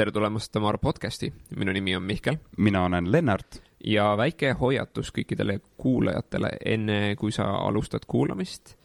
tere 0.00 0.14
tulemast 0.16 0.48
Tamar 0.52 0.78
podcasti, 0.80 1.28
minu 1.60 1.72
nimi 1.76 1.92
on 1.96 2.02
Mihkel. 2.02 2.38
mina 2.56 2.84
olen 2.84 3.12
Lennart. 3.12 3.62
ja 3.84 4.16
väike 4.16 4.52
hoiatus 4.52 5.10
kõikidele 5.12 5.58
kuulajatele, 5.76 6.50
enne 6.64 7.16
kui 7.20 7.32
sa 7.32 7.44
alustad 7.44 8.06
kuulamist. 8.06 8.76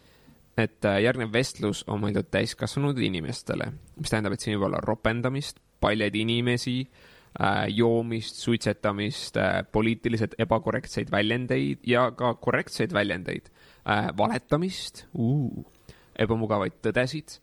et 0.58 0.86
äh, 0.86 0.98
järgnev 1.04 1.32
vestlus 1.32 1.86
on 1.88 2.02
mõeldud 2.02 2.28
täiskasvanud 2.32 3.00
inimestele, 3.00 3.70
mis 3.96 4.12
tähendab, 4.12 4.34
et 4.34 4.44
siin 4.44 4.58
võib 4.58 4.68
olla 4.68 4.82
ropendamist, 4.84 5.64
paljaid 5.80 6.16
inimesi 6.16 6.82
äh,, 6.84 7.64
joomist, 7.70 8.36
suitsetamist 8.36 9.38
äh,, 9.38 9.64
poliitiliselt 9.72 10.36
ebakorrektseid 10.38 11.12
väljendeid 11.12 11.88
ja 11.88 12.10
ka 12.12 12.34
korrektseid 12.34 12.92
väljendeid 12.92 13.48
valetamist 14.18 15.06
ebamugavaid 16.20 16.82
tõdesid 16.84 17.40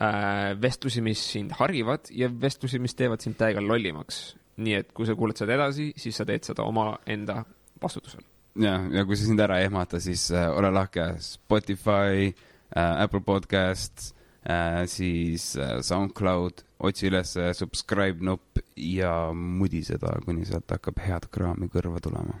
äh, 0.00 0.54
vestlusi, 0.60 1.02
mis 1.04 1.22
sind 1.32 1.54
harivad 1.58 2.10
ja 2.10 2.28
vestlusi, 2.28 2.80
mis 2.82 2.96
teevad 2.98 3.24
sind 3.24 3.38
täiega 3.38 3.62
lollimaks. 3.62 4.36
nii 4.54 4.74
et 4.78 4.92
kui 4.94 5.02
sa 5.02 5.16
kuulad 5.18 5.34
seda 5.34 5.56
edasi, 5.56 5.88
siis 5.98 6.14
sa 6.14 6.22
teed 6.26 6.44
seda 6.46 6.62
omaenda 6.62 7.40
vastutusel. 7.82 8.22
ja, 8.60 8.78
ja 8.90 9.04
kui 9.04 9.18
see 9.18 9.30
sind 9.30 9.42
ära 9.42 9.58
ei 9.60 9.68
ehmata, 9.68 10.00
siis 10.00 10.28
äh, 10.32 10.48
ole 10.50 10.70
lahke 10.74 11.14
Spotify 11.22 12.30
äh,, 12.30 13.02
Apple 13.02 13.20
Podcast 13.20 14.14
äh,, 14.46 14.84
siis 14.86 15.56
äh, 15.56 15.80
SoundCloud, 15.82 16.64
otsi 16.78 17.08
üles 17.10 17.36
subscribe 17.58 18.24
nupp 18.24 18.60
ja 18.76 19.32
mudi 19.34 19.82
seda, 19.86 20.18
kuni 20.26 20.46
sealt 20.46 20.70
hakkab 20.70 21.00
head 21.02 21.30
kraami 21.34 21.70
kõrva 21.72 22.02
tulema. 22.02 22.38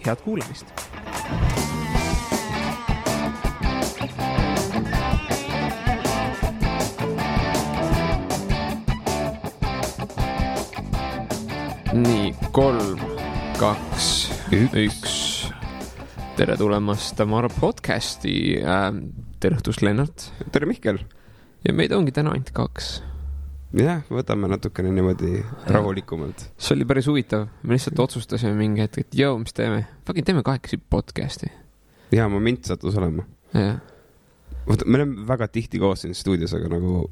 head 0.00 0.24
kuulamist 0.24 1.78
nii, 11.90 12.28
kolm, 12.54 13.00
kaks, 13.58 14.30
üks. 14.78 15.14
tere 16.38 16.54
tulemast 16.58 17.16
Tamara 17.18 17.48
podcasti 17.50 18.34
äh,. 18.62 18.92
tere 19.42 19.58
õhtust, 19.58 19.82
Lennart. 19.82 20.28
tere, 20.54 20.68
Mihkel. 20.70 21.00
ja 21.66 21.74
meid 21.74 21.90
ongi 21.96 22.14
täna 22.14 22.36
ainult 22.36 22.52
kaks. 22.54 23.00
jah, 23.74 24.04
võtame 24.06 24.52
natukene 24.52 24.92
niimoodi 24.94 25.42
rahulikumalt. 25.66 26.44
see 26.54 26.76
oli 26.76 26.86
päris 26.86 27.10
huvitav, 27.10 27.48
me 27.64 27.74
lihtsalt 27.74 27.98
otsustasime 28.06 28.54
mingi 28.54 28.84
hetk, 28.86 29.02
et 29.02 29.18
jõu, 29.24 29.40
mis 29.42 29.56
teeme, 29.56 29.82
fucking 30.06 30.28
teeme 30.28 30.44
kahekesi 30.46 30.78
podcast'i. 30.78 31.50
ja 32.14 32.28
moment 32.30 32.70
sattus 32.70 33.00
olema. 33.02 33.26
jah. 33.50 33.82
vaata, 34.68 34.86
me 34.86 35.02
oleme 35.02 35.26
väga 35.26 35.50
tihti 35.50 35.82
koos 35.82 36.06
siin 36.06 36.14
stuudios, 36.14 36.54
aga 36.54 36.70
nagu 36.70 37.08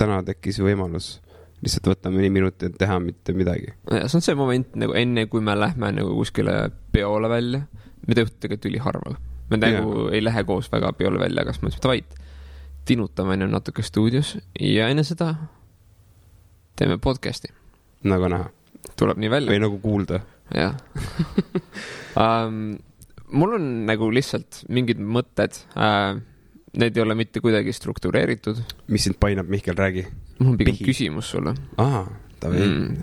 täna 0.00 0.22
tekkis 0.24 0.64
võimalus 0.64 1.18
lihtsalt 1.62 1.88
võtta 1.92 2.10
mõni 2.12 2.30
minut 2.34 2.62
ja 2.62 2.70
teha 2.74 2.98
mitte 3.02 3.34
midagi. 3.36 3.74
see 3.90 4.18
on 4.18 4.24
see 4.24 4.34
moment 4.38 4.74
nagu 4.78 4.96
enne, 4.98 5.26
kui 5.30 5.44
me 5.44 5.54
lähme 5.58 5.92
nagu 5.94 6.14
kuskile 6.16 6.56
peole 6.94 7.30
välja, 7.30 7.64
me 8.06 8.14
tegelikult 8.14 8.40
tegelikult 8.42 8.70
üliharva. 8.70 9.16
me 9.50 9.60
nagu 9.60 10.08
ei 10.10 10.22
lähe 10.24 10.44
koos 10.48 10.70
väga 10.72 10.92
peole 10.98 11.20
välja, 11.22 11.46
siis 11.50 11.62
mõtlesime, 11.62 11.84
davai, 11.86 12.02
tinutame 12.88 13.36
enne 13.38 13.50
natuke 13.52 13.84
stuudios 13.86 14.36
ja 14.58 14.88
enne 14.90 15.04
seda 15.06 15.34
teeme 16.76 16.98
podcast'i. 16.98 17.52
nagu 18.04 18.30
näha. 18.32 18.50
tuleb 18.98 19.22
nii 19.22 19.30
välja. 19.30 19.54
või 19.54 19.62
nagu 19.62 19.78
kuulda. 19.82 20.22
jah 20.54 20.74
um, 22.22 22.74
mul 23.32 23.56
on 23.56 23.70
nagu 23.88 24.10
lihtsalt 24.12 24.64
mingid 24.68 25.00
mõtted 25.00 25.56
uh, 25.76 26.18
need 26.78 26.96
ei 26.96 27.02
ole 27.02 27.14
mitte 27.14 27.40
kuidagi 27.40 27.72
struktureeritud. 27.72 28.60
mis 28.88 29.04
sind 29.04 29.18
painab, 29.20 29.48
Mihkel, 29.48 29.76
räägi. 29.76 30.06
mul 30.38 30.52
on 30.54 30.58
pigem 30.58 30.76
Pihi. 30.76 30.84
küsimus 30.84 31.30
sulle. 31.30 31.54
aa, 31.76 32.04
davai 32.42 32.62
mm.. 32.66 33.02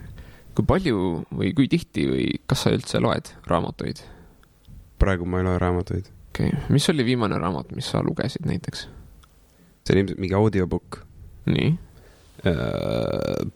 kui 0.58 0.66
palju 0.66 1.04
või 1.32 1.54
kui 1.58 1.68
tihti 1.72 2.08
või 2.10 2.30
kas 2.50 2.66
sa 2.66 2.74
üldse 2.76 3.02
loed 3.04 3.34
raamatuid? 3.50 4.02
praegu 5.00 5.28
ma 5.30 5.42
ei 5.42 5.48
loe 5.48 5.60
raamatuid. 5.62 6.10
okei 6.34 6.50
okay., 6.50 6.74
mis 6.74 6.90
oli 6.90 7.06
viimane 7.06 7.38
raamat, 7.38 7.76
mis 7.78 7.92
sa 7.92 8.04
lugesid 8.06 8.50
näiteks? 8.50 8.88
see 9.86 9.96
on 9.96 10.04
ilmselt 10.04 10.20
mingi 10.26 10.38
audiobook. 10.38 11.04
nii 11.54 11.72
uh,? 12.50 13.48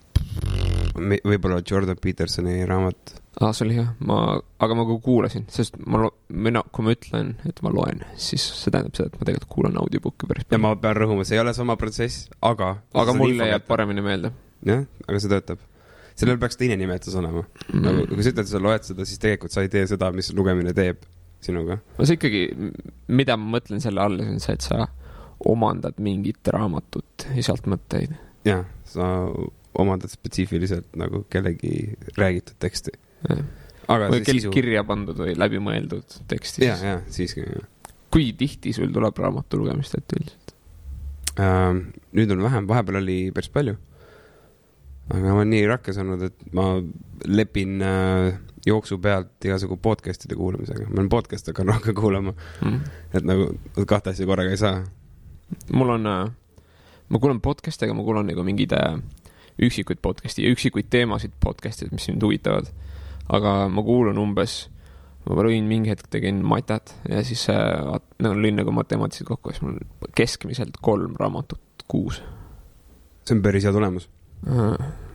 võib-olla 0.94 1.62
Jordan 1.66 1.98
Petersoni 1.98 2.62
raamat 2.70 3.23
aa, 3.42 3.54
see 3.54 3.66
oli 3.66 3.78
hea, 3.80 3.88
ma, 4.08 4.20
aga 4.64 4.78
ma 4.78 4.86
kuulasin, 5.02 5.46
sest 5.52 5.78
ma, 5.90 6.06
mina, 6.48 6.62
kui 6.76 6.86
ma 6.86 6.94
ütlen, 6.94 7.34
et 7.50 7.60
ma 7.66 7.72
loen, 7.74 8.04
siis 8.22 8.46
see 8.60 8.74
tähendab 8.74 8.98
seda, 8.98 9.10
et 9.10 9.20
ma 9.20 9.28
tegelikult 9.30 9.52
kuulan 9.56 9.80
audiobook'i 9.82 10.30
päris 10.30 10.46
palju. 10.46 10.60
ja 10.60 10.64
ma 10.66 10.74
pean 10.80 10.98
rõhuma, 11.00 11.26
see 11.28 11.38
ei 11.40 11.44
ole 11.44 11.56
sama 11.58 11.76
protsess, 11.82 12.28
aga. 12.46 12.76
aga 13.04 13.16
mulle 13.18 13.50
jääb 13.50 13.66
paremini 13.70 14.06
meelde. 14.06 14.34
jah, 14.70 14.84
aga 15.08 15.22
see 15.24 15.34
töötab. 15.34 15.64
sellel 16.20 16.38
peaks 16.42 16.60
teine 16.60 16.78
nimetus 16.78 17.16
olema 17.18 17.42
mm. 17.42 17.48
-hmm. 17.72 17.86
nagu, 17.88 18.06
kui 18.14 18.26
sa 18.26 18.36
ütled, 18.36 18.50
sa 18.52 18.62
loed 18.62 18.90
seda, 18.90 19.08
siis 19.10 19.24
tegelikult 19.24 19.56
sa 19.56 19.66
ei 19.66 19.72
tee 19.74 19.88
seda, 19.90 20.12
mis 20.14 20.30
lugemine 20.38 20.74
teeb 20.78 21.02
sinuga. 21.42 21.80
no 21.98 22.06
see 22.06 22.20
ikkagi, 22.20 22.44
mida 23.08 23.38
ma 23.40 23.58
mõtlen 23.58 23.82
selle 23.82 24.04
all, 24.04 24.22
on 24.22 24.40
see, 24.44 24.54
et 24.54 24.68
sa 24.70 24.88
omandad 25.50 25.98
mingit 26.00 26.54
raamatut 26.54 27.26
ja 27.34 27.44
sealt 27.50 27.66
mõtteid. 27.66 28.14
jah, 28.46 28.68
sa 28.86 29.10
omandad 29.74 30.14
spetsiifiliselt 30.14 30.94
nagu 31.02 31.24
kellegi 31.34 31.98
räägitud 32.14 32.62
teksti 32.62 32.94
aga 33.30 34.10
või 34.12 34.24
kell 34.26 34.40
sisu... 34.40 34.52
kirja 34.54 34.84
pandud 34.88 35.18
või 35.20 35.36
läbimõeldud 35.38 36.20
tekstis. 36.32 36.66
ja, 36.66 36.78
ja 36.78 37.00
siiski. 37.12 37.46
kui 38.14 38.32
tihti 38.38 38.74
sul 38.76 38.92
tuleb 38.94 39.18
raamatu 39.20 39.60
lugemist 39.62 39.98
ette 39.98 40.20
üldiselt 40.20 40.56
uh,? 41.40 41.82
nüüd 42.14 42.32
on 42.36 42.46
vähem, 42.46 42.70
vahepeal 42.70 43.02
oli 43.02 43.18
päris 43.36 43.52
palju. 43.54 43.76
aga 45.10 45.24
ma 45.26 45.40
olen 45.42 45.54
nii 45.54 45.68
rakkes 45.72 46.00
olnud, 46.04 46.28
et 46.30 46.54
ma 46.56 46.68
lepin 47.28 47.82
uh, 47.84 48.30
jooksu 48.68 49.00
pealt 49.04 49.48
igasugu 49.48 49.78
podcast'ide 49.84 50.38
kuulamisega, 50.40 50.88
ma 50.90 51.02
olen 51.02 51.12
podcast'e 51.12 51.52
hakanud 51.52 51.76
rohkem 51.76 51.98
kuulama 51.98 52.36
mm.. 52.36 52.80
et 53.14 53.28
nagu 53.28 53.52
kahte 53.90 54.14
asja 54.14 54.30
korraga 54.30 54.54
ei 54.54 54.62
saa. 54.62 54.84
mul 55.74 55.98
on 55.98 56.08
uh,, 56.08 56.24
ma 57.10 57.20
kuulan 57.20 57.44
podcast'e, 57.44 57.90
aga 57.90 57.98
ma 57.98 58.08
kuulan 58.08 58.32
nagu 58.32 58.46
mingeid 58.48 58.78
uh, 58.78 58.96
üksikuid 59.64 60.00
podcast'i 60.02 60.48
ja 60.48 60.54
üksikuid 60.54 60.88
teemasid 60.94 61.36
podcast'id, 61.44 61.92
mis 61.94 62.08
mind 62.10 62.24
huvitavad 62.26 62.72
aga 63.34 63.54
ma 63.74 63.84
kuulan 63.86 64.20
umbes, 64.22 64.58
ma 65.28 65.46
lõin 65.48 65.68
mingi 65.70 65.92
hetk 65.94 66.10
tegin 66.12 66.42
matat 66.46 66.96
ja 67.10 67.24
siis 67.26 67.46
äh, 67.52 67.94
no, 68.24 68.34
lõin 68.36 68.60
nagu 68.60 68.74
matemaatiliselt 68.76 69.30
kokku 69.32 69.54
siis 69.54 69.64
mul 69.64 69.80
keskmiselt 70.18 70.80
kolm 70.84 71.16
raamatut 71.20 71.86
kuus. 71.88 72.22
see 73.24 73.38
on 73.38 73.44
päris 73.46 73.64
hea 73.64 73.72
tulemus 73.72 74.10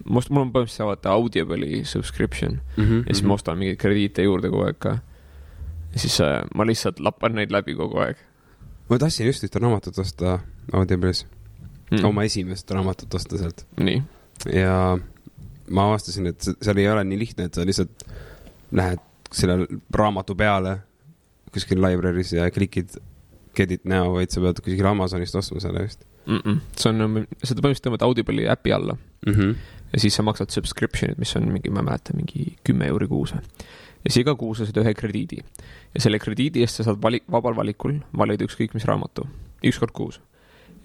must, 0.08 0.30
mul 0.32 0.46
on 0.46 0.52
põhimõtteliselt 0.54 0.88
vaata 0.88 1.12
Audible'i 1.16 1.82
subscription 1.84 2.58
mm 2.58 2.84
-hmm, 2.84 3.02
ja 3.08 3.14
siis 3.14 3.26
ma 3.26 3.36
ostan 3.36 3.58
mingeid 3.58 3.80
krediite 3.80 4.24
juurde 4.24 4.50
kogu 4.50 4.64
aeg 4.66 4.78
ka. 4.78 4.98
ja 5.92 5.98
siis 6.04 6.20
äh, 6.20 6.42
ma 6.54 6.66
lihtsalt 6.66 7.00
lappan 7.00 7.34
neid 7.34 7.52
läbi 7.52 7.74
kogu 7.74 8.00
aeg. 8.04 8.16
ma 8.88 8.98
tahtsin 8.98 9.26
just 9.26 9.44
ühte 9.44 9.60
raamatut 9.60 9.98
osta 9.98 10.38
Audible'is 10.72 11.26
mm., 11.90 12.04
oma 12.04 12.24
esimest 12.24 12.70
raamatut 12.70 13.14
osta 13.14 13.38
sealt. 13.38 13.66
ja 14.52 14.98
ma 15.70 15.88
avastasin, 15.90 16.30
et 16.32 16.48
seal 16.48 16.80
ei 16.80 16.88
ole 16.90 17.04
nii 17.08 17.18
lihtne, 17.18 17.48
et 17.48 17.58
sa 17.58 17.66
lihtsalt 17.66 18.04
lähed 18.78 19.04
selle 19.34 19.66
raamatu 19.94 20.36
peale 20.38 20.78
kuskil 21.52 21.80
library's 21.82 22.32
ja 22.36 22.50
klikid 22.52 22.96
get 23.56 23.72
it 23.72 23.84
now, 23.88 24.12
vaid 24.14 24.32
sa 24.32 24.42
pead 24.44 24.60
kuskil 24.64 24.86
Amazonist 24.88 25.36
ostma 25.38 25.60
selle 25.64 25.84
vist 25.86 26.04
mm. 26.26 26.40
-mm. 26.44 26.60
see 26.76 26.92
on, 26.92 27.26
seda 27.42 27.60
põhimõtteliselt 27.64 27.88
tõmbad 27.88 28.06
Audible'i 28.06 28.48
äpi 28.52 28.72
alla 28.76 28.96
mm. 28.96 29.34
-hmm. 29.34 29.54
ja 29.92 30.00
siis 30.04 30.16
sa 30.18 30.22
maksad 30.22 30.52
subscription'it, 30.54 31.18
mis 31.18 31.36
on 31.36 31.48
mingi, 31.52 31.70
ma 31.70 31.82
ei 31.82 31.90
mäleta, 31.90 32.16
mingi 32.16 32.56
kümme 32.64 32.88
euri 32.92 33.08
kuus. 33.08 33.32
ja 33.32 34.10
siis 34.10 34.22
iga 34.24 34.34
kuu 34.34 34.54
sa 34.54 34.66
saad 34.68 34.82
ühe 34.84 34.94
krediidi. 34.94 35.42
ja 35.94 36.00
selle 36.00 36.18
krediidi 36.18 36.64
eest 36.64 36.80
sa 36.80 36.88
saad 36.88 37.02
vali-, 37.02 37.24
vabal 37.30 37.56
valikul 37.56 38.00
valida 38.16 38.44
ükskõik 38.44 38.74
mis 38.74 38.84
raamatu, 38.84 39.26
üks 39.64 39.78
kord 39.78 39.92
kuus 39.92 40.20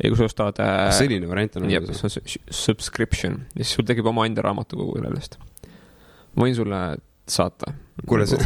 ja 0.03 0.11
kui 0.11 0.19
sa 0.19 0.27
ostad 0.27 0.59
äh,. 0.63 0.89
selline 0.95 1.29
variant 1.29 1.57
on 1.59 1.69
olemas? 1.69 2.03
see 2.03 2.21
on 2.21 2.53
subscription 2.63 3.39
ja 3.55 3.63
siis 3.63 3.77
sul 3.79 3.87
tekib 3.87 4.09
omaenda 4.11 4.43
raamatukogu 4.45 4.99
sellest. 4.99 5.39
ma 6.35 6.47
võin 6.47 6.57
sulle 6.57 6.83
saata. 7.29 7.71
kuule, 8.07 8.25
see, 8.27 8.41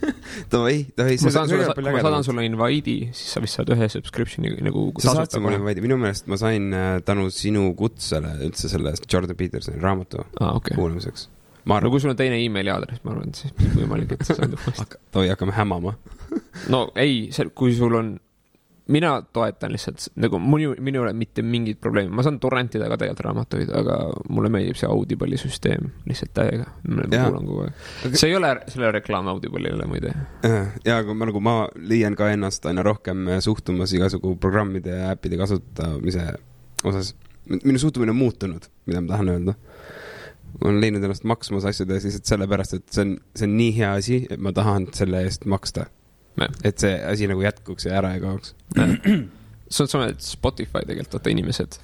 davai, 0.52 0.86
davai. 0.96 1.18
ma 1.26 1.32
saan 1.34 1.50
sulle, 1.50 1.66
kui 1.76 1.84
ma 1.84 2.00
saadan 2.00 2.24
sulle 2.24 2.46
invite'i, 2.48 3.10
siis 3.10 3.34
sa 3.34 3.42
vist 3.44 3.58
saad 3.58 3.72
ühe 3.74 3.88
subscription'i 3.92 4.54
nagu. 4.64 4.86
sa 5.02 5.16
saatsid 5.18 5.42
mulle 5.44 5.60
invite'i, 5.60 5.84
minu 5.84 5.98
meelest 6.00 6.30
ma 6.32 6.38
sain 6.40 6.72
äh, 6.76 6.96
tänu 7.04 7.28
sinu 7.34 7.68
kutsele 7.78 8.38
üldse 8.46 8.72
selle 8.72 8.94
Jordan 9.04 9.38
Petersoni 9.38 9.82
raamatu 9.82 10.24
ah, 10.40 10.56
okay. 10.56 10.78
kuulamiseks. 10.78 11.28
Arvan... 11.62 11.84
no 11.86 11.92
kui 11.94 12.02
sul 12.02 12.14
on 12.14 12.18
teine 12.18 12.40
emaili 12.42 12.72
aadress, 12.72 13.04
ma 13.04 13.12
arvan, 13.14 13.30
et 13.30 13.42
siis 13.42 13.76
võimalik, 13.76 14.16
et 14.16 14.24
sa 14.26 14.38
saad 14.38 14.54
uuesti. 14.58 15.02
davai, 15.12 15.28
hakkame 15.34 15.58
hämama 15.58 15.96
no 16.72 16.86
ei, 16.98 17.26
see, 17.34 17.50
kui 17.56 17.74
sul 17.76 17.94
on 17.98 18.14
mina 18.92 19.12
toetan 19.32 19.72
lihtsalt 19.72 20.04
nagu 20.20 20.38
minu, 20.42 20.74
minul 20.78 21.00
ei 21.00 21.04
ole 21.06 21.12
mitte 21.16 21.42
mingit 21.46 21.80
probleemi, 21.80 22.12
ma 22.14 22.24
saan 22.26 22.38
torrentida 22.42 22.88
ka 22.90 22.98
tegelikult 23.00 23.24
raamatuid, 23.26 23.72
aga 23.78 23.98
mulle 24.28 24.50
meeldib 24.52 24.78
see 24.80 24.90
Audible'i 24.90 25.40
süsteem 25.40 25.90
lihtsalt 26.08 26.34
täiega. 26.36 26.68
ma 26.88 27.06
kuulan 27.08 27.48
kogu 27.48 27.64
aeg 27.66 28.18
see 28.18 28.30
ei 28.30 28.36
ole, 28.38 28.52
see 28.66 28.80
ei 28.80 28.86
ole 28.86 28.92
reklaam 28.98 29.30
Audible'ile 29.32 29.88
muide. 29.88 30.14
ja, 30.84 30.98
aga 30.98 31.16
ma 31.16 31.28
nagu, 31.30 31.42
ma 31.44 31.56
leian 31.76 32.16
ka 32.18 32.30
ennast 32.34 32.66
aina 32.68 32.84
rohkem 32.86 33.28
suhtumas 33.44 33.94
igasugu 33.96 34.34
programmide 34.42 34.98
ja 34.98 35.12
äppide 35.16 35.40
kasutamise 35.40 36.28
osas. 36.84 37.14
minu 37.64 37.78
suhtumine 37.78 38.12
on 38.14 38.20
muutunud, 38.20 38.68
mida 38.86 39.00
ma 39.00 39.14
tahan 39.14 39.32
öelda. 39.36 39.56
ma 40.52 40.68
olen 40.68 40.80
leidnud 40.84 41.08
ennast 41.08 41.24
maksmas 41.24 41.64
asjades 41.68 42.04
lihtsalt 42.04 42.28
sellepärast, 42.34 42.78
et 42.78 42.86
see 42.92 43.06
on, 43.06 43.16
see 43.36 43.48
on 43.48 43.56
nii 43.56 43.72
hea 43.78 43.96
asi, 43.98 44.22
et 44.30 44.40
ma 44.40 44.52
tahan 44.52 44.90
selle 44.96 45.24
eest 45.26 45.48
maksta. 45.48 45.88
Et 46.64 46.78
see 46.80 46.92
asi 47.06 47.28
nagu 47.28 47.42
jätkuks 47.44 47.86
ja 47.88 47.98
ära 48.00 48.14
ei 48.16 48.22
kaoks. 48.22 48.54
see 49.72 49.84
on 49.84 49.90
sama, 49.90 50.12
et 50.12 50.22
Spotify 50.24 50.84
tegelikult, 50.86 51.18
vaata 51.18 51.32
inimesed, 51.32 51.76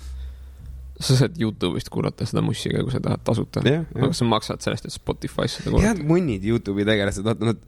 sa 0.98 1.16
saad 1.22 1.36
Youtube'ist 1.40 1.90
kuulata 1.92 2.26
seda 2.28 2.42
mussi 2.44 2.72
ka, 2.72 2.82
kui 2.84 2.94
sa 2.94 3.00
tahad 3.02 3.24
tasuta. 3.26 3.62
jah, 3.66 3.84
aga 3.94 4.08
jah. 4.08 4.14
sa 4.20 4.28
maksad 4.28 4.64
sellest, 4.64 4.88
et 4.88 4.94
Spotify's 4.94 5.58
seda 5.58 5.72
head 5.72 6.00
kuulata. 6.00 6.08
munnid 6.10 6.46
Youtube'i 6.48 6.86
tegelased, 6.88 7.26
vaata 7.26 7.52
nad, 7.52 7.60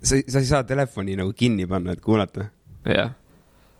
sa, 0.00 0.18
sa 0.18 0.40
ei 0.42 0.48
saa 0.48 0.64
telefoni 0.68 1.18
nagu 1.20 1.34
kinni 1.36 1.68
panna, 1.70 1.94
et 1.94 2.02
kuulata. 2.04 2.48
jah, 2.88 3.14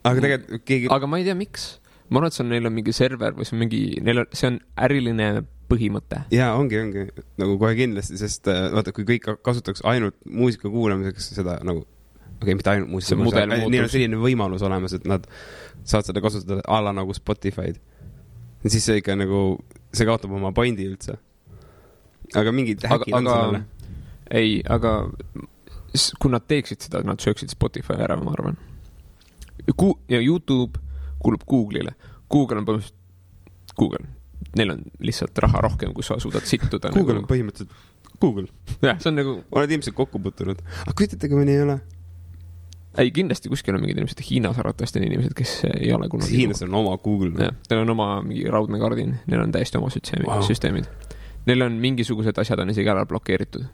aga 0.04 0.28
tegelikult 0.28 0.68
keegi, 0.68 0.92
aga 0.94 1.10
ma 1.10 1.20
ei 1.20 1.26
tea, 1.28 1.38
miks. 1.38 1.66
ma 2.08 2.20
arvan, 2.20 2.30
et 2.30 2.38
see 2.38 2.44
on, 2.44 2.52
neil 2.54 2.70
on 2.70 2.76
mingi 2.76 2.94
server 2.96 3.34
või 3.36 3.48
see 3.48 3.56
on 3.56 3.64
mingi, 3.64 3.82
neil 4.04 4.22
on, 4.24 4.30
see 4.36 4.52
on 4.52 4.60
äriline 4.86 5.32
põhimõte. 5.70 6.22
jaa, 6.34 6.52
ongi, 6.58 6.78
ongi 6.80 7.08
nagu 7.40 7.58
kohe 7.60 7.74
kindlasti, 7.78 8.18
sest 8.20 8.48
äh, 8.52 8.68
vaata, 8.74 8.94
kui 8.94 9.06
kõik 9.08 9.26
kasutaks 9.44 9.82
ainult 9.90 10.16
muusika 10.28 10.70
kuulamiseks 10.70 11.32
seda 11.34 11.58
nagu, 11.66 11.86
okei 12.40 12.46
okay,, 12.46 12.56
mitte 12.58 12.72
ainult 12.72 12.90
muusika 12.92 13.46
neil 13.46 13.84
on 13.84 13.92
selline 13.92 14.20
võimalus 14.20 14.64
olemas, 14.66 14.96
et 14.96 15.06
nad 15.08 15.26
saavad 15.84 16.10
seda 16.10 16.22
kasutada 16.24 16.64
a 16.66 16.80
la 16.84 16.94
nagu 16.96 17.14
Spotify'd. 17.16 17.80
siis 18.66 18.84
see 18.84 19.00
ikka 19.02 19.16
nagu, 19.18 19.44
see 19.92 20.08
kaotab 20.08 20.32
oma 20.32 20.52
pointi 20.56 20.88
üldse. 20.88 21.18
aga 22.34 22.52
mingid 22.52 22.86
häkid 22.88 23.14
on 23.14 23.30
sellele. 23.30 23.64
ei, 24.30 24.60
aga 24.68 24.96
kui 26.18 26.32
nad 26.32 26.46
teeksid 26.50 26.88
seda, 26.88 27.04
nad 27.06 27.22
sööksid 27.22 27.52
Spotify 27.54 28.00
ära, 28.02 28.16
ma 28.18 28.34
arvan. 28.34 28.58
Ku-, 29.78 29.98
ja 30.10 30.18
Youtube 30.20 30.80
kuulub 31.22 31.44
Google'ile. 31.48 31.94
Google 32.30 32.60
on 32.60 32.66
põhimõtteliselt 32.66 33.76
Google. 33.78 34.06
Neil 34.58 34.74
on 34.74 34.82
lihtsalt 35.02 35.38
raha 35.42 35.62
rohkem, 35.64 35.94
kui 35.94 36.06
sa 36.06 36.18
suudad 36.22 36.46
sittuda. 36.48 36.90
Google 36.94 37.22
on 37.22 37.28
põhimõtteliselt 37.30 38.18
Google. 38.20 38.48
jah, 38.82 38.98
see 39.00 39.10
on 39.12 39.18
nagu, 39.20 39.36
oled 39.54 39.76
ilmselt 39.76 39.96
kokku 39.96 40.20
puutunud. 40.22 40.60
aga 40.84 40.96
kujutate, 40.98 41.30
kui 41.30 41.46
nii 41.46 41.58
ei 41.58 41.64
ole? 41.64 41.78
Ei 42.98 43.10
kindlasti 43.10 43.48
kuskil 43.50 43.74
on 43.74 43.80
mingid 43.82 43.98
inimesed, 43.98 44.20
Hiinas 44.30 44.58
arvatavasti 44.58 45.00
on 45.00 45.06
inimesed, 45.08 45.34
kes 45.36 45.54
ei 45.74 45.92
ole 45.92 46.08
kunagi. 46.08 46.36
Hiinas 46.36 46.62
on 46.62 46.74
oma 46.74 46.96
Google. 46.98 47.32
jah, 47.38 47.54
neil 47.70 47.80
on 47.82 47.90
oma 47.90 48.08
mingi 48.22 48.44
raudne 48.50 48.78
kardin, 48.78 49.16
neil 49.26 49.42
on 49.42 49.52
täiesti 49.52 49.78
oma 49.78 49.90
süsteemi 49.90 50.28
Wow. 50.28 50.42
süsteemid. 50.46 50.84
Neil 51.46 51.62
on 51.66 51.72
mingisugused 51.82 52.38
asjad 52.38 52.60
on 52.62 52.70
isegi 52.70 52.88
ära 52.88 53.04
blokeeritud. 53.06 53.64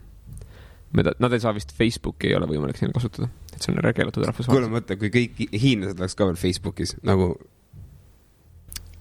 Nad 0.93 1.33
ei 1.33 1.41
saa 1.41 1.53
vist 1.55 1.71
Facebooki 1.77 2.27
ei 2.27 2.35
ole 2.35 2.49
võimalik 2.51 2.81
neil 2.83 2.93
kasutada, 2.93 3.29
et 3.55 3.63
see 3.63 3.71
on 3.73 3.79
ära 3.79 3.93
keelatud 3.95 4.25
kuule, 4.25 4.33
rahvusvaheliselt. 4.33 4.73
mõtle, 4.75 4.97
kui 4.99 5.11
kõik 5.15 5.53
hiinlased 5.63 6.01
oleks 6.01 6.17
ka 6.19 6.27
veel 6.27 6.41
Facebookis 6.41 6.97
nagu 7.07 7.29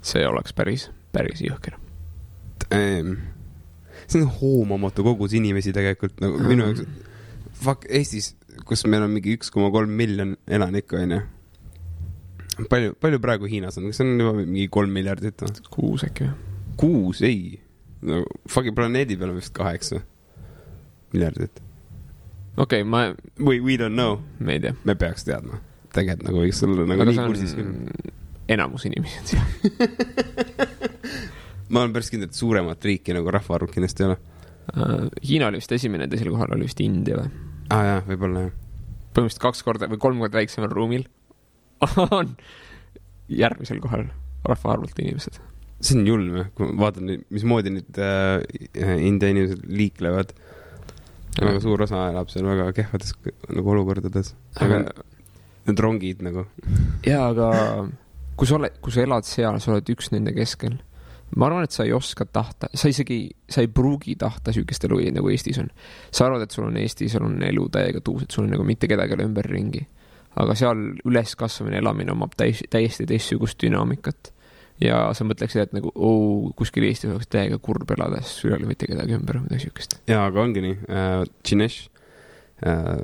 see 0.02 0.28
oleks 0.28 0.54
päris, 0.54 0.90
päris 1.12 1.42
jõhker. 1.42 1.80
see 2.70 4.22
on 4.22 4.30
hoomamatu 4.42 5.04
kogus 5.04 5.34
inimesi 5.34 5.74
tegelikult 5.74 6.20
nagu 6.22 6.38
minu 6.46 6.68
jaoks, 6.70 6.86
fuck, 7.64 7.86
Eestis, 7.90 8.36
kus 8.66 8.86
meil 8.88 9.06
on 9.06 9.14
mingi 9.14 9.36
üks 9.38 9.52
koma 9.54 9.72
kolm 9.74 9.94
miljon 10.00 10.36
elanikku, 10.48 11.00
onju. 11.00 11.22
palju, 12.72 12.94
palju 13.00 13.22
praegu 13.24 13.50
Hiinas 13.50 13.80
on, 13.80 13.90
kas 13.92 14.04
on 14.04 14.14
juba 14.20 14.36
mingi 14.42 14.68
kolm 14.72 14.94
miljardit 14.96 15.46
või? 15.46 15.66
kuus 15.74 16.06
äkki 16.08 16.28
või? 16.28 16.36
kuus, 16.80 17.24
ei. 17.28 17.60
no 18.06 18.24
fucking 18.48 18.76
planeedi 18.76 19.18
peal 19.20 19.34
on 19.34 19.40
vist 19.40 19.54
kaheksa 19.56 20.02
miljardit. 21.14 21.62
okei 22.58 22.84
okay,, 22.84 22.88
ma, 22.88 23.10
või 23.40 23.62
we 23.64 23.80
don't 23.80 23.98
know, 23.98 24.20
me 24.40 24.58
ei 24.58 24.64
tea. 24.68 24.76
me 24.84 24.96
peaks 25.00 25.28
teadma. 25.28 25.62
tegelikult 25.96 26.30
nagu 26.30 26.44
võiks 26.46 26.64
olla 26.68 26.88
nagu 26.94 27.06
aga 27.06 27.12
nii 27.12 27.28
kursis 27.28 27.56
küll. 27.58 28.12
enamus 28.56 28.88
inimesi 28.90 29.22
on 29.24 29.32
seal. 29.34 29.46
ma 31.74 31.84
olen 31.84 31.94
päris 31.94 32.10
kindel, 32.14 32.32
et 32.32 32.38
suuremat 32.38 32.86
riiki 32.86 33.14
nagu 33.16 33.32
rahvaarvult 33.34 33.74
kindlasti 33.76 34.06
ei 34.06 34.10
ole. 34.10 34.18
Äh, 34.70 34.96
Hiina 35.28 35.50
oli 35.50 35.62
vist 35.62 35.72
esimene, 35.76 36.08
teisel 36.10 36.32
kohal 36.34 36.56
oli 36.56 36.68
vist 36.70 36.82
India 36.86 37.20
või? 37.20 37.49
Aa 37.70 37.78
ah, 37.78 37.86
jaa, 37.86 38.00
võib-olla 38.08 38.48
jah. 38.48 38.56
põhimõtteliselt 39.14 39.44
kaks 39.44 39.64
korda 39.66 39.90
või 39.92 40.02
kolm 40.02 40.24
korda 40.24 40.42
väiksemal 40.42 40.74
ruumil 40.74 41.06
on 42.20 42.34
järgmisel 43.30 43.80
kohal 43.84 44.08
rahvaarvult 44.48 45.00
inimesed. 45.00 45.40
see 45.80 46.00
on 46.00 46.08
julm 46.08 46.42
jah, 46.42 46.50
kui 46.56 46.70
ma 46.70 46.88
vaatan, 46.88 47.14
mismoodi 47.30 47.74
nüüd 47.78 48.02
äh, 48.04 48.98
India 49.06 49.32
inimesed 49.32 49.64
liiklevad. 49.70 50.34
väga 51.40 51.62
suur 51.64 51.86
osa 51.86 52.10
elab 52.12 52.32
seal 52.34 52.50
väga 52.50 52.72
kehvades 52.76 53.16
nagu 53.54 53.76
olukordades. 53.76 54.34
aga 54.60 54.84
need 55.70 55.80
rongid 55.86 56.24
nagu. 56.26 56.46
jaa, 57.06 57.30
aga 57.30 57.50
kui 58.40 58.48
sa 58.50 58.58
oled, 58.60 58.80
kui 58.84 58.96
sa 58.96 59.04
elad 59.06 59.28
seal, 59.28 59.60
sa 59.62 59.74
oled 59.76 59.94
üks 59.94 60.14
nende 60.16 60.34
keskel. 60.36 60.80
Ma 61.36 61.50
arvan, 61.50 61.68
et 61.68 61.76
sa 61.76 61.86
ei 61.86 61.94
oska 61.94 62.26
tahta, 62.26 62.70
sa 62.74 62.90
isegi, 62.90 63.20
sa 63.50 63.62
ei 63.62 63.70
pruugi 63.74 64.16
tahta 64.20 64.54
sihukest 64.56 64.88
elu 64.88 65.02
nagu 65.16 65.30
Eestis 65.30 65.60
on. 65.62 65.70
sa 66.12 66.26
arvad, 66.26 66.46
et 66.46 66.56
sul 66.56 66.68
on 66.68 66.78
Eesti, 66.78 67.10
sul 67.10 67.26
on 67.28 67.38
elu 67.44 67.70
täiega 67.70 68.02
tuus, 68.02 68.24
et 68.24 68.32
sul 68.32 68.48
on 68.48 68.56
nagu 68.56 68.66
mitte 68.68 68.88
kedagi 68.88 69.14
ei 69.14 69.20
ole 69.20 69.30
ümberringi. 69.30 69.86
aga 70.40 70.56
seal 70.56 70.84
üleskasvamine, 71.06 71.80
elamine 71.82 72.14
omab 72.14 72.36
täis, 72.38 72.64
täiesti 72.70 73.06
teistsugust 73.10 73.62
dünaamikat. 73.64 74.34
ja 74.82 75.10
sa 75.14 75.26
mõtleksid, 75.28 75.62
et 75.62 75.74
nagu 75.76 75.92
oo, 75.96 76.52
kuskil 76.56 76.88
Eestis 76.88 77.12
oleks 77.12 77.28
täiega 77.28 77.58
kurb 77.58 77.92
elada, 77.92 78.22
sest 78.24 78.44
sul 78.44 78.54
ei 78.54 78.58
ole 78.58 78.70
mitte 78.70 78.88
kedagi 78.88 79.18
ümber 79.18 79.42
või 79.42 79.50
midagi 79.50 79.68
sihukest. 79.68 80.02
jaa, 80.08 80.26
aga 80.26 80.42
ongi 80.42 80.66
nii 80.66 80.78
äh,. 80.90 81.24
Dinesh 81.44 81.90
äh,, 82.66 82.98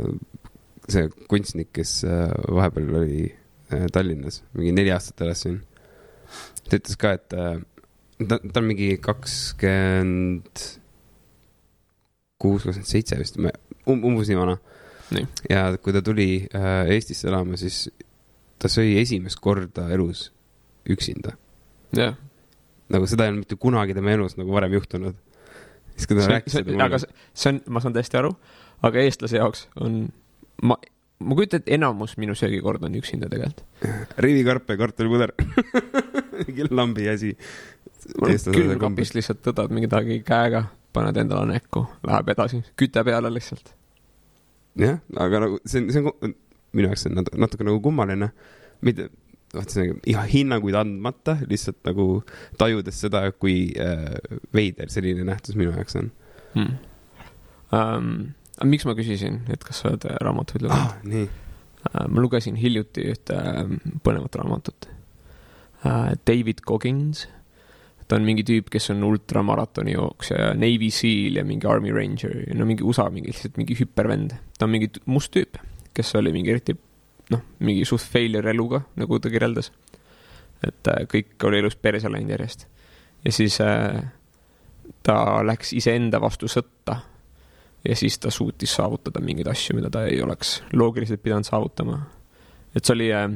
see 0.91 1.09
kunstnik, 1.29 1.71
kes 1.75 2.03
äh, 2.07 2.29
vahepeal 2.55 2.99
oli 3.01 3.23
äh, 3.73 3.87
Tallinnas, 3.93 4.43
mingi 4.53 4.73
neli 4.75 4.93
aastat 4.93 5.25
elas 5.25 5.45
siin. 5.45 5.61
ta 6.69 6.79
ütles 6.79 6.97
ka, 6.99 7.13
et 7.17 7.33
äh, 7.37 7.57
ta, 8.23 8.39
ta 8.39 8.61
on 8.61 8.67
mingi 8.69 8.95
kakskümmend 9.03 10.63
kuus, 12.41 12.63
kakskümmend 12.63 12.89
seitse 12.89 13.19
vist 13.19 13.39
um,, 13.39 13.51
umbes 13.97 14.31
nii 14.31 14.39
vana 14.39 14.57
ja 15.49 15.67
kui 15.81 15.93
ta 15.93 16.01
tuli 16.05 16.29
äh, 16.55 16.89
Eestisse 16.95 17.29
elama, 17.29 17.59
siis 17.59 17.85
ta 18.61 18.71
sõi 18.71 18.95
esimest 19.01 19.39
korda 19.43 19.87
elus 19.93 20.29
üksinda. 20.89 21.35
jah, 21.95 22.15
nagu 22.93 23.07
seda 23.09 23.25
ei 23.25 23.33
olnud 23.33 23.45
mitte 23.45 23.59
kunagi 23.61 23.95
tema 23.97 24.13
elus 24.15 24.37
nagu 24.39 24.53
varem 24.55 24.73
juhtunud. 24.77 25.15
siis 25.95 26.09
kui 26.09 26.17
ta 26.19 26.27
rääkis 26.31 26.59
seda 26.59 26.77
aga 26.87 27.01
see, 27.03 27.15
see 27.33 27.53
on, 27.53 27.61
ma 27.67 27.83
saan 27.83 27.95
täiesti 27.95 28.19
aru, 28.21 28.33
aga 28.85 29.03
eestlase 29.03 29.39
jaoks 29.39 29.67
on, 29.81 30.05
ma, 30.63 30.77
ma 31.19 31.37
kujutan 31.37 31.63
ette, 31.63 31.73
enamus 31.77 32.17
minu 32.21 32.35
söögikord 32.37 32.83
on 32.87 32.97
üksinda 32.99 33.29
tegelikult. 33.31 33.65
rivikarp 34.17 34.69
ja 34.69 34.77
kartulipuder. 34.81 35.35
lambi 36.79 37.07
asi. 37.09 37.35
Külmkapist 38.13 39.17
lihtsalt 39.17 39.41
tõdad 39.45 39.73
midagi 39.73 40.21
käega, 40.25 40.65
paned 40.95 41.17
endale 41.17 41.49
näkku, 41.55 41.85
läheb 42.07 42.31
edasi, 42.35 42.61
küte 42.79 43.03
peale 43.07 43.31
lihtsalt. 43.33 43.73
jah, 44.79 44.99
aga 45.17 45.45
nagu 45.45 45.59
see 45.65 45.83
on, 45.83 45.91
see 45.93 46.03
on, 46.05 46.35
minu 46.75 46.91
jaoks 46.91 47.07
on 47.09 47.19
nat- 47.21 47.35
natuke 47.45 47.67
nagu 47.67 47.81
kummaline. 47.83 48.31
mitte, 48.85 49.09
vaata 49.55 49.77
see 49.77 49.91
on 49.93 50.01
iga 50.11 50.25
hinnanguid 50.29 50.77
andmata, 50.79 51.37
lihtsalt 51.49 51.79
nagu 51.87 52.07
tajudes 52.59 52.99
seda, 53.05 53.23
kui 53.31 53.71
äh, 53.79 54.17
veider 54.55 54.91
selline 54.91 55.25
nähtus 55.27 55.57
minu 55.59 55.73
jaoks 55.75 56.01
on 56.01 56.11
hmm.. 56.55 56.75
Um, 57.75 58.09
miks 58.69 58.85
ma 58.87 58.93
küsisin, 58.95 59.41
et 59.51 59.63
kas 59.65 59.81
sa 59.81 59.89
oled 59.89 60.05
raamatuid 60.21 60.63
lugenud 60.63 60.91
ah,? 60.93 60.99
nii, 61.03 61.25
uh,? 61.89 62.03
ma 62.07 62.23
lugesin 62.23 62.59
hiljuti 62.59 63.07
ühte 63.13 63.39
um, 63.63 63.79
põnevat 64.05 64.37
raamatut 64.39 64.89
uh,. 65.83 66.13
David 66.27 66.61
Goggins, 66.67 67.25
ta 68.07 68.19
on 68.19 68.25
mingi 68.27 68.45
tüüp, 68.45 68.69
kes 68.73 68.91
on 68.93 69.03
ultramaratoni 69.07 69.95
jooksja 69.95 70.41
ja 70.41 70.49
Navy 70.57 70.91
Seal 70.93 71.39
ja 71.39 71.45
mingi 71.47 71.67
Army 71.67 71.93
Ranger, 71.93 72.35
no 72.53 72.67
mingi 72.69 72.85
USA 72.85 73.07
mingi 73.09 73.31
lihtsalt 73.33 73.57
mingi 73.57 73.77
hüpervend. 73.79 74.35
ta 74.57 74.67
on 74.67 74.75
mingi 74.75 74.91
must 75.05 75.33
tüüp, 75.33 75.57
kes 75.93 76.13
oli 76.19 76.33
mingi 76.35 76.53
eriti 76.53 76.77
noh, 77.33 77.41
mingi 77.65 77.85
suht 77.85 78.05
failure 78.05 78.51
eluga, 78.51 78.83
nagu 78.99 79.19
ta 79.19 79.31
kirjeldas. 79.33 79.71
et 80.65 80.87
äh, 80.87 81.03
kõik 81.09 81.41
oli 81.47 81.59
elus 81.59 81.75
perse 81.75 82.09
läinud 82.11 82.35
järjest. 82.35 82.67
ja 83.25 83.31
siis 83.31 83.59
äh, 83.61 84.03
ta 85.03 85.17
läks 85.45 85.73
iseenda 85.73 86.21
vastu 86.21 86.49
sõtta 86.51 86.99
ja 87.85 87.95
siis 87.95 88.19
ta 88.19 88.31
suutis 88.31 88.75
saavutada 88.75 89.21
mingeid 89.21 89.47
asju, 89.47 89.75
mida 89.77 89.89
ta 89.93 90.05
ei 90.09 90.21
oleks 90.21 90.59
loogiliselt 90.73 91.23
pidanud 91.23 91.45
saavutama. 91.45 91.99
et 92.75 92.85
see 92.85 92.93
oli 92.93 93.11
äh,, 93.13 93.29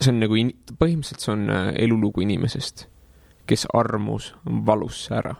see 0.00 0.12
on 0.12 0.22
nagu 0.22 0.38
in,, 0.38 0.54
põhimõtteliselt 0.78 1.24
see 1.24 1.34
on 1.34 1.50
äh, 1.50 1.72
elulugu 1.86 2.26
inimesest, 2.26 2.86
kes 3.48 3.66
armus 3.74 4.32
valusse 4.66 5.14
ära 5.18 5.34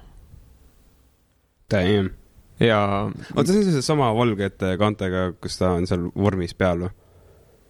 damn. 1.71 2.11
ja 2.61 2.81
oota, 3.35 3.53
see 3.53 3.61
on 3.63 3.73
see 3.73 3.85
sama 3.85 4.11
valgete 4.17 4.75
kaantega, 4.81 5.33
kus 5.43 5.59
ta 5.61 5.75
on 5.77 5.87
seal 5.91 6.09
vormis 6.17 6.55
peal 6.59 6.87
või? 6.87 6.95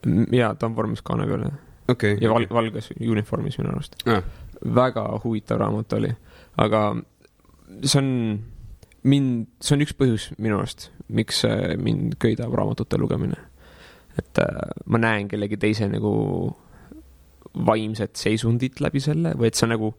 m- 0.07 0.28
ja 0.35 0.52
ta 0.54 0.68
on 0.71 0.76
vormis 0.78 1.02
kaane 1.04 1.26
peal 1.30 1.49
jah. 1.49 1.57
okay, 1.95 2.18
ja 2.23 2.30
val-, 2.33 2.49
valges 2.50 2.92
uniformis 2.99 3.59
minu 3.61 3.75
arust. 3.75 3.99
Ah. 4.07 4.23
väga 4.62 5.09
huvitav 5.25 5.61
raamat 5.62 5.99
oli, 5.99 6.12
aga 6.64 6.85
see 7.83 7.99
on 8.00 8.12
mind, 9.09 9.47
see 9.62 9.76
on 9.76 9.85
üks 9.85 9.95
põhjus 9.99 10.30
minu 10.38 10.59
arust, 10.61 10.90
miks 11.09 11.45
äh, 11.49 11.75
mind 11.80 12.18
köidab 12.23 12.54
raamatute 12.54 12.99
lugemine. 13.00 13.38
et 14.18 14.42
äh, 14.42 14.73
ma 14.87 14.99
näen 14.99 15.28
kellegi 15.30 15.57
teise 15.61 15.88
nagu 15.90 16.12
vaimset 17.66 18.16
seisundit 18.18 18.80
läbi 18.80 19.00
selle 19.00 19.33
või 19.38 19.49
et 19.49 19.59
see 19.59 19.66
on 19.66 19.73
nagu, 19.75 19.92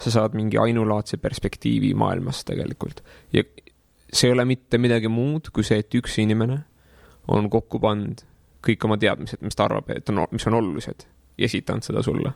sa 0.00 0.12
saad 0.12 0.36
mingi 0.36 0.58
ainulaadse 0.60 1.16
perspektiivi 1.16 1.94
maailmast 1.94 2.46
tegelikult. 2.46 3.02
ja 3.32 3.44
see 4.12 4.28
ei 4.28 4.32
ole 4.32 4.44
mitte 4.44 4.78
midagi 4.78 5.08
muud 5.08 5.50
kui 5.52 5.64
see, 5.64 5.78
et 5.82 5.94
üks 5.94 6.18
inimene 6.22 6.60
on 7.28 7.50
kokku 7.50 7.80
pannud 7.82 8.22
kõik 8.66 8.84
oma 8.86 8.98
teadmised, 8.98 9.42
mis 9.42 9.56
ta 9.56 9.66
arvab, 9.66 9.90
et 9.94 10.08
on, 10.10 10.24
mis 10.30 10.46
on 10.46 10.58
olulised 10.58 11.06
ja 11.38 11.46
esitanud 11.46 11.86
seda 11.86 12.02
sulle 12.02 12.32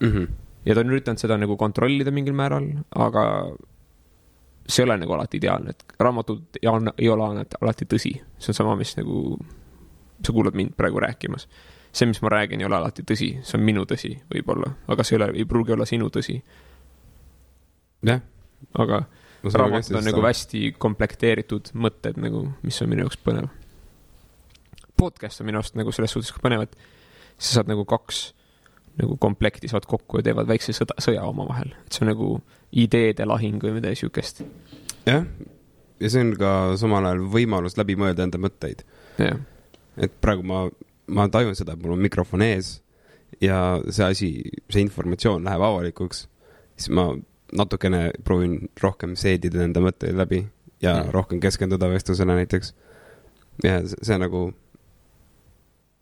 mm. 0.00 0.08
-hmm. 0.08 0.26
ja 0.66 0.74
ta 0.74 0.80
on 0.80 0.94
üritanud 0.94 1.18
seda 1.18 1.38
nagu 1.38 1.56
kontrollida 1.56 2.10
mingil 2.10 2.34
määral, 2.34 2.68
aga 2.94 3.24
see 4.66 4.82
ei 4.82 4.88
ole 4.88 4.96
nagu 4.98 5.12
alati 5.12 5.36
ideaalne, 5.36 5.70
et 5.70 5.84
raamatud 6.00 6.58
ei, 6.62 6.68
ei 6.98 7.08
ole 7.08 7.46
alati 7.60 7.84
tõsi, 7.84 8.12
see 8.38 8.50
on 8.50 8.54
sama, 8.54 8.76
mis 8.76 8.96
nagu 8.96 9.38
sa 10.26 10.32
kuulad 10.32 10.54
mind 10.54 10.76
praegu 10.76 11.00
rääkimas. 11.00 11.48
see, 11.92 12.06
mis 12.06 12.22
ma 12.22 12.28
räägin, 12.28 12.60
ei 12.60 12.66
ole 12.66 12.76
alati 12.76 13.02
tõsi, 13.02 13.26
see 13.44 13.58
on 13.58 13.64
minu 13.64 13.82
tõsi 13.84 14.14
võib-olla, 14.32 14.70
aga 14.88 15.04
see 15.04 15.16
ei 15.16 15.18
ole, 15.18 15.26
ei 15.36 15.44
pruugi 15.44 15.72
olla 15.72 15.84
sinu 15.84 16.08
tõsi. 16.08 16.38
Jah. 18.06 18.22
aga 18.74 19.04
raamatud 19.42 19.96
on 19.98 20.06
nagu 20.06 20.22
hästi 20.26 20.74
komplekteeritud 20.78 21.72
mõtted 21.74 22.20
nagu, 22.22 22.46
mis 22.62 22.78
on 22.82 22.90
minu 22.92 23.06
jaoks 23.06 23.18
põnev. 23.24 23.48
podcast 24.96 25.40
on 25.40 25.48
minu 25.50 25.58
arust 25.58 25.78
nagu 25.78 25.92
selles 25.92 26.14
suhtes 26.14 26.34
põnev, 26.42 26.66
et 26.66 26.76
sa 27.38 27.58
saad 27.58 27.70
nagu 27.70 27.84
kaks 27.88 28.28
nagu 29.00 29.16
komplekti 29.16 29.70
saavad 29.70 29.88
kokku 29.88 30.20
ja 30.20 30.28
teevad 30.28 30.48
väikse 30.48 30.74
sõda, 30.76 30.98
sõja 31.00 31.24
omavahel, 31.24 31.72
et 31.86 31.96
see 31.96 32.04
on 32.04 32.12
nagu 32.12 32.28
ideede 32.84 33.26
lahing 33.28 33.62
või 33.62 33.78
midagi 33.78 34.02
siukest. 34.02 34.44
jah, 35.08 35.26
ja 36.00 36.12
see 36.12 36.24
on 36.26 36.34
ka 36.38 36.52
samal 36.80 37.08
ajal 37.08 37.24
võimalus 37.32 37.78
läbi 37.80 37.96
mõelda 37.98 38.26
enda 38.26 38.40
mõtteid. 38.42 38.84
et 39.96 40.20
praegu 40.20 40.46
ma, 40.46 40.66
ma 41.06 41.28
tajun 41.28 41.56
seda, 41.58 41.74
et 41.74 41.82
mul 41.82 41.96
on 41.96 42.04
mikrofon 42.04 42.44
ees 42.46 42.80
ja 43.40 43.80
see 43.88 44.06
asi, 44.06 44.30
see 44.70 44.84
informatsioon 44.84 45.44
läheb 45.44 45.64
avalikuks, 45.66 46.26
siis 46.76 46.92
ma 46.94 47.10
natukene 47.52 48.10
proovin 48.24 48.56
rohkem 48.82 49.14
seedida 49.18 49.62
enda 49.64 49.82
mõtteid 49.84 50.16
läbi 50.16 50.42
ja 50.82 50.96
mm. 50.98 51.12
rohkem 51.14 51.40
keskenduda 51.40 51.90
vestlusele 51.92 52.36
näiteks. 52.40 52.74
ja 53.64 53.80
see, 53.86 54.00
see 54.02 54.18
nagu, 54.18 54.48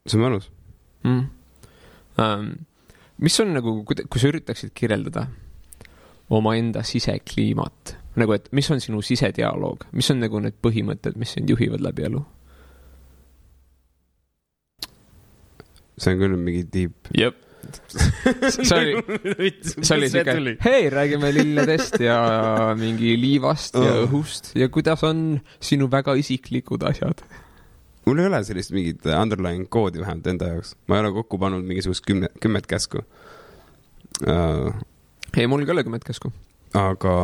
see 0.06 0.18
on 0.18 0.26
mõnus 0.26 0.50
mm.. 1.04 1.28
Um, 2.20 2.50
mis 3.22 3.38
on 3.40 3.54
nagu, 3.56 3.80
kui 3.86 4.20
sa 4.20 4.28
üritaksid 4.28 4.74
kirjeldada 4.76 5.26
omaenda 6.30 6.82
sisekliimat, 6.86 7.94
nagu 8.20 8.34
et 8.34 8.50
mis 8.54 8.68
on 8.70 8.82
sinu 8.82 9.00
sisedialoog, 9.02 9.86
mis 9.96 10.10
on 10.12 10.20
nagu 10.22 10.42
need 10.42 10.58
põhimõtted, 10.62 11.16
mis 11.18 11.32
sind 11.36 11.50
juhivad 11.50 11.82
läbi 11.84 12.06
elu? 12.10 12.22
see 16.00 16.14
on 16.14 16.20
küll 16.22 16.36
mingi 16.40 16.64
tiip. 16.72 17.10
jep 17.16 17.49
see 17.90 18.76
oli, 18.76 18.94
see 19.86 19.96
oli 19.96 20.08
siuke, 20.12 20.34
hei, 20.64 20.88
räägime 20.92 21.32
lilledest 21.34 21.98
ja 22.02 22.18
mingi 22.82 23.14
liivast 23.20 23.78
ja 23.80 23.94
õhust. 24.04 24.52
Ja 24.58 24.70
kuidas 24.72 25.04
on 25.06 25.40
sinu 25.62 25.90
väga 25.92 26.14
isiklikud 26.20 26.84
asjad? 26.88 27.22
Mul 28.08 28.22
ei 28.22 28.30
ole 28.30 28.40
sellist 28.46 28.72
mingit 28.74 29.06
underlying 29.12 29.68
koodi 29.70 30.00
vähemalt 30.02 30.30
enda 30.32 30.54
jaoks, 30.54 30.74
ma 30.88 30.98
ei 30.98 31.04
ole 31.04 31.12
kokku 31.20 31.38
pannud 31.40 31.66
mingisugust 31.66 32.06
kümne, 32.06 32.30
kümmet 32.40 32.68
käsku. 32.70 33.04
Uh,. 34.24 34.72
ei, 35.36 35.46
mul 35.46 35.64
ka 35.64 35.72
ei 35.72 35.78
ole 35.78 35.84
kümmet 35.86 36.06
käsku. 36.06 36.32
aga, 36.76 37.14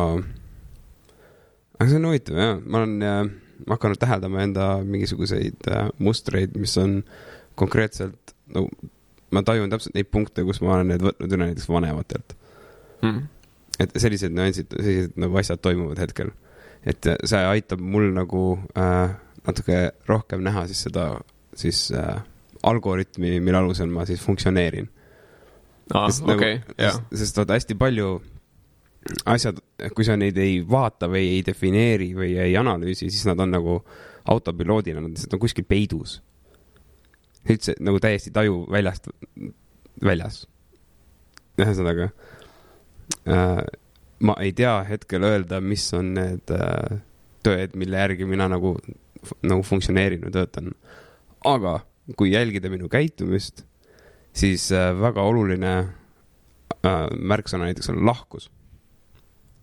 aga 1.77 1.89
see 1.89 1.99
on 1.99 2.07
huvitav 2.09 2.39
jah, 2.41 2.61
ma 2.63 2.83
olen 2.83 3.03
äh, 3.05 3.19
hakanud 3.69 3.99
täheldama 4.01 4.43
enda 4.45 4.69
mingisuguseid 4.85 5.67
äh, 5.71 5.89
mustreid, 6.03 6.55
mis 6.59 6.77
on 6.81 7.01
konkreetselt, 7.57 8.35
no 8.53 8.67
ma 9.31 9.43
tajun 9.45 9.71
täpselt 9.71 9.95
neid 9.97 10.09
punkte, 10.11 10.45
kus 10.47 10.61
ma 10.63 10.77
olen 10.77 10.93
need 10.93 11.03
võtnud 11.03 11.33
üle 11.35 11.49
näiteks 11.49 11.69
vanematelt 11.69 12.35
mm.. 13.01 13.23
et 13.83 13.95
sellised 13.99 14.35
nüansid, 14.35 14.71
sellised 14.73 15.17
nagu 15.19 15.39
asjad 15.39 15.61
toimuvad 15.63 15.99
hetkel. 16.03 16.31
et 16.87 17.09
see 17.23 17.43
aitab 17.53 17.83
mul 17.83 18.11
nagu 18.15 18.43
äh, 18.77 19.17
natuke 19.47 19.81
rohkem 20.07 20.45
näha 20.45 20.67
siis 20.71 20.85
seda 20.87 21.09
siis 21.57 21.87
äh, 21.91 22.21
algoritmi, 22.67 23.39
mille 23.39 23.59
alusel 23.59 23.91
ma 23.91 24.05
siis 24.05 24.23
funktsioneerin 24.23 24.89
ah,. 25.93 26.07
okei 26.07 26.33
okay,, 26.33 26.59
jah. 26.77 26.99
sest 27.13 27.37
vaata 27.37 27.59
hästi 27.59 27.77
palju 27.79 28.17
asjad, 29.27 29.59
kui 29.95 30.05
sa 30.07 30.17
neid 30.19 30.37
ei 30.41 30.59
vaata 30.67 31.09
või 31.11 31.29
ei 31.37 31.43
defineeri 31.45 32.11
või 32.17 32.33
ei 32.41 32.55
analüüsi, 32.59 33.09
siis 33.11 33.25
nad 33.29 33.39
on 33.43 33.53
nagu 33.55 33.77
autopiloodina, 34.27 35.01
nad 35.01 35.13
lihtsalt 35.13 35.37
on 35.37 35.41
kuskil 35.45 35.67
peidus. 35.67 36.17
Üldse 37.49 37.75
nagu 37.79 37.99
täiesti 38.03 38.31
taju 38.35 38.65
väljast, 38.71 39.09
väljas. 40.03 40.45
ühesõnaga 41.57 42.09
äh, 43.27 43.61
ma 44.19 44.35
ei 44.41 44.53
tea 44.57 44.79
hetkel 44.87 45.25
öelda, 45.27 45.61
mis 45.61 45.85
on 45.97 46.13
need 46.17 46.53
äh, 46.53 46.97
tõed, 47.45 47.75
mille 47.79 48.01
järgi 48.01 48.27
mina 48.29 48.47
nagu 48.51 48.75
nagu 49.43 49.63
funktsioneerin 49.65 50.23
või 50.23 50.33
töötan. 50.33 50.73
aga 51.45 51.79
kui 52.15 52.31
jälgida 52.31 52.69
minu 52.71 52.87
käitumist, 52.89 53.65
siis 54.33 54.69
äh, 54.71 54.93
väga 54.95 55.21
oluline 55.21 55.73
äh, 55.77 57.07
märksõna 57.11 57.67
näiteks 57.67 57.91
on 57.93 58.05
lahkus. 58.05 58.49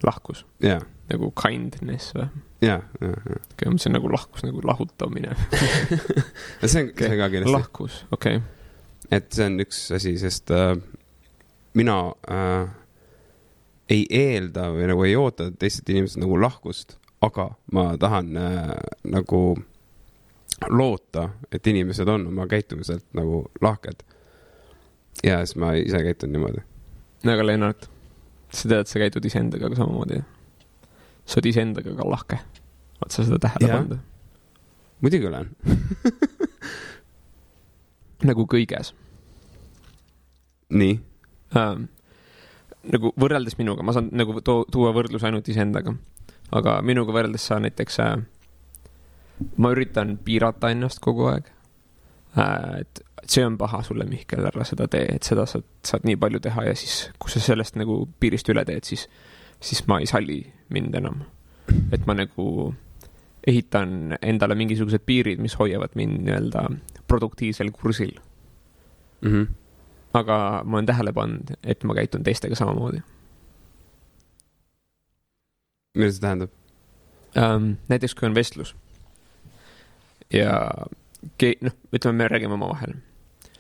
Lahkus? 0.07 0.45
jaa. 0.65 0.81
nagu 1.13 1.31
kindness 1.39 2.15
või? 2.17 2.29
jaa, 2.65 2.81
jaa, 3.01 3.11
jaa. 3.11 3.43
okei, 3.53 3.77
see 3.79 3.91
on 3.91 3.97
nagu 3.99 4.13
lahkus, 4.13 4.47
nagu 4.47 4.65
lahutamine 4.65 5.37
see 6.71 6.85
on 6.85 6.91
okay., 6.91 7.09
see 7.09 7.13
on 7.13 7.19
ka 7.21 7.31
kindlasti. 7.31 7.55
lahkus, 7.57 8.01
okei 8.13 8.41
okay.. 8.41 9.15
et 9.19 9.31
see 9.33 9.51
on 9.51 9.61
üks 9.65 9.85
asi, 9.97 10.17
sest 10.23 10.53
äh, 10.55 10.75
mina 11.75 12.01
äh, 12.31 12.67
ei 13.95 14.05
eelda 14.11 14.71
või 14.73 14.91
nagu 14.91 15.09
ei 15.09 15.17
oota 15.21 15.51
teistelt 15.53 15.91
inimestelt 15.93 16.25
nagu 16.25 16.39
lahkust 16.41 16.99
aga 17.27 17.51
ma 17.73 17.97
tahan 17.99 18.37
äh, 18.37 18.71
nagu 19.03 19.57
loota, 20.71 21.29
et 21.53 21.67
inimesed 21.67 22.09
on 22.09 22.27
oma 22.27 22.47
käitumiselt 22.47 23.07
nagu 23.13 23.45
lahked. 23.61 24.05
ja 25.25 25.39
siis 25.47 25.57
ma 25.57 25.73
ise 25.79 26.03
käitun 26.03 26.33
niimoodi. 26.33 26.63
no 27.25 27.33
aga 27.33 27.47
Lennart, 27.47 27.91
sa 28.59 28.71
tead, 28.71 28.91
sa 28.91 29.03
käitud 29.03 29.25
iseendaga 29.25 29.71
ka 29.71 29.79
samamoodi. 29.79 30.21
sa 31.25 31.39
oled 31.39 31.51
iseendaga 31.53 31.95
ka 31.97 32.09
lahke. 32.09 32.41
oled 33.03 33.13
sa 33.15 33.27
seda 33.27 33.41
tähele 33.43 33.73
pannud? 33.73 33.99
muidugi 35.05 35.29
olen 35.29 35.51
nagu 38.29 38.47
kõiges. 38.49 38.95
nii 40.71 41.01
ähm,? 41.57 41.89
nagu 42.85 43.15
võrreldes 43.17 43.57
minuga, 43.57 43.83
ma 43.83 43.95
saan 43.97 44.11
nagu 44.13 44.41
too, 44.45 44.67
tuua 44.69 44.93
võrdluse 44.93 45.25
ainult 45.25 45.49
iseendaga 45.49 45.95
aga 46.55 46.79
minuga 46.85 47.15
võrreldes 47.15 47.47
sa 47.49 47.59
näiteks 47.63 47.99
äh,, 48.05 48.17
ma 49.57 49.73
üritan 49.75 50.17
piirata 50.25 50.71
ennast 50.75 51.01
kogu 51.05 51.29
aeg. 51.33 51.49
Et 52.37 53.01
see 53.31 53.45
on 53.47 53.59
paha 53.59 53.83
sulle, 53.83 54.07
Mihkel, 54.09 54.45
ära 54.47 54.65
seda 54.67 54.89
tee, 54.91 55.07
et 55.17 55.27
seda 55.27 55.47
saad, 55.49 55.67
saad 55.87 56.05
nii 56.09 56.17
palju 56.21 56.41
teha 56.45 56.67
ja 56.69 56.75
siis, 56.77 57.09
kui 57.19 57.33
sa 57.33 57.41
sellest 57.41 57.79
nagu 57.81 58.01
piirist 58.21 58.49
üle 58.53 58.65
teed, 58.69 58.85
siis, 58.85 59.07
siis 59.63 59.85
ma 59.89 60.01
ei 60.03 60.11
salli 60.11 60.41
mind 60.75 60.99
enam. 61.01 61.23
et 61.93 62.07
ma 62.07 62.13
nagu 62.15 62.75
ehitan 63.47 64.17
endale 64.21 64.55
mingisugused 64.55 65.01
piirid, 65.07 65.41
mis 65.41 65.55
hoiavad 65.57 65.95
mind 65.97 66.27
nii-öelda 66.27 66.67
produktiivsel 67.09 67.71
kursil 67.73 68.13
mm. 69.21 69.31
-hmm. 69.31 69.47
aga 70.13 70.63
ma 70.65 70.77
olen 70.77 70.87
tähele 70.87 71.13
pannud, 71.13 71.57
et 71.63 71.85
ma 71.85 71.95
käitun 71.95 72.23
teistega 72.23 72.55
samamoodi 72.55 73.01
mida 75.95 76.13
see 76.13 76.21
tähendab 76.21 76.51
um,? 77.37 77.77
näiteks 77.89 78.15
kui 78.15 78.29
on 78.29 78.35
vestlus 78.35 78.75
ja 80.33 80.71
noh, 81.61 81.77
ütleme, 81.93 82.17
me 82.17 82.29
räägime 82.29 82.57
omavahel, 82.57 82.95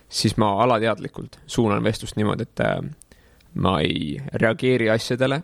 siis 0.08 0.36
ma 0.40 0.52
alateadlikult 0.62 1.38
suunan 1.46 1.84
vestlust 1.84 2.16
niimoodi, 2.16 2.46
et 2.48 2.60
äh, 2.64 2.78
ma 3.54 3.78
ei 3.80 4.18
reageeri 4.32 4.90
asjadele, 4.90 5.42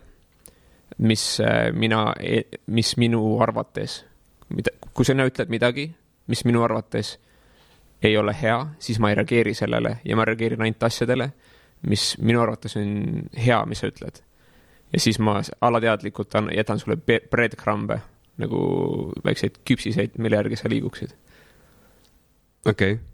mis 0.97 1.25
äh, 1.41 1.71
mina, 1.73 2.13
e-, 2.19 2.61
mis 2.67 2.95
minu 2.97 3.23
arvates, 3.41 4.01
mida, 4.49 4.73
kui 4.93 5.07
sina 5.07 5.25
ütled 5.27 5.51
midagi, 5.53 5.89
mis 6.27 6.45
minu 6.45 6.63
arvates 6.63 7.17
ei 8.01 8.17
ole 8.17 8.33
hea, 8.41 8.57
siis 8.79 8.99
ma 8.99 9.11
ei 9.11 9.19
reageeri 9.19 9.53
sellele 9.57 9.97
ja 10.05 10.17
ma 10.17 10.25
reageerin 10.25 10.61
ainult 10.61 10.83
asjadele, 10.83 11.31
mis 11.89 12.15
minu 12.21 12.41
arvates 12.41 12.77
on 12.77 12.91
hea, 13.37 13.63
mis 13.69 13.81
sa 13.81 13.89
ütled 13.89 14.21
ja 14.93 14.99
siis 14.99 15.19
ma 15.19 15.41
alateadlikult 15.61 16.33
jätan 16.55 16.79
sulle 16.79 16.97
breadcrumb'e 17.31 17.99
nagu 18.41 18.61
väikseid 19.25 19.61
küpsiseid, 19.67 20.17
mille 20.17 20.35
järgi 20.35 20.57
sa 20.59 20.69
liiguksid. 20.69 21.13
Okei 22.65 22.93
okay. 22.93 23.05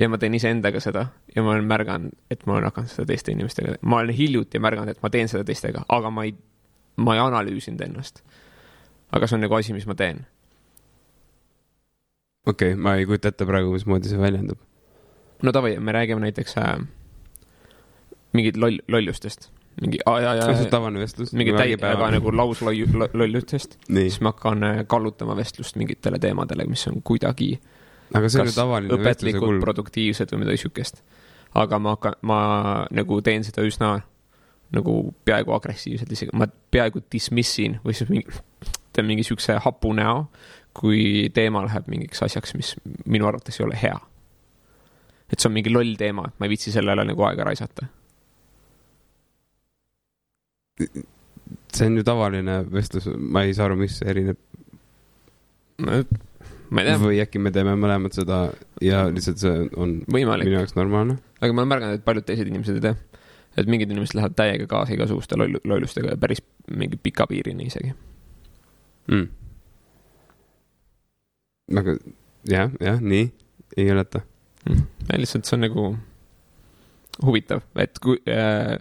ja 0.00 0.08
ma 0.08 0.18
teen 0.18 0.34
iseendaga 0.34 0.80
seda 0.80 1.06
ja 1.34 1.42
ma 1.42 1.54
olen 1.54 1.68
märganud, 1.70 2.14
et 2.30 2.46
ma 2.46 2.58
olen 2.58 2.70
hakanud 2.70 2.92
seda 2.92 3.06
teiste 3.10 3.32
inimestega, 3.32 3.78
ma 3.82 4.02
olen 4.02 4.14
hiljuti 4.14 4.60
märganud, 4.62 4.94
et 4.94 5.02
ma 5.02 5.10
teen 5.10 5.30
seda 5.30 5.44
teistega, 5.46 5.84
aga 5.88 6.10
ma 6.10 6.26
ei, 6.28 6.34
ma 6.96 7.16
ei 7.16 7.22
analüüsinud 7.24 7.82
ennast. 7.86 8.22
aga 9.14 9.26
see 9.26 9.38
on 9.38 9.44
nagu 9.46 9.54
asi, 9.54 9.72
mis 9.72 9.86
ma 9.86 9.94
teen. 9.98 10.24
okei 12.46 12.74
okay,, 12.74 12.80
ma 12.80 12.96
ei 12.98 13.06
kujuta 13.06 13.32
ette 13.34 13.46
praegu, 13.46 13.72
mismoodi 13.72 14.12
see 14.12 14.20
väljendub. 14.20 14.58
no 15.42 15.52
davai, 15.52 15.78
me 15.78 15.92
räägime 15.92 16.26
näiteks 16.26 16.58
äh, 16.58 16.78
mingid 18.32 18.56
loll, 18.56 18.78
lollustest 18.88 19.50
mingi, 19.80 19.98
aa 20.06 20.20
jaa, 20.20 20.34
see 20.38 20.52
on 20.52 20.60
jaa, 20.62 20.70
tavaline 20.70 21.00
vestlus. 21.02 21.32
mingi 21.34 21.54
täiega 21.56 22.10
nagu 22.14 22.32
lauslollutest, 22.36 23.78
siis 23.86 24.20
ma 24.22 24.34
hakkan 24.34 24.66
äh, 24.66 24.82
kallutama 24.86 25.36
vestlust 25.36 25.78
mingitele 25.80 26.18
teemadele, 26.22 26.66
mis 26.70 26.86
on 26.90 27.02
kuidagi 27.02 27.56
aga 28.12 28.28
see 28.28 28.42
on 28.42 28.50
ju 28.50 28.56
tavaline 28.56 28.96
õpetlikult 28.98 29.46
kulg. 29.46 29.62
produktiivsed 29.64 30.32
või 30.34 30.44
midagi 30.44 30.64
siukest. 30.64 31.02
aga 31.54 31.78
ma 31.78 31.94
hakkan, 31.96 32.18
ma 32.22 32.40
nagu 32.90 33.20
teen 33.22 33.44
seda 33.46 33.62
üsna 33.66 33.96
nagu 34.74 34.94
peaaegu 35.24 35.54
agressiivselt 35.54 36.12
isegi, 36.12 36.34
ma 36.34 36.48
peaaegu 36.48 37.04
dismiss 37.12 37.60
in 37.62 37.78
või 37.84 37.94
siis 37.96 38.10
mingi, 38.10 38.40
teen 38.94 39.06
mingi 39.06 39.26
siukse 39.26 39.58
hapu 39.62 39.92
näo, 39.96 40.26
kui 40.74 41.30
teema 41.34 41.62
läheb 41.66 41.88
mingiks 41.90 42.24
asjaks, 42.26 42.54
mis 42.58 42.74
minu 43.06 43.28
arvates 43.30 43.60
ei 43.60 43.66
ole 43.66 43.78
hea. 43.80 43.98
et 45.30 45.40
see 45.40 45.48
on 45.48 45.54
mingi 45.54 45.72
loll 45.72 45.94
teema, 45.98 46.26
et 46.28 46.38
ma 46.38 46.46
ei 46.46 46.52
viitsi 46.52 46.72
sellele 46.74 47.04
nagu 47.06 47.22
aega 47.26 47.46
raisata. 47.48 47.86
see 51.74 51.86
on 51.86 51.96
ju 51.98 52.04
tavaline 52.06 52.58
vestlus, 52.72 53.08
ma 53.18 53.42
ei 53.42 53.54
saa 53.54 53.68
aru, 53.68 53.78
mis 53.78 54.00
erineb. 54.02 54.38
tea, 55.78 56.02
või 56.70 57.20
äkki 57.22 57.40
me 57.42 57.52
teeme 57.54 57.74
mõlemad 57.78 58.14
seda 58.16 58.38
ja 58.82 59.04
lihtsalt 59.12 59.40
see 59.42 59.68
on 59.76 59.98
võimalik, 60.10 60.48
minu 60.48 60.60
jaoks 60.60 60.76
normaalne. 60.78 61.18
aga 61.40 61.52
ma 61.52 61.62
olen 61.62 61.72
märganud, 61.74 62.00
et 62.00 62.04
paljud 62.04 62.26
teised 62.26 62.48
inimesed 62.48 62.80
ei 62.80 62.84
tee. 62.88 62.94
et 63.56 63.70
mingid 63.70 63.90
inimesed 63.90 64.16
lähevad 64.18 64.36
täiega 64.38 64.66
kaasa 64.70 64.94
igasuguste 64.96 65.38
loll-, 65.38 65.60
lollustega 65.64 66.14
ja 66.14 66.20
päris 66.20 66.42
mingi 66.70 66.96
pika 66.96 67.26
piirini 67.26 67.68
isegi. 67.68 67.94
mm.. 69.08 69.28
aga 71.78 71.96
jah, 72.48 72.72
jah, 72.80 73.00
nii, 73.00 73.30
ei 73.76 73.90
oleta. 73.92 74.24
ja 74.66 75.20
lihtsalt 75.20 75.44
see 75.44 75.58
on 75.58 75.66
nagu 75.68 75.86
huvitav, 77.22 77.62
et 77.78 77.98
kui 78.02 78.18
äh, 78.30 78.78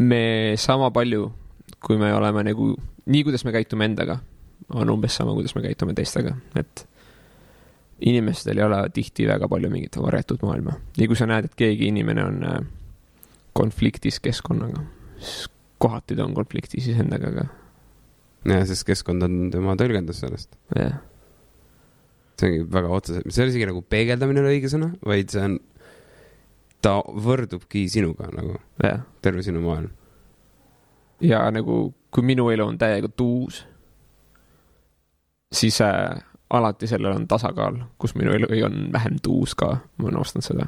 me 0.00 0.54
sama 0.60 0.90
palju, 0.90 1.30
kui 1.80 1.98
me 2.00 2.12
oleme 2.14 2.44
nagu, 2.50 2.72
nii 3.06 3.22
kuidas 3.26 3.44
me 3.46 3.54
käitume 3.54 3.86
endaga, 3.88 4.18
on 4.74 4.90
umbes 4.90 5.16
sama, 5.16 5.34
kuidas 5.34 5.54
me 5.56 5.62
käitume 5.64 5.94
teistega, 5.96 6.34
et 6.56 6.86
inimestel 8.00 8.58
ei 8.58 8.64
ole 8.64 8.80
tihti 8.94 9.26
väga 9.28 9.48
palju 9.48 9.70
mingit 9.70 9.96
varjatud 10.00 10.42
maailma 10.46 10.76
ja 10.96 11.08
kui 11.08 11.18
sa 11.18 11.28
näed, 11.28 11.50
et 11.50 11.56
keegi 11.58 11.90
inimene 11.90 12.24
on 12.24 12.44
äh, 12.48 12.60
konfliktis 13.56 14.20
keskkonnaga, 14.24 14.84
siis 15.18 15.48
kohati 15.80 16.16
ta 16.16 16.24
on 16.24 16.34
konfliktis 16.36 16.88
iseendaga 16.92 17.32
ka, 17.34 17.46
jah, 18.48 18.66
sest 18.68 18.86
keskkond 18.88 19.26
on 19.26 19.38
tema 19.52 19.76
tõlgendus 19.80 20.22
sellest. 20.24 20.56
jah. 20.76 21.00
see 22.40 22.48
ongi 22.48 22.66
väga 22.72 22.92
otseselt, 22.96 23.28
see 23.28 23.42
ei 23.42 23.46
ole 23.46 23.54
isegi 23.54 23.70
nagu 23.72 23.82
peegeldamine 23.94 24.40
ei 24.40 24.46
ole 24.46 24.54
õige 24.56 24.72
sõna, 24.72 24.92
vaid 25.06 25.32
see 25.32 25.44
on, 25.44 25.58
ta 26.80 26.98
võrdubki 27.04 27.84
sinuga 27.92 28.30
nagu, 28.32 28.56
terve 29.20 29.44
sinu 29.44 29.64
maailm. 29.64 29.90
ja 31.24 31.42
nagu, 31.52 31.82
kui 32.10 32.24
minu 32.32 32.48
elu 32.52 32.70
on 32.72 32.80
täiega 32.80 33.12
tuus, 33.12 33.64
siis 35.52 35.80
äh, 35.80 36.22
alati 36.50 36.86
sellel 36.86 37.16
on 37.16 37.28
tasakaal, 37.28 37.78
kus 37.98 38.14
minu 38.14 38.34
elu 38.34 38.50
on 38.66 38.92
vähem 38.92 39.18
tuus 39.22 39.54
ka, 39.54 39.76
ma 39.96 40.08
olen 40.08 40.20
avastanud 40.20 40.46
seda. 40.46 40.66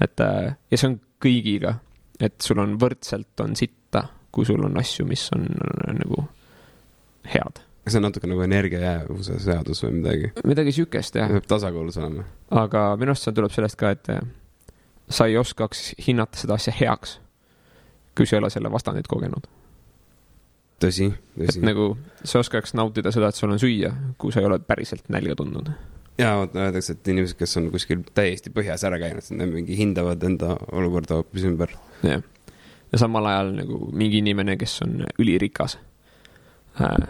et 0.00 0.20
äh, 0.20 0.54
ja 0.70 0.78
see 0.78 0.90
on 0.90 1.00
kõigiga, 1.22 1.76
et 2.20 2.40
sul 2.42 2.58
on 2.62 2.76
võrdselt 2.80 3.40
on 3.44 3.56
sitta, 3.56 4.06
kui 4.32 4.46
sul 4.46 4.64
on 4.64 4.78
asju, 4.78 5.06
mis 5.06 5.28
on, 5.36 5.46
on 5.88 6.00
nagu 6.00 6.24
head. 7.34 7.62
see 7.86 7.98
on 7.98 8.06
natuke 8.08 8.30
nagu 8.30 8.42
energiajäävuse 8.42 9.38
seadus 9.42 9.82
või 9.84 9.98
midagi. 10.00 10.32
midagi 10.44 10.72
siukest 10.72 11.18
jah, 11.18 11.30
peab 11.30 11.48
tasakaalus 11.56 11.98
olema. 12.02 12.26
aga 12.50 12.86
minu 12.96 13.14
arust 13.14 13.28
see 13.28 13.36
tuleb 13.38 13.54
sellest 13.54 13.78
ka, 13.78 13.94
et 13.94 14.14
äh, 14.16 14.22
sa 15.08 15.26
ei 15.30 15.38
oskaks 15.38 15.92
hinnata 16.06 16.38
seda 16.38 16.58
asja 16.58 16.74
heaks, 16.80 17.18
kui 18.16 18.26
sa 18.26 18.36
ei 18.36 18.42
ole 18.42 18.50
selle 18.50 18.70
vastandeid 18.72 19.10
kogenud. 19.10 19.46
tõsi, 20.82 21.08
et 21.36 21.48
tõsi. 21.48 21.62
nagu 21.64 21.92
sa 22.24 22.42
oskaks 22.42 22.74
nautida 22.78 23.12
seda, 23.14 23.30
et 23.30 23.38
sul 23.38 23.52
on 23.52 23.60
süüa, 23.62 23.92
kui 24.20 24.34
sa 24.34 24.42
ei 24.42 24.48
ole 24.48 24.58
päriselt 24.66 25.08
nälga 25.12 25.36
tundnud. 25.38 25.70
ja 26.18 26.34
vot 26.40 26.56
öeldakse, 26.56 26.96
et 26.96 27.08
inimesed, 27.14 27.38
kes 27.38 27.56
on 27.60 27.70
kuskil 27.72 28.04
täiesti 28.14 28.52
põhjas 28.54 28.84
ära 28.88 28.98
käinud, 29.02 29.30
nad 29.38 29.52
mingi 29.52 29.78
hindavad 29.78 30.22
enda 30.28 30.56
olukorda 30.72 31.20
hoopis 31.20 31.46
ümber. 31.48 31.74
jah, 32.06 32.22
ja 32.92 33.00
samal 33.00 33.26
ajal 33.30 33.54
nagu 33.62 33.80
mingi 33.92 34.20
inimene, 34.22 34.58
kes 34.60 34.80
on 34.86 35.02
ülirikas 35.18 35.78
äh,. 36.80 37.08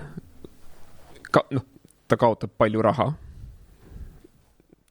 ka 1.32 1.46
noh, 1.50 1.66
ta 2.08 2.18
kaotab 2.20 2.52
palju 2.58 2.82
raha. 2.85 3.12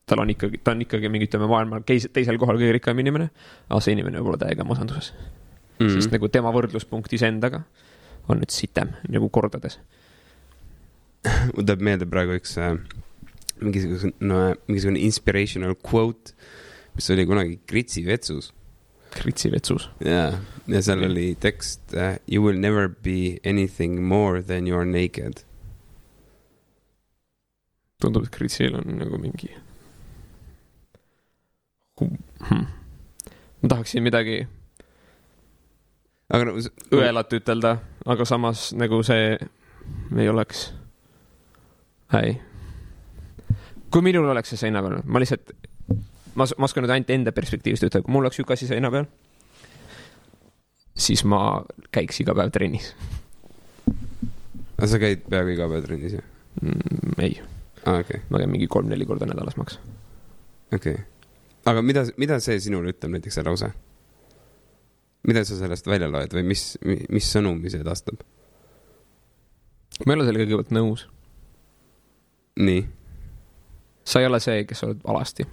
tal 0.05 0.25
on 0.25 0.33
ikkagi, 0.33 0.59
ta 0.63 0.73
on 0.75 0.81
ikkagi 0.83 1.09
mingi, 1.09 1.29
ütleme 1.29 1.47
maailma 1.47 1.83
teisel 1.85 2.39
kohal 2.41 2.57
kõige 2.59 2.73
rikkam 2.79 2.99
inimene, 2.99 3.29
aga 3.69 3.79
see 3.79 3.95
inimene 3.95 4.19
olla 4.19 4.41
täiega 4.41 4.65
masenduses 4.67 5.13
mm. 5.13 5.87
-hmm. 5.87 5.95
sest 5.95 6.11
nagu 6.11 6.27
tema 6.27 6.51
võrdluspunkt 6.51 7.13
iseendaga 7.13 7.63
on 8.29 8.41
nüüd 8.41 8.53
sitem 8.53 8.93
nagu 9.09 9.29
kordades. 9.33 9.79
mul 11.53 11.65
tuleb 11.65 11.83
meelde 11.85 12.07
praegu 12.09 12.37
üks 12.39 12.55
äh, 12.61 12.75
mingisugune 13.61 14.13
no,, 14.25 14.39
mingisugune 14.67 15.03
inspirational 15.05 15.75
quote, 15.75 16.33
mis 16.95 17.09
oli 17.13 17.27
kunagi 17.29 17.59
Kritsi 17.67 18.05
vetsus. 18.05 18.51
kritsi 19.11 19.51
vetsus. 19.51 19.89
jaa, 20.05 20.39
ja 20.71 20.81
seal 20.81 21.03
oli 21.03 21.33
tekst 21.35 21.93
uh, 21.93 22.15
You 22.27 22.43
will 22.45 22.59
never 22.59 22.87
be 22.87 23.39
anything 23.45 23.99
more 24.01 24.41
than 24.41 24.67
you 24.67 24.77
are 24.77 24.85
naked. 24.85 25.43
tundub, 28.01 28.23
et 28.25 28.33
kritsil 28.33 28.73
on 28.79 28.95
nagu 28.97 29.19
mingi 29.21 29.51
hm.. 32.01 32.65
ma 33.61 33.69
tahaksin 33.69 34.01
midagi 34.01 34.47
aga 36.31 36.47
no, 36.47 36.55
s- 36.61 36.71
õelat 36.95 37.33
ütelda, 37.37 37.75
aga 38.05 38.27
samas 38.27 38.69
nagu 38.77 39.01
see 39.07 39.35
ei 40.17 40.29
oleks, 40.31 40.69
ei. 42.19 42.37
kui 43.91 44.05
minul 44.05 44.29
oleks 44.31 44.53
see 44.53 44.61
seina 44.65 44.83
peal, 44.85 45.01
ma 45.05 45.21
lihtsalt, 45.23 45.53
ma, 46.35 46.47
ma 46.47 46.67
oskan 46.69 46.85
nüüd 46.85 46.95
ainult 46.95 47.13
enda 47.15 47.33
perspektiivist 47.35 47.87
ütelda, 47.87 48.05
kui 48.05 48.15
mul 48.15 48.25
oleks 48.27 48.39
sihuke 48.39 48.55
asi 48.55 48.69
seina 48.69 48.91
peal, 48.93 49.07
siis 50.95 51.23
ma 51.27 51.41
käiks 51.91 52.21
iga 52.23 52.35
päev 52.37 52.51
trennis 52.55 52.93
aga 54.81 54.89
sa 54.89 54.97
käid 55.01 55.25
peaaegu 55.29 55.53
iga 55.53 55.67
päev 55.69 55.85
trennis 55.85 56.15
ju? 56.17 56.21
mm,. 56.61 57.13
ei, 57.21 57.35
aa, 57.85 57.99
okei, 58.01 58.23
ma 58.33 58.41
käin 58.41 58.49
mingi 58.49 58.67
kolm-neli 58.71 59.05
korda 59.05 59.27
nädalas 59.29 59.57
maks. 59.59 59.77
okei. 60.73 60.97
aga 61.69 61.83
mida, 61.85 62.05
mida 62.17 62.39
see 62.41 62.57
sinule 62.63 62.95
ütleb, 62.95 63.13
näiteks 63.17 63.37
see 63.37 63.45
lause? 63.45 63.69
Mida 65.27 65.43
sa 65.45 65.57
sellest 65.57 65.87
välja 65.87 66.09
loed 66.11 66.33
või 66.33 66.45
mis, 66.53 66.77
mis 67.09 67.27
sõnumi 67.33 67.69
see 67.69 67.83
edastab? 67.83 68.21
ma 70.05 70.13
ei 70.13 70.17
ole 70.17 70.25
sellega 70.27 70.47
kõigepealt 70.47 70.71
nõus, 70.73 71.05
nii, 72.61 72.85
sa 74.03 74.21
ei 74.21 74.29
ole 74.29 74.39
see, 74.41 74.63
kes 74.65 74.83
oled 74.87 75.03
alasti. 75.05 75.45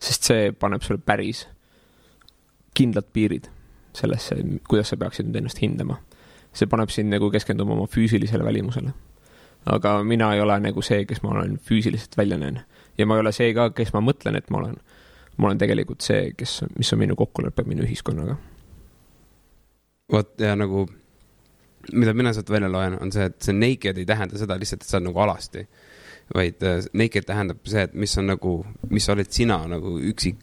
sest 0.00 0.28
see 0.30 0.52
paneb 0.52 0.84
sulle 0.84 1.00
päris 1.04 1.46
kindlad 2.76 3.08
piirid 3.12 3.50
sellesse, 3.96 4.36
kuidas 4.68 4.92
sa 4.92 4.96
peaksid 4.96 5.28
nüüd 5.28 5.40
ennast 5.42 5.60
hindama. 5.62 6.00
see 6.52 6.66
paneb 6.66 6.90
sind 6.90 7.12
nagu 7.12 7.30
keskenduma 7.30 7.76
oma 7.76 7.86
füüsilisele 7.86 8.44
välimusele. 8.44 8.92
aga 9.66 10.02
mina 10.04 10.34
ei 10.34 10.40
ole 10.40 10.60
nagu 10.60 10.82
see, 10.82 11.04
kes 11.04 11.22
ma 11.22 11.30
olen 11.34 11.58
füüsiliselt 11.58 12.16
välja 12.16 12.38
näen. 12.38 12.60
ja 12.98 13.06
ma 13.06 13.16
ei 13.16 13.20
ole 13.20 13.32
see 13.32 13.54
ka, 13.54 13.70
kes 13.70 13.92
ma 13.92 14.00
mõtlen, 14.00 14.36
et 14.36 14.50
ma 14.50 14.58
olen. 14.58 14.76
Ma 15.40 15.48
olen 15.48 15.60
tegelikult 15.60 16.04
see, 16.04 16.32
kes, 16.36 16.60
mis 16.76 16.92
on 16.94 17.00
minu 17.00 17.16
kokkulepe 17.18 17.64
minu 17.68 17.84
ühiskonnaga. 17.86 18.36
vot 20.12 20.42
ja 20.42 20.56
nagu, 20.58 20.84
mida 21.92 22.14
mina 22.14 22.32
sealt 22.34 22.50
välja 22.50 22.68
loen, 22.68 22.98
on 23.00 23.12
see, 23.14 23.28
et 23.30 23.38
see 23.46 23.54
naked 23.56 23.98
ei 23.98 24.06
tähenda 24.06 24.38
seda 24.38 24.56
lihtsalt, 24.58 24.82
et 24.82 24.90
sa 24.90 24.98
oled 24.98 25.08
nagu 25.08 25.22
alasti. 25.24 25.66
vaid 26.34 26.62
äh, 26.62 26.84
naked 26.94 27.26
tähendab 27.26 27.66
see, 27.66 27.82
et 27.88 27.94
mis 27.94 28.16
on 28.18 28.28
nagu, 28.30 28.54
mis 28.90 29.08
oled 29.10 29.30
sina 29.34 29.58
nagu 29.70 29.96
üksik, 30.12 30.42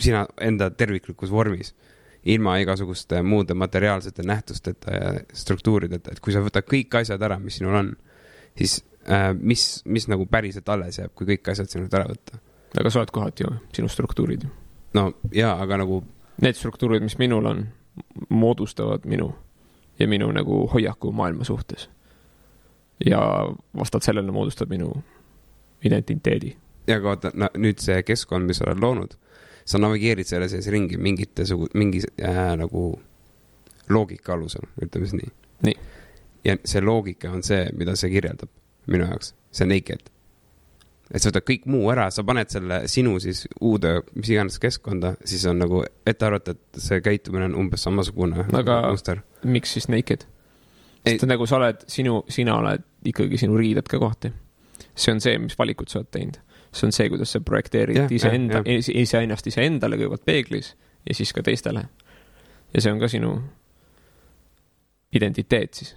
sina 0.00 0.26
enda 0.40 0.70
terviklikus 0.70 1.30
vormis. 1.30 1.74
ilma 2.24 2.56
igasuguste 2.56 3.20
muude 3.22 3.54
materiaalsete 3.54 4.22
nähtusteta 4.24 4.90
ja 4.90 5.12
struktuurideta, 5.32 6.12
et 6.12 6.20
kui 6.24 6.32
sa 6.32 6.40
võtad 6.40 6.64
kõik 6.64 6.96
asjad 6.96 7.22
ära, 7.22 7.36
mis 7.38 7.58
sinul 7.60 7.76
on, 7.76 7.90
siis 8.56 8.78
äh, 9.08 9.34
mis, 9.36 9.82
mis 9.84 10.08
nagu 10.08 10.26
päriselt 10.26 10.68
alles 10.68 10.98
jääb, 10.98 11.12
kui 11.14 11.28
kõik 11.34 11.52
asjad 11.52 11.68
sinult 11.68 11.94
ära 11.94 12.08
võtta. 12.08 12.40
Aga 12.80 12.90
sa 12.90 13.00
oled 13.00 13.10
kohati 13.14 13.44
ju 13.44 13.54
sinu 13.74 13.88
struktuurid. 13.88 14.46
no 14.94 15.12
jaa, 15.32 15.56
aga 15.62 15.76
nagu 15.84 16.04
Need 16.42 16.56
struktuurid, 16.58 17.02
mis 17.02 17.18
minul 17.18 17.46
on, 17.46 17.66
moodustavad 18.28 19.04
minu 19.06 19.34
ja 19.98 20.08
minu 20.08 20.32
nagu 20.32 20.66
hoiaku 20.72 21.12
maailma 21.12 21.44
suhtes. 21.44 21.90
ja 23.06 23.20
vastavalt 23.76 24.02
sellele 24.02 24.32
moodustab 24.32 24.68
minu 24.68 25.02
identiteedi. 25.84 26.56
ja 26.86 26.96
aga 26.96 27.08
vaata 27.08 27.30
no,, 27.34 27.48
nüüd 27.58 27.78
see 27.78 28.02
keskkond, 28.02 28.46
mis 28.46 28.58
sa 28.58 28.68
oled 28.68 28.82
loonud, 28.82 29.16
sa 29.64 29.78
navigeerid 29.78 30.26
selle 30.26 30.48
sees 30.48 30.66
ringi 30.66 30.96
mingite 30.96 31.44
sugu-, 31.44 31.70
mingi 31.74 32.02
äh, 32.22 32.56
nagu 32.56 33.00
loogika 33.90 34.34
alusel, 34.34 34.66
ütleme 34.82 35.06
siis 35.06 35.22
nii. 35.22 35.32
Nii. 35.62 35.76
ja 36.44 36.56
see 36.64 36.82
loogika 36.82 37.30
on 37.30 37.42
see, 37.42 37.68
mida 37.76 37.96
see 37.96 38.10
kirjeldab 38.10 38.50
minu 38.86 39.06
jaoks, 39.08 39.34
see 39.52 39.68
naked. 39.68 40.10
Et 41.10 41.22
sa 41.22 41.30
võtad 41.30 41.44
kõik 41.48 41.66
muu 41.70 41.88
ära, 41.92 42.06
sa 42.14 42.24
paned 42.26 42.52
selle 42.52 42.84
sinu 42.90 43.16
siis 43.22 43.44
uude, 43.60 43.96
mis 44.14 44.30
iganes 44.32 44.60
keskkonda, 44.62 45.14
siis 45.28 45.44
on 45.50 45.60
nagu 45.60 45.82
ette 46.06 46.26
arvata, 46.26 46.54
et 46.54 46.80
see 46.80 47.00
käitumine 47.04 47.50
on 47.50 47.58
umbes 47.64 47.84
samasugune 47.84 48.46
Aga- 48.52 48.80
muster. 48.90 49.20
miks 49.44 49.76
siis 49.76 49.88
naked? 49.92 50.24
Sest 51.04 51.26
nagu 51.28 51.44
sa 51.46 51.58
oled, 51.58 51.82
sinu, 51.90 52.22
sina 52.32 52.56
oled 52.56 52.84
ikkagi 53.04 53.36
sinu 53.40 53.58
riided 53.60 53.88
ka 53.90 54.00
kohti. 54.00 54.32
see 54.96 55.12
on 55.12 55.20
see, 55.20 55.38
mis 55.38 55.58
valikud 55.58 55.90
sa 55.90 56.00
oled 56.00 56.10
teinud. 56.10 56.38
see 56.72 56.86
on 56.86 56.92
see, 56.92 57.08
kuidas 57.12 57.34
sa 57.34 57.40
projekteerid 57.40 58.10
iseenda 58.10 58.62
iseennast 58.66 59.46
iseendale 59.46 59.98
kõigepealt 60.00 60.24
peeglis 60.24 60.74
ja 61.06 61.14
siis 61.14 61.32
ka 61.32 61.42
teistele. 61.42 61.84
ja 62.74 62.80
see 62.80 62.92
on 62.92 63.00
ka 63.00 63.08
sinu 63.08 63.36
identiteet 65.14 65.74
siis. 65.74 65.94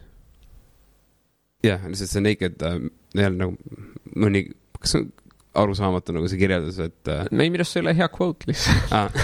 jah, 1.64 1.82
lihtsalt 1.88 2.12
see 2.12 2.22
naked 2.22 2.62
äh, 2.62 2.80
jälle 3.16 3.38
nagu 3.40 3.56
mõni, 4.16 4.44
kas 4.82 4.96
on 5.00 5.08
arusaamatu 5.58 6.14
nagu 6.16 6.30
see 6.30 6.40
kirjeldus, 6.42 6.80
et 6.84 7.12
äh, 7.12 7.26
ei, 7.32 7.50
minu 7.50 7.62
arust 7.62 7.74
see 7.76 7.82
ei 7.82 7.86
ole 7.88 7.94
hea 7.98 8.10
quote 8.14 8.50
lihtsalt. 8.50 8.84
ah. 8.92 9.08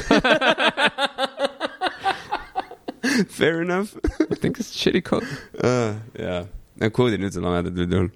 Fair 3.38 3.62
enough 3.62 3.92
I 4.32 4.36
think 4.36 4.60
it's 4.60 4.72
shitty 4.74 5.02
quote. 5.06 5.28
uh,. 5.62 5.94
jaa, 6.18 6.46
need 6.82 6.96
quote'id 6.96 7.22
üldse 7.22 7.44
lamedad 7.44 7.78
üldjuhul. 7.78 8.10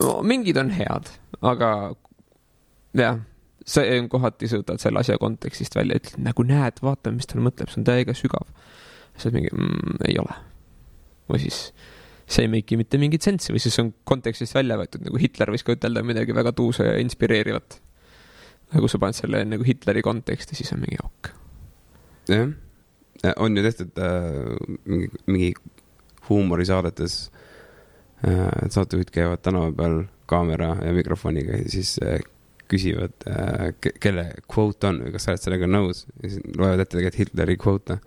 no,. 0.00 0.14
mingid 0.26 0.56
on 0.60 0.70
head, 0.72 1.10
aga 1.42 1.68
jah, 2.98 3.20
see 3.68 3.98
on 3.98 4.08
kohati, 4.12 4.48
sa 4.48 4.60
võtad 4.62 4.82
selle 4.82 5.02
asja 5.02 5.18
kontekstist 5.20 5.76
välja, 5.76 6.00
ütled 6.00 6.22
nagu 6.24 6.46
näed, 6.46 6.80
vaata, 6.84 7.12
mis 7.14 7.28
ta 7.28 7.40
mõtleb, 7.40 7.70
see 7.72 7.82
on 7.82 7.88
täiega 7.88 8.16
sügav. 8.16 8.46
siis 9.14 9.28
oled 9.28 9.40
mingi 9.40 9.52
mm,, 9.52 10.06
ei 10.08 10.16
ole. 10.22 10.34
või 11.30 11.42
siis 11.44 11.58
see 12.32 12.46
ei 12.46 12.50
make'i 12.52 12.78
mitte 12.80 12.98
mingit 13.00 13.24
sensi 13.24 13.52
või 13.54 13.62
siis 13.62 13.78
on 13.82 13.92
kontekstist 14.08 14.56
välja 14.56 14.78
võetud, 14.80 15.04
nagu 15.06 15.20
Hitler 15.20 15.52
võis 15.52 15.64
ka 15.66 15.76
ütelda 15.76 16.04
midagi 16.06 16.34
väga 16.36 16.54
tuusa 16.56 16.88
ja 16.88 16.98
inspireerivat. 17.02 17.78
nagu 18.72 18.88
sa 18.88 18.98
paned 18.98 19.18
selle 19.18 19.44
nagu 19.44 19.64
Hitleri 19.68 20.02
konteksti, 20.02 20.56
siis 20.56 20.72
on 20.72 20.80
mingi 20.84 20.98
ok. 21.04 21.32
jah, 22.32 23.34
on 23.36 23.56
ju 23.56 23.64
tehtud 23.68 24.02
äh, 24.02 24.28
mingi, 24.84 25.10
mingi 25.26 25.52
huumorisaadetes 26.28 27.16
äh,, 28.24 28.68
saatejuhid 28.68 29.12
käivad 29.12 29.42
tänava 29.44 29.72
peal 29.76 30.04
kaamera 30.26 30.76
ja 30.80 30.94
mikrofoniga 30.96 31.58
ja 31.60 31.68
siis 31.68 31.98
äh, 32.02 32.22
küsivad 32.72 33.28
äh,, 33.28 33.74
kelle 34.00 34.30
quote 34.48 34.88
on 34.88 35.02
või 35.04 35.12
kas 35.12 35.26
sa 35.26 35.34
oled 35.34 35.44
sellega 35.44 35.68
nõus 35.68 36.06
ja 36.22 36.32
siis 36.32 36.56
loevad 36.56 36.80
ette 36.80 36.96
tegelikult 36.96 37.20
Hitleri 37.20 37.60
quote'e 37.60 38.00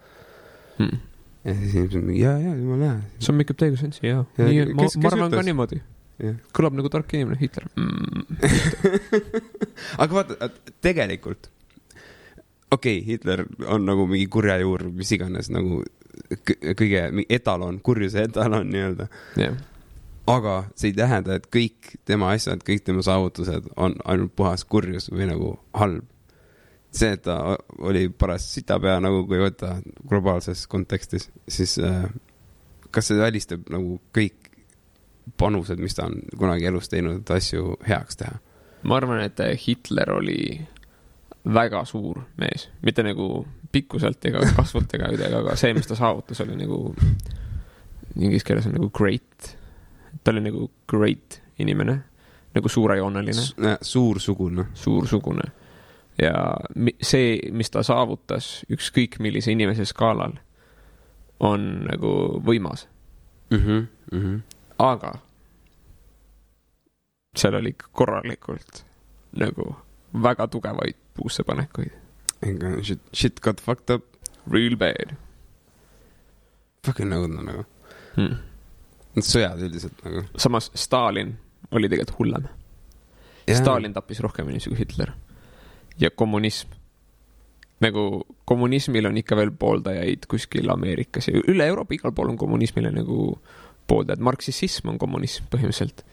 Hmm. 0.77 0.99
ja 1.47 1.57
siis 1.57 1.75
inimesed 1.75 2.05
mingi 2.05 2.21
ja, 2.21 2.37
ja 2.41 2.53
jumala 2.55 2.91
hea. 2.91 3.01
see 3.19 3.33
on 3.33 3.39
make 3.41 3.53
up 3.53 3.59
täiega 3.61 3.81
sensi, 3.81 4.05
jaa. 4.07 4.23
Ja 4.39 4.47
nii, 4.49 4.71
ma 4.77 4.87
ma 5.01 5.11
arvan 5.11 5.35
ka 5.35 5.43
niimoodi. 5.45 5.81
kõlab 6.55 6.77
nagu 6.77 6.91
tark 6.91 7.11
inimene, 7.17 7.37
Hitler 7.41 7.67
mm. 7.75 8.39
aga 10.03 10.11
vaata, 10.15 10.49
tegelikult 10.85 11.51
okei 12.71 12.99
okay,, 12.99 13.05
Hitler 13.09 13.45
on 13.67 13.85
nagu 13.87 14.07
mingi 14.09 14.27
kurja 14.31 14.57
juur, 14.61 14.87
mis 14.95 15.11
iganes 15.15 15.51
nagu 15.53 15.83
kõ- 16.47 16.75
kõige 16.79 17.07
etalon, 17.29 17.79
kurjuse 17.83 18.25
etalon 18.29 18.69
nii-öelda. 18.71 19.07
jah, 19.39 19.57
aga 20.31 20.55
see 20.75 20.91
ei 20.91 20.97
tähenda, 20.97 21.37
et 21.37 21.47
kõik 21.53 21.95
tema 22.05 22.31
asjad, 22.35 22.63
kõik 22.65 22.83
tema 22.85 23.03
saavutused 23.05 23.69
on 23.75 23.97
ainult 24.05 24.35
puhas 24.35 24.65
kurjus 24.65 25.09
või 25.13 25.29
nagu 25.29 25.55
halb. 25.77 26.05
see, 26.95 27.11
et 27.17 27.23
ta 27.25 27.57
oli 27.83 28.07
paras 28.09 28.47
sitapea 28.55 28.99
nagu, 29.03 29.25
kui 29.27 29.41
võtta 29.41 29.75
globaalses 30.07 30.65
kontekstis, 30.71 31.29
siis 31.47 31.77
äh, 31.83 32.07
kas 32.91 33.11
see 33.11 33.19
välistab 33.19 33.67
nagu 33.73 33.99
kõik 34.15 34.51
panused, 35.41 35.81
mis 35.81 35.97
ta 35.97 36.07
on 36.07 36.21
kunagi 36.37 36.69
elus 36.69 36.89
teinud, 36.91 37.23
et 37.23 37.35
asju 37.37 37.75
heaks 37.87 38.21
teha? 38.21 38.39
ma 38.85 38.99
arvan, 38.99 39.23
et 39.25 39.39
Hitler 39.65 40.11
oli 40.13 40.39
väga 41.53 41.81
suur 41.89 42.21
mees, 42.41 42.69
mitte 42.85 43.03
nagu 43.05 43.45
pikkuselt 43.73 44.23
ega 44.29 44.43
kasvult 44.55 44.93
ega 44.97 45.09
midagi, 45.11 45.37
aga 45.39 45.55
see, 45.59 45.73
mis 45.77 45.89
ta 45.89 45.97
saavutas, 45.97 46.41
oli 46.45 46.57
nagu, 46.59 46.79
inglise 48.15 48.45
keeles 48.47 48.69
on 48.69 48.77
nagu 48.77 48.89
great. 48.95 49.55
ta 50.23 50.31
oli 50.31 50.45
nagu 50.45 50.69
great 50.89 51.41
inimene, 51.61 51.99
nagu 52.55 52.69
suurejooneline, 52.71 53.77
suursugune. 53.81 54.69
suursugune. 54.73 55.49
Ja 56.21 56.33
see, 57.01 57.39
mis 57.51 57.69
ta 57.69 57.83
saavutas 57.83 58.65
ükskõik 58.71 59.19
millise 59.19 59.51
inimese 59.51 59.85
skaalal, 59.85 60.37
on 61.39 61.85
nagu 61.89 62.41
võimas, 62.45 62.87
Mm 63.49 63.61
-hmm. 64.11 64.39
aga 64.79 65.13
seal 67.37 67.53
oli 67.53 67.69
ikka 67.69 67.87
korralikult 67.91 68.85
nagu 69.35 69.75
väga 70.23 70.47
tugevaid 70.47 70.95
puussepanekuid. 71.13 71.91
shit, 72.81 72.99
shit 73.13 73.39
got 73.39 73.61
fucked 73.61 73.95
up. 73.95 74.03
Real 74.51 74.75
bad 74.77 75.15
Fucking 76.85 77.13
õudne 77.13 77.41
nagu. 77.41 77.63
hmm.. 78.15 78.37
Need 79.15 79.25
sõjad 79.25 79.61
üldiselt 79.65 80.03
nagu. 80.05 80.25
samas 80.37 80.71
Stalin 80.75 81.37
oli 81.71 81.89
tegelikult 81.89 82.19
hullem. 82.19 82.47
Stalin 83.53 83.93
tappis 83.93 84.19
rohkem 84.19 84.49
inimesi 84.49 84.69
kui 84.69 84.77
Hitler. 84.79 85.11
Ja 85.99 86.11
kommunism. 86.11 86.69
nagu 87.83 88.23
kommunismil 88.47 89.05
on 89.05 89.17
ikka 89.19 89.35
veel 89.35 89.51
pooldajaid 89.51 90.25
kuskil 90.31 90.69
Ameerikas 90.71 91.27
ja 91.27 91.41
üle 91.51 91.65
Euroopa 91.67 91.93
igal 91.93 92.13
pool 92.15 92.31
on 92.31 92.37
kommunismile 92.39 92.91
nagu 92.91 93.35
pooldajad, 93.87 94.23
marksism 94.23 94.93
on 94.93 94.97
kommunism 95.01 95.49
põhimõtteliselt. 95.51 96.05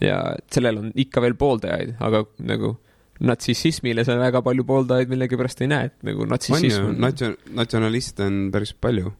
ja 0.00 0.20
sellel 0.52 0.78
on 0.80 0.92
ikka 0.94 1.22
veel 1.24 1.34
pooldajaid, 1.40 1.96
aga 2.00 2.24
nagu 2.44 2.76
natsissismile 3.20 4.04
sa 4.04 4.16
väga 4.20 4.40
palju 4.44 4.64
pooldajaid 4.68 5.10
millegipärast 5.12 5.60
ei 5.64 5.70
näe, 5.72 5.90
et 5.90 6.06
nagu 6.08 6.24
on 6.24 6.32
natsissism 6.32 6.86
ju, 6.86 6.94
natsion-, 7.04 7.36
natsionaliste 7.56 8.24
on 8.24 8.38
päris 8.54 8.72
palju. 8.72 9.12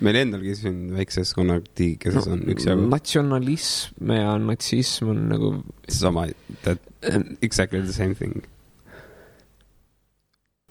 meil 0.00 0.16
endalgi 0.22 0.54
siin 0.56 0.78
väikses 0.94 1.34
konnaktiikeses 1.36 2.28
on 2.32 2.46
üksjagu 2.54 2.86
natsionalism 2.88 4.14
ja 4.14 4.38
natsism 4.40 5.10
on 5.12 5.26
nagu 5.32 5.52
sama, 5.88 6.28
that 6.62 6.80
exactly 7.42 7.82
the 7.82 7.92
same 7.92 8.14
thing. 8.14 8.46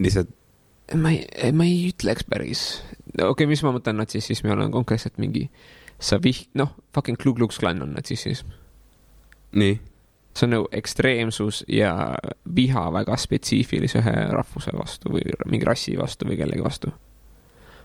Lihtsalt 0.02 0.32
ma 0.96 1.12
ei, 1.12 1.52
ma 1.52 1.66
ei 1.68 1.90
ütleks 1.90 2.26
päris. 2.30 2.64
okei 3.14 3.30
okay,, 3.30 3.50
mis 3.50 3.64
ma 3.64 3.74
mõtlen 3.76 4.00
natsissismi 4.02 4.52
all 4.52 4.66
on 4.66 4.74
konkreetselt 4.74 5.20
mingi, 5.22 5.48
sa 6.00 6.20
vih-, 6.24 6.48
noh, 6.58 6.74
fucking 6.96 7.20
Ku 7.22 7.34
Klux 7.38 7.60
Klan 7.60 7.82
on 7.84 7.94
natsissism. 7.96 8.52
nii, 9.52 9.78
see 10.36 10.48
on 10.48 10.54
nagu 10.56 10.68
ekstreemsus 10.76 11.64
ja 11.68 11.94
viha 12.56 12.86
väga 12.94 13.18
spetsiifilise 13.20 14.00
ühe 14.00 14.18
rahvuse 14.32 14.76
vastu 14.78 15.12
või 15.12 15.26
mingi 15.46 15.68
rassi 15.68 15.98
vastu 16.00 16.28
või 16.30 16.40
kellegi 16.40 16.64
vastu. 16.64 16.94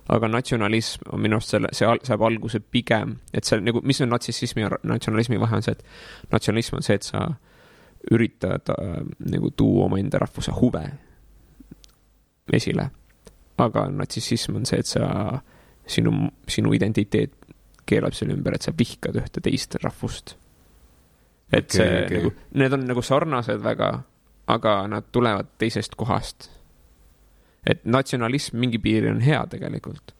aga 0.08 0.28
natsionalism 0.30 1.10
on 1.12 1.20
minu 1.20 1.40
arust 1.40 1.56
selle, 1.56 1.72
see 1.74 1.86
al- 1.86 2.04
saab 2.06 2.22
alguse 2.22 2.60
pigem, 2.60 3.18
et 3.34 3.44
see 3.44 3.58
nagu, 3.60 3.82
mis 3.82 4.00
on 4.00 4.12
natsissismi 4.14 4.62
ja 4.62 4.70
natsionalismi 4.82 5.40
vahe, 5.42 5.58
on 5.58 5.66
see, 5.66 5.74
et 5.74 6.30
natsionalism 6.32 6.78
on 6.78 6.86
see, 6.86 6.94
et 6.94 7.02
sa 7.02 7.26
üritad 8.14 8.70
äh, 8.70 9.00
nagu 9.32 9.50
tuua 9.50 9.88
omaenda 9.88 10.20
rahvuse 10.22 10.54
huve 10.60 10.84
esile. 12.54 12.90
aga 13.58 13.86
natsissism 13.88 14.58
on 14.58 14.66
see, 14.68 14.78
et 14.78 14.86
sa, 14.86 15.06
sinu, 15.88 16.12
sinu 16.48 16.74
identiteet 16.76 17.32
keelab 17.88 18.16
selle 18.16 18.34
ümber, 18.36 18.56
et 18.56 18.66
sa 18.66 18.74
vihkad 18.76 19.16
ühte 19.16 19.40
teist 19.44 19.78
rahvust. 19.82 20.36
et 21.52 21.64
okay, 21.64 21.78
see 21.78 22.02
okay. 22.02 22.18
nagu, 22.18 22.34
need 22.60 22.76
on 22.76 22.84
nagu 22.90 23.02
sarnased 23.06 23.62
väga, 23.64 23.90
aga 24.50 24.74
nad 24.90 25.08
tulevad 25.12 25.54
teisest 25.58 25.94
kohast. 25.98 26.50
et 27.66 27.84
natsionalism 27.84 28.58
mingi 28.62 28.78
piiri 28.78 29.10
on 29.10 29.20
hea 29.24 29.40
tegelikult. 29.50 30.14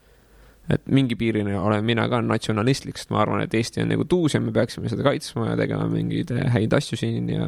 et 0.71 0.87
mingi 0.87 1.15
piirini 1.15 1.55
olen 1.55 1.85
mina 1.85 2.09
ka 2.09 2.23
natsionalistlik, 2.23 2.97
sest 2.99 3.11
ma 3.15 3.21
arvan, 3.23 3.45
et 3.45 3.55
Eesti 3.55 3.83
on 3.83 3.93
nagu 3.93 4.05
tuus 4.05 4.35
ja 4.35 4.41
me 4.41 4.53
peaksime 4.53 4.89
seda 4.91 5.05
kaitsma 5.07 5.53
ja 5.53 5.59
tegema 5.61 5.87
mingeid 5.91 6.33
häid 6.55 6.73
asju 6.75 6.99
siin 6.99 7.29
ja 7.31 7.47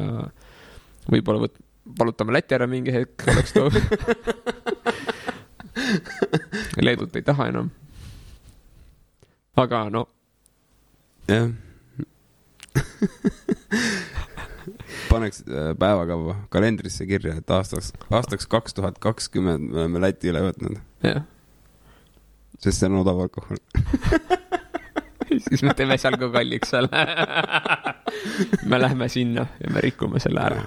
võib-olla 1.09 1.47
võt-, 1.47 1.59
valutame 1.99 2.33
Läti 2.33 2.55
ära 2.55 2.67
mingi 2.67 2.93
hetk, 2.93 3.27
oleks 3.27 3.53
too. 3.53 3.69
Leedut 6.85 7.15
ei 7.15 7.21
taha 7.25 7.47
enam. 7.49 7.69
aga 9.59 9.89
no 9.91 10.05
jah. 11.27 11.49
paneks 15.09 15.43
äh, 15.47 15.73
päevakava 15.79 16.35
kalendrisse 16.53 17.05
kirja, 17.09 17.35
et 17.41 17.51
aastaks, 17.51 17.93
aastaks 18.11 18.47
kaks 18.47 18.77
tuhat 18.77 18.99
kakskümmend 19.03 19.71
me 19.71 19.77
oleme 19.83 19.99
Läti 20.05 20.31
üle 20.31 20.41
võtnud, 20.45 20.75
jah, 21.05 21.21
sest 22.59 22.79
see 22.79 22.89
on 22.89 23.01
odav 23.01 23.17
alkohol. 23.25 23.59
siis 25.47 25.61
me 25.65 25.71
teeme 25.77 25.97
seal 26.01 26.17
ka 26.21 26.27
kalliks 26.33 26.73
selle. 26.73 27.05
me 28.65 28.81
läheme 28.81 29.09
sinna 29.09 29.43
ja 29.59 29.73
me 29.73 29.79
rikume 29.85 30.19
selle 30.23 30.45
ära. 30.45 30.63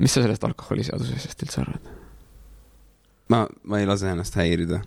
Mis 0.00 0.14
sa 0.14 0.22
sellest 0.24 0.44
alkoholiseadusest 0.48 1.44
üldse 1.44 1.60
arvad? 1.62 1.90
ma, 3.30 3.44
ma 3.62 3.80
ei 3.80 3.86
lase 3.86 4.10
ennast 4.10 4.36
häirida. 4.40 4.80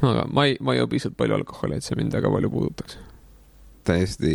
aga 0.00 0.24
ma 0.32 0.46
ei, 0.48 0.56
ma 0.60 0.74
ei 0.74 0.80
joo 0.80 0.88
piisavalt 0.90 1.18
palju 1.20 1.38
alkoholi, 1.38 1.78
et 1.78 1.86
see 1.86 1.98
mind 1.98 2.16
väga 2.16 2.32
palju 2.32 2.50
puudutaks. 2.50 2.98
täiesti 3.90 4.32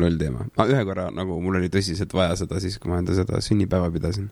loll 0.00 0.20
teema 0.20 0.46
ühe 0.68 0.84
korra 0.88 1.08
nagu 1.14 1.40
mul 1.44 1.60
oli 1.60 1.72
tõsiselt 1.72 2.14
vaja 2.16 2.36
seda 2.44 2.60
siis, 2.62 2.78
kui 2.78 2.92
ma 2.92 3.00
enda 3.02 3.16
seda 3.16 3.40
sünnipäeva 3.44 3.90
pidasin. 3.94 4.30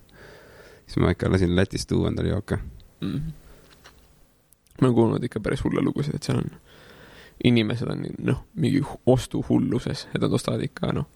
siis 0.86 1.00
ma 1.02 1.14
ikka 1.16 1.32
lasin 1.32 1.56
Lätist 1.56 1.88
tuua 1.88 2.12
endale 2.12 2.34
jooke. 2.34 2.60
mm.. 3.00 3.36
ma 4.80 4.88
olen 4.88 4.98
kuulnud 5.02 5.28
ikka 5.30 5.40
päris 5.40 5.64
hulle 5.64 5.84
lugusid, 5.84 6.16
et 6.16 6.28
seal 6.28 6.42
on, 6.44 6.50
inimesed 7.44 7.88
on 7.88 8.04
noh, 8.18 8.44
mingi 8.54 8.84
hu- 8.84 9.00
ostuhulluses, 9.06 10.08
et 10.14 10.20
nad 10.20 10.32
ostavad 10.32 10.62
ikka 10.64 10.92
noh, 10.92 11.08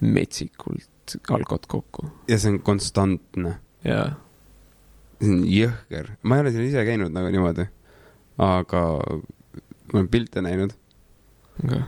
metsikult 0.00 0.90
alkot 1.36 1.66
kokku. 1.70 2.10
Ja 2.30 2.38
see 2.40 2.54
on 2.54 2.60
konstantne, 2.66 3.56
ja 3.86 4.04
see 5.20 5.32
on 5.32 5.44
jõhker, 5.48 6.14
ma 6.22 6.38
ei 6.38 6.46
ole 6.46 6.54
seal 6.54 6.68
ise 6.68 6.86
käinud 6.88 7.14
nagu 7.14 7.32
niimoodi. 7.32 7.68
aga 8.42 8.82
ma 9.92 10.00
olen 10.00 10.08
pilte 10.12 10.42
näinud, 10.44 10.74
aga 11.64 11.84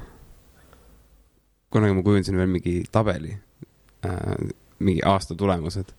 kunagi 1.73 1.97
ma 1.97 2.05
kujundasin 2.07 2.39
veel 2.41 2.51
mingi 2.53 2.75
tabeli 2.93 3.35
äh,, 4.07 4.53
mingi 4.79 5.03
aasta 5.05 5.37
tulemused, 5.39 5.93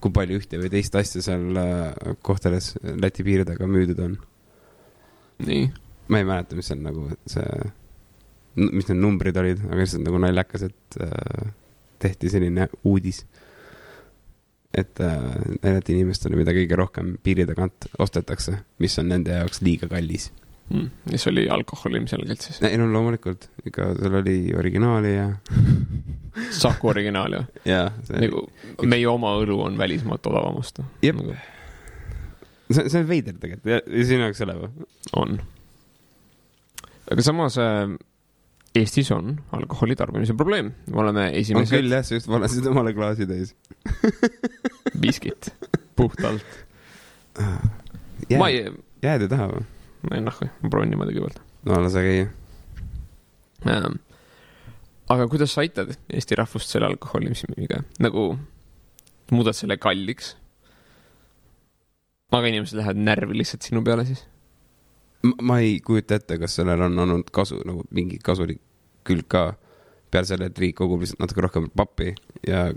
kui 0.00 0.12
palju 0.14 0.38
ühte 0.40 0.60
või 0.60 0.70
teist 0.72 0.96
asja 0.96 1.22
seal 1.24 1.58
äh, 1.60 2.14
kohtades 2.24 2.74
Läti 2.82 3.26
piiri 3.26 3.46
taga 3.48 3.68
müüdud 3.68 4.00
on. 4.04 4.16
nii, 5.44 5.66
ma 6.08 6.20
ei 6.20 6.28
mäleta, 6.28 6.56
mis 6.56 6.70
seal 6.70 6.80
nagu 6.84 7.10
see, 7.28 7.68
mis 8.54 8.88
need 8.88 9.00
numbrid 9.00 9.36
olid, 9.40 9.64
aga 9.66 9.82
lihtsalt 9.82 10.06
nagu 10.06 10.20
naljakas, 10.22 10.68
et 10.70 10.98
äh, 11.02 11.52
tehti 12.04 12.30
selline 12.32 12.68
uudis. 12.84 13.24
et 14.74 15.00
äh, 15.00 15.18
näidati 15.62 15.94
inimestele, 15.94 16.34
mida 16.36 16.50
kõige 16.54 16.78
rohkem 16.78 17.12
piiri 17.22 17.44
tagant 17.46 17.86
ostetakse, 18.02 18.56
mis 18.82 18.98
on 18.98 19.12
nende 19.12 19.36
jaoks 19.36 19.62
liiga 19.62 19.88
kallis. 19.90 20.32
mm. 20.70 20.90
mis 21.12 21.26
oli 21.30 21.46
alkohol 21.48 22.00
ilmselgelt 22.00 22.42
siis. 22.42 22.60
ei 22.62 22.78
no 22.80 22.90
loomulikult, 22.90 23.48
ikka 23.66 23.92
seal 24.00 24.20
oli 24.22 24.38
originaali 24.58 25.16
ja, 25.16 25.30
Saku 26.62 26.90
originaal 26.90 27.38
ju, 27.38 27.42
ja 27.70 27.86
see 28.08 28.26
nagu 28.26 28.46
meie 28.90 29.06
oma 29.06 29.36
õlu 29.38 29.60
on 29.62 29.76
välismaalt 29.78 30.26
odavam 30.26 30.58
osta. 30.58 30.82
Jep. 31.02 31.20
nagu 31.20 31.36
see, 32.72 32.88
see 32.88 33.00
on 33.02 33.08
veider 33.08 33.36
tegelikult 33.38 33.70
ja, 33.70 33.78
ja 33.86 34.08
sinu 34.08 34.26
jaoks 34.26 34.42
elab. 34.44 34.66
on. 35.20 35.38
aga 37.12 37.26
samas 37.26 37.58
äh, 37.62 37.94
Eestis 38.74 39.10
on 39.14 39.36
alkoholi 39.54 39.94
tarbimise 39.94 40.34
probleem, 40.34 40.72
me 40.90 40.98
oleme 40.98 41.28
on 41.28 41.30
küll 41.30 41.38
esimesed 41.40 41.92
jah, 41.92 42.02
sa 42.02 42.16
just 42.16 42.26
valasid 42.30 42.66
omale 42.66 42.90
klaasi 42.96 43.26
täis. 43.30 43.52
viskit 45.04 45.52
puhtalt. 45.96 46.42
ma 48.38 48.48
ei, 48.50 48.64
jääd 49.04 49.26
ei 49.26 49.30
taha 49.30 49.46
või? 49.52 49.62
ma 50.08 50.18
ei 50.18 50.24
nahku, 50.26 50.48
ma 50.62 50.72
proovin 50.72 50.90
niimoodi 50.92 51.14
kõigepealt 51.14 51.40
no 51.68 51.78
lase 51.84 52.02
käia. 52.04 52.26
ähm,. 53.70 54.00
aga 55.14 55.28
kuidas 55.30 55.54
sa 55.54 55.62
aitad 55.62 55.94
Eesti 56.10 56.38
rahvust 56.42 56.74
selle 56.74 56.90
alkoholismiga, 56.90 57.84
nagu 58.02 58.32
muudad 59.30 59.56
selle 59.56 59.78
kalliks? 59.78 60.34
aga 62.34 62.50
inimesed 62.50 62.80
lähevad 62.80 63.06
närvi 63.06 63.38
lihtsalt 63.38 63.70
sinu 63.70 63.86
peale 63.86 64.06
siis? 64.10 64.26
Ma 65.42 65.58
ei 65.62 65.78
kujuta 65.84 66.18
ette, 66.20 66.38
kas 66.40 66.56
sellel 66.58 66.86
on 66.88 66.98
olnud 67.04 67.30
kasu, 67.34 67.60
nagu 67.66 67.84
mingi 67.94 68.18
kasulik 68.22 68.60
külg 69.04 69.28
ka. 69.28 69.54
peale 70.14 70.28
selle, 70.28 70.46
et 70.46 70.58
riik 70.62 70.76
kogub 70.78 71.00
lihtsalt 71.02 71.18
natuke 71.24 71.42
rohkem 71.42 71.64
pappi 71.74 72.12
ja 72.46 72.68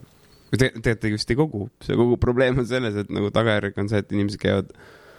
te- 0.50 0.72
tegelikult 0.74 1.20
vist 1.20 1.30
ei 1.30 1.38
kogu, 1.38 1.68
see 1.86 1.98
kogu 2.00 2.18
probleem 2.18 2.58
on 2.58 2.66
selles, 2.66 2.96
et 2.98 3.12
nagu 3.14 3.30
tagajärg 3.34 3.78
on 3.78 3.90
see, 3.92 4.00
et 4.02 4.16
inimesed 4.16 4.42
käivad 4.42 4.72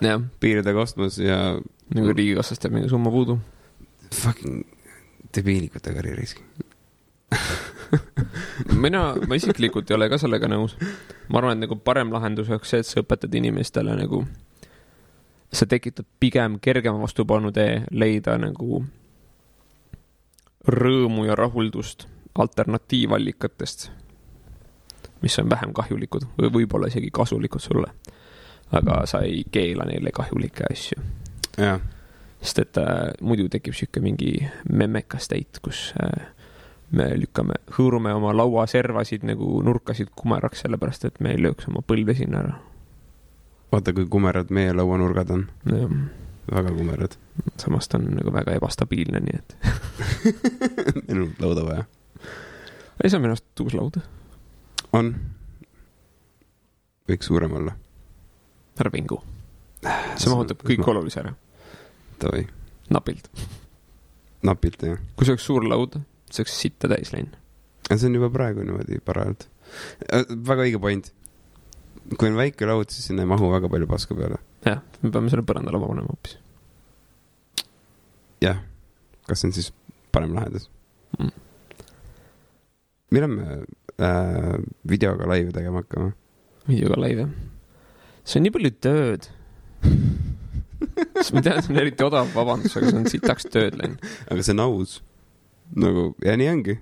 jah, 0.03 0.25
piiri 0.43 0.65
taga 0.67 0.83
ostmas 0.83 1.21
ja 1.23 1.39
nagu 1.95 2.15
riigikassast 2.17 2.67
jääb 2.67 2.75
mingi 2.75 2.91
summa 2.91 3.13
puudu. 3.15 3.39
fucking 4.15 4.65
debiilikute 5.37 5.95
karjääris. 5.95 6.35
mina, 8.85 9.15
ma 9.29 9.37
isiklikult 9.37 9.91
ei 9.91 9.97
ole 9.97 10.09
ka 10.09 10.19
sellega 10.19 10.49
nõus. 10.51 10.77
ma 11.29 11.39
arvan, 11.41 11.59
et 11.59 11.67
nagu 11.67 11.77
parem 11.85 12.13
lahendus 12.13 12.49
oleks 12.51 12.73
see, 12.73 12.83
et 12.83 12.89
sa 12.89 13.03
õpetad 13.03 13.35
inimestele 13.37 13.95
nagu, 13.99 14.25
sa 15.53 15.67
tekitad 15.67 16.07
pigem 16.21 16.59
kergema 16.61 17.01
vastupanu 17.01 17.53
tee 17.53 17.83
leida 17.91 18.37
nagu 18.39 18.83
rõõmu 20.69 21.25
ja 21.29 21.37
rahuldust 21.39 22.07
alternatiivallikatest, 22.39 23.91
mis 25.23 25.39
on 25.39 25.51
vähem 25.51 25.73
kahjulikud 25.75 26.27
või 26.39 26.53
võib-olla 26.61 26.91
isegi 26.93 27.11
kasulikud 27.11 27.61
sulle. 27.61 27.93
aga 28.73 29.07
sa 29.07 29.23
ei 29.25 29.45
keela 29.51 29.85
neile 29.89 30.11
kahjulikke 30.13 30.65
asju, 30.71 31.01
sest 32.43 32.59
et 32.59 32.79
äh, 32.79 33.15
muidu 33.21 33.49
tekib 33.49 33.75
sihuke 33.75 34.01
mingi 34.05 34.49
memmekas 34.69 35.29
teit, 35.29 35.59
kus 35.65 35.95
äh, 35.97 36.27
me 36.91 37.09
lükkame, 37.17 37.55
hõõrume 37.77 38.13
oma 38.15 38.35
lauaservasid 38.37 39.25
nagu 39.25 39.63
nurkasid 39.65 40.13
kumeraks, 40.17 40.63
sellepärast 40.65 41.09
et 41.09 41.21
me 41.21 41.33
ei 41.33 41.41
lööks 41.41 41.69
oma 41.69 41.81
põlve 41.81 42.15
sinna 42.17 42.43
ära. 42.45 42.59
Vaata 43.73 43.93
kui 43.93 44.07
kumerad 44.11 44.53
meie 44.55 44.73
lauanurgad 44.73 45.31
on, 45.31 45.47
väga 46.53 46.71
kumerad. 46.73 47.17
samas 47.61 47.89
ta 47.89 47.99
on 47.99 48.09
nagu 48.17 48.33
väga 48.33 48.55
ebastabiilne, 48.57 49.21
nii 49.21 49.39
et 49.39 49.57
meil 51.09 51.23
on 51.23 51.33
lauda 51.43 51.65
vaja. 51.67 51.85
ei, 53.03 53.11
see 53.11 53.19
on 53.19 53.25
minu 53.25 53.35
arust 53.37 53.65
uus 53.65 53.77
laud, 53.77 53.99
on, 54.97 55.13
võiks 57.09 57.29
suurem 57.31 57.59
olla. 57.61 57.77
ära 58.81 58.93
vingu. 58.95 59.21
see 59.85 60.33
mahutab 60.33 60.65
kõik 60.65 60.89
olulise 60.89 61.21
ära, 61.25 61.35
davai, 62.23 62.47
napilt. 62.95 63.29
napilt 64.43 64.89
jah. 64.89 65.05
kui 65.17 65.29
see 65.29 65.37
oleks 65.37 65.49
suur 65.51 65.69
laud, 65.69 66.01
see 66.31 66.45
oleks 66.45 66.59
sitta 66.65 66.91
täis 66.95 67.13
läinud. 67.13 67.37
see 67.93 68.09
on 68.09 68.21
juba 68.21 68.33
praegu 68.33 68.65
niimoodi 68.65 69.03
parajalt. 69.05 69.51
väga 70.49 70.65
õige 70.65 70.81
point. 70.81 71.13
Kui 72.17 72.31
on 72.31 72.39
väike 72.39 72.67
laud, 72.69 72.89
siis 72.93 73.11
sinna 73.11 73.25
ei 73.27 73.29
mahu 73.31 73.51
väga 73.53 73.69
palju 73.73 73.87
paska 73.91 74.15
peale. 74.17 74.39
jah, 74.65 74.81
me 75.03 75.11
peame 75.11 75.31
selle 75.33 75.45
põrandale 75.49 75.81
panema 75.83 76.09
hoopis 76.09 76.39
jah, 78.45 78.61
kas 79.29 79.43
see 79.43 79.51
on 79.51 79.57
siis 79.61 79.73
parem 80.15 80.35
lahendus 80.37 80.69
Mm. 81.19 81.31
millal 83.11 83.31
me 83.33 83.45
äh, 83.97 84.59
videoga 84.85 85.25
laivi 85.27 85.55
tegema 85.57 85.81
hakkame? 85.81 86.13
videoga 86.69 87.09
jah. 87.09 87.31
see 88.25 88.39
on 88.39 88.45
nii 88.45 88.53
palju 88.55 88.73
tööd. 88.85 89.29
sest 91.17 91.33
ma 91.33 91.43
tean, 91.43 91.63
see 91.65 91.73
on 91.73 91.81
eriti 91.81 92.05
odav 92.05 92.29
vabandus, 92.35 92.77
aga 92.77 92.93
see 92.93 93.01
on 93.01 93.09
sitaks 93.09 93.49
tööd 93.49 93.79
läinud. 93.81 94.05
aga 94.29 94.45
see 94.45 94.55
on 94.55 94.63
aus. 94.67 94.99
nagu, 95.81 96.05
ja 96.25 96.37
nii 96.39 96.51
ongi. 96.53 96.77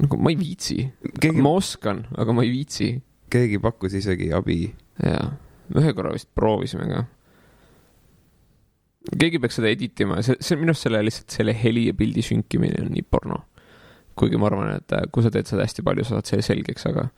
nagu 0.00 0.20
ma 0.24 0.32
ei 0.32 0.40
viitsi, 0.40 0.78
keegi, 1.20 1.44
ma 1.44 1.52
oskan, 1.60 2.06
aga 2.16 2.34
ma 2.34 2.46
ei 2.48 2.54
viitsi. 2.56 2.90
Keegi 3.30 3.60
pakkus 3.62 3.94
isegi 4.00 4.30
abi. 4.36 4.60
jaa, 5.04 5.30
ühe 5.78 5.94
korra 5.96 6.12
vist 6.14 6.30
proovisime 6.34 6.88
ka. 6.90 7.04
keegi 9.16 9.40
peaks 9.42 9.60
seda 9.60 9.70
edit 9.72 10.02
ima, 10.04 10.20
see, 10.26 10.36
see 10.42 10.58
minu 10.60 10.74
arust 10.74 10.88
selle 10.88 11.02
lihtsalt 11.06 11.38
selle 11.38 11.54
heli 11.56 11.86
ja 11.88 11.96
pildi 11.96 12.24
sünkimine 12.26 12.82
on 12.84 12.92
nii 12.94 13.06
porno. 13.06 13.44
kuigi 14.18 14.40
ma 14.40 14.50
arvan, 14.50 14.74
et 14.76 14.92
äh, 14.96 15.06
kui 15.12 15.24
sa 15.24 15.32
teed 15.32 15.48
seda 15.48 15.64
hästi 15.64 15.86
palju, 15.86 16.04
sa 16.04 16.18
saad 16.18 16.28
selle 16.28 16.44
selgeks, 16.44 16.84
aga 16.90 17.08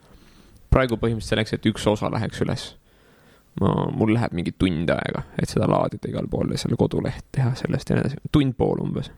praegu 0.72 0.96
põhimõtteliselt 1.00 1.34
selleks, 1.34 1.56
et 1.56 1.66
üks 1.72 1.86
osa 1.90 2.10
läheks 2.12 2.44
üles, 2.44 2.68
ma, 3.60 3.72
mul 3.90 4.14
läheb 4.14 4.36
mingi 4.36 4.54
tund 4.54 4.92
aega, 4.94 5.24
et 5.40 5.50
seda 5.50 5.66
laadida 5.70 6.12
igal 6.12 6.28
pool 6.30 6.54
ja 6.54 6.60
selle 6.62 6.78
koduleht 6.78 7.26
teha 7.34 7.56
sellest 7.58 7.90
ja 7.90 7.98
nii 7.98 8.06
edasi, 8.06 8.22
tund 8.32 8.56
pool 8.58 8.84
umbes. 8.84 9.10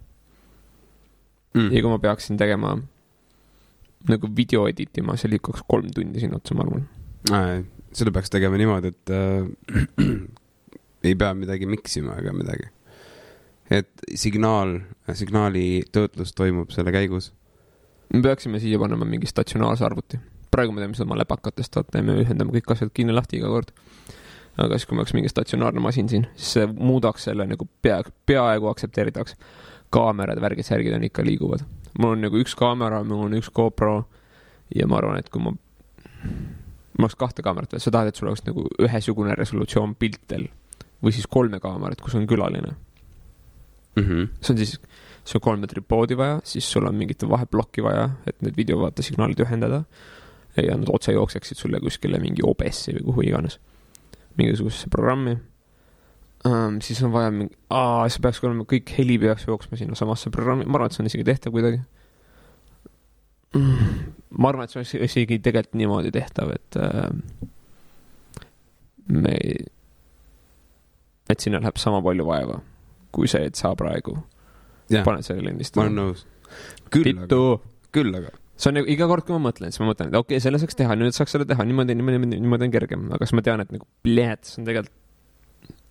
Mm. 1.55 1.69
ja 1.71 1.85
kui 1.85 1.91
ma 1.93 2.01
peaksin 2.03 2.39
tegema 2.41 2.73
nagu 4.11 4.29
video 4.37 4.67
edit 4.69 4.99
ima, 5.01 5.17
see 5.21 5.33
lükkaks 5.33 5.65
kolm 5.69 5.91
tundi 5.95 6.23
sinna 6.23 6.39
otsa, 6.41 6.57
ma 6.57 6.67
arvan. 6.67 7.67
seda 7.95 8.13
peaks 8.15 8.33
tegema 8.33 8.59
niimoodi, 8.61 8.93
et 8.93 9.13
äh, 9.15 10.09
ei 11.09 11.15
pea 11.21 11.35
midagi 11.37 11.69
miksima 11.69 12.19
ega 12.21 12.33
midagi. 12.37 12.71
et 13.73 14.05
signaal, 14.21 14.77
signaali 15.17 15.83
töötlus 15.93 16.35
toimub 16.37 16.73
selle 16.75 16.93
käigus. 16.93 17.33
me 18.13 18.23
peaksime 18.23 18.61
siia 18.61 18.79
panema 18.79 19.09
mingi 19.09 19.31
statsionaarse 19.31 19.85
arvuti. 19.85 20.21
praegu 20.51 20.73
me 20.73 20.85
teeme 20.85 20.95
seda 20.95 21.09
oma 21.09 21.21
läpakatest, 21.23 21.77
vaata, 21.77 22.03
me 22.03 22.21
ühendame 22.25 22.55
kõik 22.59 22.75
asjad 22.77 22.93
kinni 22.95 23.17
lahti 23.17 23.41
iga 23.41 23.53
kord. 23.53 23.73
aga 24.57 24.77
siis, 24.77 24.89
kui 24.89 24.97
meil 24.97 25.07
oleks 25.07 25.17
mingi 25.17 25.33
statsionaarne 25.33 25.81
masin 25.81 26.09
siin, 26.09 26.29
siis 26.37 26.59
see 26.59 26.69
muudaks 26.75 27.31
selle 27.31 27.47
nagu 27.49 27.69
pea, 27.83 28.03
peaaegu 28.27 28.69
aktsepteeritavaks. 28.73 29.39
kaamerad, 29.95 30.41
värgid, 30.43 30.67
särgid 30.67 30.95
on 30.97 31.05
ikka 31.07 31.25
liiguvad. 31.25 31.65
Mul 31.99 32.17
on 32.17 32.25
nagu 32.27 32.41
üks 32.41 32.57
kaamera, 32.59 33.03
mul 33.05 33.27
on 33.29 33.39
üks 33.39 33.51
GoPro 33.55 34.05
ja 34.75 34.87
ma 34.91 34.99
arvan, 34.99 35.19
et 35.19 35.31
kui 35.31 35.43
ma, 35.43 35.53
mul 35.55 37.07
oleks 37.07 37.19
kahte 37.21 37.43
kaamerat 37.43 37.73
veel, 37.73 37.85
sa 37.85 37.93
tahad, 37.95 38.11
et 38.11 38.17
sul 38.17 38.29
oleks 38.29 38.47
nagu 38.49 38.67
ühesugune 38.83 39.37
resolutsioon 39.39 39.95
piltidel 39.99 40.49
või 41.05 41.13
siis 41.13 41.29
kolme 41.31 41.61
kaamerat, 41.61 42.01
kus 42.01 42.17
on 42.19 42.27
külaline 42.27 42.75
Mm 43.95 44.05
-hmm. 44.05 44.29
see 44.43 44.55
on 44.55 44.59
siis, 44.59 44.81
sul 45.25 45.39
on 45.39 45.41
kolme 45.41 45.67
tripoodi 45.67 46.17
vaja, 46.17 46.41
siis 46.45 46.73
sul 46.73 46.87
on 46.87 46.95
mingit 46.95 47.23
vaheplokki 47.29 47.83
vaja, 47.83 48.11
et 48.27 48.43
need 48.43 48.57
videovaatesignaalid 48.57 49.41
ühendada. 49.41 49.85
ja 50.57 50.77
nad 50.77 50.89
otse 50.89 51.13
jookseksid 51.13 51.57
sulle 51.57 51.81
kuskile 51.81 52.19
mingi 52.19 52.43
OBS-i 52.47 52.93
või 52.95 53.05
kuhu 53.05 53.21
iganes, 53.21 53.59
mingisugusesse 54.37 54.87
programmi. 54.91 55.39
um,. 56.49 56.81
siis 56.85 57.03
on 57.05 57.13
vaja 57.15 57.33
mingi, 57.35 57.57
aa, 57.73 58.07
see 58.13 58.23
peaks 58.25 58.43
olema, 58.45 58.67
kõik 58.69 58.93
heli 58.99 59.19
peaks 59.23 59.47
jooksma 59.49 59.79
sinnasamasse 59.81 60.33
programmi, 60.35 60.67
ma 60.69 60.79
arvan, 60.79 60.93
et 60.93 60.97
see 60.97 61.05
on 61.05 61.11
isegi 61.11 61.27
tehtav 61.27 61.55
kuidagi 61.55 61.81
mm.. 63.55 64.05
ma 64.39 64.53
arvan, 64.53 64.67
et 64.67 64.75
see 64.75 64.83
oleks 64.83 64.95
isegi 65.09 65.41
tegelikult 65.45 65.81
niimoodi 65.81 66.13
tehtav, 66.15 66.53
et 66.55 66.79
äh, 66.81 67.49
me 69.15 69.35
ei, 69.41 69.59
et 71.31 71.41
sinna 71.41 71.61
läheb 71.63 71.81
sama 71.81 72.03
palju 72.05 72.29
vaeva, 72.29 72.61
kui 73.15 73.31
see, 73.31 73.49
et 73.51 73.59
sa 73.59 73.73
praegu 73.79 74.17
jah, 74.93 75.05
paned 75.07 75.27
selle 75.27 75.41
ma 75.41 75.47
olen 75.47 75.55
lindistama. 75.55 75.91
nõus. 75.93 76.25
küll 76.93 77.13
aga, 77.15 77.23
Vittu, 77.25 77.43
küll 77.95 78.19
aga, 78.21 78.35
see 78.57 78.71
on 78.71 78.79
nagu 78.81 78.93
iga 78.93 79.09
kord, 79.11 79.27
kui 79.29 79.37
ma 79.37 79.47
mõtlen, 79.49 79.73
siis 79.73 79.83
ma 79.83 79.93
mõtlen, 79.93 80.13
et 80.13 80.19
okei 80.19 80.37
okay,, 80.37 80.45
selle 80.45 80.61
saaks 80.63 80.77
teha, 80.79 80.99
nüüd 80.99 81.17
saaks 81.17 81.35
selle 81.37 81.49
teha 81.49 81.67
niimoodi, 81.69 81.97
niimoodi, 81.99 82.37
niimoodi, 82.37 82.69
on 82.69 82.75
kergem, 82.75 83.09
aga 83.15 83.29
siis 83.29 83.39
ma 83.39 83.47
tean, 83.47 83.65
et 83.65 83.73
nagu, 83.75 83.89
see 84.05 84.61
on 84.61 84.69
tegelikult 84.69 85.01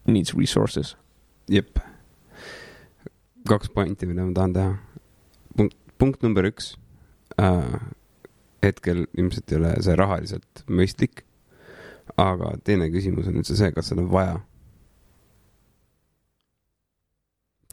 needs 0.08 0.34
resources. 0.38 0.96
jep. 1.50 1.80
kaks 3.48 3.70
pointi, 3.70 4.08
mida 4.08 4.26
ma 4.26 4.34
tahan 4.34 4.54
teha. 4.54 4.78
punkt, 5.58 5.78
punkt 5.98 6.24
number 6.24 6.48
üks 6.48 6.76
äh,. 7.42 7.80
hetkel 8.64 9.06
ilmselt 9.18 9.52
ei 9.52 9.60
ole 9.60 9.76
see 9.84 9.96
rahaliselt 10.00 10.66
mõistlik. 10.68 11.26
aga 12.18 12.56
teine 12.64 12.90
küsimus 12.94 13.28
on 13.28 13.40
üldse 13.42 13.58
see, 13.60 13.72
kas 13.72 13.92
seda 13.92 14.04
on 14.06 14.12
vaja. 14.12 14.40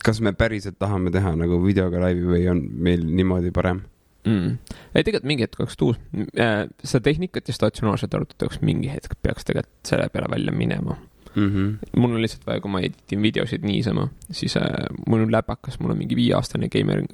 kas 0.04 0.20
me 0.20 0.32
päriselt 0.32 0.78
tahame 0.78 1.12
teha 1.12 1.34
nagu 1.36 1.60
videoga 1.64 2.00
laivi 2.06 2.26
või 2.26 2.44
on 2.50 2.62
meil 2.72 3.04
niimoodi 3.06 3.52
parem? 3.54 3.84
mm.. 4.24 4.58
ei, 4.94 5.04
tegelikult 5.04 5.28
mingi 5.28 5.46
hetk 5.46 5.60
oleks 5.60 5.78
uus, 5.84 6.00
seda 6.34 7.04
tehnikat 7.04 7.48
ja 7.48 7.56
statsionaarset 7.56 8.14
arvutit 8.14 8.60
mingi 8.64 8.90
hetk 8.92 9.16
peaks 9.22 9.46
tegelikult 9.48 9.92
selle 9.92 10.08
peale 10.12 10.30
välja 10.32 10.54
minema. 10.56 10.96
Mm 11.34 11.50
-hmm. 11.50 12.00
mul 12.00 12.14
on 12.14 12.22
lihtsalt 12.22 12.46
vaja, 12.46 12.60
kui 12.60 12.70
ma 12.70 12.80
editin 12.80 13.22
videosid 13.22 13.62
niisama, 13.62 14.08
siis 14.30 14.56
äh, 14.56 14.62
mul 15.06 15.22
on 15.22 15.32
läpakas, 15.32 15.80
mul 15.80 15.90
on 15.90 15.98
mingi 15.98 16.16
viieaastane 16.16 16.68
geimer 16.68 17.04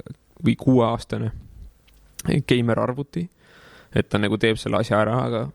või 0.44 0.56
kuueaastane 0.56 1.32
geimer 2.48 2.80
arvuti. 2.80 3.30
et 3.94 4.08
ta 4.08 4.18
nagu 4.18 4.38
teeb 4.38 4.56
selle 4.56 4.76
asja 4.76 5.00
ära, 5.00 5.18
aga 5.24 5.50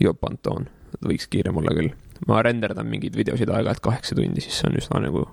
job 0.00 0.24
Anton, 0.24 0.68
võiks 1.04 1.28
kiirem 1.30 1.56
olla 1.56 1.74
küll. 1.74 1.90
ma 2.26 2.42
renderdan 2.42 2.86
mingeid 2.86 3.16
videosid 3.16 3.48
aeg-ajalt 3.48 3.80
kaheksa 3.80 4.14
tundi, 4.14 4.40
siis 4.40 4.58
see 4.58 4.70
on 4.70 4.76
üsna 4.76 5.00
nagu, 5.04 5.26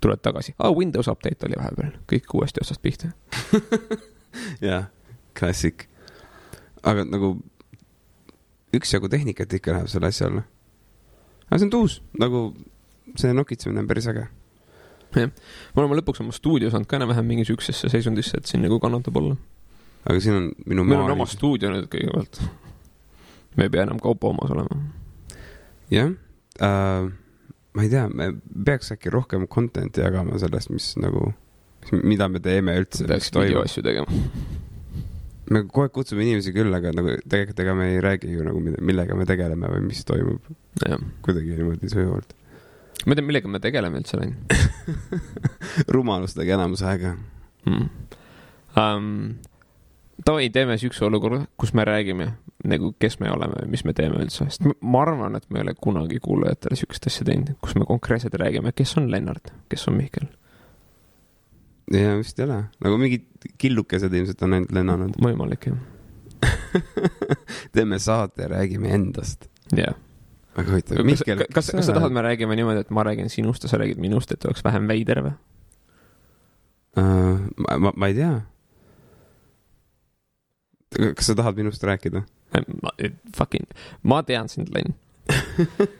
tuled 0.00 0.22
tagasi 0.22 0.54
ah,, 0.58 0.72
Windows 0.72 1.08
update 1.08 1.46
oli 1.46 1.58
vahepeal, 1.58 1.90
kõik 2.12 2.34
uuesti 2.34 2.62
otsast 2.62 2.82
pihta. 2.82 3.10
jah, 4.68 4.88
klassik. 5.38 5.88
aga 6.82 7.04
nagu 7.04 7.36
üksjagu 8.74 9.08
tehnikat 9.08 9.52
ikka 9.52 9.76
läheb 9.76 9.90
selle 9.92 10.10
asja 10.10 10.30
alla. 10.30 10.42
Aga 11.48 11.58
see 11.58 11.66
on 11.68 11.74
tuus, 11.74 11.98
nagu 12.20 12.46
see 13.20 13.34
nokitsemine 13.36 13.84
on 13.84 13.90
päris 13.90 14.08
äge. 14.10 14.26
me 15.14 15.30
oleme 15.76 16.00
lõpuks 16.00 16.24
oma 16.24 16.34
stuudio 16.34 16.70
saanud 16.72 16.88
ka 16.90 16.98
enam-vähem 16.98 17.26
mingi 17.26 17.44
siuksesse 17.46 17.90
seisundisse, 17.92 18.40
et 18.40 18.50
siin 18.50 18.64
nagu 18.66 18.80
kannatab 18.82 19.16
olla. 19.20 19.36
aga 20.04 20.20
siin 20.20 20.38
on 20.40 20.52
minu 20.66 20.84
meil 20.84 21.04
on 21.04 21.16
oma 21.16 21.26
stuudio 21.30 21.70
nüüd 21.74 21.90
kõigepealt. 21.92 22.40
me 23.56 23.68
ei 23.68 23.74
pea 23.76 23.86
enam 23.86 24.02
kaupa 24.02 24.32
omas 24.32 24.50
olema. 24.54 24.80
jah 25.90 26.10
äh,, 26.62 27.12
ma 27.74 27.82
ei 27.82 27.90
tea, 27.90 28.08
me 28.08 28.32
peaks 28.66 28.92
äkki 28.94 29.10
rohkem 29.10 29.48
content'i 29.50 30.02
jagama 30.04 30.38
sellest, 30.38 30.70
mis 30.70 30.92
nagu, 31.02 31.32
mida 32.02 32.28
me 32.30 32.42
teeme 32.42 32.76
üldse. 32.80 33.06
peaks 33.10 33.32
videoasju 33.34 33.82
tegema. 33.86 34.22
Me 35.50 35.64
kogu 35.66 35.84
aeg 35.84 35.94
kutsume 35.96 36.24
inimesi 36.24 36.54
küll, 36.56 36.72
aga 36.76 36.92
nagu 36.96 37.16
tegelikult 37.22 37.62
ega 37.64 37.76
me 37.78 37.90
ei 37.92 38.00
räägi 38.04 38.32
ju 38.32 38.46
nagu, 38.46 38.62
millega 38.80 39.18
me 39.18 39.26
tegeleme 39.28 39.70
või 39.72 39.84
mis 39.88 40.04
toimub 40.08 40.52
kuidagi 41.24 41.58
niimoodi 41.58 41.90
sujuvalt. 41.92 42.36
ma 43.04 43.14
ei 43.14 43.20
tea, 43.20 43.28
millega 43.30 43.50
me 43.50 43.62
tegeleme 43.64 44.00
üldse 44.00 44.20
läinud 44.20 44.54
rumalustega 45.96 46.56
enamus 46.58 46.84
aega. 46.86 47.16
mm.. 47.68 47.90
Um, 48.74 49.10
davai, 50.26 50.48
teeme 50.50 50.78
siukse 50.78 51.04
olukorra, 51.06 51.44
kus 51.60 51.74
me 51.74 51.84
räägime 51.86 52.32
nagu, 52.64 52.94
kes 52.98 53.18
me 53.20 53.30
oleme 53.30 53.60
või 53.60 53.74
mis 53.74 53.84
me 53.86 53.94
teeme 53.96 54.22
üldse, 54.22 54.48
sest 54.48 54.64
ma 54.80 55.02
arvan, 55.04 55.36
et 55.38 55.44
me 55.50 55.60
ei 55.60 55.66
ole 55.66 55.74
kunagi 55.78 56.20
kuulajatele 56.24 56.78
siukest 56.80 57.10
asja 57.10 57.26
teinud, 57.28 57.54
kus 57.62 57.76
me 57.78 57.86
konkreetselt 57.88 58.34
räägime, 58.40 58.72
kes 58.76 58.96
on 59.00 59.10
Lennart, 59.12 59.52
kes 59.72 59.88
on 59.90 59.98
Mihkel. 59.98 60.30
Ja 61.92 62.14
vist 62.16 62.38
ei 62.38 62.46
ole, 62.46 62.60
nagu 62.84 62.98
mingid 63.00 63.26
killukesed 63.60 64.12
ilmselt 64.12 64.42
on 64.46 64.56
ainult 64.56 64.72
lennanud. 64.72 65.18
võimalik 65.22 65.68
jah, 65.68 65.80
teeme 67.74 67.98
saate 67.98 68.48
räägime 68.48 68.88
endast. 68.94 69.48
jah. 69.76 69.96
väga 70.56 70.72
huvitav. 70.72 71.02
kas, 71.02 71.24
kas, 71.26 71.44
kas, 71.54 71.70
kas 71.76 71.86
sa 71.90 71.96
tahad, 71.96 72.14
me 72.14 72.24
räägime 72.24 72.56
niimoodi, 72.56 72.84
et 72.86 72.90
ma 72.94 73.04
räägin 73.04 73.28
sinust 73.32 73.66
ja 73.66 73.72
sa 73.72 73.80
räägid 73.80 74.00
minust, 74.00 74.32
et 74.32 74.44
oleks 74.48 74.64
vähem 74.64 74.88
veider 74.88 75.22
või? 75.26 75.36
uh,? 76.96 77.44
ma, 77.56 77.78
ma, 77.78 77.92
ma 77.96 78.10
ei 78.10 78.18
tea. 78.18 78.34
kas 81.12 81.32
sa 81.32 81.36
tahad 81.36 81.60
minust 81.60 81.84
rääkida? 81.84 82.24
Fucking, 83.34 83.66
ma 84.06 84.22
tean 84.22 84.48
sind, 84.48 84.70
Len, 84.72 84.94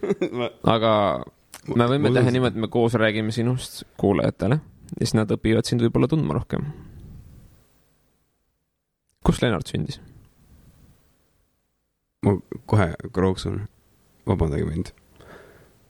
aga 0.77 0.93
me 1.75 1.89
võime 1.91 2.13
teha 2.15 2.31
niimoodi, 2.31 2.57
et 2.57 2.63
me 2.63 2.71
koos 2.73 2.95
räägime 3.01 3.35
sinust 3.35 3.83
kuulajatele 4.01 4.61
ja 4.95 5.07
siis 5.07 5.15
nad 5.19 5.31
õpivad 5.35 5.67
sind 5.69 5.83
võib-olla 5.85 6.09
tundma 6.11 6.37
rohkem. 6.37 6.67
kus 9.25 9.41
Lennart 9.43 9.71
sündis? 9.71 10.01
ma 12.25 12.37
kohe 12.67 12.93
krooksun. 13.13 13.65
vabandage 14.27 14.67
mind. 14.69 14.93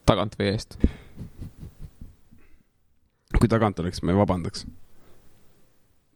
tagant 0.06 0.38
või 0.38 0.52
eest? 0.52 0.78
kui 3.38 3.50
tagant 3.50 3.78
oleks, 3.82 4.02
ma 4.02 4.14
ei 4.14 4.18
vabandaks. 4.18 4.66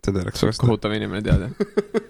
seda 0.05 0.22
oleks 0.24 0.44
vastu. 0.46 0.66
kohutav 0.66 0.94
inimene 0.96 1.22
tead 1.27 1.46
jah? 1.46 1.57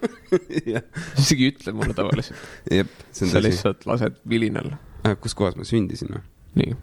jah, 0.75 0.85
isegi 1.19 1.49
ei 1.49 1.55
ütle 1.55 1.75
mulle 1.77 1.97
tavaliselt. 1.97 2.45
jep, 2.71 2.93
see 3.11 3.27
on 3.27 3.33
sa 3.33 3.41
tõsi. 3.41 3.47
lihtsalt 3.49 3.89
lased 3.91 4.21
vilinal. 4.29 4.75
kus 5.23 5.37
kohas 5.39 5.59
ma 5.59 5.67
sündisin 5.69 6.15
või? 6.17 6.27
nii, 6.59 6.77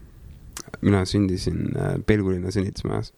mina 0.86 1.06
sündisin 1.10 1.70
äh, 1.74 1.96
Pelgulinna 2.06 2.54
sünnitusmajas. 2.54 3.14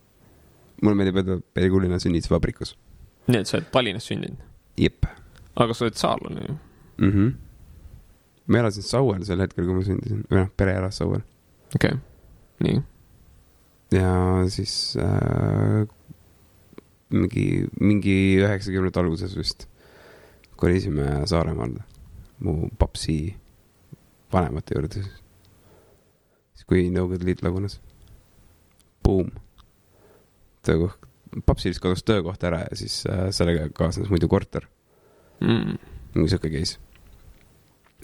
Mulle 0.82 1.00
meeldib 1.00 1.22
öelda 1.22 1.40
Pelgulinna 1.54 2.00
sünnitusvabrikus. 2.00 2.76
nii 3.28 3.42
et 3.42 3.50
sa 3.50 3.58
oled 3.60 3.72
Tallinnas 3.74 4.08
sündinud, 4.10 4.44
jep 4.78 5.08
aga 5.58 5.74
sa 5.74 5.88
oled 5.88 5.98
saarlane 6.00 6.46
ju. 6.48 6.58
mm. 6.98 7.12
-hmm. 7.12 7.34
ma 8.48 8.60
elasin 8.64 8.84
Sauel 8.84 9.26
sel 9.26 9.42
hetkel, 9.42 9.66
kui 9.66 9.80
ma 9.80 9.84
sündisin, 9.84 10.24
või 10.32 10.44
noh, 10.44 10.54
pere 10.58 10.78
elas 10.82 10.98
Sauel. 11.02 11.24
okei 11.76 11.94
okay., 11.94 12.00
nii, 12.64 12.82
ja 13.92 14.14
siis 14.50 14.98
äh, 15.02 15.88
mingi, 17.10 17.68
mingi 17.80 18.18
üheksakümnendate 18.42 19.00
alguses 19.00 19.36
vist 19.38 19.68
kolisime 20.58 21.28
Saaremaale 21.30 21.84
mu 22.40 22.70
papsi 22.80 23.36
vanemate 24.34 24.76
juurde 24.76 24.94
siis. 24.94 25.10
siis 26.54 26.68
kui 26.70 26.88
Nõukogude 26.94 27.26
Liit 27.26 27.44
lagunes. 27.46 27.80
Buum. 29.04 29.32
töökoht, 30.68 31.08
papsil 31.46 31.74
siis 31.74 31.84
kadus 31.84 32.04
töökoht 32.08 32.44
ära 32.48 32.64
ja 32.66 32.80
siis 32.80 33.02
äh, 33.10 33.28
sellega 33.36 33.68
kaasnes 33.76 34.12
muidu 34.14 34.30
korter, 34.32 34.68
mm.. 35.42 35.78
mingi 36.16 36.34
sihuke 36.34 36.52
case. 36.54 36.80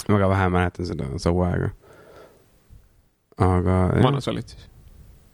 väga 0.09 0.29
vähe 0.29 0.49
mäletan 0.53 0.89
seda 0.89 1.07
Saue 1.17 1.47
aega. 1.47 1.71
aga 3.37 3.79
vana 4.03 4.21
sa 4.21 4.31
olid 4.31 4.55
siis? 4.55 4.69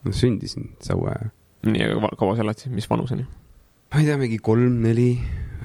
ma 0.03 0.15
sündisin 0.15 0.71
Saue 0.81 1.11
ajal. 1.11 1.33
nii, 1.67 1.85
aga 1.89 2.15
kaua 2.19 2.37
sa 2.37 2.45
elad 2.45 2.61
siis, 2.61 2.73
mis 2.73 2.89
vanuseni? 2.89 3.27
ma 3.89 4.01
ei 4.01 4.09
tea, 4.09 4.17
mingi 4.21 4.37
kolm-neli 4.43 5.11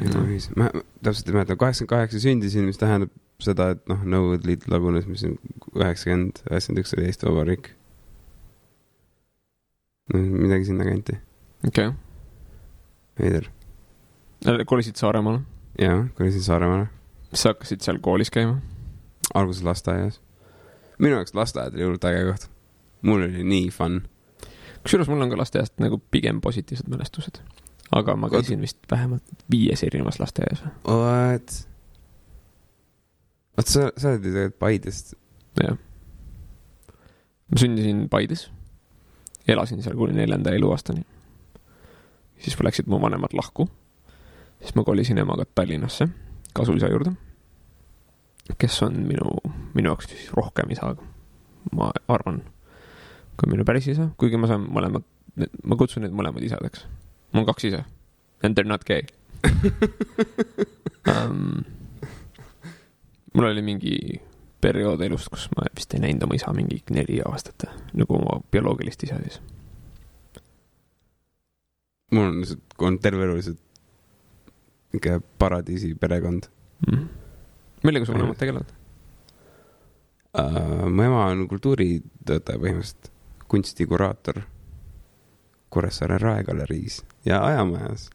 mm., 0.01 0.57
ma 0.57 0.71
täpselt 1.05 1.29
ei 1.29 1.37
mäleta, 1.37 1.57
kaheksakümmend 1.61 1.93
kaheksa 1.93 2.23
sündisin, 2.23 2.67
mis 2.69 2.81
tähendab 2.81 3.13
seda, 3.43 3.71
et 3.75 3.83
noh, 3.91 4.03
Nõukogude 4.09 4.49
Liit 4.49 4.67
lagunes, 4.71 5.07
mis 5.11 5.25
on 5.27 5.37
üheksakümmend, 5.75 6.41
üheksakümmend 6.49 6.83
üks 6.83 6.95
oli 6.97 7.07
Eesti 7.09 7.29
Vabariik. 7.29 7.71
no 10.13 10.21
midagi 10.21 10.69
sinnakanti, 10.69 11.19
okei 11.67 11.93
veider. 13.21 13.49
okay.. 14.49 14.65
kolisid 14.65 14.97
Saaremaale, 14.97 15.41
jaa, 15.81 16.07
kolisin 16.19 16.43
Saaremaale, 16.43 16.87
sa 17.33 17.53
hakkasid 17.55 17.85
seal 17.85 17.99
koolis 18.03 18.31
käima? 18.31 18.59
alguses 19.35 19.65
lasteaias. 19.65 20.21
minu 20.99 21.15
jaoks 21.15 21.35
lasteaed 21.35 21.75
oli 21.75 21.87
hullult 21.87 22.05
äge 22.05 22.25
koht. 22.31 22.49
mul 23.03 23.27
oli 23.29 23.45
nii 23.45 23.71
fun. 23.71 24.03
kusjuures 24.83 25.09
mul 25.09 25.23
on 25.23 25.31
ka 25.31 25.39
lasteaiast 25.39 25.79
nagu 25.83 26.01
pigem 26.11 26.41
positiivsed 26.41 26.91
mälestused. 26.91 27.41
aga 27.93 28.17
ma 28.17 28.31
käisin 28.31 28.61
vist 28.61 28.79
vähemalt 28.91 29.47
viies 29.51 29.83
erinevas 29.83 30.21
lasteaias. 30.21 30.65
What? 30.89 31.57
oot, 33.59 33.67
sa, 33.67 33.91
sa 33.97 34.09
oled 34.09 34.25
ju 34.25 34.33
tegelikult 34.33 34.59
Paidest. 34.59 35.15
jah. 35.63 35.79
ma 37.49 37.59
sündisin 37.61 38.09
Paides, 38.11 38.49
elasin 39.49 39.83
seal 39.83 39.97
kuni 39.97 40.17
neljanda 40.19 40.55
eluaastani. 40.55 41.07
Siis 42.45 42.57
läksid 42.61 42.89
mu 42.91 43.01
vanemad 43.03 43.33
lahku, 43.37 43.67
siis 44.61 44.75
ma 44.77 44.85
kolisin 44.85 45.19
emaga 45.19 45.47
Tallinnasse 45.55 46.09
kasuisa 46.55 46.91
juurde, 46.93 47.15
kes 48.59 48.83
on 48.87 49.01
minu, 49.09 49.33
minu 49.75 49.93
jaoks 49.93 50.11
siis 50.13 50.29
rohkem 50.37 50.71
isa, 50.71 50.95
ma 51.73 51.91
arvan. 52.09 52.43
kui 53.35 53.51
minu 53.51 53.65
päris 53.67 53.89
isa, 53.91 54.09
kuigi 54.21 54.39
ma 54.39 54.47
saan 54.47 54.69
mõlemad, 54.71 55.03
ma 55.65 55.77
kutsun 55.77 56.05
neid 56.05 56.15
mõlemad 56.15 56.45
isadeks. 56.47 56.87
mul 57.33 57.43
on 57.43 57.49
kaks 57.51 57.65
isa 57.71 57.85
and 58.43 58.55
they 58.55 58.63
are 58.63 58.69
not 58.69 58.85
gay 58.85 59.03
um,. 61.11 61.65
mul 63.35 63.49
oli 63.49 63.63
mingi 63.63 64.21
periood 64.65 65.03
elust, 65.05 65.29
kus 65.29 65.49
ma 65.57 65.67
vist 65.77 65.93
ei 65.95 66.01
näinud 66.05 66.25
oma 66.25 66.39
isa 66.39 66.53
mingi 66.57 66.81
neli 66.95 67.19
aastat, 67.27 67.67
nagu 67.93 68.17
oma 68.17 68.39
bioloogilist 68.53 69.03
isa 69.05 69.19
siis. 69.21 69.41
Mul 72.15 72.31
on 72.31 72.41
lihtsalt, 72.43 72.79
on 72.79 72.99
terve 73.03 73.27
elu 73.27 73.37
lihtsalt 73.39 73.61
niisugune 74.95 75.21
paradiisi 75.39 75.95
perekond 75.95 76.49
mm.. 76.87 77.09
millega 77.85 78.07
su 78.07 78.15
vanemad 78.15 78.39
tegelevad? 78.39 78.73
uh,. 80.39 80.91
mu 80.91 81.03
ema 81.03 81.27
on 81.33 81.49
kultuuritöötaja 81.49 82.59
põhimõtteliselt, 82.59 83.11
kunstikuraator 83.49 84.43
Kuressaare 85.75 86.19
Raegaleriis 86.19 87.03
ja 87.27 87.43
Ajamajas. 87.45 88.11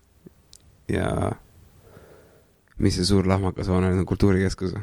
ja 0.88 1.32
mis 2.80 2.96
see 2.96 3.06
suur 3.06 3.28
lahmakas 3.28 3.68
hoone 3.68 3.92
on, 3.92 4.06
kultuurikeskus, 4.06 4.74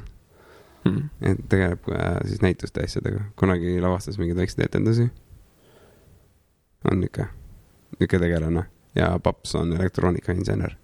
Mm. 0.87 1.09
et 1.21 1.39
tegeleb 1.49 1.89
äh, 1.91 2.21
siis 2.29 2.43
näituste 2.43 2.85
asjadega, 2.85 3.25
kunagi 3.37 3.81
lavastas 3.83 4.21
mingeid 4.21 4.37
väikseid 4.39 4.69
etendusi. 4.69 5.09
on 6.85 7.03
ikka, 7.03 7.27
niisugune 7.99 8.21
tegelane 8.23 8.63
ja 8.97 9.19
paps 9.23 9.55
on 9.55 9.73
elektroonikainsener. 9.73 10.77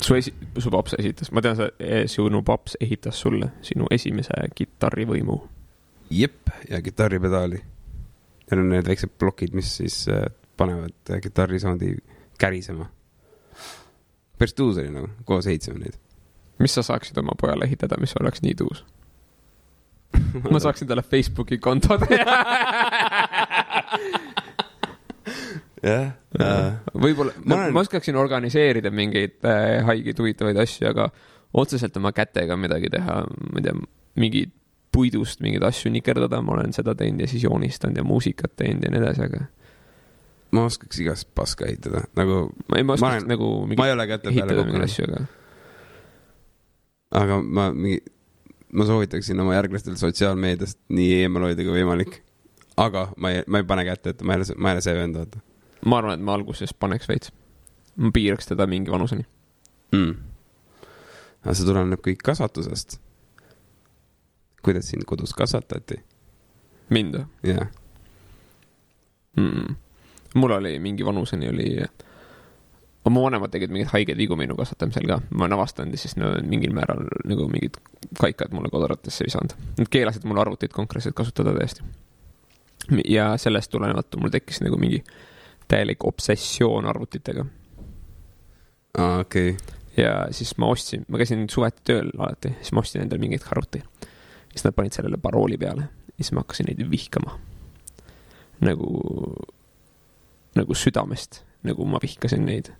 su 0.00 0.14
esi-, 0.14 0.34
su 0.58 0.70
paps 0.70 0.94
esitas, 0.98 1.30
ma 1.32 1.42
tean, 1.42 1.56
sa, 1.56 1.68
sinu 2.10 2.42
paps 2.44 2.76
ehitas 2.80 3.20
sulle 3.20 3.52
sinu 3.62 3.86
esimese 3.90 4.48
kitarrivõimu. 4.54 5.38
jep, 6.10 6.50
ja 6.70 6.82
kitarripedaali. 6.82 7.62
Need 8.50 8.60
on 8.60 8.68
need 8.68 8.88
väiksed 8.88 9.14
plokid, 9.18 9.54
mis 9.56 9.76
siis 9.76 10.02
äh, 10.12 10.26
panevad 10.56 10.92
äh, 11.10 11.20
kitarrisoundi 11.20 11.96
kärisema. 12.38 12.90
päris 14.38 14.54
tuus 14.54 14.78
oli 14.78 14.90
nagu, 14.90 15.08
koos 15.24 15.46
ehitasime 15.46 15.78
neid. 15.78 15.94
mis 16.58 16.74
sa 16.74 16.82
saaksid 16.82 17.18
oma 17.18 17.32
pojale 17.40 17.64
ehitada, 17.64 17.96
mis 18.00 18.14
oleks 18.20 18.42
nii 18.42 18.54
tuus? 18.54 18.84
ma 20.52 20.60
saaksin 20.60 20.88
talle 20.88 21.02
Facebooki 21.02 21.58
konto 21.58 21.98
teha. 21.98 22.36
jah, 25.84 26.10
võib-olla, 26.94 27.32
Ma 27.44 27.44
ma, 27.54 27.60
olen- 27.62 27.72
ma 27.76 27.82
oskaksin 27.84 28.16
organiseerida 28.16 28.90
mingeid 28.94 29.36
äh, 29.44 29.84
haigeid 29.86 30.18
huvitavaid 30.22 30.56
asju, 30.64 30.88
aga 30.90 31.08
otseselt 31.54 31.96
oma 32.00 32.12
kätega 32.16 32.56
midagi 32.58 32.88
teha, 32.90 33.20
ma 33.52 33.60
ei 33.60 33.66
tea, 33.68 33.74
mingi 34.18 34.44
puidust 34.94 35.40
mingeid 35.42 35.62
asju 35.66 35.90
nikerdada, 35.90 36.38
ma 36.42 36.54
olen 36.56 36.72
seda 36.74 36.94
teinud 36.98 37.20
ja 37.24 37.28
siis 37.30 37.42
joonistanud 37.44 37.96
ja 37.98 38.04
muusikat 38.06 38.52
teinud 38.56 38.84
ja 38.86 38.90
nii 38.94 39.00
edasi, 39.02 39.24
aga 39.28 39.44
ma 40.54 40.64
oskaks 40.68 41.00
igast 41.02 41.28
paska 41.34 41.66
ehitada, 41.66 42.04
nagu 42.18 42.44
ma 42.70 42.78
ei, 42.78 42.84
ma 42.86 42.92
Ma 42.94 42.98
oskaks 42.98 43.10
olen- 43.22 43.30
nagu 43.34 43.48
ma 43.60 43.70
mingi, 43.72 43.86
ei 43.88 43.92
ole 43.96 44.06
käte 44.10 44.30
peale 44.34 44.54
kukkunud, 44.60 44.98
aga 45.08 45.24
aga 47.24 47.38
ma 47.42 47.68
mingi, 47.74 48.00
ma 48.74 48.86
soovitaksin 48.88 49.40
oma 49.42 49.54
järglastele 49.58 49.98
sotsiaalmeediast 50.00 50.78
nii 50.94 51.10
eemal 51.22 51.48
hoida 51.48 51.62
kui 51.66 51.76
võimalik. 51.80 52.20
aga 52.80 53.08
ma 53.22 53.30
ei, 53.34 53.42
ma 53.46 53.60
ei 53.62 53.66
pane 53.68 53.84
kätt 53.86 54.06
ette, 54.10 54.24
ma 54.26 54.34
ei 54.34 54.42
ole, 54.42 54.56
ma 54.58 54.70
ei 54.72 54.78
ole 54.78 54.82
see 54.86 54.94
vend, 54.98 55.18
vaata 55.20 55.42
ma 55.84 55.98
arvan, 55.98 56.18
et 56.18 56.24
ma 56.24 56.34
alguses 56.34 56.74
paneks 56.74 57.08
veits. 57.08 57.32
ma 57.96 58.10
piiraks 58.14 58.50
teda 58.50 58.66
mingi 58.66 58.90
vanuseni. 58.90 59.26
mm.. 59.92 60.14
aga 61.44 61.54
see 61.54 61.68
tuleneb 61.68 62.02
kõik 62.04 62.22
kasvatusest. 62.24 62.98
kuidas 64.64 64.88
sind 64.90 65.04
kodus 65.04 65.34
kasvatati, 65.36 66.00
mind 66.90 67.20
või 67.20 67.54
jah. 67.54 67.68
mm.? 69.36 69.76
mul 70.34 70.56
oli 70.56 70.78
mingi 70.82 71.06
vanuseni 71.06 71.48
oli, 71.48 71.68
mu 73.10 73.22
vanemad 73.26 73.52
tegid 73.52 73.70
mingeid 73.70 73.92
haigeid 73.92 74.18
vigu 74.18 74.36
minu 74.36 74.56
kasvatamisel 74.56 75.06
ka, 75.08 75.20
ma 75.30 75.44
olen 75.44 75.58
avastanud 75.58 75.94
ja 75.94 76.00
siis 76.00 76.16
nad 76.16 76.40
on 76.40 76.48
mingil 76.48 76.72
määral 76.74 77.04
nagu 77.28 77.46
mingid 77.52 77.76
kaikad 78.20 78.54
mulle 78.54 78.70
kodaratesse 78.72 79.26
visanud. 79.26 79.52
Nad 79.78 79.90
keelasid 79.92 80.24
mul 80.24 80.40
arvutit 80.40 80.72
konkreetselt 80.72 81.14
kasutada 81.14 81.52
täiesti. 81.54 81.84
ja 83.08 83.36
sellest 83.36 83.70
tulenevalt 83.70 84.16
mul 84.20 84.32
tekkis 84.32 84.60
nagu 84.64 84.76
mingi 84.80 85.04
täielik 85.68 86.04
obsessioon 86.04 86.86
arvutitega 86.86 87.46
aa, 88.98 89.18
okei 89.18 89.50
okay.. 89.50 90.04
ja 90.04 90.26
siis 90.30 90.56
ma 90.58 90.66
ostsin, 90.66 91.04
ma 91.08 91.18
käisin 91.20 91.46
suveti 91.50 91.84
tööl 91.90 92.10
alati, 92.18 92.54
siis 92.60 92.72
ma 92.72 92.84
ostsin 92.84 93.04
endale 93.04 93.22
mingeid 93.22 93.46
arvuti. 93.50 93.82
siis 94.52 94.64
nad 94.66 94.76
panid 94.76 94.96
sellele 94.96 95.18
parooli 95.22 95.58
peale 95.58 95.88
ja 96.14 96.16
siis 96.20 96.32
ma 96.32 96.44
hakkasin 96.44 96.70
neid 96.70 96.84
vihkama. 96.90 97.38
nagu, 98.60 98.90
nagu 100.54 100.74
südamest, 100.74 101.42
nagu 101.62 101.86
ma 101.86 101.98
vihkasin 102.02 102.46
neid. 102.46 102.72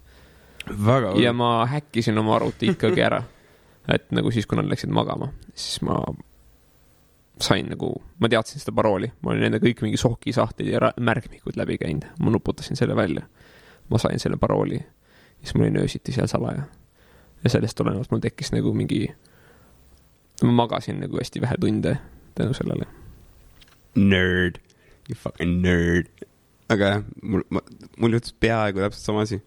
ja 1.23 1.33
ma 1.33 1.67
häkkisin 1.67 2.19
oma 2.19 2.37
arvuti 2.37 2.73
ikkagi 2.75 3.03
ära. 3.03 3.23
et 3.89 4.11
nagu 4.13 4.31
siis, 4.31 4.47
kui 4.47 4.59
nad 4.59 4.71
läksid 4.71 4.91
magama, 4.91 5.33
siis 5.55 5.83
ma 5.83 6.01
sain 7.41 7.67
nagu, 7.71 7.91
ma 8.19 8.29
teadsin 8.31 8.63
seda 8.63 8.75
parooli, 8.77 9.11
ma 9.23 9.33
olin 9.33 9.49
nende 9.49 9.61
kõik 9.63 9.83
mingi 9.85 9.99
sokisahtlid 10.01 10.71
ja 10.71 10.93
märkmikud 11.01 11.59
läbi 11.59 11.79
käinud, 11.81 12.07
ma 12.23 12.31
nuputasin 12.31 12.79
selle 12.79 12.97
välja. 12.97 13.27
ma 13.91 13.99
sain 14.01 14.19
selle 14.19 14.37
parooli, 14.41 14.79
siis 15.43 15.55
ma 15.55 15.67
olin 15.67 15.77
öösiti 15.83 16.13
seal 16.13 16.27
salaja. 16.31 16.63
ja 17.45 17.51
sellest 17.51 17.77
tulenevalt 17.77 18.11
mul 18.11 18.23
tekkis 18.25 18.53
nagu 18.53 18.73
mingi, 18.75 19.09
ma 20.43 20.53
magasin 20.53 21.01
nagu 21.01 21.19
hästi 21.19 21.41
vähe 21.41 21.59
tunde 21.61 21.97
tänu 22.35 22.55
sellele. 22.55 22.87
nerd, 23.95 24.59
you 25.09 25.19
fucking 25.19 25.61
nerd. 25.63 26.09
aga 26.69 26.85
jah, 26.85 27.05
mul, 27.23 27.43
mul 27.99 28.13
juhtus 28.13 28.33
peaaegu 28.41 28.81
täpselt 28.81 29.05
sama 29.05 29.27
asi. 29.27 29.43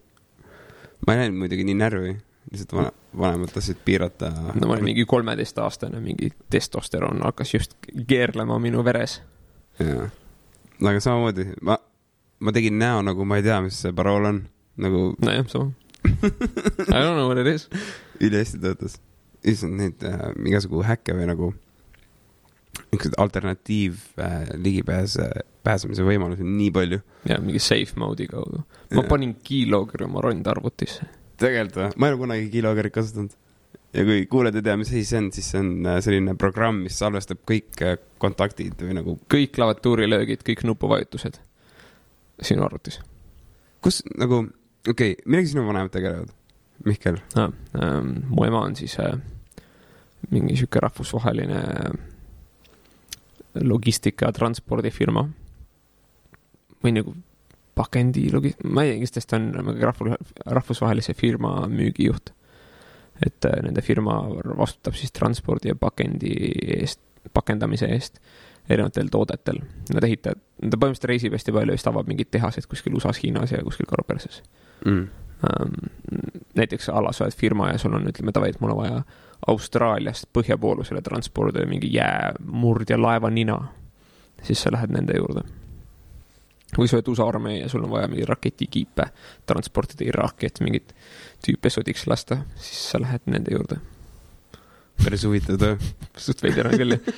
ma 1.06 1.16
läinud 1.16 1.40
muidugi 1.40 1.64
nii 1.64 1.80
närvi, 1.80 2.16
lihtsalt 2.52 2.72
vana, 2.72 2.92
vanemad 3.18 3.52
tahtsid 3.54 3.80
piirata. 3.84 4.30
no 4.54 4.66
ma 4.66 4.72
olin 4.72 4.84
mingi 4.84 5.04
kolmeteistaastane, 5.04 6.00
mingi 6.00 6.30
testosteroon 6.50 7.22
hakkas 7.24 7.54
just 7.54 7.74
keerlema 8.06 8.58
minu 8.58 8.84
veres. 8.84 9.20
jaa, 9.78 10.08
aga 10.84 11.00
samamoodi, 11.00 11.50
ma, 11.62 11.78
ma 12.40 12.52
tegin 12.52 12.78
näo 12.78 13.02
nagu 13.02 13.24
ma 13.24 13.40
ei 13.40 13.46
tea, 13.46 13.60
mis 13.64 13.82
see 13.82 13.92
parool 13.92 14.30
on, 14.32 14.42
nagu 14.76 15.12
nojah, 15.24 15.46
sama. 15.52 15.72
I 16.08 17.00
don't 17.02 17.18
know 17.18 17.28
what 17.28 17.38
it 17.38 17.46
is. 17.46 17.68
ülihästi 18.20 18.58
töötas. 18.58 19.00
issand, 19.44 19.78
neid 19.78 20.02
äh, 20.06 20.30
igasugu 20.50 20.82
häkke 20.82 21.14
või 21.14 21.26
nagu 21.30 21.52
niisuguseid 22.88 23.14
alternatiiv 23.22 24.00
äh, 24.18 24.48
ligipääs 24.58 25.16
äh,, 25.22 25.30
pääsemise 25.62 26.06
võimalusi 26.06 26.42
on 26.46 26.56
nii 26.58 26.70
palju. 26.74 27.00
ja 27.28 27.38
mingi 27.42 27.60
safe 27.62 27.98
mode'i 28.00 28.26
kaudu. 28.30 28.64
ma 28.94 29.04
panin 29.08 29.36
kiilogrammi 29.44 30.10
oma 30.10 30.24
rondarvutisse. 30.24 31.06
Tegelikult 31.38 31.82
või? 31.82 31.90
ma 31.96 32.08
ei 32.08 32.14
ole 32.14 32.22
kunagi 32.24 32.48
kilokerit 32.52 32.94
kasutanud. 32.94 33.36
ja 33.96 34.06
kui 34.08 34.24
kuulajad 34.30 34.60
ei 34.60 34.66
tea, 34.70 34.78
mis 34.80 34.90
asi 34.92 35.04
see 35.08 35.20
on, 35.24 35.30
siis 35.34 35.52
see 35.52 35.62
on 35.64 35.74
äh, 35.86 36.00
selline 36.04 36.38
programm, 36.40 36.82
mis 36.86 36.98
salvestab 37.00 37.44
kõik 37.48 37.84
äh, 37.84 38.00
kontaktid 38.22 38.80
või 38.82 38.98
nagu, 38.98 39.18
kõik 39.30 39.54
klaviatuurilöögid, 39.58 40.42
kõik 40.46 40.66
nupuvajutused 40.68 41.40
sinu 42.38 42.66
arvutis 42.66 43.00
kus 43.84 44.02
nagu, 44.18 44.42
okei 44.88 45.14
okay,, 45.14 45.24
millega 45.26 45.52
sinu 45.52 45.66
vanemad 45.68 45.92
tegelevad? 45.94 46.34
Mihkel, 46.86 47.18
ah,. 47.34 47.50
Ähm, 47.74 48.12
mu 48.30 48.44
ema 48.46 48.62
on 48.66 48.76
siis 48.78 48.94
äh, 49.02 49.16
mingi 50.30 50.56
sihuke 50.56 50.80
rahvusvaheline 50.82 51.62
logistika 53.66 54.28
ja 54.28 54.32
transpordifirma. 54.32 55.28
või 56.84 56.92
nagu 56.94 57.14
pakendi 57.78 58.26
logi-, 58.34 58.56
ma 58.66 58.84
ei 58.84 58.94
tea, 58.94 59.04
kes 59.04 59.16
tast 59.16 59.36
on 59.38 59.52
rahvusvahelise 60.46 61.14
firma 61.14 61.60
müügijuht. 61.70 62.34
et 63.26 63.44
äh, 63.44 63.62
nende 63.66 63.82
firma 63.82 64.20
vastutab 64.58 64.94
siis 64.94 65.10
transpordi 65.12 65.72
ja 65.72 65.74
pakendi 65.74 66.34
eest, 66.78 67.00
pakendamise 67.34 67.88
eest 67.90 68.20
erinevatel 68.68 69.08
toodetel. 69.10 69.58
Nad 69.94 70.04
ehitavad, 70.04 70.40
ta 70.60 70.76
põhimõtteliselt 70.76 71.08
reisib 71.10 71.34
hästi 71.34 71.54
palju 71.56 71.74
ja 71.74 71.80
siis 71.80 71.88
avab 71.90 72.10
mingid 72.10 72.30
tehased 72.30 72.68
kuskil 72.70 72.94
USA-s, 72.98 73.22
Hiinas 73.22 73.54
ja 73.54 73.62
kuskil 73.64 73.88
Karu-Perses 73.88 74.42
mm. 74.84 75.06
ähm,. 75.48 75.74
näiteks 76.54 76.90
a 76.92 77.02
la 77.02 77.12
sa 77.12 77.24
oled 77.24 77.36
firma 77.38 77.72
ja 77.72 77.78
sul 77.78 77.96
on, 77.96 78.06
ütleme 78.10 78.34
davai, 78.34 78.52
et 78.52 78.60
mul 78.60 78.74
on 78.76 78.82
vaja 78.82 79.02
Austraaliast 79.48 80.28
põhjapoolusele 80.34 81.02
transpordida 81.02 81.66
mingi 81.66 81.90
jäämurdja 81.94 82.98
laeva 83.00 83.30
nina, 83.30 83.58
siis 84.42 84.62
sa 84.62 84.72
lähed 84.74 84.92
nende 84.94 85.16
juurde. 85.16 85.46
Või 86.76 86.88
sa 86.88 86.98
oled 86.98 87.08
USA 87.08 87.28
armee 87.28 87.60
ja 87.60 87.68
sul 87.72 87.84
on 87.86 87.92
vaja 87.94 88.08
mingeid 88.10 88.28
raketikiipe 88.28 89.08
transportida 89.48 90.04
Iraaki, 90.08 90.50
et 90.50 90.60
mingit 90.64 90.92
tüüpe 91.44 91.70
sodiks 91.72 92.06
lasta, 92.10 92.42
siis 92.56 92.82
sa 92.92 93.00
lähed 93.02 93.24
nende 93.30 93.54
juurde. 93.54 93.80
päris 95.04 95.24
huvitav 95.24 95.58
töö. 95.58 95.76
suht 96.16 96.42
veider 96.42 96.68
on 96.68 96.78
küll 96.78 96.98
jah. 96.98 97.14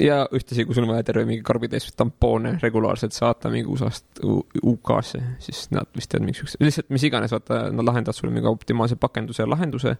ja 0.00 0.20
ühtlasi, 0.32 0.64
kui 0.66 0.74
sul 0.74 0.86
on 0.86 0.94
vaja 0.94 1.06
terve 1.06 1.24
mingi 1.28 1.42
karbitäis 1.46 1.86
tampoone 1.96 2.56
regulaarselt 2.62 3.14
saata 3.16 3.50
mingi 3.50 3.70
USA-st 3.70 4.22
UK-sse, 4.62 5.20
siis 5.42 5.66
nad 5.74 5.90
vist 5.96 6.10
teevad 6.10 6.28
mingisuguse, 6.28 6.58
lihtsalt 6.62 6.90
mis 6.94 7.06
iganes, 7.06 7.34
vaata, 7.34 7.68
nad 7.74 7.86
lahendavad 7.86 8.18
sulle 8.18 8.32
mingi 8.34 8.50
optimaalse 8.50 8.98
pakenduse 9.00 9.42
ja 9.42 9.50
lahenduse, 9.50 9.96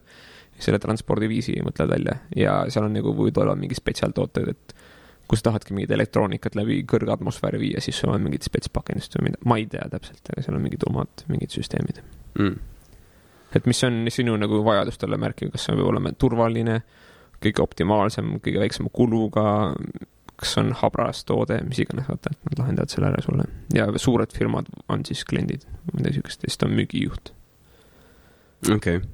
selle 0.59 0.79
transpordiviisi 0.83 1.57
mõtlevad 1.67 1.95
välja 1.97 2.19
ja 2.39 2.59
seal 2.71 2.89
on 2.89 2.95
nagu 2.95 3.15
võivad 3.15 3.43
olla 3.43 3.57
mingi 3.59 3.79
spetsiaaltooted, 3.79 4.51
et 4.51 4.77
kui 5.29 5.41
sa 5.41 5.49
tahadki 5.49 5.75
mingit 5.77 5.95
elektroonikat 5.97 6.57
läbi 6.59 6.83
kõrgatmosfääri 6.89 7.61
viia, 7.63 7.81
siis 7.85 7.99
sul 8.01 8.13
on 8.13 8.23
mingid 8.27 8.45
spetspakendust 8.45 9.17
või 9.19 9.31
mida, 9.31 9.41
ma 9.49 9.59
ei 9.61 9.67
tea 9.71 9.87
täpselt, 9.93 10.23
aga 10.33 10.45
seal 10.45 10.59
on 10.59 10.65
mingid 10.67 10.85
omad 10.89 11.25
mingid 11.33 11.55
süsteemid. 11.55 12.03
mm.. 12.39 12.57
et 13.57 13.69
mis 13.71 13.85
on 13.89 14.03
sinu 14.13 14.37
nagu 14.41 14.61
vajadustele 14.67 15.19
märkiv, 15.21 15.53
kas 15.55 15.69
see 15.69 15.77
peab 15.79 15.93
olema 15.93 16.13
turvaline, 16.19 16.81
kõige 17.45 17.65
optimaalsem, 17.65 18.37
kõige 18.45 18.61
väiksema 18.65 18.93
kuluga, 18.93 19.47
kas 20.37 20.57
on 20.61 20.73
habras 20.77 21.23
toode, 21.29 21.61
mis 21.69 21.81
iganes, 21.83 22.09
vaata, 22.11 22.35
nad 22.49 22.59
lahendavad 22.59 22.93
selle 22.93 23.11
ära 23.13 23.23
sulle. 23.25 23.47
ja 23.75 23.87
suured 23.97 24.35
firmad 24.35 24.69
on 24.89 25.05
siis 25.07 25.25
kliendid, 25.29 25.65
midagi 25.93 26.19
siukest, 26.19 26.43
ja 26.43 26.51
siis 26.51 26.61
ta 26.61 26.69
on 26.69 26.77
müügijuht. 26.77 27.33
okei 28.75 29.01
okay.. 29.01 29.09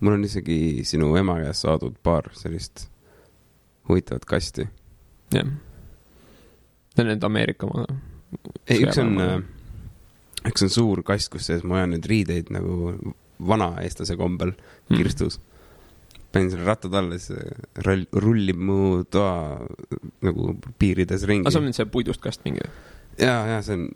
mul 0.00 0.18
on 0.18 0.24
isegi 0.28 0.84
sinu 0.86 1.14
ema 1.16 1.40
käest 1.42 1.66
saadud 1.66 1.96
paar 2.02 2.30
sellist 2.38 2.86
huvitavat 3.88 4.24
kasti. 4.24 4.68
jah. 5.34 5.52
see 6.94 7.04
on 7.04 7.10
nüüd 7.12 7.26
Ameerika 7.28 7.68
oma. 7.68 7.84
ei, 8.66 8.82
üks 8.84 9.00
on, 9.02 9.14
üks 10.48 10.66
on 10.66 10.72
suur 10.72 11.04
kast, 11.06 11.30
kus 11.32 11.48
sees 11.50 11.64
ma 11.64 11.78
hoian 11.78 11.94
neid 11.96 12.08
riideid 12.10 12.52
nagu 12.54 12.96
vana 13.38 13.74
eestlase 13.84 14.18
kombel 14.18 14.54
kirstus. 14.90 15.38
panin 16.32 16.50
selle 16.52 16.66
rattad 16.68 16.94
alla, 16.98 17.18
siis 17.20 17.38
roll, 17.86 18.04
rullib 18.12 18.60
mu 18.70 19.04
toa 19.10 19.62
nagu 20.26 20.52
piirides 20.80 21.24
ringi 21.30 21.46
aga 21.46 21.54
see 21.54 21.62
on 21.62 21.70
nüüd 21.70 21.78
see 21.80 21.90
puidust 21.94 22.24
kast 22.24 22.44
mingi 22.44 22.64
või? 22.64 22.76
ja, 23.24 23.40
ja 23.54 23.64
see 23.64 23.78
on 23.78 23.88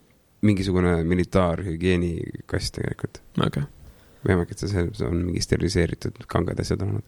mingisugune 0.43 0.97
militaarhügieenikast 1.07 2.75
tegelikult. 2.81 3.23
okei 3.39 3.69
võimalik, 4.27 4.55
et 4.55 4.63
see 4.63 4.87
on 5.07 5.25
mingi 5.27 5.43
steriliseeritud 5.43 6.23
kangad 6.31 6.61
asjad 6.63 6.85
olnud. 6.87 7.07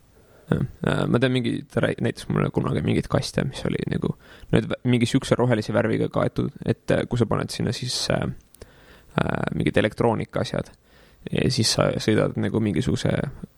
jah, 0.50 1.04
ma 1.08 1.20
tean 1.20 1.34
mingi, 1.34 1.56
ta 1.70 1.82
näitas 1.84 2.28
mulle 2.28 2.50
kunagi 2.54 2.82
mingeid 2.84 3.08
kaste, 3.12 3.44
mis 3.48 3.64
oli 3.68 3.80
nagu 3.92 4.14
need 4.52 4.72
mingi 4.90 5.08
siukse 5.08 5.38
rohelise 5.38 5.74
värviga 5.76 6.10
kaetud, 6.12 6.52
et 6.64 6.90
äh, 6.94 7.04
kui 7.08 7.20
sa 7.20 7.28
paned 7.30 7.52
sinna 7.54 7.74
siis 7.76 7.96
äh, 8.14 8.26
äh, 8.26 9.44
mingid 9.54 9.76
elektroonika 9.80 10.44
asjad 10.44 10.72
ja 11.32 11.50
siis 11.52 11.72
sa 11.76 11.88
sõidad 12.02 12.36
nagu 12.40 12.60
mingisuguse 12.60 13.12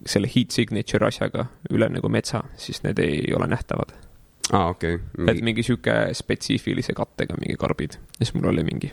selle 0.06 0.30
heat 0.30 0.54
signature 0.54 1.08
asjaga 1.08 1.48
üle 1.74 1.88
nagu 1.90 2.10
metsa, 2.12 2.44
siis 2.60 2.82
need 2.84 3.00
ei 3.02 3.34
ole 3.34 3.48
nähtavad. 3.50 3.94
aa, 4.52 4.68
okei 4.70 4.94
et 4.94 5.24
okay.. 5.24 5.42
mingi 5.42 5.66
sihuke 5.66 5.96
spetsiifilise 6.14 6.94
kattega 6.94 7.38
mingi 7.40 7.58
karbid 7.58 7.98
ja 7.98 8.22
siis 8.22 8.34
mul 8.38 8.52
oli 8.52 8.66
mingi. 8.66 8.92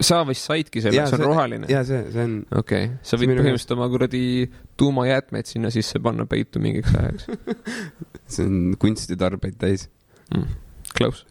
Sa 0.00 0.20
vist 0.28 0.44
saidki 0.44 0.82
selle, 0.84 1.06
see 1.08 1.18
on 1.18 1.24
roheline? 1.24 1.68
ja 1.72 1.82
see, 1.86 2.02
see 2.12 2.24
on, 2.28 2.38
okei 2.50 2.88
okay., 2.88 2.96
sa 3.00 3.14
See 3.16 3.22
võid 3.22 3.32
põhimõtteliselt 3.32 3.76
oma 3.76 3.88
kuradi 3.92 4.24
tuumajäätmeid 4.80 5.48
sinna 5.48 5.70
sisse 5.72 6.00
panna 6.04 6.26
peitu 6.28 6.60
mingiks 6.62 6.92
ajaks 6.96 7.30
see 8.36 8.44
on 8.44 8.58
kunstitarbeid 8.82 9.56
täis 9.62 9.86
mm.. 10.34 10.58
Close. 10.96 11.24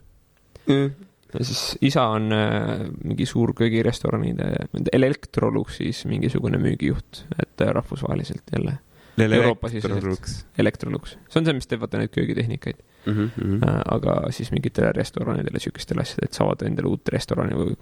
mm.. 0.65 0.89
ja 1.35 1.45
siis 1.51 1.61
isa 1.85 2.07
on 2.15 2.33
äh, 2.33 2.87
mingi 3.03 3.29
suur 3.29 3.53
köögirestoranide, 3.57 4.49
Electroluxis 4.93 6.05
mingisugune 6.09 6.57
müügijuht, 6.61 7.25
et 7.37 7.61
äh, 7.61 7.73
rahvusvaheliselt 7.77 8.49
jälle, 8.55 8.79
siseselt. 9.69 10.45
Electrolux, 10.57 11.17
see 11.29 11.41
on 11.41 11.47
see, 11.47 11.57
mis 11.61 11.69
teeb 11.69 11.85
vaata 11.85 12.01
neid 12.01 12.13
köögitehnikaid 12.17 12.81
Mm 13.05 13.11
mm, 13.13 13.29
-hmm. 13.37 13.81
aga 13.85 14.31
siis 14.31 14.51
mingitele 14.51 14.91
restoranidele, 14.91 15.59
sihukestele 15.59 16.01
asjadele, 16.01 16.25
et 16.25 16.33
saavad 16.33 16.61
endale 16.65 16.87
uut 16.87 17.09
restorani 17.13 17.53
või 17.53 17.75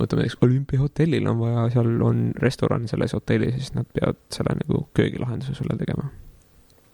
võtame 0.00 0.24
näiteks 0.24 0.38
olümpiahotellil 0.44 1.28
on 1.30 1.38
vaja, 1.40 1.66
seal 1.74 2.02
on 2.04 2.30
restoran 2.42 2.88
selles 2.90 3.14
hotellis 3.16 3.54
ja 3.54 3.60
siis 3.62 3.74
nad 3.76 3.88
peavad 3.94 4.18
selle 4.34 4.56
nagu 4.60 4.82
köögilahenduse 4.96 5.54
sulle 5.56 5.76
tegema. 5.78 6.10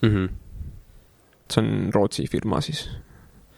Mm 0.03 0.11
-hmm. 0.11 0.29
see 1.53 1.63
on 1.63 1.93
Rootsi 1.95 2.27
firma 2.27 2.61
siis, 2.61 2.89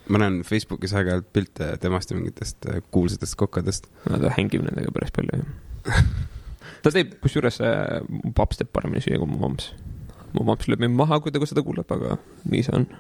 ma 0.09 0.19
näen 0.19 0.43
Facebookis 0.43 0.93
aeg-ajalt 0.95 1.33
pilte 1.33 1.77
temast 1.81 2.11
ja 2.11 2.17
mingitest 2.17 2.67
äh, 2.67 2.83
kuulsatest 2.91 3.35
kokkadest. 3.35 3.87
ta 4.05 4.31
hängib 4.39 4.63
nendega 4.63 4.93
päris 4.93 5.13
palju 5.13 5.39
jah. 5.39 6.05
ta 6.83 6.91
teeb, 6.91 7.15
kusjuures 7.21 7.61
äh, 7.61 8.01
mu 8.09 8.33
paps 8.33 8.57
teeb 8.57 8.73
paremini 8.73 9.01
süüa 9.01 9.19
kui 9.19 9.29
mu 9.29 9.39
mamps. 9.39 9.73
mu 10.33 10.45
mamps 10.45 10.69
lööb 10.69 10.81
mind 10.81 10.97
maha, 10.97 11.21
kui 11.21 11.33
ta 11.33 11.47
seda 11.47 11.63
kuuleb, 11.63 11.93
aga 11.93 12.19
nii 12.45 12.63
see 12.63 12.77
on. 12.77 12.87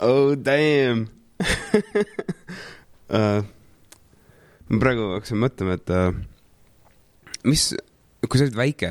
Oh 0.00 0.36
damn 0.36 1.08
uh. 3.08 3.42
ma 4.68 4.80
praegu 4.82 5.12
hakkasin 5.14 5.40
mõtlema, 5.42 5.76
et 5.78 5.92
uh, 5.94 6.10
mis, 7.48 7.70
kui 8.26 8.40
sa 8.40 8.46
olid 8.46 8.58
väike, 8.58 8.90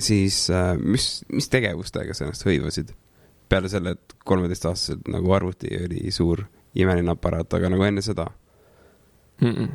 siis 0.00 0.42
uh, 0.52 0.74
mis, 0.80 1.20
mis 1.32 1.50
tegevustega 1.52 2.16
sa 2.16 2.26
ennast 2.26 2.46
hõivasid? 2.48 2.96
peale 3.50 3.66
selle, 3.66 3.96
et 3.96 4.12
kolmeteistaastaselt 4.24 5.08
nagu 5.10 5.32
arvuti 5.34 5.72
oli 5.74 6.04
suur 6.14 6.44
imeline 6.78 7.10
aparaat, 7.10 7.50
aga 7.58 7.70
nagu 7.72 7.82
enne 7.82 8.02
seda 8.06 8.28
mm. 9.40 9.48
-mm. 9.48 9.70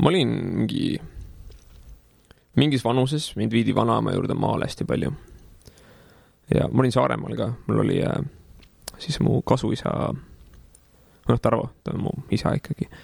ma 0.00 0.08
olin 0.08 0.30
mingi, 0.54 0.86
mingis 2.56 2.84
vanuses, 2.84 3.34
mind 3.36 3.52
viidi 3.52 3.74
vanaema 3.74 4.14
juurde 4.16 4.34
maale 4.34 4.64
hästi 4.64 4.84
palju. 4.84 5.12
ja 6.54 6.68
ma 6.72 6.80
olin 6.80 6.92
Saaremaal 6.92 7.36
ka, 7.36 7.52
mul 7.66 7.84
oli 7.84 8.00
äh, 8.00 8.24
siis 8.98 9.20
mu 9.20 9.42
kasuisa, 9.42 10.14
noh, 11.28 11.40
Tarvo, 11.40 11.68
ta 11.84 11.92
on 11.92 12.00
mu 12.00 12.10
isa 12.30 12.54
ikkagi 12.54 12.88
äh,. 12.88 12.98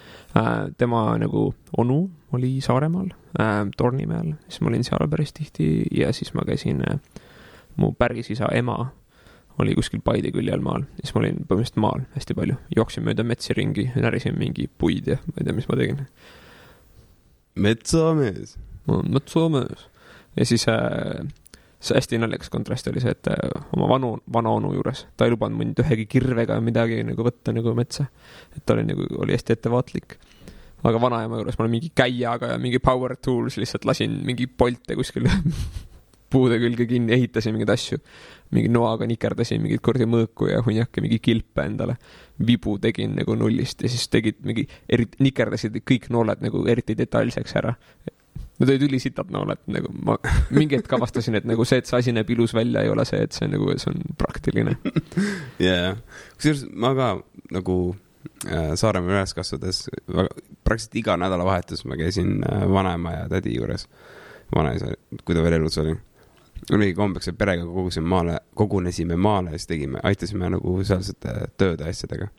Tema 0.77 1.17
nagu 1.19 1.53
onu 1.77 2.09
oli 2.33 2.61
Saaremaal 2.61 3.09
äh,, 3.39 3.65
Tornimäel, 3.77 4.33
siis 4.47 4.61
ma 4.61 4.71
olin 4.71 4.83
seal 4.87 5.07
päris 5.11 5.33
tihti 5.33 5.83
ja 5.91 6.13
siis 6.13 6.33
ma 6.33 6.45
käisin 6.47 6.81
äh,, 6.87 6.99
mu 7.75 7.91
pärisisa 7.91 8.47
ema 8.55 8.91
oli 9.59 9.75
kuskil 9.75 10.01
Paide 10.03 10.31
külje 10.31 10.53
all 10.53 10.63
maal, 10.63 10.85
siis 11.01 11.13
ma 11.13 11.21
olin 11.21 11.41
põhimõtteliselt 11.43 11.81
maal 11.83 12.05
hästi 12.15 12.37
palju, 12.37 12.57
jooksin 12.75 13.05
mööda 13.05 13.25
metsi 13.27 13.53
ringi, 13.57 13.89
närisin 13.95 14.37
mingi 14.39 14.67
puid 14.67 15.11
ja 15.11 15.19
ma 15.27 15.37
ei 15.37 15.47
tea, 15.47 15.57
mis 15.57 15.67
ma 15.69 15.77
tegin. 15.79 16.05
metsamees. 17.55 18.57
metsamees. 18.87 19.87
ja 20.39 20.45
siis 20.47 20.67
äh, 20.71 21.27
see 21.81 21.97
hästi 21.97 22.19
naljakas 22.21 22.51
kontrast 22.53 22.87
oli 22.91 23.01
see, 23.03 23.13
et 23.15 23.29
äh, 23.31 23.63
oma 23.75 23.89
vanu, 23.89 24.13
vanaonu 24.33 24.73
juures 24.75 25.05
ta 25.17 25.25
ei 25.25 25.33
lubanud 25.33 25.57
mind 25.57 25.81
ühegi 25.83 26.05
kirvega 26.09 26.59
midagi 26.61 27.01
nagu 27.07 27.25
võtta 27.25 27.53
nagu 27.55 27.73
metsa. 27.77 28.05
et 28.55 28.65
ta 28.65 28.75
oli 28.77 28.85
nagu, 28.89 29.07
oli 29.23 29.35
hästi 29.37 29.57
ettevaatlik. 29.57 30.17
aga 30.83 31.01
vanaema 31.01 31.41
juures 31.41 31.57
ma 31.59 31.69
mingi 31.71 31.91
käiaga 31.95 32.53
ja 32.53 32.59
mingi 32.61 32.79
power 32.79 33.17
tools 33.17 33.57
lihtsalt 33.57 33.85
lasin 33.89 34.21
mingi 34.25 34.47
polte 34.47 34.97
kuskil 34.99 35.29
puude 36.31 36.57
külge 36.61 36.87
kinni, 36.87 37.13
ehitasin 37.17 37.55
mingeid 37.55 37.73
asju. 37.73 37.99
mingi 38.51 38.67
noaga 38.71 39.07
nikerdasin 39.07 39.61
mingit 39.63 39.81
kuradi 39.83 40.07
mõõku 40.11 40.49
ja 40.51 40.61
hunniake 40.63 41.03
mingi 41.03 41.19
kilpe 41.23 41.65
endale. 41.65 41.97
vibu 42.47 42.77
tegin 42.81 43.15
nagu 43.17 43.35
nullist 43.35 43.83
ja 43.83 43.89
siis 43.89 44.07
tegid 44.09 44.39
mingi, 44.45 44.67
eriti 44.89 45.23
nikerdasid 45.23 45.77
kõik 45.81 46.09
nooled 46.13 46.41
nagu 46.45 46.65
eriti 46.67 46.95
detailseks 46.97 47.55
ära. 47.61 47.75
Need 48.61 48.69
olid 48.75 48.85
ülisitad 48.85 49.31
nooled, 49.33 49.61
nagu 49.73 49.89
ma 50.05 50.17
mingi 50.57 50.77
hetk 50.77 50.93
avastasin, 50.97 51.39
et 51.39 51.47
nagu 51.49 51.65
see, 51.65 51.81
et 51.81 51.89
see 51.89 51.97
asi 51.97 52.13
näeb 52.13 52.29
ilus 52.35 52.53
välja, 52.53 52.83
ei 52.85 52.91
ole 52.93 53.05
see, 53.09 53.23
et 53.25 53.33
see 53.33 53.49
nagu, 53.49 53.71
see 53.81 53.89
on 53.89 54.03
praktiline. 54.21 54.77
jaa, 55.67 55.95
kusjuures 56.37 56.67
ma 56.71 56.93
ka 56.97 57.09
nagu 57.57 57.77
äh, 58.45 58.73
Saaremaal 58.79 59.17
üles 59.17 59.33
kasvades 59.37 59.83
praktiliselt 60.07 60.99
iga 61.01 61.17
nädalavahetus 61.17 61.83
ma 61.89 61.97
käisin 61.99 62.39
äh, 62.45 62.67
vanaema 62.69 63.15
ja 63.15 63.25
tädi 63.31 63.55
juures, 63.57 63.87
vanaisa, 64.55 64.93
kui 65.25 65.35
ta 65.35 65.43
veel 65.43 65.57
elus 65.57 65.79
oli. 65.81 65.95
oligi 66.71 66.93
kombeks, 66.93 67.31
et 67.31 67.37
perega 67.37 67.65
kogusime 67.65 68.07
maale, 68.07 68.37
kogunesime 68.55 69.17
maale 69.17 69.55
ja 69.55 69.59
siis 69.59 69.73
tegime, 69.73 69.99
aitasime 70.03 70.53
nagu 70.53 70.77
sealsete 70.85 71.49
tööde 71.57 71.89
asjadega. 71.89 72.29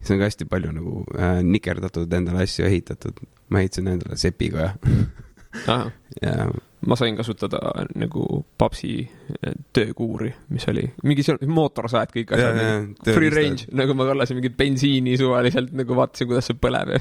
Siis 0.00 0.14
on 0.14 0.22
ka 0.22 0.30
hästi 0.30 0.48
palju 0.50 0.72
nagu 0.76 1.04
äh, 1.16 1.38
nikerdatud 1.46 2.12
endale 2.16 2.46
asju 2.46 2.66
ehitatud, 2.66 3.20
ma 3.52 3.62
ehitasin 3.62 3.92
endale 3.94 4.18
sepikoja 4.20 4.72
ja 6.24 6.50
ma 6.86 6.96
sain 6.96 7.16
kasutada 7.16 7.58
nagu 7.98 8.24
papsi 8.58 8.92
eh, 9.04 9.56
töökuuri, 9.76 10.30
mis 10.54 10.64
oli 10.72 10.86
mingi 11.04 11.24
seal 11.26 11.40
mootorsajad 11.44 12.14
kõik 12.14 12.32
Ja, 12.32 12.38
asjad 12.38 12.60
ja,, 12.62 13.16
free 13.16 13.32
range, 13.34 13.66
nagu 13.76 13.96
ma 13.98 14.06
kallasin 14.08 14.38
mingit 14.38 14.56
bensiini 14.58 15.16
suvaliselt 15.20 15.74
nagu 15.76 15.98
vaatasin, 15.98 16.30
kuidas 16.30 16.48
see 16.48 16.56
põleb. 16.60 16.94
Ja 16.96 17.00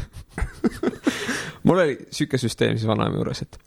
mul 1.67 1.83
oli 1.85 1.95
sihuke 2.11 2.41
süsteem 2.41 2.75
siis 2.75 2.89
vanaema 2.89 3.21
juures, 3.21 3.45
et 3.45 3.59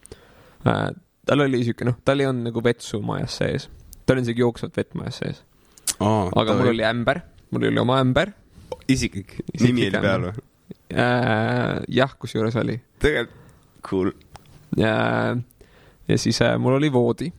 äh, 0.68 0.90
tal 1.28 1.46
oli 1.46 1.62
sihuke 1.64 1.88
noh, 1.88 1.96
tal 2.04 2.20
ei 2.20 2.28
olnud 2.28 2.50
nagu 2.50 2.64
vetsu 2.64 3.00
majas 3.06 3.38
sees, 3.40 3.70
tal 4.04 4.18
oli 4.18 4.26
isegi 4.28 4.44
jooksvat 4.44 4.76
vett 4.82 4.92
majas 4.98 5.22
sees, 5.22 5.42
oh, 5.96 6.28
aga 6.28 6.58
mul 6.58 6.74
oli 6.74 6.84
ämber, 6.88 7.24
mul 7.54 7.70
oli 7.70 7.84
oma 7.86 8.02
ämber 8.04 8.36
isiklik, 8.88 9.36
nimi 9.60 9.88
oli 9.88 10.00
peal 10.02 10.26
või? 10.28 10.44
äh,, 10.92 11.78
jah, 11.88 12.14
kusjuures 12.18 12.56
oli 12.60 12.78
tegelikult 13.02 13.40
cool. 13.88 14.12
ja, 14.76 15.36
ja 16.08 16.18
siis 16.18 16.40
äh, 16.42 16.58
mul 16.58 16.78
oli 16.78 16.92
voodi. 16.92 17.32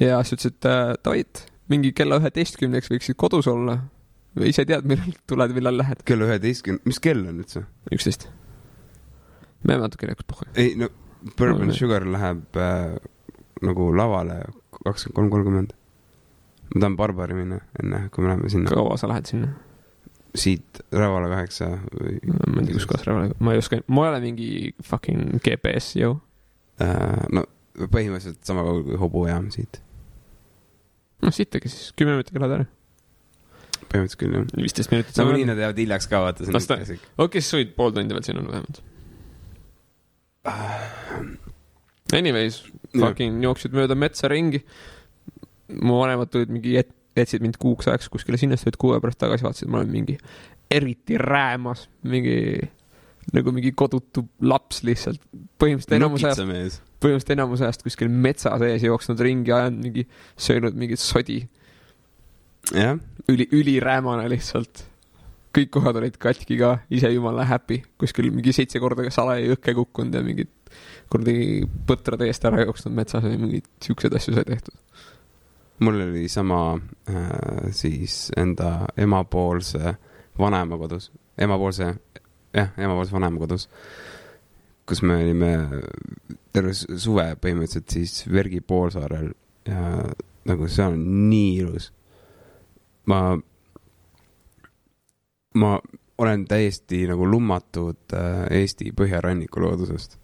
ja 0.00 0.22
siis 0.24 0.38
ütles, 0.38 0.52
et 0.54 0.68
äh, 0.70 0.94
Tait, 1.02 1.44
mingi 1.68 1.92
kella 1.92 2.18
üheteistkümneks 2.22 2.90
võiksid 2.92 3.18
kodus 3.20 3.48
olla. 3.50 3.78
ise 4.44 4.64
tead, 4.68 4.86
millal 4.88 5.12
tuled, 5.26 5.54
millal 5.56 5.78
lähed. 5.80 6.04
kella 6.08 6.28
üheteistkümne, 6.30 6.80
mis 6.88 7.00
kell 7.02 7.26
on 7.26 7.42
üldse? 7.44 7.64
üksteist. 7.94 8.28
me 9.64 9.74
jääme 9.74 9.88
natuke 9.88 10.10
rääkis 10.10 10.28
pohhu. 10.28 10.48
ei 10.56 10.74
no 10.78 10.88
Bourbon 11.36 11.66
No, 11.66 11.74
Sugar 11.74 12.04
läheb 12.06 12.56
äh, 12.56 12.94
nagu 13.62 13.90
lavale 13.96 14.44
kakskümmend 14.84 15.14
kolm, 15.16 15.30
kolmkümmend. 15.30 15.72
ma 16.74 16.80
tahan 16.80 16.96
Barbari 16.96 17.34
minna 17.34 17.58
enne, 17.82 18.04
kui 18.14 18.22
me 18.24 18.30
läheme 18.32 18.48
sinna. 18.52 18.70
kaua 18.70 18.96
sa 18.96 19.08
lähed 19.10 19.26
sinna? 19.26 19.48
Siit 20.36 20.80
Rävala 20.92 21.28
kaheksa 21.32 21.70
või 21.92 22.18
ma 22.26 22.62
ei 22.62 22.68
tea, 22.68 22.76
kus 22.76 22.88
kohas 22.88 23.06
Rävala, 23.08 23.36
ma 23.44 23.54
ei 23.54 23.62
oska, 23.62 23.80
ma 23.88 24.06
ei 24.06 24.12
ole 24.12 24.22
mingi 24.24 24.48
fucking 24.84 25.38
GPS 25.44 25.94
jõu. 26.00 26.18
äh,. 26.82 27.22
no 27.32 27.44
põhimõtteliselt 27.78 28.42
sama 28.46 28.64
kaugel 28.66 28.84
kui 28.88 28.98
hobujaam 29.00 29.48
siit. 29.54 29.80
noh, 31.24 31.34
siit 31.34 31.54
äkki 31.58 31.70
siis 31.72 31.94
kümme 31.98 32.16
minutit 32.16 32.36
elad 32.38 32.58
ära. 32.58 32.68
põhimõtteliselt 33.86 34.20
küll 34.22 34.36
jah. 34.36 34.46
viisteist 34.58 34.92
minutit 34.94 35.16
nagunii 35.20 35.44
saame. 35.44 35.52
nad 35.52 35.64
jäävad 35.64 35.82
hiljaks 35.84 36.10
ka 36.10 36.22
vaata. 36.26 36.52
Las 36.54 36.68
ta- 36.70 36.80
okei, 37.24 37.42
siis 37.42 37.56
võid 37.60 37.74
pool 37.78 37.96
tundi 37.96 38.16
veel 38.16 38.26
siin 38.26 38.42
olla 38.42 38.56
vähemalt. 38.58 38.84
Anyways, 42.16 42.62
fucking 42.94 43.42
jooksid 43.44 43.74
mööda 43.76 43.96
metsa 43.98 44.30
ringi. 44.32 44.62
mu 45.68 45.98
vanemad 46.00 46.30
tulid 46.32 46.48
mingi, 46.48 46.78
jätsid 47.22 47.44
mind 47.44 47.58
kuuks 47.60 47.88
ajaks 47.90 48.08
kuskile 48.12 48.40
sinna, 48.40 48.56
siis 48.56 48.68
tulid 48.68 48.80
kuu 48.80 48.94
aja 48.94 49.02
pärast 49.04 49.20
tagasi, 49.22 49.46
vaatasid, 49.46 49.70
ma 49.72 49.80
olen 49.82 49.92
mingi 49.92 50.18
eriti 50.70 51.18
räämas, 51.20 51.86
mingi 52.08 52.38
nagu 53.34 53.52
mingi 53.52 53.72
kodutu 53.76 54.24
laps 54.40 54.82
lihtsalt. 54.86 55.20
põhimõtteliselt 55.60 55.96
enamus 55.98 56.24
ajast, 56.24 56.82
põhimõtteliselt 57.02 57.34
enamus 57.36 57.64
ajast 57.64 57.84
kuskil 57.84 58.12
metsa 58.12 58.54
sees 58.62 58.84
jooksnud 58.86 59.20
ringi, 59.24 59.52
ajanud 59.54 59.88
mingi, 59.88 60.06
söönud 60.40 60.78
mingit 60.78 61.02
sodi, 61.02 61.42
üli, 62.72 63.48
üliräämane 63.52 64.28
lihtsalt. 64.32 64.86
kõik 65.58 65.70
kohad 65.74 65.96
olid 65.96 66.16
katki 66.20 66.58
ka, 66.60 66.74
ise 66.92 67.08
jumala 67.10 67.44
happy, 67.48 67.80
kuskil 67.98 68.28
mingi 68.30 68.52
seitse 68.54 68.78
korda 68.78 69.06
ka 69.06 69.10
salaja 69.10 69.48
jõkke 69.48 69.74
kukkunud 69.74 70.14
ja 70.14 70.20
mingid 70.22 70.52
kuradi 71.10 71.64
põtrad 71.88 72.22
eest 72.26 72.44
ära 72.44 72.60
jooksnud 72.66 72.94
metsas 72.94 73.24
ja 73.24 73.38
mingeid 73.40 73.66
siukseid 73.82 74.14
asju 74.14 74.36
sai 74.36 74.44
tehtud. 74.48 74.76
Mul 75.78 76.00
oli 76.00 76.28
sama 76.28 76.60
äh, 76.74 77.70
siis 77.70 78.32
enda 78.36 78.86
emapoolse 78.96 79.94
vanaema 80.38 80.78
kodus, 80.78 81.12
emapoolse, 81.38 81.94
jah, 82.54 82.72
emapoolse 82.78 83.12
vanaema 83.12 83.38
kodus, 83.38 83.68
kus 84.86 85.02
me 85.02 85.16
olime 85.22 85.52
terve 86.52 86.72
suve 86.74 87.26
põhimõtteliselt 87.42 87.92
siis 87.92 88.22
Vergi 88.32 88.60
poolsaarel 88.60 89.30
ja 89.68 89.82
nagu 90.48 90.68
see 90.68 90.86
on 90.86 91.02
nii 91.28 91.54
ilus. 91.60 91.92
ma, 93.06 93.20
ma 95.54 95.78
olen 96.18 96.46
täiesti 96.48 97.06
nagu 97.08 97.26
lummatud 97.30 98.14
äh, 98.14 98.46
Eesti 98.60 98.92
põhjaranniku 98.96 99.62
loodusest. 99.62 100.18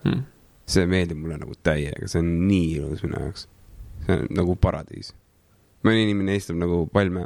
Hmm. 0.00 0.22
see 0.70 0.86
meeldib 0.86 1.18
mulle 1.18 1.36
nagu 1.36 1.52
täiega, 1.66 2.06
see 2.08 2.20
on 2.22 2.28
nii 2.46 2.68
ilus 2.78 3.02
minu 3.04 3.18
jaoks. 3.18 3.48
Nagu 4.30 4.56
paradiis. 4.56 5.14
mõni 5.84 6.04
inimene 6.04 6.36
istub 6.36 6.58
nagu 6.60 6.82
palme, 6.92 7.24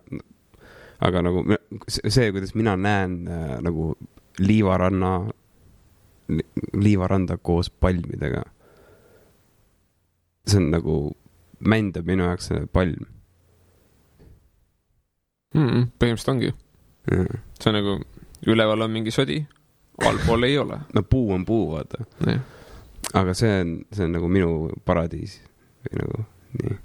aga 1.02 1.22
nagu 1.26 1.42
see, 1.88 2.30
kuidas 2.32 2.54
mina 2.54 2.76
näen 2.78 3.16
äh, 3.28 3.56
nagu 3.64 3.94
liivaranna, 4.38 5.12
liivaranda 6.72 7.36
koos 7.36 7.70
palmidega. 7.70 8.44
see 10.46 10.60
on 10.60 10.70
nagu, 10.70 11.16
mändab 11.60 12.06
minu 12.06 12.26
jaoks 12.28 12.50
see 12.50 12.66
palm. 12.72 13.06
Mm, 15.54 15.86
põhimõtteliselt 15.98 16.32
ongi, 16.34 16.50
see 17.08 17.70
on 17.70 17.78
nagu 17.78 17.94
üleval 18.50 18.84
on 18.84 18.92
mingi 18.92 19.14
sodi, 19.14 19.38
allpool 20.04 20.44
ei 20.44 20.58
ole. 20.58 20.78
no 20.94 21.02
puu 21.02 21.32
on 21.32 21.44
puu, 21.48 21.70
vaata, 21.72 22.04
aga 23.14 23.34
see 23.34 23.52
on, 23.60 23.74
see 23.92 24.04
on 24.04 24.16
nagu 24.18 24.28
minu 24.28 24.50
paradiis 24.84 25.38
või 25.86 26.00
nagu 26.02 26.24
nii. 26.62 26.76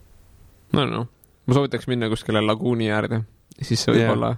no 0.77 0.85
no, 0.89 1.01
ma 1.45 1.57
soovitaks 1.57 1.87
minna 1.91 2.09
kuskile 2.11 2.41
laguuni 2.45 2.91
äärde, 2.93 3.23
siis 3.61 3.83
see 3.83 3.95
võib-olla 3.95 4.35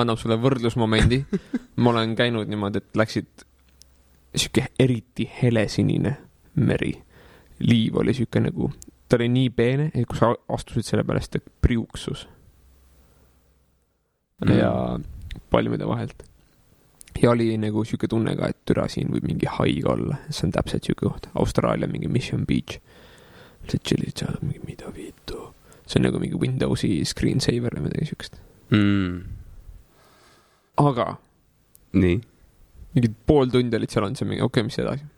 annab 0.00 0.18
sulle 0.20 0.38
võrdlusmomendi. 0.40 1.22
ma 1.82 1.94
olen 1.94 2.16
käinud 2.18 2.50
niimoodi, 2.50 2.82
et 2.82 3.00
läksid 3.02 3.46
sihuke 4.34 4.68
eriti 4.78 5.26
helesinine 5.42 6.16
meri. 6.54 6.94
liiv 7.60 7.96
oli 8.00 8.14
sihuke 8.14 8.40
nagu, 8.40 8.70
ta 9.08 9.18
oli 9.18 9.28
nii 9.28 9.50
peene, 9.50 9.90
et 9.94 10.06
kui 10.08 10.16
sa 10.16 10.30
astusid 10.48 10.86
selle 10.86 11.04
siis 11.04 11.28
ta 11.34 11.42
priuksus 11.60 12.28
Mm. 14.46 14.58
ja 14.58 14.98
palmide 15.50 15.86
vahelt. 15.86 16.22
ja 17.22 17.30
oli 17.30 17.58
nagu 17.58 17.84
sihuke 17.84 18.08
tunne 18.08 18.36
ka, 18.36 18.48
et 18.48 18.56
türa 18.64 18.86
siin 18.88 19.10
võib 19.12 19.26
mingi 19.28 19.46
haig 19.46 19.84
olla, 19.86 20.16
see 20.30 20.46
on 20.46 20.54
täpselt 20.54 20.86
sihuke 20.86 21.04
koht, 21.04 21.26
Austraalia 21.34 21.88
mingi 21.88 22.08
Mission 22.08 22.46
Beach. 22.46 22.78
Lihtsalt 23.64 23.86
chill'id 23.86 24.22
seal, 24.22 24.38
mingi 24.44 24.62
mida 24.66 24.92
vittu. 24.94 25.50
see 25.86 25.98
on 26.00 26.06
nagu 26.06 26.20
mingi 26.22 26.38
Windowsi 26.38 26.92
screensaver 27.08 27.76
või 27.76 27.88
midagi 27.88 28.10
siukest. 28.12 28.40
mm.. 28.74 29.18
aga 30.84 31.08
nii, 32.00 32.20
mingi 32.94 33.12
pool 33.26 33.50
tundi 33.50 33.76
olid 33.76 33.90
seal 33.90 34.06
olnud, 34.06 34.20
see 34.20 34.26
on 34.26 34.32
mingi 34.34 34.46
okei 34.46 34.60
okay,, 34.62 34.68
mis 34.70 34.80
edasi. 34.82 35.10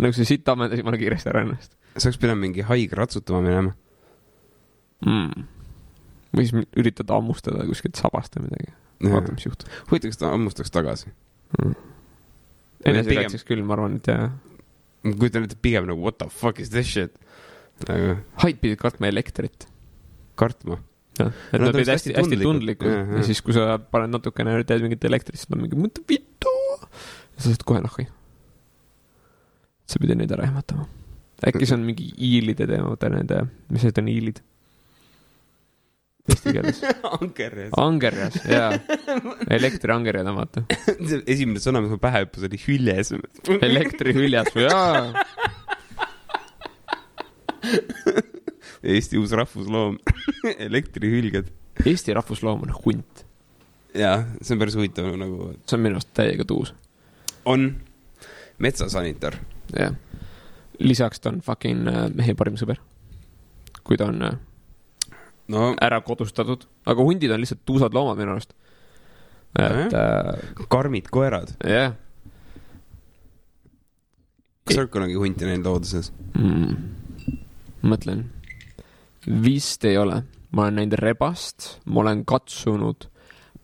nagu 0.00 0.16
see 0.16 0.32
sitt 0.34 0.48
ammendas 0.48 0.80
jumala 0.80 1.00
kiiresti 1.00 1.32
ära 1.32 1.44
ennast 1.46 1.76
sa 1.96 2.08
oleks 2.08 2.20
pidanud 2.20 2.40
mingi 2.40 2.64
haige 2.66 2.96
ratsutama 2.96 3.40
minema. 3.44 3.72
mm.. 5.06 5.46
või 6.36 6.46
siis 6.46 6.68
üritad 6.78 7.10
hammustada 7.10 7.66
kuskilt 7.68 7.98
sabast 7.98 8.36
või 8.36 8.48
midagi, 8.48 8.74
vaata, 9.10 9.34
mis 9.34 9.46
juhtub 9.46 9.72
huvitav, 9.90 10.12
kas 10.12 10.20
ta 10.20 10.34
hammustaks 10.34 10.74
tagasi? 10.74 11.12
mm.. 11.58 11.74
Enesekaitseks 12.90 13.44
küll, 13.44 13.60
ma 13.66 13.76
arvan, 13.76 13.98
et 13.98 14.06
jah. 14.08 14.30
Ma 15.04 15.16
kujutan 15.16 15.46
ette 15.48 15.58
pigem 15.64 15.88
nagu 15.88 16.04
what 16.04 16.18
the 16.20 16.28
fuck 16.28 16.60
is 16.60 16.70
this 16.74 16.88
shit. 16.90 17.16
nagu 17.88 18.18
haid 18.44 18.60
pidid 18.62 18.80
kartma 18.80 19.08
elektrit. 19.12 19.66
kartma. 20.36 20.80
jah, 21.18 21.32
et 21.52 21.60
Nad 21.60 21.74
olid 21.74 21.88
hästi 21.92 22.14
hästi, 22.16 22.40
tundlikud. 22.42 22.88
ja 22.90 23.02
jah. 23.04 23.24
siis, 23.28 23.42
kui 23.44 23.56
sa 23.56 23.78
paned 23.78 24.12
natukene, 24.14 24.56
teed 24.68 24.84
mingit 24.86 25.04
elektrit, 25.08 25.40
siis 25.40 25.50
nad 25.50 25.58
on 25.58 25.66
mingi, 25.66 25.80
mõtle 25.80 26.04
vittu. 26.08 26.54
ja 26.84 27.40
sa 27.40 27.48
saad 27.48 27.66
kohe 27.68 27.82
nahhi. 27.84 28.06
sa 29.88 30.02
pidid 30.02 30.20
neid 30.20 30.36
ära 30.36 30.48
ehmatama. 30.48 30.86
äkki 31.40 31.66
see 31.66 31.78
on 31.78 31.86
mingi 31.88 32.12
iilide 32.16 32.68
teema, 32.68 32.92
vaata 32.92 33.12
nende, 33.12 33.44
mis 33.72 33.86
need 33.88 34.00
on 34.02 34.12
iilid? 34.12 34.44
Eesti 36.30 36.52
keeles. 36.54 36.80
angerjas. 37.18 37.72
angerjas, 37.76 38.36
jaa. 38.48 38.72
elektriangerjad 39.58 40.30
on 40.30 40.38
vaata. 40.38 40.64
esimene 41.26 41.62
sõna, 41.62 41.82
mis 41.82 41.92
mul 41.94 42.02
pähe 42.02 42.24
hüppas, 42.24 42.46
oli 42.46 42.60
hüljes. 42.62 43.12
elektrihüljas, 43.68 44.52
jaa. 44.60 45.24
Eesti 48.80 49.20
uus 49.20 49.32
rahvusloom, 49.36 49.98
elektrihülged. 50.56 51.50
Eesti 51.84 52.14
rahvusloom 52.16 52.64
on 52.68 52.76
hunt. 52.84 53.26
jaa, 53.96 54.22
see 54.38 54.54
on 54.54 54.60
päris 54.62 54.76
huvitav 54.78 55.08
nagu. 55.18 55.50
see 55.66 55.76
on 55.76 55.82
minu 55.82 55.98
arust 55.98 56.12
täiega 56.14 56.46
tuus. 56.46 56.74
on 57.44 57.72
metsasanitar. 58.62 59.34
jah. 59.74 59.96
lisaks 60.78 61.20
ta 61.20 61.32
on 61.32 61.40
fucking 61.44 61.88
äh, 61.90 62.06
mehe 62.14 62.36
parim 62.38 62.56
sõber. 62.60 62.78
kui 63.84 63.98
ta 63.98 64.08
on 64.12 64.22
äh, 64.22 64.38
no. 65.50 65.70
ära 65.82 66.00
kodustatud, 66.06 66.66
aga 66.88 67.06
hundid 67.06 67.32
on 67.34 67.42
lihtsalt 67.42 67.64
tuusad 67.68 67.94
loomad 67.96 68.20
minu 68.20 68.34
arust. 68.34 68.54
et 69.58 69.96
äh, 69.96 70.32
karmid 70.70 71.10
koerad. 71.10 71.54
jah. 71.66 71.96
Kas 74.64 74.76
sa 74.76 74.84
oled 74.84 74.92
kunagi 74.94 75.16
hunti 75.18 75.48
näinud 75.48 75.66
looduses? 75.66 76.12
mm,, 76.38 76.76
mõtlen, 77.90 78.24
vist 79.26 79.84
ei 79.88 79.98
ole, 79.98 80.22
ma 80.54 80.66
olen 80.66 80.80
näinud 80.82 80.98
rebast, 81.00 81.72
ma 81.90 82.04
olen 82.04 82.24
katsunud 82.28 83.08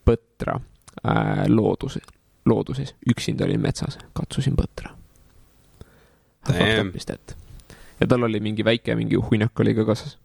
põtra 0.06 0.58
äh, 0.58 1.46
looduse, 1.52 2.02
looduses, 2.46 2.94
üksinda 3.10 3.46
olin 3.46 3.62
metsas, 3.62 3.98
katsusin 4.16 4.58
põtra. 4.58 4.92
Ja 8.00 8.06
tal 8.06 8.26
oli 8.26 8.40
mingi 8.44 8.64
väike, 8.64 8.94
mingi 8.98 9.18
hunnak 9.18 9.60
oli 9.60 9.74
ka 9.74 9.86
kaasas. 9.88 10.18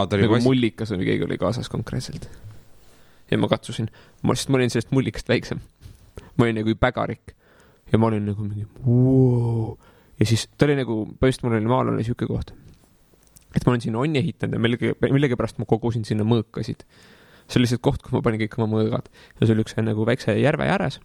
Oli 0.00 0.26
nagu 0.26 0.36
poiss. 0.36 0.46
mullikas 0.46 0.92
või 0.94 1.06
keegi 1.10 1.26
oli 1.28 1.38
kaasas 1.40 1.68
konkreetselt. 1.72 2.28
ja 3.30 3.38
ma 3.38 3.48
katsusin, 3.48 3.88
ma, 4.22 4.36
sest 4.36 4.52
ma 4.52 4.60
olin 4.60 4.72
sellest 4.72 4.92
mullikast 4.94 5.28
väiksem. 5.28 5.60
ma 6.36 6.46
olin 6.46 6.60
nagu 6.62 6.74
pägarik 6.80 7.34
ja 7.92 8.00
ma 8.00 8.08
olin 8.08 8.26
nagu 8.30 8.44
mingi 8.46 8.66
wow. 8.86 9.76
ja 10.20 10.26
siis 10.28 10.48
ta 10.56 10.68
oli 10.68 10.78
nagu, 10.80 11.02
põhimõtteliselt 11.12 11.46
mul 11.48 11.58
oli 11.58 11.72
maal 11.72 11.92
oli 11.94 12.06
sihuke 12.06 12.28
koht, 12.30 12.54
et 13.52 13.66
ma 13.66 13.74
olen 13.74 13.84
sinna 13.84 14.00
onni 14.02 14.22
ehitanud 14.22 14.56
ja 14.56 14.62
millegi, 14.62 14.94
millegipärast 15.04 15.60
ma 15.60 15.68
kogusin 15.68 16.06
sinna 16.08 16.24
mõõkasid. 16.28 16.86
see 17.46 17.60
oli 17.60 17.66
lihtsalt 17.66 17.84
koht, 17.84 18.02
kus 18.04 18.14
ma 18.16 18.22
panin 18.24 18.40
kõik 18.40 18.58
oma 18.60 18.70
mõõgad 18.76 19.12
ja 19.12 19.46
see 19.46 19.54
oli 19.56 19.66
üks 19.66 19.76
nagu 19.82 20.08
väikse 20.08 20.36
järve 20.40 20.68
ääres 20.68 21.00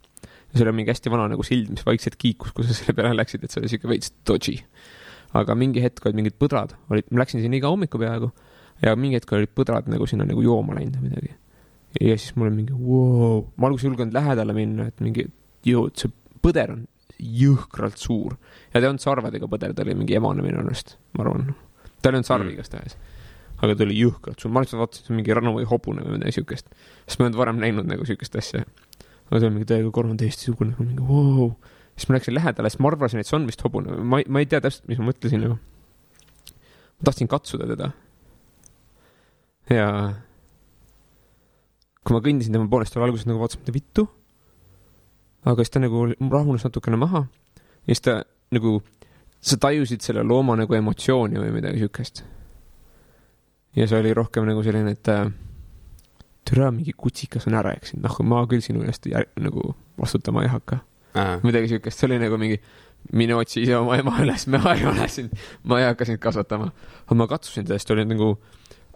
ja 0.52 0.60
seal 0.60 0.70
oli 0.70 0.80
mingi 0.80 0.94
hästi 0.94 1.12
vana 1.12 1.28
nagu 1.34 1.44
sild, 1.44 1.68
mis 1.74 1.84
vaikselt 1.86 2.16
kiikus, 2.20 2.54
kui 2.56 2.64
sa 2.64 2.76
selle 2.76 2.96
peale 2.96 3.16
läksid, 3.18 3.44
et 3.44 3.52
see 3.52 3.60
oli 3.62 3.72
siuke 3.72 3.90
veits 3.90 4.14
dodgy. 4.26 4.62
aga 5.36 5.54
mingi 5.58 5.82
hetk 5.84 6.06
olid 6.08 6.16
mingid 6.16 6.38
põdrad, 6.40 6.72
olid, 6.88 7.04
ma 7.12 7.20
läksin 7.20 7.42
sinna 7.44 7.58
iga 7.58 7.68
hommiku 7.68 8.00
peaaegu 8.00 8.30
ja 8.82 8.94
mingi 8.96 9.18
hetk 9.18 9.32
olid 9.34 9.52
põdrad 9.56 9.88
nagu 9.90 10.06
sinna 10.06 10.26
nagu 10.28 10.42
jooma 10.44 10.76
läinud 10.78 11.00
või 11.00 11.10
midagi. 11.10 11.34
ja 12.00 12.16
siis 12.18 12.36
mul 12.36 12.50
oli 12.50 12.60
mingi 12.60 12.76
wow., 12.76 13.42
ma 13.56 13.70
alguses 13.70 13.86
ei 13.86 13.92
julgenud 13.92 14.14
lähedale 14.14 14.54
minna, 14.56 14.88
et 14.92 15.00
mingi, 15.04 15.26
jõu, 15.66 15.88
see 15.98 16.12
põder 16.44 16.74
on 16.76 16.86
jõhkralt 17.18 17.98
suur. 17.98 18.36
ja 18.70 18.78
ta 18.78 18.84
ei 18.84 18.90
olnud 18.90 19.02
sarvedega 19.02 19.48
põder, 19.50 19.74
ta 19.74 19.84
oli 19.86 19.96
mingi 19.98 20.16
emane 20.18 20.44
minu 20.44 20.60
arust, 20.62 20.96
ma 21.16 21.24
arvan. 21.24 21.54
ta 22.00 22.10
ei 22.10 22.14
olnud 22.14 22.28
sarvi 22.28 22.50
Mm. 22.50 22.54
igastahes. 22.54 22.96
aga 23.58 23.74
ta 23.74 23.84
oli 23.84 23.96
jõhkralt 23.98 24.38
suur, 24.40 24.52
ma 24.52 24.62
lihtsalt 24.62 24.80
vaatasin, 24.80 25.02
et 25.02 25.06
see 25.06 25.14
on 25.14 25.18
mingi 25.18 25.34
rannu 25.34 25.54
või 25.56 25.66
hobune 25.66 26.04
või 26.04 26.18
midagi 26.18 26.38
siukest. 26.38 26.68
sest 27.06 27.18
ma 27.18 27.24
ei 27.24 27.28
olnud 27.28 27.38
varem 27.38 27.58
näinud 27.58 27.90
nagu 27.90 28.06
siukest 28.06 28.36
asja. 28.36 28.64
aga 29.30 29.40
see 29.40 29.46
on 29.46 29.56
mingi 29.56 29.66
täiega 29.66 29.90
korv 29.90 30.10
on 30.10 30.16
täiesti 30.16 30.50
sugune, 30.50 30.76
mingi 30.78 31.02
vau 31.02 31.24
wow.. 31.24 31.50
siis 31.96 32.08
ma 32.08 32.18
läksin 32.18 32.34
lähedale, 32.34 32.70
sest 32.70 32.80
ma 32.80 32.92
arvasin, 32.92 33.20
et 33.20 33.26
see 33.26 33.36
on 33.36 33.46
vist 33.46 33.64
hobune, 33.66 33.96
ma 33.98 34.22
ei, 34.22 34.28
ma 34.28 34.38
ei 34.38 34.46
tea 34.46 34.60
täpselt, 34.60 34.86
mis 34.88 34.98
ma 34.98 35.10
mõtlesin 35.10 35.42
nagu. 35.42 35.58
ma 36.98 37.10
tahtsin 37.10 37.28
katsuda 37.28 37.66
teda. 37.66 37.90
Ja 39.70 39.88
kui 42.04 42.16
ma 42.16 42.22
kõndisin 42.24 42.54
tema 42.54 42.68
poolest, 42.70 42.94
ta 42.94 43.02
alguses 43.04 43.28
nagu 43.28 43.42
vaatas, 43.42 43.60
mida 43.60 43.74
vittu. 43.74 44.06
aga 45.48 45.64
siis 45.64 45.72
ta 45.72 45.80
nagu 45.80 46.06
rahunes 46.08 46.64
natukene 46.64 46.98
maha 47.00 47.26
ja 47.88 47.94
siis 47.94 48.04
ta 48.04 48.22
nagu, 48.54 48.78
sa 49.40 49.56
tajusid 49.60 50.02
selle 50.04 50.24
looma 50.26 50.56
nagu 50.58 50.74
emotsiooni 50.74 51.40
või 51.40 51.52
midagi 51.60 51.84
siukest. 51.84 52.24
ja 53.76 53.86
see 53.86 54.00
oli 54.00 54.14
rohkem 54.14 54.48
nagu 54.48 54.62
selline, 54.64 54.96
et 54.96 55.12
äh, 55.12 55.28
türa 56.48 56.70
mingi 56.72 56.94
kutsikas 56.96 57.46
on 57.46 57.58
ära 57.60 57.74
eksinud, 57.76 58.04
noh, 58.06 58.20
ma 58.24 58.44
küll 58.48 58.64
sinu 58.64 58.84
eest 58.88 59.08
nagu 59.36 59.74
vastutama 59.98 60.44
ei 60.46 60.52
hakka. 60.52 60.80
midagi 61.44 61.74
siukest, 61.74 61.98
see 61.98 62.08
oli 62.08 62.20
nagu 62.22 62.38
mingi 62.40 62.60
mine 63.12 63.36
otsi 63.36 63.62
ise 63.62 63.76
oma 63.78 63.96
ema 64.00 64.16
üles, 64.22 64.46
ma 64.52 64.74
ei 64.74 64.86
ole 64.88 65.08
sind, 65.12 65.34
ma 65.64 65.80
ei 65.80 65.86
hakka 65.88 66.08
sind 66.08 66.20
kasvatama. 66.22 66.72
aga 67.06 67.18
ma 67.20 67.28
katsusin 67.30 67.66
teda, 67.66 67.78
siis 67.78 67.88
ta 67.88 67.94
oli 67.96 68.08
nagu 68.08 68.36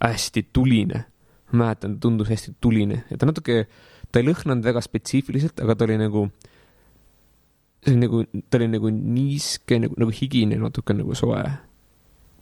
hästi 0.01 0.47
tuline. 0.53 1.05
ma 1.53 1.66
mäletan, 1.66 1.99
ta 1.99 2.07
tundus 2.07 2.30
hästi 2.32 2.55
tuline 2.64 3.03
ja 3.11 3.18
ta 3.20 3.28
natuke, 3.28 3.66
ta 4.09 4.20
ei 4.20 4.24
lõhnanud 4.24 4.64
väga 4.64 4.80
spetsiifiliselt, 4.84 5.61
aga 5.61 5.76
ta 5.76 5.84
oli 5.84 5.99
nagu, 6.01 6.22
see 7.84 7.93
oli 7.93 8.01
nagu, 8.01 8.22
ta 8.49 8.61
oli 8.61 8.68
nagu 8.72 8.93
niiske 8.93 9.80
nagu, 9.84 9.99
nagu 10.01 10.14
higine, 10.16 10.57
natuke 10.62 10.97
nagu 10.97 11.16
soe. 11.18 11.43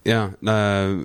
jaa 0.07 0.29
äh,, 0.47 1.01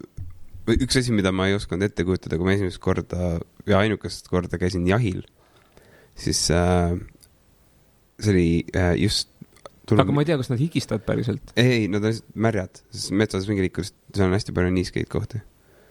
üks 0.73 1.01
asi, 1.01 1.13
mida 1.13 1.33
ma 1.33 1.49
ei 1.49 1.57
osanud 1.57 1.85
ette 1.85 2.05
kujutada, 2.05 2.37
kui 2.37 2.47
ma 2.47 2.53
esimest 2.53 2.81
korda 2.83 3.35
ja 3.65 3.81
ainukest 3.81 4.29
korda 4.29 4.61
käisin 4.61 4.85
jahil, 4.89 5.23
siis 6.13 6.45
äh, 6.53 6.93
see 8.19 8.35
oli 8.35 8.49
äh, 8.77 8.93
just 9.01 9.33
aga 9.93 10.13
ma 10.15 10.23
ei 10.23 10.29
tea, 10.29 10.37
kas 10.39 10.49
nad 10.49 10.61
higistavad 10.61 11.03
päriselt 11.05 11.53
ei, 11.53 11.67
ei, 11.81 11.89
nad 11.91 12.01
on 12.01 12.09
lihtsalt 12.09 12.39
märjad, 12.47 12.81
sest 12.93 13.13
metsas 13.17 13.45
mingi 13.49 13.67
liiklus, 13.67 13.93
seal 14.15 14.29
on 14.29 14.37
hästi 14.37 14.55
palju 14.55 14.73
niiskeid 14.73 15.09
kohti, 15.11 15.41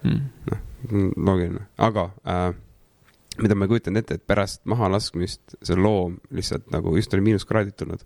mm.. 0.05 1.11
loogiline, 1.17 1.67
aga 1.79 2.09
äh, 2.29 2.55
mida 3.43 3.57
ma 3.57 3.67
ei 3.67 3.73
kujutanud 3.73 4.03
ette, 4.03 4.19
et 4.19 4.27
pärast 4.27 4.63
mahalaskmist 4.71 5.57
see 5.63 5.77
loom 5.79 6.19
lihtsalt 6.35 6.71
nagu 6.75 6.95
just 6.97 7.15
oli 7.17 7.25
miinuskraadid 7.31 7.77
tulnud, 7.79 8.05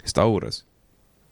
siis 0.00 0.16
ta 0.16 0.26
auras. 0.26 0.64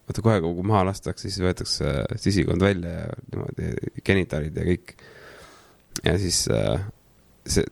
vaata 0.09 0.23
kohe, 0.23 0.41
kui 0.41 0.67
maha 0.67 0.85
lastakse, 0.91 1.29
siis 1.29 1.41
võetakse 1.45 1.93
sisikond 2.21 2.65
välja 2.65 2.91
ja 3.05 3.13
niimoodi 3.31 3.71
genitaalid 4.05 4.57
ja 4.57 4.67
kõik. 4.69 4.97
ja 6.05 6.19
siis 6.19 6.45
äh, 6.53 6.87
see, 7.47 7.65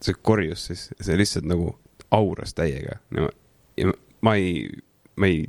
see 0.00 0.20
korjus 0.22 0.68
siis, 0.70 0.88
see 1.00 1.16
lihtsalt 1.16 1.48
nagu 1.48 1.72
auras 2.10 2.54
täiega 2.56 3.00
ja 3.12 3.92
ma 4.24 4.34
ei, 4.34 4.68
ma 5.16 5.28
ei 5.28 5.42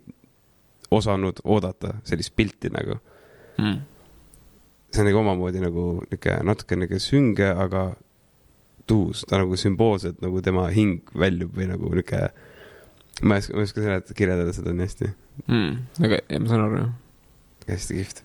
osanud 0.91 1.39
oodata 1.43 1.93
sellist 2.03 2.35
pilti 2.35 2.71
nagu 2.73 2.97
Mm. 3.59 3.79
See 4.89 5.01
on 5.03 5.09
nagu 5.09 5.19
omamoodi 5.21 5.61
nagu 5.63 5.83
niuke 6.09 6.37
natuke 6.45 6.77
niuke 6.79 6.99
sünge, 7.03 7.49
aga 7.51 7.89
tuus, 8.89 9.21
ta 9.29 9.37
nagu 9.37 9.57
sümboolselt 9.59 10.21
nagu 10.23 10.41
tema 10.45 10.67
hing 10.73 11.11
väljub 11.13 11.53
või 11.57 11.67
nagu 11.69 11.91
niuke. 11.93 12.23
ma 13.21 13.35
ei 13.35 13.43
oska, 13.43 13.53
ma 13.53 13.61
ei 13.61 13.67
oska 13.69 13.83
seletada, 13.83 14.15
kirjeldada 14.17 14.53
seda 14.55 14.73
nii 14.75 14.87
hästi, 14.87 15.11
Mm. 15.47 15.75
aga 16.03 16.17
ja, 16.27 16.39
ma 16.43 16.49
saan 16.51 16.61
aru 16.65 16.77
jah 16.81 16.89
hästi 17.69 17.95
kihvt. 17.95 18.23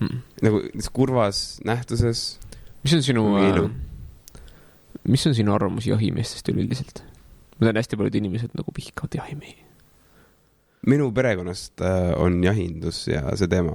mm.. 0.00 0.20
nagu 0.46 0.62
kurvas 0.96 1.60
nähtuses, 1.66 2.38
mis 2.84 2.94
on 2.96 3.02
sinu 3.04 3.24
ilu. 3.42 3.66
äh,, 3.68 4.40
mis 5.04 5.26
on 5.28 5.34
sinu 5.36 5.52
arvamus 5.52 5.86
jahimeestest 5.90 6.48
üleüldiselt? 6.48 7.02
ma 7.58 7.66
tean, 7.66 7.80
hästi 7.82 7.98
paljud 8.00 8.16
inimesed 8.20 8.54
nagu 8.56 8.72
vihkavad 8.76 9.18
jahimehi 9.18 9.56
minu 10.88 11.10
perekonnast 11.12 11.80
äh, 11.84 12.14
on 12.16 12.38
jahindus 12.44 13.02
ja 13.10 13.24
see 13.36 13.48
teema 13.50 13.74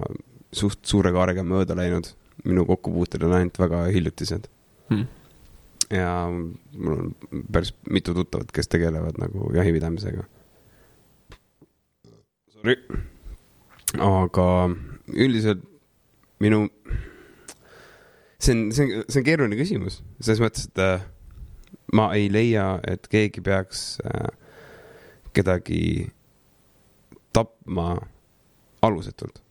suht 0.58 0.86
suure 0.88 1.12
kaarega 1.16 1.44
mööda 1.48 1.76
läinud. 1.78 2.14
minu 2.44 2.66
kokkupuuted 2.66 3.24
on 3.24 3.36
ainult 3.38 3.60
väga 3.62 3.84
hiljutised 3.94 4.48
mm.. 4.90 5.04
ja 5.94 6.08
mul 6.30 6.94
on 6.94 7.12
päris 7.52 7.74
mitu 7.90 8.14
tuttavat, 8.14 8.52
kes 8.52 8.68
tegelevad 8.68 9.20
nagu 9.22 9.52
jahipidamisega. 9.56 10.26
Sorry. 12.56 12.78
aga 14.00 14.48
üldiselt 15.14 15.62
minu, 16.44 16.68
see 18.40 18.56
on, 18.56 18.72
see 18.72 18.84
on, 18.86 19.04
see 19.08 19.22
on 19.22 19.28
keeruline 19.28 19.60
küsimus, 19.60 20.02
selles 20.20 20.42
mõttes, 20.44 20.68
et 20.72 20.82
äh, 20.84 21.06
ma 21.96 22.10
ei 22.18 22.30
leia, 22.32 22.80
et 22.90 23.08
keegi 23.12 23.44
peaks 23.46 23.86
äh, 24.04 24.32
kedagi 25.34 26.10
tapma 27.34 27.96
alusetult. 28.84 29.42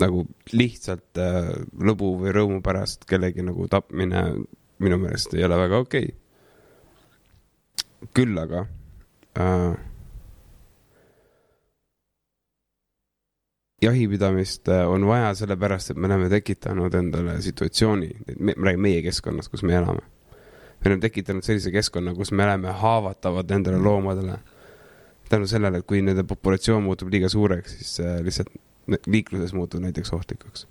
Nagu 0.00 0.24
lihtsalt 0.52 1.20
äh, 1.20 1.52
lõbu 1.76 2.14
või 2.22 2.32
rõõmu 2.32 2.62
pärast 2.64 3.04
kellegi 3.08 3.44
nagu 3.44 3.68
tapmine 3.68 4.22
minu 4.82 4.98
meelest 4.98 5.34
ei 5.36 5.44
ole 5.44 5.58
väga 5.60 5.80
okei 5.84 6.06
okay.. 6.08 6.18
küll 8.16 8.38
aga 8.40 8.64
äh, 9.36 9.74
jahipidamist 13.82 14.68
äh, 14.68 14.88
on 14.88 15.06
vaja 15.06 15.34
sellepärast, 15.34 15.90
et 15.92 16.00
me 16.00 16.08
oleme 16.08 16.30
tekitanud 16.32 16.94
endale 16.94 17.40
situatsiooni, 17.42 18.10
me 18.38 18.54
me 18.56 18.70
räägime 18.70 18.88
meie 18.88 19.02
keskkonnast, 19.02 19.50
kus 19.50 19.62
me 19.62 19.76
elame. 19.76 20.02
me 20.80 20.90
oleme 20.90 21.00
tekitanud 21.00 21.44
sellise 21.44 21.70
keskkonna, 21.70 22.14
kus 22.14 22.32
me 22.32 22.44
oleme 22.44 22.68
haavatavad 22.68 23.50
nendele 23.50 23.78
loomadele. 23.78 24.38
tänu 25.28 25.46
sellele, 25.46 25.78
et 25.78 25.86
kui 25.86 26.02
nende 26.02 26.24
populatsioon 26.24 26.82
muutub 26.82 27.08
liiga 27.12 27.28
suureks, 27.28 27.76
siis 27.78 28.00
äh, 28.00 28.20
lihtsalt 28.24 28.48
liikluses 29.06 29.52
muutub 29.52 29.80
näiteks 29.80 30.12
ohtlikuks. 30.12 30.66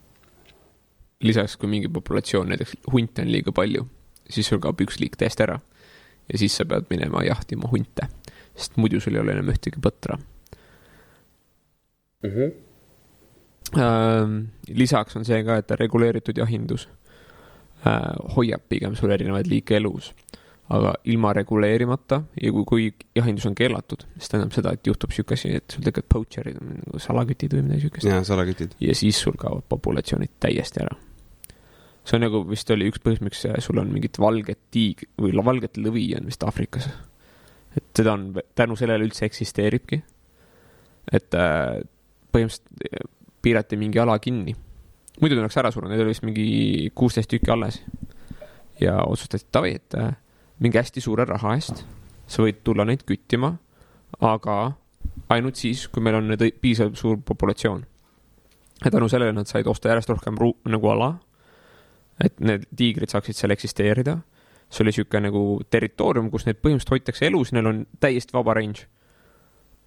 lisaks, 1.22 1.58
kui 1.58 1.70
mingi 1.70 1.90
populatsioon, 1.90 2.50
näiteks 2.50 2.76
hunte 2.92 3.22
on 3.22 3.32
liiga 3.32 3.52
palju, 3.52 3.88
siis 4.30 4.48
sul 4.48 4.60
kaob 4.60 4.82
üks 4.82 5.00
liik 5.00 5.16
täiesti 5.18 5.44
ära. 5.44 5.60
ja 6.34 6.38
siis 6.38 6.58
sa 6.58 6.66
pead 6.66 6.90
minema 6.90 7.24
jahtima 7.24 7.70
hunte, 7.72 8.08
sest 8.56 8.78
muidu 8.78 9.00
sul 9.00 9.16
ei 9.16 9.22
ole 9.22 9.32
enam 9.32 9.50
ühtegi 9.54 9.82
põtra 9.82 10.18
Mm 12.24 12.32
-hmm. 12.32 12.52
lisaks 14.68 15.16
on 15.16 15.26
see 15.26 15.44
ka, 15.44 15.58
et 15.58 15.72
reguleeritud 15.72 16.38
jahindus 16.38 16.90
äh, 17.88 18.36
hoiab 18.36 18.62
pigem 18.70 18.96
sul 18.96 19.10
erinevaid 19.10 19.48
liike 19.48 19.76
elus. 19.76 20.14
Aga 20.72 20.94
ilma 21.12 21.34
reguleerimata 21.36 22.22
ja 22.42 22.52
kui, 22.56 22.66
kui 22.68 22.88
jahindus 23.18 23.46
on 23.50 23.56
keelatud, 23.58 24.06
siis 24.16 24.32
tähendab 24.32 24.56
seda, 24.56 24.74
et 24.76 24.88
juhtub 24.88 25.14
sihuke 25.14 25.36
asi, 25.36 25.54
et 25.60 25.74
sul 25.74 25.84
tekivad 25.86 26.08
poacher'id, 26.14 26.60
nagu 26.62 27.02
salakütid 27.02 27.56
või 27.58 27.66
midagi 27.68 27.88
siukest. 27.88 28.08
ja 28.08 28.22
salakütid. 28.28 28.76
ja 28.84 28.96
siis 28.98 29.20
sul 29.26 29.38
kaovad 29.40 29.66
populatsioonid 29.72 30.38
täiesti 30.44 30.84
ära. 30.86 30.96
see 32.06 32.18
on 32.18 32.26
nagu 32.26 32.44
vist 32.50 32.72
oli 32.74 32.88
üks 32.92 33.04
põhjus, 33.04 33.24
miks 33.26 33.44
sul 33.66 33.82
on 33.84 33.92
mingit 33.94 34.20
valget 34.22 34.62
tiig- 34.74 35.08
või 35.22 35.36
valget 35.38 35.78
lõvi 35.82 36.08
on 36.20 36.30
vist 36.32 36.44
Aafrikas. 36.48 36.88
et 37.76 37.86
seda 37.98 38.16
on, 38.16 38.32
tänu 38.56 38.80
sellele 38.80 39.10
üldse 39.10 39.28
eksisteeribki. 39.28 40.02
et 41.12 41.36
äh, 41.36 41.82
põhimõtteliselt 42.32 42.88
äh, 42.88 43.08
piirati 43.42 43.78
mingi 43.78 44.00
ala 44.00 44.20
kinni. 44.20 44.56
muidu 45.20 45.36
ta 45.36 45.44
oleks 45.44 45.58
ära 45.58 45.72
surnud, 45.72 45.92
neid 45.92 46.06
oli 46.06 46.16
vist 46.16 46.24
mingi 46.24 46.92
kuusteist 46.96 47.30
tükki 47.30 47.52
alles. 47.52 47.84
ja 48.80 49.02
otsustati, 49.04 49.44
et 49.44 49.54
davai, 49.54 49.78
et 49.82 50.00
äh, 50.00 50.14
mingi 50.62 50.78
hästi 50.78 51.02
suure 51.02 51.26
raha 51.26 51.56
eest 51.58 51.84
sa 52.32 52.46
võid 52.46 52.62
tulla 52.64 52.86
neid 52.88 53.04
küttima, 53.08 53.56
aga 54.22 54.58
ainult 55.34 55.60
siis, 55.60 55.88
kui 55.92 56.04
meil 56.04 56.20
on 56.20 56.30
nüüd 56.32 56.44
piisavalt 56.62 57.00
suur 57.00 57.18
populatsioon 57.26 57.84
ja 58.86 58.92
tänu 58.92 59.10
sellele 59.10 59.34
nad 59.34 59.46
said 59.46 59.68
osta 59.68 59.90
järjest 59.90 60.10
rohkem 60.10 60.38
ru-, 60.40 60.58
nagu 60.66 60.90
ala, 60.90 61.12
et 62.24 62.40
need 62.40 62.66
tiigrid 62.78 63.10
saaksid 63.10 63.38
seal 63.38 63.54
eksisteerida. 63.54 64.18
see 64.72 64.84
oli 64.86 64.94
niisugune 64.94 65.28
nagu 65.28 65.42
territoorium, 65.70 66.30
kus 66.32 66.46
neid 66.48 66.62
põhimõtteliselt 66.64 66.94
hoitakse 66.94 67.26
elus, 67.28 67.50
neil 67.52 67.68
on 67.68 67.86
täiesti 68.00 68.34
vaba 68.34 68.54
range. 68.56 68.88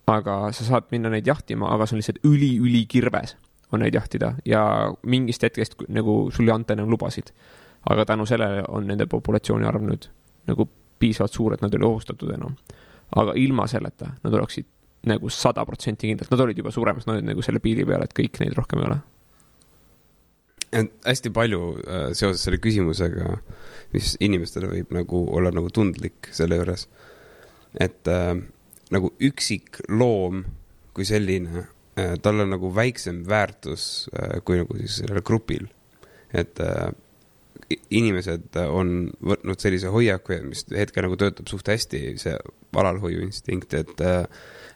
aga 0.07 0.53
sa 0.53 0.65
saad 0.65 0.91
minna 0.91 1.09
neid 1.09 1.27
jahtima, 1.27 1.71
aga 1.73 1.87
see 1.87 1.97
on 1.97 2.03
lihtsalt 2.03 2.25
üli-ülikirves 2.29 3.37
on 3.73 3.81
neid 3.81 3.95
jahtida 3.95 4.35
ja 4.45 4.93
mingist 5.03 5.43
hetkest 5.43 5.75
nagu 5.89 6.31
sul 6.31 6.49
ei 6.49 6.55
anta 6.55 6.73
enam 6.73 6.91
lubasid. 6.91 7.33
aga 7.91 8.05
tänu 8.05 8.27
sellele 8.27 8.65
on 8.69 8.87
nende 8.87 9.07
populatsiooni 9.07 9.67
arv 9.67 9.83
nüüd 9.83 10.09
nagu 10.51 10.69
piisavalt 10.99 11.35
suur, 11.35 11.55
et 11.55 11.65
nad 11.65 11.73
ei 11.73 11.81
ole 11.81 11.91
ohustatud 11.91 12.33
enam. 12.35 12.57
aga 13.15 13.35
ilma 13.39 13.67
selleta 13.71 14.09
nad 14.25 14.35
oleksid 14.35 14.67
nagu 15.07 15.29
sada 15.31 15.65
protsenti 15.69 16.09
kindlalt, 16.09 16.31
nad 16.33 16.41
olid 16.41 16.59
juba 16.59 16.73
suremas, 16.75 17.07
nad 17.07 17.19
olid 17.19 17.29
nagu 17.29 17.43
selle 17.45 17.61
piiri 17.63 17.85
peal, 17.87 18.03
et 18.03 18.17
kõik 18.17 18.41
neid 18.41 18.57
rohkem 18.57 18.81
ei 18.81 18.89
ole. 18.89 18.99
hästi 21.07 21.31
palju 21.31 21.61
äh, 21.85 22.09
seoses 22.19 22.43
selle 22.43 22.59
küsimusega, 22.59 23.37
mis 23.95 24.17
inimestele 24.25 24.73
võib 24.73 24.95
nagu 24.97 25.21
olla 25.37 25.53
nagu 25.55 25.71
tundlik 25.71 26.33
selle 26.35 26.59
juures. 26.59 26.89
et 27.81 28.09
äh, 28.09 28.35
nagu 28.95 29.13
üksik 29.23 29.81
loom 29.89 30.45
kui 30.95 31.07
selline 31.07 31.65
äh,, 31.99 32.17
tal 32.23 32.43
on 32.43 32.53
nagu 32.55 32.71
väiksem 32.75 33.23
väärtus 33.29 34.09
äh, 34.15 34.41
kui 34.45 34.61
nagu 34.61 34.77
siis 34.81 35.01
sellel 35.03 35.23
grupil. 35.23 35.69
et 36.33 36.61
äh, 36.61 36.91
inimesed 37.71 38.59
on 38.65 38.95
võtnud 39.25 39.63
sellise 39.63 39.93
hoiaku, 39.93 40.37
mis 40.49 40.65
hetkel 40.75 41.07
nagu 41.07 41.19
töötab 41.21 41.51
suht 41.51 41.69
hästi, 41.71 42.05
see 42.21 42.37
alalhoiuinstinkt, 42.75 43.77
et 43.81 44.05
äh, 44.05 44.25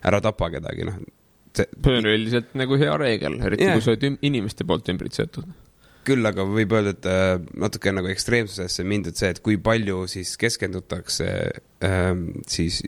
ära 0.09 0.20
tapa 0.24 0.51
kedagi, 0.55 0.86
noh. 0.89 1.01
see 1.59 1.97
on 1.99 2.11
üldiselt 2.11 2.53
nagu 2.59 2.78
hea 2.80 2.95
reegel, 3.01 3.41
eriti 3.45 3.66
yeah. 3.66 3.78
kui 3.78 3.84
sa 3.84 3.95
oled 3.95 4.20
inimeste 4.26 4.68
poolt 4.68 4.91
ümbritsetud 4.93 5.49
küll 6.09 6.24
aga 6.24 6.45
võib 6.49 6.72
öelda, 6.72 6.95
et 6.97 7.09
äh, 7.11 7.34
natuke 7.61 7.93
nagu 7.93 8.09
ekstreemsusesse 8.09 8.84
mindud 8.89 9.18
see, 9.18 9.32
et 9.34 9.43
kui 9.45 9.59
palju 9.61 10.07
siis 10.09 10.36
keskendutakse 10.41 11.28
ähm, 11.84 12.28
siis 12.49 12.80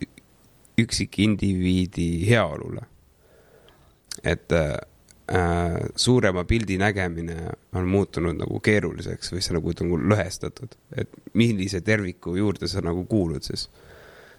üksikindiviidi 0.81 2.25
heaolule. 2.29 2.87
et 4.23 4.51
äh, 4.51 4.73
suurema 5.95 6.43
pildi 6.43 6.75
nägemine 6.81 7.35
on 7.77 7.85
muutunud 7.87 8.35
nagu 8.35 8.59
keeruliseks 8.59 9.31
või 9.31 9.43
see 9.45 9.55
nagu, 9.55 9.73
nagu 9.79 9.99
lõhestatud, 10.11 10.75
et 10.99 11.13
millise 11.39 11.79
terviku 11.85 12.35
juurde 12.35 12.67
sa 12.67 12.83
nagu 12.83 13.05
kuulud 13.07 13.45
siis. 13.45 13.69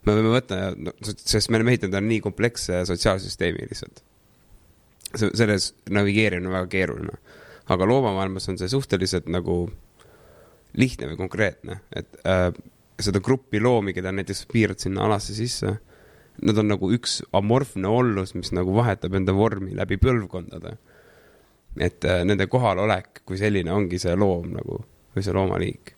me 0.05 0.17
võime 0.19 0.35
võtta 0.35 0.59
no,, 0.77 0.93
sest 1.01 1.49
me 1.51 1.57
oleme 1.61 1.73
ehitanud 1.73 2.09
nii 2.09 2.21
kompleksse 2.21 2.83
sotsiaalsüsteemi 2.89 3.71
lihtsalt. 3.71 4.03
selles 5.17 5.75
navigeerimine 5.91 6.49
on 6.49 6.59
väga 6.59 6.69
keeruline 6.77 7.17
aga 7.71 7.87
loomamaailmas 7.87 8.49
on 8.49 8.59
see 8.59 8.69
suhteliselt 8.71 9.29
nagu 9.31 9.65
lihtne 10.79 11.11
või 11.13 11.19
konkreetne, 11.21 11.79
et 11.95 12.21
äh, 12.27 12.49
seda 13.03 13.21
gruppi 13.25 13.61
loomi, 13.61 13.93
keda 13.97 14.13
näiteks 14.15 14.47
piirad 14.53 14.81
sinna 14.81 15.05
alasse 15.07 15.35
sisse, 15.37 15.77
nad 16.43 16.59
on 16.59 16.71
nagu 16.73 16.89
üks 16.95 17.21
amorfne 17.37 17.89
ollus, 17.89 18.35
mis 18.35 18.53
nagu 18.57 18.75
vahetab 18.75 19.15
enda 19.19 19.35
vormi 19.37 19.77
läbi 19.77 19.99
põlvkondade. 20.01 20.77
et 21.81 22.05
äh, 22.05 22.25
nende 22.25 22.47
kohalolek 22.47 23.23
kui 23.25 23.39
selline 23.41 23.73
ongi 23.73 23.99
see 23.99 24.17
loom 24.17 24.51
nagu 24.53 24.83
või 25.15 25.25
see 25.25 25.35
loomaliik. 25.37 25.95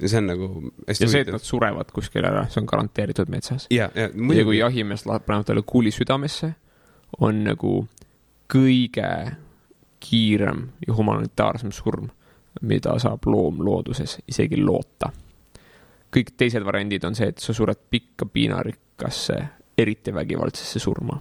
ja 0.00 0.08
see 0.08 0.20
on 0.22 0.30
nagu 0.30 0.48
hästi 0.86 1.04
ja 1.04 1.10
see, 1.10 1.24
et 1.26 1.32
nad 1.32 1.44
surevad 1.44 1.92
kuskil 1.92 2.24
ära, 2.24 2.46
see 2.48 2.60
on 2.62 2.68
garanteeritud 2.70 3.30
metsas. 3.32 3.66
ja, 3.70 3.90
ja 3.94 4.08
muidugi. 4.14 4.38
ja 4.38 4.44
kui 4.44 4.58
jahimees 4.58 5.06
läheb, 5.06 5.26
paneb 5.26 5.46
talle 5.46 5.64
kuuli 5.66 5.92
südamesse, 5.94 6.52
on 7.18 7.44
nagu 7.44 7.74
kõige 8.52 9.10
kiirem 10.00 10.68
ja 10.86 10.94
humanitaarsem 10.94 11.72
surm, 11.74 12.10
mida 12.62 12.94
saab 12.98 13.26
loom 13.26 13.62
looduses 13.64 14.18
isegi 14.28 14.60
loota. 14.62 15.10
kõik 16.14 16.32
teised 16.36 16.64
variandid 16.64 17.04
on 17.04 17.14
see, 17.14 17.28
et 17.28 17.38
sa 17.38 17.52
sured 17.52 17.80
pikka 17.90 18.26
piinarikkasse, 18.32 19.38
eriti 19.78 20.14
vägivaldsesse 20.14 20.82
surma 20.82 21.18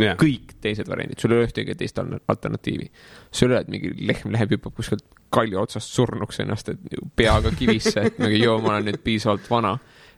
yeah.. 0.00 0.16
kõik 0.20 0.56
teised 0.62 0.88
variandid, 0.90 1.20
sul 1.20 1.34
ei 1.34 1.40
ole 1.40 1.48
ühtegi 1.48 1.76
teist 1.78 1.98
alternatiivi. 2.00 2.90
sul 3.30 3.50
ei 3.50 3.56
ole, 3.56 3.64
et 3.64 3.72
mingi 3.72 3.92
lehm 4.10 4.34
läheb, 4.34 4.56
hüppab 4.56 4.76
kuskilt 4.76 5.04
kalju 5.34 5.60
otsast 5.60 5.92
surnuks 5.94 6.40
ennast, 6.42 6.72
et 6.72 7.02
peaga 7.16 7.52
kivisse, 7.56 8.08
et 8.10 8.18
mingi 8.22 8.42
joo, 8.42 8.58
ma 8.64 8.74
olen 8.74 8.90
nüüd 8.90 9.02
piisavalt 9.04 9.46
vana. 9.50 9.76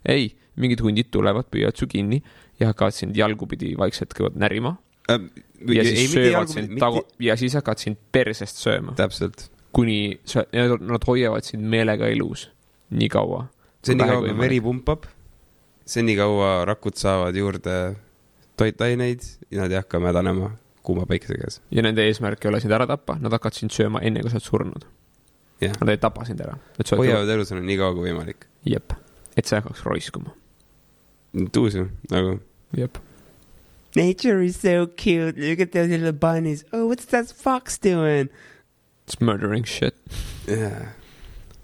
ei, 0.08 0.30
mingid 0.60 0.82
hundid 0.84 1.12
tulevad, 1.14 1.48
püüavad 1.52 1.78
su 1.78 1.88
kinni 1.90 2.20
ja 2.60 2.72
hakkavad 2.72 2.96
sind 2.96 3.16
jalgupidi 3.16 3.72
vaikselt 3.78 4.12
kõigepealt 4.16 4.40
närima 4.42 4.74
ähm, 5.10 5.30
ja 5.72 5.84
siis 5.86 6.00
ei, 6.00 6.10
söövad 6.12 6.52
sind 6.52 6.74
mitte... 6.74 6.84
tagu- 6.84 7.06
ja 7.22 7.36
siis 7.40 7.56
hakkavad 7.58 7.82
sind 7.82 8.00
persest 8.12 8.60
sööma. 8.62 8.96
täpselt. 8.98 9.48
kuni 9.72 10.18
sa, 10.28 10.44
nad 10.52 11.06
hoiavad 11.08 11.46
sind 11.48 11.64
meelega 11.64 12.10
elus 12.12 12.50
nii 12.92 13.08
kaua. 13.12 13.46
senikaua 13.84 14.20
kui 14.26 14.36
veri 14.38 14.60
pumpab, 14.60 15.08
senikaua 15.86 16.64
rakud 16.68 16.96
saavad 16.96 17.36
juurde 17.36 17.76
toitaineid 18.56 19.20
ja 19.50 19.62
nad 19.62 19.70
ei 19.70 19.80
hakka 19.80 20.00
mädanema 20.00 20.50
kuuma 20.82 21.06
päikese 21.06 21.38
käes. 21.38 21.60
ja 21.70 21.82
nende 21.82 22.06
eesmärk 22.06 22.44
ei 22.44 22.48
ole 22.48 22.60
sind 22.60 22.74
ära 22.74 22.86
tappa, 22.86 23.16
nad 23.20 23.32
hakkavad 23.32 23.58
sind 23.58 23.74
sööma 23.74 24.02
enne, 24.02 24.22
kui 24.22 24.30
sa 24.30 24.38
oled 24.40 24.48
surnud. 24.48 24.90
Nad 25.62 25.88
ei 25.88 25.98
tapa 26.02 26.24
sind 26.26 26.40
ära. 26.42 26.56
hoiavad 26.90 27.28
elus 27.30 27.52
on 27.54 27.62
nii 27.66 27.78
kaua 27.78 27.94
kui 27.94 28.10
võimalik. 28.10 28.46
jep, 28.66 28.94
et 29.36 29.46
sa 29.46 29.56
ei 29.56 29.62
hakkaks 29.62 29.84
roiskuma. 29.86 30.34
tuus 31.52 31.74
ju, 31.74 31.88
nagu. 32.10 32.38
jep 32.76 32.98
Nature 33.94 34.40
is 34.42 34.56
so 34.56 34.86
cute. 34.86 35.36
Look 35.36 35.60
at 35.60 35.72
those 35.72 35.88
little 35.88 36.12
bunnies. 36.12 36.64
Oh, 36.72 36.86
what's 36.86 37.04
that 37.06 37.30
fox 37.30 37.76
doing? 37.76 38.30
It's 39.06 39.20
murdering 39.20 39.64
shit. 39.64 39.94
Yeah. 40.48 40.92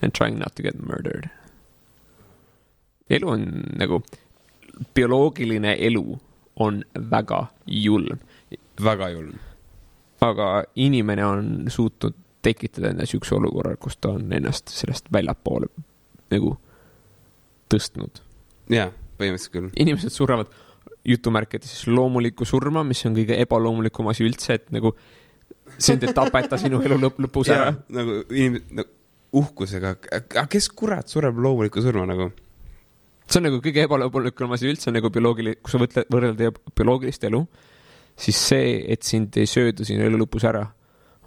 And 0.02 0.12
trying 0.12 0.38
not 0.38 0.54
to 0.56 0.62
get 0.62 0.78
murdered. 0.78 1.30
Elu 3.10 3.28
on 3.28 3.44
nagu, 3.78 4.02
bioloogiline 4.94 5.76
elu 5.88 6.18
on 6.56 6.84
väga 7.10 7.46
julm. 7.66 8.18
väga 8.84 9.10
julm. 9.10 9.38
aga 10.20 10.64
inimene 10.74 11.24
on 11.26 11.64
suutnud 11.68 12.14
tekitada 12.42 12.90
enda 12.90 13.06
siukse 13.06 13.34
olukorra, 13.34 13.76
kus 13.76 13.96
ta 13.96 14.14
on 14.16 14.32
ennast 14.32 14.68
sellest 14.68 15.12
väljapoole 15.12 15.68
nagu 16.32 16.56
tõstnud. 17.72 18.22
jaa, 18.72 18.90
põhimõtteliselt 19.18 19.54
küll. 19.54 19.70
inimesed 19.76 20.14
surevad 20.14 20.50
jutumärkides 21.08 21.70
siis 21.70 21.86
loomulikku 21.88 22.44
surma, 22.44 22.84
mis 22.84 23.04
on 23.06 23.16
kõige 23.16 23.38
ebaloomulikum 23.44 24.10
asi 24.12 24.26
üldse, 24.26 24.58
et 24.58 24.70
nagu 24.74 24.94
sind 25.78 26.04
ei 26.04 26.14
tapeta 26.16 26.58
sinu 26.60 26.82
elu 26.84 26.98
lõpp, 27.00 27.22
lõpus 27.26 27.52
ära. 27.54 27.72
nagu 27.88 28.22
inimesed 28.28 28.74
nagu, 28.80 28.94
uhkusega, 29.38 29.94
kes 30.48 30.70
kurat 30.72 31.08
sureb 31.08 31.38
loomulikku 31.38 31.82
surma 31.84 32.06
nagu? 32.08 32.30
See 33.28 33.40
on 33.40 33.48
nagu 33.48 33.60
kõige 33.64 33.84
ebaloomulikum 33.84 34.54
asi 34.56 34.70
üldse 34.70 34.92
nagu 34.94 35.10
bioloogiline, 35.12 35.60
kui 35.62 35.72
sa 35.72 35.80
mõtled, 35.82 36.08
võrrelda 36.12 36.52
bioloogilist 36.76 37.28
elu, 37.28 37.42
siis 38.18 38.40
see, 38.50 38.78
et 38.92 39.04
sind 39.06 39.36
ei 39.40 39.48
sööda 39.50 39.86
sinu 39.86 40.06
elu 40.06 40.20
lõpus 40.22 40.46
ära, 40.48 40.64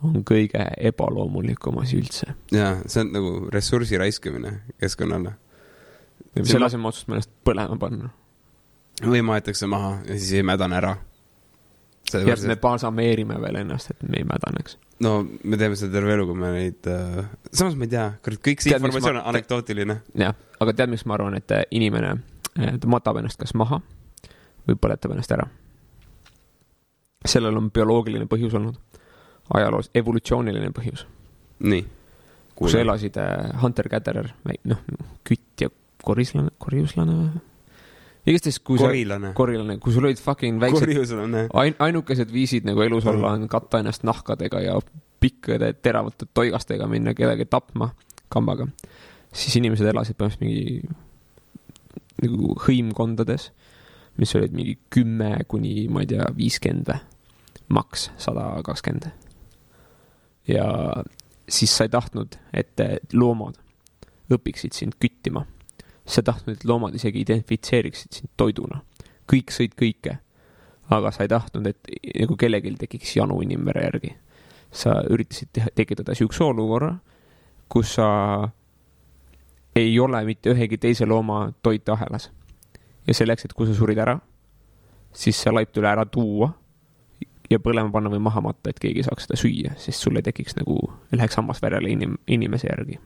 on 0.02 0.24
kõige 0.26 0.64
ebaloomulikum 0.90 1.78
asi 1.84 2.00
üldse. 2.02 2.34
jaa, 2.52 2.80
see 2.90 3.06
on 3.06 3.14
nagu 3.14 3.36
ressursi 3.54 4.00
raiskamine 4.02 4.56
keskkonnale. 4.82 5.36
selle 6.42 6.66
asemel 6.66 6.90
otsustame 6.90 7.20
ennast 7.20 7.32
põlema 7.46 7.78
panna 7.80 8.10
või 9.02 9.22
maetakse 9.26 9.68
maha 9.70 9.96
ja 10.08 10.18
siis 10.18 10.34
ei 10.40 10.44
mädane 10.46 10.78
ära. 10.78 10.96
Ja 12.14 12.34
et 12.34 12.48
me 12.48 12.58
balsameerime 12.60 13.38
veel 13.42 13.62
ennast, 13.62 13.94
et 13.94 14.04
me 14.08 14.22
ei 14.22 14.28
mädaneks. 14.28 14.78
no 15.06 15.14
me 15.24 15.58
teeme 15.58 15.78
seda 15.80 15.98
terve 15.98 16.14
elu, 16.16 16.28
kui 16.30 16.40
me 16.40 16.52
neid 16.56 16.90
äh,, 16.92 17.24
samas 17.52 17.78
ma 17.80 17.88
ei 17.88 17.94
tea, 17.94 18.08
kurat, 18.26 18.42
kõik 18.48 18.64
see 18.64 18.74
tead, 18.74 18.82
informatsioon 18.82 19.18
ma... 19.18 19.24
on 19.24 19.34
anekdootiline. 19.34 19.98
jah, 20.24 20.38
aga 20.60 20.76
tead, 20.78 20.94
miks 20.94 21.06
ma 21.10 21.18
arvan, 21.18 21.38
et 21.40 21.56
äh, 21.56 21.66
inimene, 21.78 22.14
äh, 22.58 22.78
ta 22.82 22.92
matab 22.92 23.22
ennast 23.22 23.42
kas 23.42 23.56
maha 23.58 23.82
või 24.68 24.78
põletab 24.78 25.16
ennast 25.16 25.34
ära. 25.36 25.48
sellel 27.26 27.58
on 27.58 27.72
bioloogiline 27.74 28.28
põhjus 28.30 28.58
olnud, 28.60 28.78
ajaloos 29.54 29.92
evolutsiooniline 29.96 30.72
põhjus. 30.76 31.06
nii. 31.60 31.86
kus 32.56 32.76
elasid 32.80 33.18
äh, 33.22 33.54
hunter-gatherer, 33.62 34.34
noh, 34.70 34.84
kütt 35.28 35.66
ja 35.66 35.72
korislane, 36.04 36.54
korjuslane 36.62 37.16
või? 37.16 37.48
Igastahes, 38.28 38.60
kui 38.60 38.80
korilane. 38.80 39.32
sa, 39.32 39.38
korilane, 39.38 39.78
kui 39.82 39.94
sul 39.96 40.06
olid 40.10 40.20
fucking 40.22 40.62
väiksed, 40.62 41.14
ain-, 41.58 41.78
ainukesed 41.82 42.34
viisid 42.34 42.68
nagu 42.68 42.84
elus 42.86 43.08
olla 43.10 43.34
on 43.36 43.48
katta 43.52 43.82
ennast 43.82 44.06
nahkadega 44.08 44.62
ja 44.62 44.76
pikkade 45.22 45.74
teravate 45.82 46.28
toigastega 46.34 46.88
minna 46.90 47.14
kedagi 47.18 47.46
tapma 47.50 47.92
kambaga, 48.32 48.68
siis 49.34 49.58
inimesed 49.60 49.90
elasid 49.92 50.18
põhimõtteliselt 50.20 50.46
mingi 50.46 52.22
nagu 52.22 52.56
hõimkondades, 52.66 53.50
mis 54.22 54.36
olid 54.38 54.54
mingi 54.56 54.78
kümme 54.94 55.34
kuni, 55.50 55.88
ma 55.90 56.04
ei 56.04 56.12
tea, 56.14 56.28
viiskümmend 56.38 56.92
või, 56.92 57.02
maks 57.74 58.10
sada 58.22 58.52
kakskümmend. 58.66 59.10
ja 60.50 60.68
siis 61.50 61.74
sa 61.76 61.88
ei 61.88 61.94
tahtnud, 61.94 62.38
et 62.54 62.86
loomad 63.14 63.58
õpiksid 64.32 64.78
sind 64.78 64.96
küttima 65.02 65.46
sa 66.12 66.24
tahtnud, 66.24 66.58
et 66.58 66.66
loomad 66.68 66.96
isegi 66.96 67.24
identifitseeriksid 67.24 68.20
sind 68.20 68.32
toiduna. 68.38 68.82
kõik 69.32 69.52
sõid 69.54 69.76
kõike. 69.80 70.18
aga 70.92 71.12
sa 71.12 71.24
ei 71.24 71.30
tahtnud, 71.32 71.68
et 71.68 71.88
nagu 72.20 72.36
kellelgi 72.36 72.76
tekiks 72.76 73.16
janu 73.16 73.42
inimvere 73.42 73.84
järgi. 73.84 74.16
sa 74.72 75.02
üritasid 75.10 75.50
teha, 75.54 75.68
tekitada 75.76 76.16
siukse 76.16 76.44
olukorra, 76.44 76.96
kus 77.70 77.96
sa 77.96 78.50
ei 79.76 80.00
ole 80.00 80.24
mitte 80.26 80.52
ühegi 80.52 80.78
teise 80.78 81.06
looma 81.06 81.54
toitahelas. 81.64 82.32
ja 83.08 83.14
selleks, 83.14 83.46
et 83.46 83.54
kui 83.54 83.68
sa 83.68 83.74
surid 83.74 83.98
ära, 83.98 84.20
siis 85.14 85.42
see 85.42 85.52
laip 85.52 85.72
tuli 85.72 85.88
ära 85.88 86.06
tuua 86.06 86.54
ja 87.50 87.60
põlema 87.60 87.92
panna 87.92 88.10
või 88.10 88.20
maha 88.20 88.42
matta, 88.42 88.70
et 88.70 88.80
keegi 88.80 89.04
saaks 89.04 89.28
seda 89.28 89.40
süüa, 89.40 89.76
sest 89.78 90.00
sul 90.00 90.16
ei 90.16 90.24
tekiks 90.24 90.56
nagu, 90.56 90.78
läheks 91.12 91.36
hammas 91.36 91.62
verele 91.62 91.90
inim-, 91.90 92.20
inimese 92.28 92.68
järgi 92.68 93.00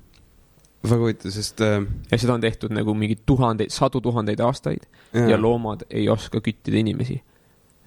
väga 0.89 1.01
huvitav, 1.01 1.31
sest 1.31 1.61
äh.... 1.61 1.77
ja 2.11 2.17
seda 2.17 2.35
on 2.35 2.43
tehtud 2.43 2.73
nagu 2.75 2.93
mingi 2.97 3.17
tuhandeid, 3.25 3.73
sadu 3.73 4.01
tuhandeid 4.01 4.39
aastaid 4.39 4.85
ja. 5.13 5.29
ja 5.29 5.41
loomad 5.41 5.85
ei 5.89 6.09
oska 6.09 6.41
küttida 6.41 6.79
inimesi, 6.79 7.19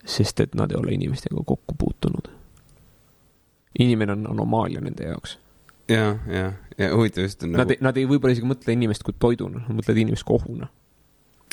sest 0.04 0.40
et 0.40 0.54
nad 0.58 0.72
ei 0.72 0.80
ole 0.80 0.94
inimestega 0.96 1.42
kokku 1.46 1.74
puutunud. 1.78 2.30
inimene 3.78 4.12
on 4.12 4.26
anomaalia 4.30 4.80
nende 4.80 5.04
jaoks. 5.04 5.38
ja, 5.88 6.16
ja, 6.26 6.52
ja 6.78 6.94
huvitav 6.96 7.24
just 7.24 7.42
on 7.42 7.52
Nad 7.52 7.58
nagu 7.58 7.76
ei, 7.76 7.78
nad 7.80 7.96
ei 7.96 8.06
võib-olla 8.08 8.36
isegi 8.36 8.48
mõtle 8.48 8.72
inimest 8.72 9.02
kui 9.02 9.16
toiduna, 9.18 9.64
nad 9.66 9.80
mõtlevad 9.80 10.04
inimest 10.04 10.24
kui 10.28 10.40
ohuna. 10.40 10.68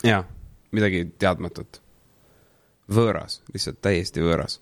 jaa, 0.03 0.23
midagi 0.71 1.05
teadmatut. 1.19 1.81
võõras, 2.91 3.41
lihtsalt 3.53 3.81
täiesti 3.81 4.21
võõras. 4.21 4.59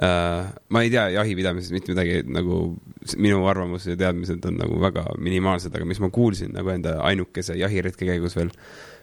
Ma 0.00 0.80
ei 0.80 0.88
tea 0.92 1.08
jahipidamisest 1.12 1.74
mitte 1.76 1.92
midagi 1.92 2.22
nagu, 2.32 2.60
minu 3.20 3.42
arvamus 3.50 3.84
ja 3.90 3.98
teadmised 4.00 4.46
on 4.48 4.56
nagu 4.62 4.78
väga 4.80 5.04
minimaalsed, 5.20 5.74
aga 5.76 5.84
mis 5.88 6.00
ma 6.00 6.08
kuulsin 6.14 6.54
nagu 6.56 6.72
enda 6.72 6.94
ainukese 7.04 7.58
jahiretke 7.60 8.08
käigus 8.08 8.36
veel 8.38 8.52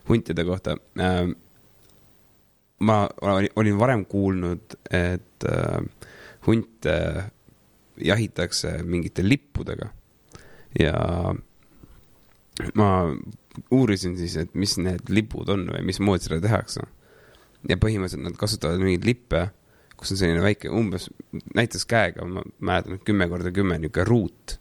huntide 0.10 0.46
kohta 0.48 0.74
uh,. 0.78 1.30
ma 2.80 2.98
olin- 3.58 3.78
varem 3.78 4.06
kuulnud, 4.06 4.78
et 4.90 5.46
uh, 5.50 5.86
hunte 6.48 6.98
jahitakse 7.98 8.78
mingite 8.86 9.26
lippudega 9.26 9.90
ja 10.80 10.98
ma 12.78 12.90
uurisin 13.74 14.18
siis, 14.18 14.36
et 14.38 14.54
mis 14.58 14.78
need 14.82 15.10
lipud 15.10 15.50
on 15.50 15.66
või 15.72 15.86
mismoodi 15.90 16.28
seda 16.28 16.42
tehakse. 16.44 16.86
ja 17.70 17.78
põhimõtteliselt 17.78 18.24
nad 18.24 18.38
kasutavad 18.38 18.80
mingeid 18.80 19.06
lippe, 19.06 19.48
kus 19.98 20.14
on 20.14 20.20
selline 20.20 20.44
väike 20.44 20.70
umbes, 20.74 21.10
näiteks 21.58 21.86
käega, 21.90 22.26
ma 22.26 22.44
mäletan, 22.60 23.00
kümme 23.06 23.28
korda 23.32 23.52
kümme 23.54 23.80
niisugune 23.82 24.06
ruut, 24.08 24.58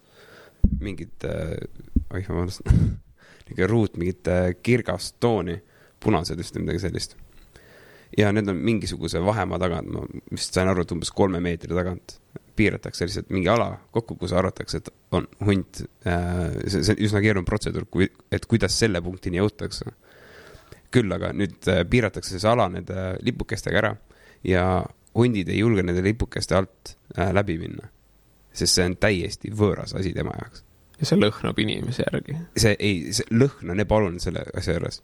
mingit 0.80 1.26
äh,, 1.28 1.54
oih, 2.14 2.28
vabandust, 2.28 2.64
niisugune 3.46 3.70
ruut 3.70 4.00
mingit 4.00 4.32
äh, 4.32 4.50
kirgast 4.62 5.18
tooni, 5.20 5.58
punased 6.02 6.38
vist 6.40 6.56
või 6.56 6.66
midagi 6.66 6.86
sellist. 6.86 7.16
ja 8.16 8.30
need 8.32 8.48
on 8.48 8.56
mingisuguse 8.64 9.20
vahemaa 9.24 9.58
tagant, 9.60 9.92
ma 9.92 10.06
vist 10.32 10.54
sain 10.54 10.68
aru, 10.70 10.86
et 10.86 10.96
umbes 10.96 11.12
kolme 11.12 11.40
meetri 11.44 11.74
tagant 11.74 12.18
piiratakse 12.56 13.04
lihtsalt 13.04 13.30
mingi 13.34 13.48
ala 13.52 13.74
kokku, 13.92 14.16
kus 14.20 14.32
arvatakse, 14.32 14.80
et 14.80 14.88
on 15.12 15.26
hunt. 15.44 15.82
see, 16.02 16.80
see 16.80 16.94
on 16.94 17.02
üsna 17.08 17.22
keeruline 17.24 17.48
protseduur, 17.48 17.86
kui, 17.90 18.08
et 18.32 18.46
kuidas 18.48 18.78
selle 18.78 19.02
punktini 19.04 19.40
jõutakse. 19.42 19.92
küll 20.94 21.12
aga 21.12 21.32
nüüd 21.36 21.66
äh, 21.68 21.82
piiratakse 21.84 22.38
see 22.38 22.48
ala 22.48 22.68
nende 22.72 23.16
lipukestega 23.26 23.80
ära 23.82 23.90
ja 24.46 24.62
hundid 25.16 25.48
ei 25.48 25.58
julge 25.58 25.82
nende 25.82 26.04
lipukeste 26.04 26.56
alt 26.56 26.96
äh, 27.18 27.32
läbi 27.34 27.58
minna. 27.58 27.88
sest 28.56 28.78
see 28.78 28.86
on 28.88 28.96
täiesti 28.96 29.50
võõras 29.52 29.92
asi 29.96 30.12
tema 30.16 30.34
jaoks. 30.38 30.64
ja 31.00 31.08
see 31.10 31.20
lõhnab 31.20 31.58
inimese 31.60 32.06
järgi, 32.06 32.38
see 32.56 32.74
ei, 32.78 33.12
see 33.16 33.28
lõhn 33.36 33.74
on 33.74 33.80
ebaoluline 33.84 34.22
selle 34.22 34.46
asja 34.56 34.78
juures 34.78 35.02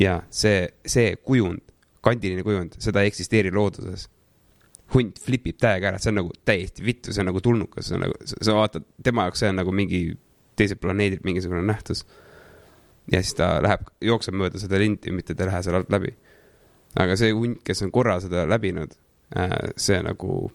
ja 0.00 0.20
see, 0.30 0.66
see 0.86 1.16
kujund, 1.16 1.62
kandiline 2.04 2.44
kujund, 2.46 2.76
seda 2.82 3.02
ei 3.02 3.12
eksisteeri 3.12 3.52
looduses. 3.54 4.08
hunt 4.94 5.18
flipib 5.18 5.56
täiega 5.58 5.88
ära, 5.90 5.98
see 5.98 6.12
on 6.12 6.20
nagu 6.20 6.30
täiesti 6.46 6.84
vittu, 6.86 7.12
see 7.12 7.24
on 7.24 7.32
nagu 7.32 7.40
tulnukas, 7.42 7.88
see 7.88 7.96
on 7.96 8.04
nagu, 8.06 8.18
sa 8.22 8.54
vaatad, 8.54 8.84
tema 9.02 9.24
jaoks 9.26 9.42
see 9.42 9.50
on 9.50 9.58
nagu 9.58 9.72
mingi 9.74 10.02
teiselt 10.56 10.80
planeedilt 10.80 11.24
mingisugune 11.24 11.62
nähtus. 11.62 12.06
ja 13.12 13.22
siis 13.22 13.34
ta 13.38 13.56
läheb, 13.62 13.86
jookseb 14.00 14.34
mööda 14.34 14.58
seda 14.58 14.78
linti, 14.78 15.12
mitte 15.14 15.34
ta 15.34 15.44
ei 15.44 15.50
lähe 15.50 15.62
seal 15.62 15.80
alt 15.80 15.90
läbi. 15.90 16.14
aga 16.96 17.16
see 17.16 17.34
hunt, 17.34 17.60
kes 17.64 17.82
on 17.82 17.92
korra 17.94 18.20
seda 18.20 18.46
läbinud, 18.48 18.94
see 19.76 19.98
nagu, 20.06 20.50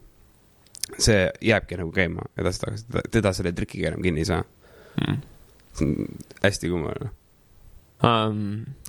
see 0.98 1.26
jääbki 1.44 1.80
nagu 1.82 1.92
käima 1.96 2.26
edasi-tagasi, 2.40 2.88
teda, 3.12 3.34
selle 3.36 3.52
trikiga 3.58 3.92
enam 3.92 4.04
kinni 4.06 4.24
ei 4.24 4.30
saa. 4.30 4.44
Mm. 5.02 5.18
see 5.76 5.88
on 5.88 5.92
hästi 6.44 6.72
kummaline. 6.72 7.12
Um, 8.02 8.40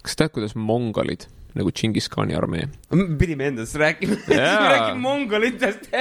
kas 0.03 0.17
tead, 0.19 0.33
kuidas 0.35 0.55
mongolid 0.57 1.27
nagu 1.59 1.73
Džingiskhaani 1.73 2.37
armee, 2.37 2.69
me 2.97 3.05
pidime 3.21 3.51
endast 3.51 3.77
rääkima, 3.77 4.17
räägime 4.73 5.01
mongolitest 5.03 5.91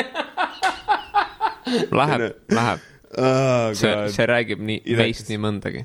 läheb, 1.99 2.21
läheb, 2.51 2.79
oh,. 3.17 3.73
see, 3.75 3.93
see 4.15 4.27
räägib 4.31 4.63
nii, 4.63 4.79
meist 4.99 5.31
nii 5.31 5.39
mõndagi. 5.41 5.83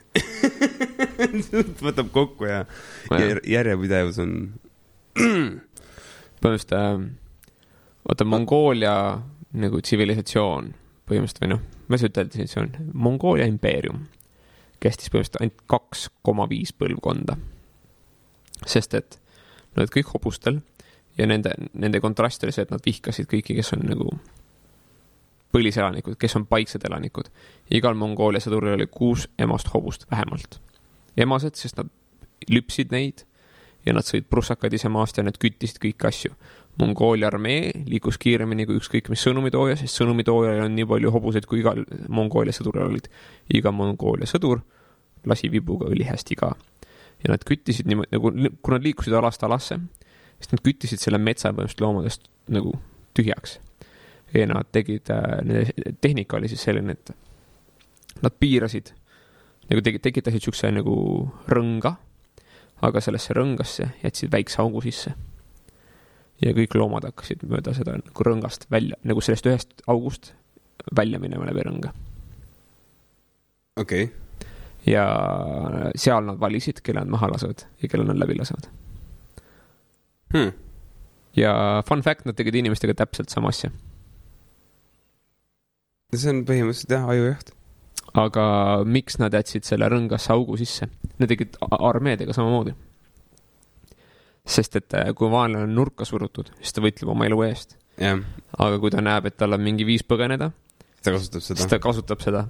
võtab 1.83 2.13
kokku 2.15 2.49
ja, 2.49 2.63
ja 3.11 3.41
järjepidevus 3.57 4.19
on. 4.23 4.33
põhimõtteliselt 5.17 6.75
äh,, 6.77 7.07
vaata 8.09 8.25
Mongoolia 8.25 8.97
nagu 9.57 9.81
tsivilisatsioon 9.81 10.75
põhimõtteliselt 11.07 11.43
või 11.43 11.53
noh, 11.55 11.63
ma 11.87 11.97
ei 11.97 12.03
saa 12.03 12.11
ütelda 12.11 12.33
tsivilisatsioon, 12.33 12.93
Mongoolia 12.95 13.47
impeerium 13.51 14.05
kestis 14.83 15.11
põhimõtteliselt 15.11 15.43
ainult 15.43 15.67
kaks 15.71 16.09
koma 16.27 16.49
viis 16.51 16.73
põlvkonda. 16.73 17.37
sest 18.67 18.95
et 18.95 19.19
nad 19.75 19.85
olid 19.85 19.93
kõik 19.93 20.13
hobustel 20.15 20.61
ja 21.19 21.27
nende, 21.27 21.53
nende 21.73 22.01
kontrast 22.01 22.45
oli 22.45 22.53
see, 22.53 22.65
et 22.65 22.73
nad 22.73 22.85
vihkasid 22.85 23.29
kõiki, 23.31 23.57
kes 23.57 23.73
on 23.77 23.85
nagu 23.89 24.09
põliselanikud, 25.55 26.17
kes 26.21 26.37
on 26.37 26.47
paiksed 26.47 26.85
elanikud. 26.89 27.31
igal 27.71 27.95
Mongoolia 27.95 28.41
sõduril 28.41 28.77
oli 28.77 28.87
kuus 28.87 29.29
emast 29.39 29.73
hobust 29.75 30.11
vähemalt. 30.11 30.61
emased, 31.17 31.57
sest 31.57 31.77
nad 31.77 31.89
lüpsid 32.51 32.93
neid 32.93 33.25
ja 33.87 33.93
nad 33.93 34.05
sõid 34.05 34.27
prussakaid 34.31 34.75
ise 34.75 34.89
maast 34.89 35.17
ja 35.17 35.25
nad 35.25 35.39
küttisid 35.39 35.79
kõiki 35.81 36.09
asju. 36.09 36.35
Mongoolia 36.79 37.31
armee 37.31 37.71
liikus 37.89 38.19
kiiremini 38.21 38.67
kui 38.69 38.77
ükskõik 38.77 39.09
mis 39.09 39.23
sõnumitooja, 39.25 39.79
sest 39.81 39.97
sõnumitoojal 39.97 40.67
on 40.67 40.75
nii 40.77 40.85
palju 40.89 41.13
hobuseid, 41.15 41.47
kui 41.49 41.63
igal 41.63 41.85
Mongoolia 42.13 42.53
sõduril 42.53 42.91
olid. 42.91 43.09
iga 43.49 43.73
Mongoolia 43.73 44.29
sõdur 44.29 44.61
lasi 45.27 45.51
vibuga 45.53 45.89
õlihästi 45.91 46.37
ka. 46.37 46.55
ja 47.25 47.33
nad 47.33 47.45
küttisid 47.49 47.89
niimoodi 47.89 48.13
nagu, 48.13 48.33
kui 48.63 48.75
nad 48.75 48.85
liikusid 48.85 49.15
alast 49.17 49.43
alasse, 49.43 49.79
siis 50.39 50.53
nad 50.53 50.63
küttisid 50.63 51.01
selle 51.01 51.19
metsa 51.19 51.51
põhimõtteliselt 51.53 51.81
loomadest 51.81 52.29
nagu 52.53 52.75
tühjaks. 53.17 53.59
ja 54.35 54.47
nad 54.51 54.69
tegid 54.73 55.11
äh,, 55.11 55.41
nende 55.43 55.95
tehnika 56.01 56.37
oli 56.37 56.49
siis 56.53 56.63
selline, 56.67 56.93
et 56.93 57.15
nad 58.23 58.35
piirasid, 58.41 58.93
nagu 59.71 59.83
tegid, 59.83 60.03
tekitasid 60.05 60.45
siukse 60.45 60.71
nagu 60.75 60.97
rõnga, 61.49 61.97
aga 62.85 63.01
sellesse 63.01 63.35
rõngasse 63.37 63.89
jätsid 64.03 64.33
väikse 64.33 64.61
augu 64.63 64.83
sisse. 64.85 65.15
Ja 66.43 66.53
kõik 66.57 66.77
loomad 66.77 67.07
hakkasid 67.09 67.45
mööda 67.49 67.75
seda 67.77 67.97
nagu 68.01 68.27
rõngast 68.29 68.69
välja, 68.73 68.99
nagu 69.07 69.23
sellest 69.25 69.49
ühest 69.49 69.83
august 69.89 70.33
välja 70.97 71.21
minema 71.23 71.49
läbi 71.49 71.65
rõnga. 71.67 71.93
okei 73.81 74.05
okay., 74.09 74.15
ja 74.87 75.07
seal 75.99 76.29
nad 76.29 76.39
valisid, 76.41 76.81
kelle 76.85 77.03
nad 77.03 77.11
maha 77.11 77.33
lasevad 77.33 77.67
ja 77.83 77.89
kelle 77.91 78.07
nad 78.07 78.21
läbi 78.21 78.37
lasevad. 78.39 78.69
hmm. 80.35 80.53
ja 81.37 81.83
fun 81.89 82.03
fact, 82.03 82.27
nad 82.27 82.37
tegid 82.39 82.55
inimestega 82.55 82.95
täpselt 82.95 83.33
sama 83.33 83.49
asja. 83.55 83.71
see 86.15 86.33
on 86.33 86.45
põhimõtteliselt 86.49 86.97
jah, 86.99 87.09
ajujaht. 87.09 87.53
aga 88.15 88.47
miks 88.85 89.19
nad 89.19 89.35
jätsid 89.35 89.65
selle 89.65 89.89
rõngasse 89.89 90.33
augu 90.33 90.57
sisse? 90.61 90.89
Nad 91.17 91.33
tegid 91.33 91.57
armeedega 91.61 92.35
samamoodi. 92.37 92.75
Sest 94.47 94.79
et 94.79 94.95
äh, 94.95 95.11
kui 95.17 95.31
vaenlane 95.31 95.67
on 95.67 95.75
nurka 95.75 96.07
surutud, 96.09 96.53
siis 96.61 96.77
ta 96.77 96.85
võitleb 96.85 97.11
oma 97.13 97.27
elu 97.27 97.41
eest. 97.49 97.77
jah, 98.01 98.23
aga 98.59 98.79
kui 98.83 98.93
ta 98.95 99.03
näeb, 99.05 99.29
et 99.31 99.37
tal 99.41 99.57
on 99.57 99.65
mingi 99.65 99.87
viis 99.89 100.05
põgeneda, 100.07 100.51
siis 101.03 101.67
ta 101.67 101.81
kasutab 101.83 102.23
seda. 102.25 102.47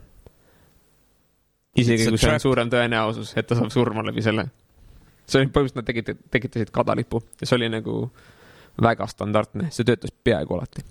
isegi 1.76 2.08
kui 2.08 2.20
see 2.20 2.34
on 2.34 2.42
suurem 2.42 2.72
tõenäosus, 2.72 3.34
et 3.36 3.48
ta 3.48 3.58
saab 3.58 3.72
surma 3.74 4.04
läbi 4.06 4.24
selle. 4.24 4.48
see 5.26 5.40
oli 5.40 5.52
põhimõtteliselt, 5.52 5.80
nad 5.80 5.88
tegid, 5.90 6.26
tekitasid 6.30 6.74
kadalipu 6.74 7.22
ja 7.40 7.48
see 7.48 7.56
oli 7.58 7.70
nagu 7.72 8.02
väga 8.82 9.08
standardne, 9.08 9.70
see 9.72 9.88
töötas 9.88 10.12
peaaegu 10.24 10.58
alati. 10.58 10.84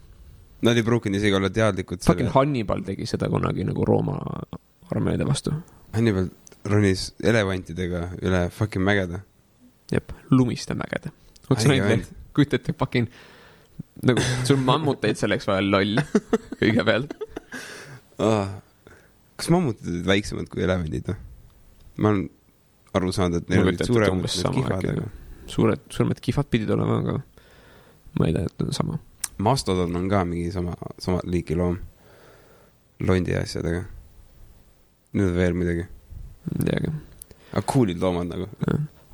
Nad 0.66 0.78
ei 0.80 0.84
pruukinud 0.84 1.20
isegi 1.20 1.36
olla 1.38 1.52
teadlikud 1.54 2.02
Fucking. 2.06 2.32
Hannibal 2.34 2.82
tegi 2.88 3.06
seda 3.06 3.30
kunagi 3.30 3.66
nagu 3.68 3.86
Rooma 3.86 4.18
armeede 4.92 5.28
vastu. 5.28 5.54
Hannibal 5.94 6.32
ronis 6.66 7.12
elevantidega 7.24 8.08
üle 8.26 8.48
fucking 8.50 8.84
mägede. 8.86 9.22
jep, 9.92 10.14
lumiste 10.32 10.78
mägede. 10.78 11.12
Otse 11.50 11.70
näinud, 11.70 12.08
kujutate 12.34 12.74
fucking 12.74 13.10
nagu 14.04 14.22
sul 14.44 14.58
on 14.58 14.66
mammuteid 14.68 15.20
selleks 15.20 15.48
vaja, 15.50 15.64
loll, 15.66 16.02
kõigepealt. 16.62 17.16
Oh. 18.24 18.48
kas 19.36 19.50
mammutid 19.52 19.90
olid 19.92 20.06
väiksemad 20.08 20.48
kui 20.52 20.64
elevandid 20.64 21.10
või? 21.10 21.18
ma 22.00 22.12
olen 22.12 22.22
aru 22.96 23.12
saanud, 23.16 23.42
et 23.42 23.52
neil 23.52 23.66
olid 23.66 23.80
ette, 23.80 23.90
suuremad 23.90 24.24
need 24.24 24.56
kihvad, 24.56 24.88
aga 24.94 25.10
suured, 25.52 25.84
suuremad 25.92 26.22
kihvad 26.24 26.50
pidid 26.52 26.72
olema, 26.76 27.00
aga 27.04 27.18
ma 28.20 28.30
ei 28.30 28.36
tea, 28.36 28.48
et 28.48 28.64
on 28.64 28.72
sama. 28.76 29.00
mastodon 29.44 30.00
on 30.00 30.08
ka 30.12 30.24
mingi 30.28 30.52
sama, 30.56 30.76
sama 31.00 31.24
liiki 31.28 31.58
loom. 31.60 31.80
londi 33.00 33.36
asjadega. 33.36 33.84
nüüd 35.16 35.30
on 35.32 35.36
veel 35.36 35.60
midagi. 35.60 35.88
ei 36.52 36.68
teagi. 36.70 36.94
aga 37.54 37.66
cool'id 37.72 38.04
loomad 38.04 38.32
nagu. 38.32 38.50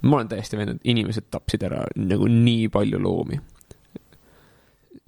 Ma 0.02 0.18
olen 0.18 0.32
täiesti 0.32 0.58
veendunud, 0.58 0.82
inimesed 0.88 1.28
tapsid 1.34 1.64
ära 1.68 1.84
nagu 1.99 2.28
nii 2.32 2.68
palju 2.74 2.99
loomi. 3.02 3.39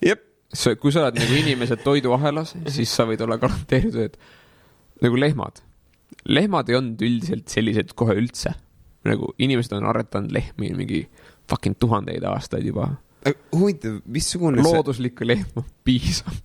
jep. 0.05 0.23
sa, 0.53 0.75
kui 0.77 0.93
sa 0.93 1.07
oled 1.07 1.17
nagu 1.17 1.37
inimese 1.39 1.77
toiduahelas, 1.81 2.55
siis 2.69 2.91
sa 2.93 3.07
võid 3.09 3.23
olla 3.25 3.39
garanteeritud, 3.41 4.01
et 4.01 4.19
nagu 5.05 5.19
lehmad. 5.19 5.63
lehmad 6.29 6.69
ei 6.69 6.77
olnud 6.79 7.01
üldiselt 7.01 7.49
sellised 7.49 7.95
kohe 7.97 8.17
üldse. 8.19 8.53
nagu 9.03 9.33
inimesed 9.37 9.73
on 9.75 9.89
aretanud 9.89 10.31
lehmi 10.31 10.71
mingi 10.77 11.07
fucking 11.49 11.75
tuhandeid 11.79 12.23
aastaid 12.23 12.67
juba. 12.67 12.93
huvitav, 13.55 13.99
missugune 14.05 14.61
see 14.61 14.69
looduslikku 14.69 15.27
lehma 15.27 15.65
piisab. 15.83 16.37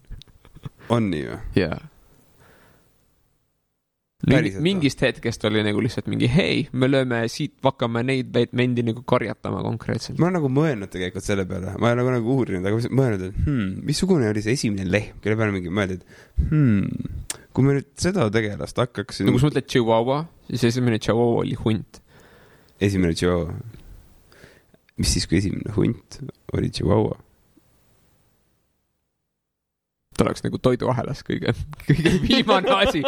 on 0.88 1.10
nii 1.12 1.28
või? 1.28 1.40
jaa. 1.64 1.78
Mingist 4.26 4.98
hetkest 5.04 5.44
oli 5.46 5.60
nagu 5.62 5.78
lihtsalt 5.78 6.08
mingi 6.10 6.26
hei, 6.26 6.64
me 6.74 6.88
lööme 6.88 7.20
siit, 7.30 7.52
hakkame 7.62 8.00
neid 8.02 8.34
mendi 8.58 8.82
nagu 8.82 9.04
karjatama 9.06 9.60
konkreetselt. 9.62 10.18
ma 10.18 10.26
olen 10.26 10.40
nagu 10.40 10.50
mõelnud 10.50 10.90
tegelikult 10.90 11.22
selle 11.22 11.44
peale, 11.46 11.76
ma 11.78 11.92
olen 11.92 12.00
nagu, 12.02 12.14
nagu 12.16 12.34
uurinud, 12.34 12.66
aga 12.66 12.90
mõelnud, 12.98 13.22
et 13.28 13.38
hmm, 13.44 13.68
missugune 13.86 14.26
oli 14.26 14.42
see 14.42 14.56
esimene 14.58 14.90
lehm, 14.90 15.20
kelle 15.22 15.38
peale 15.38 15.54
mingi 15.54 15.70
mõeldi, 15.70 16.00
et 16.00 16.48
hmm, 16.48 17.38
kui 17.54 17.68
me 17.68 17.76
nüüd 17.78 17.92
seda 18.02 18.26
tegelast 18.34 18.82
hakkaks 18.82 19.22
no 19.22 19.36
kui 19.36 19.44
sa 19.44 19.52
mõtled 19.52 19.70
Chihuahua, 19.70 20.18
siis 20.50 20.66
esimene 20.72 20.98
Chihuahua 20.98 21.44
oli 21.44 21.54
hunt. 21.62 22.02
esimene 22.82 23.14
Chihuahua. 23.14 23.54
mis 24.98 25.14
siis, 25.14 25.30
kui 25.30 25.38
esimene 25.38 25.78
hunt 25.78 26.18
oli 26.58 26.74
Chihuahua? 26.74 27.20
Ta 30.18 30.26
oleks 30.26 30.42
nagu 30.42 30.58
toiduahelas 30.62 31.22
kõige, 31.26 31.52
kõige 31.86 32.12
viimane 32.24 32.72
asi. 32.74 33.02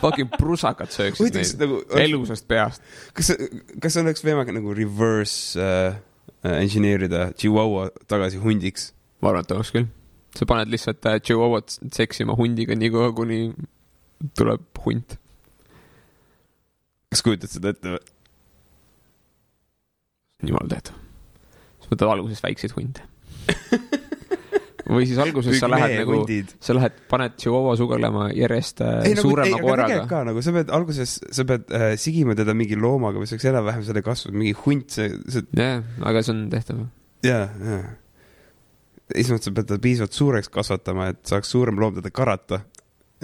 Fucking 0.00 0.32
prusakad 0.32 0.92
sööksid 0.94 1.36
neid 1.36 1.60
nagu, 1.60 1.80
elusast 2.00 2.46
peast. 2.48 2.84
kas, 3.16 3.34
kas 3.84 3.98
oleks 4.00 4.24
võimalik 4.24 4.56
nagu 4.56 4.72
reverse 4.76 5.60
äh, 5.60 5.98
äh, 6.46 6.56
engineer 6.62 7.04
ida 7.08 7.26
Chihuahua 7.36 7.90
tagasi 8.08 8.40
hundiks? 8.42 8.92
ma 9.20 9.32
arvan, 9.32 9.44
et 9.46 9.54
oleks 9.56 9.72
küll. 9.74 9.90
sa 10.36 10.48
paned 10.48 10.72
lihtsalt 10.72 11.04
äh, 11.10 11.20
Chihuahuat 11.20 11.76
seksima 11.96 12.36
hundiga 12.38 12.76
nii 12.78 12.92
kaua, 12.94 13.12
kuni 13.16 13.42
tuleb 14.38 14.64
hunt. 14.86 15.18
kas 17.12 17.24
kujutad 17.26 17.52
seda 17.52 17.74
ette 17.76 17.96
või? 17.98 18.04
jumal 20.48 20.72
tead. 20.72 20.94
siis 21.82 21.92
võtad 21.92 22.14
alguses 22.16 22.40
väikseid 22.44 22.72
hunde. 22.78 23.04
või 24.84 25.06
siis 25.08 25.18
alguses 25.22 25.56
sa 25.60 25.68
lähed 25.70 25.94
nagu, 26.02 26.18
sa 26.62 26.76
lähed, 26.76 26.96
paned 27.08 27.36
Chihuahua 27.40 27.74
sugelema 27.80 28.26
järjest 28.36 28.82
äh, 28.84 28.98
ei 29.08 29.16
nagu, 29.16 29.28
suurema 29.28 29.48
tegelikult 29.48 29.70
koeraga. 29.70 30.06
ka 30.10 30.22
nagu 30.28 30.44
sa 30.44 30.54
pead 30.56 30.72
alguses, 30.76 31.14
sa 31.38 31.46
pead 31.48 31.72
äh, 31.72 31.86
sigima 32.00 32.36
teda 32.38 32.56
mingi 32.56 32.76
loomaga, 32.78 33.22
mis 33.22 33.32
oleks 33.32 33.48
enam-vähem 33.48 33.84
selle 33.86 34.04
kasvu, 34.04 34.34
mingi 34.36 34.54
hunt, 34.64 34.92
see, 34.92 35.10
see 35.32 35.46
jah, 35.56 35.84
aga 36.04 36.24
see 36.24 36.34
on 36.34 36.42
tehtav. 36.52 36.82
ja, 37.24 37.40
ja. 37.48 37.80
esmalt 39.24 39.46
sa 39.46 39.54
pead 39.56 39.70
ta 39.72 39.80
piisavalt 39.88 40.18
suureks 40.20 40.52
kasvatama, 40.52 41.10
et 41.14 41.22
saaks 41.32 41.54
suurem 41.56 41.80
loom 41.80 41.96
teda 42.00 42.12
karata 42.14 42.60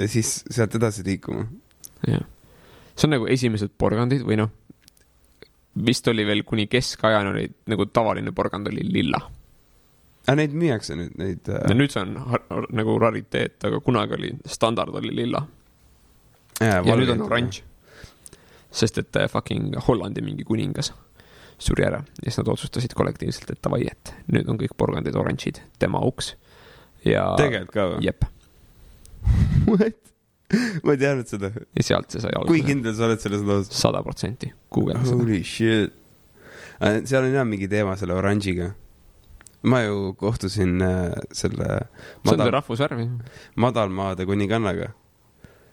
ja 0.01 0.09
siis 0.09 0.41
sealt 0.49 0.79
edasi 0.81 1.05
liikuma. 1.07 1.45
jah. 2.09 2.25
see 2.95 3.09
on 3.09 3.17
nagu 3.19 3.29
esimesed 3.33 3.77
porgandid 3.77 4.25
või 4.25 4.41
noh, 4.41 4.55
vist 5.87 6.09
oli 6.09 6.25
veel 6.27 6.43
kuni 6.49 6.67
keskajani 6.71 7.35
oli 7.35 7.45
nagu 7.71 7.87
tavaline 7.93 8.33
porgand 8.33 8.73
oli 8.73 8.87
lilla. 8.89 9.21
Aga 10.31 10.39
neid 10.39 10.55
müüakse 10.55 10.95
nüüd, 10.99 11.17
neid 11.19 11.49
ja 11.51 11.59
äh,. 11.67 11.75
nüüd 11.75 11.91
see 11.91 12.03
on 12.05 12.15
har- 12.31 12.69
nagu 12.71 12.95
rariteet, 13.03 13.59
aga 13.67 13.81
kunagi 13.83 14.15
oli, 14.19 14.33
standard 14.47 14.95
oli 15.03 15.13
lilla. 15.17 15.43
ja 16.61 16.81
ja 16.87 16.97
nüüd 16.97 17.11
on 17.17 17.27
oranž. 17.27 17.63
sest 18.71 18.99
et 19.03 19.17
äh, 19.19 19.27
fucking 19.29 19.75
Hollandi 19.89 20.23
mingi 20.23 20.47
kuningas 20.47 20.93
suri 21.61 21.85
ära 21.85 22.05
ja 22.23 22.29
siis 22.29 22.39
nad 22.41 22.49
otsustasid 22.55 22.95
kollektiivselt, 22.97 23.51
et 23.51 23.63
davai, 23.65 23.83
et 23.91 24.15
nüüd 24.33 24.49
on 24.49 24.61
kõik 24.61 24.77
porgandid 24.79 25.19
oranžid, 25.19 25.61
tema 25.83 26.01
auks. 26.01 26.35
ja, 27.05 27.33
tegelikult 27.41 27.75
ka 27.75 27.89
või? 27.95 28.05
jep, 28.07 28.25
What? 29.71 29.99
ma 30.85 30.95
ei 30.97 31.01
teadnud 31.01 31.31
seda. 31.31 31.53
ja 31.77 31.87
sealt 31.87 32.13
see 32.13 32.23
sai 32.23 32.33
kui 32.35 32.43
alguse. 32.59 32.67
kindel 32.67 32.95
sa 32.97 33.07
oled 33.09 33.23
selles 33.23 33.43
loos? 33.47 33.73
sada 33.75 34.03
protsenti, 34.07 34.53
guugelda 34.73 35.05
seda. 35.07 35.19
Holy 35.21 35.43
shit. 35.47 35.93
seal 36.81 37.27
on 37.27 37.35
jah 37.37 37.47
mingi 37.47 37.69
teema 37.71 37.97
selle 38.01 38.17
oranžiga. 38.19 38.73
Ma 39.63 39.83
ju 39.83 40.15
kohtusin 40.19 40.83
äh, 40.83 41.13
selle 41.33 41.69
see 41.69 42.21
on 42.25 42.31
see 42.31 42.37
madal, 42.37 42.53
rahvusvärv 42.57 43.01
ju. 43.01 43.09
madalmaade 43.57 44.27
kuningannaga 44.27 44.93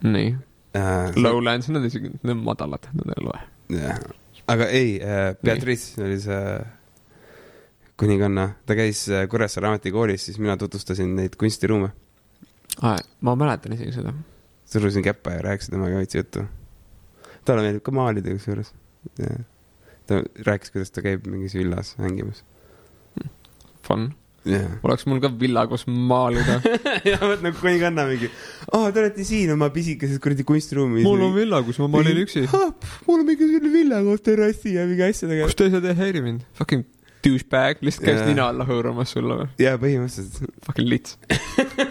nii, 0.03 0.35
äh,. 0.75 1.15
Lowlands, 1.15 1.69
nad 1.69 1.85
isegi, 1.85 2.11
need 2.21 2.35
on 2.35 2.43
madalad, 2.43 2.89
nad 2.93 3.13
ei 3.15 3.23
loe. 3.23 3.39
jah, 3.79 4.01
aga 4.47 4.67
ei 4.67 4.97
äh,, 5.01 5.35
Beatrice 5.43 6.03
oli 6.03 6.19
see 6.21 6.41
kuninganna, 7.97 8.49
ta 8.65 8.75
käis 8.77 9.07
äh, 9.09 9.25
Kuressaare 9.29 9.71
Ametikoolis, 9.71 10.27
siis 10.27 10.37
mina 10.39 10.57
tutvustasin 10.57 11.15
neid 11.17 11.37
kunstiruume. 11.39 11.89
ma 13.21 13.35
mäletan 13.35 13.73
isegi 13.73 13.91
seda. 13.91 14.13
surusin 14.65 15.03
käppa 15.03 15.31
ja 15.31 15.41
rääkisin 15.41 15.71
temaga 15.71 15.97
veits 15.97 16.15
juttu. 16.15 16.43
talle 17.45 17.61
meeldib 17.61 17.83
ka 17.83 17.91
maalida 17.91 18.35
kusjuures. 18.35 18.73
ta 20.07 20.21
rääkis, 20.45 20.71
kuidas 20.71 20.91
ta 20.91 21.01
käib 21.01 21.25
mingis 21.27 21.55
villas 21.55 21.95
mängimas. 21.97 22.43
Fun. 23.87 24.09
jah. 24.47 24.67
oleks 24.87 25.07
mul 25.09 25.21
ka 25.23 25.31
villa, 25.39 25.65
kus 25.71 25.87
maalida. 25.87 26.59
ja 27.11 27.17
vot 27.23 27.41
nagu 27.43 27.55
kuninganna 27.59 28.07
mingi, 28.09 28.29
aa, 28.71 28.91
te 28.91 29.03
olete 29.03 29.25
siin 29.27 29.51
oma 29.55 29.71
pisikeses 29.75 30.21
kuradi 30.23 30.45
kunstiruumis. 30.47 31.07
villa, 31.35 31.63
kus 31.67 31.79
ma 31.83 31.89
mul 33.07 33.23
on 33.23 33.25
mingi 33.27 33.47
selline 33.47 33.73
villa 33.73 34.03
koos 34.05 34.23
terrassi 34.27 34.77
ja 34.77 34.85
mingi 34.89 35.07
asjadega. 35.07 35.49
kus 35.49 35.59
teised 35.63 35.89
ei 35.91 35.99
häiri 36.03 36.23
mind? 36.25 36.45
Fucking 36.59 36.85
douchebag, 37.25 37.81
lihtsalt 37.81 38.05
käis 38.07 38.21
Jaa. 38.21 38.29
nina 38.29 38.47
alla 38.51 38.65
hõõrumas 38.67 39.11
sulle 39.15 39.41
või? 39.41 39.47
jaa, 39.61 39.79
põhimõtteliselt. 39.81 40.59
Fucking 40.65 40.89
lits. 40.91 41.17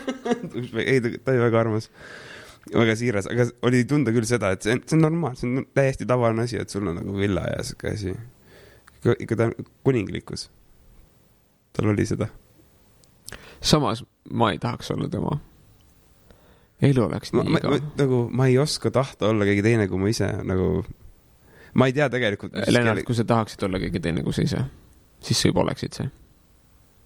ei, 0.83 1.01
ta 1.03 1.33
oli 1.33 1.43
väga 1.43 1.61
armas. 1.61 1.91
väga 2.73 2.97
siiras, 2.99 3.29
aga 3.31 3.49
oli 3.67 3.85
tunda 3.89 4.15
küll 4.15 4.27
seda, 4.29 4.53
et 4.57 4.67
see 4.67 4.75
on, 4.75 4.83
see 4.87 4.99
on 4.99 5.05
normaalne, 5.07 5.41
see 5.41 5.51
on 5.51 5.67
täiesti 5.77 6.09
tavaline 6.09 6.47
asi, 6.47 6.61
et 6.63 6.73
sul 6.73 6.87
on 6.91 6.99
nagu 7.01 7.17
villa 7.19 7.47
ja 7.53 7.63
sihuke 7.67 7.93
asi. 7.95 8.15
ikka 9.19 9.39
ta 9.39 9.51
on 9.51 9.69
kuninglikkus. 9.87 10.49
Tal 11.77 11.93
oli 11.93 12.07
seda. 12.07 12.29
samas 13.61 14.05
ma 14.31 14.51
ei 14.51 14.59
tahaks 14.59 14.91
olla 14.91 15.09
tema. 15.09 15.39
elu 16.83 17.03
oleks 17.05 17.33
nii 17.33 17.49
ma, 17.49 17.59
igav. 17.59 17.81
nagu, 17.99 18.21
ma 18.33 18.47
ei 18.47 18.59
oska 18.59 18.91
tahta 18.91 19.29
olla 19.29 19.45
keegi 19.45 19.63
teine 19.63 19.89
kui 19.89 19.99
ma 19.99 20.09
ise 20.09 20.29
nagu. 20.45 20.85
ma 21.75 21.87
ei 21.87 21.93
tea 21.93 22.09
tegelikult. 22.11 22.57
Lennart, 22.69 23.05
kui 23.05 23.15
sa 23.15 23.25
tahaksid 23.25 23.63
olla 23.69 23.81
keegi 23.81 24.01
teine 24.01 24.23
kui 24.23 24.33
sa 24.33 24.45
ise, 24.45 24.63
siis 25.21 25.41
sa 25.43 25.49
juba 25.53 25.65
oleksid 25.65 25.99
see. 26.01 26.11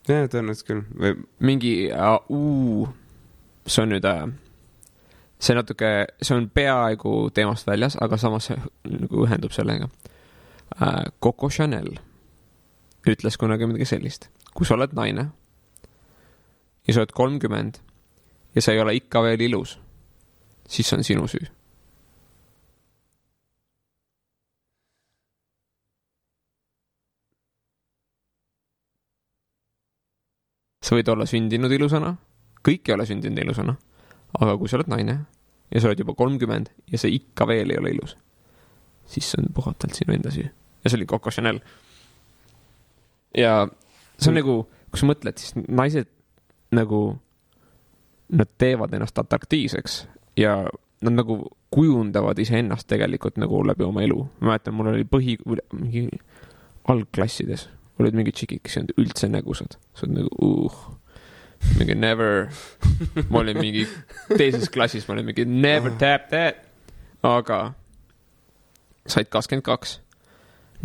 jah, 0.09 0.27
tõenäoliselt 0.31 0.67
küll 0.67 0.85
või 0.99 1.17
mingi 1.39 1.75
uh,, 1.95 2.89
see 3.67 3.85
on 3.85 3.95
nüüd 3.95 4.07
äh,, 4.09 4.27
see 5.41 5.57
natuke, 5.57 5.91
see 6.23 6.37
on 6.37 6.51
peaaegu 6.55 7.31
teemast 7.35 7.67
väljas, 7.67 7.99
aga 8.01 8.19
samas 8.19 8.51
see 8.51 8.61
nagu 8.91 9.27
ühendub 9.27 9.55
sellega 9.57 9.91
äh,. 10.81 11.11
Coco 11.23 11.51
Chanel 11.51 11.99
ütles 13.09 13.39
kunagi 13.41 13.69
midagi 13.69 13.87
sellist, 13.89 14.29
kui 14.55 14.67
sa 14.67 14.75
oled 14.75 14.93
naine 14.97 15.29
ja 16.87 16.95
sa 16.95 17.03
oled 17.03 17.15
kolmkümmend 17.15 17.81
ja 18.55 18.63
sa 18.63 18.73
ei 18.73 18.81
ole 18.81 18.95
ikka 18.99 19.23
veel 19.23 19.41
ilus, 19.41 19.79
siis 20.69 20.89
see 20.89 20.99
on 20.99 21.05
sinu 21.05 21.27
süü. 21.31 21.47
sa 30.91 30.97
võid 30.97 31.07
olla 31.13 31.23
sündinud 31.29 31.71
ilusana, 31.71 32.09
kõik 32.67 32.89
ei 32.89 32.95
ole 32.97 33.05
sündinud 33.07 33.39
ilusana, 33.39 33.77
aga 34.41 34.57
kui 34.59 34.67
sa 34.67 34.75
oled 34.81 34.89
naine 34.91 35.15
ja 35.71 35.83
sa 35.83 35.87
oled 35.87 36.01
juba 36.03 36.17
kolmkümmend 36.19 36.73
ja 36.91 36.99
sa 36.99 37.07
ikka 37.07 37.47
veel 37.47 37.71
ei 37.71 37.79
ole 37.79 37.93
ilus, 37.95 38.17
siis 39.07 39.29
see 39.31 39.39
on 39.39 39.53
puhtalt 39.55 39.95
sinu 39.95 40.17
enda 40.17 40.33
süü. 40.35 40.49
ja 40.51 40.91
see 40.91 40.99
oli 40.99 41.07
Coco 41.07 41.31
Chanel. 41.31 41.61
ja 43.37 43.69
see 44.21 44.31
on 44.31 44.37
Mm. 44.37 44.41
nagu, 44.43 44.69
kui 44.91 45.01
sa 45.01 45.07
mõtled, 45.09 45.39
siis 45.41 45.55
naised 45.69 46.09
nagu, 46.77 47.19
nad 48.31 48.49
teevad 48.59 48.93
ennast 48.95 49.19
atraktiivseks 49.19 50.07
ja 50.39 50.69
nad 51.03 51.17
nagu 51.17 51.41
kujundavad 51.71 52.39
iseennast 52.39 52.87
tegelikult 52.91 53.39
nagu 53.41 53.63
läbi 53.67 53.85
oma 53.85 54.03
elu. 54.03 54.29
ma 54.41 54.53
mäletan, 54.53 54.75
mul 54.75 54.93
oli 54.93 55.05
põhi, 55.05 55.37
mingi 55.73 56.09
algklassides 56.89 57.69
olid 58.01 58.15
mingid 58.17 58.35
tšikid, 58.35 58.63
kes 58.65 58.77
ei 58.77 58.83
olnud 58.83 59.01
üldse 59.03 59.29
nägusad. 59.29 59.77
sa 59.95 60.07
oled 60.07 60.17
nagu 60.21 60.31
uh,, 60.47 60.79
mingi 61.79 61.95
never, 61.95 62.49
ma 63.31 63.43
olin 63.43 63.59
mingi 63.61 63.87
teises 64.37 64.71
klassis, 64.73 65.09
ma 65.09 65.15
olin 65.15 65.27
mingi 65.29 65.45
never 65.45 65.93
tap 66.01 66.31
that, 66.31 66.65
aga 67.23 67.75
said 69.07 69.29
kakskümmend 69.33 69.67
kaks, 69.67 69.99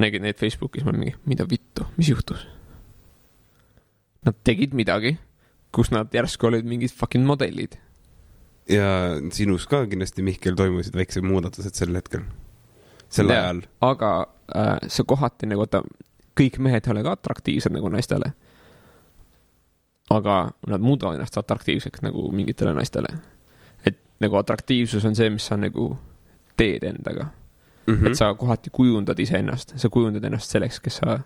nägid 0.02 0.26
neid 0.26 0.40
Facebookis, 0.40 0.84
ma 0.84 0.92
olin 0.92 1.06
mingi, 1.06 1.16
mida 1.26 1.48
vittu, 1.50 1.88
mis 1.98 2.10
juhtus? 2.12 2.48
Nad 4.26 4.38
tegid 4.44 4.74
midagi, 4.74 5.16
kus 5.76 5.92
nad 5.94 6.14
järsku 6.14 6.48
olid 6.50 6.66
mingid 6.66 6.94
fucking 6.94 7.26
modellid. 7.26 7.78
ja 8.70 8.86
sinus 9.32 9.68
ka 9.70 9.84
kindlasti, 9.86 10.24
Mihkel, 10.26 10.56
toimusid 10.58 10.96
väiksed 10.98 11.22
muudatused 11.22 11.78
sel 11.78 11.94
hetkel, 11.94 12.24
sel 13.10 13.30
Jaa. 13.30 13.44
ajal. 13.44 13.62
aga 13.86 14.10
äh, 14.56 14.80
see 14.88 15.06
kohati 15.06 15.46
nagu, 15.46 15.62
vaata, 15.62 15.84
kõik 16.40 16.58
mehed 16.60 16.88
ei 16.88 16.94
ole 16.96 17.04
ka 17.06 17.14
atraktiivsed 17.14 17.76
nagu 17.76 17.92
naistele. 17.94 18.34
aga 20.10 20.52
nad 20.68 20.82
muudavad 20.82 21.20
ennast 21.20 21.38
atraktiivseks 21.38 22.02
nagu 22.02 22.32
mingitele 22.32 22.74
naistele. 22.74 23.14
et 23.86 24.02
nagu 24.20 24.42
atraktiivsus 24.42 25.06
on 25.06 25.16
see, 25.16 25.30
mis 25.30 25.46
sa 25.46 25.58
nagu 25.58 25.92
teed 26.58 26.84
endaga 26.84 27.30
mm. 27.88 27.94
-hmm. 27.94 28.08
et 28.08 28.16
sa 28.16 28.34
kohati 28.34 28.70
kujundad 28.70 29.20
iseennast, 29.20 29.74
sa 29.76 29.90
kujundad 29.90 30.24
ennast 30.24 30.50
selleks, 30.50 30.80
kes 30.80 30.98
sa 30.98 31.20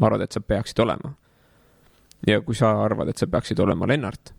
arvad, 0.00 0.20
et 0.20 0.32
sa 0.32 0.40
peaksid 0.40 0.78
olema. 0.78 1.12
Ja 2.26 2.40
kui 2.44 2.56
sa 2.58 2.72
arvad, 2.84 3.10
et 3.10 3.20
sa 3.20 3.28
peaksid 3.30 3.60
olema 3.62 3.88
Lennart, 3.88 4.32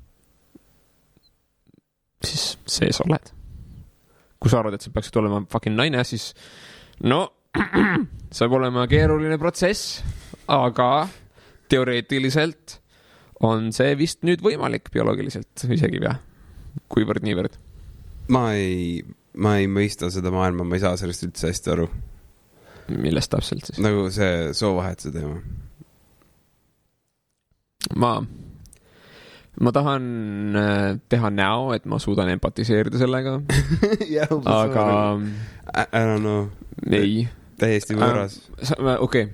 siis 2.25 2.57
see 2.69 2.91
sa 2.93 3.05
oled. 3.07 3.31
kui 4.41 4.49
sa 4.49 4.59
arvad, 4.61 4.77
et 4.77 4.81
sa 4.81 4.93
peaksid 4.93 5.17
olema 5.21 5.43
fucking 5.49 5.77
naine, 5.77 6.03
siis 6.07 6.31
no 7.05 7.23
saab 8.37 8.53
olema 8.57 8.87
keeruline 8.89 9.37
protsess, 9.41 10.01
aga 10.49 11.07
teoreetiliselt 11.71 12.77
on 13.47 13.71
see 13.75 13.95
vist 13.99 14.21
nüüd 14.27 14.43
võimalik 14.45 14.91
bioloogiliselt 14.93 15.65
isegi 15.69 16.01
või? 16.03 16.13
kuivõrd-niivõrd. 16.91 17.57
ma 18.31 18.45
ei, 18.55 19.01
ma 19.35 19.57
ei 19.59 19.67
mõista 19.67 20.11
seda 20.13 20.31
maailma, 20.33 20.65
ma 20.67 20.77
ei 20.77 20.83
saa 20.83 20.99
sellest 20.99 21.27
üldse 21.27 21.51
hästi 21.51 21.73
aru. 21.73 21.89
millest 22.93 23.31
täpselt 23.33 23.67
siis? 23.67 23.81
nagu 23.83 24.07
see 24.13 24.51
soovahetuse 24.57 25.13
teema. 25.15 25.41
ma, 27.95 28.13
ma 29.59 29.73
tahan 29.75 30.05
äh, 30.55 30.87
teha 31.09 31.31
näo, 31.33 31.71
et 31.75 31.85
ma 31.89 31.99
suudan 31.99 32.31
empatiseerida 32.33 33.01
sellega, 33.01 33.37
aga 34.61 34.87
I 35.71 35.85
don't 35.93 36.23
know, 36.23 36.49
ei, 36.91 37.27
täiesti 37.61 37.97
võõras. 37.99 38.39
okei. 38.99 39.29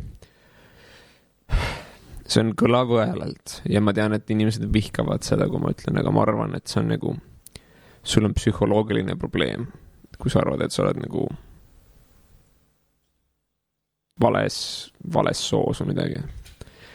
see 2.27 2.43
on 2.43 2.53
kõlav 2.59 2.91
õelalt 2.97 3.61
ja 3.71 3.81
ma 3.81 3.95
tean, 3.95 4.15
et 4.17 4.29
inimesed 4.33 4.67
vihkavad 4.73 5.25
seda, 5.27 5.49
kui 5.51 5.63
ma 5.63 5.73
ütlen, 5.75 5.99
aga 6.01 6.13
ma 6.13 6.23
arvan, 6.27 6.55
et 6.57 6.67
see 6.67 6.81
on 6.83 6.93
nagu, 6.95 7.17
sul 8.03 8.27
on 8.27 8.35
psühholoogiline 8.37 9.17
probleem, 9.19 9.69
kui 10.17 10.33
sa 10.33 10.41
arvad, 10.43 10.65
et 10.65 10.75
sa 10.75 10.85
oled 10.85 11.03
nagu 11.05 11.27
vales, 14.21 14.57
vales 15.13 15.41
soos 15.49 15.81
või 15.81 15.93
midagi. 15.93 16.21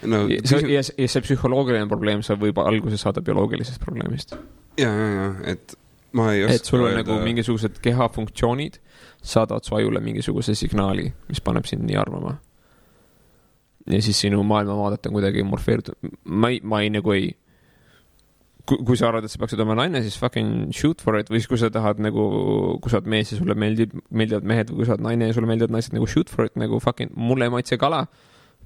No 0.09 0.23
ja 0.31 0.41
see, 0.47 0.61
ja 0.71 0.83
see, 0.85 0.97
ja 1.01 1.11
see 1.11 1.23
psühholoogiline 1.25 1.87
probleem 1.91 2.23
saab 2.25 2.43
võib 2.43 2.59
alguse 2.63 2.99
saada 3.01 3.23
bioloogilisest 3.25 3.81
probleemist. 3.83 4.35
ja, 4.79 4.89
ja, 4.89 5.09
ja, 5.17 5.27
et 5.53 5.75
ma 6.17 6.31
ei 6.33 6.45
oska 6.45 6.59
et 6.59 6.71
sul 6.71 6.85
on 6.87 6.97
nagu 6.99 7.19
mingisugused 7.25 7.79
kehafunktsioonid 7.83 8.79
saadavad 9.23 9.63
su 9.63 9.75
ajule 9.75 10.01
mingisuguse 10.03 10.55
signaali, 10.55 11.07
mis 11.29 11.39
paneb 11.43 11.69
sind 11.69 11.87
nii 11.87 11.99
arvama. 11.99 12.37
ja 13.87 14.01
siis 14.01 14.19
sinu 14.25 14.43
maailmavaadet 14.47 15.07
on 15.07 15.17
kuidagi 15.19 15.43
morfeeritud, 15.43 16.11
ma 16.25 16.51
ei, 16.53 16.61
ma 16.63 16.83
ei 16.83 16.91
nagu 16.93 17.15
ei 17.15 17.31
kui, 18.65 18.79
kui 18.87 18.99
sa 18.99 19.09
arvad, 19.09 19.27
et 19.27 19.33
sa 19.33 19.39
peaksid 19.41 19.61
olema 19.61 19.77
naine, 19.81 20.01
siis 20.05 20.17
fucking 20.19 20.71
shoot 20.75 21.01
for 21.03 21.17
it 21.19 21.31
või 21.31 21.41
siis 21.41 21.49
kui 21.51 21.59
sa 21.59 21.69
tahad 21.73 22.01
nagu, 22.03 22.27
kui 22.83 22.91
sa 22.91 22.99
oled 22.99 23.09
mees 23.11 23.33
ja 23.33 23.39
sulle 23.39 23.55
meeldib, 23.59 23.95
meeldivad 24.09 24.47
mehed 24.47 24.71
või 24.71 24.81
kui 24.81 24.89
sa 24.89 24.95
oled 24.95 25.07
naine 25.07 25.29
ja 25.29 25.35
sulle 25.35 25.49
meeldivad 25.49 25.75
naised 25.75 25.95
nagu 25.95 26.07
shoot 26.09 26.31
for 26.31 26.47
it 26.47 26.55
nagu 26.59 26.79
fucking 26.83 27.13
mulle 27.19 27.49
ei 27.49 27.53
maitse 27.53 27.79
kala. 27.81 28.05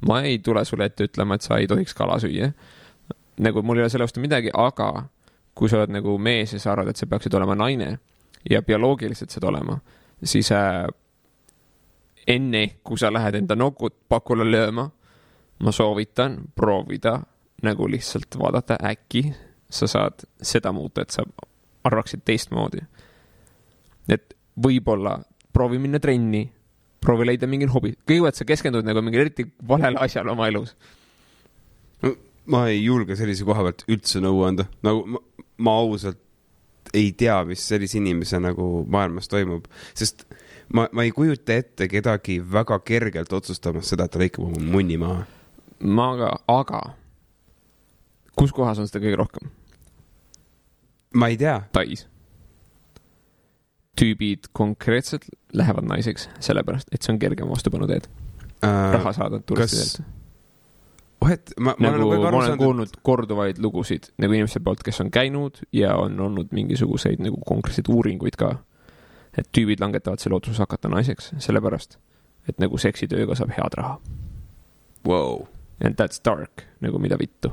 Ma 0.08 0.22
ei 0.22 0.40
tule 0.40 0.66
sulle 0.66 0.86
ette 0.86 1.08
ütlema, 1.08 1.36
et 1.36 1.46
sa 1.46 1.58
ei 1.58 1.68
tohiks 1.68 1.94
kala 1.94 2.20
süüa. 2.22 2.52
nagu 3.38 3.62
mul 3.62 3.78
ei 3.78 3.86
ole 3.86 3.90
selle 3.90 4.06
vastu 4.06 4.20
midagi, 4.20 4.50
aga 4.54 5.08
kui 5.58 5.70
sa 5.70 5.82
oled 5.82 5.94
nagu 5.94 6.18
mees 6.18 6.54
ja 6.54 6.60
sa 6.60 6.72
arvad, 6.72 6.90
et 6.90 6.98
sa 6.98 7.06
peaksid 7.10 7.34
olema 7.34 7.56
naine 7.56 7.98
ja 8.50 8.62
bioloogiliselt 8.62 9.34
seda 9.34 9.50
olema, 9.50 9.80
siis 10.24 10.52
äh, 10.52 10.86
enne, 12.28 12.68
kui 12.84 12.98
sa 12.98 13.12
lähed 13.14 13.36
enda 13.42 13.56
nokut 13.56 13.96
pakule 14.10 14.46
lööma, 14.46 14.90
ma 15.64 15.74
soovitan 15.74 16.40
proovida 16.56 17.18
nagu 17.66 17.88
lihtsalt 17.90 18.38
vaadata, 18.38 18.78
äkki 18.86 19.24
sa 19.70 19.88
saad 19.90 20.28
seda 20.42 20.72
muuta, 20.72 21.02
et 21.02 21.16
sa 21.16 21.26
arvaksid 21.88 22.22
teistmoodi. 22.26 22.82
et 24.10 24.34
võib-olla 24.64 25.18
proovi 25.54 25.80
minna 25.80 26.00
trenni, 26.00 26.46
proovi 27.04 27.28
leida 27.30 27.50
mingi 27.50 27.68
hobi, 27.72 27.94
kõigepealt 28.10 28.40
sa 28.40 28.48
keskendud 28.48 28.88
nagu 28.88 29.04
mingile 29.06 29.28
eriti 29.28 29.48
valele 29.68 30.00
asjale 30.04 30.34
oma 30.34 30.48
elus. 30.52 30.76
ma 32.48 32.68
ei 32.72 32.80
julge 32.84 33.18
sellise 33.20 33.44
koha 33.44 33.66
pealt 33.66 33.84
üldse 33.92 34.22
nõu 34.24 34.46
anda, 34.48 34.68
nagu 34.86 35.04
ma, 35.16 35.20
ma 35.58 35.72
ausalt 35.82 36.22
ei 36.96 37.12
tea, 37.12 37.42
mis 37.48 37.64
sellise 37.68 37.98
inimese 38.00 38.40
nagu 38.40 38.86
maailmas 38.88 39.28
toimub, 39.28 39.66
sest 39.98 40.24
ma, 40.74 40.88
ma 40.92 41.04
ei 41.04 41.12
kujuta 41.16 41.58
ette 41.60 41.90
kedagi 41.92 42.40
väga 42.40 42.80
kergelt 42.88 43.34
otsustamas 43.34 43.92
seda, 43.92 44.08
et 44.08 44.16
ta 44.16 44.22
lõikab 44.22 44.48
oma 44.48 44.64
munni 44.76 45.00
maha. 45.02 45.26
ma 45.84 46.12
aga, 46.16 46.32
aga 46.52 46.82
kus 48.38 48.54
kohas 48.56 48.80
on 48.80 48.90
seda 48.90 49.04
kõige 49.04 49.20
rohkem? 49.20 49.52
ma 51.18 51.32
ei 51.34 51.38
tea, 51.40 51.60
Tais. 51.74 52.06
Tüübid 53.98 54.52
konkreetselt 54.54 55.26
lähevad 55.54 55.88
naiseks 55.90 56.30
sellepärast, 56.44 56.92
et 56.92 57.02
see 57.02 57.14
on 57.14 57.20
kergem 57.22 57.50
vastupanuteed, 57.50 58.08
raha 58.94 59.14
saada 59.16 59.40
turistidelt. 59.40 60.06
vahet, 61.22 61.54
ma, 61.60 61.74
ma 61.80 61.92
nagu 61.92 62.10
olen 62.10 62.22
nagu 62.22 62.32
ma 62.32 62.38
olen 62.38 62.52
saanud, 62.52 62.64
kuulnud 62.64 62.96
korduvaid 63.02 63.62
lugusid 63.64 64.12
nagu 64.22 64.38
inimeste 64.38 64.62
poolt, 64.64 64.84
kes 64.86 65.02
on 65.02 65.12
käinud 65.12 65.62
ja 65.74 65.96
on 65.98 66.20
olnud 66.20 66.54
mingisuguseid 66.54 67.24
nagu 67.24 67.42
konkreetseid 67.46 67.90
uuringuid 67.90 68.38
ka. 68.38 68.56
et 69.38 69.50
tüübid 69.54 69.82
langetavad 69.82 70.22
selle 70.22 70.38
otsuse 70.38 70.62
hakata 70.66 70.90
naiseks 70.90 71.34
sellepärast, 71.38 72.00
et 72.50 72.58
nagu 72.62 72.78
seksitööga 72.78 73.36
saab 73.36 73.54
head 73.58 73.78
raha. 73.78 74.00
et 74.02 75.10
wow. 75.10 75.48
And 75.84 75.94
that's 75.94 76.22
dark, 76.26 76.66
nagu 76.82 77.00
mida 77.00 77.18
vittu. 77.20 77.52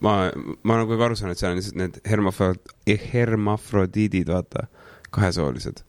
ma, 0.00 0.30
ma 0.62 0.78
aeg 0.82 1.00
aru 1.06 1.16
saanud, 1.18 1.34
et 1.34 1.42
seal 1.42 1.54
on 1.54 1.58
lihtsalt 1.58 1.78
need 1.78 2.00
hermafro-, 2.10 2.98
hermafrodiidid, 3.12 4.30
vaata, 4.30 4.66
kahesoolised. 5.14 5.84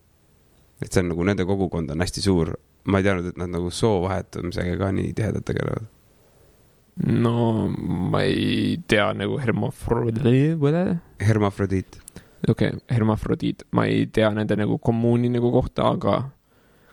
et 0.84 0.92
see 0.92 1.02
on 1.04 1.12
nagu 1.14 1.24
nende 1.28 1.46
kogukond 1.48 1.92
on 1.92 2.04
hästi 2.04 2.22
suur. 2.22 2.56
ma 2.86 3.02
ei 3.02 3.08
teadnud, 3.08 3.32
et 3.34 3.38
nad 3.42 3.50
nagu 3.50 3.72
soo 3.74 4.02
vahetamisega 4.04 4.78
ka 4.78 4.92
nii 4.92 5.14
tihedalt 5.18 5.46
tegelevad. 5.50 5.90
no 7.26 7.68
ma 8.12 8.22
ei 8.24 8.78
tea 8.88 9.12
nagu 9.14 9.40
hermafrodiit, 9.42 10.62
hermafrodiit. 11.28 12.00
okei 12.50 12.70
okay,, 12.70 12.80
hermafrodiit, 12.92 13.68
ma 13.72 13.86
ei 13.90 14.06
tea 14.08 14.32
nende 14.36 14.58
nagu 14.64 14.78
kommuuni 14.78 15.30
nagu 15.34 15.52
kohta, 15.52 15.90
aga 15.96 16.22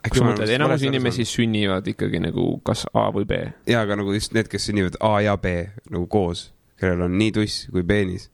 kui 0.08 0.18
sa 0.18 0.26
mõtled, 0.26 0.50
enamus 0.56 0.82
inimesi. 0.86 1.26
sünnivad 1.28 1.86
ikkagi 1.92 2.20
nagu 2.22 2.46
kas 2.66 2.84
A 2.94 3.08
või 3.14 3.26
B. 3.28 3.38
jaa, 3.70 3.84
aga 3.86 3.98
nagu 4.00 4.14
just 4.16 4.34
need, 4.34 4.50
kes 4.50 4.66
sünnivad 4.68 4.98
A 5.00 5.20
ja 5.22 5.36
B 5.38 5.54
nagu 5.90 6.06
koos, 6.10 6.50
kellel 6.80 7.06
on 7.06 7.18
nii 7.18 7.34
tuss 7.38 7.68
kui 7.70 7.84
peenis. 7.86 8.28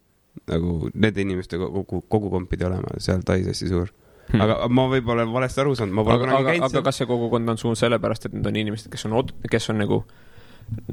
Nagu 0.48 0.90
nende 0.94 1.24
inimeste 1.24 1.58
kogu, 1.60 2.02
kogukond 2.08 2.48
pidi 2.50 2.64
olema 2.68 2.96
seal 2.98 3.22
Tais 3.26 3.46
hästi 3.46 3.68
suur. 3.68 3.92
aga 4.36 4.68
ma 4.68 4.86
võib-olla 4.92 5.22
olen 5.24 5.32
valesti 5.32 5.60
aru 5.62 5.74
saanud, 5.78 5.94
ma 5.94 6.04
pole 6.04 6.18
Hmm. 6.18 6.26
kunagi 6.26 6.50
käinud 6.52 6.70
aga 6.70 6.82
kas 6.88 6.96
see 7.00 7.06
kogukond 7.08 7.48
on 7.48 7.58
suur 7.60 7.76
sellepärast, 7.76 8.26
et 8.26 8.34
need 8.34 8.46
on 8.46 8.56
inimesed, 8.56 8.90
kes 8.92 9.06
on, 9.08 9.16
kes 9.50 9.70
on 9.70 9.78
nagu, 9.84 10.02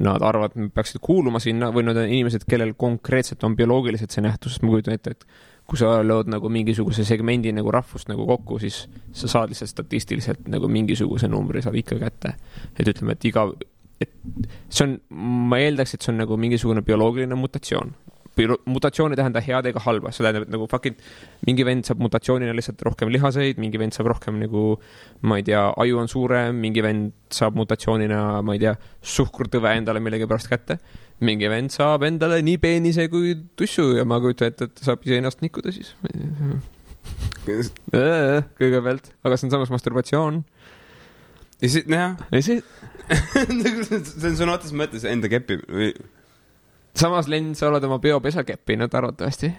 nad 0.00 0.22
arvavad, 0.24 0.54
et 0.54 0.62
nad 0.62 0.70
peaksid 0.72 1.02
kuuluma 1.04 1.40
sinna 1.42 1.68
või 1.74 1.84
nad 1.84 1.98
on 2.00 2.08
inimesed, 2.08 2.46
kellel 2.48 2.72
konkreetselt 2.80 3.44
on 3.44 3.56
bioloogiliselt 3.58 4.10
see 4.10 4.24
nähtus, 4.24 4.56
sest 4.56 4.64
ma 4.64 4.72
kujutan 4.72 4.94
ette, 4.96 5.10
et 5.10 5.26
kui 5.66 5.76
sa 5.76 5.98
lood 6.06 6.30
nagu 6.32 6.48
mingisuguse 6.48 7.04
segmendi 7.04 7.52
nagu 7.52 7.70
rahvust 7.74 8.08
nagu 8.08 8.24
kokku, 8.26 8.58
siis 8.62 8.86
sa 9.12 9.28
saad 9.28 9.50
lihtsalt 9.52 9.72
statistiliselt 9.74 10.48
nagu 10.48 10.68
mingisuguse 10.70 11.28
numbri 11.28 11.60
saad 11.62 11.74
ikka 11.76 11.98
kätte. 11.98 12.36
et 12.78 12.88
ütleme, 12.88 13.12
et 13.12 13.24
iga, 13.24 13.50
et 14.00 14.12
see 14.70 14.84
on, 14.86 14.96
ma 15.50 15.58
eeldaks, 15.58 15.94
et 15.94 16.02
see 16.02 16.12
on 16.14 16.22
nagu 16.22 16.36
mingisugune 16.40 16.82
bioloogiline 16.86 17.34
mutatsioon. 17.34 17.92
Mutatsioon 18.44 19.14
ei 19.14 19.18
tähenda 19.18 19.40
head 19.40 19.68
ega 19.70 19.80
halba, 19.86 20.10
see 20.12 20.24
tähendab, 20.24 20.44
et 20.46 20.52
nagu 20.52 20.66
fucking 20.68 20.96
mingi 21.48 21.64
vend 21.64 21.86
saab 21.88 22.02
mutatsioonina 22.04 22.52
lihtsalt 22.56 22.82
rohkem 22.84 23.10
lihaseid, 23.12 23.60
mingi 23.62 23.80
vend 23.80 23.96
saab 23.96 24.10
rohkem 24.12 24.36
nagu 24.42 24.64
ma 25.26 25.38
ei 25.40 25.46
tea, 25.46 25.62
aju 25.84 26.02
on 26.02 26.10
suurem, 26.12 26.58
mingi 26.60 26.84
vend 26.84 27.14
saab 27.32 27.56
mutatsioonina, 27.56 28.20
ma 28.44 28.56
ei 28.56 28.62
tea, 28.66 28.74
suhkrutõve 29.16 29.72
endale 29.78 30.02
millegipärast 30.04 30.50
kätte. 30.52 30.78
mingi 31.24 31.48
vend 31.48 31.72
saab 31.72 32.02
endale 32.04 32.42
nii 32.44 32.58
peenise 32.60 33.06
kui 33.08 33.32
tussu 33.56 33.94
ja 33.96 34.04
ma 34.04 34.20
kujutan 34.20 34.52
ette, 34.52 34.68
et 34.68 34.74
ta 34.76 34.90
saab 34.90 35.06
iseennast 35.06 35.40
nikkuda 35.40 35.72
siis. 35.72 35.94
kõigepealt, 38.60 39.14
aga 39.24 39.38
see 39.38 39.48
on 39.48 39.54
samas 39.54 39.72
masturbatsioon. 39.72 40.42
ja 41.62 41.72
siis, 41.72 41.88
nojah, 41.88 42.20
ei 42.36 42.44
see, 42.44 42.60
see 43.08 44.28
on 44.28 44.36
sõna 44.42 44.58
otseses 44.58 44.76
mõttes 44.76 45.08
enda 45.08 45.32
kepi 45.32 45.62
või 45.64 45.94
samas 46.96 47.28
Len, 47.28 47.54
sa 47.54 47.68
oled 47.68 47.84
oma 47.84 47.98
peopesa 48.02 48.44
keppinud 48.44 48.94
arvatavasti. 48.94 49.52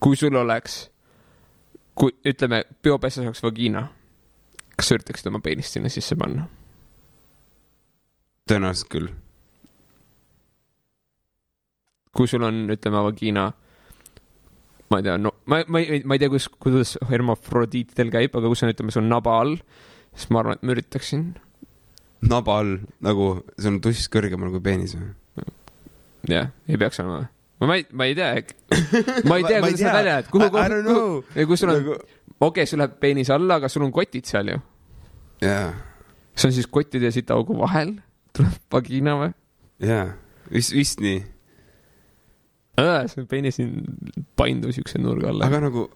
kui 0.00 0.16
sul 0.16 0.36
oleks, 0.40 0.86
kui 1.94 2.14
ütleme, 2.24 2.62
peopesas 2.82 3.26
oleks 3.26 3.42
vagiina, 3.44 3.82
kas 4.72 4.88
sa 4.88 4.96
üritaksid 4.96 5.28
oma 5.28 5.42
peenist 5.44 5.76
sinna 5.76 5.92
sisse 5.92 6.16
panna? 6.16 6.46
tõenäoliselt 8.48 8.88
küll. 8.90 9.10
kui 12.16 12.26
sul 12.26 12.42
on, 12.42 12.64
ütleme, 12.72 13.04
vagiina, 13.04 13.44
ma 14.90 14.98
ei 14.98 15.04
tea, 15.06 15.18
no 15.20 15.34
ma, 15.44 15.60
ma 15.68 15.84
ei, 15.84 16.00
ma 16.02 16.16
ei 16.16 16.22
tea, 16.22 16.32
kus, 16.32 16.48
kuidas 16.48 16.96
hermafrodiitidel 17.10 18.10
käib, 18.16 18.34
aga 18.34 18.48
kui 18.48 18.58
see 18.58 18.66
on, 18.66 18.74
ütleme, 18.74 18.96
on 18.98 19.12
naba 19.12 19.36
all, 19.44 19.54
siis 20.16 20.32
ma 20.32 20.40
arvan, 20.40 20.58
et 20.58 20.66
ma 20.66 20.74
üritaksin. 20.74 21.28
Naba 22.28 22.58
all 22.60 22.78
nagu, 23.04 23.28
see 23.58 23.70
on 23.72 23.80
tuss 23.84 24.08
kõrgemal 24.12 24.52
kui 24.52 24.62
peenis 24.64 24.96
või? 24.98 25.12
jah, 26.28 26.50
ei 26.68 26.76
peaks 26.80 27.00
olema 27.00 27.24
ma 27.66 27.76
ei, 27.76 27.84
ma 27.92 28.06
ei 28.08 28.14
tea, 28.16 28.30
ma 29.28 29.36
ei 29.40 29.44
tea, 29.44 29.60
kuidas 29.60 29.80
tea. 29.80 29.92
välja 29.94 30.16
näeb, 30.18 30.30
kuhu 30.32 30.46
I- 30.46 30.48
I 30.48 30.68
don't 30.72 30.86
koht, 30.86 30.96
know. 30.96 31.22
ja 31.36 31.46
kui 31.48 31.60
sul 31.60 31.72
on, 31.72 31.80
nagu, 31.80 31.96
okei, 32.48 32.66
sul 32.68 32.80
läheb 32.80 32.96
peenis 33.02 33.30
alla, 33.34 33.58
aga 33.60 33.68
sul 33.72 33.84
on 33.84 33.92
kotid 33.94 34.28
seal 34.28 34.52
ju. 34.52 34.60
jaa, 35.44 35.68
see 36.34 36.48
on 36.50 36.56
siis 36.56 36.68
kottide 36.72 37.10
ja 37.10 37.14
sitaaugu 37.14 37.56
vahel, 37.58 37.94
tuleb 38.36 38.56
vagiina 38.72 39.16
või? 39.20 39.32
jaa, 39.84 40.08
vist, 40.52 40.74
vist 40.76 41.04
nii. 41.04 41.20
see 42.80 43.26
peenis 43.28 43.60
paindub 44.36 44.72
siukse 44.76 45.00
nurga 45.00 45.32
alla. 45.34 45.48
aga 45.50 45.64
nagu, 45.68 45.88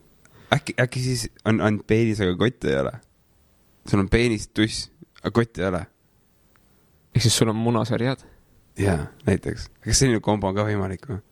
äkki, 0.52 0.76
äkki 0.80 1.04
siis 1.04 1.28
on 1.48 1.60
ainult 1.64 1.86
peenis, 1.88 2.20
aga 2.24 2.36
kotti 2.40 2.72
ei 2.72 2.80
ole? 2.82 2.96
sul 3.88 4.04
on 4.04 4.08
peenis, 4.12 4.48
tuss, 4.52 4.88
aga 5.22 5.32
kotti 5.40 5.64
ei 5.64 5.68
ole? 5.72 5.84
Ehk 7.14 7.22
siis 7.22 7.36
sul 7.36 7.48
on 7.48 7.56
munasarjad. 7.56 8.26
jaa, 8.78 9.06
näiteks. 9.26 9.70
kas 9.84 10.02
selline 10.02 10.20
kombo 10.20 10.50
on 10.50 10.58
ka 10.58 10.66
võimalik 10.66 11.08
või? 11.08 11.22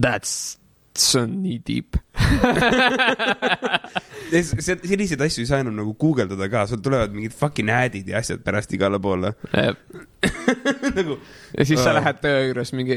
That's, 0.00 0.58
see 0.96 1.20
on 1.20 1.34
nii 1.42 1.58
deep. 1.66 1.98
selliseid 4.32 5.20
asju 5.24 5.42
ei 5.42 5.48
saa 5.48 5.60
enam 5.62 5.74
nagu 5.76 5.92
guugeldada 6.00 6.48
ka, 6.52 6.64
sul 6.68 6.80
tulevad 6.84 7.12
mingid 7.12 7.34
fucking 7.36 7.70
ad'id 7.72 8.08
ja 8.08 8.20
asjad 8.22 8.40
pärast 8.44 8.72
igale 8.76 9.00
poole. 9.02 9.34
nagu 10.96 11.18
ja 11.58 11.66
siis 11.68 11.80
sa 11.82 11.92
lähed 11.96 12.20
töö 12.22 12.40
juures 12.48 12.72
mingi, 12.76 12.96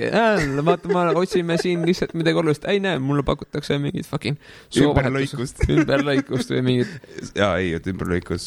vaata, 0.68 0.92
ma 0.92 1.06
otsime 1.20 1.58
siin 1.62 1.84
lihtsalt 1.88 2.16
midagi 2.18 2.40
olulist, 2.42 2.68
ei 2.72 2.80
näe, 2.84 3.00
mulle 3.04 3.24
pakutakse 3.28 3.78
mingit 3.82 4.08
fucking 4.08 4.40
ümberlõikust. 4.84 5.66
ümberlõikust 5.68 6.56
või 6.56 6.64
mingit, 6.70 6.92
jaa, 7.42 7.56
ei, 7.60 7.74
et 7.80 7.92
ümberlõikus. 7.92 8.46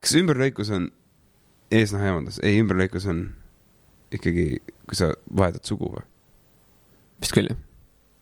Kas 0.00 0.16
ümberlõikus 0.20 0.70
on 0.74 0.88
eesnaha 1.70 2.10
eemaldus? 2.10 2.40
ei, 2.42 2.58
ümberlõikus 2.62 3.06
on 3.10 3.26
ikkagi, 4.14 4.46
kui 4.88 4.98
sa 4.98 5.12
vahetad 5.36 5.66
sugu 5.68 5.90
või? 5.92 6.04
vist 7.22 7.36
küll 7.36 7.50
jah. 7.52 7.60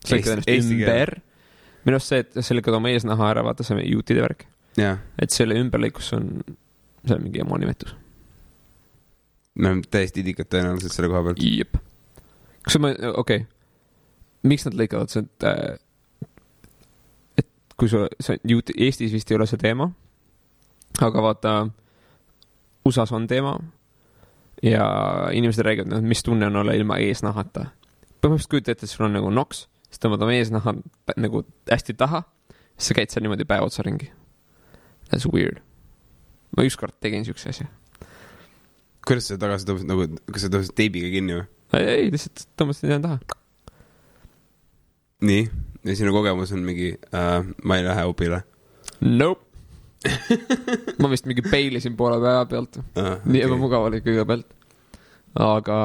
sa 0.05 0.17
lõikad 0.17 0.35
ennast 0.37 0.73
ümber. 0.75 1.15
minu 1.87 1.99
arust 1.99 2.13
see, 2.13 2.25
et 2.25 2.41
sa 2.45 2.57
lõikad 2.57 2.79
oma 2.79 2.93
eesnaha 2.93 3.33
ära, 3.33 3.45
vaata 3.47 3.67
see 3.67 3.85
juutide 3.89 4.25
värk, 4.25 4.47
et 4.79 5.35
selle 5.35 5.59
ümberlõikus 5.61 6.13
on, 6.19 6.31
see 7.05 7.17
on 7.17 7.25
mingi 7.25 7.43
ema 7.45 7.61
nimetus. 7.63 7.95
me 9.55 9.73
oleme 9.73 9.87
täiesti 9.91 10.25
idikad 10.25 10.51
tõenäoliselt 10.53 10.95
selle 10.95 11.13
koha 11.13 11.25
pealt. 11.31 11.45
jep. 11.45 11.79
kas 12.67 12.77
sa, 12.77 12.83
okei 12.83 13.15
okay., 13.23 13.47
miks 14.49 14.67
nad 14.69 14.77
lõikavad, 14.79 15.11
see, 15.13 15.25
et 15.25 15.49
äh, 15.49 15.79
et 17.39 17.49
kui 17.79 17.91
sa, 17.91 18.07
see 18.23 18.39
juut-, 18.51 18.75
Eestis 18.77 19.15
vist 19.15 19.31
ei 19.31 19.39
ole 19.39 19.47
see 19.51 19.61
teema, 19.61 19.91
aga 21.07 21.23
vaata, 21.23 21.53
USA-s 22.89 23.12
on 23.12 23.27
teema 23.31 23.57
ja 24.62 24.85
inimesed 25.33 25.62
räägivad, 25.65 25.91
noh, 25.93 26.03
mis 26.03 26.23
tunne 26.23 26.47
on 26.47 26.57
olla 26.57 26.75
ilma 26.75 26.99
eesnahata. 27.03 27.69
põhimõtteliselt 28.19 28.51
kujuta 28.51 28.73
ette, 28.75 28.87
et 28.87 28.91
sul 28.91 29.07
on 29.07 29.15
nagu 29.15 29.31
noks, 29.31 29.69
siis 29.87 30.03
tõmbad 30.03 30.25
oma 30.27 30.35
eesnaha 30.35 30.75
nagu 31.16 31.45
hästi 31.70 31.95
taha, 31.95 32.25
siis 32.75 32.91
sa 32.91 32.99
käid 32.99 33.12
seal 33.12 33.23
niimoodi 33.23 33.47
päev 33.47 33.69
otsa 33.69 33.85
ringi. 33.87 34.11
That's 35.11 35.29
weird. 35.31 35.62
ma 36.57 36.65
ükskord 36.65 36.97
tegin 37.01 37.25
siukse 37.25 37.53
asja. 37.53 37.69
kuidas 39.07 39.29
sa 39.31 39.39
tagasi 39.39 39.69
tõmbasid, 39.69 39.89
nagu, 39.89 40.09
kas 40.33 40.43
sa 40.45 40.51
tõmbasid 40.53 40.75
teibiga 40.77 41.12
kinni 41.12 41.39
või? 41.39 41.47
ei, 41.79 42.11
lihtsalt 42.12 42.49
tõmbasin 42.59 42.91
jään 42.91 43.07
taha. 43.07 43.19
nii, 45.23 45.49
ja 45.85 45.97
sinu 45.97 46.12
kogemus 46.12 46.53
on 46.53 46.65
mingi 46.66 46.97
äh,, 47.15 47.45
ma 47.62 47.79
ei 47.79 47.87
lähe 47.87 48.05
opile 48.09 48.43
Nope. 49.01 49.48
ma 51.03 51.11
vist 51.11 51.27
mingi 51.29 51.43
peilisin 51.43 51.97
poole 51.99 52.20
päeva 52.23 52.47
pealt, 52.51 52.81
äh,. 52.99 53.19
nii 53.27 53.45
ebamugav 53.49 53.89
oli 53.89 54.01
kõigepealt. 54.05 54.51
aga, 55.43 55.79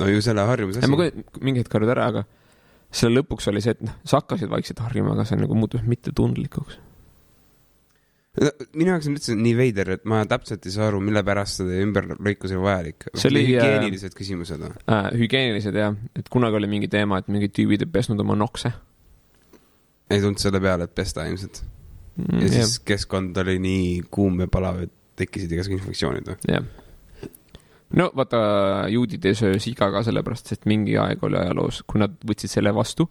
no 0.00 0.08
ju 0.10 0.24
selle 0.24 0.46
harjumuse 0.48 0.82
ei 0.82 0.90
ma 0.90 0.98
asi. 0.98 1.12
kujutan, 1.12 1.44
mingi 1.48 1.64
hetk 1.64 1.76
harjud 1.78 1.92
ära, 1.96 2.08
aga 2.12 2.24
selle 2.94 3.20
lõpuks 3.20 3.50
oli 3.50 3.62
see, 3.64 3.74
et 3.74 3.84
noh, 3.86 3.96
sa 4.06 4.20
hakkasid 4.20 4.52
vaikselt 4.52 4.82
harjuma, 4.84 5.16
aga 5.16 5.26
see 5.28 5.40
nagu 5.40 5.56
muutus 5.58 5.82
mittetundlikuks. 5.88 6.78
minu 8.74 8.90
jaoks 8.90 9.08
on 9.08 9.16
üldse 9.16 9.36
nii 9.38 9.54
veider, 9.58 9.94
et 9.96 10.08
ma 10.10 10.22
täpselt 10.28 10.66
ei 10.66 10.74
saa 10.74 10.88
aru, 10.90 11.00
mille 11.04 11.22
pärast 11.26 11.62
see 11.62 11.82
ümberlõikus 11.86 12.52
oli 12.52 12.64
vajalik. 12.64 13.06
See 13.14 13.30
oli, 13.30 13.44
äh, 13.46 13.62
hügieenilised 13.62 14.16
küsimused 14.18 14.60
või? 14.60 14.74
Äh, 14.90 15.12
hügieenilised 15.20 15.78
jah, 15.78 15.94
et 16.18 16.28
kunagi 16.32 16.58
oli 16.60 16.70
mingi 16.70 16.90
teema, 16.90 17.22
et 17.22 17.30
mingid 17.32 17.54
tüübid 17.56 17.86
ei 17.86 17.94
pesnud 17.94 18.20
oma 18.26 18.36
nokse 18.38 18.74
ei 20.10 20.20
tulnud 20.20 20.40
selle 20.40 20.60
peale, 20.60 20.88
et 20.88 20.94
pesta 20.94 21.24
ilmselt. 21.28 21.62
Ja 22.16 22.48
siis 22.52 22.78
keskkond 22.86 23.36
oli 23.42 23.58
nii 23.62 23.86
kuum 24.14 24.40
ja 24.44 24.48
palav, 24.50 24.84
et 24.86 24.92
tekkisid 25.18 25.52
igasugused 25.54 25.82
infektsioonid 25.82 26.30
või? 26.30 26.36
jah. 26.50 26.66
no 27.98 28.08
vaata, 28.16 28.40
juudid 28.92 29.24
ei 29.30 29.38
söö 29.38 29.58
siga 29.62 29.90
ka 29.94 30.04
sellepärast, 30.06 30.52
et 30.56 30.68
mingi 30.70 30.96
aeg 31.00 31.22
oli 31.26 31.38
ajaloos, 31.40 31.82
kui 31.90 32.02
nad 32.02 32.16
võtsid 32.26 32.52
selle 32.56 32.74
vastu, 32.74 33.08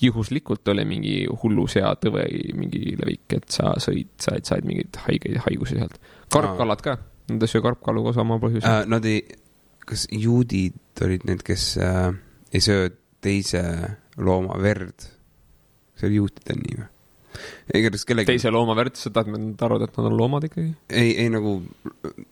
juhuslikult 0.00 0.68
oli 0.72 0.84
mingi 0.88 1.16
hullu 1.42 1.66
seatõve 1.70 2.26
mingi 2.56 2.96
levik, 3.00 3.38
et 3.38 3.48
sa 3.52 3.74
sõid, 3.82 4.12
said, 4.22 4.44
said 4.48 4.68
mingeid 4.68 5.00
haigeid 5.06 5.40
haigusi 5.46 5.78
sealt. 5.80 6.00
karpkalad 6.32 6.84
ka, 6.84 6.98
nad 7.32 7.44
ei 7.44 7.52
söö 7.52 7.64
karpkalu 7.64 8.04
ka 8.08 8.16
sama 8.16 8.40
põhjusel 8.42 8.68
äh,. 8.70 8.82
Nad 8.92 9.08
ei, 9.08 9.22
kas 9.86 10.06
juudid 10.12 11.04
olid 11.04 11.28
need, 11.28 11.44
kes 11.46 11.74
äh, 11.82 12.10
ei 12.52 12.64
söö 12.64 12.90
teise 13.24 13.62
looma 14.16 14.58
verd? 14.62 15.12
see 15.96 16.10
oli 16.10 16.20
juutidel 16.20 16.60
nii 16.60 16.76
või? 16.76 16.90
Igatahes 17.74 18.06
kellegi, 18.08 18.30
teise 18.34 18.52
looma 18.54 18.76
verd, 18.78 18.98
sa 18.98 19.12
tahad 19.14 19.32
nüüd 19.32 19.64
arvata, 19.66 19.88
et 19.88 19.98
nad 20.00 20.10
on 20.10 20.18
loomad 20.18 20.46
ikkagi? 20.48 20.74
ei, 20.90 21.16
ei 21.24 21.32
nagu 21.32 21.58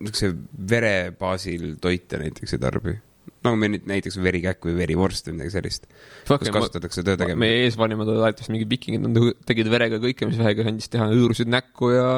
niisuguse 0.00 0.32
vere 0.74 0.94
baasil 1.18 1.74
toite 1.82 2.20
näiteks 2.22 2.56
ei 2.56 2.62
tarbi. 2.62 2.96
nagu 3.44 3.60
meil 3.60 3.74
nüüd 3.76 3.88
näiteks 3.90 4.18
verikäkk 4.24 4.68
või 4.68 4.76
verivorst 4.80 5.28
või 5.28 5.38
midagi 5.38 5.56
sellist, 5.56 5.88
kus 6.28 6.52
kasutatakse 6.58 7.04
töö 7.06 7.16
tegemisel. 7.20 7.42
meie 7.44 7.64
eesvanemad 7.68 8.12
olid 8.12 8.24
alati 8.24 8.50
mingid 8.52 8.70
vikingid, 8.72 9.08
nad 9.08 9.48
tegid 9.48 9.72
verega 9.72 10.00
kõike, 10.02 10.28
mis 10.30 10.40
vähegi 10.40 10.68
andis 10.70 10.92
teha, 10.92 11.08
hõõrusid 11.12 11.50
näkku 11.52 11.92
ja 11.94 12.08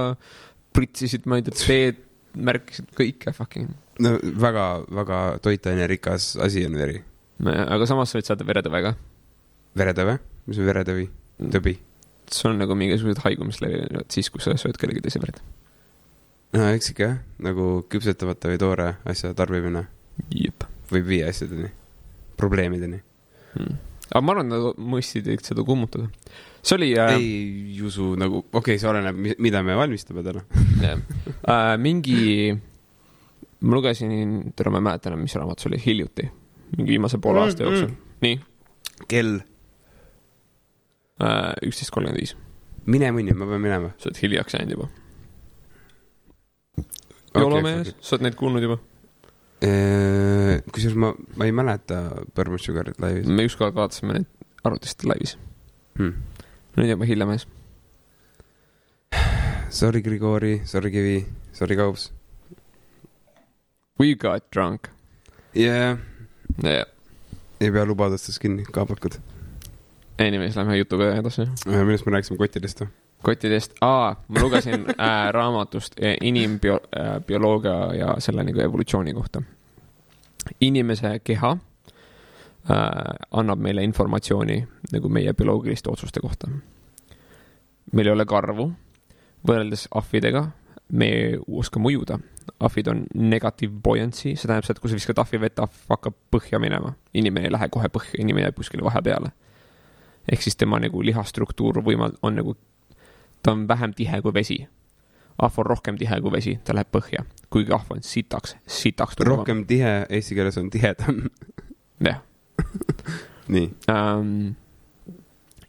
pritsisid, 0.77 1.27
ma 1.31 1.41
ei 1.41 1.47
tea, 1.47 1.57
teed, 1.63 2.03
märkisid 2.37 2.93
kõike 2.97 3.33
fucking. 3.37 3.75
no 4.05 4.17
väga, 4.47 4.67
väga 5.01 5.21
toitainerikas 5.45 6.35
asi 6.45 6.67
on 6.69 6.79
veri. 6.79 7.01
aga 7.47 7.89
samas 7.89 8.13
sa 8.13 8.21
võid 8.21 8.31
saada 8.31 8.49
veretõve 8.49 8.83
ka. 8.85 8.97
veretõve, 9.77 10.19
mis 10.47 10.61
on 10.61 10.71
veretõvi? 10.71 11.09
tõbi? 11.53 11.77
See 12.33 12.49
on 12.51 12.59
nagu 12.61 12.77
mingisugused 12.79 13.23
haigumised 13.25 13.63
levivad 13.65 14.11
siis, 14.13 14.31
kui 14.33 14.43
sa 14.45 14.57
sööd 14.59 14.79
kellegi 14.81 15.05
teise 15.05 15.23
verd. 15.23 15.43
no 16.57 16.71
eks 16.73 16.93
ikka 16.93 17.09
jah, 17.09 17.19
nagu 17.43 17.85
küpsetamata 17.93 18.53
või 18.53 18.63
toore 18.63 18.89
asja 19.09 19.35
tarbimine 19.37 19.87
võib 20.91 21.09
viia 21.09 21.31
asjadeni, 21.31 21.71
probleemideni 22.39 23.01
hmm.. 23.57 23.79
aga 24.11 24.23
ma 24.25 24.35
arvan, 24.37 24.53
nad 24.53 24.81
mõistsid 24.95 25.29
seda 25.47 25.65
kummutada. 25.67 26.09
see 26.63 26.79
oli 26.79 26.93
äh, 27.01 27.17
ei 27.17 27.83
usu 27.87 28.15
nagu, 28.21 28.45
okei 28.47 28.77
okay,, 28.77 28.81
see 28.83 28.91
oleneb, 28.91 29.21
mida 29.43 29.63
me 29.67 29.77
valmistame 29.79 30.25
täna. 30.27 30.45
jah. 30.85 31.03
äh, 31.43 31.75
mingi, 31.83 32.55
ma 33.61 33.79
lugesin, 33.79 34.53
täna 34.57 34.75
ma 34.75 34.83
ei 34.83 34.89
mäleta 34.91 35.13
enam, 35.13 35.25
mis 35.27 35.37
raamat 35.39 35.63
see 35.63 35.73
oli, 35.73 35.83
hiljuti, 35.85 36.31
mingi 36.77 36.97
viimase 36.97 37.21
poole 37.23 37.45
aasta 37.45 37.67
Mm, 37.67 37.71
jooksul. 37.71 37.95
nii, 38.25 38.41
kell, 39.11 39.41
üksteist 41.19 41.93
kolmkümmend 41.95 42.21
viis, 42.21 42.35
mine 42.87 43.11
munni, 43.15 43.35
ma 43.37 43.49
pean 43.49 43.63
minema. 43.63 43.93
sa 43.99 44.11
oled 44.11 44.21
hiljaks 44.23 44.57
jäänud 44.57 44.77
juba. 44.77 44.89
joolomees, 47.35 47.95
sa 48.01 48.17
oled 48.17 48.27
neid 48.27 48.39
kuulnud 48.39 48.67
juba? 48.67 48.79
Äh, 49.65 50.61
kusjuures 50.73 50.99
ma, 51.01 51.13
ma 51.37 51.49
ei 51.49 51.55
mäleta 51.57 52.01
Burma 52.37 52.59
Sugarit 52.61 53.01
laivis 53.01 53.29
me 53.29 53.47
ükskord 53.49 53.77
vaatasime 53.77 54.19
neid 54.19 54.27
arvutist 54.67 55.07
laivis, 55.09 55.37
hmm.. 55.97 56.13
nüüd 56.77 56.93
juba 56.93 57.09
hilja 57.09 57.29
mees. 57.29 57.47
Sorry, 59.77 60.01
Grigori, 60.01 60.61
sorry, 60.65 60.93
Kivi, 60.95 61.17
sorry, 61.53 61.77
Kaups. 61.77 62.11
We 63.99 64.15
got 64.15 64.47
drunk 64.53 64.91
jaa, 65.57 65.97
yeah.. 66.65 66.85
ei 67.61 67.71
pea 67.73 67.85
lubadustest 67.89 68.41
kinni, 68.43 68.67
kaabakud. 68.73 69.17
Anyways, 70.19 70.57
lähme 70.57 70.77
jutuga 70.77 71.15
edasi. 71.15 71.45
millest 71.67 72.07
me 72.07 72.13
rääkisime 72.13 72.39
kottidest 72.39 72.81
või? 72.81 72.89
kottidest, 73.23 73.73
aa, 73.81 74.17
ma 74.29 74.41
lugesin 74.41 74.87
äh, 74.91 75.33
raamatust 75.33 75.95
äh, 76.03 76.17
inimbio- 76.23 76.81
äh,, 76.97 77.99
ja 77.99 78.15
selle 78.19 78.45
nagu 78.45 78.61
evolutsiooni 78.61 79.15
kohta. 79.15 79.43
inimese 80.61 81.21
keha 81.25 81.51
äh, 81.51 82.79
annab 83.31 83.59
meile 83.59 83.83
informatsiooni 83.83 84.69
nagu 84.93 85.09
meie 85.09 85.33
bioloogiliste 85.35 85.91
otsuste 85.91 86.21
kohta. 86.21 86.49
meil 87.93 88.07
ei 88.07 88.13
ole 88.13 88.25
karvu, 88.27 88.73
võrreldes 89.49 89.89
ahvidega, 89.95 90.51
me 90.93 91.09
ei 91.09 91.39
oska 91.49 91.81
mõjuda. 91.81 92.19
ahvid 92.61 92.89
on 92.89 93.07
negative 93.15 93.73
buoyancy, 93.83 94.37
see 94.37 94.47
tähendab 94.47 94.65
seda, 94.65 94.77
et 94.77 94.81
kui 94.81 94.91
sa 94.91 94.95
viskad 94.95 95.19
ahvi 95.19 95.41
vette, 95.41 95.63
ahv 95.63 95.91
hakkab 95.91 96.15
põhja 96.31 96.59
minema. 96.59 96.95
inimene 97.15 97.47
ei 97.47 97.53
lähe 97.53 97.69
kohe 97.69 97.89
põhja, 97.89 98.15
inimene 98.19 98.47
jääb 98.47 98.55
kuskile 98.57 98.85
vahepeale. 98.85 99.33
Ehk 100.33 100.43
siis 100.43 100.57
tema 100.57 100.79
nagu 100.83 101.03
lihastruktuur 101.05 101.83
võimal-, 101.85 102.17
on 102.23 102.39
nagu 102.39 102.57
ta 103.43 103.53
on 103.53 103.69
vähem 103.69 103.95
tihe 103.95 104.23
kui 104.23 104.35
vesi. 104.35 104.67
ahv 105.39 105.59
on 105.59 105.67
rohkem 105.67 105.99
tihe 105.99 106.21
kui 106.21 106.33
vesi, 106.33 106.59
ta 106.65 106.75
läheb 106.75 106.89
põhja, 106.93 107.25
kuigi 107.53 107.73
ahv 107.77 107.91
on 107.93 108.03
sitaks, 108.03 108.57
sitaks 108.67 109.19
rohkem 109.21 109.67
tihe, 109.67 110.07
eesti 110.11 110.35
keeles 110.35 110.57
on 110.59 110.71
tihedam. 110.71 111.27
jah 112.09 112.23
nii, 113.55 113.71
ähm,. 113.93 114.57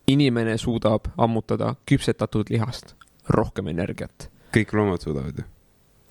inimene 0.08 0.58
suudab 0.58 1.12
ammutada 1.18 1.76
küpsetatud 1.86 2.50
lihast 2.50 2.96
rohkem 3.30 3.68
energiat. 3.68 4.32
kõik 4.56 4.74
loomad 4.74 5.04
suudavad 5.04 5.38
ju? 5.38 5.44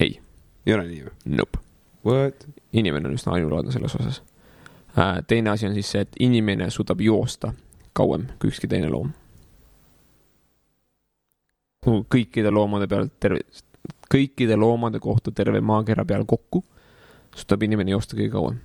Ei. 0.01 0.21
ei 0.67 0.75
ole 0.75 0.89
nii 0.89 1.03
või? 1.09 1.19
Nope, 1.25 1.65
What? 2.05 2.49
inimene 2.73 3.09
on 3.09 3.17
üsna 3.17 3.39
ainulaadne 3.39 3.73
selles 3.73 3.97
osas 3.97 4.21
Äh, 4.99 5.23
teine 5.27 5.51
asi 5.51 5.67
on 5.67 5.75
siis 5.75 5.91
see, 5.93 6.01
et 6.07 6.15
inimene 6.25 6.71
suudab 6.73 7.01
joosta 7.05 7.51
kauem 7.97 8.29
kui 8.41 8.53
ükski 8.53 8.69
teine 8.71 8.91
loom. 8.93 9.13
kõikide 11.87 12.51
loomade 12.51 12.89
peal 12.91 13.09
terve, 13.23 13.45
kõikide 14.11 14.57
loomade 14.59 14.99
kohta 15.01 15.31
terve 15.31 15.61
maakera 15.63 16.05
peal 16.05 16.25
kokku 16.27 16.65
suudab 17.37 17.67
inimene 17.67 17.95
joosta 17.95 18.17
kõige 18.17 18.33
kauem. 18.33 18.59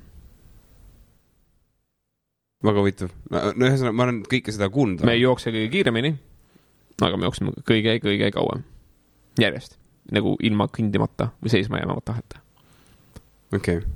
väga 2.64 2.84
huvitav. 2.84 3.14
no 3.32 3.68
ühesõnaga, 3.68 3.96
ma 3.96 4.08
olen 4.08 4.22
kõike 4.32 4.54
seda 4.54 4.70
kuulnud. 4.70 5.04
me 5.06 5.18
ei 5.18 5.24
jookse 5.24 5.54
kõige 5.54 5.72
kiiremini, 5.76 6.14
aga 7.02 7.18
me 7.18 7.28
jookseme 7.28 7.56
kõige-kõige 7.68 8.32
kauem. 8.36 8.64
järjest, 9.40 9.78
nagu 10.12 10.36
ilma 10.40 10.70
kõndimata 10.72 11.32
või 11.42 11.56
seisma 11.56 11.82
jäämata 11.82 12.14
taheta. 12.14 12.44
okei 13.54 13.82
okay.. 13.82 13.88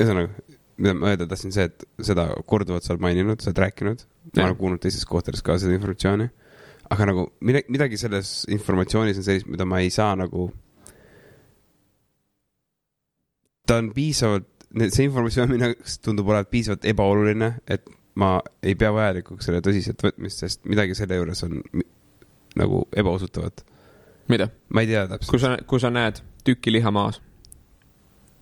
ühesõnaga, 0.00 0.55
mida 0.76 0.94
ma 0.96 1.12
öelda 1.12 1.26
tahtsin, 1.30 1.54
see, 1.54 1.68
et 1.70 1.86
seda 2.04 2.28
korduvalt 2.48 2.84
sa 2.84 2.94
oled 2.94 3.04
maininud, 3.04 3.40
sa 3.40 3.50
oled 3.50 3.62
rääkinud, 3.64 4.04
ma 4.36 4.44
olen 4.48 4.58
kuulnud 4.60 4.82
teistes 4.82 5.06
kohtades 5.08 5.44
ka 5.44 5.56
seda 5.60 5.76
informatsiooni. 5.76 6.28
aga 6.90 7.06
nagu 7.08 7.24
midagi, 7.42 7.72
midagi 7.74 7.98
selles 7.98 8.44
informatsioonis 8.52 9.18
on 9.18 9.26
sellist, 9.26 9.48
mida 9.50 9.64
ma 9.66 9.80
ei 9.82 9.90
saa 9.90 10.14
nagu. 10.16 10.50
ta 13.66 13.80
on 13.82 13.90
piisavalt, 13.94 14.48
see 14.88 15.08
informatsioon 15.08 15.50
minu 15.50 15.72
jaoks 15.72 15.98
tundub 15.98 16.28
olevat 16.28 16.50
piisavalt 16.50 16.84
ebaoluline, 16.86 17.54
et 17.66 17.88
ma 18.16 18.36
ei 18.62 18.76
pea 18.78 18.92
vajalikuks 18.94 19.48
selle 19.48 19.60
tõsiselt 19.64 20.02
võtmist, 20.04 20.44
sest 20.44 20.68
midagi 20.68 20.94
selle 20.96 21.18
juures 21.18 21.42
on 21.48 21.58
nagu 22.56 22.84
ebausutavat. 22.96 23.64
mida? 24.28 24.48
ma 24.68 24.84
ei 24.84 24.92
tea 24.92 25.06
kui 25.06 25.16
täpselt. 25.16 25.40
sa, 25.40 25.56
kui 25.66 25.80
sa 25.82 25.90
näed 25.90 26.22
tükki 26.46 26.72
liha 26.72 26.92
maas, 26.94 27.20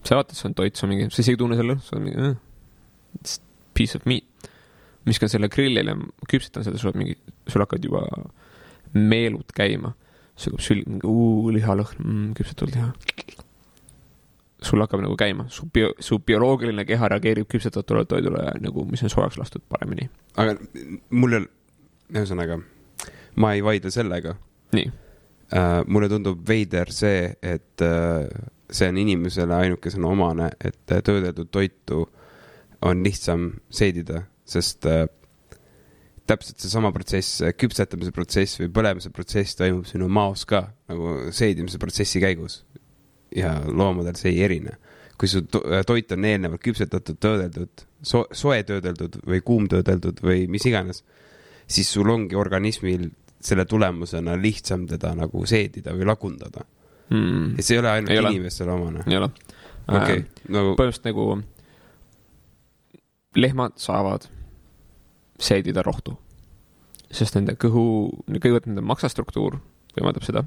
sa 0.05 0.19
vaatad, 0.19 0.37
see 0.37 0.49
on 0.51 0.57
toit, 0.59 0.77
see 0.77 0.87
on 0.87 0.93
mingi, 0.93 1.09
sa 1.13 1.23
isegi 1.23 1.39
ei 1.39 1.41
tunne 1.41 1.59
selle, 1.59 1.79
sa 1.85 1.97
oled 1.97 2.07
mingi 2.09 2.29
äh, 2.29 2.37
it's 3.21 3.41
piece 3.75 3.99
of 3.99 4.07
meat. 4.07 4.25
viskan 5.05 5.29
selle 5.29 5.51
grillile, 5.53 5.99
küpsetan 6.31 6.65
seda, 6.65 6.79
sul 6.81 6.95
on 6.95 7.03
mingi, 7.03 7.19
sul 7.49 7.61
hakkavad 7.61 7.85
juba 7.85 8.05
meelud 8.95 9.53
käima. 9.57 9.93
sul 10.37 10.55
hakkab 10.55 10.65
sülg, 10.65 10.87
mingi 11.07 11.51
lihalõhn 11.55 12.01
mm,, 12.01 12.31
küpsetatud 12.39 12.73
liha. 12.75 12.89
sul 14.65 14.81
hakkab 14.81 15.05
nagu 15.05 15.17
käima, 15.21 15.49
su 15.53 15.69
bio, 15.73 15.93
su 16.01 16.19
bioloogiline 16.25 16.87
keha 16.89 17.11
reageerib 17.13 17.49
küpsetatule 17.53 18.07
toidule 18.09 18.47
nagu, 18.65 18.87
mis 18.91 19.05
on 19.05 19.13
soojaks 19.13 19.39
lastud 19.41 19.65
paremini. 19.69 20.09
aga 20.41 20.57
mul 21.11 21.37
ei 21.37 21.43
ole, 21.43 21.53
ühesõnaga, 22.15 22.61
ma 23.41 23.55
ei 23.55 23.65
vaidle 23.65 23.93
sellega 23.93 24.37
nii, 24.75 24.89
uh,. 24.89 25.83
mulle 25.87 26.09
tundub 26.13 26.41
veider 26.49 26.91
see, 26.93 27.29
et 27.43 27.85
uh, 27.85 28.25
see 28.75 28.91
on 28.91 28.99
inimesele 28.99 29.55
ainukesena 29.55 30.09
omane, 30.11 30.51
et 30.61 30.93
äh, 30.93 31.03
töödeldud 31.05 31.51
toitu 31.55 32.05
on 32.85 33.05
lihtsam 33.05 33.53
seedida, 33.73 34.25
sest 34.45 34.85
uh, 34.91 35.07
täpselt 36.29 36.63
seesama 36.63 36.93
protsess, 36.93 37.43
küpsetamise 37.59 38.13
protsess 38.15 38.61
või 38.61 38.71
põlemise 38.73 39.13
protsess 39.15 39.57
toimub 39.59 39.87
sinu 39.89 40.09
maos 40.13 40.45
ka 40.49 40.67
nagu 40.91 41.31
seedimise 41.35 41.81
protsessi 41.81 42.23
käigus. 42.23 42.65
ja 43.35 43.57
loomadel 43.67 44.15
see 44.15 44.31
ei 44.31 44.45
erine. 44.45 44.77
kui 45.19 45.29
su 45.29 45.43
to 45.47 45.61
toit 45.87 46.13
on 46.13 46.25
eelnevalt 46.25 46.63
küpsetatud, 46.63 47.19
töödeldud, 47.23 47.85
so 48.03 48.25
soe 48.33 48.63
töödeldud 48.67 49.21
või 49.27 49.41
kuumtöödeldud 49.41 50.19
või 50.23 50.49
mis 50.51 50.67
iganes, 50.67 51.05
siis 51.67 51.93
sul 51.93 52.11
ongi 52.11 52.35
organismil 52.35 53.11
selle 53.41 53.65
tulemusena 53.65 54.35
lihtsam 54.41 54.87
teda 54.87 55.15
nagu 55.15 55.47
seedida 55.47 55.95
või 55.95 56.09
lagundada. 56.09 56.65
Mm, 57.11 57.57
ja 57.57 57.63
see 57.63 57.77
ei 57.77 57.83
ole 57.83 57.91
ainult 57.91 58.11
Ei 58.11 58.19
ole. 58.19 58.31
inimestele 58.35 58.73
omane. 58.73 59.05
ei 59.07 59.17
ole. 59.17 59.31
okei 59.89 59.99
okay., 59.99 60.25
nagu 60.49 60.75
põhimõtteliselt 60.79 61.11
nagu 61.11 61.27
lehmad 63.37 63.73
saavad 63.77 64.29
seedida 65.41 65.83
rohtu, 65.83 66.15
sest 67.11 67.35
nende 67.35 67.57
kõhu, 67.59 67.87
kõigepealt 68.31 68.69
nende 68.71 68.85
maksastruktuur 68.87 69.59
võimaldab 69.97 70.27
seda 70.27 70.45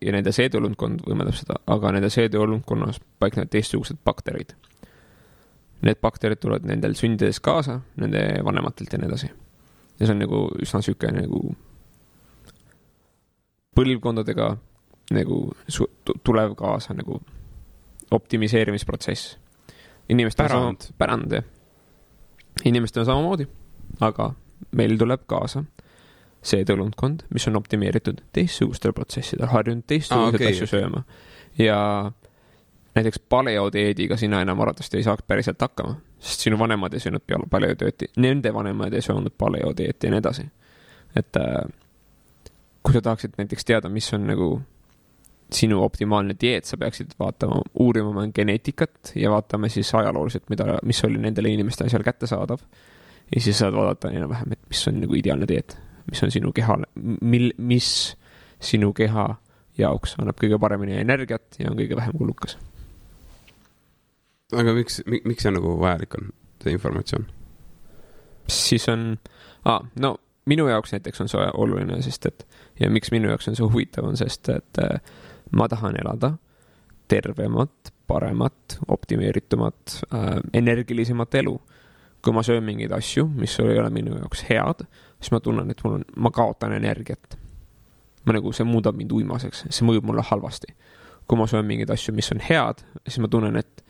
ja 0.00 0.12
nende 0.12 0.32
seedeolundkond 0.34 1.04
võimaldab 1.08 1.36
seda, 1.38 1.56
aga 1.70 1.92
nende 1.96 2.10
seedeolundkonnas 2.12 3.00
paiknevad 3.22 3.52
teistsugused 3.52 4.00
bakterid. 4.04 4.52
Need 5.84 6.00
bakterid 6.04 6.40
tulevad 6.40 6.66
nendel 6.68 6.96
sündides 6.96 7.40
kaasa 7.44 7.80
nende 8.00 8.22
vanematelt 8.44 8.92
ja 8.92 9.00
nii 9.00 9.08
edasi. 9.08 9.30
ja 10.00 10.06
see 10.06 10.14
on 10.14 10.18
nagu 10.24 10.38
üsna 10.62 10.80
sihuke 10.82 11.10
nagu 11.14 11.54
põlvkondadega 13.78 14.56
nagu 15.10 15.52
su- 15.68 15.90
tu- 16.04 16.14
tulev 16.24 16.54
kaasa 16.54 16.94
nagu 16.94 17.20
optimiseerimisprotsess. 18.10 19.38
inimestel 20.08 20.44
on 20.44 20.50
sama, 20.50 20.94
pärand 20.98 21.32
jah. 21.32 21.44
inimestel 22.64 23.00
on 23.00 23.06
samamoodi, 23.06 23.46
aga 24.00 24.34
meil 24.70 24.98
tuleb 24.98 25.20
kaasa 25.26 25.64
see 26.44 26.64
tõlundkond, 26.64 27.24
mis 27.32 27.48
on 27.48 27.56
optimeeritud 27.56 28.20
teistsugustel 28.32 28.92
protsessidel, 28.92 29.48
harjunud 29.48 29.86
teistsuguseid 29.86 30.34
okei, 30.34 30.46
okay, 30.46 30.56
asju 30.56 30.66
okei. 30.68 30.80
sööma. 30.80 31.02
ja 31.58 32.12
näiteks 32.94 33.18
paleodieediga 33.28 34.16
sina 34.16 34.40
enam 34.44 34.60
arvatavasti 34.60 35.00
ei 35.00 35.06
saaks 35.06 35.24
päriselt 35.26 35.60
hakkama, 35.60 35.96
sest 36.18 36.44
sinu 36.46 36.58
vanemad 36.58 36.94
ei 36.94 37.00
söönud 37.00 37.24
paleodieeti, 37.50 38.12
nende 38.16 38.52
vanemad 38.54 38.92
ei 38.92 39.02
söönud 39.02 39.34
paleodieeti 39.38 40.06
ja 40.06 40.12
nii 40.12 40.22
edasi. 40.22 40.46
et 41.16 41.36
äh, 41.36 41.64
kui 42.82 42.92
sa 42.92 43.00
tahaksid 43.00 43.38
näiteks 43.38 43.64
teada, 43.64 43.88
mis 43.88 44.12
on 44.14 44.26
nagu 44.26 44.60
sinu 45.52 45.82
optimaalne 45.84 46.36
dieet, 46.40 46.64
sa 46.64 46.76
peaksid 46.80 47.14
vaatama, 47.20 47.60
uurima 47.80 48.10
oma 48.10 48.26
geneetikat 48.34 49.12
ja 49.18 49.30
vaatama 49.30 49.68
siis 49.68 49.94
ajalooliselt, 49.94 50.48
mida, 50.50 50.78
mis 50.82 51.04
oli 51.04 51.20
nendele 51.20 51.52
inimestele 51.52 51.92
seal 51.92 52.02
kättesaadav. 52.02 52.58
ja 53.34 53.40
siis 53.40 53.58
saad 53.58 53.74
vaadata 53.74 54.10
enam-vähem, 54.10 54.52
et 54.52 54.60
mis 54.68 54.88
on 54.88 55.00
nagu 55.00 55.14
ideaalne 55.14 55.48
dieet, 55.48 55.76
mis 56.10 56.22
on 56.22 56.30
sinu 56.30 56.52
kehale, 56.52 56.88
mil, 57.20 57.52
mis 57.58 58.16
sinu 58.60 58.92
keha 58.92 59.28
jaoks 59.78 60.16
annab 60.18 60.38
kõige 60.40 60.58
paremini 60.60 60.98
energiat 61.00 61.58
ja 61.58 61.70
on 61.70 61.78
kõige 61.78 61.96
vähem 61.96 62.18
kulukas. 62.18 62.58
aga 64.52 64.74
miks, 64.74 65.02
miks 65.06 65.42
see 65.42 65.54
nagu 65.54 65.78
vajalik 65.80 66.18
on, 66.20 66.30
see 66.62 66.76
informatsioon? 66.76 67.26
siis 68.48 68.88
on 68.88 69.16
ah,, 69.64 69.80
no 70.00 70.16
minu 70.46 70.68
jaoks 70.68 70.92
näiteks 70.92 71.20
on 71.24 71.30
see 71.32 71.46
oluline, 71.54 72.00
sest 72.02 72.26
et 72.26 72.46
ja 72.80 72.90
miks 72.90 73.12
minu 73.14 73.30
jaoks 73.32 73.48
on 73.48 73.56
see 73.56 73.66
huvitav, 73.66 74.08
on 74.08 74.18
sest, 74.20 74.48
et 74.52 74.82
äh, 74.82 75.00
ma 75.56 75.68
tahan 75.68 75.96
elada 76.00 76.34
tervemat, 77.08 77.92
paremat, 78.06 78.78
optimeeritumat 78.88 80.02
äh,, 80.14 80.40
energilisemat 80.52 81.34
elu. 81.34 81.60
kui 82.24 82.32
ma 82.32 82.40
söön 82.40 82.64
mingeid 82.64 82.92
asju, 82.96 83.26
mis 83.36 83.58
ei 83.60 83.76
ole 83.76 83.90
minu 83.92 84.14
jaoks 84.16 84.46
head, 84.48 84.86
siis 85.20 85.28
ma 85.34 85.42
tunnen, 85.44 85.68
et 85.68 85.82
mul 85.84 85.98
on, 85.98 86.04
ma 86.16 86.30
kaotan 86.32 86.72
energiat. 86.72 87.36
ma 88.24 88.32
nagu, 88.32 88.52
see 88.56 88.64
muudab 88.64 88.96
mind 88.96 89.12
uimaseks, 89.12 89.66
see 89.68 89.84
mõjub 89.84 90.06
mulle 90.08 90.24
halvasti. 90.24 90.72
kui 91.28 91.38
ma 91.38 91.46
söön 91.46 91.66
mingeid 91.68 91.90
asju, 91.92 92.14
mis 92.16 92.32
on 92.32 92.40
head, 92.40 92.80
siis 93.04 93.20
ma 93.20 93.28
tunnen, 93.28 93.56
et 93.56 93.84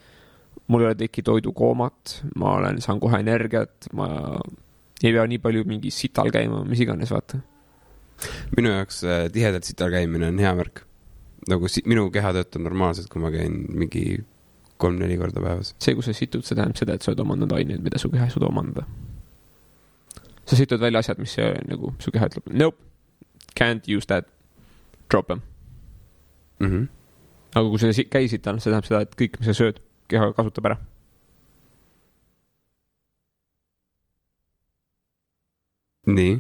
mul 0.67 0.83
ei 0.83 0.91
ole 0.91 0.99
teki 0.99 1.23
toidukoomat, 1.23 2.21
ma 2.37 2.57
olen, 2.59 2.81
saan 2.83 3.01
kohe 3.01 3.19
energiat, 3.23 3.89
ma 3.93 4.09
ei 5.03 5.13
pea 5.13 5.27
nii 5.29 5.39
palju 5.43 5.65
mingi 5.69 5.91
sital 5.95 6.31
käima, 6.35 6.65
mis 6.67 6.83
iganes, 6.83 7.11
vaata. 7.15 7.39
minu 8.57 8.75
jaoks 8.75 9.03
äh, 9.05 9.25
tihedalt 9.33 9.67
sital 9.67 9.95
käimine 9.95 10.31
on 10.33 10.43
hea 10.43 10.55
märk. 10.59 10.85
Nagu 11.49 11.69
si 11.69 11.83
minu 11.87 12.09
keha 12.11 12.33
töötab 12.37 12.65
normaalselt, 12.65 13.09
kui 13.13 13.23
ma 13.23 13.31
käin 13.35 13.65
mingi 13.69 14.05
kolm-neli 14.81 15.17
korda 15.19 15.43
päevas. 15.43 15.75
see, 15.79 15.95
kui 15.95 16.03
sa 16.03 16.13
situd, 16.17 16.45
see 16.47 16.57
tähendab 16.57 16.79
seda, 16.81 16.97
et 16.97 17.05
sa 17.05 17.13
oled 17.13 17.23
omandanud 17.25 17.55
aineid, 17.57 17.83
mida 17.85 18.01
su 18.01 18.11
keha 18.13 18.29
ei 18.29 18.35
suuda 18.35 18.49
omandada. 18.51 18.87
sa 20.47 20.57
situd 20.57 20.81
välja 20.81 21.05
asjad, 21.05 21.21
mis 21.23 21.37
ei 21.39 21.47
ole 21.49 21.63
nagu, 21.69 21.93
su 21.99 22.13
keha 22.15 22.31
ütleb 22.31 22.51
nope, 22.53 22.81
can't 23.61 23.89
use 23.97 24.07
that, 24.11 24.29
drop 25.11 25.27
them. 25.27 25.43
Mm 26.61 26.71
-hmm. 26.71 26.89
aga 27.55 27.69
kui 27.69 27.79
sa 27.79 27.93
käi 28.11 28.29
sital, 28.29 28.59
see 28.61 28.71
tähendab 28.71 28.89
seda, 28.89 29.01
et 29.01 29.15
kõik, 29.21 29.39
mis 29.39 29.47
sa 29.47 29.57
sööd, 29.63 29.81
keha 30.09 30.33
kasutab 30.33 30.73
ära. 30.73 30.81
nii, 36.07 36.37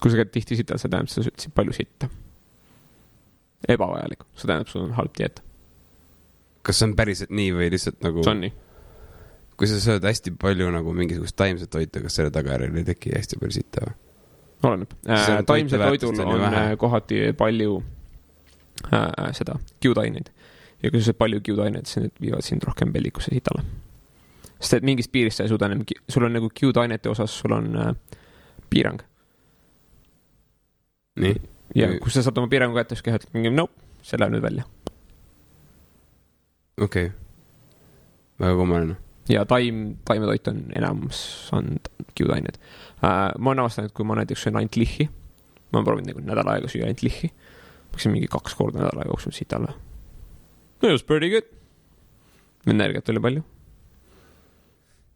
kui 0.00 0.10
sa 0.10 0.16
käid 0.16 0.30
tihti 0.32 0.56
sital, 0.56 0.78
see 0.78 0.88
tähendab, 0.88 1.12
sa 1.12 1.22
sööd 1.22 1.54
palju 1.54 1.72
sitta. 1.76 2.08
ebavajalik, 3.68 4.24
see 4.34 4.48
tähendab, 4.48 4.70
sul 4.72 4.84
on 4.86 4.96
halb 4.96 5.14
dieet, 5.18 5.42
kas 6.66 6.80
see 6.80 6.88
on 6.88 6.96
päriselt 6.98 7.32
nii 7.34 7.54
või 7.56 7.70
lihtsalt 7.74 8.00
nagu, 8.04 8.24
see 8.24 8.34
on 8.34 8.44
nii. 8.46 8.52
kui 9.60 9.68
sa 9.68 9.80
sööd 9.82 10.06
hästi 10.08 10.32
palju 10.40 10.70
nagu 10.72 10.94
mingisugust 10.96 11.36
taimset 11.36 11.72
toitu, 11.72 12.02
kas 12.06 12.16
selle 12.20 12.32
tagajärjel 12.34 12.80
ei 12.80 12.86
teki 12.92 13.14
hästi 13.16 13.40
palju 13.40 13.58
sita 13.58 13.84
või? 13.86 13.98
oleneb 14.70 14.96
äh,. 15.08 15.40
taimsel 15.48 15.84
toidul 15.86 16.24
on 16.24 16.40
vähe. 16.40 16.64
äh, 16.72 16.78
kohati 16.80 17.20
palju 17.36 17.82
äh, 18.92 19.30
seda 19.36 19.56
kiudaineid 19.80 20.32
ja 20.82 20.90
kui 20.90 21.00
sa 21.00 21.10
sööd 21.10 21.20
palju 21.20 21.40
kiudaineid, 21.44 21.88
siis 21.88 22.04
need 22.04 22.16
viivad 22.20 22.44
sind 22.44 22.64
rohkem 22.68 22.92
pellikusse 22.92 23.32
sitale. 23.34 23.64
sest 24.58 24.80
et 24.80 24.86
mingist 24.86 25.12
piirist 25.12 25.40
sa 25.40 25.46
ei 25.46 25.52
suuda 25.52 25.68
enam, 25.68 25.84
sul 26.08 26.28
on 26.28 26.36
nagu 26.36 26.50
kiudainete 26.54 27.08
osas, 27.12 27.36
sul 27.42 27.56
on 27.56 27.72
äh, 27.76 27.94
piirang 28.70 29.00
nii, 31.20 31.40
ja 31.74 31.90
kui 32.00 32.12
sa 32.12 32.24
saad 32.24 32.38
oma 32.40 32.50
piirangu 32.50 32.76
kätte, 32.78 32.96
siis 32.96 33.06
keha 33.06 33.20
ütleb 33.20 33.36
mingi 33.36 33.52
nope, 33.54 33.76
see 34.06 34.18
läheb 34.20 34.34
nüüd 34.34 34.44
välja. 34.44 34.66
okei 36.80 37.10
okay.. 37.10 37.12
väga 38.40 38.56
kummaline. 38.58 38.96
ja 39.30 39.44
taim, 39.48 39.82
taimetoit 40.08 40.50
on 40.52 40.64
enamus 40.76 41.22
on 41.56 41.76
kiudained 42.14 42.58
äh,. 42.58 43.30
ma 43.38 43.52
olen 43.52 43.64
avastanud, 43.66 43.90
et 43.90 43.96
kui 43.96 44.08
ma 44.08 44.18
näiteks 44.18 44.46
söön 44.46 44.58
ainult 44.60 44.80
lihhi, 44.80 45.08
ma 45.70 45.80
olen 45.80 45.88
proovinud 45.88 46.12
nagu 46.12 46.26
nädal 46.26 46.52
aega 46.54 46.70
süüa 46.72 46.88
ainult 46.88 47.04
lihhi, 47.06 47.30
ma 47.30 47.94
hakkasin 47.94 48.16
mingi 48.16 48.30
kaks 48.32 48.58
korda 48.58 48.82
nädala 48.82 49.06
jooksul 49.12 49.36
siit 49.36 49.52
alla. 49.56 49.76
no 50.82 50.88
it 50.88 50.94
was 50.94 51.06
pretty 51.06 51.30
good. 51.30 51.46
energiat 52.66 53.08
oli 53.08 53.20
palju, 53.28 53.44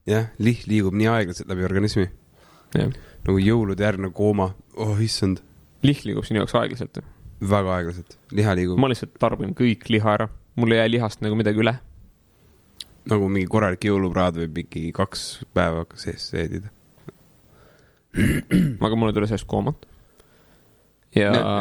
jah, 0.07 0.31
liht 0.39 0.69
liigub 0.71 0.95
nii 0.97 1.11
aeglaselt 1.11 1.51
läbi 1.51 1.67
organismi, 1.67 2.07
nagu 2.75 3.41
jõulude 3.41 3.85
järgne 3.85 4.11
kooma, 4.15 4.53
oh 4.81 5.01
issand, 5.03 5.43
liht 5.85 6.05
liigub 6.09 6.27
sinu 6.27 6.43
jaoks 6.43 6.57
aeglaselt. 6.59 7.01
väga 7.45 7.77
aeglaselt, 7.79 8.19
liha 8.33 8.55
liigub 8.57 8.81
ma 8.81 8.91
lihtsalt 8.91 9.17
tarbin 9.21 9.55
kõik 9.57 9.89
liha 9.93 10.17
ära, 10.19 10.29
mul 10.57 10.73
ei 10.73 10.81
jää 10.81 10.93
lihast 10.95 11.25
nagu 11.25 11.37
midagi 11.39 11.61
üle. 11.61 11.75
nagu 13.11 13.29
mingi 13.29 13.51
korralik 13.53 13.85
jõulupraad 13.85 14.39
võib 14.43 14.61
mingi 14.63 14.93
kaks 14.97 15.45
päeva 15.55 15.85
sees 16.01 16.31
seedida. 16.33 16.71
aga 18.85 18.97
mul 18.97 19.11
ei 19.11 19.17
tule 19.17 19.29
sellest 19.29 19.51
koomat. 19.51 19.87
ja 21.17 21.33
ja. 21.35 21.57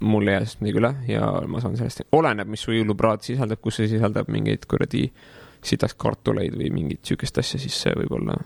mul 0.00 0.28
ei 0.28 0.36
jää 0.36 0.44
sellest 0.44 0.64
midagi 0.64 0.82
üle 0.82 0.94
ja 1.10 1.30
ma 1.48 1.62
saan 1.64 1.78
sellest, 1.80 2.04
oleneb, 2.12 2.50
mis 2.52 2.62
su 2.66 2.74
jõulupraad 2.76 3.24
sisaldab, 3.26 3.62
kus 3.64 3.80
see 3.80 3.90
sisaldab 3.96 4.30
mingeid 4.30 4.68
kuradi 4.70 5.08
sitaks 5.62 5.94
kartuleid 5.94 6.54
või 6.58 6.72
mingit 6.74 7.06
siukest 7.06 7.38
asja, 7.38 7.60
siis 7.62 7.74
see 7.84 7.94
võib 7.96 8.16
olla. 8.18 8.36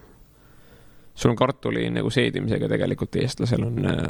sul 1.16 1.32
on 1.32 1.36
kartuli 1.36 1.88
nagu 1.90 2.10
seedimisega 2.12 2.68
tegelikult 2.68 3.16
eestlasel 3.16 3.64
on 3.64 3.86
äh, 3.88 4.08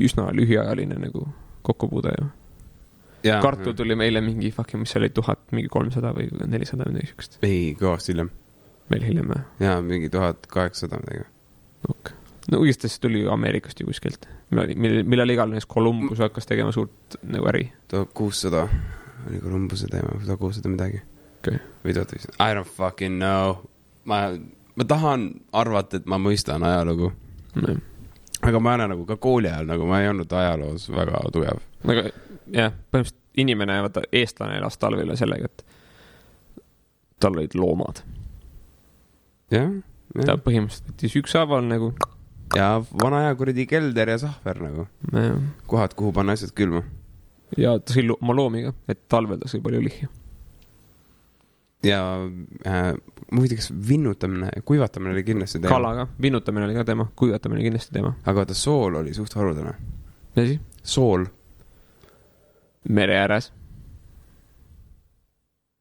üsna 0.00 0.28
lühiajaline 0.36 0.98
nagu 1.00 1.26
kokkupuude 1.62 2.12
ju. 2.18 2.28
kartul 3.42 3.74
tuli 3.76 3.96
meile 3.96 4.20
mingi 4.24 4.50
fucking, 4.54 4.80
mis 4.80 4.94
see 4.94 5.00
oli, 5.02 5.10
tuhat, 5.14 5.42
mingi 5.52 5.68
kolmsada 5.72 6.12
või 6.16 6.30
nelisada 6.46 6.86
või 6.86 6.96
midagi 6.96 7.12
siukest. 7.12 7.38
ei, 7.46 7.74
kõvasti 7.80 8.14
hiljem. 8.14 8.30
veel 8.92 9.06
hiljem 9.08 9.32
või? 9.32 9.42
jaa, 9.60 9.80
mingi 9.84 10.10
tuhat 10.12 10.48
kaheksasada 10.50 11.00
midagi. 11.02 11.26
ok. 11.88 12.12
no 12.52 12.62
õigesti 12.64 12.90
see 12.92 13.04
tuli 13.04 13.24
ju 13.24 13.32
Ameerikast 13.34 13.80
ju 13.80 13.88
kuskilt. 13.90 14.28
millal, 14.50 15.04
millal, 15.04 15.36
iganes 15.36 15.68
Columbus 15.68 16.22
hakkas 16.24 16.48
tegema 16.48 16.72
suurt 16.76 17.20
nagu 17.22 17.50
äri. 17.52 17.68
tuhat 17.88 18.14
kuussada 18.14 18.66
oli 19.28 19.42
Columbuse 19.42 19.90
teema, 19.92 20.16
tuhat 20.24 20.40
kuussada 20.40 20.72
midagi. 20.72 21.02
Okei. 21.40 21.60
või 21.84 21.96
tuhat 21.96 22.16
viissada, 22.16 22.36
I 22.40 22.56
don't 22.56 22.68
fucking 22.68 23.20
know. 23.20 23.60
ma, 24.04 24.26
ma 24.76 24.84
tahan 24.88 25.30
arvata, 25.52 26.00
et 26.00 26.08
ma 26.08 26.18
mõistan 26.20 26.64
ajalugu, 26.64 27.12
aga 28.42 28.60
ma 28.60 28.74
ole 28.74 28.88
nagu 28.94 29.06
ka 29.08 29.16
kooli 29.20 29.50
ajal 29.50 29.68
nagu 29.68 29.86
ma 29.88 30.00
ei 30.02 30.08
olnud 30.10 30.32
ajaloos 30.32 30.88
väga 30.92 31.24
tugev. 31.32 31.60
aga 31.84 32.04
jah, 32.54 32.72
põhimõtteliselt 32.92 33.18
inimene, 33.40 33.80
vaata, 33.84 34.02
eestlane 34.12 34.56
elas 34.58 34.78
talvel 34.80 35.12
sellega, 35.16 35.50
et 35.50 35.64
tal 37.20 37.36
olid 37.36 37.54
loomad. 37.58 38.02
jah, 39.54 39.70
ta 40.24 40.38
põhimõtteliselt 40.40 40.92
võttis 40.92 41.18
ükshaaval 41.22 41.66
nagu, 41.68 41.92
ja 42.56 42.72
vana 43.02 43.26
hea 43.26 43.34
kuradi 43.38 43.66
kelder 43.70 44.14
ja 44.14 44.18
sahver 44.24 44.62
nagu, 44.64 44.86
kohad, 45.70 45.94
kuhu 45.98 46.14
panna 46.16 46.36
asjad 46.38 46.54
külma. 46.56 46.84
ja 47.58 47.76
ta 47.78 47.96
sõi 47.96 48.08
oma 48.16 48.36
loomi 48.36 48.66
ka, 48.68 48.74
et 48.88 49.04
talvel 49.08 49.40
ta 49.42 49.50
sõi 49.50 49.62
palju 49.64 49.84
lihhi. 49.86 50.10
Ja 51.84 52.00
äh, 52.66 52.94
ma 53.32 53.42
ei 53.42 53.48
tea, 53.48 53.60
kas 53.60 53.70
vinnutamine, 53.88 54.50
kuivatamine 54.64 55.14
oli 55.14 55.24
kindlasti 55.24 55.60
teema. 55.60 55.74
kala 55.74 55.94
ka, 55.94 56.06
vinnutamine 56.22 56.64
oli 56.64 56.74
ka 56.74 56.84
teema, 56.84 57.06
kuivatamine 57.16 57.62
kindlasti 57.62 57.94
teema. 57.96 58.14
aga 58.24 58.42
vaata, 58.42 58.54
sool 58.54 59.00
oli 59.00 59.14
suht 59.14 59.34
haruldane. 59.34 59.74
mis 60.36 60.44
asi? 60.44 60.60
sool 60.82 61.24
mere 62.88 63.16
ääres. 63.18 63.52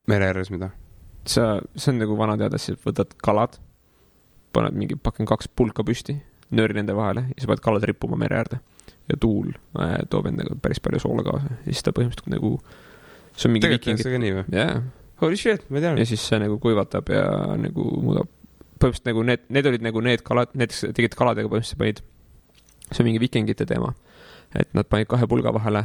mere 0.08 0.28
ääres, 0.32 0.52
mida? 0.52 0.70
sa, 1.26 1.60
see 1.76 1.94
on 1.94 2.00
nagu 2.04 2.18
vana 2.18 2.38
teada, 2.40 2.58
siis 2.62 2.80
võtad 2.86 3.14
kalad, 3.24 3.60
paned 4.56 4.78
mingi 4.78 4.96
pakin 4.96 5.28
kaks 5.30 5.52
pulka 5.56 5.84
püsti, 5.86 6.16
nööri 6.56 6.80
nende 6.80 6.96
vahele 6.98 7.28
ja 7.28 7.36
siis 7.38 7.50
paned 7.50 7.64
kalad 7.66 7.86
rippuma 7.86 8.18
mere 8.18 8.40
äärde. 8.40 8.60
ja 9.10 9.18
tuul 9.18 9.52
äh, 9.80 9.98
toob 10.10 10.28
endaga 10.30 10.56
päris 10.62 10.80
palju 10.80 11.00
soola 11.02 11.24
kaasa 11.26 11.50
ja 11.50 11.60
siis 11.66 11.84
ta 11.84 11.92
põhimõtteliselt 11.92 12.34
nagu, 12.34 12.56
see 13.36 13.50
on 13.50 13.54
mingi 13.56 13.66
tegelikult 13.66 13.90
tehakse 13.90 14.14
ka 14.14 14.22
nii 14.22 14.34
või? 14.38 14.44
jaa, 14.54 14.82
Holy 15.20 15.38
shit, 15.40 15.66
ma 15.70 15.82
ei 15.82 15.88
ja 16.00 16.06
siis 16.08 16.24
see 16.30 16.40
nagu 16.40 16.60
kuivatab 16.64 17.10
ja 17.12 17.24
nagu 17.60 17.86
muudab, 18.00 18.30
põhimõtteliselt 18.80 19.10
nagu 19.12 19.24
need, 19.28 19.48
need 19.52 19.68
olid 19.68 19.84
nagu 19.84 20.04
need 20.06 20.24
kalad, 20.24 20.54
näiteks 20.56 20.86
tegid 20.96 21.16
kaladega 21.20 21.52
põhimõtteliselt 21.52 21.82
panid, 21.82 22.04
see 22.90 23.04
on 23.04 23.10
mingi 23.10 23.22
vikingite 23.22 23.68
teema, 23.68 23.92
et 24.56 24.72
nad 24.78 24.88
panid 24.88 25.10
kahe 25.12 25.28
pulga 25.30 25.52
vahele 25.56 25.84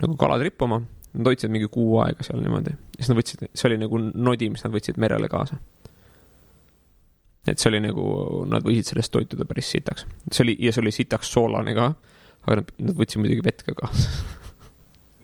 nagu 0.00 0.16
kalad 0.20 0.44
rippuma, 0.44 0.80
nad 1.12 1.28
hoidsid 1.28 1.52
mingi 1.52 1.68
kuu 1.72 1.98
aega 2.04 2.24
seal 2.24 2.40
niimoodi, 2.42 2.74
siis 2.96 3.10
nad 3.10 3.18
võtsid, 3.18 3.46
see 3.52 3.68
oli 3.68 3.78
nagu 3.82 4.00
nodi, 4.00 4.48
mis 4.52 4.64
nad 4.64 4.74
võtsid 4.74 5.00
merele 5.02 5.28
kaasa. 5.32 5.58
et 7.46 7.58
see 7.58 7.72
oli 7.72 7.80
nagu, 7.82 8.04
nad 8.48 8.64
võisid 8.64 8.92
sellest 8.92 9.12
toituda 9.12 9.44
päris 9.48 9.72
sitaks, 9.74 10.06
see 10.30 10.44
oli, 10.46 10.56
ja 10.62 10.72
see 10.72 10.84
oli 10.84 10.92
sitaks 10.94 11.32
soolane 11.32 11.74
ka, 11.76 11.88
aga 12.46 12.60
nad, 12.60 12.70
nad 12.86 13.00
võtsid 13.00 13.22
muidugi 13.22 13.44
vett 13.44 13.64
ka 13.66 13.74
kaasa. 13.80 14.12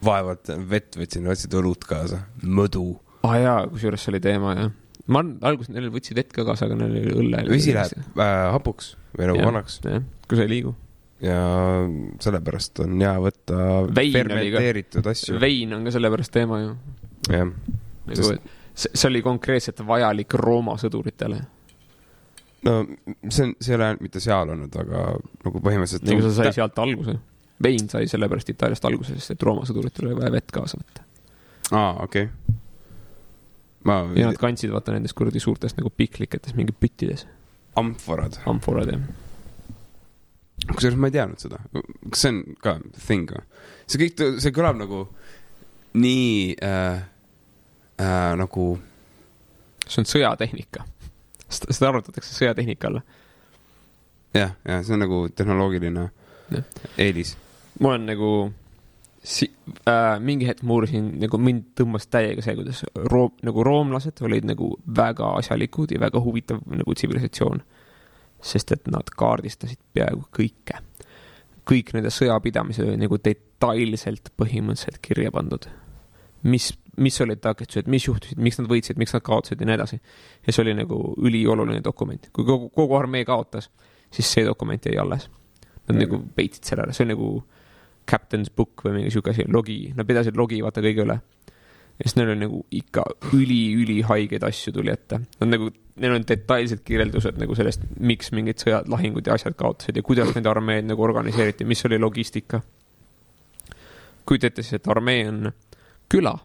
vaevalt 0.05 0.51
vett 0.71 0.99
võtsin, 0.99 1.29
võtsid 1.31 1.55
õlut 1.61 1.87
kaasa, 1.89 2.25
mõdu. 2.43 2.91
Ah, 3.27 3.39
jaa, 3.39 3.63
kusjuures 3.73 4.05
see 4.05 4.13
oli 4.15 4.21
teema 4.25 4.55
jah. 4.59 4.75
ma 5.15 5.23
alguses 5.51 5.73
neil 5.75 5.91
võtsid 5.95 6.19
vett 6.19 6.35
ka 6.35 6.45
kaasa, 6.49 6.69
aga 6.69 6.79
neil 6.83 6.99
oli 7.01 7.17
õlle. 7.25 7.47
vesi 7.51 7.75
läheb 7.77 8.21
äh, 8.21 8.45
hapuks 8.55 8.95
või 9.17 9.33
nagu 9.33 9.49
vanaks 9.51 9.81
kui 10.29 10.39
sa 10.39 10.45
ei 10.45 10.53
liigu. 10.53 10.75
ja 11.25 11.41
sellepärast 12.23 12.85
on 12.85 13.01
hea 13.03 13.17
võtta 13.23 13.65
Vein 13.95 14.15
fermenteeritud 14.15 15.11
asju. 15.13 15.41
vein 15.43 15.75
on 15.75 15.89
ka 15.89 15.95
sellepärast 15.97 16.35
teema 16.35 16.61
ju. 16.63 16.75
jah, 17.33 17.49
nagu 17.49 18.19
Sest-, 18.19 18.53
see, 18.75 18.93
see 18.95 19.09
oli 19.11 19.23
konkreetselt 19.27 19.83
vajalik 19.87 20.37
Rooma 20.39 20.77
sõduritele. 20.81 21.41
no 22.69 22.77
see 23.31 23.49
on, 23.49 23.57
see 23.59 23.73
ei 23.73 23.79
ole 23.79 23.89
ainult 23.89 24.07
mitte 24.07 24.23
seal 24.23 24.55
olnud, 24.55 24.79
aga 24.85 25.09
nagu 25.47 25.65
põhimõtteliselt. 25.65 26.07
nagu 26.11 26.25
see 26.27 26.37
sai 26.39 26.55
sealt 26.61 26.79
alguse. 26.85 27.19
vein 27.63 27.91
sai 27.91 28.07
sellepärast 28.11 28.55
Itaaliast 28.55 28.87
alguse, 28.91 29.19
sest 29.19 29.35
et 29.35 29.45
Rooma 29.49 29.67
sõduritel 29.69 30.11
oli 30.11 30.21
vaja 30.21 30.35
vett 30.39 30.55
kaasa 30.55 30.81
võtta. 30.81 31.07
aa, 31.73 31.93
okei 32.05 32.29
okay.. 32.29 32.59
ma, 33.87 34.01
ja 34.17 34.29
nad 34.31 34.41
kandsid 34.41 34.73
vaata 34.75 34.95
nendest 34.95 35.17
kuradi 35.19 35.41
suurtest 35.43 35.79
nagu 35.79 35.93
pikliketest 35.95 36.57
mingi 36.59 36.75
püttides, 36.75 37.27
amforad, 37.79 38.41
amforad 38.51 38.93
ja. 38.93 38.99
kusjuures 40.73 40.99
ma 40.99 41.11
ei 41.11 41.17
teadnud 41.19 41.43
seda. 41.43 41.61
kas 42.11 42.25
see 42.25 42.35
on 42.35 42.43
ka 42.65 42.79
thing 42.99 43.31
või? 43.35 43.45
see 43.87 44.03
kõik, 44.03 44.25
see 44.43 44.55
kõlab 44.55 44.81
nagu 44.81 45.05
nii 45.99 46.57
äh, 46.63 47.03
äh, 48.03 48.33
nagu 48.39 48.69
see 49.87 50.03
on 50.03 50.09
sõjatehnika. 50.09 50.85
seda 51.49 51.89
arvutatakse 51.89 52.35
sõjatehnika 52.37 52.91
alla. 52.91 53.03
jah, 54.37 54.55
jah, 54.65 54.83
see 54.85 54.97
on 54.97 55.07
nagu 55.07 55.27
tehnoloogiline 55.35 56.09
Jah. 56.53 56.65
eelis. 56.99 57.37
ma 57.81 57.95
olen 57.95 58.09
nagu 58.09 58.33
si- 59.23 59.51
äh,, 59.89 60.19
mingi 60.21 60.47
hetk 60.47 60.63
ma 60.63 60.75
uurisin, 60.79 61.19
nagu 61.21 61.39
mind 61.39 61.65
tõmbas 61.77 62.07
täiega 62.11 62.43
see, 62.43 62.55
kuidas 62.57 62.85
room, 63.13 63.33
nagu 63.43 63.65
roomlased 63.67 64.23
olid 64.23 64.45
nagu 64.45 64.77
väga 64.97 65.33
asjalikud 65.41 65.91
ja 65.93 66.01
väga 66.01 66.21
huvitav 66.25 66.61
nagu 66.67 66.95
tsivilisatsioon. 66.95 67.63
sest 68.41 68.71
et 68.73 68.87
nad 68.87 69.03
kaardistasid 69.19 69.79
peaaegu 69.95 70.23
kõike. 70.33 70.79
kõik 71.69 71.91
nende 71.93 72.09
sõjapidamised 72.15 72.87
olid 72.87 73.01
nagu 73.03 73.19
detailselt 73.19 74.31
põhimõtteliselt 74.39 75.01
kirja 75.03 75.31
pandud. 75.35 75.67
mis, 76.45 76.73
mis 76.97 77.21
olid 77.21 77.41
takistused, 77.41 77.89
mis 77.89 78.07
juhtusid, 78.07 78.39
miks 78.39 78.59
nad 78.59 78.69
võitsid, 78.71 78.97
miks 78.97 79.13
nad 79.13 79.23
kaotasid 79.23 79.61
ja 79.61 79.67
nii 79.67 79.75
edasi. 79.75 80.01
ja 80.47 80.53
see 80.53 80.63
oli 80.63 80.75
nagu 80.75 81.15
ülioluline 81.19 81.83
dokument. 81.85 82.29
kui 82.33 82.45
kogu, 82.45 82.69
kogu 82.71 82.95
armee 82.95 83.25
kaotas, 83.25 83.71
siis 84.11 84.27
see 84.33 84.45
dokument 84.45 84.83
jäi 84.87 84.97
alles. 84.99 85.29
Nad 85.89 85.97
Mhm. 85.97 85.99
nagu 85.99 86.23
peitsid 86.37 86.65
selle 86.65 86.83
ära, 86.83 86.93
see 86.93 87.03
on 87.05 87.09
nagu 87.09 87.43
Captain's 88.09 88.51
Book 88.55 88.85
või 88.85 88.99
mingi 88.99 89.13
sihuke 89.13 89.33
asi, 89.35 89.45
logi, 89.53 89.81
nad 89.97 90.09
pidasid 90.09 90.39
logi 90.39 90.63
vaata 90.65 90.83
kõige 90.85 91.05
üle. 91.05 91.19
ja 91.99 92.07
siis 92.07 92.15
neil 92.17 92.31
oli 92.31 92.45
nagu 92.45 92.61
ikka 92.79 93.05
üli-ülihaigeid 93.35 94.45
asju 94.47 94.73
tuli 94.73 94.93
ette. 94.93 95.21
Nad 95.41 95.51
nagu, 95.51 95.71
neil 95.99 96.15
on 96.15 96.27
detailsed 96.29 96.85
kirjeldused 96.87 97.41
nagu 97.41 97.57
sellest, 97.59 97.89
miks 97.99 98.31
mingid 98.33 98.63
sõjad, 98.63 98.89
lahingud 98.89 99.27
ja 99.27 99.35
asjad 99.35 99.57
kaotasid 99.59 99.99
ja 99.99 100.05
kuidas 100.07 100.31
nende 100.35 100.51
armeed 100.53 100.87
nagu 100.87 101.03
organiseeriti, 101.03 101.67
mis 101.67 101.85
oli 101.89 101.99
logistika. 101.99 102.63
kujuta 104.29 104.47
ette 104.47 104.63
siis, 104.63 104.79
et 104.79 104.89
armee 104.89 105.27
on 105.29 105.53
küla 106.09 106.37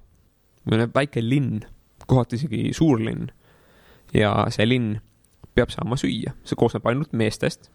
või 0.69 0.87
väike 0.95 1.21
linn, 1.21 1.61
kohati 2.07 2.35
isegi 2.35 2.73
suurlinn. 2.73 3.31
ja 4.13 4.33
see 4.49 4.65
linn 4.67 4.97
peab 5.53 5.69
saama 5.69 5.95
süüa, 5.97 6.33
see 6.43 6.57
koosneb 6.57 6.85
ainult 6.89 7.13
meestest 7.13 7.69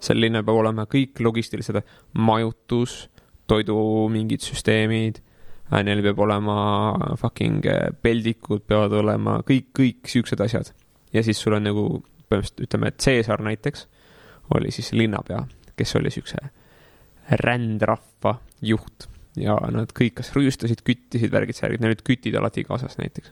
sel 0.00 0.20
linnal 0.20 0.44
peab 0.46 0.60
olema 0.60 0.86
kõik 0.90 1.20
logistilised 1.24 1.80
majutus, 2.18 3.08
toidu 3.48 3.78
mingid 4.12 4.44
süsteemid, 4.44 5.22
neil 5.84 6.02
peab 6.04 6.20
olema 6.24 6.58
fucking 7.20 7.66
äh, 7.68 7.88
peldikud 8.02 8.64
peavad 8.68 8.94
olema 9.02 9.38
kõik, 9.46 9.72
kõik 9.76 10.08
siuksed 10.08 10.40
asjad. 10.40 10.72
ja 11.12 11.22
siis 11.24 11.40
sul 11.40 11.56
on 11.56 11.64
nagu 11.64 11.84
põhimõtteliselt 12.28 12.64
ütleme, 12.66 12.88
et 12.88 13.02
Caesar 13.04 13.42
näiteks 13.44 13.86
oli 14.56 14.70
siis 14.72 14.92
linnapea, 14.92 15.42
kes 15.76 15.96
oli 15.96 16.10
siukse 16.12 16.40
rändrahva 17.42 18.38
juht 18.64 19.08
ja 19.38 19.56
nad 19.72 19.92
kõik 19.96 20.18
kas 20.20 20.32
rüüstasid, 20.36 20.82
küttisid, 20.86 21.32
värgid, 21.32 21.58
särgid, 21.58 21.82
neil 21.82 21.92
olid 21.92 22.04
kütid 22.06 22.36
alati 22.38 22.64
kaasas 22.66 22.98
näiteks. 23.00 23.30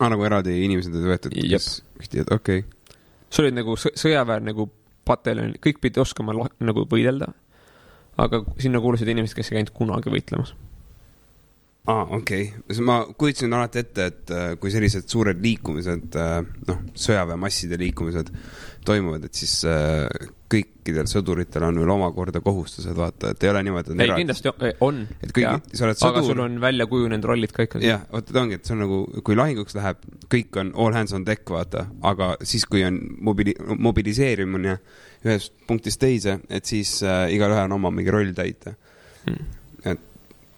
aa, 0.00 0.08
nagu 0.12 0.24
eraldi 0.24 0.56
inimesed 0.64 0.94
olid 0.94 1.12
võetud, 1.12 1.36
kes 1.36 1.68
ühtivad, 2.00 2.32
okei 2.36 2.64
okay.. 2.64 2.96
see 3.30 3.44
oli 3.44 3.54
nagu 3.56 3.76
sõ- 3.80 3.94
sõjaväe 3.96 4.42
nagu 4.48 4.68
pataljon, 5.06 5.54
kõik 5.62 5.80
pidid 5.82 6.02
oskama 6.02 6.34
nagu 6.36 6.86
võidelda. 6.90 7.32
aga 8.16 8.40
sinna 8.58 8.80
kuulusid 8.80 9.08
inimesed, 9.12 9.36
kes 9.36 9.50
ei 9.50 9.58
käinud 9.58 9.74
kunagi 9.76 10.10
võitlemas. 10.12 10.54
aa, 11.86 12.06
okei 12.18 12.48
okay., 12.52 12.84
ma 12.86 13.00
kujutasin 13.18 13.56
alati 13.56 13.82
ette, 13.84 14.06
et 14.12 14.34
äh, 14.34 14.46
kui 14.60 14.72
sellised 14.74 15.08
suured 15.10 15.42
liikumised, 15.42 16.16
noh, 16.66 16.80
sõjaväemasside 17.06 17.78
liikumised 17.80 18.32
toimuvad, 18.86 19.26
et 19.26 19.38
siis 19.38 19.54
äh, 19.68 20.06
kõikidel 20.52 21.08
sõduritel 21.10 21.64
on 21.66 21.78
veel 21.80 21.90
omakorda 21.96 22.40
kohustused, 22.44 22.94
vaata, 22.96 23.32
et 23.34 23.44
ei 23.44 23.50
ole 23.50 23.62
niimoodi, 23.66 23.96
et 23.96 24.02
ei, 24.04 24.12
kindlasti 24.20 24.52
on. 24.84 25.02
et 25.24 25.32
kõik, 25.34 25.66
sa 25.72 25.88
oled 25.88 26.04
aga 26.08 26.22
sul 26.22 26.30
sõdur, 26.30 26.42
on 26.44 26.58
välja 26.62 26.86
kujunenud 26.90 27.26
rollid 27.26 27.54
ka 27.56 27.66
ikkagi. 27.66 27.88
jah, 27.88 28.06
vot 28.12 28.30
ta 28.30 28.42
ongi, 28.42 28.60
et 28.60 28.68
see 28.68 28.76
on 28.76 28.82
nagu, 28.84 29.00
kui 29.26 29.38
lahinguks 29.38 29.76
läheb, 29.78 30.06
kõik 30.32 30.60
on 30.62 30.72
all 30.74 30.96
hands 30.96 31.14
on 31.16 31.26
deck, 31.26 31.50
vaata, 31.50 31.88
aga 32.06 32.32
siis, 32.46 32.66
kui 32.70 32.84
on 32.86 33.00
mobili-, 33.26 33.56
mobiliseerimine 33.88 34.78
ühest 35.26 35.54
punktist 35.66 36.00
teise, 36.02 36.38
et 36.46 36.70
siis 36.70 36.98
äh, 37.02 37.26
igalühel 37.34 37.66
on 37.66 37.78
oma 37.80 37.90
mingi 37.94 38.14
roll 38.14 38.34
täita. 38.36 38.76
Hmm. 39.26 39.54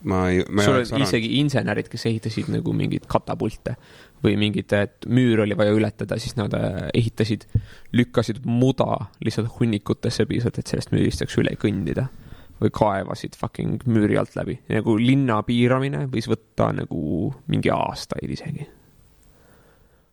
Ma 0.03 0.29
ei, 0.31 0.45
ma 0.49 0.63
ei 0.63 0.67
sul 0.67 0.77
oleks 0.79 0.93
olid 0.95 1.07
isegi 1.07 1.31
insenerid, 1.41 1.89
kes 1.91 2.07
ehitasid 2.11 2.51
nagu 2.53 2.73
mingeid 2.77 3.09
katapulte 3.11 3.75
või 4.25 4.37
mingit, 4.39 4.73
et 4.75 5.07
müür 5.11 5.45
oli 5.45 5.57
vaja 5.59 5.75
ületada, 5.75 6.19
siis 6.19 6.37
nad 6.39 6.55
äh, 6.59 6.89
ehitasid, 6.95 7.47
lükkasid 7.95 8.43
muda 8.47 9.09
lihtsalt 9.25 9.51
hunnikutesse 9.59 10.27
piisavalt, 10.27 10.59
et 10.59 10.71
sellest 10.73 10.95
müürist 10.95 11.23
saaks 11.23 11.39
üle 11.43 11.55
kõndida. 11.59 12.09
või 12.59 12.73
kaevasid 12.75 13.37
fucking 13.39 13.85
müüri 13.87 14.17
alt 14.19 14.35
läbi. 14.35 14.59
nagu 14.69 14.97
linna 14.99 15.43
piiramine 15.43 16.09
võis 16.11 16.27
võtta 16.27 16.73
nagu 16.75 17.35
mingi 17.47 17.71
aastaid 17.71 18.31
isegi. 18.31 18.67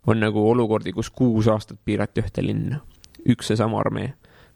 on 0.07 0.20
nagu 0.20 0.49
olukordi, 0.49 0.91
kus 0.94 1.10
kuus 1.10 1.48
aastat 1.48 1.78
piirati 1.86 2.22
ühte 2.22 2.45
linna, 2.45 2.82
üks 3.26 3.48
seesama 3.48 3.80
armee 3.80 4.14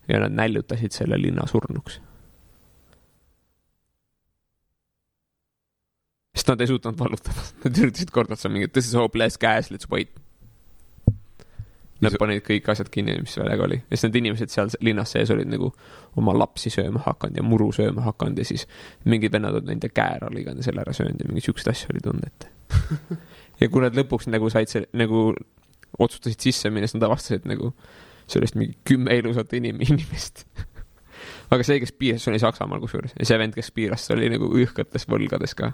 ja 0.07 0.19
nad 0.19 0.31
näljutasid 0.31 0.91
selle 0.91 1.18
linna 1.18 1.47
surnuks 1.47 2.01
sest 6.40 6.53
nad 6.53 6.64
ei 6.64 6.72
suutnud 6.72 6.98
vallutada, 6.99 7.44
nad 7.66 7.84
üritasid 7.84 8.14
kord 8.16 8.32
otsa 8.36 8.52
mingi 8.52 8.72
this 8.72 8.88
is 8.88 8.98
hopeless 8.98 9.40
guys, 9.40 9.72
let's 9.74 9.90
wait. 9.91 10.11
Nad 11.99 12.16
panid 12.16 12.40
kõik 12.48 12.68
asjad 12.72 12.88
kinni, 12.88 13.18
mis 13.20 13.34
välega 13.36 13.66
oli, 13.66 13.76
ja 13.82 13.98
siis 13.98 14.06
need 14.07 14.22
inimesed 14.22 14.53
seal 14.53 14.70
linnas 14.88 15.11
sees 15.11 15.34
olid 15.36 15.49
nagu 15.52 15.68
oma 16.20 16.32
lapsi 16.32 16.72
sööma 16.72 17.02
hakanud 17.03 17.41
ja 17.41 17.44
muru 17.44 17.74
sööma 17.76 18.06
hakanud 18.06 18.40
ja 18.40 18.45
siis 18.48 18.64
mingid 19.03 19.36
vennad 19.36 19.57
olid 19.60 19.68
nende 19.68 19.90
käära 19.91 20.30
lõiganud 20.32 20.64
ja 20.64 20.70
selle 20.70 20.86
ära 20.86 20.95
söönud 20.95 21.20
ja 21.20 21.28
mingeid 21.28 21.49
siukseid 21.49 21.74
asju 21.74 21.91
oli 21.91 22.03
tunda 22.06 22.32
ette. 22.32 22.53
ja 23.60 23.68
kui 23.68 23.84
nad 23.84 23.99
lõpuks 23.99 24.30
nagu 24.32 24.48
said 24.53 24.72
selle, 24.72 24.88
nagu 24.95 25.34
otsustasid 25.99 26.48
sisse 26.48 26.72
minna, 26.72 26.88
siis 26.88 26.95
nad 26.95 27.10
avastasid 27.10 27.49
nagu 27.52 27.74
sellest 28.32 28.56
mingi 28.56 28.78
kümme 28.88 29.20
ilusat 29.20 29.53
inim-, 29.60 29.84
inimest. 29.90 30.45
aga 31.52 31.66
see, 31.66 31.82
kes 31.84 31.91
piiras, 31.99 32.28
oli 32.32 32.40
Saksamaal 32.40 32.80
kusjuures 32.84 33.16
ja 33.20 33.28
see 33.28 33.40
vend, 33.41 33.57
kes 33.57 33.74
piiras, 33.76 34.07
see 34.07 34.16
oli 34.16 34.32
nagu 34.32 34.48
õhkates 34.56 35.10
võlgades 35.10 35.57
ka. 35.57 35.74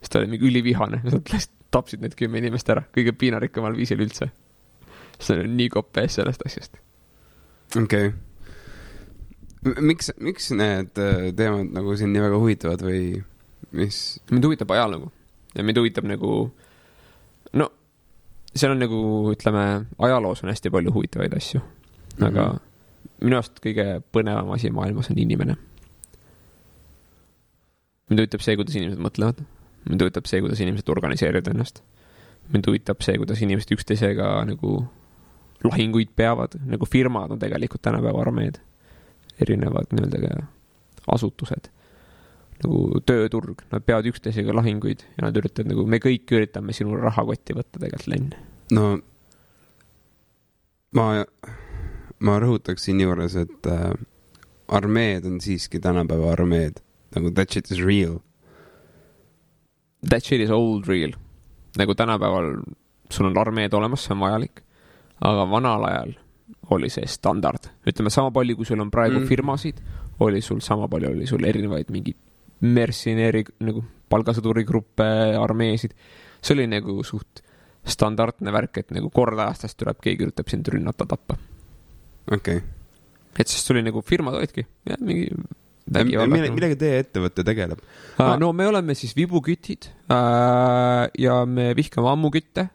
Siis 0.00 0.12
ta 0.12 0.20
oli 0.20 0.30
mingi 0.32 0.48
ülivihane, 0.48 1.02
nad 1.04 1.32
tapsid 1.74 2.02
need 2.04 2.16
kümme 2.18 2.40
inimest 2.40 2.68
ära, 2.72 2.84
kõige 2.94 3.14
piinarikkamal 3.18 3.76
viisil 3.76 4.00
üldse. 4.04 4.30
see 5.18 5.38
oli 5.38 5.48
nii 5.48 5.68
kopp 5.72 5.96
ees 5.96 6.18
sellest 6.18 6.42
asjast. 6.46 6.76
okei 7.76 8.10
okay.. 8.10 9.80
miks, 9.80 10.12
miks 10.20 10.50
need 10.52 11.00
äh, 11.00 11.30
teemad 11.36 11.72
nagu 11.72 11.96
sind 11.96 12.12
nii 12.12 12.26
väga 12.26 12.40
huvitavad 12.42 12.84
või 12.84 13.24
mis? 13.72 14.20
mind 14.30 14.44
huvitab 14.44 14.70
ajalugu 14.76 15.10
ja 15.56 15.64
mind 15.64 15.80
huvitab 15.80 16.04
nagu, 16.08 16.32
no 17.56 17.70
seal 18.56 18.72
on 18.72 18.80
nagu, 18.80 19.00
ütleme, 19.32 19.64
ajaloos 19.98 20.42
on 20.44 20.52
hästi 20.52 20.72
palju 20.72 20.92
huvitavaid 20.94 21.34
asju, 21.36 21.60
aga 22.20 22.46
mm 22.46 22.56
-hmm. 22.56 23.24
minu 23.24 23.36
arust 23.40 23.60
kõige 23.64 24.00
põnevam 24.12 24.52
asi 24.54 24.70
maailmas 24.70 25.10
on 25.10 25.18
inimene. 25.18 25.56
mind 28.10 28.20
huvitab 28.20 28.40
see, 28.40 28.56
kuidas 28.56 28.76
inimesed 28.76 29.02
mõtlevad, 29.02 29.42
mind 29.88 30.02
huvitab 30.02 30.28
see, 30.30 30.42
kuidas 30.44 30.60
inimesed 30.62 30.88
organiseerivad 30.92 31.52
ennast. 31.52 31.82
mind 32.52 32.68
huvitab 32.68 33.02
see, 33.02 33.16
kuidas 33.18 33.42
inimesed 33.42 33.72
üksteisega 33.76 34.30
nagu 34.50 34.78
lahinguid 35.64 36.12
peavad, 36.16 36.58
nagu 36.66 36.86
firmad 36.86 37.32
on 37.34 37.40
tegelikult 37.42 37.82
tänapäeva 37.82 38.20
armeed, 38.22 38.60
erinevad 39.42 39.90
nii-öelda 39.92 40.20
ka 40.22 40.36
asutused 41.16 41.70
nagu 42.62 43.00
tööturg, 43.08 43.60
nad 43.72 43.84
peavad 43.84 44.08
üksteisega 44.10 44.54
lahinguid 44.56 45.04
ja 45.16 45.26
nad 45.26 45.36
üritavad 45.36 45.70
nagu, 45.72 45.84
me 45.88 46.00
kõik 46.02 46.32
üritame 46.32 46.74
sinu 46.76 46.96
rahakotti 47.00 47.56
võtta 47.56 47.80
tegelikult, 47.82 48.08
Len. 48.12 48.30
no 48.76 48.86
ma, 50.96 51.08
ma 52.24 52.36
rõhutaks 52.42 52.88
siinjuures, 52.88 53.36
et 53.42 53.68
äh, 53.72 53.90
armeed 54.72 55.28
on 55.28 55.40
siiski 55.44 55.80
tänapäeva 55.82 56.32
armeed, 56.32 56.80
nagu 57.16 57.32
that 57.36 57.52
shit 57.52 57.70
is 57.70 57.82
real. 57.84 58.20
That 60.02 60.24
shit 60.24 60.40
is 60.40 60.50
old 60.50 60.86
real. 60.88 61.12
nagu 61.76 61.94
tänapäeval 61.94 62.62
sul 63.10 63.26
on 63.26 63.38
armeed 63.38 63.74
olemas, 63.76 64.04
see 64.06 64.14
on 64.14 64.20
vajalik, 64.20 64.62
aga 65.20 65.42
vanal 65.50 65.84
ajal 65.84 66.14
oli 66.72 66.88
see 66.90 67.04
standard, 67.06 67.68
ütleme 67.86 68.10
sama 68.10 68.30
palju, 68.32 68.56
kui 68.56 68.64
sul 68.64 68.80
on 68.80 68.90
praegu 68.90 69.20
Mm. 69.20 69.26
firmasid, 69.28 69.82
oli 70.20 70.40
sul 70.40 70.60
sama 70.60 70.88
palju, 70.88 71.10
oli 71.10 71.26
sul 71.26 71.44
erinevaid 71.44 71.90
mingeid 71.92 72.16
mercenary 72.60 73.44
nagu 73.60 73.84
palgasõdurigruppe, 74.08 75.36
armeesid. 75.36 75.92
see 76.40 76.54
oli 76.54 76.66
nagu 76.66 77.02
suht 77.04 77.42
standardne 77.84 78.52
värk, 78.52 78.78
et 78.78 78.90
nagu 78.90 79.10
kord 79.10 79.38
aastas 79.38 79.74
tuleb, 79.74 80.00
keegi 80.00 80.24
üritab 80.24 80.48
sind 80.48 80.66
rünnata, 80.68 81.06
tappa. 81.06 81.36
okei 82.32 82.62
et 83.38 83.48
sest 83.48 83.70
oli 83.70 83.82
nagu 83.84 84.00
firmad 84.00 84.34
olidki, 84.38 84.64
mingi 85.00 85.28
okay.. 85.90 86.26
mille, 86.26 86.50
millega 86.54 86.78
teie 86.80 87.02
ettevõte 87.04 87.44
tegeleb? 87.46 87.82
uh,. 88.18 88.34
no 88.40 88.52
me 88.56 88.66
oleme 88.68 88.96
siis 88.98 89.14
vibukütid 89.16 89.90
uh, 90.10 91.06
ja 91.18 91.38
me 91.46 91.70
vihkame 91.78 92.10
ammukütte 92.12 92.68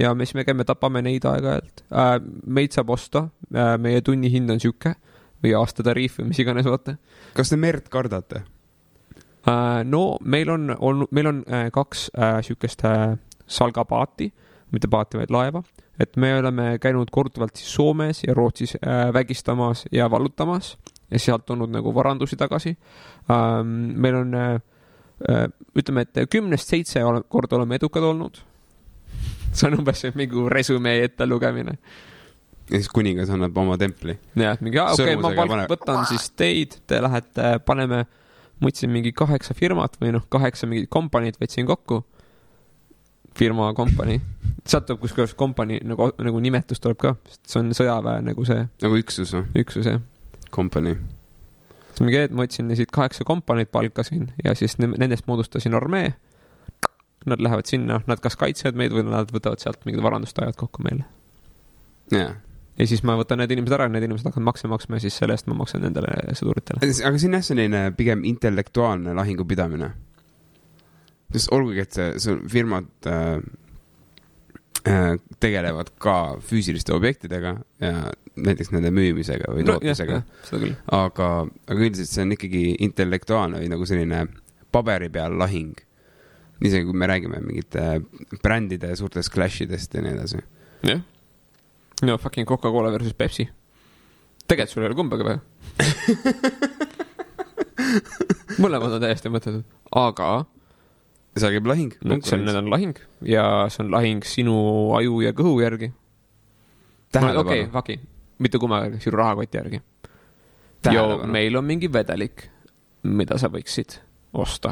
ja 0.00 0.12
me 0.14 0.26
siis 0.26 0.36
me 0.38 0.44
käime, 0.48 0.66
tapame 0.68 1.02
neid 1.06 1.26
aeg-ajalt 1.28 1.84
uh,. 1.90 2.16
meid 2.46 2.76
saab 2.76 2.92
osta 2.96 3.26
uh,, 3.28 3.76
meie 3.82 4.02
tunnihind 4.04 4.50
on 4.56 4.62
sihuke 4.62 4.96
või 5.44 5.54
aastatariif 5.58 6.20
või 6.20 6.32
mis 6.32 6.42
iganes, 6.42 6.66
vaata 6.68 6.96
kas 7.36 7.52
te 7.52 7.60
merd 7.60 7.90
kardate? 7.92 8.42
no 9.86 10.02
meil 10.26 10.50
on 10.50 10.72
olnud, 10.74 11.12
meil 11.14 11.28
on 11.30 11.44
kaks 11.70 12.08
sihukest 12.42 12.80
salgapaati, 13.46 14.26
mitte 14.74 14.88
paati, 14.90 15.20
vaid 15.20 15.30
laeva, 15.30 15.60
et 16.02 16.16
me 16.18 16.32
oleme 16.40 16.64
käinud 16.82 17.12
korduvalt 17.14 17.54
siis 17.54 17.68
Soomes 17.76 18.24
ja 18.24 18.34
Rootsis 18.34 18.74
vägistamas 19.14 19.84
ja 19.94 20.08
vallutamas 20.10 20.72
ja 21.10 21.18
sealt 21.22 21.46
tulnud 21.46 21.70
nagu 21.70 21.94
varandusi 21.94 22.36
tagasi 22.36 22.76
um,. 23.28 23.76
meil 23.94 24.22
on 24.22 24.34
uh, 24.34 24.58
uh, 25.24 25.46
ütleme, 25.76 26.06
et 26.06 26.30
kümnest 26.30 26.72
seitse 26.72 27.04
ole- 27.04 27.24
korda 27.28 27.56
oleme 27.56 27.78
edukad 27.78 28.02
olnud. 28.02 28.42
see 29.56 29.68
on 29.70 29.78
umbes 29.80 30.04
mingi 30.14 30.44
resümee 30.52 31.04
ettelugemine. 31.04 31.78
ja 32.70 32.80
siis 32.80 32.88
kuningas 32.92 33.30
annab 33.30 33.56
oma 33.56 33.78
templi. 33.78 34.18
jah, 34.36 34.58
mingi, 34.60 34.80
okei 34.80 35.14
okay,, 35.14 35.22
ma 35.22 35.32
palk, 35.38 35.70
võtan 35.70 36.04
siis 36.10 36.30
teid, 36.36 36.80
te 36.86 37.00
lähete, 37.02 37.56
paneme, 37.66 38.04
võtsin 38.62 38.90
mingi 38.92 39.12
kaheksa 39.16 39.54
firmat 39.54 39.96
või 40.00 40.14
noh, 40.16 40.26
kaheksa 40.32 40.68
mingit 40.68 40.90
kompaniid 40.90 41.38
võtsin 41.40 41.68
kokku. 41.68 42.02
firma 43.36 43.68
kompanii, 43.76 44.20
sealt 44.68 44.86
tuleb 44.88 45.00
kusjuures 45.00 45.34
kompanii 45.36 45.82
nagu, 45.84 46.10
nagu 46.18 46.40
nimetus 46.40 46.80
tuleb 46.80 46.98
ka, 46.98 47.16
sest 47.28 47.42
see 47.52 47.62
on 47.62 47.72
sõjaväe 47.76 48.22
nagu 48.26 48.44
see 48.48 48.66
nagu 48.82 49.00
üksus 49.00 49.34
või? 49.36 49.48
üksus 49.62 49.86
jah. 49.92 50.02
Company. 50.56 50.96
siis 51.90 52.04
mingi 52.04 52.20
hetk 52.20 52.34
ma 52.36 52.46
võtsin 52.46 52.72
siit 52.76 52.92
kaheksa 52.94 53.24
kompaniid, 53.28 53.70
palkasin 53.72 54.30
ja 54.44 54.54
siis 54.58 54.78
ne- 54.78 54.94
nendest 54.98 55.28
moodustasin 55.28 55.74
armee. 55.76 56.14
Nad 57.26 57.42
lähevad 57.42 57.66
sinna, 57.66 58.00
nad 58.06 58.20
kas 58.22 58.36
kaitsevad 58.38 58.76
meid 58.78 58.92
või 58.94 59.02
nad 59.08 59.32
võtavad 59.34 59.58
sealt 59.62 59.80
mingid 59.86 60.02
varandust 60.04 60.38
ajavad 60.38 60.58
kokku 60.60 60.84
meile. 60.86 61.04
jaa. 62.12 62.34
ja 62.78 62.86
siis 62.86 63.02
ma 63.02 63.16
võtan 63.18 63.40
need 63.42 63.50
inimesed 63.50 63.74
ära, 63.74 63.88
need 63.88 64.04
inimesed 64.06 64.28
hakkavad 64.28 64.46
makse 64.46 64.68
maksma 64.70 65.00
ja 65.00 65.06
siis 65.06 65.16
selle 65.18 65.34
eest 65.34 65.48
ma 65.50 65.56
maksan 65.58 65.82
nendele 65.82 66.12
sõduritele. 66.38 66.82
aga 66.82 67.18
siin 67.18 67.32
on 67.32 67.38
jah 67.40 67.46
selline 67.48 67.84
pigem 67.96 68.24
intellektuaalne 68.24 69.14
lahingupidamine. 69.14 69.90
sest 71.32 71.52
olgugi, 71.52 71.80
et 71.82 71.92
see, 71.92 72.12
see 72.22 72.36
firmad 72.52 73.10
äh, 73.10 73.40
äh, 74.86 75.16
tegelevad 75.40 75.90
ka 75.98 76.36
füüsiliste 76.38 76.94
objektidega 76.94 77.56
ja 77.80 78.12
näiteks 78.36 78.70
nende 78.74 78.90
müümisega 78.94 79.44
või 79.52 79.64
tootmisega. 79.66 80.22
küll. 80.50 80.74
aga, 80.92 81.28
aga 81.46 81.80
üldiselt 81.80 82.12
see 82.12 82.24
on 82.26 82.32
ikkagi 82.36 82.62
intellektuaalne 82.86 83.56
või 83.62 83.68
nagu 83.72 83.84
selline 83.88 84.18
paberi 84.72 85.08
peal 85.12 85.38
lahing. 85.40 85.74
isegi 86.64 86.84
kui 86.88 86.96
me 86.96 87.06
räägime 87.08 87.40
mingite 87.44 87.82
brändide 88.42 88.96
suurtest 88.96 89.32
clash 89.32 89.62
idest 89.64 89.94
ja 89.94 90.00
nii 90.04 90.12
edasi. 90.16 90.38
jah. 90.88 91.00
no 92.02 92.18
fucking 92.18 92.48
Coca-Cola 92.48 92.92
versus 92.92 93.14
Pepsi. 93.14 93.48
tegelikult 94.46 94.74
sul 94.74 94.82
ei 94.82 94.88
ole 94.90 94.98
kumbagi 94.98 95.24
vaja. 95.24 95.40
mõlemad 98.62 98.96
on 98.96 99.02
täiesti 99.02 99.30
mõttetud, 99.32 99.64
aga 99.96 100.30
seal 101.36 101.52
käib 101.56 101.68
lahing. 101.68 101.94
see 102.00 102.36
on, 102.36 102.44
need 102.48 102.58
on 102.58 102.70
lahing 102.72 102.96
ja 103.24 103.66
see 103.72 103.84
on 103.84 103.92
lahing 103.92 104.24
sinu 104.24 104.56
aju 104.96 105.20
ja 105.24 105.32
kõhu 105.36 105.60
järgi. 105.62 105.88
okei, 105.92 107.12
tähelepanu, 107.12 107.70
fuck'i, 107.72 107.96
mitte 108.38 108.58
kumma 108.58 108.82
järgi, 108.84 109.00
sinu 109.00 109.16
rahakoti 109.16 109.58
järgi. 109.58 109.80
meil 111.26 111.56
on 111.56 111.64
mingi 111.64 111.92
vedelik, 111.92 112.48
mida 113.02 113.38
sa 113.38 113.48
võiksid 113.48 114.00
osta. 114.32 114.68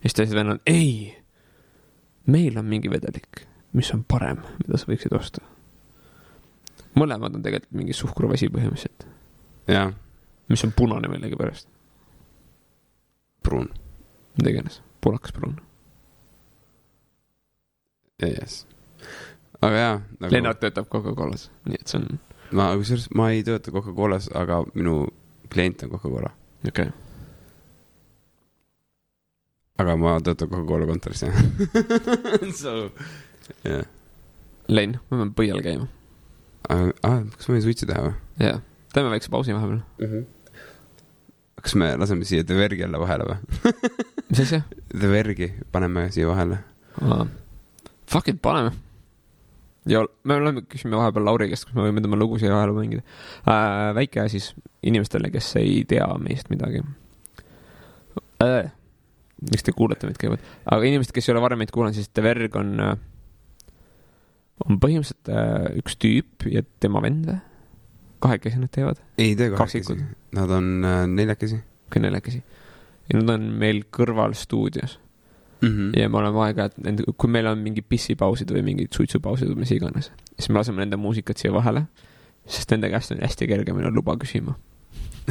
ja 0.00 0.08
siis 0.08 0.14
teised 0.14 0.36
vennad, 0.36 0.60
ei, 0.66 1.16
meil 2.26 2.58
on 2.58 2.64
mingi 2.64 2.90
vedelik, 2.90 3.46
mis 3.72 3.90
on 3.94 4.04
parem, 4.04 4.42
mida 4.64 4.78
sa 4.78 4.86
võiksid 4.86 5.16
osta. 5.16 5.42
mõlemad 6.94 7.34
on 7.34 7.42
tegelikult 7.42 7.72
mingi 7.72 7.92
suhkruvesi 7.92 8.48
põhimõtteliselt, 8.48 9.06
jah, 9.68 9.92
mis 10.48 10.64
on 10.64 10.72
punane 10.76 11.08
millegipärast, 11.08 11.68
pruun, 13.42 13.68
mida 14.38 14.50
iganes, 14.50 14.82
pulakas 15.00 15.32
pruun. 15.32 15.60
jess. 18.20 18.66
aga 19.60 19.76
jaa 19.76 19.94
nagu..., 20.20 20.34
Lennart 20.34 20.60
töötab 20.60 20.88
Coca-Colas, 20.88 21.50
nii 21.66 21.78
et 21.80 21.88
see 21.88 22.02
on, 22.02 22.20
ma 22.56 22.70
kusjuures, 22.78 23.08
ma 23.16 23.30
ei 23.34 23.44
tööta 23.46 23.72
Coca-Colas, 23.74 24.28
aga 24.36 24.60
minu 24.74 25.04
klient 25.52 25.84
on 25.86 25.92
Coca-Cola. 25.94 26.32
okei 26.66 26.88
okay.. 26.88 26.92
aga 29.80 29.96
ma 30.00 30.16
töötan 30.24 30.50
Coca-Cola 30.50 30.88
kontoris, 30.90 31.24
jah. 31.26 31.38
So, 32.60 32.90
jah. 33.64 33.86
Len, 34.70 34.98
me 34.98 35.16
peame 35.16 35.32
põial 35.36 35.62
käima. 35.64 35.88
aga, 36.68 36.92
ah, 37.06 37.22
kas 37.36 37.48
me 37.48 37.56
võime 37.56 37.64
suitsu 37.68 37.88
teha 37.90 38.04
või 38.08 38.44
jaa, 38.44 38.60
teeme 38.94 39.14
väikse 39.14 39.32
pausi 39.32 39.56
vahepeal. 39.56 39.80
mm? 40.02 40.12
-hmm. 40.12 40.26
kas 41.62 41.74
me 41.74 41.94
laseme 41.96 42.28
siia 42.28 42.44
The 42.44 42.58
Vergi 42.58 42.82
jälle 42.84 43.00
vahele 43.00 43.30
või? 43.30 43.72
mis 44.28 44.44
asja? 44.46 44.62
The 45.00 45.08
Vergi 45.08 45.52
paneme 45.72 46.10
siia 46.10 46.28
vahele. 46.28 46.62
Fuck 48.10 48.28
it, 48.28 48.42
paneme. 48.42 48.74
Ja 49.88 50.02
me 50.24 50.36
oleme, 50.36 50.64
küsime 50.68 50.98
vahepeal 50.98 51.24
Lauri 51.28 51.48
käest, 51.50 51.68
kas 51.68 51.76
me 51.76 51.86
võime 51.86 52.02
tema 52.04 52.18
lugu 52.20 52.38
siia 52.40 52.52
vahele 52.52 52.74
mängida 52.76 53.04
äh,. 53.48 53.92
väike 53.96 54.26
siis 54.32 54.52
inimestele, 54.86 55.30
kes 55.32 55.54
ei 55.60 55.84
tea 55.88 56.08
meist 56.20 56.50
midagi 56.52 56.82
äh,. 58.44 58.72
miks 59.50 59.64
te 59.64 59.72
kuulate 59.76 60.08
meid 60.08 60.20
kõigepealt, 60.20 60.50
aga 60.66 60.90
inimesed, 60.90 61.14
kes 61.16 61.28
ei 61.28 61.34
ole 61.34 61.44
varem 61.44 61.62
meid 61.62 61.72
kuulanud, 61.74 61.96
siis 61.96 62.12
The 62.12 62.24
Verg 62.24 62.58
on 62.60 62.74
äh,, 62.84 62.96
on 64.66 64.80
põhimõtteliselt 64.82 65.32
äh, 65.32 65.70
üks 65.80 65.96
tüüp 66.00 66.48
ja 66.52 66.64
tema 66.82 67.02
vend 67.04 67.30
või? 67.30 67.40
kahekesi 68.20 68.58
nad 68.60 68.68
teevad, 68.68 68.98
ei 69.16 69.32
tee 69.32 69.48
kahekesi, 69.54 69.94
nad 70.36 70.50
on 70.52 70.72
äh, 70.84 71.04
neljakesi 71.08 71.62
kõik 71.90 72.04
neljakesi. 72.04 72.42
ja 73.08 73.20
nad 73.20 73.32
on 73.36 73.46
meil 73.60 73.84
kõrval 73.92 74.36
stuudios 74.36 74.98
mm. 75.62 75.68
-hmm. 75.68 75.98
ja 76.00 76.08
me 76.08 76.18
oleme 76.18 76.38
aeg-ajalt 76.46 76.74
kui 77.16 77.30
meil 77.30 77.46
on 77.50 77.58
mingid 77.58 77.84
pissipausid 77.88 78.50
või 78.54 78.62
mingid 78.66 78.92
suitsupausid 78.96 79.48
või 79.52 79.64
mis 79.64 79.74
iganes, 79.76 80.10
siis 80.36 80.48
me 80.48 80.58
laseme 80.60 80.82
nende 80.84 80.96
muusikat 80.96 81.38
siia 81.38 81.52
vahele, 81.52 81.86
sest 82.46 82.70
nende 82.70 82.90
käest 82.90 83.12
on 83.12 83.22
hästi 83.22 83.46
kerge 83.50 83.72
minna 83.72 83.90
luba 83.94 84.16
küsima. 84.16 84.56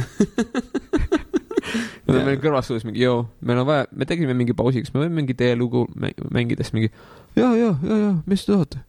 Nad 2.06 2.16
on 2.16 2.24
meil 2.26 2.38
kõrval 2.42 2.62
stuudios 2.64 2.86
mingi, 2.88 3.02
joo, 3.04 3.28
meil 3.46 3.60
on 3.62 3.66
vaja, 3.68 3.86
me 3.92 4.06
tegime 4.08 4.34
mingi 4.34 4.54
pausi, 4.56 4.82
kas 4.82 4.94
me 4.94 5.04
võime 5.04 5.20
mingi 5.20 5.34
teie 5.38 5.56
lugu 5.58 5.84
mä- 5.94 6.14
mängida, 6.32 6.64
siis 6.64 6.74
mingi 6.74 6.88
ja, 7.36 7.52
ja, 7.54 7.74
ja, 7.84 7.96
ja, 7.96 8.14
mis 8.26 8.46
te 8.46 8.52
tahate? 8.52 8.80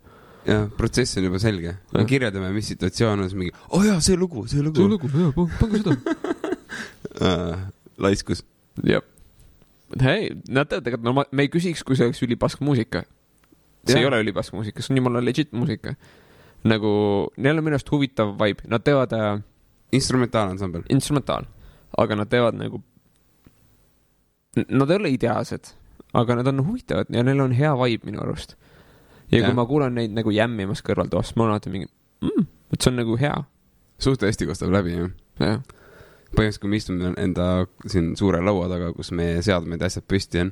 ja 0.47 0.63
protsess 0.77 1.17
on 1.17 1.27
juba 1.27 1.39
selge. 1.39 1.75
me 1.93 1.99
Jah. 1.99 2.07
kirjeldame, 2.07 2.51
mis 2.55 2.71
situatsioon 2.71 3.19
on, 3.19 3.29
siis 3.29 3.37
mingi, 3.37 3.53
oo 3.69 3.79
oh, 3.79 3.85
jaa, 3.85 3.99
see 4.01 4.17
lugu, 4.17 4.47
see 4.49 4.63
lugu 4.63 4.81
see. 4.81 4.89
lugu, 4.89 5.11
jaa, 5.13 5.49
pange 5.59 5.83
seda. 5.83 5.97
Uh, 7.21 7.57
laiskus. 8.01 8.39
jah. 8.87 9.03
hei, 9.99 10.31
nad 10.47 10.69
teevad 10.69 10.85
tegelikult 10.85 11.07
norma-, 11.07 11.27
me 11.31 11.45
ei 11.45 11.51
küsiks, 11.51 11.83
kui 11.85 11.97
see 11.99 12.07
oleks 12.07 12.21
ülipask 12.25 12.61
muusika. 12.63 13.03
see 13.85 13.97
Jah. 13.97 14.03
ei 14.03 14.09
ole 14.09 14.21
ülipask 14.23 14.53
muusika, 14.55 14.83
see 14.83 14.93
on 14.93 15.01
jumala 15.01 15.23
legit 15.23 15.51
muusika. 15.53 15.95
nagu, 16.63 16.91
neil 17.41 17.57
on 17.57 17.65
minu 17.65 17.77
arust 17.77 17.89
huvitav 17.91 18.35
vibe, 18.37 18.67
nad 18.69 18.83
teevad 18.85 19.13
äh, 19.17 19.41
instrumentaalensambel. 19.91 20.83
instrumentaal, 20.89 21.47
aga 21.97 22.15
nad 22.15 22.29
teevad 22.29 22.57
nagu, 22.59 22.81
nad 24.67 24.91
ei 24.91 25.01
ole 25.01 25.13
ideaalsed, 25.17 25.73
aga 26.13 26.35
nad 26.39 26.51
on 26.51 26.65
huvitavad 26.67 27.09
ja 27.09 27.23
neil 27.23 27.41
on 27.41 27.55
hea 27.55 27.73
vibe 27.83 28.11
minu 28.11 28.21
arust. 28.21 28.55
ja 29.31 29.39
Jah. 29.39 29.49
kui 29.49 29.57
ma 29.57 29.65
kuulan 29.65 29.95
neid 29.97 30.15
nagu 30.15 30.31
jämmimas 30.31 30.83
kõrvaltoas, 30.85 31.35
ma 31.35 31.47
olen 31.47 31.57
alati 31.57 31.73
mingi 31.73 31.89
mm,, 32.21 32.47
et 32.73 32.81
see 32.81 32.91
on 32.91 32.99
nagu 33.01 33.17
hea. 33.19 33.35
suht 33.99 34.21
hästi 34.21 34.47
kostab 34.49 34.73
läbi, 34.73 34.95
jah. 34.97 35.13
jah, 35.39 35.61
põhimõtteliselt, 36.35 36.61
kui 36.63 36.71
me 36.71 36.79
istume 36.79 37.13
enda 37.19 37.47
siin 37.87 38.13
suure 38.19 38.41
laua 38.43 38.69
taga, 38.71 38.91
kus 38.95 39.11
meie 39.15 39.41
seadmed 39.45 39.81
ja 39.81 39.89
asjad 39.91 40.07
püsti 40.07 40.43
on, 40.45 40.51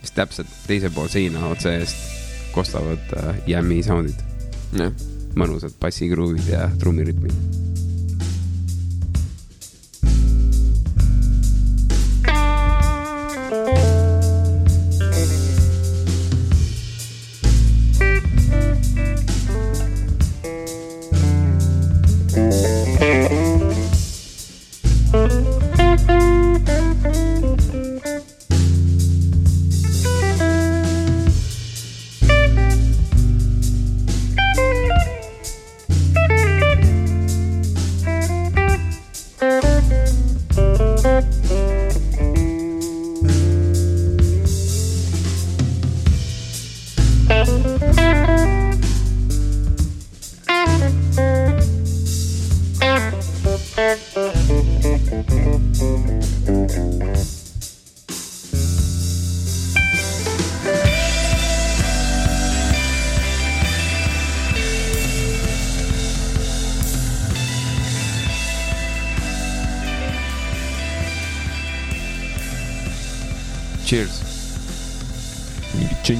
siis 0.00 0.14
täpselt 0.16 0.50
teisel 0.66 0.92
pool 0.94 1.08
seina 1.12 1.46
otse 1.48 1.74
eest 1.80 2.50
kostavad 2.54 3.14
äh, 3.16 3.40
jämmi 3.54 3.80
soundid, 3.86 4.20
mõnusad 5.38 5.76
bassikruuvid 5.80 6.48
ja 6.50 6.68
trummirütmid. 6.80 7.87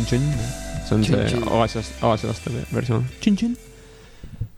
tšin-tšin, 0.09 0.47
see 0.87 0.95
on 0.97 1.05
see 1.05 1.17
Tšin-tšin. 1.17 1.49
Aasias, 1.59 1.91
aasialaste 2.03 2.53
versioon. 2.73 3.05
tšin-tšin. 3.21 3.57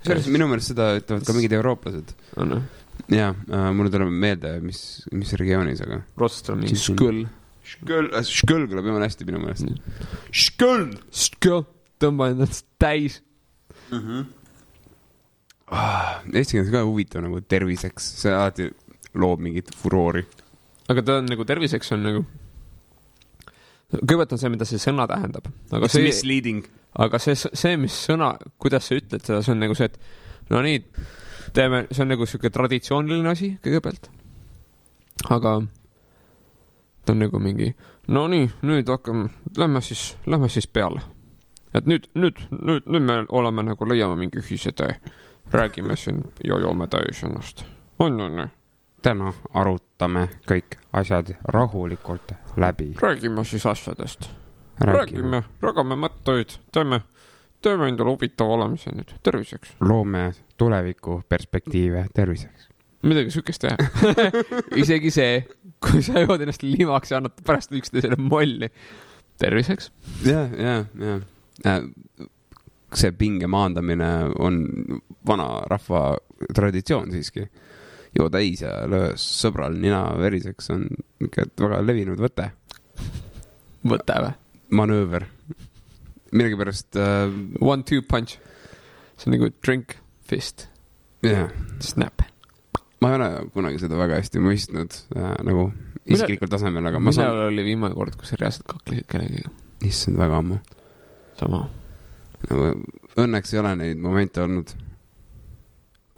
kusjuures 0.00 0.28
minu 0.30 0.46
meelest 0.50 0.72
seda 0.72 0.92
ütlevad 1.00 1.26
ka 1.26 1.34
mingid 1.36 1.56
eurooplased. 1.58 2.14
on 2.40 2.54
jah, 2.54 2.62
jaa 3.10 3.32
äh,, 3.34 3.68
mulle 3.74 3.90
tuleb 3.92 4.12
meelde, 4.24 4.54
mis, 4.64 4.80
mis 5.12 5.34
regioonis, 5.40 5.82
aga. 5.86 6.02
Rootsis 6.20 6.52
on 6.54 6.62
mingi 6.62 6.76
Tšin-tšin. 6.76 6.98
skõl. 6.98 7.20
Šköl, 7.70 8.08
šköl 8.26 8.64
kõlab 8.70 8.86
jumala 8.88 9.06
hästi 9.06 9.26
minu 9.28 9.42
meelest. 9.42 9.68
skõl, 10.34 10.88
skõl, 11.14 11.64
tõmba 12.02 12.30
endast 12.32 12.66
täis. 12.82 13.20
Ah, 15.70 16.18
Eesti 16.26 16.56
keeles 16.56 16.70
ka 16.72 16.82
huvitav 16.82 17.22
nagu 17.22 17.38
terviseks, 17.46 18.06
see 18.22 18.32
alati 18.34 18.70
loob 19.14 19.42
mingit 19.42 19.70
furoori. 19.82 20.24
aga 20.90 21.02
ta 21.06 21.18
on 21.20 21.28
nagu 21.30 21.46
terviseks 21.46 21.92
on 21.94 22.02
nagu, 22.02 22.24
kõigepealt 23.98 24.34
on 24.36 24.40
see, 24.42 24.52
mida 24.52 24.66
see 24.68 24.80
sõna 24.82 25.06
tähendab, 25.10 25.48
aga 25.70 25.88
It's 25.88 25.96
see, 25.96 26.06
misleading. 26.06 26.64
aga 27.04 27.18
see, 27.22 27.34
see, 27.36 27.76
mis 27.80 27.96
sõna, 28.06 28.32
kuidas 28.62 28.86
sa 28.88 28.98
ütled 28.98 29.24
seda, 29.24 29.42
see 29.42 29.54
on 29.54 29.64
nagu 29.64 29.76
see, 29.78 29.90
et 29.90 30.50
no 30.54 30.62
nii, 30.64 30.82
teeme, 31.56 31.84
see 31.90 32.04
on 32.04 32.12
nagu 32.14 32.28
sihuke 32.28 32.52
traditsiooniline 32.54 33.32
asi 33.32 33.52
kõigepealt. 33.64 34.10
aga 35.30 35.56
ta 37.04 37.14
on 37.14 37.24
nagu 37.24 37.42
mingi, 37.42 37.72
no 38.08 38.26
nii, 38.30 38.50
nüüd 38.66 38.92
hakkame, 38.92 39.30
lähme 39.58 39.82
siis, 39.84 40.14
lähme 40.26 40.48
siis 40.48 40.66
peale. 40.66 41.02
et 41.74 41.86
nüüd, 41.86 42.08
nüüd, 42.14 42.38
nüüd, 42.50 42.86
nüüd 42.86 43.06
me 43.06 43.24
oleme 43.28 43.66
nagu, 43.72 43.88
leiame 43.88 44.16
mingi 44.16 44.38
ühise 44.42 44.72
tee. 44.72 45.00
räägime 45.50 45.96
siin 45.96 46.24
ja 46.44 46.58
joome 46.58 46.86
täis 46.86 47.24
ennast. 47.24 47.64
on, 47.98 48.20
on, 48.20 48.40
on. 48.40 48.59
Täna 49.02 49.32
arutame 49.54 50.26
kõik 50.48 50.76
asjad 50.92 51.32
rahulikult 51.44 52.32
läbi. 52.56 52.94
räägime 53.00 53.44
siis 53.44 53.66
asjadest. 53.66 54.30
räägime, 54.80 55.42
jagame 55.62 55.96
mõtteid, 55.96 56.56
teeme, 56.72 57.00
teeme 57.62 57.88
endale 57.88 58.10
huvitava 58.10 58.56
olemise 58.56 58.90
nüüd, 58.94 59.12
terviseks. 59.22 59.76
loome 59.80 60.32
tuleviku 60.56 61.22
perspektiive 61.28 62.06
terviseks. 62.14 62.68
midagi 63.02 63.30
siukest 63.30 63.60
teha. 63.60 63.76
isegi 64.82 65.10
see, 65.10 65.44
kui 65.80 66.02
sa 66.02 66.20
jood 66.20 66.40
ennast 66.40 66.62
limaks 66.62 67.10
ja 67.10 67.20
annad 67.20 67.40
pärast 67.46 67.72
üksteisele 67.72 68.16
molli. 68.16 68.68
terviseks. 69.38 69.92
ja, 70.24 70.48
ja, 70.56 70.84
ja. 71.00 71.80
see 72.94 73.12
pinge 73.12 73.46
maandamine 73.46 74.12
on 74.38 74.64
vanarahva 75.26 76.16
traditsioon 76.54 77.10
siiski. 77.10 77.48
Joo 78.16 78.28
täis 78.32 78.62
ja 78.64 78.72
löö 78.90 79.12
sõbral 79.20 79.76
nina 79.78 80.02
veriseks 80.18 80.70
on 80.74 80.86
ikka 81.22 81.46
väga 81.60 81.82
levinud 81.84 82.20
võte, 82.22 82.50
võte 83.86 84.16
või? 84.24 84.32
manööver. 84.70 85.26
millegipärast 86.32 86.96
äh,, 86.96 87.30
One-two 87.60 88.02
punch. 88.06 88.38
see 89.16 89.30
on 89.30 89.36
nagu 89.36 89.50
drink, 89.64 89.96
fist, 90.26 90.68
jah, 91.26 91.50
snap. 91.80 92.22
ma 93.00 93.12
ei 93.12 93.18
ole 93.18 93.30
kunagi 93.54 93.82
seda 93.82 93.98
väga 93.98 94.20
hästi 94.20 94.42
mõistnud 94.42 95.00
äh, 95.16 95.34
nagu 95.46 95.70
isiklikul 96.10 96.50
tasemel, 96.50 96.86
aga 96.86 97.00
ma 97.00 97.10
millal 97.10 97.34
saan, 97.34 97.48
oli 97.50 97.64
viimane 97.66 97.96
kord, 97.96 98.16
kui 98.18 98.28
sa 98.28 98.38
reaalselt 98.40 98.68
kaklesid 98.70 99.08
kellegagi? 99.10 99.50
issand, 99.86 100.18
väga 100.20 100.40
ammu. 100.42 100.60
sama. 101.40 101.64
nagu 102.48 102.70
õnneks 103.20 103.54
ei 103.54 103.62
ole 103.62 103.74
neid 103.82 104.00
momente 104.02 104.42
olnud 104.42 104.72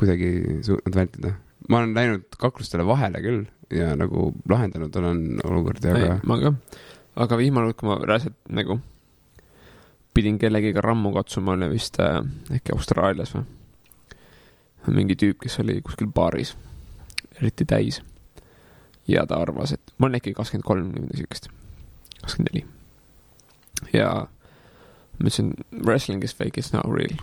kuidagi 0.03 0.31
suutnud 0.67 0.97
vältida. 0.97 1.33
Ma 1.73 1.81
olen 1.81 1.95
läinud 1.97 2.39
kaklustele 2.41 2.85
vahele 2.87 3.21
küll 3.25 3.45
ja 3.73 3.95
nagu 3.97 4.31
lahendanud 4.49 4.97
olen 5.01 5.23
olukordi, 5.45 5.89
aga, 5.89 6.17
ma 6.29 6.39
ka. 6.41 6.53
aga 7.25 7.39
viimane 7.41 7.71
kord, 7.71 7.79
kui 7.81 7.89
ma 7.89 7.99
reaalselt 8.05 8.37
nagu 8.53 8.79
pidin 10.13 10.39
kellegiga 10.39 10.85
rammu 10.85 11.13
katsuma, 11.17 11.57
oli 11.57 11.71
vist 11.73 11.97
äh, 12.01 12.21
äkki 12.53 12.77
Austraalias 12.77 13.35
või? 13.37 13.47
mingi 14.93 15.15
tüüp, 15.15 15.39
kes 15.45 15.61
oli 15.63 15.79
kuskil 15.85 16.09
baaris, 16.11 16.57
eriti 17.39 17.65
täis. 17.69 18.01
ja 19.09 19.25
ta 19.27 19.39
arvas, 19.43 19.73
et 19.73 19.93
ma 19.99 20.09
olen 20.09 20.19
äkki 20.19 20.35
kakskümmend 20.37 20.67
kolm 20.67 20.93
või 20.93 21.05
midagi 21.07 21.23
siukest, 21.23 21.49
kakskümmend 22.21 22.53
neli. 22.53 22.65
ja 23.95 24.09
ma 24.27 25.23
ütlesin, 25.23 25.55
wrestling 25.73 26.25
is 26.25 26.35
fake, 26.35 26.61
it's 26.61 26.75
not 26.75 26.87
real. 26.91 27.17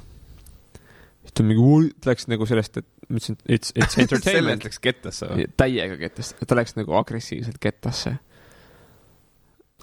Siis 1.30 1.38
ta 1.38 1.46
mingi, 1.46 1.92
läks 2.10 2.28
nagu 2.32 2.48
sellest, 2.50 2.82
et 2.82 2.88
ma 3.10 3.20
ütlesin, 3.22 3.38
it's, 3.46 3.74
it's 3.78 3.98
entertainment. 4.04 4.66
läks 4.66 4.82
kettasse 4.84 5.30
või? 5.30 5.48
täiega 5.60 5.98
kettasse, 6.02 6.38
ta 6.50 6.58
läks 6.58 6.76
nagu 6.80 6.98
agressiivselt 7.00 7.60
kettasse. 7.62 8.16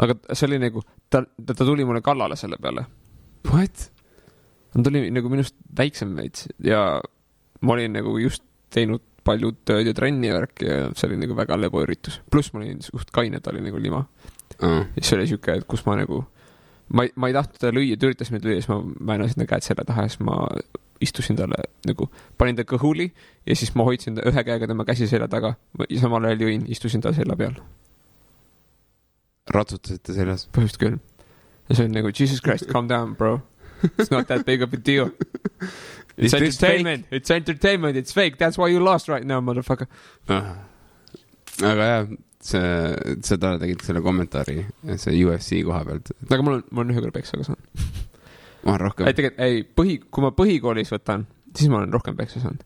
aga 0.02 0.18
see 0.32 0.48
oli 0.50 0.60
nagu, 0.66 0.82
ta, 1.08 1.22
ta, 1.22 1.52
ta 1.54 1.62
tuli 1.64 1.86
mulle 1.88 2.02
kallale 2.04 2.38
selle 2.38 2.58
peale. 2.60 2.86
What? 3.50 3.90
ta 4.74 4.82
tuli 4.82 5.06
nagu 5.14 5.30
minust 5.32 5.56
väiksem 5.78 6.16
veits 6.18 6.48
ja 6.64 7.00
ma 7.64 7.76
olin 7.76 7.94
nagu 7.96 8.16
just 8.20 8.44
teinud 8.74 9.04
palju 9.26 9.52
tööd 9.66 9.88
ja 9.88 9.94
trenni 9.96 10.28
ja 10.28 10.38
värki 10.38 10.68
ja 10.68 10.78
see 10.94 11.08
oli 11.10 11.18
nagu 11.24 11.34
väga 11.38 11.58
leboüritus. 11.58 12.20
pluss 12.30 12.52
ma 12.54 12.62
olin 12.62 12.82
suht 12.84 13.10
kaine, 13.14 13.40
ta 13.40 13.50
oli 13.50 13.64
nagu 13.64 13.80
lima. 13.82 14.04
ja 14.60 14.86
siis 15.00 15.12
oli 15.16 15.28
siuke, 15.32 15.60
et 15.60 15.66
kus 15.68 15.82
ma 15.86 15.96
nagu, 15.98 16.22
ma 16.94 17.06
ei, 17.06 17.12
ma 17.16 17.30
ei 17.30 17.34
tahtnud 17.34 17.58
teda 17.58 17.74
lüüa, 17.74 17.98
ta 17.98 18.10
üritas 18.10 18.30
mind 18.30 18.46
lüüa, 18.46 18.60
siis 18.60 18.70
ma 18.70 18.78
väänasin 19.12 19.42
ta 19.42 19.48
käed 19.50 19.66
selja 19.66 19.86
taha 19.88 20.06
ja 20.06 20.12
siis 20.12 20.22
ma 20.26 20.36
istusin 21.04 21.36
talle 21.38 21.58
nagu, 21.86 22.08
panin 22.38 22.56
ta 22.58 22.64
kõhuli 22.68 23.08
ja 23.46 23.56
siis 23.56 23.74
ma 23.76 23.86
hoidsin 23.88 24.20
ühe 24.22 24.44
käega 24.46 24.68
tema 24.70 24.86
käsi 24.88 25.08
selja 25.10 25.28
taga 25.32 25.54
ja 25.88 26.00
samal 26.00 26.24
ajal 26.28 26.46
jõin, 26.46 26.64
istusin 26.72 27.04
ta 27.04 27.12
selja 27.16 27.36
peal, 27.38 27.58
ratsutasite 29.54 30.16
seljas? 30.16 30.46
põhimõtteliselt 30.52 30.82
küll. 30.82 30.98
ja 31.68 31.78
see 31.78 31.88
on 31.88 31.94
nagu 31.96 32.12
Jesus 32.14 32.42
Christ, 32.44 32.70
calm 32.74 32.88
down, 32.88 33.14
bro. 33.14 33.40
It's 33.98 34.10
not 34.10 34.26
that 34.28 34.46
big 34.46 34.62
of 34.62 34.72
a 34.72 34.78
deal. 34.80 35.10
It's 36.16 36.32
entertainment, 36.32 37.04
it's 37.10 37.30
entertainment, 37.30 37.94
it's 37.94 38.10
fake, 38.10 38.38
that's 38.38 38.56
why 38.56 38.68
you 38.68 38.80
lost 38.80 39.06
right 39.06 39.26
now, 39.26 39.42
motherfucker. 39.44 39.86
aga 41.60 41.88
jah, 41.90 42.06
see, 42.40 42.62
seda 43.20 43.52
tegid 43.60 43.84
selle 43.84 44.00
kommentaari, 44.04 44.62
see 44.96 45.18
UFC 45.20 45.60
koha 45.66 45.82
pealt, 45.84 46.12
aga 46.30 46.46
mul 46.46 46.56
on, 46.58 46.64
ma 46.70 46.82
olen 46.82 46.94
ühe 46.94 47.02
korra 47.02 47.12
peksa 47.18 47.36
ka 47.36 47.50
saanud. 47.50 47.84
ma 48.66 48.74
olen 48.74 48.86
rohkem 48.88 49.08
ei, 49.08 49.16
tegelikult 49.16 49.46
ei, 49.46 49.64
põhi, 49.80 49.98
kui 50.10 50.26
ma 50.26 50.34
põhikoolis 50.36 50.92
võtan, 50.92 51.24
siis 51.54 51.72
ma 51.72 51.80
olen 51.80 51.94
rohkem 51.94 52.18
peksa 52.18 52.42
saanud. 52.42 52.62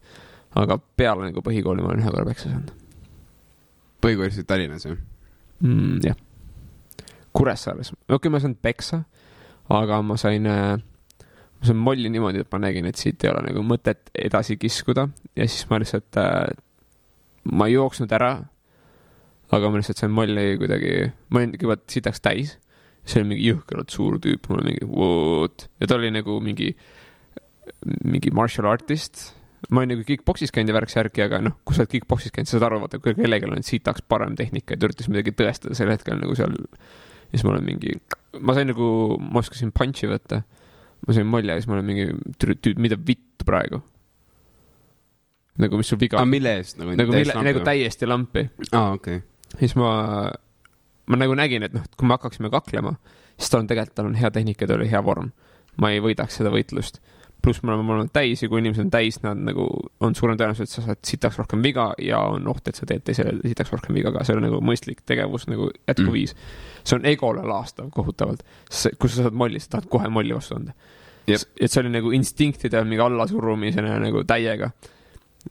aga 0.60 0.80
peale 0.96 1.28
nagu 1.28 1.44
põhikooli 1.46 1.84
ma 1.84 1.92
olen 1.92 2.04
ühe 2.04 2.12
korra 2.12 2.28
peksa 2.32 2.48
saanud 2.48 2.80
põhikoolis 4.04 4.38
olid 4.38 4.48
Tallinnas 4.48 4.86
ju. 4.86 4.96
mm,. 5.60 5.98
jah, 6.04 6.16
Kuressaares, 7.36 7.92
okei 7.92 8.16
okay,, 8.16 8.32
ma 8.32 8.40
ei 8.40 8.46
saanud 8.46 8.62
peksa, 8.62 9.02
aga 9.70 10.00
ma 10.02 10.16
sain 10.20 10.48
äh,, 10.50 10.78
ma 11.60 11.68
sain 11.68 11.78
molli 11.78 12.10
niimoodi, 12.12 12.44
et 12.44 12.50
ma 12.52 12.62
nägin, 12.64 12.88
et 12.90 13.00
siit 13.00 13.22
ei 13.24 13.32
ole 13.32 13.44
nagu 13.46 13.62
mõtet 13.66 14.10
edasi 14.18 14.56
kiskuda 14.60 15.06
ja 15.36 15.46
siis 15.46 15.68
ma 15.70 15.80
lihtsalt 15.82 16.20
äh,, 16.20 16.48
ma 17.52 17.68
ei 17.68 17.76
jooksnud 17.76 18.12
ära, 18.16 18.32
aga 19.50 19.70
ma 19.70 19.80
lihtsalt 19.80 20.02
sain 20.02 20.14
molli 20.14 20.54
kuidagi, 20.60 20.96
ma 21.30 21.42
olin 21.42 21.54
juba 21.60 21.78
sitaks 21.90 22.24
täis, 22.24 22.56
see 23.10 23.22
oli 23.22 23.34
mingi 23.34 23.50
jõhkralt 23.50 23.92
suur 23.92 24.18
tüüp, 24.22 24.48
mul 24.48 24.62
oli 24.62 24.72
mingi 24.72 24.88
what 24.88 25.66
ja 25.82 25.90
ta 25.90 25.98
oli 25.98 26.12
nagu 26.14 26.38
mingi, 26.44 26.70
mingi 28.06 28.32
martial 28.36 28.70
artist, 28.70 29.30
ma 29.68 29.82
olen 29.82 29.94
nagu 29.94 30.06
kick-poksis 30.06 30.52
käinud 30.54 30.72
ja 30.72 30.78
värk-särki, 30.78 31.24
aga 31.26 31.42
noh, 31.44 31.58
kui 31.66 31.76
sa 31.76 31.84
oled 31.84 31.92
kick-poksis 31.92 32.32
käinud, 32.34 32.48
sa 32.48 32.56
saad 32.56 32.68
aru, 32.70 32.80
vaata, 32.84 33.00
kui 33.02 33.14
kellelgi 33.18 33.50
on 33.50 33.66
sitaks 33.66 34.04
parem 34.08 34.36
tehnika 34.38 34.74
ja 34.74 34.80
ta 34.80 34.88
üritas 34.88 35.10
midagi 35.12 35.34
tõestada 35.36 35.76
sel 35.78 35.92
hetkel 35.92 36.20
nagu 36.20 36.36
seal. 36.38 36.56
ja 36.56 37.34
siis 37.34 37.46
ma 37.46 37.54
olen 37.54 37.66
mingi, 37.66 37.94
ma 38.40 38.56
sain 38.56 38.70
nagu, 38.72 38.90
ma 39.20 39.42
oskasin 39.42 39.74
punch'i 39.76 40.10
võtta. 40.10 40.42
ma 41.06 41.16
sain 41.16 41.28
molli 41.28 41.52
ja 41.52 41.60
siis 41.60 41.70
ma 41.70 41.78
olen 41.78 41.88
mingi, 41.90 42.08
tüüp, 42.40 42.78
mida 42.80 42.98
vittu 42.98 43.48
praegu. 43.48 43.82
nagu, 45.60 45.80
mis 45.80 45.92
sul 45.92 46.00
viga 46.00 46.16
aga 46.16 46.24
on? 46.24 46.32
mille 46.32 46.56
eest 46.60 46.78
nagu? 46.80 46.94
nagu 46.96 47.12
mille, 47.12 47.36
nagu 47.50 47.64
täiesti 47.66 48.08
lampi. 48.08 48.46
aa, 48.72 48.94
okei. 48.96 49.20
siis 49.58 49.76
ma, 49.76 49.92
ma 51.10 51.18
nagu 51.18 51.36
nägin, 51.38 51.66
et 51.66 51.74
noh, 51.74 51.84
et 51.86 51.96
kui 51.98 52.08
me 52.08 52.16
hakkaksime 52.16 52.50
kaklema, 52.52 52.94
siis 53.36 53.50
tal 53.52 53.64
on 53.64 53.70
tegelikult, 53.70 53.96
tal 53.98 54.10
on 54.10 54.18
hea 54.18 54.30
tehnika, 54.34 54.68
tal 54.68 54.80
oli 54.80 54.90
hea 54.90 55.00
vorm. 55.04 55.32
ma 55.80 55.92
ei 55.94 56.00
võidaks 56.02 56.36
seda 56.36 56.50
võitlust. 56.52 56.98
pluss 57.40 57.62
me 57.62 57.72
oleme 57.72 57.94
olnud 57.94 58.10
täis 58.12 58.42
ja 58.42 58.50
kui 58.52 58.60
inimesed 58.60 58.84
on 58.84 58.90
täis, 58.92 59.16
nad 59.24 59.38
nagu 59.40 59.64
on 60.04 60.14
suurem 60.14 60.36
tõenäosus, 60.36 60.68
et 60.68 60.74
sa 60.74 60.82
saad 60.84 60.98
sitaks 61.08 61.38
rohkem 61.40 61.62
viga 61.64 61.86
ja 61.98 62.18
on 62.34 62.48
oht, 62.52 62.68
et 62.68 62.76
sa 62.76 62.84
teed 62.86 63.04
teisele 63.06 63.38
sitaks 63.40 63.72
rohkem 63.72 63.96
viga 63.96 64.12
ka, 64.12 64.26
see 64.28 64.36
on 64.36 64.44
nagu 64.44 64.60
mõistlik 64.60 65.00
tegevus 65.08 65.46
nagu 65.48 65.70
jätkuviis 65.88 66.34
mm.. 66.34 66.66
see 66.84 66.98
on 66.98 67.08
egole 67.08 67.46
laastav 67.48 67.88
kohutavalt, 67.96 68.44
kui 68.98 69.08
sa 69.08 69.24
saad 69.24 69.38
molli, 69.44 69.62
sa 69.62 69.76
tahad 69.76 69.88
kohe 69.88 70.12
molli 70.12 70.36
vastu 70.36 70.58
anda. 70.58 70.76
Jep. 71.30 71.48
et 71.60 71.72
see 71.72 71.80
oli 71.80 71.94
nagu 71.94 72.12
instinktide 72.16 72.84
mingi 72.84 73.04
allasurumisena 73.04 73.96
nagu 74.02 74.24
täiega. 74.28 74.70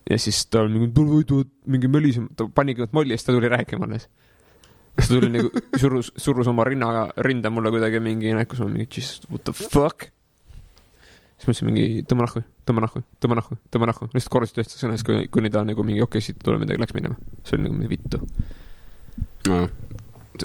ja 0.09 0.17
siis 0.21 0.45
ta 0.45 0.61
oli 0.61 0.75
mingi, 0.77 0.93
tule 0.93 1.15
võidu, 1.15 1.43
mingi 1.65 1.89
mölisem, 1.89 2.29
ta 2.37 2.45
pani 2.53 2.75
kõigepealt 2.75 2.97
molli 2.99 3.15
ja 3.15 3.17
siis 3.17 3.31
ta 3.31 3.33
tuli 3.33 3.49
rääkima 3.49 3.89
alles. 3.89 4.09
siis 5.03 5.09
ta 5.09 5.17
tuli 5.17 5.31
nagu, 5.33 5.63
surus, 5.79 6.11
surus 6.19 6.49
oma 6.51 6.65
rinnaga, 6.67 7.07
rinda 7.25 7.51
mulle 7.53 7.71
kuidagi 7.73 8.01
mingi 8.03 8.33
näkku, 8.35 8.59
ma 8.63 8.71
mingi 8.73 8.87
jesus, 8.99 9.23
what 9.31 9.45
the 9.47 9.53
fuck. 9.55 10.09
siis 11.39 11.47
ma 11.47 11.53
ütlesin 11.53 11.69
mingi 11.69 12.03
tõmba 12.09 12.27
nahku, 12.27 12.43
tõmba 12.67 12.83
nahku, 12.85 13.03
tõmba 13.23 13.39
nahku, 13.39 13.59
tõmba 13.71 13.89
nahku, 13.91 14.09
lihtsalt 14.11 14.33
kordasin 14.33 14.59
tõesti 14.59 14.81
sõnas, 14.81 15.05
kui, 15.07 15.23
kuni 15.31 15.51
ta 15.53 15.63
nagu 15.67 15.85
mingi 15.87 16.03
okei 16.03 16.19
okay,, 16.19 16.27
siit 16.27 16.43
tuleb 16.43 16.65
midagi, 16.65 16.81
läks 16.83 16.97
minema. 16.97 17.15
see 17.47 17.55
oli 17.57 17.67
nagu 17.67 17.79
mingi 17.79 17.91
vittu, 17.95 18.21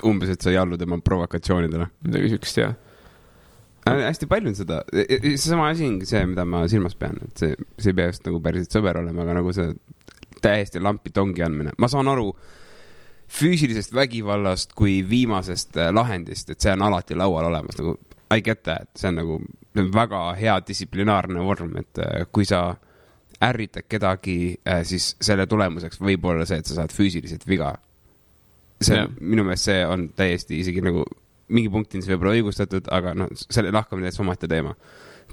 umbes, 0.07 0.33
et 0.33 0.43
sa 0.43 0.55
ei 0.55 0.59
allu 0.61 0.79
tema 0.81 0.99
provokatsioonidele. 1.03 1.89
midagi 2.07 2.35
siukest 2.35 2.63
ja. 2.63 2.73
hästi 3.91 4.31
palju 4.31 4.53
on 4.53 4.59
seda, 4.59 4.83
seesama 4.95 5.69
asi 5.73 5.89
ongi 5.91 6.09
see, 6.09 6.23
mida 6.31 6.47
ma 6.49 6.65
silmas 6.71 6.95
pean, 6.99 7.19
et 7.27 7.43
see, 7.43 7.59
see 7.79 7.93
ei 7.93 7.99
pea 7.99 8.13
just 8.13 8.25
nagu 8.29 8.41
päriselt 8.45 8.79
sõber 8.79 9.03
olema, 9.03 9.27
aga 9.27 9.41
nagu 9.41 9.53
see 9.57 9.75
täiesti 10.45 10.83
lampi 10.83 11.13
tongi 11.15 11.43
andmine, 11.45 11.75
ma 11.81 11.91
saan 11.91 12.09
aru 12.13 12.31
füüsilisest 13.29 13.95
vägivallast 13.95 14.75
kui 14.79 14.99
viimasest 15.09 15.77
äh, 15.77 15.93
lahendist, 15.95 16.51
et 16.51 16.61
see 16.61 16.73
on 16.73 16.83
alati 16.83 17.17
laual 17.19 17.51
olemas, 17.51 17.79
nagu 17.81 17.99
I 18.35 18.41
get 18.43 18.65
that, 18.65 18.89
see 18.97 19.09
on 19.09 19.21
nagu 19.21 19.39
see 19.75 19.83
on 19.83 19.91
väga 19.95 20.21
hea 20.39 20.59
distsiplinaarne 20.69 21.43
vorm, 21.45 21.77
et 21.81 22.03
äh, 22.03 22.27
kui 22.33 22.47
sa 22.49 22.75
ärritad 23.45 23.85
kedagi, 23.91 24.57
siis 24.89 25.11
selle 25.23 25.45
tulemuseks 25.51 25.99
võib 26.01 26.25
olla 26.31 26.47
see, 26.49 26.61
et 26.63 26.69
sa 26.69 26.79
saad 26.79 26.93
füüsiliselt 26.95 27.43
viga. 27.49 27.75
see 28.85 28.99
on, 29.01 29.13
minu 29.21 29.45
meelest 29.47 29.69
see 29.69 29.83
on 29.87 30.09
täiesti 30.17 30.59
isegi 30.61 30.83
nagu 30.85 31.05
mingi 31.55 31.71
punktini 31.73 32.05
see 32.05 32.15
võib 32.15 32.27
olla 32.27 32.39
õigustatud, 32.39 32.89
aga 32.93 33.15
noh, 33.17 33.33
selle 33.43 33.73
lahkamine 33.75 34.09
täitsa 34.09 34.23
omaette 34.25 34.49
teema. 34.51 34.75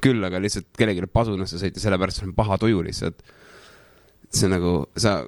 küll 0.02 0.24
aga 0.24 0.40
lihtsalt 0.42 0.70
kellelegi 0.78 1.06
pasunasse 1.14 1.60
sõita, 1.62 1.82
sellepärast 1.82 2.22
sul 2.22 2.32
on 2.32 2.36
paha 2.36 2.58
tuju 2.62 2.82
lihtsalt. 2.88 3.22
see 4.30 4.48
on 4.48 4.56
nagu, 4.56 4.74
sa, 4.96 5.22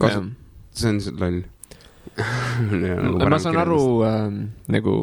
see 0.00 0.90
on 0.90 1.00
lihtsalt 1.00 1.20
loll. 1.20 1.42
ma 3.30 3.38
saan 3.42 3.58
aru 3.60 3.80
äh, 4.06 4.26
nagu, 4.72 4.96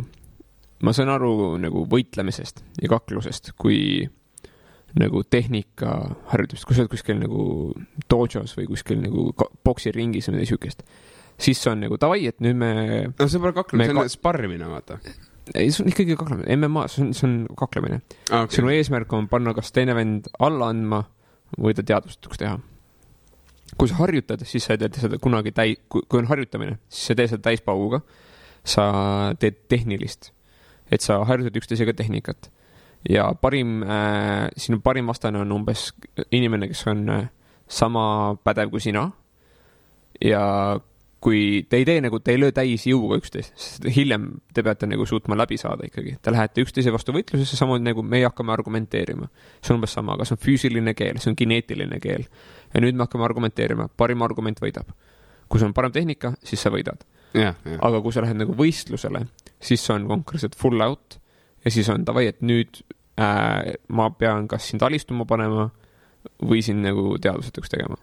ma 0.84 0.94
saan 0.96 1.12
aru 1.14 1.34
nagu 1.62 1.86
võitlemisest 1.90 2.64
ja 2.82 2.92
kaklusest, 2.92 3.54
kui 3.60 4.04
nagu 5.00 5.24
tehnika 5.26 5.94
harjutamist, 6.30 6.68
kui 6.70 6.78
sa 6.78 6.84
oled 6.84 6.92
kuskil 6.94 7.18
nagu 7.22 7.44
dojos 8.12 8.54
või 8.60 8.68
kuskil 8.70 9.00
nagu 9.02 9.32
poksiringis 9.66 10.30
või 10.30 10.38
midagi 10.38 10.52
siukest, 10.54 10.84
siis 11.42 11.62
on 11.70 11.82
nagu 11.86 11.98
davai, 12.02 12.28
et 12.30 12.42
nüüd 12.46 12.60
me, 12.60 12.74
no 13.10 13.30
see 13.30 13.42
pole 13.42 13.56
kaklemine, 13.58 13.90
see 13.90 13.96
on 13.96 14.04
ka- 14.04 14.14
sparrimine, 14.14 14.68
vaata. 14.70 15.00
ei 15.56 15.72
see 15.74 15.86
on 15.86 15.90
ikkagi 15.94 16.18
kaklemine, 16.20 16.60
MMA, 16.60 16.86
see 16.94 17.08
on, 17.08 17.16
see 17.18 17.26
on 17.30 17.40
kaklemine. 17.58 18.04
sinu 18.54 18.70
eesmärk 18.74 19.18
on 19.18 19.30
panna 19.32 19.56
kas 19.58 19.74
teine 19.74 19.98
vend 19.98 20.30
alla 20.40 20.70
andma 20.74 21.04
või 21.58 21.74
ta 21.78 21.86
teadvustuks 21.86 22.42
teha. 22.42 22.60
Kui 23.78 23.90
sa 23.90 23.98
harjutad, 24.02 24.46
siis 24.48 24.66
sa 24.66 24.76
ei 24.76 24.84
tee 24.84 25.02
seda 25.02 25.18
kunagi 25.22 25.52
täi-, 25.56 25.80
kui, 25.90 26.06
on 26.20 26.30
harjutamine, 26.30 26.78
siis 26.90 27.12
sa 27.12 27.18
teed 27.18 27.34
seda 27.34 27.50
täispauguga. 27.50 28.04
sa 28.64 28.84
teed 29.40 29.58
tehnilist 29.68 30.30
et 30.92 31.04
sa 31.04 31.20
harjutad 31.28 31.58
üksteisega 31.60 31.96
tehnikat 31.98 32.50
ja 33.10 33.28
parim 33.42 33.82
äh,, 33.84 34.48
sinu 34.58 34.80
parim 34.84 35.10
vastane 35.12 35.42
on 35.42 35.52
umbes 35.52 35.92
inimene, 36.32 36.70
kes 36.72 36.86
on 36.88 37.04
äh, 37.10 37.28
sama 37.68 38.36
pädev 38.44 38.72
kui 38.72 38.84
sina. 38.84 39.10
ja 40.22 40.80
kui 41.24 41.64
te 41.70 41.80
ei 41.80 41.86
tee 41.88 42.02
nagu, 42.04 42.20
te 42.20 42.34
ei 42.34 42.40
löö 42.40 42.52
täis 42.52 42.84
jõuga 42.88 43.16
üksteist, 43.22 43.54
sest 43.56 43.86
hiljem 43.96 44.28
te 44.54 44.64
peate 44.64 44.88
nagu 44.92 45.06
suutma 45.08 45.38
läbi 45.40 45.56
saada 45.60 45.88
ikkagi. 45.88 46.18
Te 46.22 46.34
lähete 46.36 46.66
üksteise 46.66 46.92
vastu 46.92 47.16
võitlusesse, 47.16 47.56
samamoodi 47.56 47.88
nagu 47.88 48.04
meie 48.04 48.28
hakkame 48.28 48.52
argumenteerima. 48.52 49.30
see 49.62 49.72
on 49.72 49.80
umbes 49.80 49.96
sama, 49.96 50.18
kas 50.20 50.36
on 50.36 50.42
füüsiline 50.44 50.94
keel, 51.00 51.22
see 51.24 51.32
on 51.32 51.40
kineetiline 51.40 52.00
keel. 52.04 52.28
Ja 52.74 52.82
nüüd 52.82 52.98
me 52.98 53.06
hakkame 53.06 53.26
argumenteerima, 53.28 53.90
parim 53.98 54.22
argument 54.26 54.62
võidab. 54.62 54.90
kui 55.50 55.60
sul 55.60 55.70
on 55.70 55.76
parem 55.78 55.92
tehnika, 55.94 56.34
siis 56.44 56.62
sa 56.62 56.72
võidad. 56.74 57.04
aga 57.82 58.02
kui 58.02 58.14
sa 58.14 58.22
lähed 58.22 58.40
nagu 58.40 58.56
võistlusele, 58.58 59.26
siis 59.62 59.84
on 59.90 60.08
konkreetselt 60.08 60.56
full 60.56 60.82
out 60.82 61.20
ja 61.66 61.72
siis 61.72 61.90
on 61.90 62.06
davai, 62.06 62.28
et 62.32 62.42
nüüd 62.42 62.82
äh, 63.20 63.74
ma 63.88 64.10
pean 64.18 64.48
kas 64.48 64.70
sind 64.70 64.84
alistuma 64.84 65.26
panema 65.26 65.70
või 66.44 66.62
sind 66.66 66.84
nagu 66.86 67.18
teadvusetuks 67.22 67.70
tegema 67.70 67.98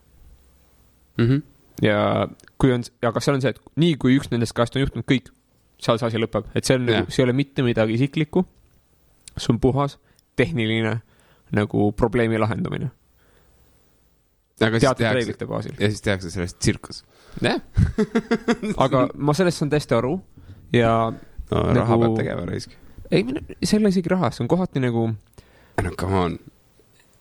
mm. 1.16 1.26
-hmm. 1.26 1.42
ja 1.82 2.28
kui 2.58 2.72
on, 2.72 2.84
aga 3.02 3.20
seal 3.20 3.38
on 3.38 3.44
see, 3.44 3.54
et 3.54 3.60
nii 3.76 3.96
kui 3.96 4.16
üks 4.18 4.30
nendest 4.30 4.56
kahest 4.56 4.76
on 4.76 4.84
juhtunud, 4.84 5.06
kõik, 5.08 5.30
seal 5.80 5.98
see 5.98 6.10
asi 6.10 6.20
lõpeb, 6.20 6.48
et 6.54 6.64
see 6.64 6.76
on 6.76 6.86
nagu, 6.86 7.10
see 7.10 7.22
ei 7.22 7.28
ole 7.28 7.36
mitte 7.36 7.62
midagi 7.62 7.94
isiklikku. 7.94 8.44
see 9.36 9.52
on 9.54 9.60
puhas 9.60 9.98
tehniline 10.36 11.00
nagu 11.52 11.92
probleemi 11.92 12.38
lahendamine 12.38 12.90
teatud 14.60 15.06
reeglite 15.16 15.48
baasil. 15.48 15.74
ja 15.80 15.90
siis 15.90 16.04
tehakse 16.04 16.30
sellest 16.32 16.58
tsirkus 16.60 17.02
jah, 17.42 17.60
aga 18.84 19.08
ma 19.14 19.34
sellest 19.36 19.62
saan 19.62 19.72
täiesti 19.72 19.96
aru 19.96 20.18
ja 20.76 20.92
no,. 21.10 21.16
Nagu- 21.50 21.74
raha 21.80 21.98
peab 22.04 22.16
tegema 22.20 22.46
raisk. 22.50 22.76
ei, 23.10 23.24
see 23.62 23.76
ei 23.76 23.82
ole 23.82 23.92
isegi 23.94 24.12
raha, 24.12 24.30
see 24.34 24.44
on 24.44 24.50
kohati 24.52 24.82
nagu 24.82 25.08
no 25.10 25.92
come 25.98 26.22
on. 26.24 26.38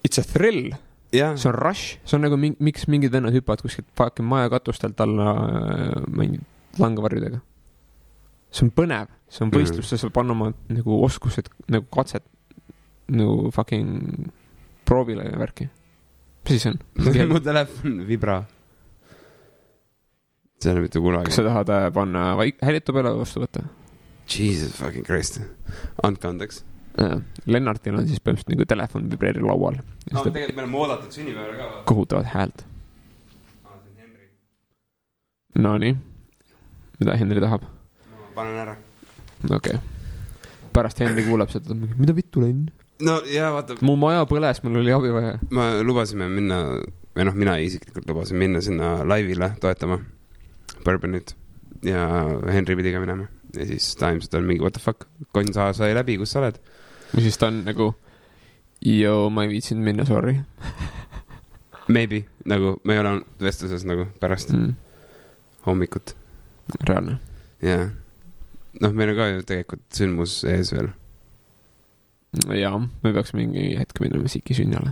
it's 0.06 0.22
a 0.22 0.26
thrill 0.26 0.74
jah, 1.16 1.36
see 1.38 1.49
on 1.49 1.57
rush, 1.57 1.98
see 2.06 2.18
on 2.18 2.26
nagu 2.28 2.40
miks 2.40 2.88
mingid 2.91 3.14
vennad 3.14 3.36
hüppavad 3.36 3.64
kuskilt 3.66 3.88
fucking 3.98 4.28
maja 4.30 4.49
katustelt 4.53 4.99
alla 5.02 5.32
äh, 5.36 6.02
mingi 6.07 6.41
langevarjudega. 6.80 7.40
see 8.52 8.68
on 8.68 8.74
põnev, 8.76 9.10
see 9.30 9.45
on 9.45 9.53
võistlus, 9.53 9.90
sa 9.90 9.98
saad 10.02 10.14
panna 10.14 10.36
oma 10.38 10.52
nagu 10.70 11.02
oskused 11.06 11.49
nagu 11.70 11.88
katset 11.94 12.26
nagu 13.10 13.49
fucking 13.53 14.30
proovile 14.86 15.26
ja 15.26 15.38
värki. 15.41 15.70
Mis 16.48 16.64
see 16.64 16.72
on? 16.72 16.80
mu 17.34 17.41
telefon, 17.44 17.99
vibra. 18.07 18.40
see 20.60 20.70
ei 20.72 20.76
ole 20.76 20.88
mitte 20.88 21.03
kunagi 21.03 21.32
kas. 21.32 21.40
sa 21.40 21.45
tahad 21.48 21.70
äh, 21.76 21.91
panna 21.94 22.32
vaik-, 22.40 22.61
häiritu 22.66 22.95
peale 22.95 23.14
vastu 23.18 23.44
võtta? 23.44 23.66
Jesus 24.30 24.74
fucking 24.78 25.06
Christ. 25.06 25.41
andke 26.03 26.28
andeks. 26.30 26.64
Lennartil 27.48 27.95
on 27.95 28.07
siis 28.10 28.20
põhimõtteliselt 28.20 28.56
nagu 28.56 28.66
telefon 28.68 29.07
vibreerib 29.11 29.45
laual. 29.48 29.78
no 30.11 30.24
tegelikult 30.26 30.57
me 30.57 30.66
oleme 30.66 30.82
oodatud 30.84 31.16
sünnipäevale 31.16 31.57
ka. 31.57 31.84
kohutavat 31.90 32.34
häält. 32.34 32.66
Nonii, 35.60 35.95
mida 36.99 37.16
Henri 37.18 37.41
tahab? 37.41 37.64
ma 37.64 38.28
panen 38.36 38.60
ära. 38.66 38.76
okei 39.49 39.80
okay.. 39.80 39.80
pärast 40.76 40.99
Henri 41.02 41.26
kuuleb 41.26 41.49
seda, 41.53 41.76
mida 41.76 42.16
vittu 42.16 42.44
Len? 42.44 42.68
No 43.06 43.20
ja 43.30 43.52
vaata, 43.56 43.78
mu 43.86 43.96
maja 44.00 44.26
põles, 44.30 44.62
mul 44.66 44.82
oli 44.82 44.94
abi 44.96 45.12
vaja. 45.14 45.36
me 45.56 45.68
lubasime 45.86 46.30
minna, 46.32 46.62
või 47.16 47.28
noh, 47.30 47.38
mina 47.38 47.58
isiklikult 47.64 48.08
lubasin 48.10 48.40
minna 48.42 48.62
sinna 48.66 49.00
laivile 49.08 49.54
toetama 49.62 50.00
Bourbonit 50.86 51.36
ja 51.86 52.06
Henry 52.52 52.78
pidi 52.80 52.94
ka 52.96 53.02
minema 53.04 53.30
ja 53.56 53.66
siis 53.70 53.94
ta 54.00 54.12
ilmselt 54.14 54.36
on 54.40 54.48
mingi 54.48 54.64
what 54.64 54.76
the 54.78 54.84
fuck, 54.84 55.08
konn 55.36 55.54
sa 55.56 55.72
sai 55.74 55.94
läbi, 55.98 56.20
kus 56.22 56.36
sa 56.36 56.44
oled? 56.44 56.60
või 57.14 57.26
siis 57.26 57.40
ta 57.42 57.50
on 57.50 57.64
nagu, 57.66 57.94
joo, 58.86 59.30
ma 59.34 59.46
ei 59.46 59.54
viitsinud 59.56 59.86
minna, 59.86 60.08
sorry 60.10 60.40
Maybe, 61.90 62.28
nagu 62.46 62.76
me 62.86 62.94
ei 62.94 63.02
ole 63.02 63.16
olnud 63.16 63.42
vestluses 63.42 63.82
nagu 63.90 64.06
pärast 64.22 64.52
mm,. 64.54 64.76
hommikut 65.66 66.14
reaalne. 66.86 67.18
ja 67.66 67.88
noh, 68.78 68.94
meil 68.94 69.14
on 69.14 69.18
ka 69.18 69.30
ju 69.32 69.46
tegelikult 69.48 69.86
sündmus 69.98 70.36
ees 70.48 70.74
veel. 70.76 70.92
jaa, 72.60 72.80
me 73.04 73.14
peaks 73.14 73.34
mingi 73.34 73.72
hetk 73.80 74.00
minema 74.04 74.28
Siki 74.32 74.54
sünnale 74.58 74.92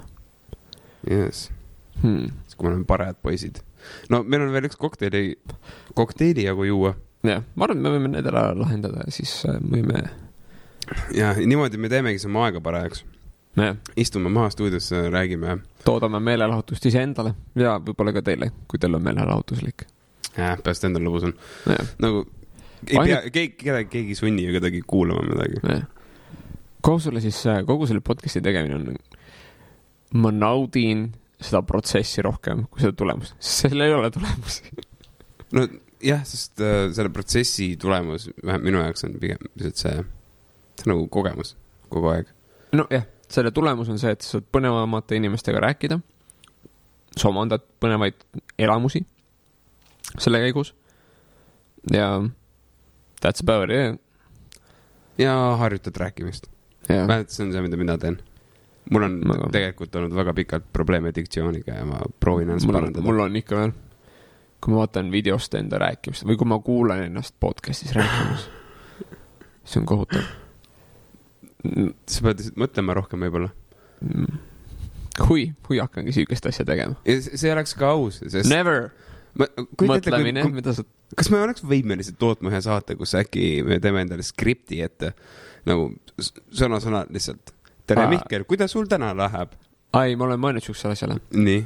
Yes. 1.10 1.50
hmm.. 2.02 2.32
kui 2.58 2.66
me 2.68 2.72
oleme 2.74 2.86
parajad 2.90 3.20
poisid. 3.24 3.60
no 4.10 4.24
meil 4.24 4.42
on 4.48 4.52
veel 4.56 4.66
üks 4.70 4.78
kokteili, 4.80 5.36
kokteili 5.96 6.48
jagu 6.48 6.66
juua 6.68 6.96
jah, 7.28 7.44
ma 7.56 7.68
arvan, 7.68 7.78
et 7.78 7.84
me 7.86 7.92
võime 7.94 8.10
need 8.16 8.28
ära 8.32 8.50
lahendada 8.58 9.06
ja 9.06 9.14
siis 9.14 9.34
äh, 9.50 9.60
võime, 9.62 10.02
ja 11.16 11.34
niimoodi 11.38 11.78
me 11.82 11.90
teemegi 11.92 12.24
oma 12.28 12.48
aega 12.48 12.62
parajaks. 12.64 13.04
istume 13.98 14.30
maha 14.30 14.50
stuudiosse, 14.54 15.08
räägime. 15.14 15.58
toodame 15.86 16.20
meelelahutust 16.20 16.86
iseendale 16.86 17.36
ja 17.56 17.78
võib-olla 17.80 18.14
ka 18.18 18.22
teile, 18.22 18.52
kui 18.68 18.80
teil 18.80 18.96
on 18.98 19.04
meelelahutuslik. 19.06 19.86
jah, 20.38 20.58
peaasi, 20.64 20.82
et 20.82 20.90
endal 20.90 21.06
lõbus 21.08 21.30
on. 21.30 21.38
nagu 22.02 22.26
ei 22.88 22.98
Ainult- 22.98 23.08
pea, 23.08 23.32
keegi, 23.34 23.54
kedagi, 23.64 23.90
keegi 23.94 24.14
ei 24.14 24.20
sunni 24.20 24.46
ju 24.46 24.54
kedagi 24.58 24.82
kuulama 24.88 25.24
midagi. 25.26 25.62
Kogu 26.88 27.04
selle 27.04 27.24
siis, 27.24 27.40
kogu 27.68 27.88
selle 27.90 28.04
podcast'i 28.06 28.42
tegemine 28.44 28.78
on, 28.80 29.00
ma 30.24 30.32
naudin 30.32 31.10
seda 31.38 31.62
protsessi 31.68 32.24
rohkem 32.26 32.64
kui 32.72 32.82
seda 32.86 32.96
tulemust, 32.98 33.36
sest 33.38 33.68
sellel 33.68 33.90
ei 33.90 33.98
ole 33.98 34.12
tulemusi. 34.14 34.72
no 35.56 35.68
jah, 36.04 36.24
sest 36.28 36.64
äh, 36.64 36.88
selle 36.96 37.12
protsessi 37.14 37.74
tulemus, 37.82 38.30
vähemalt 38.44 38.66
minu 38.66 38.82
jaoks 38.82 39.06
on 39.08 39.20
pigem 39.22 39.52
lihtsalt 39.56 39.84
see, 39.84 40.08
see 40.82 40.92
nagu 40.92 41.06
kogemus 41.14 41.56
kogu 41.92 42.12
aeg. 42.14 42.32
nojah, 42.78 43.06
selle 43.32 43.52
tulemus 43.56 43.92
on 43.94 44.02
see, 44.02 44.16
et 44.16 44.26
sa 44.26 44.38
saad 44.38 44.50
põnevamate 44.56 45.20
inimestega 45.20 45.62
rääkida. 45.68 46.00
sa 47.18 47.30
omandad 47.30 47.64
põnevaid 47.82 48.18
elamusi 48.60 49.04
selle 50.18 50.42
käigus. 50.46 50.74
ja 51.94 52.22
that's 53.22 53.44
about 53.44 53.70
it. 53.70 54.02
ja 55.18 55.34
harjutad 55.60 55.98
rääkimist. 55.98 56.48
Vähemalt 56.88 57.30
see 57.34 57.46
on 57.46 57.52
see, 57.54 57.62
mida 57.66 57.78
mina 57.78 57.98
teen. 58.02 58.20
mul 58.92 59.04
on 59.04 59.18
Ma 59.28 59.36
tegelikult 59.52 59.96
olnud 60.00 60.14
väga 60.16 60.34
pikalt 60.34 60.68
probleeme 60.74 61.12
diktsiooniga 61.16 61.76
ja 61.82 61.86
ma 61.86 62.00
proovin 62.20 62.50
ennast 62.54 62.68
parandada. 62.70 63.02
mul 63.04 63.20
on 63.20 63.36
ikka 63.36 63.56
veel. 63.60 63.72
kui 64.64 64.74
ma 64.74 64.80
vaatan 64.86 65.12
videost 65.12 65.54
enda 65.60 65.78
rääkimist 65.84 66.24
või 66.26 66.38
kui 66.40 66.48
ma 66.50 66.60
kuulan 66.64 67.04
ennast 67.10 67.36
podcast'is 67.44 67.92
rääkimas, 67.98 68.48
see 69.68 69.80
on 69.82 69.86
kohutav. 69.90 70.24
sa 72.08 72.22
pead 72.30 72.46
mõtlema 72.56 72.96
rohkem 72.98 73.20
võib-olla. 73.26 73.50
hui, 75.28 75.50
hui 75.70 75.80
hakkangi 75.82 76.14
siukest 76.16 76.46
asja 76.50 76.66
tegema. 76.66 76.96
see 77.20 77.52
oleks 77.54 77.74
ka 77.78 77.90
aus, 77.98 78.22
sest 78.28 78.50
Never 78.50 78.90
mõtlemine 79.38 80.42
kui-, 80.46 80.56
mida 80.58 80.74
sa, 80.74 80.84
kas 81.18 81.30
me 81.34 81.42
oleks 81.44 81.62
võimelised 81.66 82.18
tootma 82.22 82.50
ühe 82.54 82.62
saate, 82.66 82.96
kus 82.98 83.14
äkki 83.20 83.62
me 83.68 83.78
teeme 83.84 84.02
endale 84.06 84.24
skripti 84.26 84.80
ette 84.86 85.12
nagu 85.68 85.92
s- 85.94 86.07
sõna-sõnalt 86.18 87.12
lihtsalt. 87.14 87.54
tere 87.88 88.06
Aa., 88.06 88.12
Mihkel, 88.12 88.46
kuidas 88.50 88.74
sul 88.76 88.88
täna 88.92 89.14
läheb? 89.18 89.54
ai, 89.94 90.16
ma 90.16 90.28
olen 90.28 90.42
mõelnud 90.44 90.66
siuksele 90.66 90.98
asjale 90.98 91.20
nii, 91.34 91.62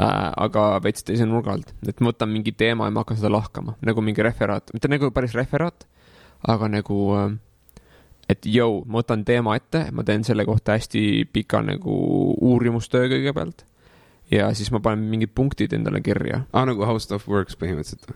äh,, 0.00 0.30
aga 0.46 0.68
veits 0.82 1.04
teise 1.06 1.26
nurga 1.28 1.56
alt, 1.56 1.74
et 1.86 2.00
ma 2.00 2.12
võtan 2.12 2.32
mingi 2.32 2.54
teema 2.56 2.88
ja 2.88 2.94
ma 2.94 3.04
hakkan 3.04 3.20
seda 3.20 3.32
lahkama, 3.34 3.76
nagu 3.84 4.04
mingi 4.04 4.24
referaat, 4.24 4.72
mitte 4.74 4.90
nagu 4.90 5.10
päris 5.14 5.36
referaat, 5.36 5.86
aga 6.48 6.70
nagu 6.72 7.00
äh, 7.18 7.36
et 8.32 8.46
jõu, 8.50 8.82
ma 8.86 9.02
võtan 9.02 9.24
teema 9.26 9.56
ette, 9.58 9.86
ma 9.94 10.04
teen 10.06 10.24
selle 10.26 10.46
kohta 10.48 10.76
hästi 10.76 11.26
pika 11.32 11.62
nagu 11.64 11.96
uurimustöö 12.42 13.10
kõigepealt 13.12 13.66
ja 14.30 14.48
siis 14.54 14.72
ma 14.74 14.80
panen 14.82 15.06
mingid 15.10 15.34
punktid 15.34 15.74
endale 15.76 16.00
kirja. 16.02 16.44
aa 16.52 16.64
nagu 16.66 16.86
How 16.86 16.98
stuff 17.02 17.28
works 17.30 17.58
põhimõtteliselt. 17.58 18.10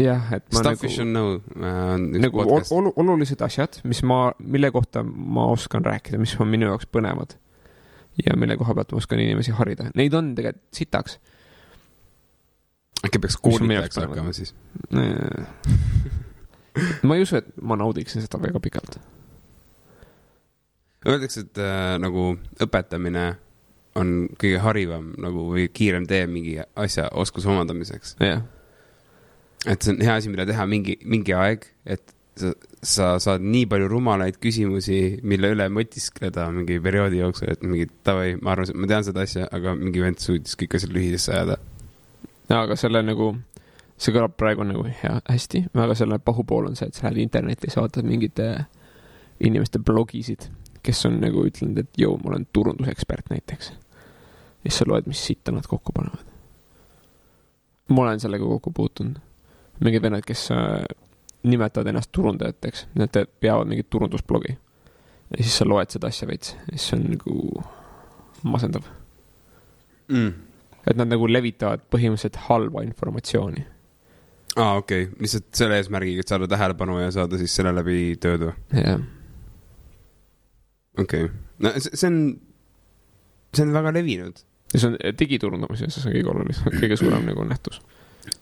jah, 0.00 0.32
et 0.36 0.46
ma 0.54 0.62
Stuff 0.62 0.86
you 0.88 1.06
nagu 1.06 1.40
äh, 1.56 1.94
nagu 2.24 2.44
ol, 2.46 2.90
olulised 2.96 3.42
asjad, 3.44 3.80
mis 3.88 4.02
ma, 4.06 4.30
mille 4.40 4.70
kohta 4.74 5.02
ma 5.04 5.46
oskan 5.52 5.84
rääkida, 5.86 6.20
mis 6.20 6.36
on 6.40 6.50
minu 6.50 6.70
jaoks 6.70 6.88
põnevad 6.90 7.36
ja 8.24 8.36
mille 8.36 8.56
koha 8.60 8.74
pealt 8.74 8.92
ma 8.92 9.02
oskan 9.02 9.22
inimesi 9.22 9.54
harida, 9.56 9.90
neid 9.94 10.14
on 10.14 10.32
tegelikult 10.38 10.80
sitaks. 10.80 11.18
äkki 13.06 13.18
peaks 13.18 13.38
koolitajaks 13.40 14.00
hakkama 14.02 14.32
siis? 14.36 14.54
ma 17.02 17.16
ei 17.16 17.22
usu, 17.26 17.40
et 17.40 17.54
ma 17.62 17.76
naudiksin 17.80 18.22
seda 18.22 18.40
väga 18.42 18.60
pikalt. 18.60 19.00
Öeldakse, 21.08 21.46
et 21.46 21.58
äh, 21.58 21.94
nagu 21.96 22.34
õpetamine 22.60 23.30
on 23.98 24.28
kõige 24.38 24.60
harivam 24.62 25.14
nagu 25.18 25.46
või 25.54 25.66
kiirem 25.72 26.06
tee 26.06 26.26
mingi 26.30 26.58
asja 26.76 27.08
oskuse 27.16 27.48
omandamiseks. 27.50 28.16
jah, 28.20 28.42
et 29.66 29.82
see 29.82 29.92
on 29.94 30.00
hea 30.04 30.16
asi, 30.16 30.32
mida 30.32 30.46
teha 30.48 30.64
mingi, 30.68 30.96
mingi 31.04 31.34
aeg, 31.36 31.66
et 31.84 32.14
sa, 32.40 32.52
sa 32.82 33.08
saad 33.22 33.44
nii 33.44 33.66
palju 33.70 33.88
rumalaid 33.90 34.38
küsimusi, 34.42 35.20
mille 35.26 35.52
üle 35.54 35.66
mõtiskleda 35.72 36.46
mingi 36.54 36.78
perioodi 36.82 37.20
jooksul, 37.20 37.52
et 37.52 37.64
mingi 37.66 37.88
davai, 38.06 38.34
ma 38.40 38.54
arvan, 38.54 38.72
ma 38.80 38.90
tean 38.90 39.06
seda 39.06 39.24
asja, 39.26 39.48
aga 39.52 39.74
mingi 39.78 40.02
vend 40.04 40.22
suutis 40.22 40.56
kõik 40.60 40.78
asjad 40.78 40.94
lühidesse 40.96 41.34
ajada. 41.34 41.58
aga 42.56 42.76
selle 42.80 43.02
nagu, 43.04 43.32
see 44.00 44.14
kõlab 44.16 44.36
praegu 44.40 44.66
nagu 44.66 44.86
hea, 44.88 45.18
hästi, 45.28 45.66
aga 45.74 45.96
selle 45.98 46.20
pahupool 46.24 46.70
on 46.70 46.78
see, 46.78 46.88
et 46.88 46.96
sa 46.96 47.08
lähed 47.08 47.24
internetti, 47.26 47.70
sa 47.70 47.84
vaatad 47.84 48.08
mingit 48.08 48.40
äh, 48.44 48.64
inimeste 49.40 49.78
blogisid, 49.78 50.48
kes 50.82 51.06
on 51.08 51.20
nagu 51.20 51.44
ütlenud, 51.48 51.78
et 51.82 52.00
joo, 52.00 52.16
ma 52.20 52.32
olen 52.32 52.46
turundusekspert 52.52 53.30
näiteks. 53.32 53.72
ja 54.60 54.68
siis 54.68 54.78
sa 54.78 54.84
loed, 54.88 55.06
mis 55.08 55.20
sitta 55.26 55.52
nad 55.52 55.66
kokku 55.68 55.92
panevad. 55.92 56.24
ma 57.88 58.02
olen 58.02 58.20
sellega 58.20 58.44
kokku 58.44 58.72
puutunud. 58.76 59.18
Mingid 59.80 60.02
vennad, 60.02 60.24
kes 60.26 60.50
äh, 60.54 60.82
nimetavad 61.42 61.88
ennast 61.92 62.12
turundajateks, 62.12 62.86
nad 63.00 63.16
peavad 63.40 63.68
mingit 63.68 63.90
turundusblogi. 63.90 64.58
ja 65.30 65.44
siis 65.44 65.58
sa 65.58 65.64
loed 65.68 65.92
seda 65.92 66.08
asja 66.10 66.26
veits 66.28 66.56
ja 66.56 66.76
siis 66.76 66.88
see 66.90 66.96
on 66.98 67.04
nagu 67.14 67.34
masendav. 68.42 68.88
mm.. 70.08 70.32
et 70.86 70.96
nad 70.96 71.08
nagu 71.08 71.28
levitavad 71.28 71.84
põhimõtteliselt 71.92 72.40
halba 72.48 72.82
informatsiooni. 72.86 73.64
aa, 74.56 74.76
okei 74.76 75.06
okay., 75.06 75.22
lihtsalt 75.22 75.48
selle 75.62 75.80
eesmärgiga, 75.80 76.24
et 76.24 76.34
saada 76.34 76.48
tähelepanu 76.50 76.98
ja 77.00 77.10
saada 77.14 77.38
siis 77.40 77.54
selle 77.56 77.72
läbi 77.76 78.16
tööd 78.20 78.48
või? 78.48 78.54
jah, 78.84 79.00
okei 80.98 81.24
okay., 81.28 81.36
no 81.64 81.74
see 81.78 82.08
on, 82.08 82.20
see 83.54 83.64
on 83.64 83.74
väga 83.76 83.94
levinud. 83.96 84.44
ja 84.74 84.82
see 84.82 84.92
on 84.92 85.00
digiturundamises, 85.22 85.96
see 85.96 86.10
on 86.10 86.18
kõige 86.18 86.34
olulisem, 86.34 86.76
kõige 86.82 87.00
suurem 87.00 87.24
nagu 87.28 87.48
nähtus. 87.48 87.80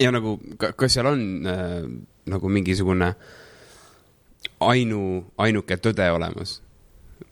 Ja 0.00 0.12
nagu, 0.14 0.38
kas 0.58 0.96
seal 0.96 1.10
on 1.10 1.26
äh, 1.46 1.82
nagu 2.28 2.48
mingisugune 2.52 3.12
ainu, 4.60 5.02
ainuke 5.38 5.78
tõde 5.82 6.08
olemas? 6.14 6.58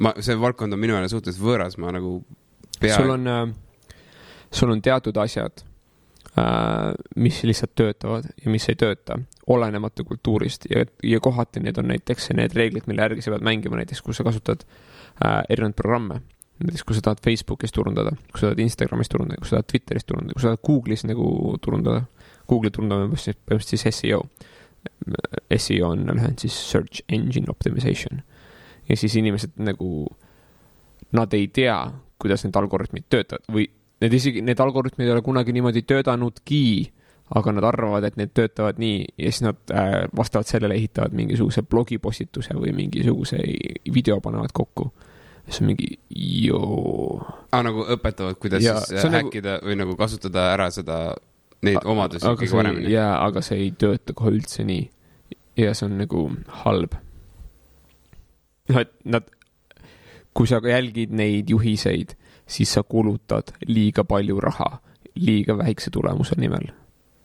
ma, 0.03 0.13
see 0.21 0.37
valdkond 0.41 0.77
on 0.77 0.83
minu 0.83 0.97
jaoks 0.97 1.15
suhteliselt 1.15 1.45
võõras, 1.45 1.79
ma 1.81 1.95
nagu 1.95 2.19
pea... 2.81 2.97
sul 2.99 3.15
on 3.15 3.31
äh,, 3.31 3.47
sul 4.51 4.73
on 4.75 4.83
teatud 4.85 5.17
asjad 5.23 5.63
äh,, 6.37 6.93
mis 7.17 7.43
lihtsalt 7.47 7.75
töötavad 7.79 8.29
ja 8.43 8.53
mis 8.53 8.69
ei 8.73 8.79
tööta, 8.79 9.19
olenemata 9.47 10.05
kultuurist 10.05 10.69
ja, 10.71 10.85
ja 11.03 11.21
kohati 11.23 11.63
need 11.65 11.79
on 11.79 11.91
näiteks 11.93 12.33
need 12.37 12.57
reeglid, 12.59 12.89
mille 12.91 13.07
järgi 13.07 13.25
sa 13.25 13.35
pead 13.35 13.47
mängima, 13.47 13.79
näiteks 13.81 14.03
kui 14.05 14.17
sa 14.17 14.27
kasutad 14.27 14.67
äh, 14.67 15.43
erinevaid 15.49 15.79
programme. 15.79 16.21
näiteks 16.63 16.85
kui 16.89 16.97
sa 16.97 17.05
tahad 17.05 17.21
Facebookis 17.25 17.73
turundada, 17.73 18.17
kui 18.33 18.41
sa 18.41 18.51
tahad 18.51 18.65
Instagramis 18.65 19.13
turundada, 19.13 19.41
kui 19.41 19.49
sa 19.49 19.59
tahad 19.59 19.71
Twitteris 19.73 20.09
turundada, 20.09 20.37
kui 20.37 20.43
sa 20.43 20.55
tahad 20.55 20.65
Google'is 20.67 21.07
nagu 21.09 21.57
turundada. 21.63 22.07
Google'i 22.49 22.73
on 22.79 22.91
põhimõtteliselt 22.91 23.73
siis 23.75 23.87
seo. 24.03 24.23
seo 25.57 25.89
on 25.91 26.07
lühend 26.07 26.39
siis 26.43 26.57
search 26.71 27.03
engine 27.09 27.51
optimization. 27.51 28.23
ja 28.89 28.97
siis 28.97 29.17
inimesed 29.17 29.57
nagu, 29.57 30.07
nad 31.13 31.33
ei 31.35 31.49
tea, 31.49 31.79
kuidas 32.19 32.45
need 32.45 32.57
algoritmid 32.57 33.09
töötavad 33.11 33.45
või 33.53 33.67
need 34.01 34.13
isegi, 34.13 34.43
need 34.45 34.61
algoritmid 34.61 35.09
ei 35.09 35.15
ole 35.15 35.25
kunagi 35.25 35.55
niimoodi 35.57 35.83
töötanudki, 35.89 36.63
aga 37.37 37.53
nad 37.57 37.67
arvavad, 37.67 38.05
et 38.07 38.19
need 38.21 38.33
töötavad 38.37 38.79
nii 38.79 39.01
ja 39.19 39.33
siis 39.33 39.43
nad 39.47 39.75
äh, 39.75 40.05
vastavalt 40.17 40.51
sellele 40.51 40.77
ehitavad 40.79 41.17
mingisuguse 41.17 41.65
blogipostituse 41.67 42.55
või 42.55 42.75
mingisuguse 42.77 43.41
video 43.93 44.21
panevad 44.23 44.55
kokku. 44.55 44.93
siis 45.47 45.61
on 45.61 45.67
mingi 45.73 45.99
joo. 46.47 47.23
ah,. 47.51 47.63
nagu 47.63 47.87
õpetavad, 47.97 48.39
kuidas 48.39 48.63
Ja 48.63 48.79
siis 48.81 49.05
on 49.05 49.13
nagu- 49.13 49.27
häkkida 49.27 49.59
nagu... 49.59 49.67
või 49.67 49.79
nagu 49.83 49.97
kasutada 49.97 50.53
ära 50.53 50.71
seda, 50.71 51.17
neid 51.63 51.85
omadusi 51.85 52.27
see 52.27 52.51
paremini 52.53 52.93
jaa, 52.93 53.15
aga 53.27 53.43
see 53.45 53.67
ei 53.67 53.73
tööta 53.79 54.15
kohe 54.17 54.35
üldse 54.35 54.65
nii. 54.67 54.85
ja 55.57 55.75
see 55.75 55.89
on 55.89 55.99
nagu 56.03 56.27
halb. 56.65 56.97
noh, 58.69 58.81
et 58.83 58.93
nad, 59.05 59.29
kui 60.37 60.49
sa 60.51 60.61
jälgid 60.61 61.15
neid 61.17 61.51
juhiseid, 61.51 62.17
siis 62.47 62.73
sa 62.77 62.83
kulutad 62.83 63.55
liiga 63.67 64.05
palju 64.05 64.41
raha 64.41 64.77
liiga 65.17 65.57
väikse 65.59 65.91
tulemuse 65.91 66.37
nimel. 66.39 66.69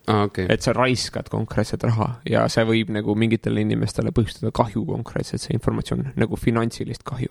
okei 0.07 0.25
okay.. 0.25 0.47
et 0.49 0.61
sa 0.61 0.73
raiskad 0.73 1.29
konkreetset 1.29 1.83
raha 1.83 2.13
ja 2.29 2.47
see 2.49 2.65
võib 2.67 2.91
nagu 2.95 3.15
mingitele 3.15 3.61
inimestele 3.61 4.13
põhjustada 4.15 4.53
kahju 4.55 4.85
konkreetselt, 4.87 5.43
see 5.43 5.55
informatsioon, 5.57 6.13
nagu 6.15 6.39
finantsilist 6.39 7.03
kahju. 7.07 7.29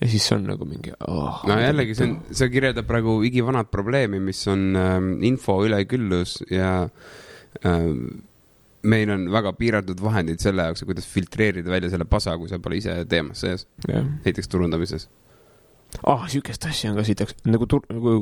Ja 0.00 0.10
siis 0.10 0.26
on 0.34 0.46
nagu 0.48 0.66
mingi 0.68 0.92
oh,. 1.08 1.42
no 1.48 1.58
jällegi, 1.60 1.96
see 1.96 2.08
on, 2.08 2.14
see 2.30 2.50
kirjeldab 2.52 2.88
praegu 2.88 3.18
igivanat 3.26 3.70
probleemi, 3.72 4.20
mis 4.22 4.42
on 4.50 4.70
ähm, 4.78 5.10
info 5.26 5.60
üleküllus 5.66 6.40
ja 6.52 6.88
ähm, 7.66 8.24
meil 8.84 9.10
on 9.14 9.28
väga 9.32 9.54
piiratud 9.58 10.00
vahendid 10.04 10.42
selle 10.44 10.66
jaoks, 10.68 10.84
kuidas 10.88 11.06
filtreerida 11.08 11.72
välja 11.72 11.92
selle 11.92 12.08
pasa, 12.08 12.36
kui 12.40 12.50
sa 12.50 12.60
pole 12.62 12.80
ise 12.80 12.98
teemas 13.08 13.44
sees, 13.44 13.68
jah 13.88 14.04
näiteks 14.26 14.50
turundamises. 14.52 15.08
ah, 16.02 16.26
sihukest 16.28 16.66
asja 16.68 16.92
on 16.92 17.00
ka 17.00 17.06
sitaks, 17.06 17.38
nagu 17.48 17.68
tur-, 17.70 17.86
nagu 17.92 18.18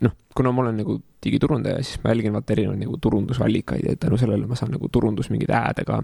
noh, 0.00 0.14
kuna 0.36 0.52
ma 0.52 0.64
olen 0.64 0.78
nagu 0.80 0.96
digiturundaja, 1.24 1.82
siis 1.84 2.00
ma 2.04 2.14
jälgin 2.14 2.36
vaata 2.36 2.54
erinevaid 2.54 2.80
nagu 2.80 2.96
turundusallikaid 3.02 3.84
ja 3.88 3.96
tänu 4.00 4.18
sellele 4.20 4.48
ma 4.48 4.58
saan 4.58 4.74
nagu 4.76 4.88
turundus 4.92 5.30
mingeid 5.32 5.52
ääde 5.54 5.84
ka. 5.88 6.00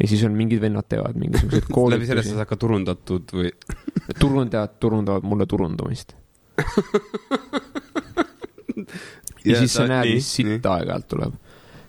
Ja 0.00 0.08
siis 0.08 0.24
on 0.24 0.32
mingid 0.36 0.60
vennad 0.60 0.84
teevad 0.88 1.16
mingisuguseid 1.20 1.62
läbi 1.92 2.06
selle 2.06 2.22
sa 2.22 2.28
koolitusi, 2.28 2.34
saad 2.36 2.48
ka 2.50 2.56
turundatud 2.60 3.32
või? 3.38 3.50
turundajad 4.22 4.76
turundavad 4.80 5.24
mulle 5.26 5.46
turundamist. 5.46 6.16
ja 9.44 9.58
siis 9.60 9.74
sa 9.76 9.86
näed, 9.88 10.14
mis 10.16 10.28
sitta 10.38 10.76
aeg-ajalt 10.76 11.08
tuleb. 11.08 11.34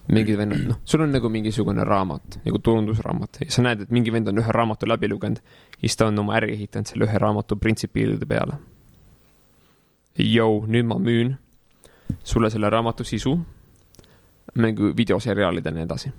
mingid 0.08 0.38
vennad, 0.40 0.62
noh, 0.70 0.78
sul 0.88 1.02
on 1.04 1.12
nagu 1.12 1.28
mingisugune 1.32 1.84
raamat, 1.84 2.38
nagu 2.46 2.60
turundusraamat 2.64 3.42
ja 3.44 3.52
sa 3.52 3.62
näed, 3.66 3.82
et 3.84 3.90
mingi 3.92 4.12
vend 4.16 4.28
on 4.32 4.40
ühe 4.40 4.52
raamatu 4.56 4.88
läbi 4.88 5.10
lugenud 5.12 5.42
ja 5.42 5.82
siis 5.82 6.00
ta 6.00 6.08
on 6.08 6.20
oma 6.24 6.38
äri 6.40 6.54
ehitanud 6.54 6.88
selle 6.88 7.04
ühe 7.10 7.18
raamatu 7.20 7.58
printsipiilide 7.60 8.26
peale. 8.30 8.56
Jou, 10.18 10.64
nüüd 10.66 10.88
ma 10.88 10.96
müün 10.96 11.36
sulle 12.24 12.50
selle 12.50 12.70
raamatu 12.72 13.04
sisu, 13.04 13.36
mängu 14.56 14.94
videoseriaalid 14.98 15.66
ja 15.66 15.72
nii 15.76 15.84
edasi. 15.84 16.14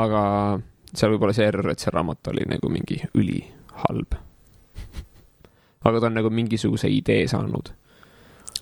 Aga 0.00 0.22
seal 0.94 1.14
võib 1.14 1.26
olla 1.26 1.36
see 1.36 1.46
error, 1.46 1.70
et 1.70 1.82
see 1.82 1.92
raamat 1.94 2.32
oli 2.32 2.46
nagu 2.50 2.70
mingi 2.72 3.00
ülihalb. 3.14 4.18
aga 5.84 6.00
ta 6.00 6.06
on 6.08 6.18
nagu 6.18 6.30
mingisuguse 6.30 6.88
idee 6.90 7.26
saanud 7.28 7.72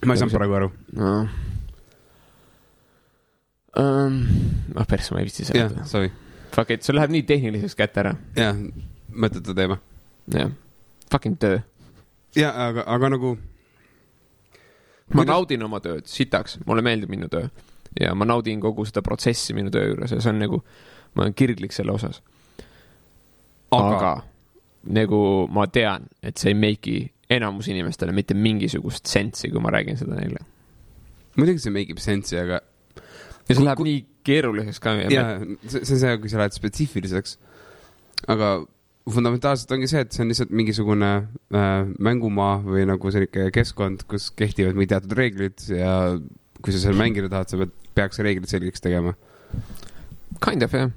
ma 0.06 0.14
ei 0.14 0.22
saanud 0.22 0.34
praegu 0.34 0.58
aru. 0.58 0.70
no.. 0.98 1.12
Um, 3.72 4.16
ah 4.76 4.84
persse, 4.84 5.14
ma 5.14 5.22
ei 5.22 5.28
viitsi 5.30 5.46
jah 5.48 5.70
seda,. 5.70 5.86
sorry. 5.88 6.10
Fuck 6.52 6.74
it, 6.74 6.84
see 6.84 6.92
läheb 6.92 7.12
nii 7.14 7.24
tehniliseks 7.28 7.76
kätte 7.78 8.02
ära. 8.04 8.14
jah, 8.36 8.58
mõttetu 9.08 9.54
teema. 9.56 9.78
jah, 10.34 10.52
fucking 11.12 11.38
töö. 11.40 11.62
ja 12.36 12.52
aga, 12.68 12.84
aga 12.86 13.12
nagu 13.16 13.36
ma 15.12 15.22
Kuidas- 15.22 15.32
naudin 15.32 15.68
oma 15.68 15.80
tööd 15.84 16.08
sitaks, 16.10 16.58
mulle 16.66 16.84
meeldib 16.84 17.12
minu 17.12 17.30
töö 17.32 17.48
ja 18.00 18.14
ma 18.16 18.24
naudin 18.28 18.60
kogu 18.60 18.84
seda 18.88 19.02
protsessi 19.04 19.54
minu 19.56 19.70
töö 19.72 19.90
juures 19.90 20.12
ja 20.12 20.20
see 20.20 20.32
on 20.32 20.40
nagu, 20.40 20.62
ma 21.14 21.26
olen 21.26 21.34
kirglik 21.36 21.74
selle 21.76 21.94
osas. 21.94 22.22
aga, 23.72 23.96
aga, 23.96 24.14
nagu 24.98 25.22
ma 25.52 25.66
tean, 25.72 26.08
et 26.22 26.40
see 26.40 26.52
ei 26.52 26.58
make'i 26.58 27.02
enamus 27.32 27.68
inimestele 27.72 28.12
mitte 28.12 28.36
mingisugust 28.36 29.08
sensi, 29.08 29.50
kui 29.52 29.62
ma 29.62 29.72
räägin 29.72 30.00
seda 30.00 30.18
neile. 30.18 30.44
muidugi 31.36 31.64
see 31.64 31.74
make 31.74 31.94
ib 31.94 32.02
sense'i, 32.02 32.40
aga 32.42 32.60
ja 33.48 33.56
see 33.56 33.64
läheb 33.64 33.82
nii 33.86 34.02
keeruliseks 34.26 34.82
ka. 34.82 34.94
ja 35.10 35.24
see, 35.64 35.82
see 35.82 35.96
on 35.96 36.04
see, 36.04 36.14
kui 36.22 36.32
sa 36.32 36.42
lähed 36.42 36.56
spetsiifiliseks. 36.56 37.36
aga 38.32 38.54
fundamentaalselt 39.10 39.72
ongi 39.74 39.88
see, 39.90 40.04
et 40.04 40.14
see 40.14 40.22
on 40.22 40.30
lihtsalt 40.30 40.52
mingisugune 40.54 41.10
äh, 41.18 41.70
mängumaa 41.98 42.60
või 42.62 42.86
nagu 42.86 43.10
selline 43.14 43.50
keskkond, 43.54 44.06
kus 44.10 44.30
kehtivad 44.38 44.78
mingid 44.78 44.94
teatud 44.94 45.16
reeglid 45.18 45.64
ja 45.74 45.94
kui 46.62 46.74
sa 46.74 46.82
seal 46.84 46.98
mängida 46.98 47.30
tahad, 47.32 47.50
sa 47.50 47.58
pead, 47.58 47.72
peaks 47.98 48.22
reeglid 48.22 48.50
selgeks 48.50 48.84
tegema. 48.84 49.16
Kind 50.42 50.62
of 50.62 50.76
jah. 50.76 50.92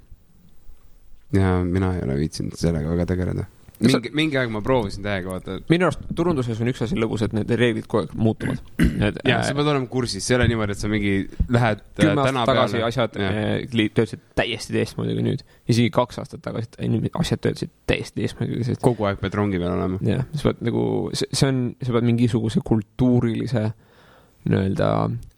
Ja 1.34 1.58
mina 1.64 1.94
ei 1.96 2.02
ole 2.06 2.16
viitsinud 2.20 2.56
sellega 2.58 2.90
väga 2.94 3.06
tegeleda. 3.12 3.46
Mingi, 3.76 4.08
mingi 4.16 4.38
aeg 4.40 4.48
ma 4.48 4.62
proovisin 4.64 5.04
täiega 5.04 5.28
vaata. 5.28 5.58
minu 5.68 5.84
arust 5.84 6.00
turunduses 6.16 6.60
on 6.64 6.70
üks 6.70 6.80
asi 6.86 6.96
lõbus, 6.96 7.20
et 7.26 7.34
need 7.36 7.50
reeglid 7.60 7.84
kogu 7.84 8.06
aeg 8.06 8.14
muutuvad. 8.16 8.62
ja 9.28 9.42
sa 9.44 9.52
pead 9.52 9.68
olema 9.68 9.90
kursis, 9.92 10.24
see 10.24 10.32
ei 10.32 10.38
ole 10.38 10.46
niimoodi, 10.48 10.72
et 10.72 10.80
sa 10.80 10.88
mingi 10.88 11.12
lähed 11.52 11.82
äh, 11.82 11.98
kümme 11.98 12.22
aastat 12.24 12.48
tagasi 12.48 12.78
peale- 12.78 12.86
asjad 12.88 13.18
Jah. 13.20 13.36
eh, 13.42 13.66
li- 13.76 13.90
töötasid 13.92 14.22
täiesti 14.40 14.78
teistmoodi 14.78 15.18
kui 15.18 15.26
nüüd. 15.28 15.44
isegi 15.68 15.92
kaks 15.92 16.22
aastat 16.22 16.44
tagasi 16.46 16.88
asjad 17.20 17.44
töötasid 17.44 17.74
täiesti 17.92 18.22
teistmoodi 18.22 18.54
kui 18.54 18.64
nüüd. 18.64 18.80
kogu 18.88 19.10
aeg 19.10 19.20
pead 19.20 19.36
rongi 19.36 19.60
peal 19.60 19.76
olema. 19.76 20.00
jah, 20.08 20.24
sa 20.32 20.48
pead 20.48 20.64
nagu, 20.70 20.86
see 21.12 21.48
on, 21.50 21.62
sa 21.84 21.98
pead 21.98 22.08
mingisuguse 22.14 22.64
kultuurilise 22.64 23.66
nii-öelda 24.46 24.90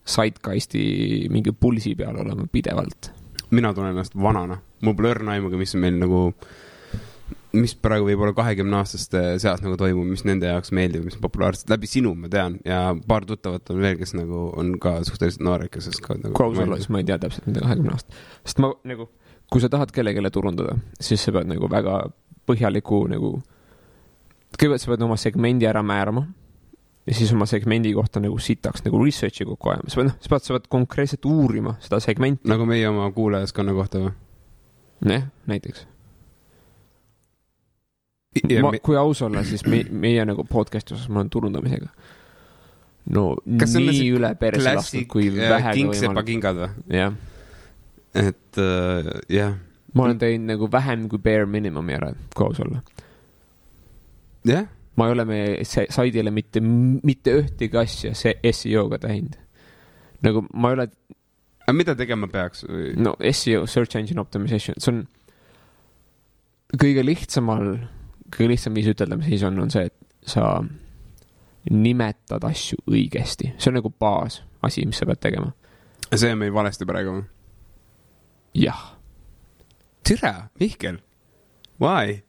sidecast'i 0.08 1.26
mingi 1.32 1.52
pulsi 1.52 1.96
peal 1.98 2.22
olema 2.22 2.46
pidevalt. 2.52 3.10
Mina 3.54 3.74
tunnen 3.74 3.94
ennast 3.94 4.16
vanana, 4.18 4.58
mul 4.84 4.96
pole 4.96 5.12
õrna 5.14 5.36
aimugi, 5.36 5.58
mis 5.60 5.74
meil 5.80 5.98
nagu, 6.00 6.22
mis 7.56 7.74
praegu 7.80 8.08
võib-olla 8.08 8.34
kahekümne 8.36 8.80
aastaste 8.80 9.22
seas 9.42 9.62
nagu 9.64 9.78
toimub, 9.80 10.08
mis 10.08 10.24
nende 10.28 10.50
jaoks 10.50 10.72
meeldib, 10.76 11.06
mis 11.06 11.16
on 11.18 11.24
populaarsed, 11.24 11.68
läbi 11.72 11.90
sinu 11.90 12.14
ma 12.18 12.30
tean. 12.32 12.58
Ja 12.68 12.82
paar 13.08 13.26
tuttavat 13.28 13.70
on 13.72 13.80
veel, 13.84 13.96
kes 14.00 14.14
nagu 14.18 14.48
on 14.58 14.74
ka 14.82 14.98
suhteliselt 15.08 15.44
noored, 15.46 15.72
kes 15.72 15.90
oskavad 15.92 16.26
nagu. 16.26 16.36
kui 16.36 16.50
aus 16.50 16.64
olla, 16.64 16.80
siis 16.80 16.92
ma 16.92 17.02
ei 17.02 17.08
tea 17.08 17.20
täpselt 17.22 17.48
mida 17.48 17.64
kahekümne 17.64 17.94
aastat, 17.96 18.18
sest 18.44 18.64
ma 18.64 18.72
nagu, 18.92 19.08
kui 19.52 19.64
sa 19.64 19.72
tahad 19.72 19.94
kellelegi 19.94 20.34
turundada, 20.34 20.76
siis 21.00 21.24
sa 21.24 21.34
pead 21.36 21.48
nagu 21.50 21.70
väga 21.72 22.02
põhjaliku 22.48 23.06
nagu, 23.12 23.38
kõigepealt 24.56 24.84
sa 24.84 24.92
pead 24.92 25.08
oma 25.08 25.16
segmendi 25.20 25.68
ära 25.68 25.84
määrama 25.84 26.28
ja 27.08 27.14
siis 27.16 27.32
oma 27.32 27.46
segmendi 27.48 27.92
kohta 27.96 28.20
nagu 28.20 28.38
sitaks 28.42 28.84
nagu 28.84 29.00
research'i 29.00 29.46
kokku 29.48 29.72
ajama, 29.72 29.88
sa 29.88 30.00
pead, 30.00 30.10
noh, 30.10 30.16
sa 30.20 30.32
pead, 30.32 30.44
sa 30.44 30.56
pead 30.56 30.66
konkreetselt 30.72 31.28
uurima 31.28 31.76
seda 31.84 32.00
segmenti, 32.04 32.44
nagu 32.50 32.66
meie 32.68 32.88
oma 32.90 33.08
kuulajaskonna 33.16 33.74
kohta 33.76 34.02
või? 34.02 34.12
jah, 35.08 35.24
näiteks. 35.48 35.86
ma, 38.64 38.74
kui 38.84 38.98
aus 39.00 39.22
olla, 39.24 39.44
siis 39.46 39.64
me, 39.66 39.82
meie 39.88 40.26
nagu 40.28 40.44
podcast'i 40.48 40.96
osas 40.96 41.08
ma 41.08 41.22
olen 41.22 41.32
turundamisega. 41.32 41.88
no 43.16 43.24
Kas 43.60 43.76
nii 43.78 44.04
üle 44.18 44.34
perse 44.40 44.76
lastud, 44.76 45.08
kui 45.10 45.30
äh, 45.32 45.48
vähegi 45.56 45.88
võimalik. 45.88 46.28
kingad 46.28 46.60
või? 46.60 46.70
jah, 46.98 47.16
et 48.12 48.60
äh, 48.62 49.12
jah, 49.32 49.56
ma 49.94 50.10
olen 50.10 50.20
teinud 50.20 50.52
nagu 50.52 50.68
vähem 50.72 51.08
kui 51.08 51.24
bare 51.24 51.48
minimumi 51.48 51.96
ära, 51.96 52.12
kui 52.36 52.50
aus 52.50 52.60
olla. 52.66 52.82
jah, 54.48 54.68
ma 54.98 55.06
ei 55.06 55.14
ole 55.14 55.26
meie 55.28 55.66
saidile 55.66 56.32
mitte, 56.34 56.62
mitte 56.62 57.36
ühtegi 57.42 57.78
asja 57.78 58.14
see 58.18 58.52
seo-ga 58.54 58.98
teinud. 59.02 59.36
nagu 60.26 60.42
ma 60.52 60.72
ei 60.72 60.78
ole, 60.78 60.88
aga 61.62 61.76
mida 61.76 61.94
tegema 61.98 62.28
peaks 62.32 62.64
no 62.98 63.14
seo, 63.30 63.66
search 63.70 63.98
engine 64.00 64.20
optimization, 64.20 64.78
see 64.82 64.94
on 64.94 65.04
kõige 66.78 67.04
lihtsamal, 67.06 67.72
kõige 68.34 68.52
lihtsam 68.52 68.76
viis 68.76 68.90
ütelda, 68.90 69.16
mis 69.20 69.30
siis 69.30 69.46
on, 69.46 69.58
on 69.62 69.72
see, 69.72 69.88
et 69.88 70.28
sa 70.28 70.50
nimetad 71.70 72.44
asju 72.48 72.80
õigesti, 72.88 73.54
see 73.56 73.70
on 73.70 73.78
nagu 73.78 73.92
baasasi, 73.92 74.86
mis 74.88 75.00
sa 75.00 75.08
pead 75.08 75.22
tegema. 75.22 75.52
see 76.14 76.32
on 76.32 76.40
meil 76.40 76.54
valesti 76.54 76.88
praegu 76.88 77.18
või? 77.18 77.26
jah, 78.58 78.80
tere, 80.02 80.34
Mihkel, 80.60 80.98
why? 81.78 82.22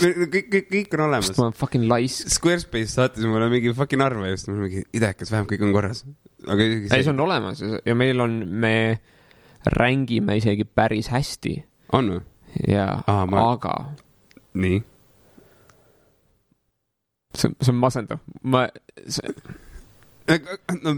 kõik, 0.00 0.48
kõik, 0.52 0.68
kõik 0.72 0.94
on 0.98 1.02
olemas 1.08 1.30
ma 1.38 1.46
olen 1.48 1.56
fucking 1.58 1.86
laisk. 1.90 2.30
Squarespace 2.34 2.92
saatis 2.94 3.26
mulle 3.28 3.48
mingi 3.52 3.72
fucking 3.76 4.02
arve 4.04 4.30
just, 4.32 4.48
mul 4.50 4.64
mingi 4.66 4.84
idekas, 4.96 5.30
vähemalt 5.32 5.52
kõik 5.52 5.64
on 5.68 5.74
korras. 5.76 6.04
aga 6.46 6.66
ei, 6.66 6.88
see 6.90 7.10
on 7.12 7.20
olemas 7.24 7.62
ja 7.64 7.94
meil 7.98 8.20
on, 8.20 8.40
me 8.48 8.74
rängime 9.78 10.36
isegi 10.40 10.66
päris 10.68 11.08
hästi 11.12 11.54
on 11.96 12.10
või? 12.16 12.22
ja 12.68 12.88
Aa, 13.10 13.24
ma- 13.26 13.46
aga 13.54 13.74
nii. 14.60 14.82
see 17.34 17.48
on, 17.50 17.56
see 17.60 17.72
on 17.72 17.78
masendav, 17.80 18.20
ma, 18.42 18.66
see, 19.08 19.32
no 20.84 20.94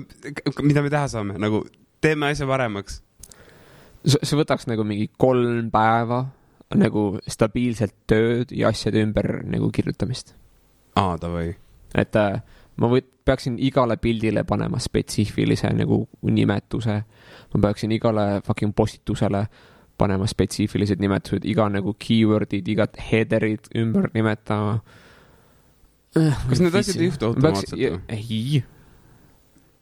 mida 0.67 0.83
me 0.85 0.91
teha 0.93 1.07
saame, 1.11 1.39
nagu 1.41 1.63
teeme 2.05 2.29
asja 2.33 2.47
paremaks. 2.49 3.01
see 4.07 4.21
see 4.23 4.39
võtaks 4.39 4.69
nagu 4.71 4.85
mingi 4.87 5.09
kolm 5.19 5.71
päeva 5.73 6.25
nagu 6.75 7.19
stabiilselt 7.31 7.95
tööd 8.11 8.51
ja 8.51 8.73
asjade 8.75 9.03
ümber 9.05 9.45
nagu 9.47 9.71
kirjutamist. 9.71 10.35
aa, 10.97 11.17
davai. 11.21 11.55
et 11.95 12.17
äh, 12.17 12.41
ma 12.77 12.91
võt-, 12.91 13.13
peaksin 13.27 13.59
igale 13.63 13.97
pildile 14.03 14.45
panema 14.45 14.81
spetsiifilise 14.83 15.71
nagu 15.77 16.03
nimetuse. 16.23 16.99
ma 17.55 17.61
peaksin 17.69 17.93
igale 17.93 18.43
fucking 18.47 18.75
postitusele 18.75 19.47
panema 19.97 20.27
spetsiifilised 20.29 21.01
nimetused, 21.01 21.47
iga 21.49 21.69
nagu 21.73 21.95
keyword'id, 21.99 22.69
igat 22.69 22.99
header'id 23.01 23.71
ümber 23.81 24.11
nimetama. 24.15 24.81
kas 26.13 26.61
need 26.61 26.75
asjad 26.75 27.01
ei 27.01 27.11
juhtu 27.11 27.31
automaatselt 27.31 27.81
või? 27.81 27.99
ei. 28.13 28.63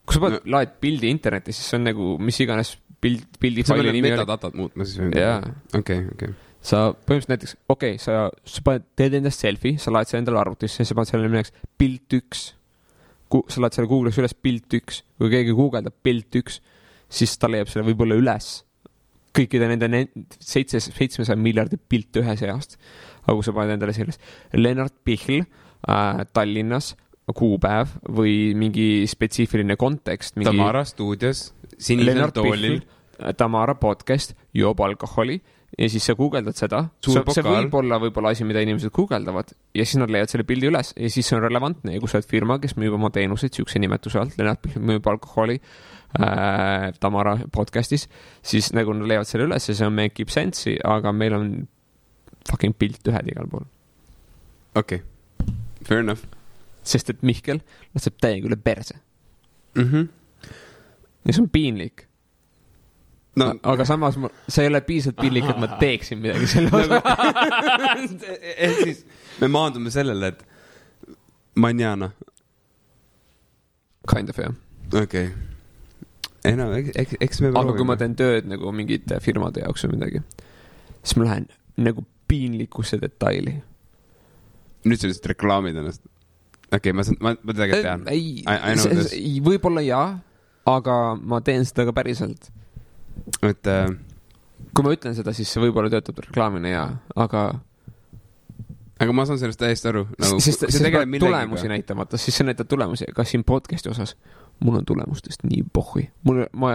kui 0.04 0.16
sa 0.16 0.22
paned 0.22 0.44
no., 0.44 0.56
laed 0.56 0.78
pildi 0.82 1.10
internetti, 1.10 1.54
siis 1.54 1.70
see 1.70 1.80
on 1.80 1.88
nagu 1.88 2.08
mis 2.22 2.40
iganes 2.44 2.74
pild, 3.00 3.26
sa 3.26 3.42
pildifaili 3.42 3.92
pead 3.94 4.08
metadatat 4.08 4.56
muutma 4.58 4.86
siis 4.86 5.02
või? 5.02 5.12
okei, 5.80 6.00
okei. 6.14 6.34
Sa 6.64 6.84
põhimõtteliselt 6.94 7.32
näiteks, 7.32 7.56
okei 7.68 7.96
okay,, 7.96 8.02
sa, 8.02 8.28
sa 8.48 8.64
paned, 8.64 8.86
teed 8.96 9.18
endast 9.20 9.42
selfie, 9.44 9.78
sa 9.80 9.92
laed 9.92 10.08
selle 10.08 10.24
endale 10.24 10.40
arvutisse, 10.40 10.86
sa 10.86 10.96
paned 10.96 11.10
sellele 11.10 11.32
nimeks 11.32 11.52
pilt 11.80 12.16
üks. 12.16 12.44
sa 13.50 13.60
laed 13.64 13.76
selle 13.76 13.90
Google'is 13.90 14.20
üles 14.20 14.36
pilt 14.38 14.78
üks, 14.78 15.02
kui 15.18 15.32
keegi 15.32 15.56
guugeldab 15.56 15.96
pilt 16.04 16.40
üks, 16.40 16.60
siis 17.12 17.36
ta 17.36 17.50
leiab 17.50 17.68
selle 17.68 17.86
võib-olla 17.90 18.16
üles 18.20 18.62
kõikide 19.34 19.68
nende 19.70 19.88
ne- 19.90 20.08
seitse, 20.38 20.80
seitsmesaja 20.84 21.38
miljardi 21.38 21.78
pilte 21.78 22.22
ühe 22.22 22.36
seast. 22.38 22.78
aga 23.24 23.34
kui 23.34 23.46
sa 23.46 23.54
paned 23.56 23.74
endale 23.74 23.94
sellest 23.96 24.20
Lennart 24.54 24.94
Pihl 25.04 25.40
äh, 25.40 26.24
Tallinnas, 26.32 26.94
kuupäev 27.24 27.94
või 28.12 28.52
mingi 28.58 29.06
spetsiifiline 29.08 29.78
kontekst, 29.80 30.36
mingi 30.36 30.50
Tamara 30.52 30.84
stuudios, 30.84 31.54
sinisel 31.78 32.30
toolil, 32.36 32.82
Pihl, 32.82 33.32
Tamara 33.40 33.74
podcast, 33.80 34.36
joob 34.52 34.82
alkoholi 34.84 35.40
ja 35.78 35.88
siis 35.90 36.06
sa 36.06 36.14
guugeldad 36.18 36.56
seda. 36.58 36.84
See 37.04 37.44
võib 37.46 37.74
olla 37.78 37.98
võib-olla 38.02 38.34
asi, 38.34 38.46
mida 38.46 38.62
inimesed 38.64 38.92
guugeldavad 38.94 39.52
ja 39.74 39.86
siis 39.86 39.98
nad 40.00 40.12
leiavad 40.12 40.32
selle 40.32 40.46
pildi 40.48 40.70
üles 40.70 40.92
ja 40.96 41.10
siis 41.10 41.28
see 41.28 41.38
on 41.38 41.44
relevantne 41.44 41.96
ja 41.96 42.02
kui 42.02 42.10
sa 42.10 42.20
oled 42.20 42.30
firma, 42.30 42.58
kes 42.62 42.76
müüb 42.80 42.96
oma 42.98 43.10
teenuseid 43.14 43.56
siukse 43.56 43.82
nimetuse 43.82 44.20
alt, 44.20 44.38
Lennart 44.38 44.62
Pihl 44.64 44.84
müüb 44.84 45.08
alkoholi 45.10 45.58
äh, 45.58 46.90
Tamara 47.00 47.36
podcast'is, 47.54 48.06
siis 48.42 48.70
nagu 48.76 48.94
nad 48.96 49.10
leiavad 49.10 49.30
selle 49.30 49.48
üles 49.50 49.68
ja 49.70 49.74
see 49.74 49.88
on 49.88 49.96
make 49.98 50.22
ib 50.22 50.32
sense'i, 50.34 50.78
aga 50.84 51.12
meil 51.16 51.38
on 51.40 51.50
fucking 52.50 52.76
pilt 52.78 53.10
ühed 53.10 53.34
igal 53.34 53.50
pool. 53.50 53.68
okei, 54.78 55.02
fair 55.82 56.04
enough 56.04 56.24
sest 56.84 57.10
et 57.12 57.22
Mihkel 57.24 57.62
laseb 57.96 58.18
täiega 58.20 58.50
üle 58.50 58.58
perse 58.60 58.96
mm. 59.74 59.86
-hmm. 59.88 60.08
ja 61.24 61.32
see 61.32 61.42
on 61.42 61.48
piinlik 61.48 62.06
no 63.40 63.50
aga 63.72 63.86
samas 63.88 64.18
ma, 64.20 64.30
see 64.48 64.66
ei 64.66 64.70
ole 64.72 64.80
piisavalt 64.86 65.20
piinlik, 65.22 65.48
et 65.50 65.62
ma 65.62 65.70
teeksin 65.80 66.20
midagi 66.22 66.50
selle 66.50 66.70
nagu 66.70 66.82
osas. 66.84 68.28
ehk 68.66 68.82
siis 68.82 69.02
me 69.40 69.50
maandume 69.52 69.92
sellele, 69.94 70.34
et 70.34 70.46
manjana, 71.54 72.12
Kind 74.04 74.28
of 74.28 74.38
jah. 74.38 74.54
okei 74.92 75.02
okay.. 75.02 75.28
ei 76.44 76.56
no 76.60 76.68
eks, 76.76 76.90
eks, 77.00 77.18
eks 77.24 77.40
me 77.40 77.52
aga 77.56 77.76
kui 77.76 77.86
ma 77.88 77.96
teen 78.00 78.16
tööd 78.18 78.48
nagu 78.50 78.72
mingite 78.76 79.20
firmade 79.24 79.64
jaoks 79.64 79.86
või 79.86 79.96
midagi, 79.96 80.24
siis 81.02 81.16
ma 81.18 81.30
lähen 81.30 81.48
nagu 81.80 82.04
piinlikusse 82.28 82.98
detaili. 83.02 83.56
nüüd 84.84 85.00
sa 85.00 85.08
lihtsalt 85.08 85.32
reklaamid 85.32 85.78
ennast. 85.80 86.04
okei 86.68 86.78
okay,, 86.78 86.96
ma 86.96 87.06
saan, 87.06 87.18
ma, 87.20 87.34
ma 87.40 87.56
tegelikult 87.56 87.88
tean. 87.88 88.06
ei 88.12 89.40
võib-olla 89.44 89.84
jaa, 89.84 90.06
aga 90.68 90.98
ma 91.20 91.40
teen 91.44 91.64
seda 91.68 91.88
ka 91.88 91.96
päriselt. 91.96 92.50
Et 93.42 93.70
äh, 93.70 93.86
kui 94.74 94.86
ma 94.86 94.94
ütlen 94.96 95.16
seda, 95.16 95.34
siis 95.36 95.52
see 95.52 95.62
võib-olla 95.62 95.92
töötab 95.92 96.18
reklaamina 96.26 96.72
jaa, 96.72 96.88
aga 97.26 97.46
aga 99.02 99.14
ma 99.16 99.26
saan 99.28 99.40
sellest 99.42 99.60
täiesti 99.60 99.90
aru 99.90 100.06
nagu,. 100.12 100.40
sest, 100.42 100.66
sest 100.66 100.80
sa 100.80 100.92
pead 100.94 101.18
tulemusi 101.22 101.70
näitama, 101.70 102.04
vaata 102.04 102.20
siis 102.20 102.38
sa 102.38 102.46
näitad 102.46 102.70
tulemusi, 102.70 103.08
kas 103.14 103.34
siin 103.34 103.44
podcast'i 103.46 103.90
osas 103.92 104.14
mul 104.60 104.78
on 104.78 104.86
tulemustest 104.86 105.44
nii 105.48 105.64
pohhui, 105.72 106.06
mul, 106.22 106.44
ma, 106.52 106.70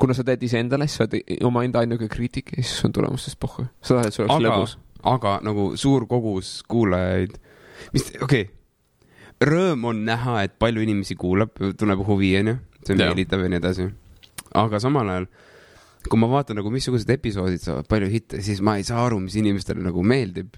kuna 0.00 0.16
sa 0.16 0.24
teed 0.26 0.42
iseendale, 0.46 0.88
siis 0.88 1.00
sa 1.00 1.06
oled 1.06 1.44
omaenda 1.46 1.82
ainuke 1.82 2.08
kriitik 2.12 2.54
ja 2.56 2.64
siis 2.64 2.84
on 2.88 2.94
tulemustest 2.96 3.38
pohhui. 3.40 3.66
sa 3.82 3.94
tahad, 3.94 4.08
et 4.08 4.16
see 4.16 4.24
oleks 4.24 4.34
aga 4.36 4.48
lõbus., 4.48 4.74
aga 5.12 5.36
nagu 5.44 5.68
suur 5.80 6.06
kogus 6.10 6.54
kuulajaid, 6.70 7.38
mis, 7.94 8.10
okei 8.20 8.48
okay., 8.48 8.50
rõõm 9.42 9.88
on 9.90 10.04
näha, 10.06 10.42
et 10.46 10.58
palju 10.62 10.84
inimesi 10.84 11.16
kuulab, 11.18 11.56
tunneb 11.78 12.04
huvi, 12.06 12.34
onju, 12.40 12.58
see 12.86 12.98
meelitab 12.98 13.42
ja 13.42 13.50
nii 13.52 13.58
edasi. 13.58 13.88
aga 14.58 14.80
samal 14.82 15.10
ajal, 15.10 15.26
kui 16.08 16.20
ma 16.20 16.28
vaatan 16.30 16.58
nagu, 16.60 16.70
missugused 16.72 17.10
episoodid 17.14 17.62
saavad 17.62 17.88
palju 17.90 18.10
hitte, 18.12 18.42
siis 18.44 18.62
ma 18.64 18.76
ei 18.78 18.86
saa 18.86 19.04
aru, 19.06 19.20
mis 19.24 19.36
inimestele 19.38 19.82
nagu 19.84 20.04
meeldib. 20.06 20.56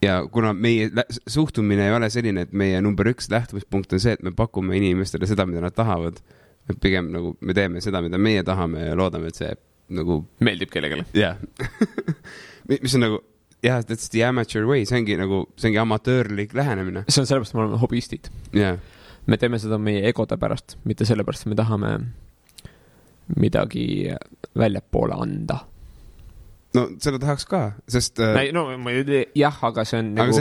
ja 0.00 0.22
kuna 0.32 0.54
meie 0.56 0.88
suhtumine 1.28 1.88
ei 1.88 1.94
ole 1.94 2.08
selline, 2.10 2.46
et 2.46 2.52
meie 2.56 2.80
number 2.80 3.10
üks 3.10 3.28
lähtumispunkt 3.30 3.92
on 3.92 4.00
see, 4.00 4.14
et 4.16 4.22
me 4.24 4.32
pakume 4.32 4.76
inimestele 4.78 5.28
seda, 5.28 5.44
mida 5.46 5.60
nad 5.60 5.76
tahavad, 5.76 6.22
et 6.70 6.78
pigem 6.80 7.10
nagu 7.12 7.34
me 7.40 7.56
teeme 7.56 7.82
seda, 7.84 8.00
mida 8.04 8.18
meie 8.18 8.44
tahame 8.46 8.86
ja 8.86 8.94
loodame, 8.96 9.28
et 9.28 9.40
see 9.40 9.50
nagu 9.90 10.22
meeldib 10.40 10.70
kellelegi. 10.72 11.04
jah 11.18 11.36
yeah. 12.70 12.80
mis 12.80 12.94
on 12.94 13.04
nagu 13.04 13.20
jah, 13.62 13.82
that's 13.82 14.08
the 14.08 14.24
amateur 14.24 14.66
way, 14.66 14.84
see 14.88 14.96
ongi 15.00 15.18
nagu, 15.20 15.44
see 15.56 15.70
ongi 15.70 15.82
amatöörlik 15.82 16.54
lähenemine. 16.56 17.04
see 17.08 17.22
on 17.22 17.28
sellepärast, 17.28 17.52
et 17.52 17.58
me 17.58 17.64
oleme 17.66 17.80
hobistid. 17.82 18.30
jah, 18.56 18.80
me 19.26 19.38
teeme 19.40 19.60
seda 19.62 19.78
meie 19.78 20.02
egode 20.08 20.38
pärast, 20.40 20.78
mitte 20.88 21.08
sellepärast, 21.08 21.46
et 21.46 21.52
me 21.52 21.58
tahame 21.58 21.92
midagi 23.36 24.10
väljapoole 24.58 25.14
anda. 25.22 25.58
no 26.74 26.84
seda 27.02 27.18
tahaks 27.18 27.46
ka, 27.50 27.60
sest 27.90 28.20
äh, 28.22 28.52
no 28.54 28.66
ma 28.78 28.92
ei 28.94 29.02
tea, 29.06 29.24
jah, 29.34 29.56
aga 29.66 29.84
see 29.88 29.98
on 29.98 30.12
nagu 30.14 30.36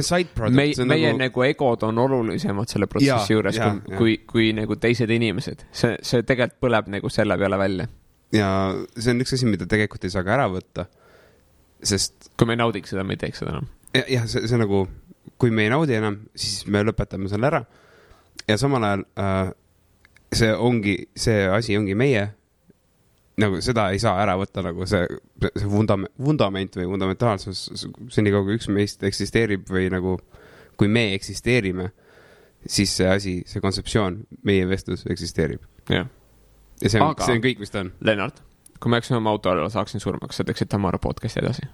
meie, 0.53 0.75
meie 0.85 1.09
nagu, 1.09 1.21
nagu 1.23 1.45
egod 1.47 1.85
on 1.87 2.01
olulisemad 2.05 2.69
selle 2.69 2.85
protsessi 2.91 3.33
Jaa, 3.33 3.37
juures 3.37 3.57
jaa, 3.57 3.71
kui, 3.87 3.95
kui, 3.97 4.17
kui 4.29 4.51
nagu 4.53 4.77
teised 4.77 5.09
inimesed. 5.09 5.65
see, 5.71 5.97
see 6.05 6.21
tegelikult 6.21 6.61
põleb 6.67 6.91
nagu 6.97 7.09
selle 7.13 7.37
peale 7.41 7.57
välja. 7.61 7.89
ja 8.35 8.49
see 8.97 9.15
on 9.15 9.25
üks 9.25 9.33
asi, 9.39 9.49
mida 9.49 9.65
tegelikult 9.69 10.05
ei 10.05 10.13
saa 10.13 10.25
ka 10.27 10.35
ära 10.37 10.45
võtta. 10.53 10.85
sest 11.81 12.29
kui 12.37 12.45
me 12.49 12.53
ei 12.57 12.61
naudiks 12.61 12.93
seda, 12.93 13.03
me 13.03 13.17
ei 13.17 13.23
teeks 13.25 13.41
seda 13.41 13.57
enam. 13.57 13.69
ja- 13.97 14.05
jah, 14.19 14.29
see, 14.29 14.45
see 14.51 14.61
nagu, 14.61 14.85
kui 15.41 15.49
me 15.49 15.65
ei 15.65 15.73
naudi 15.73 15.97
enam, 15.97 16.21
siis 16.37 16.67
me 16.69 16.85
lõpetame 16.85 17.31
selle 17.31 17.49
ära. 17.49 17.63
ja 18.45 18.57
samal 18.61 18.85
ajal 18.85 19.07
äh, 19.17 19.49
see 20.35 20.53
ongi, 20.53 20.95
see 21.17 21.47
asi 21.49 21.77
ongi 21.77 21.95
meie. 21.97 22.29
Nagu 23.39 23.61
seda 23.63 23.89
ei 23.93 24.01
saa 24.01 24.17
ära 24.23 24.35
võtta 24.39 24.63
nagu 24.65 24.85
see, 24.89 25.05
see 25.47 25.69
vundament, 25.69 26.11
vundament 26.19 26.77
või 26.79 26.87
fundamentaalsus, 26.91 27.63
senikaua 28.13 28.45
kui 28.47 28.59
üks 28.59 28.69
meist 28.73 29.03
eksisteerib 29.07 29.69
või 29.71 29.87
nagu, 29.93 30.17
kui 30.79 30.91
me 30.91 31.09
eksisteerime, 31.15 31.89
siis 32.67 32.93
see 32.99 33.09
asi, 33.09 33.35
see 33.49 33.63
kontseptsioon, 33.63 34.23
meie 34.47 34.67
vestlus 34.69 35.05
eksisteerib. 35.09 35.63
ja 35.89 36.05
see 36.83 37.01
on 37.01 37.15
see 37.23 37.37
on 37.37 37.43
kõik, 37.43 37.61
mis 37.63 37.73
ta 37.73 37.83
on. 37.85 37.93
Lennart, 38.05 38.41
kui 38.79 38.91
ma 38.91 38.99
jääksin 38.99 39.19
oma 39.19 39.35
auto 39.35 39.51
alla, 39.51 39.69
saaksin 39.71 40.03
surma, 40.03 40.27
kas 40.27 40.41
sa 40.41 40.47
teeksid 40.47 40.71
Tamara 40.71 40.99
podcast'i 41.01 41.43
edasi? 41.43 41.69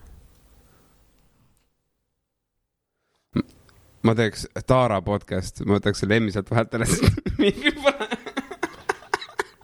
ma 4.05 4.13
teeks 4.13 4.45
Taara 4.69 4.99
podcast, 5.01 5.63
ma 5.65 5.79
võtaks 5.79 6.03
selle 6.03 6.19
M-i 6.21 6.33
sealt 6.33 6.51
vahelt 6.51 6.75
ära, 6.77 6.85
sest 6.89 7.33
mikri 7.41 7.73
pole. 7.79 8.04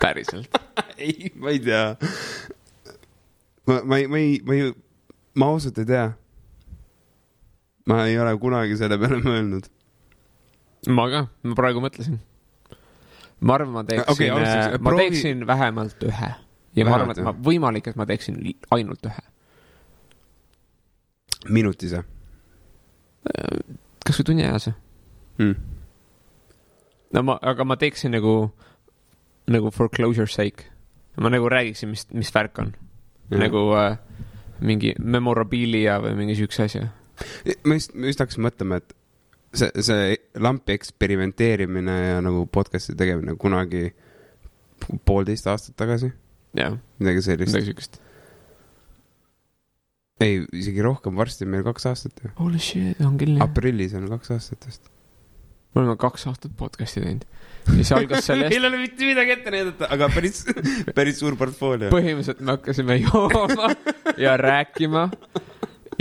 Päriselt. 0.01 0.57
ei, 0.97 1.31
ma 1.35 1.53
ei 1.53 1.59
tea. 1.63 1.95
ma, 3.67 3.81
ma 3.83 3.99
ei, 4.01 4.07
ma 4.07 4.17
ei, 4.21 4.41
ma 4.45 4.57
ei, 4.57 4.73
ma 5.39 5.51
ausalt 5.53 5.79
ei 5.81 5.87
tea. 5.89 6.09
ma 7.89 8.05
ei 8.07 8.19
ole 8.19 8.35
kunagi 8.41 8.77
selle 8.79 8.99
peale 9.01 9.21
mõelnud. 9.27 9.69
ma 10.89 11.07
ka, 11.13 11.25
ma 11.47 11.57
praegu 11.57 11.83
mõtlesin. 11.83 12.21
ma 13.41 13.57
arvan, 13.57 13.75
ma 13.79 13.85
teeksin 13.87 14.13
okay,, 14.15 14.31
alustuseks, 14.35 14.79
ma 14.79 14.89
proovi- 14.89 15.09
teeksin 15.09 15.45
vähemalt 15.47 16.07
ühe. 16.09 16.31
ja 16.77 16.87
ma 16.87 16.97
arvan, 16.97 17.13
et 17.15 17.25
ma, 17.25 17.35
võimalik, 17.49 17.91
et 17.91 17.99
ma 17.99 18.09
teeksin 18.09 18.41
ainult 18.73 19.11
ühe. 19.11 19.29
minutise 21.49 22.03
kas 24.05 24.19
või 24.19 24.27
tunniajase. 24.31 24.73
mm.. 25.37 25.55
no 27.13 27.23
ma, 27.27 27.37
aga 27.41 27.65
ma 27.67 27.77
teeksin 27.79 28.15
nagu, 28.15 28.51
nagu 29.49 29.71
for 29.71 29.89
closure 29.89 30.29
sake. 30.29 30.69
ma 31.17 31.29
nagu 31.29 31.49
räägiksin, 31.49 31.89
mis, 31.89 32.07
mis 32.13 32.31
värk 32.33 32.59
on. 32.59 32.73
nagu 33.31 33.65
äh, 33.77 33.97
mingi 34.61 34.93
memorabilia 34.99 35.99
või 36.03 36.15
mingi 36.19 36.37
siukse 36.39 36.65
asja. 36.67 36.89
ma 37.65 37.77
just, 37.77 37.95
ma 37.95 38.11
just 38.11 38.21
hakkasin 38.23 38.45
mõtlema, 38.45 38.81
et 38.81 38.95
see, 39.53 39.71
see 39.85 40.15
lampi 40.41 40.75
eksperimenteerimine 40.77 41.97
ja 41.97 42.21
nagu 42.23 42.45
podcast'i 42.51 42.95
tegemine 42.97 43.35
kunagi 43.39 43.89
poolteist 45.05 45.49
aastat 45.51 45.77
tagasi, 45.79 46.11
midagi 46.55 47.25
sellist. 47.25 47.51
midagi 47.51 47.71
siukest. 47.71 47.99
ei, 50.21 50.41
isegi 50.53 50.85
rohkem, 50.85 51.17
varsti 51.17 51.47
on 51.47 51.53
meil 51.55 51.65
kaks 51.65 51.87
aastat 51.91 52.23
ju. 52.23 52.33
Holy 52.39 52.61
shit, 52.61 53.01
on 53.05 53.17
küll 53.21 53.37
jah. 53.37 53.47
aprillis 53.49 53.95
on 53.97 54.09
kaks 54.11 54.35
aastat 54.37 54.69
vist. 54.69 54.90
Me 55.73 55.81
oleme 55.81 55.95
kaks 55.99 56.27
aastat 56.27 56.53
podcast'i 56.57 57.03
teinud. 57.03 57.25
see 57.69 57.95
algas 57.95 58.25
sellest, 58.27 58.51
ei 58.55 58.59
ole 58.59 58.71
mitte 58.81 59.07
midagi 59.07 59.35
ette 59.37 59.53
näidata, 59.53 59.87
aga 59.93 60.09
päris, 60.13 60.43
päris 60.97 61.21
suur 61.21 61.37
portfoolio. 61.39 61.91
põhimõtteliselt 61.93 62.43
me 62.43 62.57
hakkasime 62.57 62.97
jooma 63.03 63.71
ja 64.19 64.35
rääkima 64.41 65.07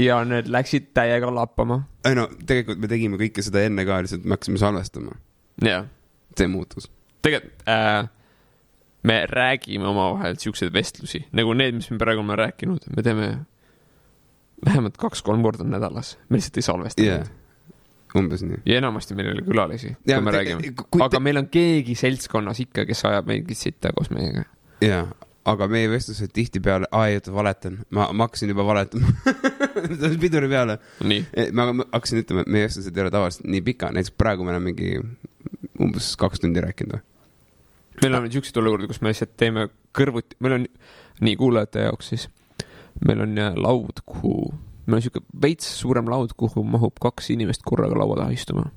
ja 0.00 0.20
need 0.26 0.50
läksid 0.50 0.90
täiega 0.96 1.30
lappama. 1.34 1.82
ei 2.04 2.16
no 2.18 2.26
tegelikult 2.46 2.82
me 2.82 2.90
tegime 2.90 3.20
kõike 3.20 3.44
seda 3.46 3.64
enne 3.68 3.86
ka, 3.88 4.00
lihtsalt 4.04 4.26
me 4.26 4.38
hakkasime 4.38 4.62
salvestama. 4.62 5.18
jah, 5.64 5.86
see 6.38 6.50
muutus. 6.50 6.90
tegelikult 7.22 7.68
äh, 7.70 8.08
me 9.06 9.22
räägime 9.30 9.86
omavahel 9.88 10.40
siukseid 10.40 10.74
vestlusi 10.74 11.22
nagu 11.36 11.54
need, 11.54 11.78
mis 11.78 11.92
me 11.92 12.00
praegu 12.00 12.24
oleme 12.24 12.40
rääkinud, 12.42 12.90
me 12.96 13.06
teeme 13.06 13.30
vähemalt 14.66 14.98
kaks-kolm 15.00 15.44
korda 15.46 15.64
nädalas, 15.64 16.16
me 16.28 16.40
lihtsalt 16.40 16.58
ei 16.58 16.66
salvesta 16.66 17.04
jah 17.04 17.22
neid. 17.22 17.36
Umbes 18.18 18.42
nii. 18.42 18.60
ja 18.66 18.78
enamasti 18.80 19.14
meil 19.14 19.28
ei 19.30 19.36
ole 19.38 19.42
külalisi, 19.46 19.94
kui 20.04 20.20
me 20.20 20.30
te- 20.32 20.36
räägime. 20.38 20.72
kui 20.90 21.02
aga 21.02 21.16
te- 21.16 21.20
meil 21.24 21.36
on 21.42 21.48
keegi 21.52 21.94
seltskonnas 21.98 22.60
ikka, 22.66 22.84
kes 22.88 23.04
ajab 23.10 23.26
mingit 23.30 23.58
sitta 23.58 23.92
koos 23.96 24.10
meiega. 24.10 24.44
jaa, 24.84 25.04
aga 25.50 25.68
meie 25.72 25.88
vestlused 25.90 26.32
tihtipeale, 26.36 26.86
aa 26.92 27.06
ei 27.08 27.16
oota, 27.20 27.32
valetan, 27.34 27.78
ma, 27.90 28.08
ma 28.12 28.26
hakkasin 28.28 28.48
juba 28.52 28.64
valetama 28.66 29.12
piduri 30.24 30.48
peale. 30.52 30.78
nii, 31.04 31.24
ma 31.52 31.68
hakkasin 31.92 32.22
ütlema, 32.24 32.44
et 32.46 32.50
meie 32.56 32.66
vestlused 32.68 32.96
ei 32.96 33.02
ole 33.06 33.10
tavaliselt 33.14 33.46
nii 33.50 33.62
pikad, 33.70 33.94
näiteks 33.96 34.14
praegu 34.18 34.44
me 34.44 34.50
oleme 34.54 34.72
mingi 34.72 34.98
umbes 35.80 36.12
kaks 36.20 36.42
tundi 36.42 36.60
rääkinud 36.60 36.98
või? 36.98 37.06
meil 38.02 38.14
on 38.16 38.26
siukseid 38.32 38.56
olukordi, 38.62 38.86
kus 38.88 39.00
me 39.04 39.10
lihtsalt 39.12 39.32
teeme 39.36 39.66
kõrvuti, 39.96 40.36
meil 40.40 40.54
on 40.58 40.66
nii 41.20 41.36
kuulajate 41.36 41.82
jaoks 41.88 42.06
siis, 42.14 42.28
meil 43.04 43.20
on 43.26 43.34
laud, 43.60 44.00
kuhu, 44.08 44.54
siuke 44.98 45.22
veits 45.42 45.68
suurem 45.78 46.08
laud, 46.10 46.34
kuhu 46.36 46.64
mahub 46.66 46.98
kaks 47.00 47.30
inimest 47.30 47.62
korraga 47.66 47.98
laua 47.98 48.16
taha 48.24 48.34
istuma. 48.34 48.70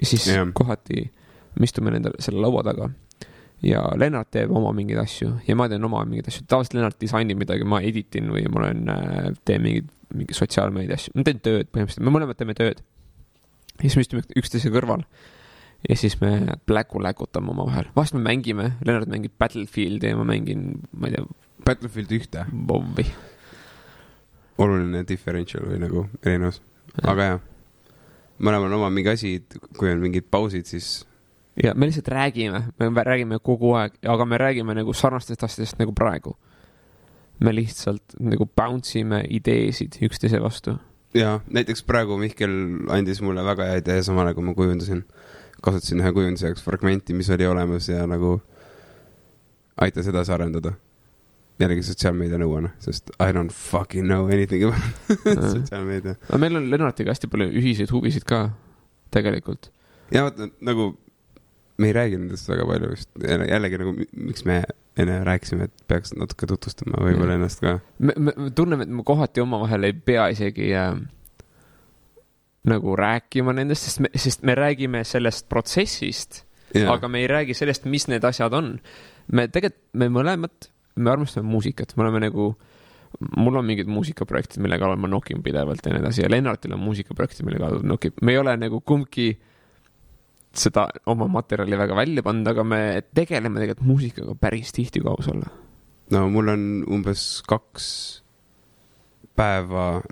ja 0.00 0.06
siis 0.06 0.26
yeah. 0.26 0.48
kohati 0.54 1.10
me 1.58 1.68
istume 1.68 1.92
nende, 1.94 2.14
selle 2.22 2.42
laua 2.42 2.64
taga. 2.66 2.90
Ja 3.64 3.84
Lennart 3.96 4.28
teeb 4.34 4.50
oma 4.52 4.72
mingeid 4.76 4.98
asju. 5.00 5.30
Ja 5.46 5.56
ma 5.56 5.68
teen 5.72 5.84
oma 5.86 6.02
mingeid 6.08 6.28
asju, 6.28 6.44
tavaliselt 6.50 6.76
Lennart 6.78 6.98
disainib 7.00 7.38
midagi, 7.40 7.64
ma 7.68 7.80
edit 7.84 8.18
in 8.18 8.32
või 8.34 8.44
ma 8.50 8.64
olen, 8.64 8.82
teen 9.46 9.62
mingeid, 9.64 9.92
mingi 10.14 10.36
sotsiaalmeedia 10.36 10.98
asju, 10.98 11.14
ma 11.16 11.24
teen 11.26 11.40
tööd 11.42 11.70
põhimõtteliselt, 11.72 12.04
me 12.06 12.12
mõlemad 12.14 12.38
teeme 12.38 12.56
tööd. 12.58 12.82
ja 13.78 13.86
siis 13.86 13.96
me 13.96 14.04
istume 14.04 14.26
üksteise 14.38 14.70
kõrval. 14.74 15.06
Ja 15.88 15.96
siis 16.00 16.14
me 16.20 16.56
pläku-läkutame 16.64 17.50
omavahel, 17.52 17.90
vahest 17.96 18.14
me 18.16 18.22
mängime, 18.24 18.70
Lennart 18.86 19.10
mängib 19.12 19.34
Battlefieldi 19.38 20.12
ja 20.12 20.16
ma 20.16 20.24
mängin, 20.28 20.70
ma 20.96 21.10
ei 21.10 21.16
tea, 21.16 21.26
Battlefield 21.64 22.12
ühte, 22.16 22.46
WoW-i. 22.52 23.04
Oluline 24.58 25.02
differential 25.08 25.66
või 25.66 25.80
nagu 25.82 26.06
erinevus, 26.22 26.60
aga 27.02 27.26
jah. 27.32 27.42
mõlemal 28.38 28.70
on 28.70 28.78
oma 28.78 28.90
mingi 28.90 29.10
asi, 29.10 29.34
kui 29.78 29.90
on 29.90 30.02
mingid 30.02 30.28
pausid, 30.30 30.68
siis 30.70 31.02
ja 31.62 31.74
me 31.74 31.86
lihtsalt 31.86 32.08
räägime, 32.08 32.62
me 32.78 33.04
räägime 33.04 33.38
kogu 33.42 33.74
aeg, 33.78 33.92
aga 34.06 34.24
me 34.24 34.38
räägime 34.38 34.74
nagu 34.74 34.92
sarnastest 34.92 35.42
asjadest 35.42 35.78
nagu 35.78 35.92
praegu. 35.92 36.36
me 37.40 37.50
lihtsalt 37.54 38.14
nagu 38.20 38.46
bounce 38.46 38.98
ime 38.98 39.24
ideesid 39.28 39.98
üksteise 40.02 40.40
vastu. 40.42 40.78
ja 41.14 41.40
näiteks 41.50 41.82
praegu 41.82 42.18
Mihkel 42.18 42.50
andis 42.88 43.20
mulle 43.22 43.44
väga 43.44 43.64
hea 43.64 43.76
idee, 43.82 44.02
samal 44.02 44.26
ajal 44.26 44.34
kui 44.34 44.44
ma 44.44 44.54
kujundasin, 44.54 45.04
kasutasin 45.62 46.00
ühe 46.00 46.12
kujunduse 46.12 46.46
jaoks 46.46 46.62
fragmenti, 46.62 47.14
mis 47.14 47.30
oli 47.30 47.46
olemas 47.46 47.88
ja 47.88 48.06
nagu 48.06 48.40
aitas 49.76 50.06
edasi 50.06 50.32
arendada. 50.32 50.72
Jällegi 51.62 51.84
sotsiaalmeedia 51.86 52.38
nõuanne, 52.42 52.72
sest 52.82 53.12
I 53.22 53.30
don't 53.36 53.52
fucking 53.54 54.06
know 54.08 54.26
anything 54.32 54.64
about 54.66 55.50
sotsiaalmeedia. 55.56 56.16
aga 56.28 56.38
meil 56.42 56.56
on 56.58 56.70
Lennartiga 56.72 57.14
hästi 57.14 57.30
palju 57.30 57.50
ühiseid 57.60 57.92
huvisid 57.94 58.26
ka, 58.28 58.48
tegelikult. 59.14 59.70
ja 60.14 60.26
vaata 60.26 60.48
nagu 60.66 60.90
me 61.78 61.90
ei 61.90 61.94
räägi 61.96 62.18
nendest 62.18 62.48
väga 62.50 62.66
palju 62.70 62.90
vist, 62.94 63.10
jällegi 63.22 63.78
nagu 63.82 63.92
mi- 63.98 64.08
miks 64.30 64.44
me 64.46 64.62
enne 64.98 65.20
rääkisime, 65.26 65.66
et 65.70 65.84
peaks 65.90 66.12
natuke 66.14 66.46
tutvustama 66.46 67.00
võib-olla 67.02 67.34
ennast 67.38 67.62
ka. 67.62 67.78
me, 67.98 68.14
me 68.16 68.34
me 68.36 68.50
tunneme, 68.54 68.86
et 68.86 68.92
me 68.94 69.02
kohati 69.06 69.42
omavahel 69.42 69.88
ei 69.88 69.92
pea 69.94 70.28
isegi 70.34 70.68
äh, 70.78 70.92
nagu 72.70 72.96
rääkima 72.96 73.52
nendest, 73.56 73.88
sest 73.90 74.00
me, 74.04 74.10
sest 74.16 74.42
me 74.46 74.54
räägime 74.58 75.02
sellest 75.06 75.48
protsessist 75.52 76.42
aga 76.74 77.06
me 77.08 77.20
ei 77.22 77.26
räägi 77.30 77.54
sellest, 77.54 77.84
mis 77.86 78.08
need 78.10 78.24
asjad 78.26 78.54
on. 78.56 78.72
me 79.32 79.44
tegelikult, 79.48 79.82
me 79.94 80.08
mõlemad, 80.10 80.70
me 80.96 81.10
armastame 81.10 81.48
muusikat, 81.50 81.94
me 81.96 82.06
oleme 82.06 82.22
nagu, 82.28 82.50
mul 83.36 83.58
on 83.60 83.66
mingid 83.66 83.90
muusikaprojektid, 83.90 84.62
mille 84.62 84.78
kallal 84.82 85.00
ma 85.00 85.10
nokin 85.10 85.42
pidevalt 85.42 85.84
ja 85.84 85.94
nii 85.94 86.02
edasi 86.02 86.24
ja 86.24 86.30
Lennartil 86.30 86.76
on 86.76 86.82
muusikaprojektid, 86.84 87.46
mille 87.46 87.60
kallal 87.62 87.82
ta 87.82 87.90
nokib, 87.90 88.20
me 88.22 88.34
ei 88.34 88.40
ole 88.42 88.56
nagu 88.60 88.80
kumbki 88.86 89.32
seda 90.54 90.86
oma 91.10 91.26
materjali 91.30 91.78
väga 91.78 91.96
välja 91.98 92.22
pannud, 92.26 92.50
aga 92.52 92.64
me 92.66 92.80
tegeleme 93.14 93.62
tegelikult 93.62 93.88
muusikaga 93.88 94.36
päris 94.38 94.70
tihti, 94.74 95.02
kui 95.02 95.10
aus 95.10 95.30
olla. 95.32 95.50
no 96.14 96.28
mul 96.30 96.52
on 96.52 96.68
umbes 96.94 97.42
kaks 97.48 97.88
päeva 99.34 100.02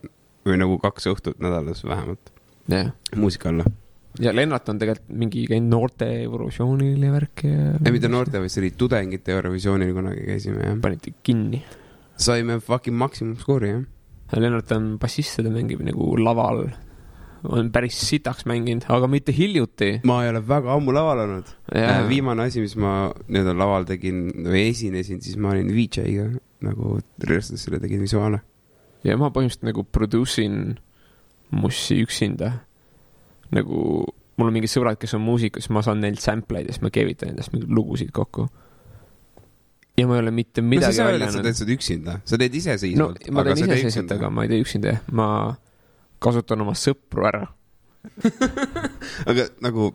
või 0.46 0.59
nagu 0.59 0.78
kaks 0.82 1.06
õhtut 1.12 1.42
nädalas 1.42 1.84
vähemalt 1.86 2.32
jah, 2.70 2.90
muusika 3.16 3.52
alla. 3.52 3.68
Ja 4.20 4.34
Lennart 4.34 4.68
on 4.68 4.80
tegelikult 4.80 5.14
mingi 5.22 5.47
käinud 5.48 5.72
noorte 5.72 6.09
Eurovisioonil 6.24 7.01
ja 7.06 7.12
värki 7.14 7.48
ja. 7.48 7.72
ei, 7.80 7.94
mitte 7.94 8.10
noorte, 8.12 8.43
vaid 8.43 8.52
see 8.52 8.64
oli 8.64 8.72
tudengite 8.78 9.32
Eurovisioonil 9.32 9.94
kunagi 9.97 10.26
käisime 10.28 10.66
jah. 10.66 10.78
panite 10.82 11.14
kinni. 11.24 11.62
saime 12.20 12.60
fucking 12.60 12.97
maksimumskoori 12.98 13.72
jah. 13.72 13.82
Lennart 14.40 14.72
on 14.72 14.97
bassist 15.01 15.43
ta 15.44 15.51
mängib 15.52 15.82
nagu 15.84 16.14
laval, 16.16 16.64
on 17.44 17.68
päris 17.74 17.98
sitaks 18.01 18.47
mänginud, 18.48 18.86
aga 18.93 19.09
mitte 19.10 19.34
hiljuti. 19.36 20.01
ma 20.09 20.22
ei 20.24 20.30
ole 20.30 20.40
väga 20.48 20.72
ammu 20.76 20.94
laval 20.94 21.24
olnud. 21.26 21.51
ja, 21.74 21.98
viimane 22.09 22.47
asi, 22.48 22.62
mis 22.64 22.76
ma 22.80 23.10
nii-öelda 23.26 23.56
laval 23.59 23.89
tegin 23.89 24.24
või 24.47 24.68
esinesin, 24.70 25.20
siis 25.24 25.36
ma 25.36 25.52
olin 25.52 25.72
VJ-ga 25.74 26.30
nagu 26.62 26.98
rööstasele 27.28 27.80
tegin 27.82 28.05
visuaale. 28.05 28.43
ja 29.05 29.18
ma 29.20 29.32
põhimõtteliselt 29.34 29.68
nagu 29.68 29.84
produce 29.84 30.44
in 30.47 30.76
mussi 31.52 32.01
üksinda. 32.05 32.52
Nagu 33.52 33.78
mul 34.38 34.48
on 34.48 34.56
mingid 34.56 34.72
sõbrad, 34.72 34.98
kes 35.00 35.14
on 35.18 35.24
muusikud, 35.24 35.62
siis 35.62 35.72
ma 35.74 35.82
saan 35.84 36.02
neilt 36.02 36.22
sample 36.22 36.60
eid 36.60 36.70
ja 36.70 36.76
siis 36.76 36.84
ma 36.84 36.92
keevitan 36.94 37.32
endast 37.32 37.52
mingeid 37.54 37.72
lugusid 37.76 38.12
kokku. 38.16 38.48
ja 39.98 40.06
ma 40.08 40.16
ei 40.16 40.24
ole 40.24 40.32
mitte 40.34 40.64
no 40.64 40.70
midagi 40.72 40.96
saa 40.96 41.10
välja 41.10 41.28
et 41.28 41.36
sa 41.36 41.42
teed 41.44 41.58
seda 41.60 41.74
üksinda, 41.76 42.18
sa 42.24 42.38
teed 42.40 42.54
no 42.54 42.62
iseseisvalt. 42.62 43.26
ma 43.30 43.44
teen 43.48 43.64
iseseisvalt, 43.66 44.14
aga 44.16 44.30
ma 44.32 44.46
ei 44.46 44.52
tee 44.52 44.62
üksinda 44.64 44.94
jah, 44.94 45.02
ma 45.12 45.28
kasutan 46.22 46.62
oma 46.62 46.74
sõpru 46.78 47.26
ära. 47.28 47.42
aga 49.30 49.48
nagu 49.62 49.92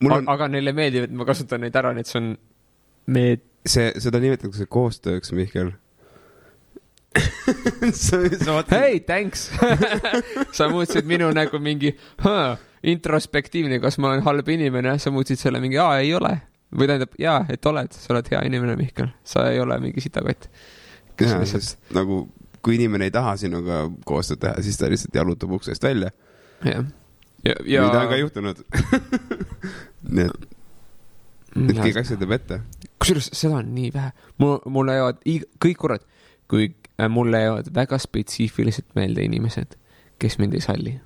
mul 0.00 0.16
on, 0.18 0.30
aga 0.32 0.48
neile 0.50 0.74
meeldib, 0.76 1.08
et 1.08 1.14
ma 1.16 1.26
kasutan 1.28 1.64
neid 1.64 1.76
ära, 1.76 1.94
nii 1.94 2.04
et 2.04 2.10
see 2.10 2.20
on, 2.20 2.32
me 3.10 3.24
see, 3.66 3.92
seda 4.02 4.20
nimetatakse 4.22 4.66
koostööks, 4.70 5.32
Mihkel. 5.36 5.72
sa, 8.04 8.20
sa 8.22 8.52
vaatasid 8.54 8.76
hei, 8.76 9.00
thanks 9.02 9.48
sa 10.56 10.68
muutsid 10.70 11.08
minu 11.10 11.32
nagu 11.34 11.58
mingi 11.58 11.90
huh, 12.22 12.60
introspektiivne, 12.82 13.80
kas 13.80 13.98
ma 13.98 14.10
olen 14.10 14.22
halb 14.24 14.48
inimene, 14.48 14.96
sa 14.98 15.12
muutsid 15.12 15.40
selle 15.40 15.60
mingi 15.60 15.78
aa, 15.80 15.98
ei 16.00 16.14
ole. 16.14 16.36
või 16.70 16.86
tähendab, 16.86 17.16
jaa, 17.18 17.40
et 17.50 17.66
oled, 17.66 17.96
sa 17.98 18.12
oled 18.14 18.28
hea 18.30 18.44
inimene, 18.46 18.76
Mihkel, 18.78 19.08
sa 19.26 19.48
ei 19.50 19.58
ole 19.60 19.74
mingi 19.82 20.00
sitakott. 20.00 20.46
lihtsalt, 21.18 21.72
nagu 21.96 22.22
kui 22.62 22.76
inimene 22.76 23.08
ei 23.08 23.14
taha 23.14 23.34
sinuga 23.40 23.82
koostööd 24.06 24.40
teha, 24.44 24.62
siis 24.62 24.78
ta 24.78 24.90
lihtsalt 24.92 25.18
jalutab 25.18 25.50
uksest 25.58 25.82
välja. 25.82 26.12
jah. 26.64 26.84
ja, 27.44 27.56
ja... 27.66 27.82
mida 27.88 28.04
on 28.04 28.08
ka 28.08 28.20
juhtunud 28.20 28.62
nii 30.16 30.28
et 30.28 31.74
ja 31.74 31.82
kõik 31.82 32.00
asjad 32.04 32.22
jääb 32.22 32.34
ette. 32.36 32.60
kusjuures 33.02 33.30
seda 33.34 33.58
on 33.58 33.74
nii 33.74 33.90
vähe, 33.94 34.14
mul, 34.38 34.58
mulle 34.70 34.96
jäävad 34.98 35.22
kõik 35.64 35.78
korrad, 35.80 36.06
kui 36.50 36.70
äh, 36.70 37.10
mulle 37.10 37.42
jäävad 37.42 37.74
väga 37.74 37.98
spetsiifiliselt 37.98 38.94
meelde 38.94 39.24
inimesed, 39.26 39.74
kes 40.22 40.38
mind 40.38 40.54
ei 40.54 40.64
salli 40.64 40.98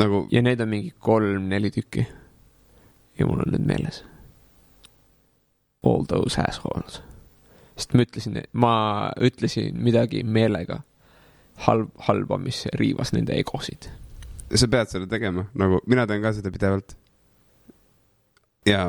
nagu 0.00 0.26
ja 0.32 0.42
neid 0.42 0.60
on 0.60 0.68
mingi 0.68 0.92
kolm-neli 1.00 1.70
tükki. 1.74 2.06
ja 3.18 3.26
mul 3.26 3.40
on 3.46 3.52
need 3.52 3.66
meeles. 3.66 4.02
All 5.86 6.04
those 6.08 6.40
assholes. 6.42 7.00
sest 7.76 7.92
ma 7.94 8.02
ütlesin, 8.06 8.38
ma 8.52 8.74
ütlesin 9.20 9.76
midagi 9.84 10.22
meelega 10.24 10.80
halb, 11.66 11.90
halba, 12.08 12.38
mis 12.40 12.64
riivas 12.74 13.12
nende 13.12 13.36
egosid. 13.36 13.88
sa 14.54 14.68
pead 14.68 14.88
seda 14.92 15.06
tegema, 15.10 15.46
nagu 15.54 15.80
mina 15.86 16.06
teen 16.06 16.22
ka 16.22 16.32
seda 16.36 16.50
pidevalt. 16.52 16.96
ja 18.66 18.82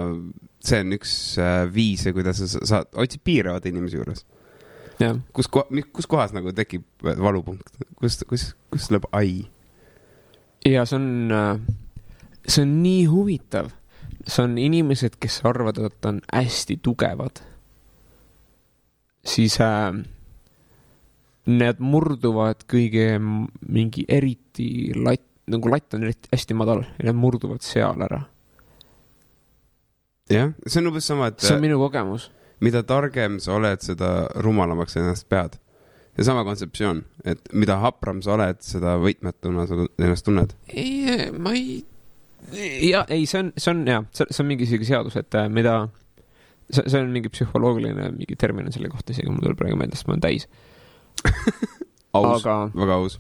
see 0.63 0.79
on 0.83 0.95
üks 0.97 1.11
äh, 1.41 1.67
viise, 1.73 2.13
kuidas 2.15 2.39
sa 2.41 2.47
sa- 2.47 2.65
saad, 2.65 2.87
otsid 2.97 3.21
piire 3.23 3.51
vaata 3.53 3.69
inimese 3.69 3.97
juures. 3.99 4.25
jah, 4.99 5.19
kus, 5.33 5.47
kus 5.93 6.07
kohas 6.09 6.33
nagu 6.33 6.51
tekib 6.55 6.83
valupunkt, 7.03 7.69
kus, 8.01 8.23
kus, 8.27 8.49
kus 8.73 8.89
lööb 8.91 9.05
ai? 9.11 9.45
Ja 10.67 10.85
see 10.85 10.97
on, 10.97 11.33
see 12.47 12.63
on 12.63 12.77
nii 12.83 13.05
huvitav. 13.11 13.71
see 14.27 14.43
on 14.43 14.57
inimesed, 14.59 15.15
kes 15.23 15.39
arvavad, 15.47 15.77
et 15.87 16.05
on 16.05 16.21
hästi 16.33 16.79
tugevad. 16.83 17.39
siis 19.27 19.59
äh, 19.61 19.93
need 21.47 21.79
murduvad 21.79 22.65
kõige 22.67 23.17
mingi 23.19 24.05
eriti 24.07 24.93
latt, 24.95 25.23
nagu 25.47 25.71
latt 25.71 25.95
on 25.95 26.07
eriti 26.07 26.31
hästi 26.33 26.57
madal 26.59 26.83
ja 26.83 27.07
need 27.07 27.19
murduvad 27.19 27.63
seal 27.63 28.01
ära. 28.03 28.25
jah, 30.29 30.51
see 30.65 30.81
on 30.81 30.91
umbes 30.91 31.07
sama, 31.07 31.31
et 31.31 31.39
see 31.39 31.55
on 31.55 31.63
minu 31.63 31.79
kogemus. 31.79 32.29
mida 32.59 32.83
targem 32.83 33.39
sa 33.39 33.55
oled, 33.55 33.83
seda 33.85 34.27
rumalamaks 34.43 34.99
ennast 34.99 35.29
pead. 35.29 35.59
Seesama 36.17 36.43
kontseptsioon, 36.47 37.03
et 37.29 37.53
mida 37.53 37.77
hapram 37.83 38.23
sa 38.25 38.33
oled, 38.35 38.59
seda 38.65 38.95
võitmatuna 39.01 39.67
sa 39.69 39.77
ennast 39.85 40.25
tunned. 40.25 40.55
ei, 40.73 41.29
ma 41.37 41.53
ei, 41.53 41.77
ja 42.89 43.03
ei, 43.13 43.27
see 43.29 43.43
on, 43.43 43.51
see 43.57 43.73
on 43.73 43.83
jah, 43.87 44.07
see, 44.17 44.29
on 44.41 44.49
mingi 44.49 44.65
isegi 44.67 44.89
seadus, 44.89 45.17
et 45.19 45.37
äh, 45.37 45.49
mida, 45.53 45.77
see, 46.71 46.83
see 46.83 47.01
on 47.01 47.13
mingi 47.13 47.31
psühholoogiline 47.33 48.09
mingi 48.15 48.37
termin 48.39 48.69
on 48.69 48.75
selle 48.75 48.89
kohta 48.93 49.13
isegi, 49.13 49.29
mul 49.29 49.45
tuleb 49.45 49.61
praegu 49.61 49.79
meelde, 49.79 49.99
sest 49.99 50.09
ma 50.09 50.17
olen 50.17 50.25
täis. 50.25 50.47
aus 52.17 52.41
aga 52.41 52.57
väga 52.73 52.97
aus. 53.03 53.19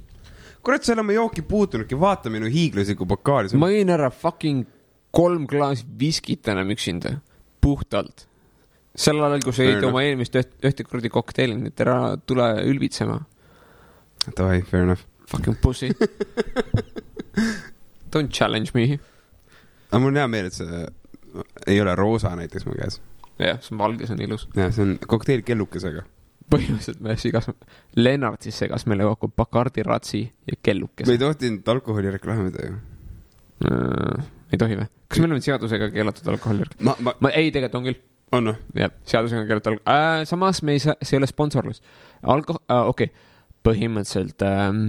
kurat, 0.65 0.85
sa 0.85 0.93
ei 0.93 0.97
ole 0.97 1.05
oma 1.05 1.17
jooki 1.19 1.45
puutunudki, 1.45 1.99
vaata 1.99 2.33
minu 2.33 2.49
hiiglaslikku 2.51 3.07
pokaali. 3.09 3.53
ma 3.61 3.69
jõin 3.73 3.93
ära 3.93 4.09
fucking 4.13 4.65
kolm 5.17 5.45
klaasi 5.49 5.85
viskit 5.99 6.49
enam 6.51 6.73
üksinda, 6.73 7.17
puhtalt. 7.61 8.27
Sel 8.97 9.21
ajal, 9.21 9.43
kui 9.45 9.55
sa 9.55 9.67
jõid 9.67 9.85
oma 9.87 10.03
eelmist 10.05 10.37
üht, 10.39 10.55
ühte 10.65 10.85
kuradi 10.87 11.11
kokteili, 11.13 11.59
et 11.69 11.85
ära 11.85 11.99
tule 12.25 12.49
ülbitsema. 12.65 13.19
Davai, 14.27 14.63
fair 14.67 14.87
enough. 14.87 15.05
Fucking 15.27 15.57
pussy. 15.61 15.91
Don't 18.13 18.31
challenge 18.31 18.71
me. 18.73 18.99
aga 19.91 19.99
mul 20.01 20.11
on 20.11 20.19
hea 20.19 20.27
meel, 20.31 20.49
et 20.49 20.55
see 20.55 20.83
ei 21.67 21.81
ole 21.81 21.93
roosa 21.95 22.33
näiteks 22.39 22.65
mu 22.67 22.75
käes. 22.77 22.99
jah, 23.39 23.59
see 23.61 23.75
on 23.75 23.81
valge, 23.81 24.07
see 24.07 24.15
on 24.15 24.23
ilus. 24.23 24.47
jah, 24.55 24.71
see 24.73 24.85
on 24.85 24.93
kokteil 25.07 25.43
kellukesega. 25.47 26.03
põhimõtteliselt 26.51 27.03
me 27.03 27.17
segas, 27.19 27.49
Lennart 27.99 28.47
siis 28.47 28.59
segas 28.63 28.87
meile 28.87 29.07
kokku 29.09 29.29
Bacardi 29.35 29.83
ratsi 29.83 30.23
ja 30.23 30.55
me 30.55 30.61
kellukese 30.63 31.11
ei. 31.11 31.21
tohtinud 31.21 31.73
alkoholi 31.75 32.13
reklaamida 32.15 32.69
ju. 32.69 32.77
ei 33.67 34.59
tohi 34.59 34.79
või? 34.79 34.87
kas 35.07 35.23
meil 35.23 35.37
on 35.37 35.43
seadusega 35.43 35.91
keelatud 35.93 36.31
alkoholi? 36.33 36.69
ma, 36.79 36.95
ma, 36.99 37.15
ma, 37.19 37.35
ei, 37.35 37.51
tegelikult 37.51 37.81
on 37.81 37.91
küll. 37.91 38.03
On 38.31 38.49
noh, 38.49 38.57
jah, 38.75 38.91
seadusega 39.07 39.41
on 39.41 39.47
keelatud 39.49 39.71
alkohol 39.71 39.93
äh,. 39.93 40.25
samas 40.27 40.63
me 40.63 40.75
ei 40.77 40.79
saa, 40.83 40.95
see 41.01 41.15
ei 41.15 41.21
ole 41.21 41.27
sponsorlus. 41.29 41.81
alko- 42.23 42.59
äh,, 42.71 42.87
okei 42.87 43.11
okay., 43.11 43.15
põhimõtteliselt 43.67 44.43
ähm, 44.47 44.81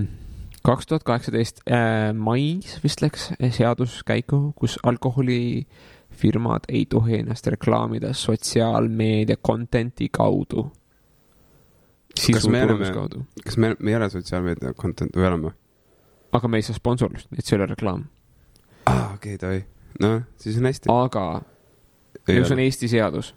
kaks 0.67 0.87
tuhat 0.87 1.05
kaheksateist 1.07 1.63
äh, 1.71 2.13
mais 2.15 2.79
vist 2.85 3.03
läks 3.03 3.31
seadus 3.57 4.01
käiku, 4.07 4.53
kus 4.59 4.79
alkoholifirmad 4.87 6.69
ei 6.69 6.85
tohi 6.87 7.21
ennast 7.23 7.47
reklaamida 7.47 8.13
sotsiaalmeedia 8.13 9.37
content'i 9.47 10.09
kaudu. 10.13 10.69
Kas 12.19 12.49
me 12.49 12.63
oleme- 12.65 12.93
kas 13.45 13.57
me, 13.57 13.77
me 13.79 13.91
ei 13.91 13.97
ole 13.97 14.11
sotsiaalmeedia 14.11 14.75
content 14.75 15.17
või 15.17 15.27
oleme? 15.31 15.55
aga 16.33 16.49
me 16.49 16.59
ei 16.59 16.63
saa 16.67 16.77
sponsorlust, 16.77 17.31
nii 17.31 17.41
et 17.41 17.47
see 17.47 17.57
ei 17.57 17.63
ole 17.63 17.71
reklaam. 17.71 18.05
aa, 18.87 19.15
okei, 19.15 19.39
davai. 19.41 19.63
noh, 20.03 20.23
siis 20.37 20.59
on 20.59 20.67
hästi. 20.69 20.91
aga 20.93 21.43
ja 22.29 22.47
see 22.47 22.57
on 22.57 22.65
Eesti 22.65 22.89
seadus. 22.89 23.35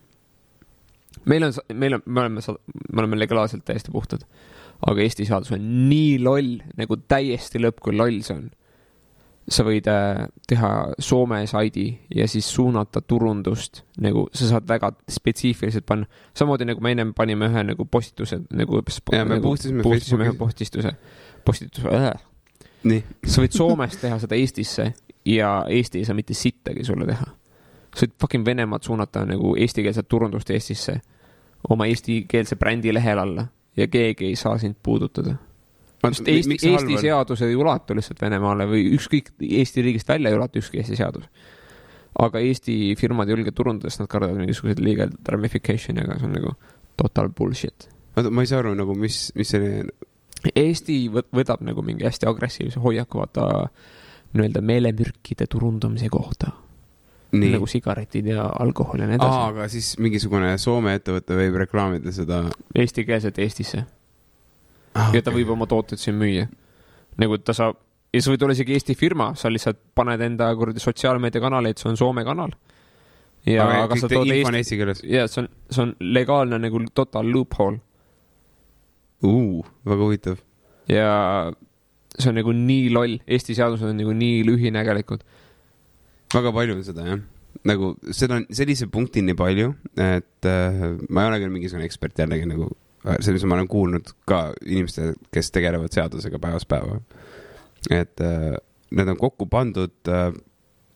meil 1.25 1.43
on, 1.43 1.53
meil 1.73 1.97
on, 1.97 2.01
me 2.05 2.23
oleme, 2.23 2.41
me 2.93 3.03
oleme 3.03 3.19
legaalselt 3.19 3.65
täiesti 3.65 3.91
puhtad. 3.91 4.25
aga 4.87 5.01
Eesti 5.01 5.25
seadus 5.25 5.51
on 5.51 5.67
nii 5.89 6.17
loll, 6.23 6.57
nagu 6.77 6.97
täiesti 6.97 7.61
lõpp, 7.61 7.81
kui 7.81 7.95
loll 7.97 8.21
see 8.25 8.37
on. 8.37 8.49
sa 9.51 9.65
võid 9.65 9.87
äh, 9.89 10.27
teha 10.47 10.71
Soome 11.01 11.41
saidi 11.49 11.87
ja 12.15 12.27
siis 12.29 12.47
suunata 12.53 13.01
turundust 13.01 13.81
nagu 13.99 14.27
sa 14.37 14.47
saad 14.51 14.67
väga 14.69 14.91
spetsiifiliselt 15.09 15.85
panna, 15.85 16.05
samamoodi 16.37 16.69
nagu 16.69 16.81
me 16.81 16.93
ennem 16.93 17.13
panime 17.17 17.49
ühe 17.49 17.63
nagu 17.71 17.85
postituse 17.85 18.43
nagu. 18.49 18.83
Jaa, 19.11 19.25
me 19.25 19.41
postisime 19.41 19.83
postisime 19.83 20.27
ühe 20.27 20.35
Facebookis. 20.35 20.39
postistuse, 20.39 20.93
postituse 21.45 21.95
äh., 21.97 22.11
nii, 22.83 23.01
sa 23.25 23.43
võid 23.43 23.57
Soomest 23.57 24.01
teha 24.01 24.19
seda 24.21 24.37
Eestisse 24.37 24.91
ja 25.25 25.51
Eesti 25.69 26.01
ei 26.01 26.05
saa 26.07 26.17
mitte 26.17 26.33
sittagi 26.37 26.85
sulle 26.85 27.05
teha. 27.09 27.27
Sa 27.95 28.05
võid 28.05 28.13
fucking 28.21 28.45
Venemaad 28.45 28.83
suunata 28.83 29.25
nagu 29.27 29.55
eestikeelset 29.59 30.07
turundust 30.07 30.49
Eestisse 30.49 30.99
oma 31.69 31.85
eestikeelse 31.91 32.55
brändi 32.55 32.93
lehel 32.93 33.19
alla 33.19 33.45
ja 33.77 33.87
keegi 33.87 34.25
ei 34.25 34.35
saa 34.35 34.57
sind 34.57 34.75
puudutada. 34.83 35.35
sest 36.01 36.27
Eesti, 36.27 36.57
Eesti 36.67 36.97
seadus 36.97 37.41
ei 37.41 37.55
ulatu 37.55 37.95
lihtsalt 37.95 38.21
Venemaale 38.21 38.65
või 38.67 38.87
ükskõik 38.97 39.33
Eesti 39.41 39.81
riigist 39.81 40.07
välja 40.09 40.29
ei 40.29 40.37
ulatu 40.37 40.59
ükski 40.59 40.77
Eesti 40.81 40.95
seadus. 40.95 41.25
aga 42.19 42.39
Eesti 42.39 42.95
firmad 42.99 43.29
ei 43.29 43.35
julge 43.35 43.51
turundada, 43.51 43.89
sest 43.89 44.03
nad 44.03 44.09
kardavad 44.11 44.37
mingisuguseid 44.37 44.79
legal 44.83 45.11
ramification'i, 45.27 46.03
aga 46.03 46.19
see 46.19 46.27
on 46.27 46.33
nagu 46.35 46.55
total 46.97 47.29
bullshit. 47.29 47.89
oota, 48.17 48.29
ma 48.29 48.41
ei 48.41 48.47
saa 48.47 48.59
aru 48.59 48.73
nagu, 48.75 48.95
mis, 48.95 49.31
mis 49.35 49.49
see, 49.49 49.83
Eesti 50.55 51.05
võt- 51.13 51.29
võtab 51.31 51.61
nagu 51.61 51.83
mingi 51.85 52.03
hästi 52.07 52.27
agressiivse 52.27 52.79
hoiaku, 52.81 53.21
vaata 53.21 53.47
nii-öelda 54.33 54.61
meelemürkide 54.61 55.47
turundamise 55.47 56.09
kohta. 56.09 56.51
Nii 57.31 57.51
nagu 57.55 57.67
sigaretid 57.69 58.27
ja 58.31 58.47
alkohol 58.59 59.03
ja 59.03 59.07
nii 59.09 59.19
edasi. 59.19 59.43
aga 59.51 59.67
siis 59.71 59.93
mingisugune 60.03 60.51
Soome 60.61 60.95
ettevõte 60.99 61.37
võib 61.37 61.59
reklaamida 61.63 62.13
seda 62.15 62.43
Eestikeelset 62.75 63.39
Eestisse 63.39 63.85
ah, 64.95 65.13
ja 65.15 65.21
ta 65.23 65.33
võib 65.35 65.53
oma 65.55 65.67
tooteid 65.69 66.01
siin 66.01 66.17
müüa. 66.19 66.47
nagu 67.21 67.39
ta 67.39 67.55
saab, 67.57 67.79
ja 68.13 68.23
sa 68.23 68.33
võid 68.33 68.43
olla 68.45 68.57
isegi 68.57 68.75
Eesti 68.75 68.97
firma, 68.99 69.31
sa 69.39 69.51
lihtsalt 69.51 69.79
paned 69.95 70.21
enda 70.25 70.49
kuradi 70.59 70.83
sotsiaalmeediakanaleid, 70.83 71.79
see 71.79 71.91
on 71.91 71.99
Soome 71.99 72.25
kanal. 72.27 72.51
ja 73.47 73.67
aga 73.67 73.85
aga 73.87 74.01
sa 74.01 74.11
tood 74.11 74.27
Eesti, 74.27 74.57
eesti 74.57 74.81
keeles. 74.81 75.05
ja 75.07 75.27
see 75.31 75.45
on, 75.45 75.49
see 75.71 75.85
on 75.85 75.95
legaalne 76.01 76.59
nagu 76.59 76.83
total 76.93 77.31
loophole 77.31 77.79
väga 79.21 80.01
huvitav. 80.03 80.39
ja 80.89 81.51
see 82.17 82.29
on 82.29 82.39
nagu 82.41 82.53
nii 82.55 82.89
loll, 82.93 83.19
Eesti 83.27 83.55
seadused 83.55 83.87
on 83.87 83.97
nagu 83.97 84.13
nii 84.13 84.43
lühinägelikud. 84.47 85.23
Väga 86.31 86.53
palju 86.55 86.77
on 86.77 86.83
seda 86.85 87.05
jah, 87.07 87.21
nagu 87.67 87.91
seda 88.15 88.39
on 88.39 88.47
sellise 88.55 88.87
punktini 88.91 89.35
palju, 89.37 89.73
et 89.99 90.49
äh, 90.49 90.83
ma 91.09 91.25
ei 91.25 91.31
ole 91.31 91.41
küll 91.43 91.53
mingisugune 91.53 91.87
ekspert 91.87 92.21
jällegi 92.23 92.47
nagu, 92.49 92.69
selles 93.19 93.45
ma 93.49 93.57
olen 93.57 93.69
kuulnud 93.71 94.13
ka 94.29 94.43
inimestel, 94.65 95.15
kes 95.33 95.51
tegelevad 95.53 95.93
seadusega 95.93 96.39
päevast 96.41 96.69
päeva. 96.71 96.99
et 97.89 98.21
äh, 98.21 98.55
need 98.91 99.09
on 99.09 99.17
kokku 99.17 99.47
pandud 99.49 100.11
äh, 100.11 100.29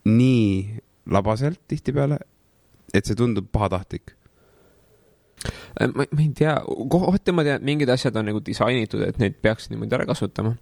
nii 0.05 0.81
labaselt 1.11 1.61
tihtipeale, 1.67 2.19
et 2.93 3.05
see 3.05 3.17
tundub 3.17 3.49
pahatahtlik. 3.53 4.13
Äh, 5.81 5.89
ma, 5.89 6.05
ma 6.05 6.21
ei 6.21 6.31
tea, 6.37 6.55
kohati 6.91 7.33
ma 7.35 7.45
tean, 7.47 7.65
mingid 7.65 7.91
asjad 7.93 8.15
on 8.21 8.29
nagu 8.29 8.41
disainitud, 8.45 9.03
et 9.05 9.19
neid 9.21 9.37
peaks 9.41 9.69
niimoodi 9.71 9.97
ära 9.97 10.07
kasutama. 10.09 10.55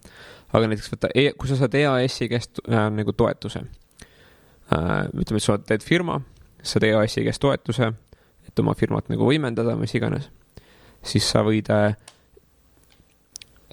aga 0.54 0.68
näiteks 0.70 0.92
vaata 0.92 1.10
e, 1.18 1.32
kui 1.34 1.50
sa 1.50 1.56
saad 1.58 1.74
EAS-i 1.74 2.28
käest 2.30 2.60
äh, 2.68 2.86
nagu 2.94 3.16
toetuse 3.18 3.64
äh,, 3.64 3.83
ütleme, 4.74 5.38
et 5.38 5.44
sa 5.44 5.58
teed 5.58 5.84
firma, 5.86 6.20
saad 6.64 6.86
EAS-i 6.88 7.26
käest 7.28 7.42
toetuse, 7.44 7.92
et 8.48 8.60
oma 8.60 8.76
firmat 8.78 9.10
nagu 9.12 9.28
võimendada, 9.28 9.76
mis 9.80 9.94
iganes, 9.96 10.30
siis 11.04 11.28
sa 11.30 11.44
võid 11.46 11.70
äh,, 11.74 11.96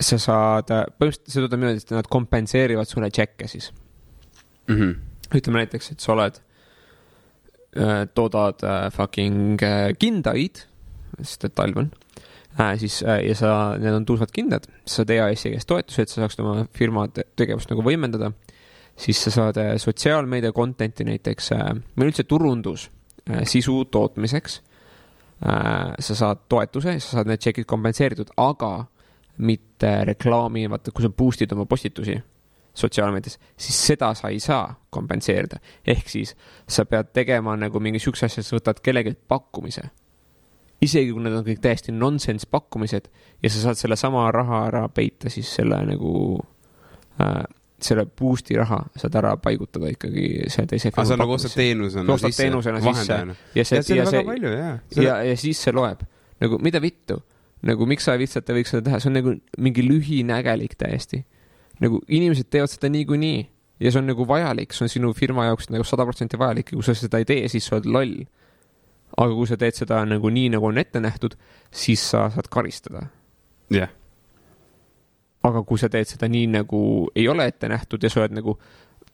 sa 0.01 0.19
saad, 0.19 0.71
põhimõtteliselt 0.71 1.33
see 1.33 1.43
töötab 1.45 1.61
niimoodi, 1.61 1.85
et 1.85 1.95
nad 1.95 2.11
kompenseerivad 2.11 2.89
sulle 2.89 3.11
tšekke 3.11 3.49
siis 3.51 3.71
Mm 4.71 4.77
-hmm. 4.77 4.95
ütleme 5.37 5.59
näiteks, 5.59 5.93
et 5.93 6.01
sa 6.01 6.13
oled, 6.13 6.41
toodad 8.15 8.63
äh, 8.63 8.93
fucking 8.93 9.63
äh, 9.63 9.95
kindaid, 9.99 10.67
sest 11.23 11.45
et 11.45 11.55
talv 11.55 11.77
on, 11.77 11.91
äh, 12.61 12.79
siis 12.79 13.03
äh, 13.03 13.27
ja 13.29 13.35
sa, 13.35 13.77
need 13.79 13.95
on 13.95 14.07
tõusvad 14.07 14.33
kindlad, 14.33 14.67
sa 14.87 14.95
saad 15.03 15.11
EAS-i 15.11 15.51
käest 15.55 15.69
toetusi, 15.69 16.03
et 16.03 16.09
sa 16.09 16.21
saaksid 16.21 16.43
oma 16.45 16.67
firma 16.75 17.09
te- 17.09 17.27
tegevust 17.37 17.71
nagu 17.71 17.83
võimendada, 17.83 18.33
siis 19.01 19.21
sa 19.25 19.33
saad 19.35 19.61
äh, 19.61 19.75
sotsiaalmeedia 19.81 20.53
content'i 20.57 21.07
näiteks 21.09 21.53
äh,, 21.57 21.71
või 21.97 22.11
üldse 22.11 22.27
turundus 22.29 22.89
äh, 23.31 23.45
sisu 23.49 23.85
tootmiseks 23.91 24.63
sa 25.41 26.15
saad 26.15 26.43
toetuse, 26.53 26.99
sa 27.01 27.15
saad 27.15 27.31
need 27.31 27.41
tšekid 27.41 27.65
kompenseeritud, 27.65 28.29
aga 28.37 28.75
mitte 29.41 29.93
reklaami, 30.05 30.67
vaata, 30.69 30.93
kui 30.93 31.07
sa 31.07 31.09
boost'id 31.09 31.55
oma 31.57 31.65
postitusi 31.65 32.19
sotsiaalmeedias, 32.77 33.39
siis 33.57 33.79
seda 33.87 34.13
sa 34.15 34.29
ei 34.29 34.41
saa 34.41 34.75
kompenseerida. 34.91 35.57
ehk 35.87 36.09
siis 36.09 36.37
sa 36.69 36.85
pead 36.85 37.13
tegema 37.13 37.57
nagu 37.57 37.81
mingi 37.81 37.99
siukse 37.99 38.27
asja, 38.27 38.43
sa 38.43 38.57
võtad 38.57 38.83
kellelgi 38.83 39.15
pakkumise. 39.29 39.83
isegi 40.83 41.13
kui 41.13 41.23
need 41.23 41.35
on 41.37 41.45
kõik 41.45 41.61
täiesti 41.61 41.93
nonsense 41.93 42.47
pakkumised 42.51 43.09
ja 43.43 43.51
sa 43.51 43.65
saad 43.65 43.81
sellesama 43.81 44.31
raha 44.33 44.67
ära 44.67 44.89
peita, 44.89 45.31
siis 45.31 45.55
selle 45.55 45.81
nagu 45.87 46.13
äh,, 47.21 47.45
selle 47.87 48.05
boost'i 48.07 48.57
raha 48.59 48.81
saad 49.01 49.17
ära 49.21 49.35
paigutada 49.43 49.91
ikkagi 49.93 50.27
selle 50.53 50.71
teise 50.71 50.91
aga 50.93 51.05
sa 51.09 51.19
nagu 51.21 51.37
ostad 51.37 51.55
teenusena 51.57 52.07
Sa 52.07 52.17
ostad 52.19 52.33
sisse, 52.33 52.43
teenusena 52.45 52.81
sisse. 52.85 53.19
ja 53.55 53.61
ja 53.61 53.65
see, 53.65 53.97
ja 53.97 54.07
on 54.07 54.13
see, 54.13 54.55
jaa. 54.57 54.73
ja, 55.05 55.21
ja 55.31 55.37
siis 55.37 55.61
see 55.65 55.75
loeb. 55.77 56.03
nagu 56.41 56.59
mida 56.63 56.81
vittu, 56.83 57.21
nagu 57.67 57.87
miks 57.87 58.09
sa 58.09 58.17
lihtsalt 58.21 58.51
ei 58.51 58.61
võiks 58.61 58.75
seda 58.75 58.87
teha, 58.89 59.01
see 59.03 59.11
on 59.13 59.19
nagu 59.19 59.37
mingi 59.59 59.85
lühinägelik 59.87 60.77
täiesti. 60.81 61.25
nagu 61.81 62.03
inimesed 62.09 62.51
teevad 62.51 62.73
seda 62.73 62.93
niikuinii 62.93 63.41
ja 63.81 63.93
see 63.93 64.03
on 64.03 64.11
nagu 64.13 64.27
vajalik, 64.29 64.75
see 64.77 64.87
on 64.87 64.93
sinu 64.93 65.13
firma 65.17 65.49
jaoks 65.49 65.71
nagu 65.73 65.87
sada 65.89 66.05
protsenti 66.09 66.39
vajalik 66.41 66.73
ja 66.73 66.79
kui 66.81 66.87
sa 66.87 66.97
seda 66.97 67.21
ei 67.23 67.29
tee, 67.29 67.49
siis 67.49 67.67
sa 67.67 67.79
oled 67.79 67.89
loll. 67.89 68.19
aga 69.17 69.33
kui 69.35 69.49
sa 69.49 69.57
teed 69.61 69.75
seda 69.75 70.05
nagu 70.07 70.31
nii, 70.31 70.53
nagu 70.55 70.69
on 70.69 70.79
ette 70.79 71.01
nähtud, 71.03 71.35
siis 71.73 72.05
sa 72.13 72.29
saad 72.35 72.51
karistada. 72.53 73.09
jah, 73.73 73.91
aga 75.49 75.63
kui 75.65 75.81
sa 75.81 75.89
teed 75.93 76.09
seda 76.09 76.29
nii, 76.29 76.51
nagu 76.53 76.83
ei 77.17 77.27
ole 77.29 77.47
ette 77.49 77.69
nähtud 77.71 78.03
ja 78.03 78.11
sa 78.13 78.23
oled 78.25 78.37
nagu 78.37 78.57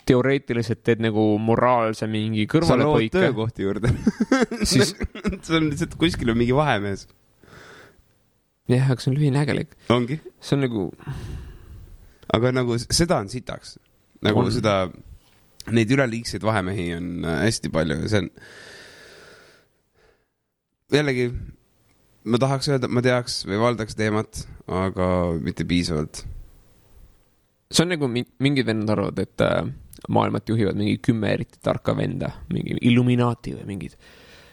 teoreetiliselt 0.07 0.83
teed 0.87 1.03
nagu 1.03 1.23
moraalse 1.43 2.07
mingi 2.11 2.47
sa 2.47 2.59
lood 2.59 2.69
kõrvalepõike, 2.69 3.15
töökohti 3.19 3.67
juurde. 3.67 3.91
siis 4.71 4.95
see 4.95 5.57
on 5.59 5.71
lihtsalt 5.71 5.97
kuskil 5.99 6.31
on 6.31 6.39
mingi 6.39 6.55
vahemees. 6.55 7.07
jah, 8.71 8.91
aga 8.91 9.03
see 9.03 9.13
on 9.13 9.19
lühinägelik, 9.19 9.75
ongi, 9.95 10.21
see 10.43 10.59
on 10.59 10.67
nagu 10.67 10.87
aga 12.35 12.53
nagu 12.55 12.79
seda 12.85 13.21
on 13.23 13.29
sitaks. 13.33 13.77
nagu 14.23 14.41
On. 14.41 14.51
on. 14.51 14.55
seda, 14.55 14.77
neid 15.75 15.91
üleliigseid 15.91 16.47
vahemehi 16.47 16.89
on 16.97 17.11
äh, 17.25 17.43
hästi 17.47 17.71
palju 17.75 18.01
ja 18.03 18.13
see 18.13 18.25
on. 18.25 18.31
jällegi, 20.95 21.31
ma 22.27 22.41
tahaks 22.43 22.71
öelda, 22.73 22.89
et 22.89 22.95
ma 22.99 23.03
teaks 23.05 23.41
või 23.49 23.61
valdaks 23.63 23.97
teemat, 23.99 24.45
aga 24.67 25.09
mitte 25.43 25.67
piisavalt. 25.69 26.25
see 27.71 27.83
on 27.85 27.93
nagu 27.95 28.09
mi- 28.11 28.27
mingid 28.43 28.67
vennad 28.67 28.91
arvavad, 28.95 29.19
et 29.23 29.43
äh, 29.45 29.67
maailmat 30.09 30.49
juhivad 30.49 30.79
mingi 30.79 30.99
kümme 31.03 31.33
eriti 31.35 31.59
tarka 31.63 31.97
venda, 31.97 32.31
mingi 32.53 32.79
Illuminaati 32.83 33.57
või 33.59 33.67
mingid 33.75 33.97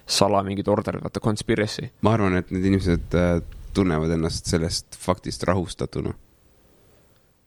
sala 0.05 0.41
mingid 0.43 0.67
orderid, 0.67 1.03
vaata 1.03 1.21
conspiracy. 1.23 1.89
ma 2.01 2.13
arvan, 2.17 2.37
et 2.41 2.51
need 2.51 2.65
inimesed 2.71 3.15
äh, 3.17 3.37
tunnevad 3.73 4.11
ennast 4.11 4.49
sellest 4.51 4.97
faktist 4.99 5.43
rahustatuna. 5.49 6.13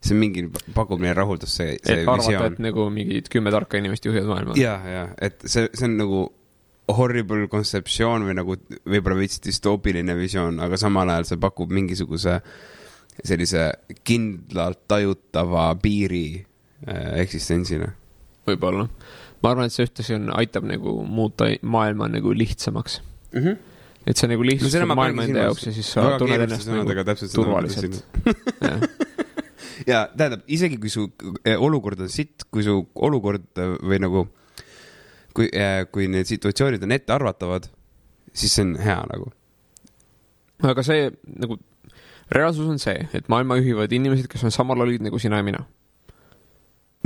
see 0.06 0.14
mingi, 0.14 0.44
pakub 0.74 1.00
neile 1.02 1.16
rahuldust, 1.18 1.56
see, 1.56 1.78
see 1.82 2.02
et 2.02 2.08
arvata, 2.08 2.50
et. 2.52 2.58
nagu 2.62 2.88
mingid 2.94 3.30
kümme 3.32 3.50
tarka 3.50 3.78
inimest 3.80 4.04
juhivad 4.06 4.28
maailma. 4.30 4.58
ja, 4.60 4.76
ja 4.86 5.06
et 5.18 5.42
see, 5.46 5.68
see 5.72 5.88
on 5.88 5.96
nagu 5.98 6.20
horrible 6.94 7.48
kontseptsioon 7.50 8.26
või 8.28 8.36
nagu 8.38 8.56
võib-olla 8.86 9.18
veits 9.18 9.40
distoopiline 9.42 10.14
visioon, 10.18 10.60
aga 10.62 10.78
samal 10.78 11.10
ajal 11.10 11.26
see 11.30 11.40
pakub 11.42 11.72
mingisuguse 11.74 12.40
sellise 13.24 13.70
kindlalt 14.06 14.84
tajutava 14.90 15.68
piiri 15.82 16.26
äh, 16.36 17.16
eksistentsile. 17.22 17.90
võib-olla. 18.46 18.88
ma 19.42 19.52
arvan, 19.52 19.66
et 19.66 19.74
see 19.74 19.86
ühtlasi 19.86 20.16
on, 20.16 20.30
aitab 20.36 20.66
nagu 20.68 21.00
muuta 21.04 21.48
maailma 21.62 22.08
nagu 22.12 22.32
lihtsamaks. 22.34 23.00
Mm 23.32 23.42
-hmm. 23.42 23.56
et 24.06 24.16
see 24.16 24.30
nagu 24.30 24.44
selle 24.68 24.84
no, 24.84 24.94
ma 24.94 25.00
maailma 25.02 25.24
enda 25.24 25.48
jaoks 25.48 25.66
ja 25.66 25.72
siis 25.72 25.92
sa 25.92 26.04
väga 26.04 26.18
tunned 26.18 26.46
ennast 26.46 26.68
nagu 26.68 27.28
turvaliselt. 27.34 28.04
ja 29.92 30.08
tähendab, 30.16 30.42
isegi 30.46 30.78
kui 30.78 30.90
su 30.90 31.10
eh, 31.44 31.56
olukord 31.58 32.00
on 32.00 32.08
sitt, 32.08 32.46
kui 32.50 32.62
su 32.62 32.78
olukord 32.94 33.46
eh, 33.58 33.76
või 33.82 34.00
nagu, 34.02 34.26
kui, 35.36 35.50
kui 35.92 36.08
need 36.08 36.28
situatsioonid 36.28 36.84
on 36.86 36.94
ettearvatavad, 36.96 37.68
siis 38.32 38.54
see 38.56 38.64
on 38.64 38.76
hea 38.80 38.98
nagu. 39.10 39.30
aga 40.64 40.84
see 40.86 41.10
nagu, 41.36 41.58
reaalsus 42.32 42.68
on 42.68 42.78
see, 42.82 43.08
et 43.14 43.28
maailma 43.32 43.58
juhivad 43.60 43.92
inimesed, 43.92 44.28
kes 44.32 44.46
on 44.48 44.54
sama 44.54 44.76
lollid 44.78 45.04
nagu 45.04 45.18
sina 45.22 45.40
ja 45.40 45.46
mina. 45.46 45.64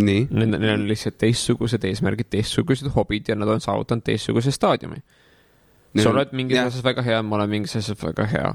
nii, 0.01 0.29
Neil 0.33 0.75
on 0.79 0.87
lihtsalt 0.89 1.19
teistsugused 1.21 1.85
eesmärgid, 1.85 2.31
teistsugused 2.33 2.89
hobid 2.95 3.29
ja 3.29 3.37
nad 3.37 3.51
on 3.53 3.61
saavutanud 3.61 4.05
teistsuguse 4.07 4.53
staadiumi. 4.55 5.03
sa 5.99 6.11
oled 6.11 6.33
mingis 6.33 6.59
asjas 6.63 6.85
väga 6.85 7.03
hea, 7.03 7.23
ma 7.23 7.37
olen 7.37 7.51
mingis 7.51 7.77
asjas 7.77 7.99
väga 8.05 8.27
hea. 8.31 8.53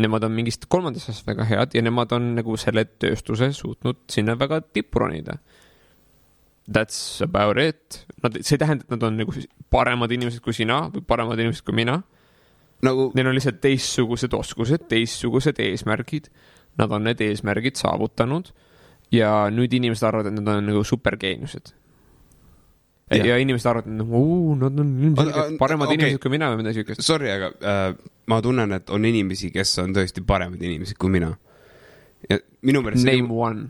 Nemad 0.00 0.24
on 0.24 0.32
mingist 0.32 0.64
kolmandas 0.72 1.08
asjas 1.10 1.26
väga 1.26 1.44
head 1.44 1.74
ja 1.74 1.82
nemad 1.82 2.12
on 2.16 2.30
nagu 2.38 2.56
selle 2.56 2.84
tööstuse 2.84 3.50
suutnud 3.52 3.98
sinna 4.10 4.38
väga 4.38 4.62
tippu 4.62 5.02
ronida. 5.02 5.36
That's 6.70 7.20
about 7.24 7.58
it. 7.58 8.04
Nad, 8.22 8.38
see 8.42 8.54
ei 8.54 8.62
tähenda, 8.62 8.86
et 8.86 8.94
nad 8.94 9.02
on 9.02 9.16
nagu 9.18 9.34
paremad 9.72 10.12
inimesed 10.14 10.42
kui 10.44 10.54
sina 10.54 10.84
või 10.92 11.02
paremad 11.06 11.40
inimesed 11.42 11.64
kui 11.66 11.74
mina. 11.74 12.02
nagu 12.82 13.10
Neil 13.14 13.28
on 13.30 13.36
lihtsalt 13.36 13.60
teistsugused 13.62 14.32
oskused, 14.34 14.86
teistsugused 14.90 15.58
eesmärgid. 15.62 16.28
Nad 16.78 16.92
on 16.94 17.04
need 17.06 17.20
eesmärgid 17.20 17.78
saavutanud 17.78 18.52
ja 19.12 19.30
nüüd 19.52 19.74
inimesed 19.76 20.06
arvavad, 20.08 20.30
et 20.30 20.38
nad 20.38 20.50
on 20.54 20.68
nagu 20.70 20.84
supergeeniused. 20.86 21.74
Jah. 23.12 23.26
ja 23.28 23.36
inimesed 23.42 23.68
arvavad, 23.68 23.90
et 23.90 23.98
nagu, 23.98 24.22
nad 24.56 24.78
on 24.80 24.92
ilmselgelt 25.04 25.58
paremad 25.60 25.90
okay. 25.90 25.98
inimesed 25.98 26.22
kui 26.22 26.32
mina 26.32 26.48
või 26.48 26.62
midagi 26.62 26.80
siukest. 26.80 27.02
sorry, 27.04 27.28
aga 27.28 27.50
äh, 27.60 27.82
ma 28.32 28.38
tunnen, 28.44 28.72
et 28.78 28.92
on 28.94 29.04
inimesi, 29.04 29.50
kes 29.52 29.74
on 29.82 29.92
tõesti 29.92 30.22
paremad 30.24 30.62
inimesed 30.62 30.96
kui 30.96 31.12
mina. 31.12 31.28
ja 32.30 32.38
minu 32.64 32.80
meelest 32.86 33.04
see 33.04 33.18
Name 33.18 33.36
one. 33.36 33.66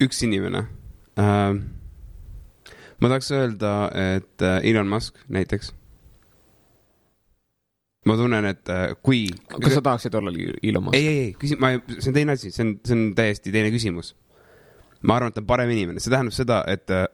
üks 0.00 0.22
inimene 0.24 0.64
äh,. 1.20 1.60
Ma 3.00 3.08
tahaks 3.08 3.30
öelda, 3.34 3.74
et 4.16 4.44
äh, 4.44 4.60
Elon 4.70 4.88
Musk 4.88 5.20
näiteks. 5.28 5.74
ma 8.06 8.16
tunnen, 8.16 8.44
et 8.48 8.68
äh, 8.72 8.94
kui. 9.02 9.26
kas 9.60 9.76
sa 9.76 9.82
tahaksid 9.84 10.14
olla 10.14 10.32
Elon 10.62 10.84
Musk? 10.84 10.96
ei, 10.96 11.06
ei, 11.06 11.18
ei, 11.24 11.32
küsi-, 11.40 11.58
ma, 11.60 11.74
see 11.98 12.12
on 12.12 12.18
teine 12.18 12.36
asi, 12.36 12.52
see 12.54 12.66
on, 12.66 12.76
see 12.84 12.96
on 12.96 13.10
täiesti 13.16 13.52
teine 13.54 13.72
küsimus. 13.72 14.14
ma 15.02 15.16
arvan, 15.16 15.32
et 15.32 15.38
ta 15.38 15.44
on 15.44 15.48
parem 15.48 15.72
inimene, 15.72 16.00
see 16.02 16.12
tähendab 16.12 16.36
seda, 16.36 16.62
et 16.68 16.92
äh, 16.94 17.06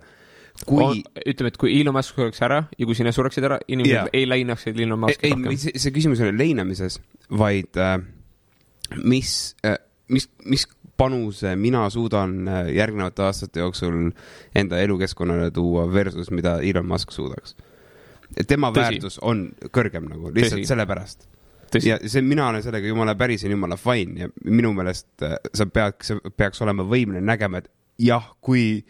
kui. 0.66 1.02
ütleme, 1.26 1.52
et 1.54 1.60
kui 1.60 1.74
Elon 1.80 1.96
Musk 1.96 2.18
sureks 2.18 2.42
ära 2.46 2.64
ja 2.78 2.88
kui 2.88 2.98
sina 2.98 3.14
sureksid 3.14 3.46
ära, 3.46 3.60
inimesed 3.68 3.98
yeah. 3.98 4.12
ei 4.14 4.28
leinaksid 4.28 4.78
Elon 4.78 4.98
ei, 4.98 5.02
Musk'i 5.06 5.30
ei, 5.30 5.36
rohkem. 5.36 5.58
see, 5.64 5.82
see 5.84 5.94
küsimus 5.94 6.22
ei 6.22 6.30
ole 6.30 6.38
leinamises, 6.40 7.00
vaid 7.30 7.78
äh, 7.82 7.98
mis 9.02 9.36
äh,, 9.66 9.78
mis, 10.08 10.28
mis 10.46 10.66
panuse 10.96 11.56
mina 11.56 11.84
suudan 11.90 12.48
äh, 12.48 12.68
järgnevate 12.74 13.22
aastate 13.22 13.60
jooksul 13.60 14.10
enda 14.54 14.78
elukeskkonnale 14.80 15.50
tuua 15.50 15.86
versus 15.92 16.30
mida 16.30 16.58
Elon 16.62 16.86
Musk 16.86 17.10
suudaks. 17.10 17.56
tema 18.46 18.70
Tõsi. 18.70 18.74
Tõsi. 18.74 18.82
väärtus 18.82 19.18
on 19.22 19.48
kõrgem 19.70 20.08
nagu 20.10 20.32
lihtsalt 20.34 20.62
Tõsi. 20.62 20.68
sellepärast. 20.68 21.26
tõsi, 21.72 21.88
ja 21.88 21.98
see, 22.06 22.22
mina 22.22 22.48
olen 22.48 22.62
sellega 22.62 22.86
jumala 22.86 23.14
päris 23.14 23.44
ja 23.44 23.50
jumala 23.50 23.76
fine 23.76 24.20
ja 24.20 24.28
minu 24.44 24.72
meelest 24.72 25.22
äh, 25.22 25.36
sa 25.54 25.66
peaks, 25.66 26.12
peaks 26.36 26.62
olema 26.62 26.82
võimeline 26.82 27.24
nägema, 27.26 27.58
et 27.58 27.70
jah, 27.98 28.32
kui 28.40 28.84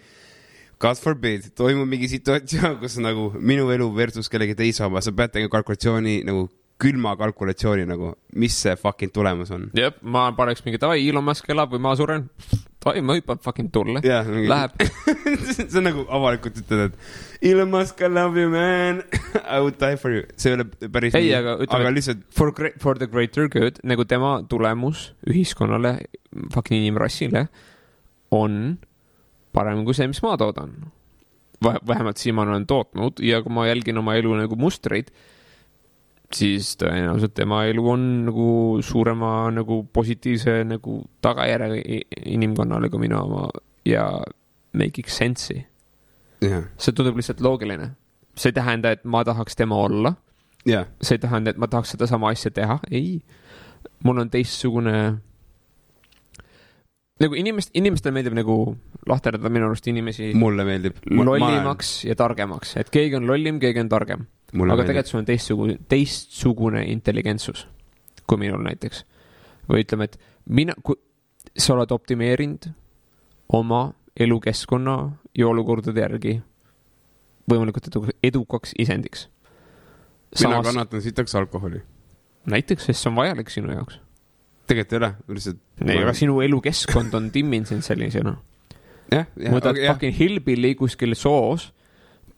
God 0.81 0.99
forbid, 1.01 1.51
toimub 1.57 1.89
mingi 1.89 2.09
situatsioon, 2.13 2.79
kus 2.83 2.99
nagu 3.01 3.31
minu 3.41 3.71
elu 3.73 3.89
versus 3.97 4.29
kellegi 4.29 4.55
teise 4.55 4.85
oma, 4.85 5.01
sa 5.01 5.13
pead 5.17 5.33
tegema 5.33 5.55
kalkulatsiooni 5.55 6.21
nagu 6.29 6.51
külma 6.81 7.15
kalkulatsiooni 7.17 7.87
nagu, 7.89 8.13
mis 8.37 8.57
see 8.63 8.77
fucking 8.77 9.13
tulemus 9.15 9.53
on. 9.55 9.69
jah, 9.77 9.95
ma 10.03 10.29
paneks 10.37 10.65
mingi 10.67 10.81
davai, 10.81 11.01
Elon 11.09 11.25
Musk 11.25 11.49
elab 11.53 11.73
või 11.73 11.83
ma 11.87 11.95
suren. 11.97 12.27
davai, 12.85 13.01
ma 13.07 13.17
hüppan 13.17 13.41
fucking 13.45 13.71
tulle. 13.73 14.03
jah, 14.05 14.29
Läheb, 14.29 14.75
see 15.57 15.69
on 15.81 15.89
nagu 15.89 16.05
avalikult 16.19 16.61
ütled, 16.61 16.91
et 16.91 17.49
Elon 17.53 17.71
Musk, 17.73 18.03
I 18.05 18.11
love 18.13 18.41
you 18.41 18.53
man, 18.53 19.01
I 19.43 19.63
would 19.65 19.79
die 19.81 19.97
for 20.01 20.13
you, 20.13 20.27
see 20.37 20.53
ei 20.53 20.59
ole 20.59 20.67
päris 20.93 21.17
Ei, 21.17 21.31
aga 21.37 21.57
ütleme, 21.65 21.95
lihtsalt 21.97 22.27
for 22.37 22.53
for 22.83 23.01
the 23.01 23.09
greater 23.09 23.49
good, 23.53 23.81
nagu 23.87 24.05
tema 24.09 24.37
tulemus 24.51 25.11
ühiskonnale, 25.31 25.97
fucking 26.53 26.83
inimrassile 26.83 27.47
on 28.37 28.77
parem 29.57 29.81
kui 29.87 29.97
see, 29.97 30.09
mis 30.11 30.21
ma 30.25 30.37
toodan. 30.41 30.75
vähemalt 31.65 32.21
siiamaani 32.21 32.53
olen 32.53 32.67
tootnud 32.69 33.23
ja 33.25 33.41
kui 33.41 33.53
ma 33.55 33.65
jälgin 33.65 33.97
oma 33.99 34.15
elu 34.21 34.35
nagu 34.37 34.59
mustreid, 34.61 35.09
siis 36.35 36.75
tõenäoliselt 36.81 37.35
tema 37.37 37.65
elu 37.71 37.85
on 37.91 38.03
nagu 38.27 38.49
suurema 38.83 39.51
nagu 39.55 39.83
positiivse 39.93 40.59
nagu 40.67 40.99
tagajärjega 41.23 42.01
inimkonnale 42.27 42.91
kui 42.91 43.05
minu 43.07 43.21
oma 43.21 43.47
ja 43.87 44.09
make'iks 44.77 45.19
sense'i. 45.23 45.65
jah, 46.43 46.67
see 46.79 46.93
tundub 46.93 47.17
lihtsalt 47.17 47.41
loogiline. 47.41 47.91
see 48.37 48.51
ei 48.51 48.59
tähenda, 48.59 48.91
et 48.91 49.05
ma 49.05 49.25
tahaks 49.25 49.57
tema 49.57 49.79
olla 49.87 50.17
jah, 50.67 50.89
see 51.03 51.17
ei 51.17 51.23
tähenda, 51.23 51.51
et 51.51 51.61
ma 51.63 51.69
tahaks 51.71 51.95
sedasama 51.95 52.33
asja 52.35 52.51
teha, 52.51 52.79
ei. 52.91 53.21
mul 54.05 54.19
on 54.19 54.31
teistsugune 54.31 54.97
nagu 57.23 57.39
inimest, 57.39 57.71
inimestele 57.75 58.15
meeldib 58.15 58.37
nagu 58.37 58.57
lahterdada 59.09 59.51
minu 59.53 59.71
arust 59.71 59.87
inimesi 59.89 60.33
mulle 60.37 60.67
meeldib. 60.69 60.99
lollimaks 61.07 61.99
ja 62.09 62.17
targemaks, 62.19 62.77
et 62.81 62.91
keegi 62.93 63.21
on 63.21 63.29
lollim, 63.31 63.61
keegi 63.63 63.85
on 63.85 63.93
targem. 63.93 64.27
Aga 64.65 64.85
tegelikult 64.85 65.13
sul 65.13 65.21
on 65.21 65.29
teistsugune, 65.29 65.79
teistsugune 65.89 66.85
intelligentsus 66.91 67.67
kui 68.27 68.41
minul 68.41 68.63
näiteks. 68.67 69.05
või 69.69 69.83
ütleme, 69.83 70.07
et 70.07 70.19
mina, 70.47 70.75
kui 70.83 70.95
sa 71.59 71.75
oled 71.75 71.91
optimeerinud 71.91 72.69
oma 73.59 73.95
elukeskkonna 74.21 74.97
ja 75.35 75.49
olukordade 75.49 76.01
järgi 76.01 76.37
võimalikult 77.51 77.89
edu, 77.91 78.05
edukaks 78.23 78.75
isendiks. 78.79 79.29
mina 80.41 80.63
kannatan 80.63 81.03
sitaks 81.03 81.35
alkoholi. 81.35 81.83
näiteks, 82.47 82.87
sest 82.87 83.03
see 83.03 83.11
on 83.11 83.17
vajalik 83.17 83.51
sinu 83.51 83.73
jaoks. 83.73 84.01
tegelikult 84.67 84.93
ei 84.93 84.99
ole, 84.99 85.13
lihtsalt. 85.29 85.63
ei, 85.87 86.03
aga 86.03 86.13
sinu 86.13 86.41
elukeskkond 86.41 87.15
on 87.15 87.31
timminud 87.31 87.67
sind 87.67 87.83
sellisena. 87.83 88.37
jah, 89.13 89.27
jah, 89.37 89.53
jah, 89.53 89.95
fucking 89.95 90.19
hillbilly 90.19 90.75
kuskil 90.75 91.15
soos, 91.15 91.73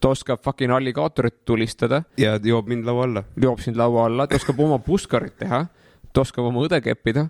ta 0.01 0.13
oskab 0.15 0.43
fucking 0.45 0.73
alligaatorit 0.73 1.45
tulistada, 1.45 2.03
ja 2.19 2.39
joob 2.43 2.69
mind 2.69 2.87
laua 2.87 3.05
alla. 3.05 3.25
joob 3.43 3.61
sind 3.61 3.77
laua 3.77 4.07
alla, 4.07 4.27
ta 4.27 4.37
oskab 4.37 4.61
oma 4.61 4.79
puskarit 4.79 5.37
teha, 5.39 5.67
ta 6.13 6.21
oskab 6.21 6.45
oma 6.45 6.63
õde 6.67 6.81
keppida 6.85 7.29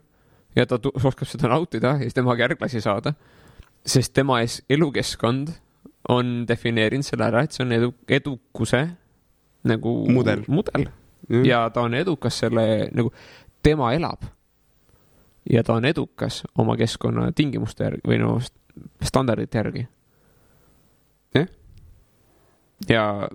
ja 0.57 0.66
ta 0.66 0.78
oskab 0.95 1.28
seda 1.28 1.49
nautida 1.49 1.97
ja 1.97 2.07
siis 2.07 2.15
temaga 2.15 2.47
järglasi 2.47 2.81
saada. 2.81 3.15
sest 3.86 4.12
tema 4.12 4.40
ees 4.40 4.62
elukeskkond 4.69 5.49
on 6.09 6.47
defineerinud 6.49 7.05
selle 7.05 7.24
ära, 7.24 7.43
et 7.45 7.53
see 7.53 7.65
on 7.65 7.73
edu, 7.73 7.93
edukuse 8.09 8.89
nagu 9.65 9.93
Mudel. 10.12 10.45
mudel 10.49 10.89
ja 11.45 11.70
ta 11.70 11.81
on 11.81 11.95
edukas 11.95 12.39
selle 12.39 12.89
nagu, 12.95 13.12
tema 13.62 13.93
elab. 13.93 14.23
ja 15.51 15.62
ta 15.65 15.74
on 15.74 15.85
edukas 15.85 16.43
oma 16.59 16.77
keskkonna 16.77 17.32
tingimuste 17.32 17.85
järgi 17.85 18.05
või 18.09 18.19
no 18.20 18.39
st- 18.39 18.57
standardite 19.03 19.59
järgi. 19.59 19.86
Jah. 21.35 21.49
Ja 22.88 23.28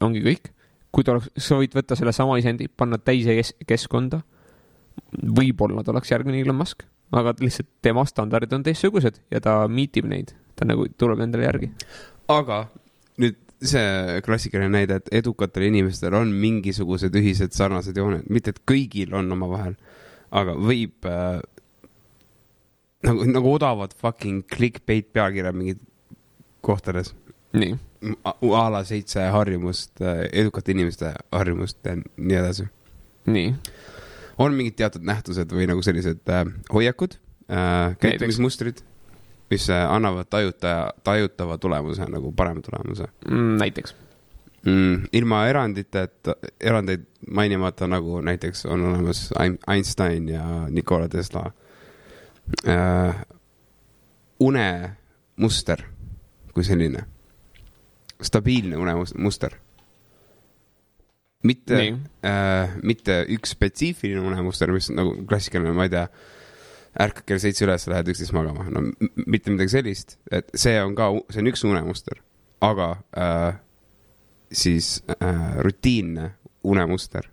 ongi 0.00 0.22
kõik. 0.24 0.50
kui 0.90 1.06
ta 1.06 1.14
oleks, 1.14 1.30
sa 1.38 1.54
võid 1.60 1.74
võtta 1.76 1.94
sellesama 1.94 2.38
isendi, 2.40 2.66
panna 2.66 2.98
täise 2.98 3.36
kes-, 3.38 3.54
keskkonda. 3.66 4.22
võib-olla 5.38 5.84
ta 5.84 5.92
oleks 5.92 6.10
järgmine 6.10 6.40
Elon 6.40 6.58
Musk, 6.58 6.82
aga 7.14 7.34
lihtsalt 7.38 7.68
tema 7.82 8.04
standardid 8.06 8.52
on 8.52 8.64
teistsugused 8.66 9.20
ja 9.30 9.40
ta 9.40 9.62
meet 9.68 9.96
ib 9.96 10.08
neid, 10.10 10.34
ta 10.56 10.66
nagu 10.66 10.88
tuleb 10.98 11.22
nendele 11.22 11.46
järgi. 11.46 11.70
aga 12.28 12.64
nüüd 13.22 13.38
see 13.60 14.20
klassikaline 14.24 14.72
näide, 14.72 14.98
et 14.98 15.08
edukatel 15.20 15.66
inimestel 15.68 16.14
on 16.16 16.32
mingisugused 16.32 17.14
ühised 17.20 17.52
sarnased 17.52 17.96
jooned, 17.96 18.26
mitte 18.32 18.54
et 18.54 18.60
kõigil 18.68 19.12
on 19.14 19.30
omavahel, 19.36 19.76
aga 20.32 20.54
võib 20.56 21.08
äh, 21.08 21.42
nagu, 23.06 23.26
nagu 23.28 23.52
odavad 23.52 23.94
fucking 24.00 24.46
clickbait 24.50 25.10
pealkirjad 25.12 25.56
mingid 25.56 25.82
kohtades. 26.64 27.14
nii, 27.52 27.76
a 28.52 28.64
la 28.70 28.84
seitse 28.84 29.20
harjumust, 29.32 30.00
edukate 30.32 30.72
inimeste 30.72 31.12
harjumust 31.32 31.78
ja 31.84 31.96
nii 32.16 32.36
edasi. 32.36 32.68
nii, 33.26 33.54
on 34.38 34.54
mingid 34.56 34.76
teatud 34.78 35.02
nähtused 35.04 35.50
või 35.52 35.66
nagu 35.68 35.82
sellised 35.82 36.22
äh, 36.32 36.44
hoiakud 36.72 37.16
äh,, 37.50 37.96
käitumismustrid, 38.00 38.80
mis 39.50 39.66
äh, 39.70 39.82
annavad 39.92 40.28
tajuta, 40.30 40.92
tajutava 41.04 41.58
tulemuse 41.58 42.06
nagu 42.08 42.32
parema 42.32 42.60
tulemuse 42.62 43.08
Mm, 43.28 43.56
näiteks. 43.60 43.94
mm,. 44.64 45.08
ilma 45.12 45.42
eranditeta, 45.48 46.34
erandeid 46.60 47.04
mainimata, 47.30 47.86
nagu 47.86 48.20
näiteks 48.20 48.64
on 48.66 48.80
olemas 48.92 49.30
Ein- 49.38 49.58
Einstein 49.68 50.28
ja 50.28 50.46
Nikola 50.70 51.08
Tesla 51.08 51.50
äh,. 52.68 53.14
unemuster 54.40 55.82
kui 56.54 56.64
selline, 56.64 57.04
stabiilne 58.26 58.78
unemuster. 58.80 59.56
mitte 61.44 61.76
äh, 62.24 62.74
mitte 62.82 63.22
üks 63.32 63.54
spetsiifiline 63.56 64.20
unemuster, 64.20 64.72
mis 64.72 64.90
nagu 64.92 65.14
klassikaline, 65.28 65.72
ma 65.72 65.86
ei 65.88 65.94
tea, 65.94 66.04
ärkad 67.00 67.24
kell 67.28 67.40
seitse 67.40 67.64
üles, 67.64 67.86
lähed 67.88 68.10
üksteist 68.12 68.34
magama, 68.36 68.66
no 68.68 68.82
mitte 69.24 69.52
midagi 69.54 69.72
sellist, 69.72 70.18
et 70.30 70.50
see 70.58 70.76
on 70.82 70.96
ka, 70.98 71.08
see 71.30 71.40
on 71.40 71.50
üks 71.52 71.64
unemuster, 71.64 72.20
aga 72.66 72.92
äh, 73.16 73.60
siis 74.52 74.98
äh, 75.16 75.56
rutiinne 75.64 76.32
unemuster. 76.64 77.30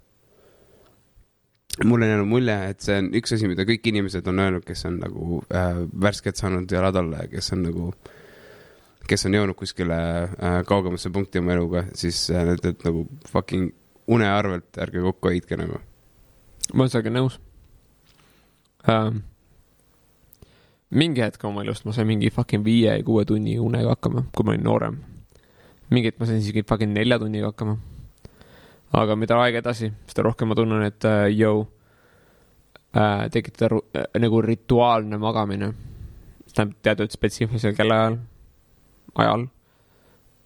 mulle 1.86 2.06
on 2.06 2.10
jäänud 2.10 2.28
mulje, 2.28 2.70
et 2.70 2.82
see 2.82 2.96
on 2.98 3.12
üks 3.14 3.36
asi, 3.36 3.48
mida 3.50 3.62
kõik 3.68 3.86
inimesed 3.86 4.26
on 4.28 4.40
öelnud, 4.42 4.64
kes 4.66 4.86
on 4.90 4.96
nagu 5.02 5.42
äh, 5.54 5.84
värskelt 6.02 6.40
saanud 6.40 6.72
jalad 6.72 6.96
alla 6.98 7.26
ja 7.26 7.28
kes 7.36 7.54
on 7.54 7.62
nagu, 7.68 7.92
kes 9.08 9.26
on 9.28 9.36
jõudnud 9.38 9.58
kuskile 9.58 9.98
äh, 9.98 10.62
kaugemasse 10.68 11.10
punkti 11.14 11.40
oma 11.42 11.56
eluga, 11.56 11.84
siis 11.98 12.28
äh, 12.32 12.44
nad 12.48 12.60
ütlevad 12.60 12.86
nagu 12.88 13.06
fucking 13.32 13.72
une 14.08 14.28
arvelt 14.28 14.78
ärge 14.80 15.04
kokku 15.04 15.32
hoidke 15.32 15.58
nagu. 15.60 15.80
ma 16.74 16.84
olen 16.84 16.92
sellega 16.92 17.14
nõus 17.16 17.40
ähm,. 18.92 19.22
mingi 20.90 21.24
hetk 21.24 21.44
oma 21.48 21.64
elust 21.64 21.86
ma 21.86 21.96
sain 21.96 22.08
mingi 22.08 22.32
fucking 22.32 22.64
viie, 22.64 22.96
kuue 23.04 23.26
tunni 23.26 23.58
unega 23.60 23.96
hakkama, 23.96 24.28
kui 24.36 24.46
ma 24.48 24.56
olin 24.56 24.64
noorem. 24.64 25.00
mingi 25.92 26.12
hetk 26.12 26.20
ma 26.20 26.30
sain 26.30 26.44
isegi 26.44 26.64
fucking 26.68 26.94
nelja 26.96 27.20
tunniga 27.20 27.52
hakkama. 27.52 27.78
aga 28.94 29.16
mida 29.16 29.40
aeg 29.44 29.60
edasi, 29.64 29.92
seda 30.08 30.28
rohkem 30.30 30.52
ma 30.52 30.56
tunnen, 30.56 30.88
et 30.88 31.06
äh, 31.08 31.28
jõu 31.36 31.68
äh,, 32.96 33.28
tekitada 33.32 33.76
ru- 33.76 33.86
äh, 33.96 34.08
nagu 34.20 34.42
rituaalne 34.42 35.20
magamine. 35.20 35.74
tähendab 36.54 36.82
teatud 36.82 37.12
spetsiifilisel 37.14 37.76
kellaajal, 37.78 38.18
ajal, 39.18 39.48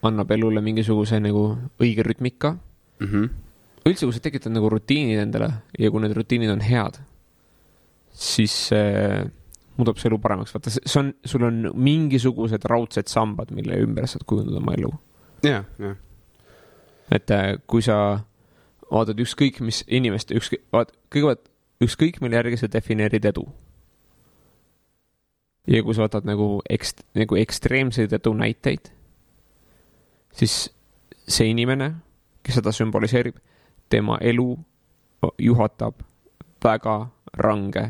annab 0.08 0.32
elule 0.34 0.64
mingisuguse 0.66 1.20
nagu 1.22 1.46
õige 1.82 2.06
rütmika 2.08 2.56
mm. 2.56 3.08
-hmm. 3.08 3.30
üldse, 3.86 4.06
kui 4.06 4.16
sa 4.16 4.24
tekitad 4.24 4.54
nagu 4.54 4.70
rutiinid 4.70 5.20
endale 5.20 5.52
ja 5.80 5.92
kui 5.92 6.02
need 6.02 6.16
rutiinid 6.18 6.52
on 6.54 6.62
head, 6.66 7.02
siis 8.12 8.56
see 8.72 9.30
muudab 9.78 9.98
su 9.98 10.08
elu 10.08 10.20
paremaks, 10.20 10.54
vaata, 10.54 10.74
see 10.74 11.00
on, 11.00 11.14
sul 11.26 11.44
on 11.48 11.72
mingisugused 11.74 12.66
raudsed 12.70 13.08
sambad, 13.08 13.52
mille 13.56 13.78
ümber 13.82 14.08
sa 14.08 14.18
saad 14.18 14.26
kujundada 14.28 14.58
oma 14.58 14.74
elu. 14.78 14.92
ja, 15.44 15.64
ja, 15.80 15.96
et 17.12 17.32
äh, 17.32 17.56
kui 17.68 17.82
sa 17.82 18.22
vaatad 18.92 19.20
ükskõik 19.24 19.62
mis 19.66 19.84
inimeste, 19.88 20.36
ükskõik, 20.36 20.64
vaat 20.74 20.92
kõigepealt 21.14 21.48
ükskõik 21.82 22.22
mille 22.22 22.38
järgi 22.38 22.62
sa 22.62 22.70
defineerid 22.72 23.26
edu. 23.26 23.46
Ja 25.72 25.84
kui 25.84 25.96
sa 25.96 26.06
võtad 26.06 26.28
nagu 26.28 26.60
ekst-, 26.70 27.06
nagu 27.18 27.38
ekstreemseid 27.40 28.14
edu 28.18 28.34
näiteid, 28.38 28.92
siis 30.36 30.66
see 31.28 31.52
inimene, 31.52 31.94
kes 32.44 32.60
seda 32.60 32.74
sümboliseerib, 32.76 33.38
tema 33.92 34.18
elu 34.22 34.50
juhatab 35.40 36.02
väga 36.64 36.96
range 37.38 37.86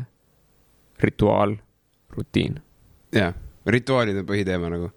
rituaal, 1.02 1.56
rutiin. 2.16 2.60
ja 3.14 3.32
rituaalid 3.66 4.18
on 4.18 4.26
põhiteema 4.26 4.70
nagu. 4.70 4.90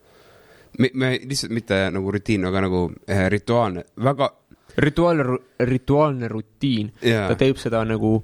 me, 0.79 0.89
me 0.93 1.19
lihtsalt 1.23 1.53
mitte 1.53 1.77
nagu 1.91 2.11
rutiin, 2.11 2.45
aga 2.45 2.61
nagu 2.67 2.87
äh, 3.09 3.27
rituaalne, 3.29 3.85
väga 4.03 4.29
rituaalne, 4.77 5.23
rituaalne 5.59 6.27
rutiin 6.27 6.91
ta 7.01 7.35
teeb 7.35 7.57
seda 7.57 7.85
nagu 7.85 8.17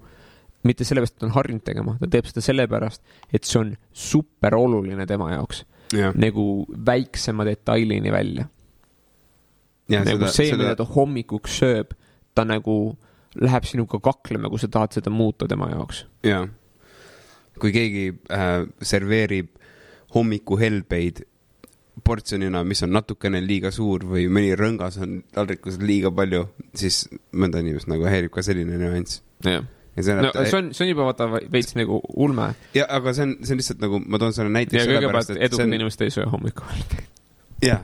mitte 0.68 0.86
sellepärast, 0.88 1.16
et 1.16 1.24
ta 1.24 1.28
on 1.28 1.36
harjunud 1.36 1.66
tegema, 1.66 1.96
ta 2.00 2.10
teeb 2.12 2.30
seda 2.30 2.44
sellepärast, 2.46 3.04
et 3.34 3.48
see 3.48 3.60
on 3.62 3.76
super 3.94 4.56
oluline 4.58 5.08
tema 5.10 5.32
jaoks, 5.34 5.64
ja, 5.98 6.12
nagu 6.16 6.46
väiksema 6.86 7.46
detailini 7.48 8.14
välja. 8.14 8.48
ja 9.90 10.04
nagu 10.06 10.28
seda, 10.28 10.34
see, 10.36 10.52
mida 10.54 10.72
seda, 10.72 10.78
ta 10.84 10.90
hommikuks 10.96 11.58
sööb, 11.64 11.96
ta 12.36 12.46
nagu 12.48 12.78
läheb 13.42 13.68
sinuga 13.68 14.00
kaklema, 14.04 14.50
kui 14.52 14.60
sa 14.62 14.70
tahad 14.72 15.00
seda 15.00 15.14
muuta 15.14 15.48
tema 15.48 15.72
jaoks. 15.72 16.06
ja 16.28 16.46
kui 17.62 17.74
keegi 17.76 18.06
äh, 18.34 18.64
serveerib 18.82 19.52
hommikuhelbeid 20.16 21.22
portsjonina, 22.04 22.64
mis 22.66 22.82
on 22.86 22.94
natukene 22.96 23.42
liiga 23.44 23.72
suur 23.74 24.06
või 24.08 24.26
mõni 24.32 24.56
rõngas 24.58 24.98
on 25.04 25.20
taldrikus 25.36 25.78
liiga 25.82 26.12
palju, 26.16 26.46
siis 26.78 27.04
mõnda 27.36 27.62
inimest 27.62 27.90
nagu 27.92 28.08
häirib 28.10 28.34
ka 28.34 28.44
selline 28.46 28.80
nüanss. 28.80 29.22
jah, 29.46 29.66
ja 29.96 30.04
see 30.06 30.16
no 30.16 30.32
see 30.34 30.58
on, 30.58 30.74
see 30.76 30.86
on 30.86 30.92
juba 30.94 31.08
vaata 31.10 31.28
veits 31.52 31.76
nagu 31.76 32.00
ulme 32.16 32.52
ja 32.78 32.86
aga 32.98 33.14
see 33.16 33.28
on, 33.28 33.34
see 33.44 33.56
on 33.56 33.62
lihtsalt 33.62 33.82
nagu, 33.84 34.00
ma 34.06 34.20
toon 34.22 34.36
selle 34.36 34.54
näite 34.54 34.80
ja 34.80 34.88
kõigepealt 34.88 35.34
edukad 35.36 35.66
on, 35.66 35.74
inimesed 35.80 36.06
ei 36.06 36.14
söö 36.16 36.28
hommikul. 36.32 36.84
jah. 37.66 37.84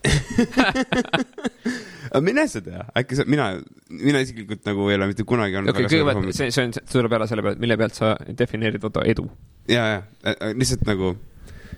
aga 2.10 2.22
mine 2.26 2.46
sa 2.50 2.62
tea, 2.64 2.84
äkki 3.00 3.18
sa, 3.18 3.26
mina, 3.30 3.48
mina 3.90 4.22
isiklikult 4.24 4.62
nagu 4.68 4.86
ei 4.90 4.98
ole 4.98 5.10
mitte 5.10 5.26
kunagi 5.28 5.58
olnud 5.60 5.74
okei, 5.74 5.90
kõigepealt 5.90 6.38
see, 6.38 6.52
see 6.54 6.68
on, 6.68 6.76
tuleb 6.92 7.18
jälle 7.18 7.28
selle 7.30 7.46
pealt, 7.46 7.60
mille 7.62 7.78
pealt 7.80 7.98
sa 7.98 8.12
defineerid 8.38 8.86
vaata 8.86 9.04
edu. 9.10 9.26
ja, 9.70 9.88
ja 9.90 10.54
lihtsalt 10.54 10.86
nagu 10.88 11.16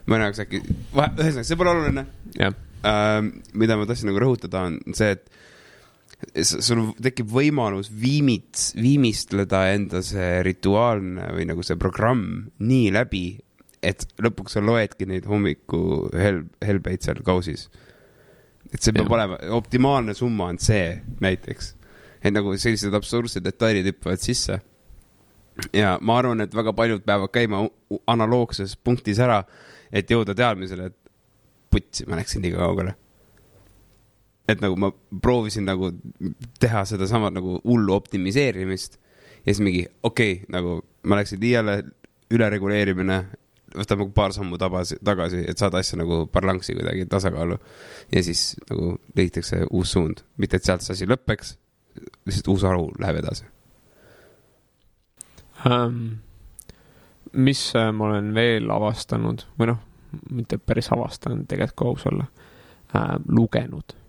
mõne 0.09 0.29
jaoks 0.29 0.45
äkki, 0.45 0.61
ühesõnaga, 0.93 1.47
see 1.49 1.61
pole 1.61 1.73
oluline 1.73 2.05
äh,. 2.43 2.53
mida 3.57 3.81
ma 3.81 3.89
tahtsin 3.89 4.13
nagu 4.13 4.21
rõhutada, 4.21 4.67
on 4.69 4.99
see, 4.99 5.17
et 5.17 5.25
sul 6.43 6.93
tekib 7.03 7.31
võimalus 7.33 7.91
viimits, 7.93 8.73
viimistleda 8.79 9.67
enda 9.75 10.03
see 10.05 10.43
rituaalne 10.47 11.29
või 11.37 11.47
nagu 11.51 11.65
see 11.67 11.79
programm 11.81 12.49
nii 12.63 12.93
läbi, 12.95 13.27
et 13.83 14.07
lõpuks 14.23 14.57
sa 14.57 14.63
loedki 14.63 15.09
neid 15.11 15.27
hommiku 15.29 16.09
hel-, 16.15 16.45
helbeid 16.65 17.05
seal 17.05 17.23
kausis. 17.27 17.69
et 18.73 18.81
see 18.81 18.95
peab 18.95 19.09
Jah. 19.09 19.15
olema, 19.17 19.39
optimaalne 19.59 20.15
summa 20.15 20.49
on 20.53 20.59
see 20.59 21.03
näiteks. 21.21 21.75
et 22.23 22.33
nagu 22.33 22.55
sellised 22.57 22.95
absurdsed 22.95 23.45
detailid 23.45 23.91
hüppavad 23.91 24.23
sisse. 24.23 24.61
ja 25.73 25.99
ma 26.01 26.19
arvan, 26.19 26.41
et 26.41 26.55
väga 26.55 26.73
paljud 26.73 27.05
peavad 27.05 27.33
käima 27.35 27.67
analoogses 28.07 28.77
punktis 28.77 29.19
ära, 29.19 29.43
et 29.93 30.09
jõuda 30.11 30.35
teadmisele, 30.35 30.87
et 30.87 30.97
putsi, 31.71 32.07
ma 32.07 32.17
läksin 32.17 32.43
liiga 32.45 32.63
kaugele. 32.63 32.95
Et 34.49 34.63
nagu 34.63 34.77
ma 34.77 34.91
proovisin 35.23 35.67
nagu 35.69 35.93
teha 36.61 36.85
sedasama 36.89 37.31
nagu 37.31 37.61
hullu 37.65 37.95
optimiseerimist 37.95 38.99
ja 39.47 39.55
siis 39.55 39.61
mingi 39.61 39.87
okei 40.03 40.33
okay,, 40.33 40.47
nagu 40.53 40.81
ma 41.03 41.19
läksin 41.19 41.41
liiale, 41.43 41.83
ülereguleerimine, 42.33 43.19
võtame 43.75 44.07
paar 44.15 44.35
sammu 44.35 44.59
tabasi, 44.61 44.99
tagasi, 45.05 45.43
et 45.49 45.59
saada 45.59 45.81
asja 45.83 45.99
nagu 46.01 46.25
balanssi 46.33 46.77
kuidagi 46.77 47.07
tasakaalu. 47.11 47.59
ja 48.13 48.23
siis 48.23 48.57
nagu 48.71 48.97
leitakse 49.17 49.65
uus 49.71 49.93
suund, 49.93 50.23
mitte 50.37 50.57
et 50.57 50.65
sealt 50.65 50.85
see 50.85 50.95
asi 50.97 51.09
lõpeks, 51.11 51.57
lihtsalt 52.27 52.53
uus 52.55 52.67
haru 52.69 52.91
läheb 52.99 53.23
edasi. 53.23 53.49
ähm,. 55.67 56.21
mis 57.33 57.73
äh, 57.77 57.93
ma 57.93 58.11
olen 58.11 58.35
veel 58.35 58.71
avastanud 58.71 59.47
või 59.59 59.73
noh, 59.73 59.83
mitte 60.31 60.59
päris 60.59 60.93
avastanud, 60.93 61.47
tegelikult 61.49 61.77
kui 61.77 61.89
aus 61.89 62.07
olla 62.07 62.27
äh,, 62.95 63.17
lugenud 63.29 64.02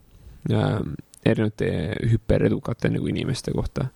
erinevate 0.50 1.70
hüperedukate 2.12 2.92
nagu 2.92 3.08
inimeste 3.08 3.54
kohta 3.56 3.88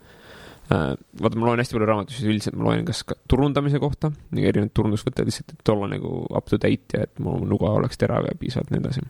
äh,. 0.71 0.93
vaata, 1.21 1.39
ma 1.39 1.49
loen 1.49 1.63
hästi 1.63 1.75
palju 1.75 1.89
raamatuid, 1.89 2.27
üldiselt 2.31 2.59
ma 2.59 2.69
loen 2.69 2.85
kas 2.87 3.03
ka 3.07 3.17
turundamise 3.27 3.81
kohta, 3.83 4.11
nagu 4.31 4.51
erinevad 4.51 4.75
turundusvõtted 4.75 5.27
lihtsalt, 5.27 5.55
et 5.57 5.73
olla 5.73 5.91
nagu 5.95 6.13
up 6.29 6.51
to 6.51 6.59
date 6.61 6.95
ja 6.95 7.07
et 7.07 7.23
mu 7.23 7.37
nuga 7.45 7.73
oleks 7.79 7.99
terav 7.99 8.29
ja 8.29 8.37
piisavalt 8.39 8.71
nii 8.71 8.83
edasi. 8.83 9.03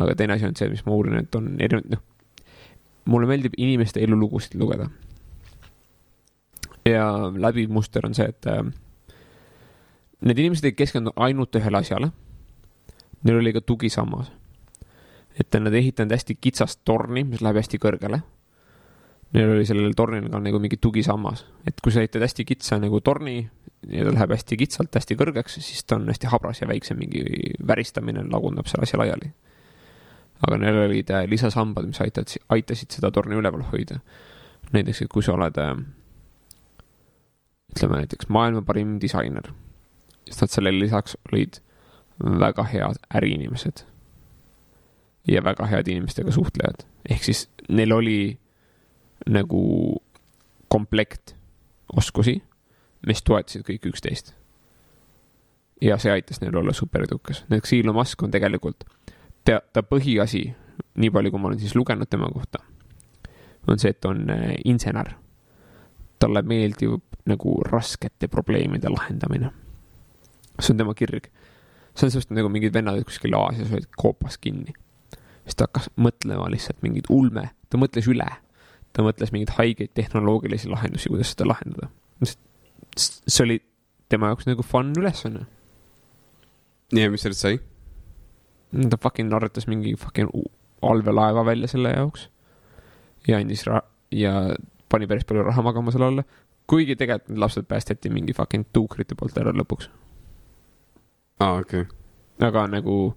aga 0.00 0.14
teine 0.14 0.38
asi 0.38 0.46
on 0.46 0.56
see, 0.58 0.70
mis 0.70 0.82
ma 0.86 0.96
uurin, 0.96 1.22
et 1.22 1.38
on 1.38 1.54
erinevad, 1.58 1.94
noh, 1.94 2.02
mulle 3.10 3.30
meeldib 3.30 3.54
inimeste 3.58 4.02
elulugusid 4.02 4.58
lugeda 4.58 4.90
ja 6.84 7.30
läbiv 7.36 7.70
muster 7.70 8.06
on 8.06 8.14
see, 8.14 8.28
et 8.28 8.46
äh, 8.46 8.62
need 10.20 10.38
inimesed 10.38 10.68
ei 10.68 10.76
keskendu 10.76 11.12
ainult 11.16 11.56
ühele 11.56 11.80
asjale. 11.80 12.10
Neil 13.24 13.40
oli 13.40 13.52
ka 13.52 13.60
tugisammas. 13.60 14.30
Et 15.38 15.58
nad 15.60 15.74
ehitanud 15.74 16.12
hästi 16.12 16.36
kitsast 16.40 16.82
torni, 16.84 17.24
mis 17.24 17.42
läheb 17.44 17.60
hästi 17.60 17.78
kõrgele. 17.82 18.20
Neil 19.30 19.52
oli 19.54 19.66
sellel 19.66 19.92
tornil 19.94 20.26
ka 20.30 20.40
nagu 20.42 20.58
mingi 20.58 20.80
tugisammas, 20.82 21.44
et 21.66 21.78
kui 21.78 21.94
sa 21.94 22.02
ehitad 22.02 22.24
hästi 22.24 22.44
kitsa 22.48 22.80
nagu 22.82 22.98
torni 23.06 23.36
ja 23.86 24.06
ta 24.06 24.14
läheb 24.16 24.34
hästi 24.34 24.58
kitsalt 24.58 24.98
hästi 24.98 25.16
kõrgeks, 25.20 25.60
siis 25.62 25.84
ta 25.86 26.00
on 26.00 26.08
hästi 26.10 26.32
habras 26.32 26.60
ja 26.60 26.68
väiksem 26.68 26.98
mingi 26.98 27.22
väristamine 27.66 28.26
lagundab 28.26 28.66
selle 28.66 28.88
asja 28.88 28.98
laiali. 28.98 29.30
aga 30.40 30.56
neil 30.56 30.78
olid 30.86 31.10
äh, 31.12 31.26
lisasambad, 31.28 31.86
mis 31.86 32.00
aitavad, 32.00 32.32
aitasid 32.48 32.90
seda 32.96 33.10
torni 33.12 33.36
üleval 33.36 33.62
hoida. 33.70 34.00
näiteks, 34.72 35.02
et 35.02 35.12
kui 35.12 35.22
sa 35.22 35.36
oled 35.38 35.56
äh, 35.62 35.76
ütleme 37.70 38.02
näiteks 38.02 38.28
maailma 38.28 38.62
parim 38.66 38.98
disainer, 39.00 39.52
siis 40.26 40.42
nad 40.42 40.50
sellele 40.50 40.84
lisaks 40.84 41.16
olid 41.30 41.62
väga 42.18 42.66
head 42.72 42.98
äriinimesed 43.14 43.86
ja 45.28 45.44
väga 45.44 45.66
head 45.66 45.88
inimestega 45.88 46.32
suhtlejad, 46.32 46.84
ehk 47.10 47.24
siis 47.24 47.48
neil 47.68 47.92
oli 47.92 48.38
nagu 49.28 49.62
komplekt 50.68 51.34
oskusi, 51.96 52.40
mis 53.06 53.22
toetasid 53.22 53.66
kõik 53.66 53.90
üksteist. 53.92 54.34
ja 55.80 55.96
see 55.98 56.12
aitas 56.12 56.40
neil 56.40 56.56
olla 56.56 56.72
superedukas, 56.76 57.44
näiteks 57.48 57.72
Elon 57.72 57.94
Musk 57.96 58.22
on 58.22 58.30
tegelikult, 58.30 58.84
ta, 59.44 59.60
ta 59.72 59.82
põhiasi, 59.82 60.42
nii 60.94 61.10
palju, 61.10 61.30
kui 61.30 61.40
ma 61.40 61.48
olen 61.48 61.60
siis 61.60 61.74
lugenud 61.74 62.08
tema 62.08 62.28
kohta, 62.28 62.60
on 63.66 63.78
see, 63.78 63.90
et 63.90 64.04
on 64.04 64.24
äh, 64.30 64.54
insener 64.64 65.14
talle 66.20 66.42
meeldib 66.42 67.00
nagu 67.30 67.56
raskete 67.64 68.28
probleemide 68.28 68.90
lahendamine. 68.92 69.50
see 70.60 70.74
on 70.74 70.78
tema 70.78 70.94
kirg. 70.94 71.30
see 71.94 72.06
on 72.06 72.10
sellest 72.10 72.30
nagu 72.30 72.48
mingid 72.48 72.74
vennad 72.74 73.04
kuskil 73.04 73.34
Aasias 73.34 73.72
olid 73.72 73.88
koopas 73.96 74.38
kinni. 74.38 74.72
Siis 75.50 75.58
ta 75.58 75.66
hakkas 75.66 75.90
mõtlema 75.98 76.46
lihtsalt 76.52 76.78
mingit 76.86 77.10
ulme, 77.10 77.50
ta 77.70 77.78
mõtles 77.80 78.06
üle. 78.10 78.28
ta 78.90 79.04
mõtles 79.06 79.30
mingeid 79.30 79.52
haigeid 79.54 79.92
tehnoloogilisi 79.94 80.68
lahendusi, 80.68 81.08
kuidas 81.08 81.30
seda 81.30 81.46
lahendada. 81.46 81.90
see 82.96 83.44
oli 83.44 83.60
tema 84.08 84.32
jaoks 84.32 84.46
nagu 84.46 84.62
fun 84.62 84.92
ülesanne. 84.98 85.46
ja 86.92 87.10
mis 87.10 87.22
sellest 87.22 87.46
sai? 87.46 87.60
ta 88.90 88.96
fucking 88.96 89.32
arvutas 89.34 89.66
mingi 89.66 89.94
fucking 89.96 90.30
allveelaeva 90.82 91.44
välja 91.44 91.68
selle 91.68 91.94
jaoks. 91.94 92.28
ja 93.28 93.38
andis 93.38 93.66
ra- 93.66 93.86
ja 94.10 94.56
pani 94.88 95.06
päris 95.06 95.24
palju 95.24 95.42
raha 95.42 95.62
magama 95.62 95.90
selle 95.90 96.06
alla. 96.06 96.24
kuigi 96.66 96.96
tegelikult 96.96 97.28
need 97.28 97.38
lapsed 97.38 97.66
päästeti 97.66 98.10
mingi 98.10 98.32
fucking 98.32 98.66
tuukrite 98.72 99.14
poolt 99.14 99.38
ära 99.38 99.52
lõpuks. 99.52 99.90
aa, 101.40 101.58
okei. 101.58 101.86
aga 102.40 102.66
nagu 102.66 103.16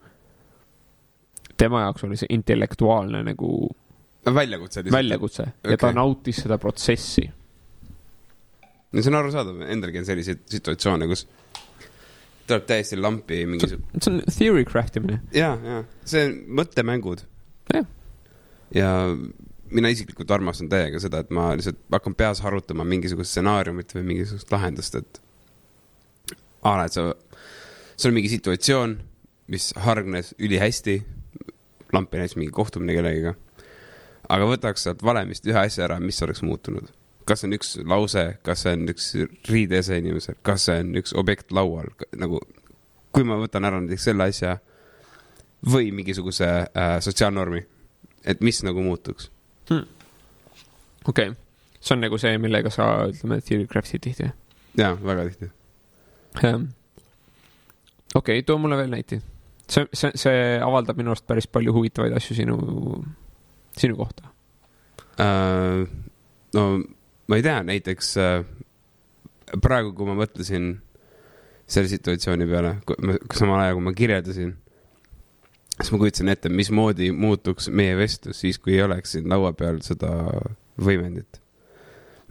tema 1.64 1.86
jaoks 1.86 2.06
oli 2.08 2.20
see 2.20 2.30
intellektuaalne 2.36 3.24
nagu 3.32 3.54
väljakutse 4.36 4.84
väljakutse 4.92 5.44
ja 5.44 5.54
okay. 5.54 5.78
ta 5.78 5.88
Okei. 5.88 5.96
nautis 6.00 6.44
seda 6.46 6.58
protsessi. 6.62 7.26
no 8.92 9.02
see 9.02 9.12
on 9.12 9.20
arusaadav, 9.20 9.64
endalgi 9.74 10.04
on 10.04 10.08
selliseid 10.08 10.46
situatsioone, 10.52 11.08
kus 11.12 11.26
tuleb 12.48 12.68
täiesti 12.68 13.00
lampi 13.00 13.44
mingisugune, 13.50 14.00
see 14.00 14.14
on 14.14 14.22
theory 14.30 14.66
craft 14.68 15.00
imine. 15.00 15.22
ja, 15.36 15.56
ja 15.64 15.84
see 16.06 16.28
on 16.28 16.38
mõttemängud. 16.62 17.26
Ja 18.74 18.90
mina 19.74 19.90
isiklikult 19.94 20.32
armastan 20.32 20.70
täiega 20.70 21.00
seda, 21.02 21.22
et 21.24 21.32
ma 21.34 21.52
lihtsalt 21.58 21.80
hakkan 21.94 22.16
peas 22.18 22.42
harutama 22.46 22.86
mingisugust 22.88 23.34
stsenaariumit 23.34 23.94
või 23.96 24.06
mingisugust 24.12 24.52
lahendust, 24.54 24.98
et 25.00 25.22
a 26.64 26.76
la, 26.78 26.88
et 26.88 26.96
sa, 26.96 27.10
sul 27.96 28.12
on 28.12 28.18
mingi 28.18 28.32
situatsioon, 28.34 28.96
mis 29.54 29.72
hargnes 29.86 30.34
ülihästi, 30.40 31.02
lampi 31.94 32.20
näiteks 32.20 32.40
mingi 32.40 32.52
kohtumine 32.56 32.96
kellegiga, 32.98 33.36
aga 34.30 34.50
võtaks 34.50 34.88
sealt 34.88 35.04
valemist 35.06 35.48
ühe 35.48 35.60
asja 35.60 35.88
ära, 35.88 36.00
mis 36.04 36.22
oleks 36.26 36.44
muutunud 36.46 36.92
kas 37.26 37.40
see 37.40 37.48
on 37.48 37.56
üks 37.56 37.70
lause, 37.88 38.24
kas 38.44 38.66
see 38.66 38.74
on 38.76 38.90
üks 38.92 39.06
riideese 39.48 39.98
inimesel, 40.02 40.36
kas 40.46 40.68
see 40.68 40.82
on 40.84 40.92
üks 41.00 41.16
objekt 41.20 41.54
laual, 41.56 41.88
nagu 42.20 42.42
kui 43.14 43.26
ma 43.28 43.38
võtan 43.40 43.68
ära 43.68 43.80
näiteks 43.82 44.10
selle 44.10 44.28
asja 44.28 44.58
või 45.70 45.92
mingisuguse 45.96 46.50
äh, 46.66 46.96
sotsiaalnormi, 47.04 47.64
et 48.26 48.42
mis 48.44 48.64
nagu 48.68 48.84
muutuks. 48.84 49.30
okei 49.70 49.86
okay., 51.08 51.36
see 51.80 51.96
on 51.96 52.04
nagu 52.04 52.20
see, 52.20 52.38
millega 52.42 52.72
sa 52.74 53.08
ütleme, 53.12 53.40
theory 53.42 53.68
craft'id 53.68 54.04
tihti. 54.04 54.32
jaa, 54.80 54.96
väga 55.04 55.28
tihti. 55.30 55.52
okei 56.40 56.56
okay,, 58.16 58.42
too 58.42 58.58
mulle 58.58 58.78
veel 58.78 58.92
näiteid. 58.92 59.33
see, 59.68 59.86
see, 59.94 60.12
see 60.20 60.42
avaldab 60.64 61.00
minu 61.00 61.14
arust 61.14 61.28
päris 61.30 61.48
palju 61.48 61.74
huvitavaid 61.76 62.16
asju 62.18 62.38
sinu, 62.38 62.58
sinu 63.80 63.98
kohta. 64.00 64.30
Äh, 65.22 65.86
no 66.58 66.66
ma 67.28 67.40
ei 67.40 67.46
tea, 67.46 67.60
näiteks 67.66 68.16
äh, 68.22 68.46
praegu, 69.62 69.94
kui 69.98 70.10
ma 70.10 70.18
mõtlesin 70.18 70.74
selle 71.70 71.90
situatsiooni 71.92 72.48
peale, 72.50 72.76
samal 73.34 73.62
ajal 73.62 73.78
kui 73.78 73.86
ma 73.86 73.94
kirjeldasin, 73.98 74.52
siis 75.78 75.94
ma 75.94 76.02
kujutasin 76.02 76.34
ette, 76.34 76.52
mismoodi 76.54 77.12
muutuks 77.16 77.70
meie 77.74 77.96
vestlus 77.98 78.44
siis, 78.44 78.60
kui 78.62 78.76
ei 78.76 78.84
oleks 78.86 79.16
siin 79.16 79.30
laua 79.32 79.54
peal 79.58 79.80
seda 79.86 80.12
võimendit. 80.82 81.40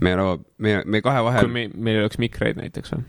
meie 0.02 0.18
laua, 0.18 0.38
meie, 0.58 0.82
meie 0.84 1.04
kahe 1.04 1.22
kui 1.22 1.28
vahel, 1.30 1.50
me, 1.50 1.66
meil 1.74 2.00
ei 2.00 2.04
oleks 2.04 2.20
mikreid 2.22 2.60
näiteks 2.60 2.94
või? 2.94 3.08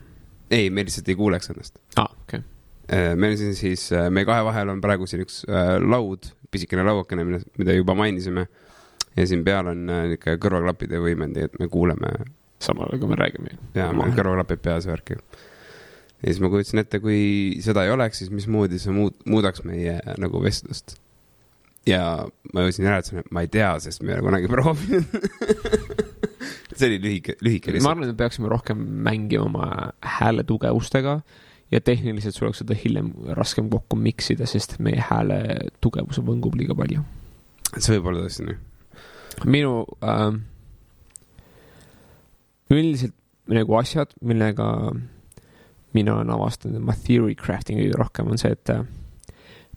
ei, 0.54 0.70
me 0.70 0.84
lihtsalt 0.86 1.08
ei 1.08 1.18
kuuleks 1.18 1.50
ennast. 1.52 1.78
aa, 1.96 2.08
okei 2.08 2.40
okay.. 2.40 2.53
Meil 2.92 3.32
on 3.32 3.40
siin 3.40 3.56
siis, 3.56 3.88
meie 4.12 4.26
kahe 4.28 4.44
vahel 4.44 4.72
on 4.74 4.80
praegu 4.84 5.06
siin 5.08 5.24
üks 5.24 5.42
äh, 5.48 5.76
laud, 5.80 6.28
pisikene 6.52 6.84
lauakene, 6.86 7.24
mida, 7.26 7.76
juba 7.76 7.96
mainisime. 7.98 8.46
ja 9.14 9.26
siin 9.30 9.44
peal 9.46 9.70
on 9.70 9.84
äh, 9.88 10.06
niisugune 10.10 10.40
kõrvaklapid 10.42 10.94
ja 10.94 11.00
võimendi, 11.02 11.46
et 11.46 11.54
me 11.60 11.68
kuuleme 11.70 12.10
samal 12.62 12.90
ajal, 12.90 13.02
kui 13.02 13.12
me 13.12 13.18
räägime. 13.20 13.56
ja 13.76 13.90
meil 13.92 14.10
on 14.10 14.18
kõrvaklapid 14.18 14.62
peas 14.64 14.88
ja 14.88 14.92
värki. 14.92 15.16
ja 15.16 16.26
siis 16.26 16.42
ma 16.42 16.50
kujutasin 16.52 16.82
ette, 16.84 17.00
kui 17.04 17.22
seda 17.64 17.86
ei 17.86 17.94
oleks, 17.94 18.20
siis 18.22 18.34
mismoodi 18.34 18.80
see 18.82 18.94
muud, 18.94 19.16
muudaks 19.28 19.64
meie 19.64 19.98
nagu 20.20 20.42
vestlust. 20.44 20.98
ja 21.88 22.26
ma 22.52 22.66
jõudsin 22.66 22.88
järeldusele, 22.88 23.24
et 23.24 23.32
ma 23.32 23.46
ei 23.46 23.52
tea, 23.52 23.72
sest 23.84 24.04
me 24.04 24.12
ei 24.12 24.18
ole 24.18 24.28
kunagi 24.28 24.52
proovinud. 24.54 25.16
see 26.74 26.90
oli 26.90 27.00
lühike, 27.00 27.38
lühike 27.40 27.70
ma 27.70 27.78
lihtsalt. 27.78 27.90
arvan, 27.94 28.06
et 28.08 28.12
me 28.12 28.20
peaksime 28.20 28.52
rohkem 28.52 28.86
mängima 29.08 29.48
oma 29.48 29.72
hääle 30.18 30.44
tugevustega 30.44 31.22
ja 31.72 31.80
tehniliselt 31.80 32.36
sul 32.36 32.48
oleks 32.48 32.62
seda 32.62 32.76
hiljem 32.78 33.10
raskem 33.38 33.68
kokku 33.72 33.96
miksida, 33.96 34.46
sest 34.46 34.78
meie 34.84 35.02
hääle 35.10 35.38
tugevus 35.84 36.20
võngub 36.24 36.56
liiga 36.58 36.76
palju. 36.78 37.04
see 37.78 37.96
võib 37.96 38.10
olla 38.12 38.24
tõesti 38.26 38.48
nii. 38.48 38.58
minu 39.56 39.84
äh, 40.04 40.28
üldiselt 42.70 43.16
nagu 43.50 43.76
asjad, 43.76 44.14
millega 44.24 44.66
mina 45.94 46.14
olen 46.16 46.30
avastanud, 46.34 46.78
et 46.78 46.86
ma 46.86 46.94
theory 47.06 47.34
crafting 47.38 47.80
kõige 47.80 47.98
rohkem 48.00 48.30
on 48.32 48.40
see, 48.40 48.54
et 48.54 48.72
äh, 48.72 48.86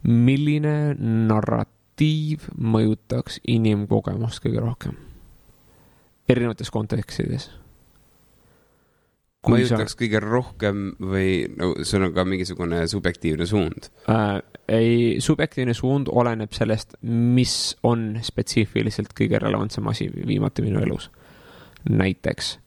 milline 0.08 0.96
narratiiv 1.00 2.48
mõjutaks 2.58 3.42
inimkogemust 3.48 4.44
kõige 4.44 4.64
rohkem 4.64 4.96
erinevates 6.30 6.72
kontekstides. 6.72 7.50
Mõjutaks 9.52 9.98
kõige 10.00 10.22
rohkem 10.24 10.90
või 11.00 11.32
no 11.58 11.74
sul 11.88 12.08
on 12.08 12.14
ka 12.16 12.26
mingisugune 12.28 12.84
subjektiivne 12.88 13.48
suund? 13.50 13.90
äh, 14.12 14.40
ei, 14.68 15.22
subjektiivne 15.24 15.74
suund 15.78 16.12
oleneb 16.12 16.54
sellest, 16.56 16.98
mis 17.02 17.76
on 17.88 18.18
spetsiifiliselt 18.24 19.16
kõige 19.18 19.42
relevantsem 19.44 19.88
asi 19.88 20.10
viimati 20.14 20.66
minu 20.66 20.82
elus. 20.84 21.10
näiteks, 21.90 22.58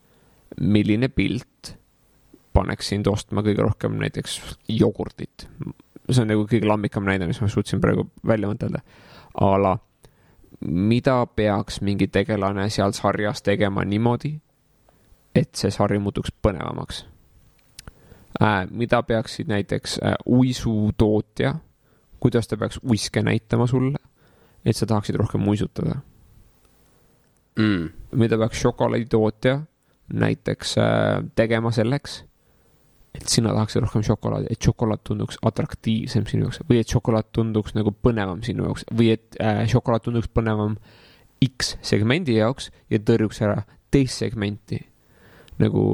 milline 0.60 1.08
pilt 1.08 1.76
paneks 2.52 2.90
sind 2.92 3.06
ostma 3.06 3.44
kõige 3.46 3.62
rohkem 3.62 3.98
näiteks 4.00 4.40
jogurtit. 4.68 5.48
see 6.10 6.22
on 6.22 6.32
nagu 6.32 6.46
kõige 6.50 6.66
lambikam 6.66 7.06
näide, 7.06 7.26
mis 7.26 7.40
ma 7.40 7.48
suutsin 7.48 7.80
praegu 7.80 8.08
välja 8.26 8.50
mõtelda. 8.50 8.82
a 9.34 9.56
la, 9.62 9.76
mida 10.60 11.26
peaks 11.26 11.80
mingi 11.80 12.08
tegelane 12.08 12.68
seal 12.70 12.92
sarjas 12.92 13.42
tegema 13.42 13.84
niimoodi, 13.84 14.40
et 15.34 15.54
see 15.54 15.70
sari 15.70 15.98
muutuks 15.98 16.32
põnevamaks 16.42 17.04
äh,. 18.40 18.66
mida 18.70 19.02
peaksid 19.02 19.48
näiteks 19.48 19.98
äh, 20.02 20.14
uisutootja, 20.26 21.54
kuidas 22.20 22.48
ta 22.48 22.56
peaks 22.56 22.80
uiske 22.84 23.22
näitama 23.22 23.66
sulle, 23.66 23.98
et 24.64 24.76
sa 24.76 24.86
tahaksid 24.86 25.16
rohkem 25.16 25.48
uisutada. 25.48 26.00
Mm. 27.58 27.90
mida 28.16 28.38
peaks 28.38 28.60
šokolaaditootja 28.60 29.60
näiteks 30.12 30.78
äh, 30.78 31.24
tegema 31.34 31.70
selleks, 31.70 32.24
et 33.14 33.28
sina 33.28 33.52
tahaksid 33.54 33.82
rohkem 33.82 34.02
šokolaadi, 34.06 34.46
et 34.50 34.62
šokolaad 34.62 35.02
tunduks 35.04 35.38
atraktiivsem 35.46 36.26
sinu 36.30 36.46
jaoks 36.46 36.62
või 36.68 36.80
et 36.80 36.94
šokolaad 36.94 37.30
tunduks 37.34 37.74
nagu 37.74 37.92
põnevam 37.92 38.42
sinu 38.46 38.68
jaoks 38.68 38.86
või 38.94 39.12
et 39.16 39.38
äh, 39.42 39.64
šokolaad 39.70 40.06
tunduks 40.06 40.30
põnevam 40.34 40.76
X 41.44 41.74
segmendi 41.86 42.36
jaoks 42.38 42.70
ja 42.90 43.00
tõrjuks 43.00 43.42
ära 43.42 43.62
teist 43.90 44.22
segmenti. 44.22 44.80
Nagu 45.60 45.84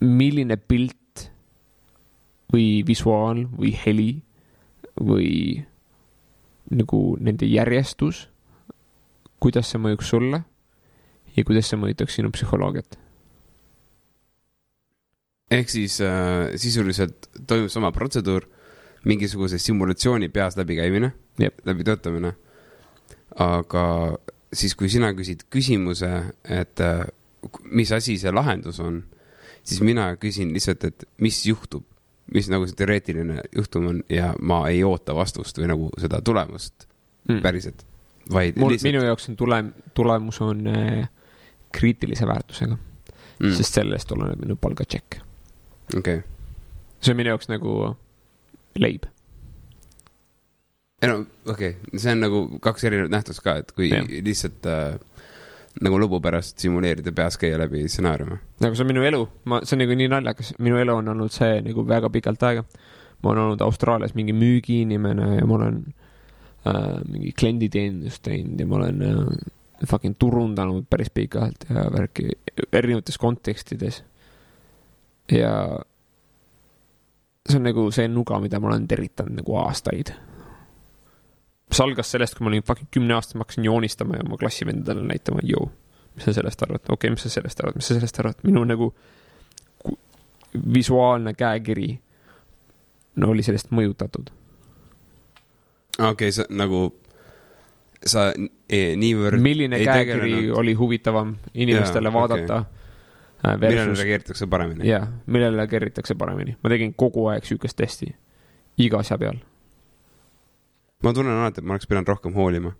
milline 0.00 0.56
pilt 0.56 1.26
või 2.52 2.82
visuaal 2.86 3.44
või 3.56 3.72
heli 3.84 4.10
või 4.96 5.30
nagu 6.72 7.00
nende 7.20 7.46
järjestus, 7.46 8.26
kuidas 9.42 9.70
see 9.70 9.80
mõjuks 9.82 10.10
sulle 10.10 10.42
ja 11.36 11.44
kuidas 11.44 11.68
see 11.70 11.78
mõjutaks 11.80 12.16
sinu 12.18 12.32
psühholoogiat. 12.34 12.98
ehk 15.50 15.68
siis 15.70 16.00
äh, 16.00 16.56
sisuliselt 16.58 17.28
toimub 17.46 17.70
sama 17.70 17.92
protseduur, 17.92 18.48
mingisuguse 19.04 19.58
simulatsiooni 19.58 20.28
peas 20.28 20.56
läbikäimine 20.56 21.12
läbitöötamine. 21.38 22.34
aga 23.36 24.16
siis, 24.52 24.74
kui 24.74 24.88
sina 24.88 25.12
küsid 25.12 25.44
küsimuse, 25.50 26.10
et 26.44 26.80
äh, 26.80 27.04
mis 27.70 27.92
asi 27.92 28.16
see 28.20 28.32
lahendus 28.34 28.80
on, 28.80 29.02
siis 29.62 29.82
mina 29.84 30.08
küsin 30.20 30.52
lihtsalt, 30.54 30.84
et 30.84 31.06
mis 31.22 31.38
juhtub, 31.46 31.84
mis 32.34 32.48
nagu 32.50 32.66
see 32.66 32.78
teoreetiline 32.78 33.42
juhtum 33.54 33.90
on 33.92 34.00
ja 34.10 34.32
ma 34.40 34.64
ei 34.70 34.82
oota 34.86 35.14
vastust 35.14 35.58
või 35.60 35.70
nagu 35.70 35.90
seda 36.00 36.20
tulemust 36.24 36.88
mm. 37.28 37.42
päriselt, 37.44 37.84
vaid 38.32 38.58
mul, 38.58 38.74
lihtsalt 38.74 38.92
minu 38.92 39.04
jaoks 39.06 39.30
on 39.30 39.38
tulem, 39.38 39.72
tulemus 39.94 40.40
on 40.44 40.66
äh, 40.72 41.08
kriitilise 41.74 42.26
väärtusega 42.26 42.76
mm., 42.76 43.52
sest 43.58 43.80
sellest 43.80 44.12
oleneb 44.16 44.42
minu 44.42 44.56
palgatšekk. 44.60 45.20
okei, 46.00 46.22
see 47.00 47.14
on 47.14 47.20
minu 47.20 47.34
jaoks 47.34 47.50
nagu 47.52 47.76
leib. 48.78 49.06
ei 51.02 51.10
no 51.10 51.20
okei 51.46 51.76
okay., 51.76 51.98
see 51.98 52.14
on 52.16 52.24
nagu 52.24 52.42
kaks 52.62 52.88
erinevat 52.88 53.14
nähtust 53.14 53.44
ka, 53.44 53.58
et 53.62 53.72
kui 53.76 53.90
Jah. 53.92 54.08
lihtsalt 54.26 54.66
äh, 54.70 54.98
nagu 55.84 55.98
lõbu 56.00 56.20
pärast 56.24 56.62
simuleerida 56.62 57.12
peas 57.12 57.36
käia 57.40 57.58
läbi 57.60 57.84
stsenaariume. 57.88 58.38
nagu 58.64 58.76
see 58.76 58.84
on 58.84 58.92
minu 58.92 59.04
elu, 59.04 59.22
ma, 59.44 59.60
see 59.64 59.76
on 59.76 59.84
nagu 59.84 59.98
nii 59.98 60.12
naljakas, 60.12 60.54
minu 60.62 60.80
elu 60.80 60.96
on 61.02 61.12
olnud 61.14 61.34
see 61.34 61.60
nagu 61.66 61.84
väga 61.88 62.10
pikalt 62.14 62.46
aega. 62.48 62.64
ma 63.22 63.30
olen 63.32 63.42
olnud 63.42 63.64
Austraalias 63.64 64.14
mingi 64.14 64.32
müügiinimene 64.36 65.34
ja 65.36 65.46
ma 65.46 65.58
olen 65.58 65.82
äh, 66.68 66.80
mingi 67.08 67.32
klienditeenindust 67.32 68.22
teinud 68.22 68.60
ja 68.60 68.66
ma 68.66 68.80
olen 68.80 69.02
äh, 69.02 69.50
fucking 69.84 70.16
turundanud 70.18 70.86
päris 70.90 71.10
pikalt 71.10 71.68
ja 71.70 71.88
värki 71.92 72.30
erinevates 72.72 73.18
kontekstides. 73.18 74.04
ja 75.32 75.52
see 77.46 77.58
on 77.60 77.68
nagu 77.68 77.90
see 77.94 78.08
nuga, 78.08 78.40
mida 78.42 78.60
ma 78.60 78.72
olen 78.72 78.88
tervitanud 78.88 79.42
nagu 79.42 79.58
aastaid. 79.60 80.12
See 81.72 81.84
algas 81.84 82.10
sellest, 82.14 82.36
kui 82.36 82.46
ma 82.46 82.52
olin 82.52 82.62
fucking 82.66 82.88
kümneaastane, 82.94 83.40
ma 83.40 83.46
hakkasin 83.46 83.66
joonistama 83.66 84.16
ja 84.16 84.24
oma 84.26 84.38
klassivendadele 84.40 85.06
näitama, 85.08 85.42
jõu 85.44 85.70
mis 86.16 86.24
sa 86.24 86.32
sellest 86.32 86.62
arvad, 86.62 86.80
okei 86.80 86.94
okay,, 86.94 87.10
mis 87.10 87.22
sa 87.26 87.30
sellest 87.30 87.60
arvad, 87.60 87.76
mis 87.76 87.88
sa 87.88 87.94
sellest 87.98 88.20
arvad, 88.22 88.38
minu 88.46 88.62
nagu 88.64 88.90
visuaalne 90.74 91.34
käekiri 91.36 91.90
no 93.20 93.32
oli 93.32 93.44
sellest 93.44 93.68
mõjutatud. 93.70 94.30
okei 95.98 96.10
okay,, 96.12 96.32
sa 96.32 96.46
nagu, 96.48 96.88
sa 98.04 98.30
e, 98.32 98.80
niivõrd. 98.96 99.42
milline 99.44 99.76
ei 99.80 99.88
käekiri 99.88 100.50
oli 100.50 100.74
huvitavam 100.74 101.36
inimestele 101.54 102.08
yeah, 102.08 102.16
vaadata 102.16 102.62
okay. 102.62 103.58
millele 103.60 103.76
versus, 103.84 104.00
reageeritakse 104.00 104.46
paremini? 104.46 104.88
jah, 104.88 105.08
millele 105.26 105.56
reageeritakse 105.60 106.14
paremini. 106.14 106.56
ma 106.62 106.72
tegin 106.72 106.96
kogu 106.96 107.28
aeg 107.32 107.44
sihukest 107.44 107.76
testi, 107.76 108.08
iga 108.80 109.04
asja 109.04 109.20
peal. 109.20 109.36
Ma 111.02 111.12
tunnen 111.12 111.36
alati, 111.36 111.60
et 111.60 111.66
ma 111.66 111.76
oleks 111.76 111.88
pidanud 111.90 112.08
rohkem 112.08 112.34
hoolima. 112.36 112.72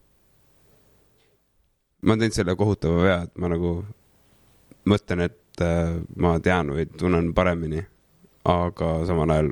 ma 2.03 2.13
olen 2.13 2.23
teinud 2.23 2.39
selle 2.39 2.57
kohutava 2.57 3.03
vea, 3.03 3.21
et 3.27 3.39
ma 3.41 3.51
nagu 3.51 3.77
mõtlen, 4.87 5.25
et 5.27 5.63
äh, 5.65 5.97
ma 6.17 6.37
tean 6.41 6.71
või 6.77 6.87
tunnen 6.93 7.33
paremini, 7.35 7.83
aga 8.47 8.91
samal 9.09 9.33
ajal 9.35 9.51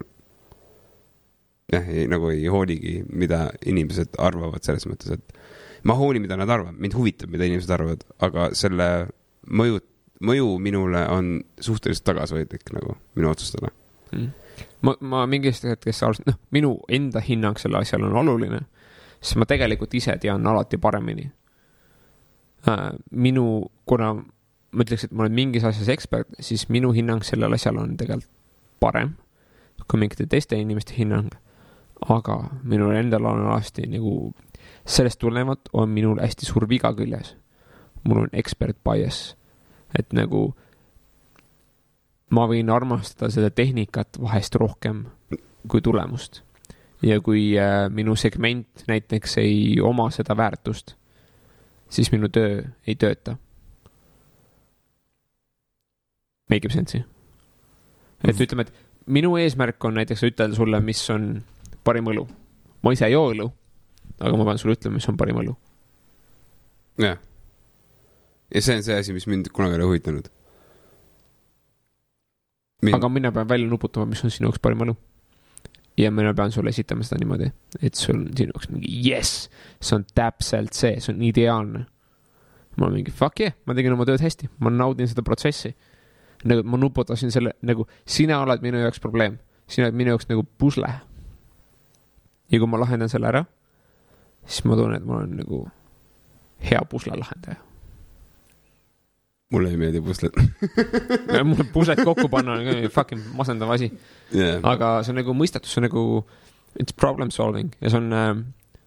jah, 1.72 1.88
nagu 2.12 2.30
ei 2.30 2.46
hooligi, 2.52 2.98
mida 3.10 3.48
inimesed 3.66 4.18
arvavad 4.22 4.64
selles 4.66 4.86
mõttes, 4.90 5.16
et 5.16 5.82
ma 5.88 5.96
hoolin, 5.98 6.22
mida 6.24 6.38
nad 6.40 6.50
arvavad, 6.50 6.78
mind 6.80 6.96
huvitab, 6.96 7.32
mida 7.32 7.48
inimesed 7.48 7.72
arvavad, 7.74 8.04
aga 8.24 8.50
selle 8.56 8.88
mõju, 9.48 9.82
mõju 10.24 10.54
minule 10.62 11.04
on 11.12 11.36
suhteliselt 11.60 12.06
tagasihoidlik 12.08 12.72
nagu 12.76 12.96
minu 13.18 13.32
otsustele. 13.32 13.72
ma, 14.82 14.94
ma 15.00 15.24
mingist 15.26 15.64
hetkest 15.64 16.02
alustasin, 16.02 16.32
noh, 16.32 16.38
minu 16.54 16.74
enda 16.88 17.22
hinnang 17.24 17.58
selle 17.60 17.80
asjale 17.80 18.06
on 18.10 18.20
oluline, 18.22 18.60
sest 19.20 19.38
ma 19.40 19.48
tegelikult 19.48 19.94
ise 19.94 20.16
tean 20.20 20.46
alati 20.46 20.78
paremini. 20.78 21.30
minu, 23.10 23.70
kuna 23.86 24.14
ma 24.14 24.84
ütleks, 24.84 25.04
et 25.04 25.12
ma 25.12 25.24
olen 25.24 25.34
mingis 25.36 25.64
asjas 25.64 25.90
ekspert, 25.92 26.28
siis 26.40 26.68
minu 26.72 26.92
hinnang 26.96 27.24
sellele 27.24 27.58
asjale 27.58 27.82
on 27.82 27.96
tegelikult 27.96 28.30
parem 28.80 29.14
kui 29.88 30.00
mingite 30.00 30.26
teiste 30.30 30.56
inimeste 30.58 30.94
hinnang. 30.96 31.30
aga 32.08 32.50
minul 32.62 32.92
endal 32.92 33.24
on 33.24 33.46
alati 33.46 33.86
nagu, 33.88 34.34
sellest 34.84 35.18
tulenevalt 35.22 35.70
on 35.72 35.88
minul 35.88 36.18
hästi 36.20 36.46
suur 36.46 36.68
viga 36.68 36.92
küljes. 36.94 37.36
mul 38.04 38.18
on 38.18 38.28
expert 38.32 38.76
bias, 38.84 39.36
et 39.98 40.12
nagu 40.12 40.54
ma 42.30 42.46
võin 42.48 42.70
armastada 42.72 43.30
seda 43.32 43.50
tehnikat 43.50 44.18
vahest 44.20 44.54
rohkem 44.54 45.04
kui 45.68 45.82
tulemust. 45.84 46.42
ja 47.02 47.20
kui 47.20 47.52
äh, 47.58 47.90
minu 47.90 48.16
segment 48.16 48.84
näiteks 48.88 49.38
ei 49.42 49.80
oma 49.80 50.08
seda 50.10 50.36
väärtust, 50.36 50.94
siis 51.88 52.12
minu 52.12 52.28
töö 52.32 52.62
ei 52.86 52.94
tööta. 52.96 53.36
Make 56.50 56.68
ib 56.68 56.72
sense'i? 56.72 57.04
et 58.24 58.40
ütleme, 58.40 58.64
et 58.64 58.72
minu 59.06 59.36
eesmärk 59.36 59.84
on 59.84 59.98
näiteks 59.98 60.24
ütelda 60.30 60.56
sulle, 60.56 60.80
mis 60.80 61.02
on 61.12 61.42
parim 61.84 62.08
õlu. 62.12 62.24
ma 62.82 62.92
ise 62.92 63.06
ei 63.08 63.14
joo 63.16 63.28
õlu, 63.32 63.50
aga 64.20 64.36
ma 64.36 64.48
pean 64.48 64.60
sulle 64.60 64.76
ütlema, 64.78 64.98
mis 64.98 65.08
on 65.08 65.18
parim 65.20 65.40
õlu. 65.42 65.56
jah. 67.04 67.18
ja 68.54 68.64
see 68.64 68.78
on 68.78 68.86
see 68.86 68.96
asi, 68.98 69.16
mis 69.16 69.28
mind 69.28 69.52
kunagi 69.52 69.76
ei 69.76 69.82
ole 69.82 69.90
huvitanud. 69.92 70.30
Aga 72.92 73.08
mina 73.08 73.32
pean 73.32 73.48
välja 73.48 73.68
nuputama, 73.68 74.06
mis 74.06 74.24
on 74.24 74.32
sinu 74.32 74.48
jaoks 74.48 74.60
parim 74.62 74.84
õlu. 74.84 74.96
ja 75.96 76.10
mina 76.10 76.34
pean 76.34 76.52
sulle 76.52 76.72
esitama 76.74 77.06
seda 77.06 77.20
niimoodi, 77.22 77.50
et 77.80 77.94
sul 77.94 78.16
on 78.16 78.28
sinu 78.36 78.54
jaoks 78.54 78.70
mingi 78.72 78.92
jess, 79.08 79.48
see 79.80 79.96
on 79.96 80.06
täpselt 80.14 80.74
see, 80.74 80.98
see 81.00 81.14
on 81.14 81.22
ideaalne. 81.22 81.84
ma 82.76 82.86
olen 82.86 82.98
mingi 82.98 83.14
fuck 83.14 83.40
yeah, 83.40 83.54
ma 83.66 83.74
tegin 83.74 83.94
oma 83.94 84.06
tööd 84.08 84.22
hästi, 84.22 84.50
ma 84.58 84.72
naudin 84.74 85.08
seda 85.10 85.22
protsessi. 85.22 85.74
nagu 86.44 86.66
ma 86.68 86.80
nuputasin 86.80 87.32
selle, 87.32 87.54
nagu 87.62 87.86
sina 88.04 88.40
oled 88.42 88.62
minu 88.62 88.82
jaoks 88.82 89.00
probleem, 89.00 89.38
sina 89.66 89.88
oled 89.88 90.00
minu 90.00 90.14
jaoks 90.14 90.28
nagu 90.32 90.46
pusle. 90.58 90.90
ja 92.50 92.58
kui 92.58 92.68
ma 92.68 92.80
lahendan 92.82 93.08
selle 93.08 93.30
ära, 93.30 93.44
siis 94.46 94.64
ma 94.68 94.76
tunnen, 94.76 94.98
et 95.00 95.06
ma 95.06 95.20
olen 95.20 95.38
nagu 95.40 95.64
hea 96.64 96.82
pusle 96.90 97.16
lahendaja. 97.16 97.62
Mulle 99.54 99.70
ei 99.72 99.78
meeldi 99.80 100.02
pusled. 100.04 100.34
mulle 101.48 101.66
puslet 101.72 102.02
kokku 102.04 102.28
panna 102.32 102.58
on 102.58 102.88
fucking 102.92 103.22
masendav 103.38 103.70
asi, 103.76 103.88
jah, 104.34 104.58
aga 104.74 104.96
see 105.06 105.14
on 105.14 105.20
nagu 105.22 105.36
mõistatus, 105.38 105.72
see 105.74 105.82
on 105.82 105.88
nagu 105.88 106.04
it's 106.80 106.94
problem 106.96 107.30
solving 107.34 107.72
ja 107.80 107.92
see 107.92 108.00
on, 108.02 108.44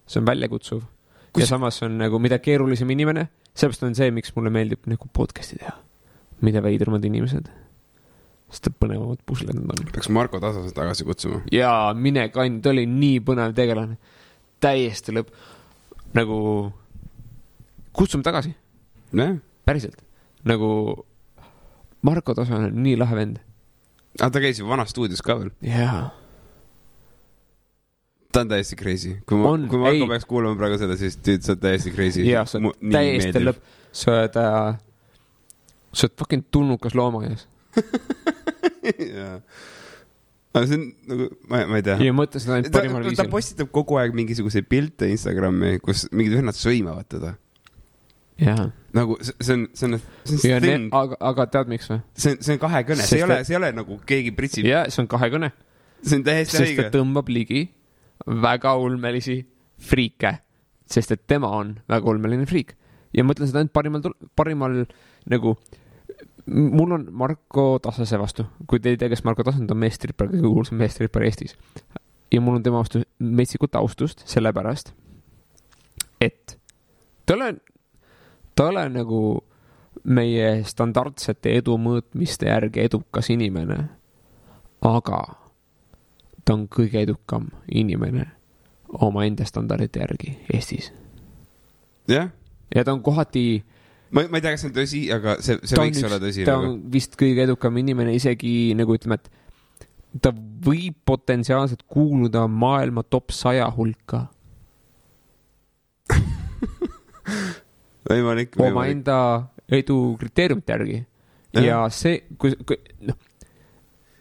see 0.08 0.20
on 0.20 0.28
väljakutsuv. 0.28 0.82
ja 0.84 1.32
Kus- 1.40 1.50
samas 1.50 1.80
see 1.80 1.88
on 1.88 1.98
nagu, 2.00 2.20
mida 2.22 2.38
keerulisem 2.42 2.90
inimene, 2.94 3.28
sellepärast 3.54 3.86
on 3.88 3.96
see, 3.98 4.10
miks 4.14 4.34
mulle 4.36 4.52
meeldib 4.54 4.88
nagu 4.90 5.08
podcast'i 5.16 5.60
teha. 5.62 5.76
mida 6.44 6.60
veidramad 6.62 7.02
inimesed, 7.04 7.48
sest 8.52 8.68
põnevamad 8.78 9.24
pusled 9.26 9.56
nad 9.58 9.72
on. 9.74 9.88
peaks 9.92 10.08
Marko 10.14 10.40
Tasase 10.42 10.74
tagasi 10.76 11.06
kutsuma. 11.08 11.42
jaa, 11.52 11.94
mine 11.94 12.28
kann, 12.34 12.60
ta 12.62 12.70
oli 12.74 12.86
nii 12.86 13.22
põnev 13.26 13.54
tegelane. 13.56 13.98
täiesti 14.60 15.14
lõpp, 15.14 15.32
nagu 16.18 16.38
kutsume 17.98 18.22
tagasi, 18.26 18.54
päriselt. 19.66 20.07
Nagu 20.46 20.70
Marko 22.02 22.34
Tasa 22.34 22.58
on 22.58 22.70
nii 22.82 22.96
lahe 22.98 23.16
vend. 23.18 23.38
aga 24.20 24.30
ta 24.34 24.42
käis 24.42 24.60
ju 24.60 24.68
vanas 24.68 24.92
stuudios 24.94 25.22
ka 25.24 25.38
veel. 25.40 25.50
jaa. 25.62 26.08
ta 28.32 28.44
on 28.44 28.52
täiesti 28.52 28.76
crazy. 28.78 29.16
kui 29.26 29.40
ma, 29.40 29.54
kui 29.70 29.80
Marko 29.82 30.04
ei. 30.04 30.10
peaks 30.14 30.28
kuulama 30.30 30.58
praegu 30.60 30.78
seda, 30.80 30.98
siis 31.00 31.18
tüüd, 31.18 31.42
sa 31.46 31.54
oled 31.54 31.64
täiesti 31.64 31.94
crazy. 31.94 32.26
jaa, 32.28 32.44
sa 32.46 32.60
oled 32.60 32.92
täiesti 32.94 33.42
lõpp, 33.42 33.64
sa 33.92 34.14
oled 34.14 34.38
äh,, 34.42 34.78
sa 35.92 36.06
oled 36.06 36.20
fucking 36.22 36.46
tulnukas 36.54 36.94
loomaaias. 36.98 37.48
jaa. 39.18 39.40
aga 40.54 40.64
see 40.66 40.78
on 40.78 40.86
nagu, 41.10 41.28
ma, 41.50 41.64
ma 41.72 41.82
ei 41.82 41.86
tea. 41.90 41.98
ja 42.06 42.14
mõtle 42.14 42.42
seda 42.42 42.58
ainult 42.58 42.72
ta, 42.72 42.78
parimal 42.80 43.04
ta 43.04 43.10
viisil. 43.10 43.34
postitab 43.34 43.74
kogu 43.74 43.98
aeg 44.00 44.14
mingisuguseid 44.16 44.70
pilte 44.70 45.10
Instagrami, 45.10 45.76
kus 45.82 46.06
mingid 46.12 46.38
vennad 46.38 46.58
sõimavad 46.58 47.10
teda. 47.10 47.34
jaa. 48.42 48.68
nagu 48.96 49.18
see 49.24 49.54
on, 49.54 49.66
see 49.74 49.88
on, 49.88 50.00
see 50.24 50.54
on 50.54 50.62
thing, 50.64 50.88
aga, 50.94 51.18
aga 51.30 51.46
tead, 51.54 51.72
miks 51.72 51.90
või? 51.90 52.00
see 52.14 52.34
on, 52.34 52.42
see 52.46 52.56
on 52.56 52.62
kahekõne, 52.64 53.06
see 53.08 53.20
ei 53.20 53.26
ole, 53.26 53.38
see 53.46 53.56
ei 53.56 53.60
ole 53.60 53.72
nagu 53.76 54.00
keegi 54.08 54.34
pritsib, 54.36 54.68
jaa, 54.68 54.86
see 54.92 55.02
on 55.04 55.10
kahekõne, 55.10 55.52
see 56.02 56.20
on 56.20 56.26
täiesti 56.26 56.56
sest 56.56 56.64
ta 56.64 56.86
õige. 56.86 56.90
tõmbab 56.94 57.32
ligi 57.32 57.64
väga 58.48 58.74
ulmelisi 58.80 59.40
friike, 59.88 60.34
sest 60.88 61.14
et 61.14 61.26
tema 61.30 61.50
on 61.58 61.76
väga 61.90 62.14
ulmeline 62.14 62.48
friik 62.50 62.74
ja 63.16 63.24
ma 63.24 63.34
ütlen 63.34 63.50
seda 63.50 63.62
ainult 63.62 63.74
parimal, 63.74 64.14
parimal 64.36 64.80
nagu, 65.32 65.54
mul 66.46 66.94
on 66.96 67.06
Marko 67.22 67.70
Tasase 67.82 68.18
vastu, 68.20 68.46
kui 68.68 68.82
te 68.82 68.92
ei 68.92 69.00
tea, 69.00 69.10
kes 69.12 69.24
Marko 69.26 69.46
Tase 69.46 69.62
on, 69.62 69.68
ta 69.68 69.76
on 69.76 69.82
meestripper, 69.82 70.30
kõige 70.32 70.46
kuulsam 70.46 70.80
meestripper 70.80 71.24
Eestis. 71.28 71.56
ja 72.32 72.40
mul 72.44 72.58
on 72.58 72.64
tema 72.64 72.82
vastu 72.82 73.02
metsikut 73.18 73.76
austust, 73.80 74.24
sellepärast 74.28 74.92
et 76.20 76.58
ta 77.24 77.34
ei 77.34 77.40
ole, 77.40 77.50
ta 78.58 78.64
ei 78.66 78.72
ole 78.74 78.88
nagu 78.90 79.20
meie 80.10 80.48
standardsete 80.66 81.52
edu 81.60 81.76
mõõtmiste 81.78 82.48
järgi 82.48 82.82
edukas 82.88 83.30
inimene, 83.30 83.76
aga 84.82 85.20
ta 86.42 86.56
on 86.56 86.64
kõige 86.72 87.04
edukam 87.04 87.46
inimene 87.70 88.26
omaenda 89.04 89.44
standardite 89.46 90.00
järgi 90.02 90.32
Eestis. 90.54 90.90
jah, 92.08 92.30
ja 92.74 92.84
ta 92.84 92.94
on 92.96 93.02
kohati, 93.04 93.62
ma, 94.10 94.24
ma 94.26 94.40
ei 94.40 94.42
tea, 94.42 94.54
kas 94.56 94.64
see 94.64 94.70
on 94.70 94.76
tõsi, 94.80 95.02
aga 95.14 95.36
see, 95.44 95.60
see 95.62 95.78
võiks 95.78 96.02
olla 96.08 96.18
tõsi 96.22 96.48
ta 96.48 96.56
nagu. 96.56 96.72
on 96.72 96.80
vist 96.92 97.14
kõige 97.20 97.44
edukam 97.46 97.78
inimene 97.78 98.16
isegi 98.16 98.74
nagu 98.78 98.96
ütleme, 98.98 99.20
et 99.20 99.30
ta 100.24 100.32
võib 100.66 100.96
potentsiaalselt 101.06 101.84
kuuluda 101.86 102.48
maailma 102.50 103.04
top 103.06 103.30
saja 103.36 103.70
hulka 103.76 104.24
võimalik, 108.08 108.56
võimalik. 108.56 108.74
omaenda 108.74 109.18
edu 109.68 110.16
kriteeriumite 110.20 110.72
järgi. 110.72 110.98
Jah. 111.52 111.64
ja 111.64 111.78
see, 111.92 112.20
kui, 112.38 112.52
kui 112.68 112.76
noh, 113.08 113.16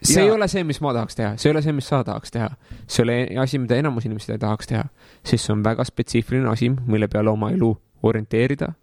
see 0.02 0.22
Jaa. 0.22 0.26
ei 0.26 0.32
ole 0.32 0.48
see, 0.48 0.64
mis 0.64 0.80
ma 0.82 0.94
tahaks 0.96 1.18
teha, 1.18 1.34
see 1.38 1.50
ei 1.50 1.56
ole 1.56 1.62
see, 1.66 1.76
mis 1.76 1.88
sa 1.90 2.04
tahaks 2.08 2.32
teha. 2.32 2.50
see 2.88 3.04
ei 3.04 3.08
ole 3.36 3.44
asi, 3.44 3.60
mida 3.60 3.76
enamus 3.76 4.08
inimesed 4.08 4.36
ei 4.36 4.42
tahaks 4.42 4.70
teha, 4.70 4.86
sest 5.24 5.48
see 5.48 5.54
on 5.56 5.64
väga 5.66 5.86
spetsiifiline 5.88 6.50
asi, 6.52 6.70
mille 6.70 7.10
peale 7.12 7.34
oma 7.34 7.52
elu 7.52 7.74
orienteerida. 8.04 8.74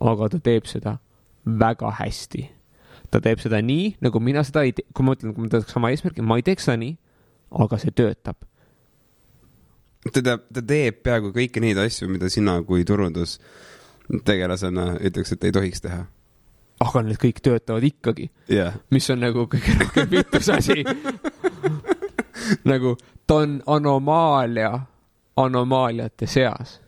aga 0.00 0.28
ta 0.28 0.40
teeb 0.42 0.66
seda 0.66 0.98
väga 1.46 1.92
hästi. 2.00 2.50
ta 3.10 3.20
teeb 3.22 3.40
seda 3.40 3.62
nii, 3.62 3.96
nagu 4.02 4.20
mina 4.20 4.42
seda 4.44 4.66
ei 4.66 4.74
tee, 4.74 4.86
kui 4.94 5.06
ma 5.06 5.14
ütlen, 5.14 5.34
kui 5.34 5.46
ma 5.46 5.52
teeks 5.52 5.72
sama 5.72 5.92
eesmärgi, 5.94 6.26
ma 6.26 6.40
ei 6.40 6.46
teeks 6.46 6.66
seda 6.66 6.80
nii, 6.82 6.96
aga 7.62 7.78
see 7.78 7.94
töötab. 7.94 8.42
ta 10.12 10.22
teab, 10.22 10.46
ta 10.52 10.62
teeb 10.62 11.02
peaaegu 11.06 11.32
kõiki 11.34 11.62
neid 11.62 11.78
asju, 11.82 12.10
mida 12.10 12.30
sina 12.32 12.58
kui 12.66 12.84
turundustegelasena 14.06 14.96
ütleks, 15.00 15.32
et 15.32 15.44
ei 15.44 15.52
tohiks 15.52 15.80
teha. 15.80 16.04
aga 16.80 17.02
need 17.02 17.16
kõik 17.16 17.40
töötavad 17.42 17.84
ikkagi 17.84 18.30
jah, 18.52 18.74
mis 18.90 19.10
on 19.10 19.20
nagu 19.20 19.46
kõige 19.48 19.76
rohkem 19.80 20.10
vitus 20.10 20.48
asi. 20.52 20.84
nagu 22.70 22.96
ta 23.26 23.34
on 23.34 23.62
anomaalia 23.66 24.86
anomaaliate 25.36 26.26
seas 26.26 26.80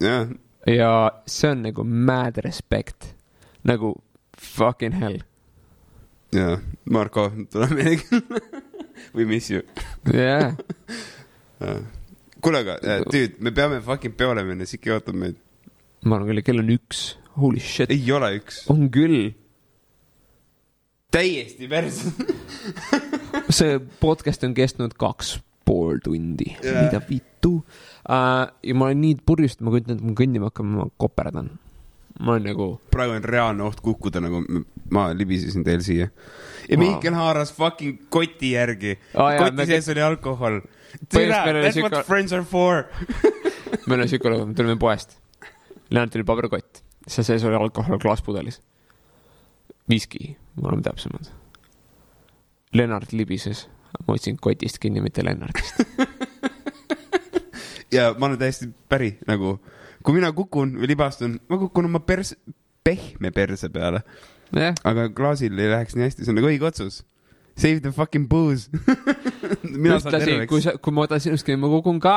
jah, 0.00 0.28
ja 0.66 0.90
see 1.26 1.50
on 1.50 1.62
nagu 1.62 1.84
mad 1.84 2.40
respect, 2.44 3.14
nagu 3.64 3.94
fucking 4.38 4.94
hell. 4.94 5.20
ja 6.32 6.58
Marko, 6.90 7.30
tule 7.52 7.68
meile. 7.68 8.22
We 9.14 9.24
miss 9.24 9.50
you. 9.50 9.62
jah, 10.12 10.54
kuule, 12.40 12.60
aga 12.64 12.78
äh, 12.82 13.02
tüüd, 13.10 13.40
me 13.42 13.52
peame 13.52 13.80
fucking 13.82 14.16
peole 14.16 14.44
minna, 14.46 14.66
Siki 14.66 14.92
ootab 14.94 15.16
meid. 15.18 15.43
Ma 16.04 16.18
arvan 16.18 16.30
küll, 16.32 16.44
kell 16.46 16.60
on 16.62 16.70
üks, 16.74 17.02
holy 17.40 17.62
shit, 17.62 17.90
ei 17.94 18.04
ole 18.14 18.34
üks. 18.38 18.62
on 18.72 18.86
küll. 18.94 19.32
täiesti 21.14 21.68
perse. 21.70 22.12
see 23.56 23.78
podcast 24.00 24.44
on 24.46 24.54
kestnud 24.56 24.96
kaks 24.98 25.36
pool 25.64 26.00
tundi 26.04 26.50
Jaa. 26.62 26.84
mida 26.84 27.00
vittu 27.08 27.56
uh,. 27.58 28.46
ja 28.62 28.74
ma 28.76 28.88
olen 28.90 29.00
nii 29.04 29.20
purjus, 29.26 29.56
et 29.56 29.64
ma 29.64 29.72
kujutan 29.74 29.96
ette, 29.96 30.02
et 30.04 30.10
ma 30.10 30.16
kõndima 30.20 30.50
hakkan, 30.50 30.72
ma 30.76 30.86
koperdan. 31.00 31.50
ma 32.20 32.34
olen 32.36 32.48
nagu, 32.50 32.68
praegu 32.94 33.16
on 33.16 33.26
reaalne 33.26 33.64
oht 33.66 33.80
kukkuda, 33.84 34.22
nagu 34.24 34.42
ma 34.94 35.08
libisesin 35.16 35.64
teil 35.66 35.82
siia. 35.86 36.10
ja 36.68 36.76
Wow. 36.76 36.84
Mihkel 36.84 37.16
haaras 37.16 37.52
fucking 37.56 38.06
koti 38.12 38.54
järgi 38.54 38.94
jaa, 38.96 39.34
koti 39.40 39.56
me- 39.62 39.66
sees 39.72 39.88
oli 39.92 40.02
alkohol. 40.04 40.60
Oli 41.14 41.26
That's 41.26 41.80
what 41.82 42.06
friends 42.06 42.32
are 42.32 42.44
for. 42.46 42.84
meil 43.88 44.04
on 44.04 44.08
lugu, 44.08 44.46
me 44.46 44.54
tulime 44.54 44.76
poest. 44.78 45.18
Lennart 45.90 46.16
oli 46.16 46.24
paberkott, 46.24 46.82
seal 47.06 47.26
sees 47.26 47.44
oli 47.44 47.56
alkohol 47.58 48.00
klaaspudelis. 48.02 48.60
viski, 49.88 50.36
me 50.56 50.68
oleme 50.68 50.82
täpsemad. 50.82 51.28
Lennart 52.74 53.12
libises, 53.12 53.66
ma 54.06 54.14
otsin 54.16 54.36
kotist 54.40 54.78
kinni, 54.80 55.02
mitte 55.04 55.24
Lennartist. 55.24 55.84
ja 57.96 58.14
ma 58.18 58.26
olen 58.26 58.38
täiesti 58.40 58.70
päri, 58.88 59.14
nagu 59.28 59.58
kui 60.04 60.16
mina 60.16 60.32
kukun 60.36 60.76
või 60.80 60.90
libastun, 60.92 61.38
ma 61.48 61.58
kukun 61.60 61.88
oma 61.88 62.00
pers-, 62.04 62.36
pehme 62.84 63.30
perse 63.34 63.70
peale, 63.72 64.02
jah, 64.52 64.76
aga 64.84 65.08
klaasil 65.16 65.58
ei 65.58 65.70
läheks 65.72 65.96
nii 65.96 66.08
hästi, 66.08 66.24
see 66.24 66.32
on 66.34 66.40
nagu 66.40 66.50
õige 66.50 66.68
otsus. 66.68 67.02
Save 67.54 67.84
the 67.84 67.92
fucking 67.94 68.26
booze. 68.26 68.66
mina 69.62 70.00
saan 70.02 70.16
ühtlasi, 70.16 70.32
kui 70.50 70.58
terveks. 70.58 70.64
sa, 70.66 70.72
kui 70.82 70.94
ma 70.94 71.04
võtan 71.04 71.22
sinust 71.22 71.46
kinni, 71.46 71.60
ma 71.62 71.70
kukun 71.70 72.00
ka. 72.02 72.16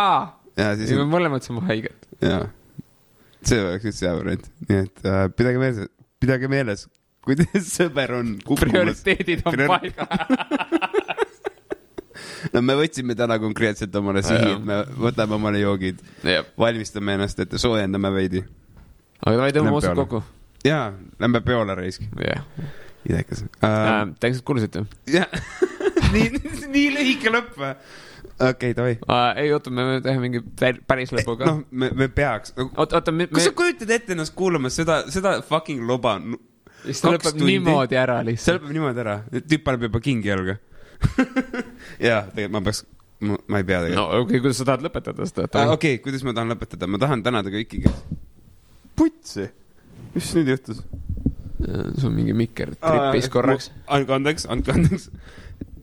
ja 0.57 0.71
siis, 0.79 0.95
me 0.97 1.05
mõlemad 1.11 1.45
saame 1.45 1.61
haiget. 1.69 2.07
jaa, 2.25 2.47
see 3.45 3.59
oleks 3.61 3.85
üldse 3.91 4.07
hea 4.07 4.16
variant, 4.17 4.48
nii 4.69 4.80
et 4.85 5.06
äh, 5.06 5.25
pidage 5.38 5.61
meeles, 5.61 5.90
pidage 6.22 6.49
meeles, 6.51 6.88
kui 7.25 7.38
teie 7.40 7.61
sõber 7.64 8.16
on 8.17 8.35
kukkumas. 8.43 8.72
prioriteedid 8.72 9.43
on 9.45 9.57
Priori- 9.57 9.91
paigas. 9.93 10.07
no 12.53 12.64
me 12.66 12.77
võtsime 12.80 13.16
täna 13.17 13.38
konkreetselt 13.41 13.95
omale 13.99 14.24
sihi, 14.25 14.41
Jaa. 14.41 14.57
et 14.57 14.66
me 14.67 14.80
võtame 15.07 15.38
omale 15.38 15.61
joogid, 15.61 16.01
valmistame 16.59 17.17
ennast 17.17 17.40
ette, 17.43 17.59
soojendame 17.61 18.11
veidi. 18.16 18.43
aga 19.22 19.35
davai, 19.38 19.53
tõmbame 19.56 19.80
otsad 19.82 20.01
kokku. 20.01 20.24
jaa, 20.67 20.91
lähme 21.22 21.43
peole 21.45 21.77
raisk, 21.77 22.06
jah, 22.24 22.43
idekas 23.07 23.45
uh,. 23.45 24.14
tänks, 24.22 24.41
et 24.41 24.45
kuulasite. 24.48 24.85
jah, 25.11 25.30
nii, 26.14 26.43
nii 26.74 26.91
lühike 26.98 27.33
lõpp 27.33 27.57
või? 27.61 27.74
Okei 28.40 28.75
davai. 28.77 28.98
ei 29.35 29.53
oota, 29.53 29.72
me 29.74 29.85
teha 30.03 30.22
mingi 30.22 30.41
pär- 30.59 30.82
päris 30.88 31.14
lõpu 31.16 31.38
ka. 31.40 31.49
noh, 31.49 31.61
me, 31.72 31.90
me 31.95 32.07
peaks. 32.07 32.53
oota, 32.67 32.99
oota, 32.99 33.14
me, 33.14 33.27
kas 33.32 33.49
sa, 33.49 33.53
kujutad 33.57 33.93
ette 33.93 34.14
ennast 34.16 34.35
kuulamas 34.38 34.77
seda, 34.77 34.99
seda 35.14 35.38
fucking 35.45 35.85
loba? 35.88 36.17
siis 36.83 37.01
ta 37.01 37.14
lõpeb 37.14 37.33
tundi? 37.33 37.49
niimoodi 37.53 37.99
ära 37.99 38.19
see 38.22 38.32
lihtsalt. 38.32 38.61
lõpeb 38.61 38.77
niimoodi 38.77 39.03
ära, 39.06 39.17
tüüp 39.40 39.66
paneb 39.66 39.88
juba 39.90 40.03
kingi 40.03 40.32
jalga. 40.33 40.57
jaa, 42.07 42.22
tegelikult 42.33 42.53
ma 42.57 42.64
peaks, 42.67 42.83
ma, 43.25 43.41
ma 43.48 43.61
ei 43.64 43.67
pea 43.67 43.82
no 43.82 43.88
tegelikult 43.88 44.06
okei 44.07 44.22
okay,, 44.27 44.45
kuidas 44.45 44.61
sa 44.61 44.69
tahad 44.72 44.85
lõpetada 44.88 45.30
seda 45.30 45.48
no,. 45.48 45.77
okei 45.77 45.98
okay,, 45.98 46.03
kuidas 46.06 46.25
ma 46.27 46.35
tahan 46.38 46.53
lõpetada, 46.56 46.90
ma 46.90 47.01
tahan 47.01 47.25
tänada 47.25 47.53
kõiki, 47.53 47.83
kes. 47.85 47.99
putsi, 48.98 49.49
mis 50.16 50.32
nüüd 50.38 50.56
juhtus? 50.56 50.85
sul 51.98 52.11
mingi 52.14 52.35
mikker 52.38 52.75
tripis 52.77 53.30
korraks. 53.33 53.72
andke 53.90 54.14
andeks, 54.14 54.45
andke 54.53 54.75
andeks 54.75 55.09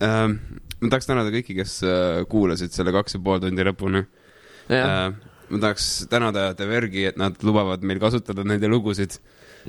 ähm,. 0.05 0.39
ma 0.81 0.91
tahaks 0.93 1.09
tänada 1.09 1.33
kõiki, 1.35 1.57
kes 1.57 1.79
äh, 1.87 2.25
kuulasid 2.31 2.75
selle 2.75 2.93
kaks 2.95 3.17
ja 3.17 3.23
pool 3.25 3.41
tundi 3.43 3.67
lõpuni 3.67 4.05
äh,. 4.05 5.09
ma 5.51 5.63
tahaks 5.67 5.89
tänada 6.13 6.51
The 6.59 6.69
Vergi, 6.69 7.09
et 7.11 7.19
nad 7.21 7.41
lubavad 7.47 7.85
meil 7.87 8.03
kasutada 8.03 8.45
nende 8.47 8.71
lugusid. 8.71 9.19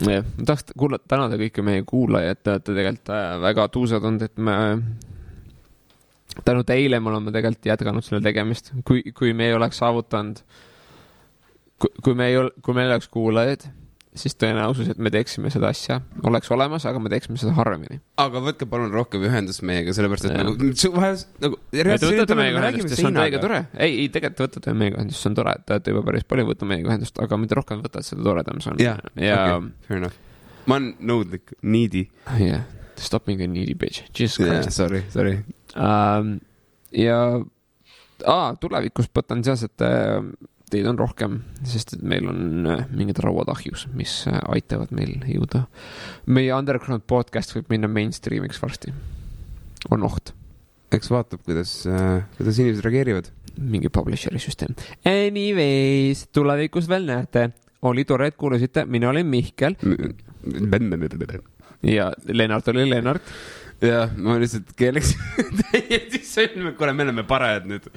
jah, 0.03 0.23
ma 0.25 0.47
tahaks 0.51 0.71
kuulata, 0.75 1.07
tänada 1.15 1.39
kõiki 1.41 1.65
meie 1.65 1.87
kuulajaid, 1.87 2.43
te 2.43 2.55
olete 2.55 2.71
tegelikult 2.71 3.15
äh, 3.15 3.33
väga 3.47 3.67
tuusad 3.73 4.03
olnud, 4.03 4.29
et 4.29 4.37
me 4.37 4.55
tänu 6.43 6.63
teile 6.67 6.99
me 6.99 7.09
oleme 7.09 7.31
tegelikult 7.31 7.69
jätkanud 7.69 8.05
selle 8.05 8.21
tegemist, 8.25 8.73
kui, 8.87 9.03
kui 9.15 9.33
me 9.33 9.49
ei 9.49 9.55
oleks 9.55 9.79
saavutanud, 9.79 10.41
kui, 11.79 12.15
me 12.15 12.29
ei 12.31 12.37
ol-, 12.39 12.51
kui 12.65 12.75
meil 12.75 12.89
ei 12.89 12.97
oleks 12.97 13.07
kuulajaid, 13.13 13.67
siis 14.19 14.35
tõenäosus, 14.39 14.89
et 14.93 14.99
me 15.01 15.11
teeksime 15.13 15.49
seda 15.53 15.69
asja, 15.73 15.99
oleks 16.27 16.51
olemas, 16.53 16.85
aga 16.87 16.99
me 17.03 17.11
teeksime 17.11 17.39
seda 17.39 17.53
harvemini. 17.57 17.99
aga 18.21 18.41
võtke 18.43 18.67
palun 18.69 18.93
rohkem 18.93 19.25
ühendust 19.27 19.63
meiega, 19.67 19.93
sellepärast 19.95 20.27
et 20.29 20.33
Jah. 20.35 20.43
nagu 20.43 20.69
vahel 20.95 21.17
nagu. 21.43 21.59
ja 21.75 21.85
ei, 23.75 23.97
ei 24.05 24.11
tegelikult 24.13 24.45
võtate 24.47 24.75
meiega 24.77 25.01
ühendust, 25.01 25.21
see 25.21 25.31
on 25.31 25.37
tore, 25.39 25.55
et 25.59 25.65
te 25.67 25.75
olete 25.77 25.95
juba 25.95 26.05
päris 26.11 26.27
palju 26.29 26.47
võtnud 26.51 26.71
meiega 26.71 26.91
ühendust, 26.93 27.19
aga 27.25 27.41
mida 27.41 27.59
rohkem 27.59 27.83
võtad, 27.83 28.07
seda 28.07 28.25
toredam 28.25 28.63
see 28.63 28.73
on. 28.73 28.81
jah, 28.83 29.03
ja 29.19 29.41
fair 29.89 29.99
enough. 29.99 30.17
ma 30.65 30.79
olen 30.79 30.93
nõudlik, 31.11 31.55
needy. 31.61 32.07
yeah., 32.39 32.63
stop 32.95 33.27
being 33.27 33.43
a 33.43 33.49
needy 33.51 33.75
bitch, 33.75 34.07
jesus 34.15 34.39
christ. 34.39 34.71
Sorry, 34.75 35.03
sorry. 35.11 35.39
ähm,. 35.75 36.37
ja 36.95 37.19
ah, 38.23 38.55
tulevikus 38.59 39.09
potentsiaalselt 39.11 39.81
äh, 39.83 40.23
teid 40.75 40.87
on 40.91 40.99
rohkem, 40.99 41.39
sest 41.67 41.95
et 41.97 42.05
meil 42.05 42.27
on 42.31 42.69
äh, 42.71 42.85
mingid 42.95 43.19
rauad 43.23 43.49
ahjus, 43.53 43.87
mis 43.95 44.21
äh, 44.29 44.39
aitavad 44.55 44.91
meil 44.95 45.17
jõuda. 45.29 45.65
meie 46.27 46.53
underground 46.55 47.07
podcast 47.07 47.55
võib 47.55 47.71
minna 47.73 47.89
mainstream'iks 47.91 48.61
varsti. 48.61 48.93
on 49.89 50.05
oht, 50.05 50.33
eks 50.95 51.11
vaatab, 51.11 51.41
kuidas, 51.47 51.81
kuidas 52.37 52.61
inimesed 52.61 52.85
reageerivad. 52.85 53.31
mingi 53.55 53.89
publisher'i 53.89 54.39
süsteem. 54.43 54.75
Anyways, 55.07 56.27
tulevikus 56.35 56.89
veel 56.91 57.07
näete, 57.07 57.49
oli 57.87 58.03
tore, 58.05 58.27
et 58.27 58.35
kuulasite, 58.35 58.85
mina 58.85 59.09
olin 59.09 59.27
Mihkel 59.27 59.77
ja 61.83 62.13
Lennart 62.27 62.67
oli 62.67 62.89
Lennart. 62.89 63.21
jah, 63.81 64.09
ma 64.17 64.37
lihtsalt 64.39 64.71
keeleks 64.79 65.13
täiesti 65.61 66.21
sõlme, 66.25 66.73
kuule, 66.77 66.93
me 66.95 67.05
oleme 67.05 67.25
parajad 67.27 67.67
nüüd 67.69 67.87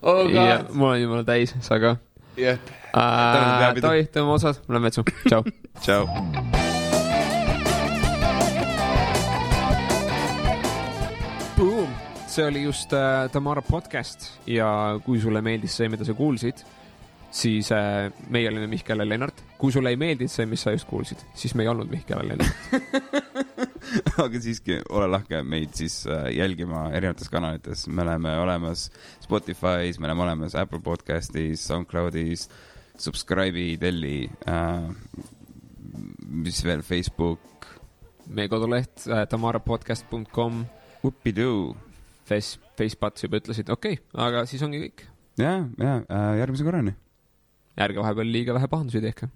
oh,. 0.00 0.30
mul 0.72 0.92
on 0.92 1.00
jumala 1.00 1.24
täis, 1.26 1.56
sa 1.64 1.80
ka 1.82 1.96
jah, 2.36 2.58
äh,. 2.58 3.58
peapidu. 3.60 3.86
Davai, 3.86 4.04
tõmba 4.14 4.38
otsad, 4.38 4.60
ma 4.66 4.76
lähen 4.76 4.88
vetsu, 4.90 5.06
tšau. 5.28 5.42
tšau. 5.84 6.62
See 12.34 12.42
oli 12.42 12.64
just 12.64 12.92
äh, 12.92 13.28
Tamara 13.30 13.62
podcast 13.62 14.24
ja 14.50 14.98
kui 15.04 15.20
sulle 15.22 15.38
meeldis 15.38 15.76
see, 15.78 15.86
mida 15.86 16.02
sa 16.02 16.16
kuulsid, 16.18 16.64
siis 17.34 17.70
äh, 17.74 18.12
meie 18.30 18.48
olime 18.48 18.68
Mihkel 18.70 19.02
ja 19.02 19.08
Lennart. 19.08 19.42
kui 19.58 19.72
sulle 19.72 19.90
ei 19.94 19.98
meeldinud 19.98 20.30
see, 20.30 20.46
mis 20.46 20.62
sa 20.62 20.74
just 20.74 20.86
kuulsid, 20.88 21.22
siis 21.34 21.54
me 21.54 21.64
ei 21.64 21.70
olnud 21.72 21.90
Mihkel 21.90 22.20
ja 22.20 22.28
Lennart. 22.28 23.34
aga 24.24 24.40
siiski 24.40 24.78
ole 24.94 25.08
lahke 25.10 25.42
meid 25.42 25.74
siis 25.78 26.04
äh, 26.06 26.28
jälgima 26.36 26.86
erinevates 26.92 27.30
kanalites, 27.32 27.86
me 27.88 28.04
oleme 28.06 28.36
olemas 28.40 28.86
Spotify's, 29.24 29.98
me 29.98 30.08
oleme 30.10 30.26
olemas 30.28 30.54
Apple 30.58 30.80
podcast'is, 30.84 31.66
SoundCloud'is, 31.68 32.48
subscribe'i, 33.02 33.74
telli 33.82 34.28
äh,, 34.48 34.88
mis 36.44 36.62
veel, 36.64 36.84
Facebook, 36.86 37.66
meie 38.30 38.50
koduleht 38.52 39.08
äh, 39.08 39.26
tamarapodcast.com, 39.30 40.64
whoopidoo. 41.02 41.74
Face, 42.24 42.56
Facebuds 42.78 43.26
juba 43.26 43.36
ütlesid, 43.42 43.68
okei 43.68 43.98
okay,, 43.98 44.12
aga 44.24 44.46
siis 44.48 44.62
ongi 44.64 44.86
kõik. 44.86 45.08
ja, 45.36 45.58
ja 45.76 45.98
äh, 46.08 46.36
järgmise 46.40 46.64
korrani. 46.64 46.94
Ärge 47.78 47.98
vahepeal 48.02 48.30
liiga 48.36 48.54
vähe 48.54 48.68
pahandusi 48.74 49.00
tehke 49.00 49.28